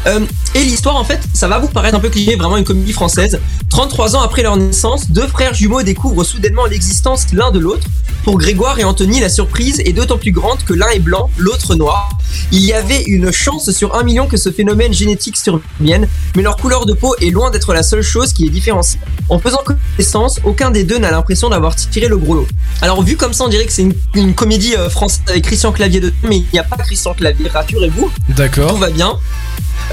Euh, 0.07 0.21
et 0.55 0.63
l'histoire, 0.63 0.95
en 0.95 1.03
fait, 1.03 1.19
ça 1.33 1.47
va 1.47 1.59
vous 1.59 1.67
paraître 1.67 1.95
un 1.95 1.99
peu 1.99 2.09
cliché, 2.09 2.35
vraiment 2.35 2.57
une 2.57 2.63
comédie 2.63 2.93
française. 2.93 3.39
33 3.69 4.15
ans 4.15 4.21
après 4.21 4.41
leur 4.41 4.57
naissance, 4.57 5.09
deux 5.11 5.27
frères 5.27 5.53
jumeaux 5.53 5.83
découvrent 5.83 6.23
soudainement 6.23 6.65
l'existence 6.65 7.27
l'un 7.33 7.51
de 7.51 7.59
l'autre. 7.59 7.87
Pour 8.23 8.37
Grégoire 8.37 8.79
et 8.79 8.83
Anthony, 8.83 9.19
la 9.19 9.29
surprise 9.29 9.79
est 9.85 9.93
d'autant 9.93 10.17
plus 10.17 10.31
grande 10.31 10.63
que 10.63 10.73
l'un 10.73 10.89
est 10.89 10.99
blanc, 10.99 11.29
l'autre 11.37 11.75
noir. 11.75 12.09
Il 12.51 12.65
y 12.65 12.73
avait 12.73 13.03
une 13.03 13.31
chance 13.31 13.71
sur 13.71 13.95
un 13.95 14.03
million 14.03 14.27
que 14.27 14.37
ce 14.37 14.51
phénomène 14.51 14.93
génétique 14.93 15.37
survienne, 15.37 16.07
mais 16.35 16.43
leur 16.43 16.57
couleur 16.57 16.85
de 16.85 16.93
peau 16.93 17.15
est 17.21 17.29
loin 17.29 17.49
d'être 17.51 17.73
la 17.73 17.83
seule 17.83 18.01
chose 18.01 18.33
qui 18.33 18.43
les 18.43 18.49
différencie. 18.49 18.99
En 19.29 19.39
faisant 19.39 19.59
connaissance, 19.63 20.39
aucun 20.43 20.71
des 20.71 20.83
deux 20.83 20.97
n'a 20.97 21.11
l'impression 21.11 21.49
d'avoir 21.49 21.75
tiré 21.75 22.07
le 22.07 22.17
gros 22.17 22.35
lot. 22.35 22.47
Alors 22.81 23.01
vu 23.03 23.15
comme 23.15 23.33
ça, 23.33 23.45
on 23.45 23.49
dirait 23.49 23.65
que 23.65 23.71
c'est 23.71 23.83
une, 23.83 23.93
une 24.15 24.33
comédie 24.33 24.75
euh, 24.75 24.89
française 24.89 25.21
avec 25.27 25.43
Christian 25.43 25.71
Clavier 25.71 25.99
dedans, 25.99 26.15
mais 26.23 26.37
il 26.37 26.45
n'y 26.51 26.59
a 26.59 26.63
pas 26.63 26.77
Christian 26.77 27.13
Clavier, 27.13 27.47
rassurez-vous. 27.47 28.11
D'accord. 28.29 28.71
Tout 28.71 28.77
va 28.77 28.89
bien. 28.89 29.17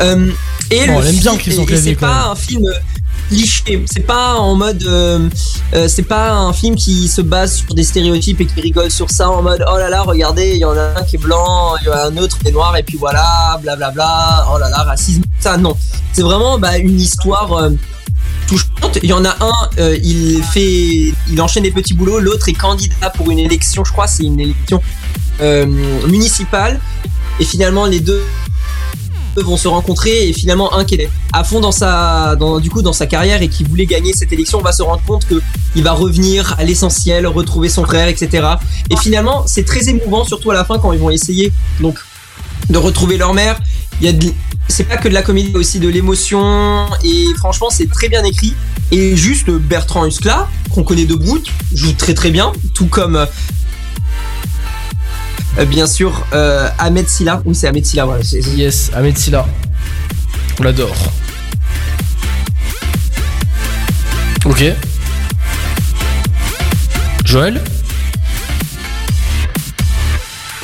Euh, 0.00 0.30
et 0.70 0.86
Bon, 0.86 0.98
le 1.00 1.06
elle 1.06 1.14
aime 1.14 1.20
bien 1.20 1.36
Christian 1.36 1.64
Clavier, 1.64 1.92
c'est 1.92 2.00
pas 2.00 2.28
un 2.30 2.34
film 2.34 2.64
cliché. 3.28 3.84
C'est 3.92 4.06
pas 4.06 4.34
en 4.36 4.54
mode. 4.54 4.84
euh, 4.86 5.28
euh, 5.74 5.88
c'est 5.88 6.02
pas 6.02 6.32
un 6.32 6.52
film 6.52 6.76
qui 6.76 7.08
se 7.08 7.20
base 7.20 7.56
sur 7.56 7.74
des 7.74 7.82
stéréotypes 7.82 8.40
et 8.40 8.46
qui 8.46 8.60
rigole 8.60 8.90
sur 8.90 9.10
ça 9.10 9.30
en 9.30 9.42
mode 9.42 9.64
oh 9.72 9.78
là 9.78 9.88
là, 9.88 10.02
regardez, 10.02 10.52
il 10.54 10.58
y 10.58 10.64
en 10.64 10.76
a 10.76 11.00
un 11.00 11.02
qui 11.02 11.16
est 11.16 11.18
blanc, 11.18 11.74
il 11.82 11.86
y 11.86 11.90
en 11.90 11.92
a 11.94 12.06
un 12.06 12.16
autre 12.18 12.38
qui 12.38 12.48
est 12.48 12.52
noir, 12.52 12.76
et 12.76 12.82
puis 12.82 12.96
voilà, 12.98 13.58
blablabla, 13.62 14.46
oh 14.52 14.58
là 14.58 14.68
là, 14.68 14.82
racisme. 14.84 15.22
Ça, 15.40 15.56
non. 15.56 15.76
C'est 16.12 16.22
vraiment 16.22 16.58
bah, 16.58 16.78
une 16.78 17.00
histoire. 17.00 17.52
euh, 17.54 17.70
touchante. 18.46 18.98
Il 19.02 19.08
y 19.08 19.12
en 19.12 19.24
a 19.24 19.36
un, 19.40 19.70
il 20.02 20.40
fait, 20.52 21.12
il 21.28 21.40
enchaîne 21.40 21.64
des 21.64 21.72
petits 21.72 21.94
boulots. 21.94 22.20
L'autre 22.20 22.48
est 22.48 22.52
candidat 22.52 23.10
pour 23.10 23.30
une 23.30 23.40
élection. 23.40 23.84
Je 23.84 23.90
crois 23.90 24.06
c'est 24.06 24.22
une 24.22 24.38
élection 24.38 24.80
euh, 25.40 25.66
municipal. 26.06 26.80
Et 27.40 27.44
finalement, 27.44 27.86
les 27.86 28.00
deux 28.00 28.22
vont 29.42 29.56
se 29.56 29.68
rencontrer 29.68 30.28
et 30.28 30.32
finalement 30.32 30.74
un 30.74 30.84
qui 30.84 30.96
est 30.96 31.10
à 31.32 31.44
fond 31.44 31.60
dans 31.60 31.72
sa 31.72 32.36
dans, 32.36 32.60
du 32.60 32.70
coup 32.70 32.82
dans 32.82 32.92
sa 32.92 33.06
carrière 33.06 33.42
et 33.42 33.48
qui 33.48 33.64
voulait 33.64 33.86
gagner 33.86 34.12
cette 34.12 34.32
élection 34.32 34.60
va 34.60 34.72
se 34.72 34.82
rendre 34.82 35.02
compte 35.06 35.26
que 35.26 35.40
il 35.74 35.82
va 35.82 35.92
revenir 35.92 36.54
à 36.58 36.64
l'essentiel 36.64 37.26
retrouver 37.26 37.68
son 37.68 37.84
frère 37.84 38.08
etc 38.08 38.46
et 38.90 38.96
finalement 38.96 39.44
c'est 39.46 39.64
très 39.64 39.88
émouvant 39.88 40.24
surtout 40.24 40.50
à 40.50 40.54
la 40.54 40.64
fin 40.64 40.78
quand 40.78 40.92
ils 40.92 41.00
vont 41.00 41.10
essayer 41.10 41.52
donc 41.80 41.98
de 42.70 42.78
retrouver 42.78 43.16
leur 43.16 43.34
mère. 43.34 43.58
Il 44.00 44.06
y 44.06 44.10
a 44.10 44.30
c'est 44.68 44.84
pas 44.84 44.96
que 44.96 45.08
de 45.08 45.14
la 45.14 45.22
comédie 45.22 45.54
aussi 45.54 45.78
de 45.78 45.88
l'émotion 45.88 46.86
et 47.04 47.26
franchement 47.38 47.68
c'est 47.70 47.88
très 47.88 48.08
bien 48.08 48.24
écrit. 48.24 48.54
Et 48.90 49.16
juste 49.16 49.50
Bertrand 49.50 50.06
Huskla 50.06 50.48
qu'on 50.70 50.82
connaît 50.82 51.06
de 51.06 51.14
Brut 51.14 51.52
joue 51.72 51.92
très 51.92 52.14
très 52.14 52.30
bien 52.30 52.52
tout 52.74 52.86
comme 52.86 53.26
bien 55.68 55.86
sûr 55.86 56.26
euh, 56.32 56.68
Ahmed 56.78 57.08
Silla 57.08 57.42
oui 57.44 57.54
c'est 57.54 57.66
Ahmed 57.66 57.84
Silla 57.84 58.06
Yes, 58.54 58.90
Ahmed 58.94 59.16
Silla. 59.16 59.46
On 60.58 60.62
l'adore. 60.62 60.96
Ok. 64.44 64.64
Joël 67.24 67.60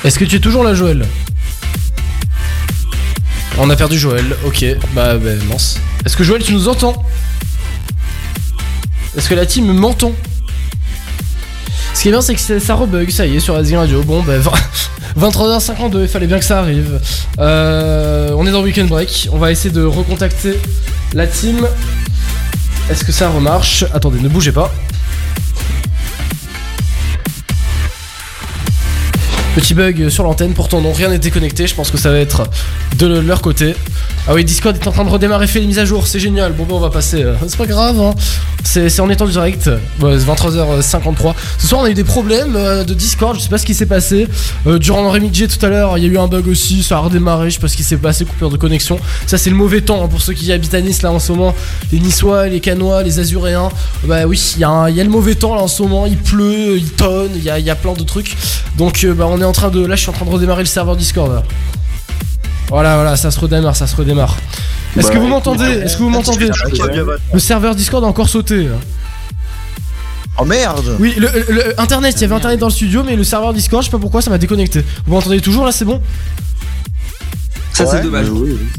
Est-ce 0.04 0.18
que 0.18 0.24
tu 0.24 0.36
es 0.36 0.40
toujours 0.40 0.64
là, 0.64 0.74
Joël? 0.74 1.06
On 3.58 3.68
a 3.68 3.76
perdu 3.76 3.98
Joël, 3.98 4.36
ok. 4.44 4.64
Bah, 4.94 5.16
bah 5.18 5.30
mince. 5.48 5.78
Est-ce 6.04 6.16
que 6.16 6.24
Joël, 6.24 6.42
tu 6.42 6.54
nous 6.54 6.68
entends? 6.68 7.04
Est-ce 9.16 9.28
que 9.28 9.34
la 9.34 9.46
team 9.46 9.72
m'entend 9.72 10.12
Ce 11.94 12.02
qui 12.02 12.08
est 12.08 12.10
bien, 12.10 12.20
c'est 12.22 12.34
que 12.34 12.58
ça- 12.58 12.74
rebug, 12.74 13.10
ça 13.10 13.26
y 13.26 13.36
est, 13.36 13.40
sur 13.40 13.54
Asgard 13.54 13.82
Radio. 13.82 14.02
Bon, 14.02 14.22
bah, 14.22 14.34
23h52, 15.18 16.02
il 16.02 16.08
fallait 16.08 16.26
bien 16.26 16.38
que 16.38 16.44
ça 16.44 16.58
arrive. 16.58 17.00
Euh, 17.38 18.30
on 18.36 18.46
est 18.46 18.50
dans 18.50 18.62
Weekend 18.62 18.88
Break. 18.88 19.28
On 19.32 19.38
va 19.38 19.52
essayer 19.52 19.70
de 19.72 19.84
recontacter 19.84 20.58
la 21.14 21.26
team. 21.26 21.66
Est-ce 22.90 23.04
que 23.04 23.12
ça 23.12 23.28
remarche? 23.28 23.84
Attendez, 23.94 24.18
ne 24.20 24.28
bougez 24.28 24.52
pas. 24.52 24.72
Petit 29.54 29.74
bug 29.74 30.08
sur 30.08 30.24
l'antenne, 30.24 30.54
pourtant 30.54 30.80
non, 30.80 30.94
rien 30.94 31.10
n'était 31.10 31.30
connecté, 31.30 31.66
je 31.66 31.74
pense 31.74 31.90
que 31.90 31.98
ça 31.98 32.10
va 32.10 32.18
être 32.18 32.44
de 32.96 33.06
leur 33.06 33.42
côté. 33.42 33.74
Ah 34.26 34.34
oui, 34.34 34.44
Discord 34.44 34.76
est 34.76 34.86
en 34.86 34.92
train 34.92 35.04
de 35.04 35.10
redémarrer, 35.10 35.48
fait 35.48 35.58
les 35.58 35.66
mises 35.66 35.80
à 35.80 35.84
jour, 35.84 36.06
c'est 36.06 36.20
génial. 36.20 36.52
Bon, 36.52 36.62
bon, 36.62 36.76
on 36.76 36.80
va 36.80 36.90
passer. 36.90 37.22
euh, 37.22 37.34
c'est 37.48 37.58
pas 37.58 37.66
grave, 37.66 38.00
hein. 38.00 38.14
c'est 38.62 39.00
en 39.00 39.10
étant 39.10 39.26
direct. 39.26 39.68
Ouais, 40.00 40.16
c'est 40.16 40.26
23h53. 40.26 41.34
Ce 41.58 41.66
soir, 41.66 41.80
on 41.82 41.84
a 41.84 41.90
eu 41.90 41.94
des 41.94 42.04
problèmes 42.04 42.54
euh, 42.56 42.84
de 42.84 42.94
Discord, 42.94 43.36
je 43.36 43.42
sais 43.42 43.48
pas 43.48 43.58
ce 43.58 43.66
qui 43.66 43.74
s'est 43.74 43.86
passé. 43.86 44.28
Euh, 44.66 44.78
durant 44.78 45.02
le 45.02 45.08
remix 45.08 45.36
tout 45.36 45.66
à 45.66 45.68
l'heure, 45.68 45.98
il 45.98 46.04
y 46.04 46.06
a 46.06 46.08
eu 46.08 46.18
un 46.18 46.28
bug 46.28 46.46
aussi, 46.46 46.82
ça 46.82 46.96
a 46.96 47.00
redémarré, 47.00 47.50
je 47.50 47.56
sais 47.56 47.60
pas 47.60 47.68
ce 47.68 47.76
qui 47.76 47.82
s'est 47.82 47.96
passé, 47.96 48.24
coupure 48.24 48.48
de 48.48 48.56
connexion. 48.56 48.98
Ça, 49.26 49.38
c'est 49.38 49.50
le 49.50 49.56
mauvais 49.56 49.80
temps 49.80 50.04
hein, 50.04 50.08
pour 50.08 50.22
ceux 50.22 50.34
qui 50.34 50.50
habitent 50.52 50.74
à 50.74 50.80
Nice 50.80 51.02
là 51.02 51.10
en 51.10 51.18
ce 51.18 51.32
moment. 51.32 51.54
Les 51.90 51.98
Niçois, 51.98 52.46
les 52.46 52.60
Canois, 52.60 53.02
les 53.02 53.18
Azuréens. 53.18 53.70
Bah 54.04 54.24
oui, 54.24 54.40
il 54.56 54.60
y, 54.60 54.64
a 54.64 54.88
le 54.88 55.10
mauvais 55.10 55.34
temps 55.34 55.56
là 55.56 55.62
en 55.62 55.68
ce 55.68 55.82
moment, 55.82 56.06
il 56.06 56.16
pleut, 56.16 56.78
il 56.78 56.90
tonne, 56.90 57.32
il 57.34 57.42
y 57.42 57.50
a, 57.70 57.74
plein 57.74 57.92
de 57.92 58.04
trucs. 58.04 58.36
Donc, 58.78 59.04
bah, 59.04 59.26
on 59.28 59.41
est 59.42 59.46
en 59.46 59.52
train 59.52 59.70
de. 59.70 59.84
Là, 59.84 59.94
je 59.96 60.00
suis 60.00 60.10
en 60.10 60.14
train 60.14 60.24
de 60.24 60.30
redémarrer 60.30 60.62
le 60.62 60.66
serveur 60.68 60.96
Discord 60.96 61.32
là. 61.32 61.42
Voilà, 62.68 62.94
voilà, 62.96 63.16
ça 63.16 63.30
se 63.30 63.38
redémarre, 63.38 63.76
ça 63.76 63.86
se 63.86 63.94
redémarre. 63.96 64.36
Est-ce 64.96 65.08
Bah, 65.08 65.14
que 65.14 65.18
vous 65.18 65.26
m'entendez 65.28 65.64
Est-ce 65.64 65.96
que 65.96 66.02
vous 66.02 66.08
m'entendez 66.10 66.48
Le 67.32 67.38
serveur 67.38 67.74
Discord 67.74 68.02
a 68.04 68.06
encore 68.06 68.28
sauté. 68.28 68.68
Oh 70.38 70.44
merde 70.46 70.96
Oui, 70.98 71.14
le, 71.18 71.28
le- 71.28 71.54
le- 71.54 71.80
internet, 71.80 72.14
il 72.16 72.22
y 72.22 72.24
avait 72.24 72.34
internet 72.34 72.58
dans 72.58 72.68
le 72.68 72.72
studio, 72.72 73.02
mais 73.04 73.14
le 73.16 73.24
serveur 73.24 73.52
Discord, 73.52 73.82
je 73.82 73.88
sais 73.88 73.92
pas 73.92 73.98
pourquoi, 73.98 74.22
ça 74.22 74.30
m'a 74.30 74.38
déconnecté. 74.38 74.82
Vous 75.06 75.12
m'entendez 75.12 75.40
toujours 75.40 75.66
là, 75.66 75.72
c'est 75.72 75.84
bon 75.84 76.00
ça 77.74 77.86
c'est 77.86 78.02
dommage 78.02 78.26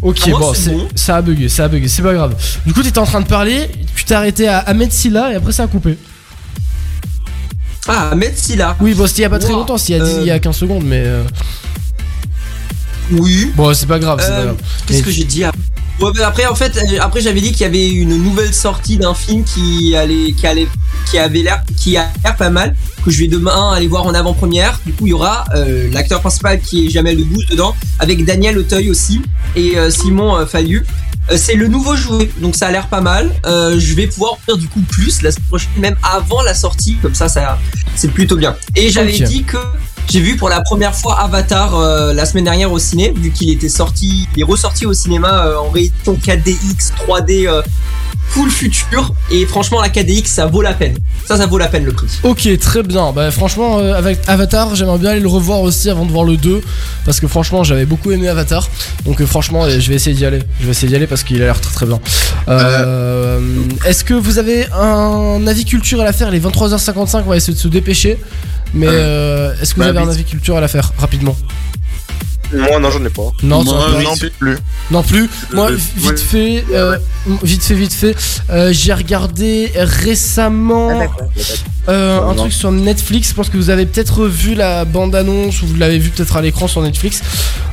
Ok, 0.04 0.28
moi, 0.28 0.40
bon, 0.40 0.54
c'est- 0.54 0.70
bon. 0.72 0.88
ça 0.96 1.16
a 1.18 1.22
bugué, 1.22 1.50
ça 1.50 1.66
a 1.66 1.68
bugué, 1.68 1.88
c'est 1.88 2.04
pas 2.04 2.14
grave. 2.14 2.36
Du 2.66 2.74
coup, 2.74 2.84
t'étais 2.84 3.00
en 3.00 3.06
train 3.06 3.22
de 3.22 3.28
parler, 3.28 3.70
tu 3.96 4.06
t'es 4.06 4.14
arrêté 4.14 4.48
à 4.48 4.60
Ahmed 4.60 4.92
Silla 4.92 5.32
et 5.32 5.36
après 5.36 5.52
ça 5.52 5.64
a 5.64 5.68
coupé. 5.68 5.98
Ah 7.88 8.10
Ahmed 8.12 8.38
Silla 8.38 8.76
Oui, 8.80 8.94
bon, 8.94 9.08
c'était 9.08 9.20
il 9.20 9.24
y 9.24 9.26
a 9.26 9.30
pas 9.30 9.40
très 9.40 9.52
Wow. 9.54 9.60
longtemps, 9.60 9.78
c'était 9.78 9.94
il 9.94 9.98
y 9.98 10.02
a 10.02 10.06
dix- 10.06 10.12
Euh, 10.16 10.22
il 10.22 10.28
y 10.28 10.32
a 10.32 10.40
15 10.40 10.56
secondes, 10.56 10.84
mais. 10.86 11.04
euh, 11.06 11.24
oui 13.12 13.52
Bon, 13.56 13.74
c'est 13.74 13.86
pas 13.86 14.00
grave, 14.00 14.20
c'est 14.22 14.30
pas 14.30 14.34
Euh, 14.40 14.44
grave. 14.46 14.58
Qu'est-ce 14.88 15.00
Mais- 15.00 15.04
que 15.06 15.12
j'ai 15.12 15.24
dit 15.26 15.44
après 15.44 15.60
Ouais, 16.02 16.10
après 16.24 16.48
en 16.48 16.56
fait 16.56 16.72
après 17.00 17.22
j'avais 17.22 17.40
dit 17.40 17.52
qu'il 17.52 17.62
y 17.62 17.66
avait 17.66 17.88
une 17.88 18.18
nouvelle 18.18 18.52
sortie 18.52 18.98
d'un 18.98 19.14
film 19.14 19.44
qui 19.44 19.96
allait 19.96 20.32
qui 20.34 20.48
allait 20.48 20.68
qui 21.10 21.20
avait 21.20 21.44
l'air 21.44 21.64
qui 21.78 21.96
a 21.98 22.10
l'air 22.24 22.36
pas 22.36 22.50
mal 22.50 22.76
que 23.06 23.12
je 23.12 23.20
vais 23.20 23.28
demain 23.28 23.72
aller 23.74 23.88
voir 23.88 24.04
en 24.08 24.14
avant-première. 24.16 24.80
Du 24.88 24.92
coup 24.94 25.06
il 25.06 25.12
y 25.12 25.14
aura 25.14 25.46
euh, 25.56 25.90
l'acteur 25.94 26.20
principal 26.20 26.60
qui 26.60 26.88
est 26.88 26.90
Jamel 26.90 27.16
Debbouze 27.18 27.46
dedans 27.46 27.76
avec 28.00 28.26
Daniel 28.26 28.58
Auteuil 28.58 28.90
aussi 28.90 29.22
et 29.56 29.78
euh, 29.78 29.92
Simon 29.92 30.44
Fallu. 30.48 30.84
Euh, 31.32 31.38
c'est 31.38 31.56
le 31.56 31.68
nouveau 31.68 31.96
jouet, 31.96 32.30
donc 32.38 32.56
ça 32.56 32.68
a 32.68 32.72
l'air 32.72 32.88
pas 32.88 33.02
mal. 33.02 33.32
Euh, 33.46 33.80
je 33.80 33.94
vais 33.94 34.08
pouvoir 34.08 34.34
en 34.34 34.38
dire 34.48 34.58
du 34.58 34.68
coup 34.68 34.82
plus 34.82 35.22
la 35.22 35.32
semaine 35.32 35.48
prochaine, 35.48 35.72
même 35.78 35.96
avant 36.04 36.42
la 36.42 36.54
sortie, 36.54 36.98
comme 37.02 37.16
ça, 37.16 37.30
ça 37.30 37.58
c'est 37.96 38.12
plutôt 38.12 38.36
bien. 38.36 38.56
Et 38.76 38.90
j'avais 38.90 39.20
dit 39.20 39.44
que 39.44 39.58
j'ai 40.10 40.20
vu 40.20 40.36
pour 40.36 40.50
la 40.50 40.62
première 40.62 40.94
fois 40.94 41.20
Avatar 41.20 41.76
euh, 41.76 42.14
la 42.14 42.26
semaine 42.26 42.44
dernière 42.44 42.72
au 42.72 42.80
ciné, 42.80 43.14
vu 43.16 43.32
qu'il 43.32 43.50
était 43.50 43.70
sorti, 43.70 44.28
il 44.36 44.42
est 44.42 44.44
ressorti 44.44 44.86
au 44.86 44.94
cinéma 44.94 45.48
euh, 45.48 45.58
en 45.58 45.70
réédition 45.70 46.14
4DX 46.16 46.92
3D 47.08 47.48
euh, 47.48 47.62
full 48.28 48.50
futur. 48.50 49.14
Et 49.32 49.46
franchement, 49.46 49.82
la 49.82 49.90
4DX 49.90 50.26
ça 50.26 50.46
vaut 50.46 50.62
la 50.62 50.74
peine. 50.74 50.98
Ça, 51.26 51.38
ça 51.38 51.46
vaut 51.46 51.58
la 51.58 51.68
peine 51.68 51.86
le 51.86 51.94
prix. 51.94 52.08
Ok, 52.24 52.48
très 52.60 52.84
bien. 52.84 53.12
Bah, 53.12 53.32
franchement, 53.32 53.78
avec 53.78 54.20
Avatar, 54.28 54.76
j'aimerais 54.76 54.98
bien 54.98 55.12
aller 55.12 55.20
le 55.20 55.28
revoir 55.28 55.62
aussi 55.62 55.90
avant 55.90 56.06
de 56.06 56.12
voir 56.12 56.26
le 56.26 56.38
2. 56.38 56.62
Parce 57.06 57.20
que 57.20 57.28
franchement, 57.28 57.64
j'avais 57.64 57.86
beaucoup 57.86 58.12
aimé 58.12 58.28
Avatar. 58.28 58.68
Donc, 59.06 59.24
franchement, 59.24 59.70
je 59.70 59.90
vais 59.90 59.96
essayer 59.96 60.16
d'y 60.16 60.26
aller. 60.26 60.40
Je 60.60 60.66
vais 60.66 60.72
essayer 60.72 60.90
d'y 60.90 60.96
aller 60.96 61.08
parce 61.08 61.24
qu'il 61.24 61.42
a 61.42 61.46
l'air 61.46 61.62
très 61.62 61.74
très 61.74 61.86
bien. 61.86 62.00
Est-ce 63.86 64.04
que 64.04 64.14
vous 64.14 64.38
avez 64.38 64.68
un 64.74 65.48
avis 65.48 65.66
culturel 65.66 66.06
à 66.06 66.14
faire? 66.14 66.28
Il 66.34 66.36
est 66.36 66.46
23h55, 66.46 67.24
on 67.26 67.30
va 67.30 67.38
essayer 67.38 67.54
de 67.54 67.60
se 67.60 67.68
dépêcher. 67.70 68.20
Mais 68.74 68.88
euh, 68.90 69.54
est-ce 69.62 69.72
que 69.74 69.80
vous 69.80 69.82
bah, 69.84 69.90
avez 69.90 70.00
un 70.00 70.10
avis 70.10 70.24
culturel 70.24 70.64
à 70.64 70.68
faire 70.68 70.92
rapidement? 70.98 71.36
Moi, 72.56 72.80
non, 72.80 72.92
j'en 72.92 73.04
ai 73.04 73.10
pas. 73.10 73.32
Non, 73.42 73.64
Moi, 73.64 73.74
pas. 73.74 74.02
non 74.04 74.16
plus. 74.16 74.58
Non 74.92 75.02
plus. 75.04 75.30
Moi, 75.54 75.72
Euh, 75.72 75.76
vite 75.96 76.06
ouais. 76.12 76.18
fait, 76.18 76.66
euh, 76.72 76.98
vite 77.42 77.64
fait, 77.64 77.74
vite 77.74 77.94
fait. 77.94 78.16
euh, 78.52 78.72
J'ai 78.72 78.94
regardé 78.94 79.72
récemment 79.76 81.02
euh, 81.90 82.20
un 82.20 82.28
Non. 82.28 82.36
truc 82.36 82.54
sur 82.54 82.72
Netflix. 82.72 83.30
Je 83.30 83.34
pense 83.34 83.50
que 83.50 83.58
vous 83.58 83.72
avez 83.72 83.88
peut-être 83.88 84.28
vu 84.28 84.54
la 84.54 84.86
bande-annonce 84.86 85.64
ou 85.64 85.68
vous 85.68 85.76
l'avez 85.78 85.98
vu 85.98 86.10
peut-être 86.12 86.36
à 86.38 86.42
l'écran 86.44 86.68
sur 86.68 86.82
Netflix. 86.84 87.22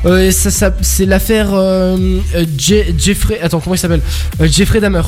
Euh, 0.05 0.27
et 0.27 0.31
ça, 0.31 0.49
ça- 0.49 0.73
c'est 0.81 1.05
l'affaire 1.05 1.49
Je- 1.53 2.91
Jeffrey. 2.97 3.39
Attends, 3.41 3.59
comment 3.59 3.75
il 3.75 3.79
s'appelle? 3.79 4.01
Euh, 4.41 4.47
Jeffrey 4.47 4.79
Dahmer. 4.79 5.03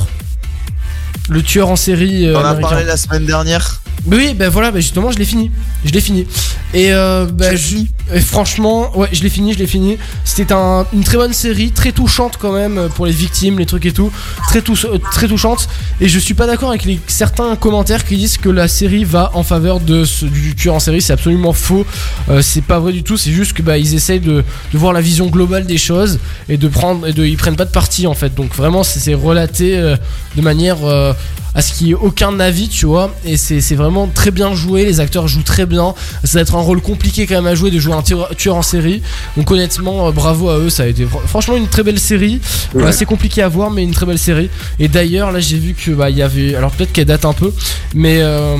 Le 1.30 1.42
tueur 1.42 1.68
en 1.70 1.76
série 1.76 2.28
euh, 2.28 2.36
On 2.36 2.42
en 2.42 2.44
a 2.44 2.54
parlé 2.54 2.84
la 2.84 2.96
semaine 2.96 3.24
dernière. 3.26 3.80
Oui, 4.06 4.34
ben 4.34 4.50
voilà, 4.50 4.70
ben 4.70 4.80
justement, 4.80 5.10
je 5.10 5.18
l'ai 5.18 5.24
fini. 5.24 5.50
Je 5.84 5.90
l'ai 5.92 6.00
fini. 6.00 6.26
Et 6.74 6.92
euh, 6.92 7.24
ben, 7.26 7.56
je- 7.56 7.78
et 8.14 8.20
franchement, 8.20 8.96
ouais, 8.98 9.08
je 9.12 9.22
l'ai 9.22 9.30
fini, 9.30 9.54
je 9.54 9.58
l'ai 9.58 9.66
fini. 9.66 9.96
C'était 10.24 10.52
un- 10.52 10.84
une 10.92 11.04
très 11.04 11.16
bonne 11.16 11.32
série, 11.32 11.70
très 11.70 11.90
touchante 11.92 12.36
quand 12.38 12.52
même 12.52 12.76
euh, 12.76 12.88
pour 12.88 13.06
les 13.06 13.12
victimes, 13.12 13.58
les 13.58 13.64
trucs 13.64 13.86
et 13.86 13.92
tout. 13.92 14.10
Très, 14.48 14.58
euh, 14.60 14.98
très 15.10 15.26
touchante. 15.26 15.68
Et 16.02 16.08
je 16.08 16.18
suis 16.18 16.34
pas 16.34 16.46
d'accord 16.46 16.68
avec 16.68 16.84
les, 16.84 17.00
certains 17.06 17.56
commentaires 17.56 18.04
qui 18.04 18.16
disent 18.18 18.36
que 18.36 18.50
la 18.50 18.68
série 18.68 19.04
va 19.04 19.30
en 19.34 19.42
faveur 19.42 19.80
de 19.80 20.04
ce- 20.04 20.26
du 20.26 20.54
tueur 20.54 20.74
en 20.74 20.80
série. 20.80 21.00
C'est 21.00 21.14
absolument 21.14 21.54
faux. 21.54 21.86
Euh, 22.28 22.42
c'est 22.42 22.62
pas 22.64 22.78
vrai 22.80 22.92
du 22.92 23.02
tout. 23.04 23.16
C'est 23.16 23.32
juste 23.32 23.54
que 23.54 23.62
bah, 23.62 23.78
ils 23.78 23.94
essayent 23.94 24.20
de, 24.20 24.44
de 24.72 24.78
voir 24.78 24.92
la 24.92 25.00
vision 25.00 25.28
globale 25.28 25.64
des 25.64 25.78
choses 25.78 26.18
et 26.50 26.58
de 26.58 26.68
prendre, 26.68 27.06
et 27.06 27.14
de, 27.14 27.24
ils 27.24 27.38
prennent 27.38 27.56
pas 27.56 27.64
de 27.64 27.70
parti 27.70 28.06
en 28.06 28.14
fait. 28.14 28.34
Donc 28.34 28.54
vraiment, 28.54 28.82
c'est 28.84 29.14
relaté 29.14 29.78
euh, 29.78 29.96
de 30.36 30.42
manière 30.42 30.84
euh, 30.84 31.14
à 31.54 31.62
ce 31.62 31.72
qu'il 31.72 31.86
y 31.88 31.90
ait 31.90 31.94
aucun 31.94 32.38
avis, 32.40 32.68
tu 32.68 32.86
vois. 32.86 33.14
Et 33.24 33.36
c'est 33.36 33.60
c'est 33.60 33.74
vraiment 33.76 34.08
très 34.08 34.30
bien 34.30 34.54
joué. 34.54 34.84
Les 34.84 35.00
acteurs 35.00 35.28
jouent 35.28 35.42
très 35.42 35.66
bien. 35.66 35.94
Ça 36.24 36.38
va 36.38 36.40
être 36.42 36.54
un 36.56 36.60
rôle 36.60 36.80
compliqué 36.80 37.26
quand 37.26 37.36
même 37.36 37.46
à 37.46 37.54
jouer 37.54 37.70
de 37.70 37.78
jouer 37.78 37.94
un 37.94 38.02
tueur, 38.02 38.56
en 38.56 38.62
série. 38.62 39.02
Donc 39.36 39.50
honnêtement, 39.50 40.08
euh, 40.08 40.10
bravo 40.12 40.48
à 40.50 40.58
eux. 40.58 40.70
Ça 40.70 40.82
a 40.82 40.86
été 40.86 41.04
fr- 41.04 41.26
franchement 41.26 41.56
une 41.56 41.68
très 41.68 41.82
belle 41.82 41.98
série. 42.00 42.40
Ouais. 42.74 42.84
Euh, 42.84 42.92
c'est 42.92 43.04
compliqué 43.06 43.42
à 43.42 43.48
voir, 43.48 43.70
mais 43.70 43.82
une 43.82 43.92
très 43.92 44.06
belle 44.06 44.18
série. 44.18 44.50
Et 44.78 44.88
d'ailleurs, 44.88 45.30
là, 45.32 45.40
j'ai 45.40 45.58
vu 45.58 45.74
que 45.74 45.90
bah 45.92 46.10
il 46.10 46.16
y 46.16 46.22
avait. 46.22 46.54
Alors 46.54 46.70
peut-être 46.72 46.92
qu'elle 46.92 47.06
date 47.06 47.24
un 47.24 47.32
peu, 47.34 47.52
mais. 47.94 48.18
euh, 48.20 48.56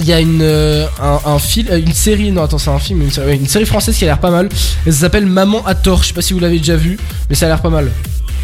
il 0.00 0.06
y 0.06 0.12
a 0.12 0.20
une, 0.20 0.40
euh, 0.42 0.86
un, 1.00 1.20
un 1.24 1.38
film, 1.38 1.68
une 1.74 1.94
série, 1.94 2.30
non 2.30 2.42
attends 2.42 2.58
c'est 2.58 2.68
un 2.68 2.78
film, 2.78 3.00
une 3.00 3.10
série, 3.10 3.36
une 3.38 3.46
série 3.48 3.64
française 3.64 3.96
qui 3.96 4.04
a 4.04 4.08
l'air 4.08 4.18
pas 4.18 4.30
mal. 4.30 4.50
Ça 4.84 4.92
s'appelle 4.92 5.24
Maman 5.24 5.64
à 5.64 5.74
tort. 5.74 6.02
Je 6.02 6.08
sais 6.08 6.12
pas 6.12 6.20
si 6.20 6.34
vous 6.34 6.38
l'avez 6.38 6.58
déjà 6.58 6.76
vu, 6.76 6.98
mais 7.30 7.34
ça 7.34 7.46
a 7.46 7.48
l'air 7.48 7.62
pas 7.62 7.70
mal. 7.70 7.90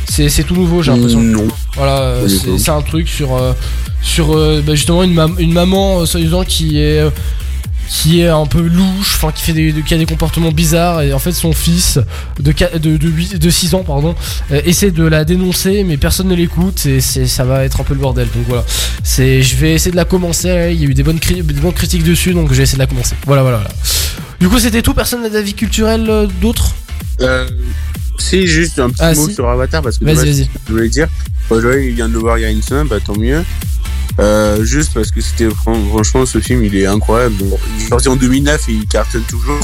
C'est 0.09 0.29
c'est 0.29 0.45
tout 0.45 0.55
nouveau, 0.55 0.83
j'ai 0.83 0.93
l'impression. 0.93 1.21
Non. 1.23 1.49
Voilà, 1.77 2.01
euh, 2.01 2.29
c'est 2.59 2.71
un 2.71 2.83
truc 2.83 3.09
sur, 3.09 3.35
euh, 3.37 3.53
sur 4.03 4.37
euh, 4.37 4.63
bah, 4.67 4.75
justement 4.75 5.03
une, 5.03 5.15
mam- 5.15 5.37
une 5.39 5.53
maman, 5.53 6.05
soi-disant, 6.07 6.45
qui 6.45 6.79
est. 6.79 7.03
qui 7.89 8.21
est 8.21 8.29
un 8.29 8.47
peu 8.47 8.61
louche, 8.63 9.17
enfin 9.17 9.33
qui 9.33 9.43
fait 9.43 9.53
des, 9.53 9.75
qui 9.87 9.93
a 9.93 9.99
des 9.99 10.07
comportements 10.07 10.53
bizarres 10.53 11.03
et 11.03 11.13
en 11.13 11.19
fait 11.19 11.33
son 11.33 11.53
fils 11.53 11.99
de 12.41 12.53
de, 12.79 12.97
de, 12.97 13.09
huit- 13.09 13.37
de 13.39 13.51
6 13.51 13.75
ans 13.75 13.83
pardon 13.85 14.15
euh, 14.51 14.63
essaie 14.65 14.93
de 14.93 15.05
la 15.05 15.25
dénoncer 15.25 15.85
mais 15.85 15.99
personne 15.99 16.29
ne 16.29 16.35
l'écoute 16.35 16.87
et 16.87 17.01
c'est 17.03 17.27
ça 17.27 17.45
va 17.45 17.65
être 17.65 17.81
un 17.81 17.85
peu 17.85 17.93
le 17.93 18.01
bordel 18.01 18.29
donc 18.35 18.45
voilà 18.49 18.65
c'est 19.03 19.43
je 19.43 19.57
vais 19.57 19.73
essayer 19.75 19.91
de 19.91 19.97
la 19.97 20.07
commencer 20.07 20.71
il 20.73 20.81
y 20.81 20.87
a 20.87 20.89
eu 20.89 20.95
des 20.95 21.03
bonnes 21.03 21.19
cri- 21.19 21.43
des 21.43 21.61
bonnes 21.61 21.73
critiques 21.75 22.05
dessus 22.05 22.33
donc 22.33 22.49
je 22.51 22.55
vais 22.55 22.63
essayer 22.63 22.79
de 22.79 22.83
la 22.83 22.87
commencer 22.87 23.15
voilà 23.27 23.43
voilà, 23.43 23.59
voilà. 23.59 23.71
du 24.41 24.49
coup 24.49 24.59
c'était 24.59 24.81
tout 24.81 24.95
personne 24.95 25.21
n'a 25.23 25.29
d'avis 25.29 25.53
culturel 25.53 26.07
euh, 26.09 26.27
d'autres 26.41 26.73
Euh, 27.21 27.47
si, 28.23 28.47
juste 28.47 28.79
un 28.79 28.89
petit 28.91 29.03
Ah, 29.03 29.15
mot 29.15 29.29
si. 29.29 29.35
sur 29.35 29.49
Avatar, 29.49 29.83
parce 29.83 29.99
que 29.99 30.05
je 30.07 30.73
voulais 30.73 30.89
dire. 30.89 31.09
Joël, 31.51 31.85
il 31.85 31.95
vient 31.95 32.09
de 32.09 32.15
le 32.15 32.19
voir 32.21 32.39
il 32.39 32.43
y 32.43 32.45
a 32.45 32.51
une 32.51 32.63
semaine, 32.63 32.87
bah 32.89 32.99
tant 33.05 33.17
mieux. 33.17 33.43
Euh, 34.21 34.63
juste 34.63 34.93
parce 34.93 35.11
que 35.11 35.21
c'était 35.23 35.49
fran- 35.49 35.83
franchement 35.89 36.27
ce 36.27 36.39
film 36.39 36.63
il 36.65 36.77
est 36.77 36.87
incroyable. 36.87 37.35
Il 37.79 37.85
est 37.85 37.89
sorti 37.89 38.09
en 38.09 38.17
2009 38.17 38.69
et 38.69 38.73
il 38.73 38.87
cartonne 38.87 39.23
toujours. 39.23 39.59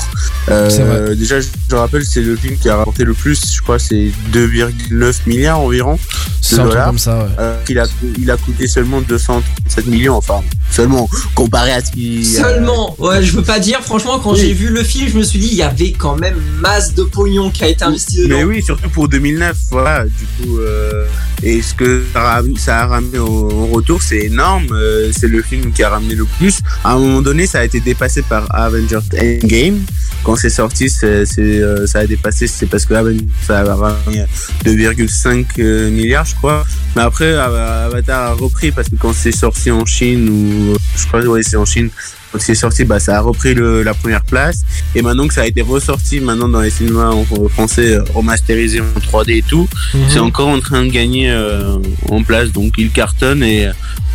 Euh, 0.49 0.70
C'est 0.70 0.83
vrai. 0.83 1.17
déjà 1.17 1.39
je, 1.41 1.49
rappelle 1.76 2.05
c'est 2.05 2.23
le 2.23 2.34
film 2.36 2.57
qui 2.57 2.68
a 2.70 2.76
rapporté 2.76 3.05
le 3.05 3.12
plus, 3.12 3.41
je 3.55 3.60
crois 3.60 3.78
c'est 3.78 4.10
2,9 4.33 5.15
milliards 5.26 5.60
environ 5.60 5.99
C'est 6.41 6.57
de 6.57 6.62
un 6.62 6.84
comme 6.86 6.99
ça, 6.99 7.18
ouais. 7.25 7.31
Euh, 7.39 7.60
il 7.68 7.78
a 7.78 7.84
il 8.18 8.31
a 8.31 8.36
coûté 8.39 8.67
seulement 8.67 9.00
237 9.02 9.86
millions 9.86 10.15
enfin 10.17 10.41
seulement 10.70 11.08
comparé 11.34 11.73
à 11.73 11.84
ce 11.84 11.91
qui 11.91 12.25
Seulement, 12.25 12.94
ouais, 12.99 13.23
je 13.23 13.33
veux 13.36 13.42
pas 13.42 13.58
dire, 13.58 13.81
franchement, 13.83 14.18
quand 14.18 14.33
Oui. 14.33 14.39
j'ai 14.41 14.52
vu 14.52 14.68
le 14.68 14.83
film, 14.83 15.08
je 15.08 15.18
me 15.18 15.23
suis 15.23 15.39
dit, 15.39 15.49
il 15.50 15.57
y 15.57 15.62
avait 15.62 15.92
quand 15.92 16.17
même 16.17 16.36
masse 16.60 16.94
de 16.94 17.02
pognon 17.05 17.50
qui 17.50 17.65
a 17.65 17.68
été 17.68 17.84
investi 17.84 18.18
dedans. 18.18 18.36
Mais 18.36 18.44
oui, 18.44 18.62
surtout 18.62 18.89
pour 18.91 19.08
2009, 19.08 19.57
voilà. 19.70 20.05
Du 20.05 20.26
coup, 20.47 20.58
euh, 20.58 21.07
et 21.42 21.62
ce 21.62 21.75
que 21.75 22.05
ça 22.12 22.36
a, 22.36 22.42
ça 22.58 22.81
a 22.83 22.86
ramené 22.86 23.18
au, 23.18 23.26
au 23.50 23.67
retour, 23.67 24.02
c'est 24.02 24.27
énorme. 24.28 24.68
euh, 24.73 25.10
c'est 25.16 25.28
le 25.28 25.42
film 25.42 25.73
qui 25.73 25.82
a 25.82 25.90
ramené 25.90 26.15
le 26.15 26.24
plus. 26.39 26.60
À 26.84 26.92
un 26.94 26.98
moment 26.98 27.23
donné, 27.23 27.47
ça 27.47 27.58
a 27.60 27.65
été 27.65 27.81
dépassé 27.81 28.23
par 28.23 28.42
Avengers 28.55 29.07
Endgame. 29.20 29.81
Quand 30.24 30.36
c'est 30.36 30.50
sorti, 30.50 30.89
c'est, 30.90 31.24
euh, 31.39 31.86
ça 31.86 32.00
a 32.00 32.07
dépassé. 32.07 32.47
C'est 32.47 32.66
parce 32.66 32.84
que 32.86 32.94
Avengers 32.94 33.24
ça 33.47 33.60
a 33.60 33.74
ramené 33.74 34.24
2,5 34.65 35.47
euh, 35.58 35.90
milliards, 35.90 36.24
je 36.26 36.34
crois. 36.34 36.65
Mais 36.97 37.02
après, 37.02 37.32
Ava- 37.34 37.84
Avatar 37.86 38.20
a 38.31 38.32
repris 38.34 38.70
parce 38.70 38.89
que 38.89 38.97
quand 38.97 39.12
c'est 39.12 39.32
sorti 39.32 39.70
en 39.70 39.84
Chine 39.86 40.28
ou 40.28 40.76
je 40.97 41.07
crois 41.07 41.20
ouais 41.24 41.42
c'est 41.42 41.57
en 41.57 41.65
Chine. 41.65 41.90
Quand 42.39 42.44
c'est 42.44 42.55
sorti, 42.55 42.84
bah, 42.84 43.00
ça 43.00 43.17
a 43.17 43.20
repris 43.20 43.52
le- 43.52 43.83
la 43.83 43.94
première 43.94 44.23
place. 44.23 44.60
Et 44.94 45.02
maintenant 45.02 45.26
que 45.26 45.34
ça 45.34 45.41
a 45.42 45.47
été 45.47 45.60
ressorti 45.60 46.20
maintenant 46.20 46.49
dans 46.49 46.60
les 46.60 46.70
cinémas 46.70 47.10
français, 47.52 47.94
euh, 47.94 48.05
remasterisé 48.15 48.81
en 48.81 49.00
3D 49.00 49.39
et 49.39 49.42
tout, 49.42 49.68
Mhm. 49.92 50.00
c'est 50.08 50.18
encore 50.20 50.47
en 50.47 50.60
train 50.60 50.84
de 50.84 50.91
gagner 50.91 51.31
euh, 51.33 51.78
en 52.08 52.23
place. 52.23 52.52
Donc 52.52 52.75
il 52.78 52.91
cartonne 52.92 53.42
et 53.42 53.68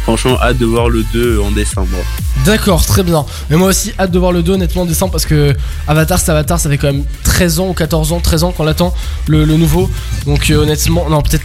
franchement, 0.04 0.40
hâte 0.42 0.58
de 0.58 0.66
voir 0.66 0.88
le 0.90 1.04
2 1.12 1.38
en 1.42 1.52
décembre. 1.52 1.98
D'accord, 2.46 2.86
très 2.86 3.04
bien. 3.04 3.26
Mais 3.50 3.58
moi 3.58 3.68
aussi, 3.70 3.92
hâte 4.00 4.12
de 4.12 4.20
voir 4.20 4.32
le 4.32 4.42
2 4.42 4.54
honnêtement 4.54 4.84
en 4.84 4.86
décembre 4.86 5.12
parce 5.12 5.26
que 5.26 5.54
Avatar, 5.90 6.18
c'est 6.18 6.32
Avatar, 6.32 6.58
ça 6.62 6.70
fait 6.70 6.78
quand 6.78 6.94
même 6.94 7.04
13 7.24 7.60
ans 7.60 7.68
ou 7.70 7.74
14 7.74 8.14
ans, 8.14 8.22
13 8.22 8.44
ans 8.46 8.52
qu'on 8.54 8.64
l'attend, 8.64 8.94
le, 9.28 9.44
le 9.44 9.58
nouveau. 9.58 9.90
Donc 10.26 10.50
euh, 10.50 10.56
honnêtement, 10.64 11.10
non, 11.10 11.22
peut-être. 11.22 11.44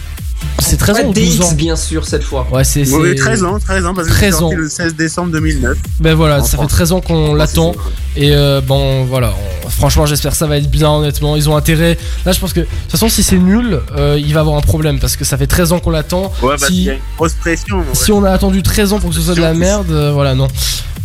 C'est 0.61 0.77
13 0.77 0.97
ans 0.97 1.01
Ouais, 1.01 1.07
ou 1.07 1.13
12 1.15 1.41
ans 1.43 1.53
bien 1.53 1.77
sûr, 1.77 2.07
cette 2.07 2.23
fois. 2.25 2.47
Ouais, 2.53 2.65
c'est. 2.65 2.81
Oui, 2.89 3.11
c'est- 3.11 3.15
13 3.15 3.45
ans, 3.45 3.59
13 3.59 3.87
ans, 3.87 3.95
parce 3.95 4.09
que 4.09 4.13
13 4.13 4.35
c'est 4.35 4.41
sorti 4.41 4.55
ans. 4.55 4.59
le 4.59 4.69
16 4.69 4.95
décembre 4.97 5.33
2009. 5.33 5.77
Ben 6.01 6.15
voilà, 6.15 6.41
En 6.41 6.45
ça 6.45 6.51
fait 6.51 6.57
France. 6.57 6.71
13 6.73 6.93
ans 6.93 7.01
qu'on 7.01 7.35
l'attend. 7.35 7.75
Et 8.17 8.35
euh, 8.35 8.61
bon, 8.61 9.05
voilà. 9.05 9.33
on- 9.65 9.71
franchement, 9.71 10.05
j'espère 10.07 10.33
que 10.33 10.37
ça 10.39 10.47
va 10.47 10.59
être 10.59 10.71
bien, 10.71 10.91
honnêtement. 10.91 11.37
Ils 11.37 11.49
ont 11.49 11.57
intérêt. 11.57 11.97
Là, 12.27 12.33
je 12.33 12.41
pense 12.41 12.53
que. 12.53 12.61
De 12.61 12.65
toute 12.67 12.91
façon, 12.91 13.09
si 13.09 13.23
c'est 13.23 13.39
nul, 13.39 13.81
euh, 13.97 14.19
il 14.21 14.35
va 14.35 14.41
avoir 14.41 14.57
un 14.57 14.61
problème. 14.61 14.99
Parce 14.99 15.17
que 15.17 15.25
ça 15.25 15.37
fait 15.39 15.47
13 15.47 15.73
ans 15.73 15.79
qu'on 15.79 15.91
l'attend. 15.91 16.33
Ouais, 16.43 16.57
qu'il 16.57 16.67
si, 16.67 16.83
y 16.85 16.91
a 16.91 16.95
une 16.95 17.01
grosse 17.17 17.35
pression. 17.35 17.79
ouais. 17.79 17.85
si 17.95 18.13
on 18.13 18.25
a 18.25 18.31
attendu 18.31 18.63
13 18.63 18.93
ans 18.93 18.99
pour 19.01 19.11
que 19.11 19.17
ce 19.17 19.23
soit 19.23 19.35
de 19.37 19.41
la 19.41 19.55
merde, 19.55 19.91
euh, 19.91 20.13
voilà, 20.13 20.35
non. 20.35 20.49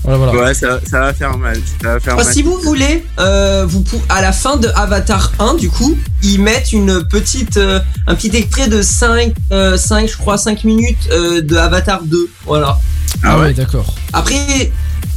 Voilà, 0.05 0.17
voilà. 0.17 0.33
Ouais, 0.33 0.53
ça, 0.53 0.81
ça 0.85 0.99
va 0.99 1.13
faire 1.13 1.37
mal. 1.37 1.55
Ça 1.81 1.93
va 1.93 1.99
faire 2.01 2.15
Ah, 2.19 2.23
mal. 2.25 2.33
si 2.33 2.41
vous 2.41 2.57
voulez, 2.61 3.05
euh, 3.21 3.65
vous 3.65 3.79
pou- 3.83 4.01
à 4.09 4.21
la 4.21 4.33
fin 4.33 4.57
de 4.57 4.67
Avatar 4.75 5.31
1, 5.39 5.53
du 5.53 5.69
coup, 5.69 5.97
ils 6.21 6.41
mettent 6.41 6.73
une 6.73 7.07
petite, 7.07 7.55
euh, 7.55 7.79
un 8.05 8.13
petit 8.15 8.35
extrait 8.35 8.67
de 8.67 8.81
5, 8.81 9.22
5 9.77 10.07
je 10.07 10.17
crois, 10.17 10.37
5 10.37 10.63
minutes 10.63 11.09
euh, 11.11 11.41
de 11.41 11.55
Avatar 11.55 12.03
2. 12.03 12.29
Voilà. 12.45 12.77
Ah 13.23 13.39
ouais, 13.39 13.53
d'accord. 13.53 13.93
Après, 14.11 14.71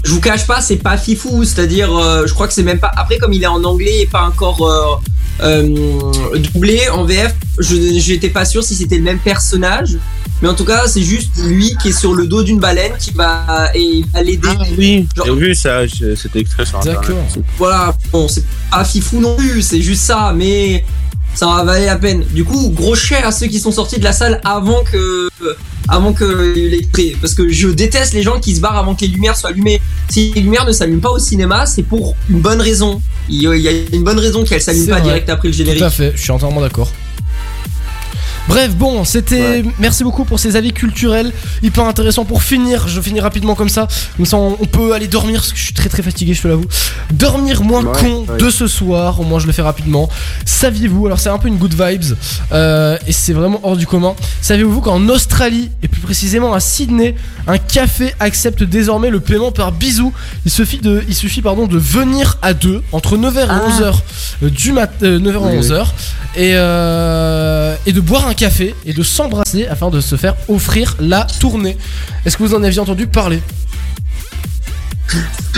je 0.06 0.12
vous 0.12 0.20
cache 0.20 0.46
pas, 0.46 0.60
c'est 0.60 0.76
pas 0.76 0.96
fifou, 0.96 1.44
c'est-à-dire, 1.44 1.94
euh, 1.94 2.26
je 2.26 2.32
crois 2.32 2.46
que 2.46 2.54
c'est 2.54 2.62
même 2.62 2.78
pas. 2.78 2.92
Après, 2.96 3.18
comme 3.18 3.32
il 3.32 3.42
est 3.42 3.48
en 3.48 3.64
anglais 3.64 4.02
et 4.02 4.06
pas 4.06 4.22
encore 4.22 4.62
euh, 4.62 4.96
euh, 5.42 6.38
doublé 6.38 6.88
en 6.90 7.04
VF, 7.04 7.34
je 7.58 7.74
j'étais 7.98 8.28
pas 8.30 8.44
sûr 8.44 8.62
si 8.62 8.76
c'était 8.76 8.98
le 8.98 9.02
même 9.02 9.18
personnage. 9.18 9.98
Mais 10.42 10.48
en 10.48 10.54
tout 10.54 10.66
cas, 10.66 10.86
c'est 10.86 11.02
juste 11.02 11.38
lui 11.42 11.74
qui 11.82 11.88
est 11.88 11.98
sur 11.98 12.14
le 12.14 12.26
dos 12.26 12.42
d'une 12.42 12.60
baleine 12.60 12.92
qui 13.00 13.10
va 13.12 13.70
et 13.74 13.80
il 13.80 14.06
va 14.06 14.22
l'aider. 14.22 14.48
Ah 14.48 14.62
oui, 14.78 15.08
j'ai 15.24 15.34
vu 15.34 15.54
ça, 15.54 15.80
cet 15.88 16.36
extrait 16.36 16.66
sur 16.66 16.78
internet. 16.78 17.00
D'accord. 17.00 17.26
Voilà, 17.58 17.96
bon, 18.12 18.28
c'est 18.28 18.44
pas 18.70 18.84
fifou 18.84 19.18
non 19.18 19.34
plus, 19.34 19.62
c'est 19.62 19.80
juste 19.80 20.02
ça, 20.02 20.32
mais 20.36 20.84
ça 21.36 21.46
va 21.46 21.62
valer 21.64 21.86
la 21.86 21.96
peine. 21.96 22.24
Du 22.32 22.44
coup, 22.44 22.70
gros 22.70 22.94
cher 22.94 23.26
à 23.26 23.30
ceux 23.30 23.46
qui 23.46 23.60
sont 23.60 23.70
sortis 23.70 23.98
de 23.98 24.04
la 24.04 24.12
salle 24.12 24.40
avant 24.42 24.82
que 24.82 25.28
avant 25.88 26.12
que 26.12 26.24
l'extrait, 26.56 27.14
parce 27.20 27.34
que 27.34 27.48
je 27.48 27.68
déteste 27.68 28.12
les 28.12 28.22
gens 28.22 28.40
qui 28.40 28.56
se 28.56 28.60
barrent 28.60 28.78
avant 28.78 28.94
que 28.94 29.02
les 29.02 29.08
lumières 29.08 29.36
soient 29.36 29.50
allumées. 29.50 29.80
Si 30.08 30.32
les 30.34 30.40
lumières 30.40 30.66
ne 30.66 30.72
s'allument 30.72 31.00
pas 31.00 31.10
au 31.10 31.18
cinéma, 31.18 31.66
c'est 31.66 31.82
pour 31.82 32.16
une 32.28 32.40
bonne 32.40 32.60
raison. 32.60 33.00
Il 33.28 33.42
y 33.42 33.68
a 33.68 33.72
une 33.92 34.02
bonne 34.02 34.18
raison 34.18 34.44
qu'elles 34.44 34.62
s'allument 34.62 34.86
pas 34.86 34.92
vrai. 34.94 35.02
direct 35.02 35.30
après 35.30 35.48
le 35.48 35.54
générique. 35.54 35.78
Tout 35.78 35.84
à 35.84 35.90
fait, 35.90 36.12
je 36.16 36.22
suis 36.22 36.30
entièrement 36.32 36.60
d'accord. 36.60 36.90
Bref, 38.48 38.74
bon, 38.76 39.04
c'était. 39.04 39.64
Merci 39.78 40.04
beaucoup 40.04 40.24
pour 40.24 40.38
ces 40.38 40.54
avis 40.56 40.72
culturels 40.72 41.32
hyper 41.62 41.84
intéressants. 41.84 42.24
Pour 42.24 42.42
finir, 42.42 42.86
je 42.88 43.00
finis 43.00 43.20
rapidement 43.20 43.54
comme 43.54 43.68
ça. 43.68 43.88
Comme 44.16 44.26
ça, 44.26 44.36
on 44.36 44.54
peut 44.66 44.92
aller 44.94 45.08
dormir 45.08 45.40
parce 45.40 45.52
que 45.52 45.58
je 45.58 45.64
suis 45.64 45.74
très 45.74 45.88
très 45.88 46.02
fatigué, 46.02 46.32
je 46.34 46.42
te 46.42 46.48
l'avoue. 46.48 46.64
Dormir 47.12 47.62
moins 47.62 47.82
Ouais, 47.84 47.92
con 48.00 48.24
ouais. 48.28 48.38
de 48.38 48.50
ce 48.50 48.66
soir. 48.68 49.20
Au 49.20 49.24
moins, 49.24 49.38
je 49.40 49.46
le 49.46 49.52
fais 49.52 49.62
rapidement. 49.62 50.08
Saviez-vous 50.44 51.06
Alors, 51.06 51.18
c'est 51.18 51.28
un 51.28 51.38
peu 51.38 51.48
une 51.48 51.56
good 51.56 51.74
vibes 51.74 52.16
euh, 52.52 52.96
et 53.06 53.12
c'est 53.12 53.32
vraiment 53.32 53.60
hors 53.64 53.76
du 53.76 53.86
commun. 53.86 54.14
Saviez-vous 54.40 54.80
qu'en 54.80 55.08
Australie 55.08 55.70
et 55.82 55.88
plus 55.88 56.00
précisément 56.00 56.54
à 56.54 56.60
Sydney, 56.60 57.14
un 57.48 57.58
café 57.58 58.14
accepte 58.20 58.62
désormais 58.62 59.10
le 59.10 59.20
paiement 59.20 59.50
par 59.52 59.72
bisou? 59.72 60.12
Il 60.44 60.50
suffit 60.52 60.78
de, 60.78 61.02
il 61.08 61.14
suffit 61.14 61.42
pardon 61.42 61.66
de 61.66 61.78
venir 61.78 62.38
à 62.42 62.54
deux 62.54 62.82
entre 62.92 63.16
9h 63.16 63.38
et 63.38 63.46
Ah. 63.48 63.62
11h 63.68 64.50
du 64.50 64.72
mat, 64.72 64.92
euh, 65.02 65.18
9h 65.18 65.36
Oui, 65.38 65.54
et 65.54 65.58
oui. 65.58 65.66
11h 65.66 65.86
et, 66.36 66.52
euh, 66.54 67.74
et 67.86 67.92
de 67.92 68.00
boire 68.00 68.26
un 68.28 68.34
café 68.36 68.74
et 68.84 68.92
de 68.92 69.02
s'embrasser 69.02 69.66
afin 69.66 69.90
de 69.90 70.00
se 70.00 70.16
faire 70.16 70.36
offrir 70.48 70.96
la 71.00 71.26
tournée. 71.40 71.76
Est-ce 72.24 72.36
que 72.36 72.42
vous 72.42 72.54
en 72.54 72.62
aviez 72.62 72.80
entendu 72.80 73.06
parler? 73.06 73.40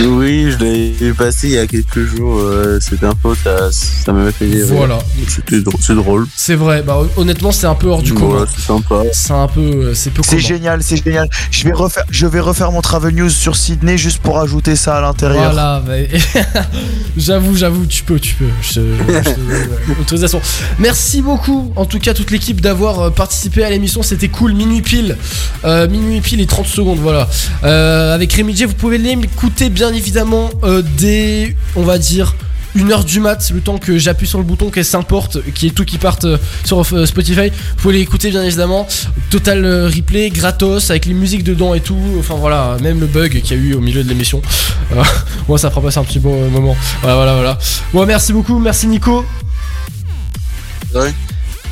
Oui, 0.01 0.51
je 0.53 0.59
l'ai 0.59 0.91
vu 0.93 1.15
passer 1.15 1.49
il 1.49 1.55
y 1.55 1.59
a 1.59 1.67
quelques 1.67 2.05
jours. 2.05 2.39
euh, 2.39 2.79
cette 2.81 3.03
info, 3.03 3.35
ça, 3.43 3.71
ça 3.73 4.13
m'avait 4.13 4.31
fait 4.33 4.45
rire. 4.45 4.67
Voilà. 4.69 4.99
C'était 5.27 5.61
drôle- 5.61 5.81
C'est 5.81 5.95
drôle. 5.95 6.27
C'est 6.37 6.55
vrai, 6.55 6.83
bah 6.83 6.99
honnêtement 7.17 7.51
c'est 7.51 7.67
un 7.67 7.75
peu 7.75 7.89
hors 7.89 8.03
du 8.03 8.15
commun. 8.15 8.47
c'est 8.55 8.63
sympa. 8.63 9.03
C'est 9.13 9.33
un 9.33 9.49
peu, 9.49 9.61
euh, 9.61 9.95
c'est 9.95 10.11
peu 10.11 10.23
C'est 10.25 10.39
génial, 10.39 10.83
c'est 10.83 11.03
génial. 11.03 11.29
Je 11.51 11.65
vais 11.65 11.73
refaire, 11.73 12.05
je 12.11 12.27
vais 12.27 12.41
refaire 12.41 12.71
mon 12.73 12.81
travel 12.81 13.15
news 13.15 13.31
sur 13.31 13.57
Sydney 13.57 13.99
juste 13.99 14.19
pour 14.19 14.39
ajouter 14.39 14.77
ça 14.77 14.97
à 14.99 15.01
l'intérieur. 15.01 15.53
Voilà, 15.53 15.83
bah, 15.85 15.95
j'avoue, 17.17 17.57
j'avoue, 17.57 17.87
tu 17.87 18.03
peux, 18.05 18.19
tu 18.21 18.35
peux. 18.35 18.45
Je, 18.63 18.73
je 18.75 18.81
euh, 18.81 20.01
autorisation. 20.01 20.41
Merci 20.79 21.23
beaucoup, 21.23 21.73
en 21.77 21.85
tout 21.87 21.99
cas, 21.99 22.15
toute 22.15 22.31
l'équipe 22.31 22.61
d'avoir 22.61 23.01
euh, 23.01 23.11
participé 23.11 23.65
à 23.65 23.71
l'émission. 23.71 24.03
C'était 24.03 24.29
cool. 24.29 24.55
Minuit 24.55 24.83
pile, 24.83 25.17
Euh, 25.65 25.89
minuit 25.89 26.21
pile 26.21 26.41
et 26.41 26.47
30 26.47 26.67
secondes, 26.67 26.99
voilà. 26.99 27.29
Euh, 27.65 28.15
avec 28.15 28.33
Rémi 28.33 28.55
J, 28.57 28.65
vous 28.65 28.75
pouvez 28.75 28.99
l'écouter 29.39 29.71
bien 29.71 29.95
évidemment 29.95 30.51
euh, 30.65 30.83
dès, 30.97 31.55
on 31.77 31.83
va 31.83 31.99
dire. 31.99 32.35
Une 32.75 32.91
heure 32.93 33.05
du 33.05 33.21
mat, 33.21 33.51
le 33.55 33.61
temps 33.61 33.79
que 33.79 33.97
j'appuie 33.97 34.27
sur 34.27 34.39
le 34.39 34.45
bouton 34.45 34.71
qu'elle 34.71 34.85
s'importe, 34.85 35.39
qui 35.53 35.69
est 35.69 35.71
tout 35.71 35.85
qui 35.85 35.97
parte 35.97 36.25
euh, 36.25 36.39
sur 36.65 36.85
euh, 36.93 37.07
Spotify. 37.07 37.51
Vous 37.51 37.83
pouvez 37.83 37.99
l'écouter 37.99 38.31
bien 38.31 38.43
évidemment. 38.43 38.87
Total 39.31 39.65
euh, 39.65 39.87
replay, 39.87 40.31
gratos, 40.31 40.91
avec 40.91 41.07
les 41.07 41.15
musiques 41.15 41.45
dedans 41.45 41.73
et 41.75 41.81
tout. 41.81 41.99
Enfin 42.19 42.35
voilà, 42.35 42.77
même 42.83 42.99
le 42.99 43.07
bug 43.07 43.41
qu'il 43.41 43.57
y 43.57 43.61
a 43.61 43.63
eu 43.63 43.75
au 43.75 43.81
milieu 43.81 44.03
de 44.03 44.09
l'émission. 44.09 44.43
Moi 45.49 45.57
ça 45.57 45.71
fera 45.71 45.83
passer 45.83 45.99
un 45.99 46.05
petit 46.05 46.19
bon 46.19 46.51
moment. 46.51 46.77
Voilà, 47.03 47.17
voilà, 47.17 47.35
voilà. 47.35 47.59
Bon, 47.93 48.05
merci 48.07 48.33
beaucoup, 48.33 48.59
merci 48.59 48.89
Nico. 48.89 49.25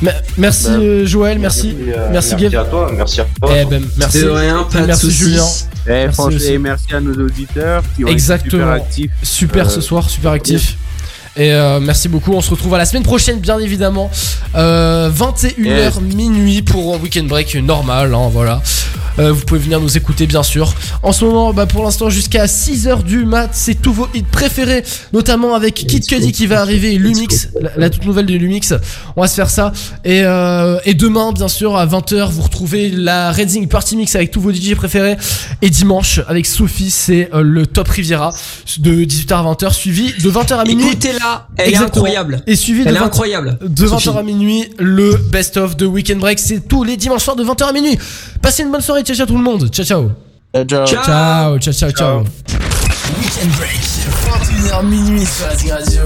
Me- 0.01 0.11
merci 0.37 0.65
Bah, 0.69 0.73
euh, 0.77 1.05
Joël, 1.05 1.39
merci. 1.39 1.75
euh, 1.75 2.09
merci 2.11 2.35
merci 2.35 2.49
Gav. 2.49 2.61
à 2.61 2.69
toi, 2.69 2.91
merci 2.95 3.21
à 3.21 3.25
toi. 3.41 3.49
Eh 3.59 3.65
ben, 3.65 3.83
merci. 3.97 4.21
De 4.21 4.29
rien, 4.29 4.63
pas 4.71 4.81
de 4.81 4.85
merci 4.87 5.05
soucis. 5.07 5.17
Julien. 5.17 5.43
Eh, 5.89 5.89
Merci 6.07 6.47
et 6.47 6.57
merci 6.59 6.93
à 6.93 6.99
nos 6.99 7.13
auditeurs 7.13 7.81
qui 7.95 8.03
ont 8.03 8.07
Exactement. 8.09 8.75
été 8.75 8.83
super 8.83 8.83
actifs. 8.85 9.11
Super 9.23 9.65
Euh, 9.65 9.69
ce 9.69 9.81
soir, 9.81 10.09
super 10.09 10.31
actif. 10.31 10.77
Et 11.37 11.53
euh, 11.53 11.79
merci 11.79 12.09
beaucoup. 12.09 12.33
On 12.33 12.41
se 12.41 12.49
retrouve 12.49 12.73
à 12.73 12.77
la 12.77 12.85
semaine 12.85 13.03
prochaine, 13.03 13.39
bien 13.39 13.59
évidemment. 13.59 14.09
Euh, 14.55 15.09
21h 15.11 16.01
minuit 16.01 16.61
pour 16.63 16.95
un 16.95 16.97
weekend 16.97 17.27
break 17.27 17.55
normal. 17.55 18.13
hein, 18.13 18.29
voilà. 18.31 18.61
Euh, 19.19 19.31
vous 19.33 19.41
pouvez 19.45 19.59
venir 19.59 19.79
nous 19.79 19.97
écouter 19.97 20.27
bien 20.27 20.43
sûr. 20.43 20.73
En 21.01 21.11
ce 21.11 21.25
moment, 21.25 21.51
bah, 21.51 21.65
pour 21.65 21.83
l'instant 21.83 22.09
jusqu'à 22.09 22.45
6h 22.45 23.03
du 23.03 23.25
mat, 23.25 23.49
c'est 23.51 23.73
tous 23.73 23.91
vos 23.91 24.07
hits 24.13 24.21
préférés, 24.21 24.83
notamment 25.11 25.55
avec 25.55 25.73
Kid 25.73 26.05
Cudi 26.05 26.31
qui 26.31 26.45
va 26.45 26.61
arriver, 26.61 26.93
et 26.93 26.97
Lumix, 26.99 27.49
la, 27.59 27.71
la 27.77 27.89
toute 27.89 28.05
nouvelle 28.05 28.27
de 28.27 28.35
Lumix. 28.35 28.73
On 29.15 29.21
va 29.21 29.27
se 29.27 29.33
faire 29.33 29.49
ça. 29.49 29.71
Et, 30.05 30.21
euh, 30.23 30.77
et 30.85 30.93
demain, 30.93 31.31
bien 31.31 31.47
sûr, 31.47 31.75
à 31.77 31.87
20h, 31.87 32.29
vous 32.29 32.43
retrouvez 32.43 32.89
la 32.89 33.31
Redding 33.31 33.67
Party 33.67 33.95
Mix 33.97 34.15
avec 34.15 34.29
tous 34.29 34.41
vos 34.41 34.51
DJ 34.53 34.75
préférés. 34.75 35.17
Et 35.63 35.69
dimanche, 35.71 36.19
avec 36.27 36.45
Sophie, 36.45 36.91
c'est 36.91 37.29
euh, 37.33 37.41
le 37.41 37.65
Top 37.65 37.87
Riviera 37.87 38.33
de 38.77 39.03
18h 39.03 39.33
à 39.33 39.43
20h, 39.53 39.73
suivi 39.73 40.13
de 40.21 40.29
20h 40.29 40.57
à 40.59 40.63
minuit. 40.63 40.85
Elle 41.57 41.73
est 41.73 41.77
incroyable. 41.77 42.41
Et 42.47 42.55
suivi 42.55 42.83
de 42.83 42.89
Elle 42.89 42.95
est 42.95 42.99
20 42.99 43.05
incroyable, 43.05 43.59
De 43.61 43.87
Sophie. 43.87 44.09
20h 44.09 44.17
à 44.17 44.23
minuit, 44.23 44.69
le 44.77 45.15
best 45.31 45.57
of 45.57 45.75
de 45.77 45.85
Weekend 45.85 46.19
Break. 46.19 46.39
C'est 46.39 46.67
tous 46.67 46.83
les 46.83 46.97
dimanches 46.97 47.23
soirs 47.23 47.35
de 47.35 47.43
20h 47.43 47.63
à 47.63 47.73
minuit. 47.73 47.97
Passez 48.41 48.63
une 48.63 48.71
bonne 48.71 48.81
soirée. 48.81 49.03
Ciao, 49.03 49.15
ciao 49.15 49.25
tout 49.25 49.37
le 49.37 49.43
monde. 49.43 49.69
Ciao, 49.69 49.85
ciao. 49.85 50.11
Ciao. 50.53 50.85
Ciao, 50.85 51.59
ciao, 51.59 51.73
ciao, 51.73 51.91
ciao. 51.91 52.23
Weekend 53.19 53.51
Break, 53.57 53.79
21h 54.25 54.85
minuit 54.85 55.25
sur 55.25 55.47
la 55.67 55.75
radio. 55.75 56.01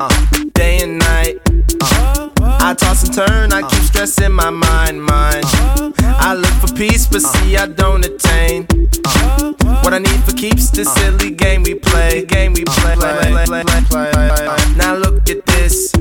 day 0.00 0.08
and 0.08 0.10
night. 0.10 0.31
I 2.60 2.74
toss 2.74 3.04
and 3.04 3.14
turn, 3.14 3.52
I 3.52 3.62
keep 3.62 3.82
stressing 3.82 4.32
my 4.32 4.50
mind, 4.50 5.02
mind. 5.02 5.44
I 6.02 6.34
look 6.34 6.52
for 6.52 6.74
peace, 6.74 7.06
but 7.06 7.22
see 7.22 7.56
I 7.56 7.66
don't 7.66 8.04
attain. 8.04 8.66
What 9.82 9.94
I 9.94 9.98
need 9.98 10.22
for 10.24 10.32
keeps 10.32 10.70
this 10.70 10.92
silly 10.94 11.30
game 11.30 11.62
we 11.62 11.74
play, 11.74 12.24
game 12.24 12.52
we 12.54 12.64
play. 12.64 12.94
Now 14.76 14.94
look 14.94 15.28
at 15.28 15.44
this. 15.46 15.92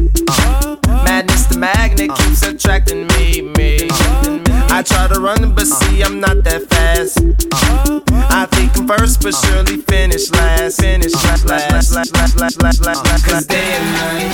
Madness, 1.06 1.46
the 1.46 1.58
magnet 1.58 2.12
keeps 2.16 2.44
attracting 2.44 3.08
me, 3.08 3.42
me. 3.58 4.41
I 4.72 4.82
try 4.84 5.08
to 5.12 5.20
run, 5.20 5.54
but 5.54 5.68
uh. 5.68 5.76
see 5.84 6.02
I'm 6.02 6.22
not 6.22 6.46
that 6.48 6.64
fast. 6.72 7.20
Uh. 7.20 8.00
I 8.32 8.48
think 8.56 8.72
I'm 8.80 8.88
first, 8.88 9.20
but 9.22 9.36
uh. 9.36 9.42
surely 9.44 9.84
finish 9.84 10.32
last. 10.32 10.80
Finish 10.80 11.14
last, 11.28 11.44
last, 11.46 11.92
last, 11.92 11.92
last, 11.92 12.16
last, 12.16 12.40
last, 12.40 12.62
last, 12.64 13.04
last. 13.04 13.26
Cause 13.28 13.46
day 13.46 13.76
and 13.76 13.84
night, 14.00 14.32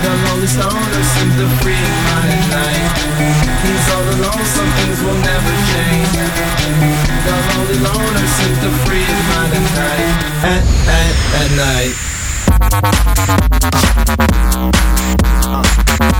the 0.00 0.08
lonely 0.24 0.48
stoner 0.48 1.04
seems 1.04 1.36
to 1.36 1.44
free 1.60 1.76
at 1.76 2.48
night. 2.48 2.96
He's 3.60 3.92
all 3.92 4.08
alone, 4.08 4.40
some 4.56 4.72
things 4.80 5.04
will 5.04 5.20
never 5.20 5.52
change. 5.68 6.16
The 7.20 7.36
lonely 7.52 7.76
loner 7.84 8.24
seems 8.24 8.56
to 8.64 8.72
free 8.88 9.04
at 9.04 9.52
night. 9.76 10.16
At, 10.48 10.64
at, 10.88 11.12
at 11.44 11.52
night. 11.60 11.92
At, 16.00 16.19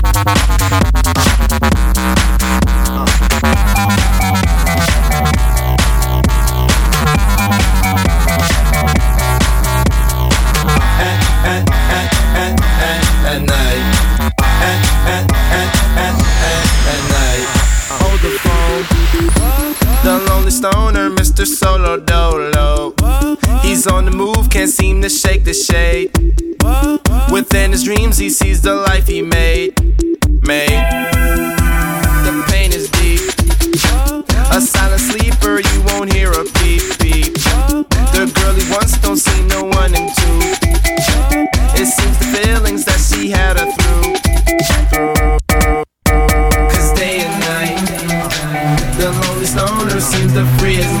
Mr. 21.41 21.57
Solo 21.57 21.97
Dolo. 21.97 22.93
He's 23.63 23.87
on 23.87 24.05
the 24.05 24.11
move, 24.11 24.51
can't 24.51 24.69
seem 24.69 25.01
to 25.01 25.09
shake 25.09 25.43
the 25.43 25.55
shade. 25.55 26.11
Within 27.31 27.71
his 27.71 27.83
dreams, 27.83 28.19
he 28.19 28.29
sees 28.29 28.61
the 28.61 28.75
life 28.75 29.07
he 29.07 29.23
made. 29.23 29.73
Made. 30.45 30.69
The 32.25 32.45
pain 32.47 32.71
is 32.71 32.91
deep. 32.91 33.21
A 34.51 34.61
silent 34.61 35.01
sleeper, 35.01 35.61
you 35.61 35.81
won't 35.87 36.13
hear 36.13 36.29
a 36.29 36.43
beep 36.61 36.85
beep. 37.01 37.33
The 38.13 38.31
girl 38.35 38.53
he 38.53 38.71
wants 38.71 38.99
don't 38.99 39.17
see 39.17 39.41
no 39.47 39.63
one 39.63 39.95
in 39.95 40.13
two. 40.13 40.37
It 41.73 41.87
seems 41.87 42.17
the 42.19 42.25
feelings 42.37 42.85
that 42.85 42.99
she 42.99 43.31
had 43.31 43.57
her 43.57 43.65
through. 43.81 44.13
Cause 46.69 46.93
day 46.93 47.21
and 47.25 47.33
night, 47.41 47.81
the 48.97 49.09
lonely 49.09 49.45
stoner 49.47 49.99
seems 49.99 50.33
to 50.33 50.45
free 50.59 50.75
his 50.75 50.85
mind 50.85 50.91
at 50.91 51.00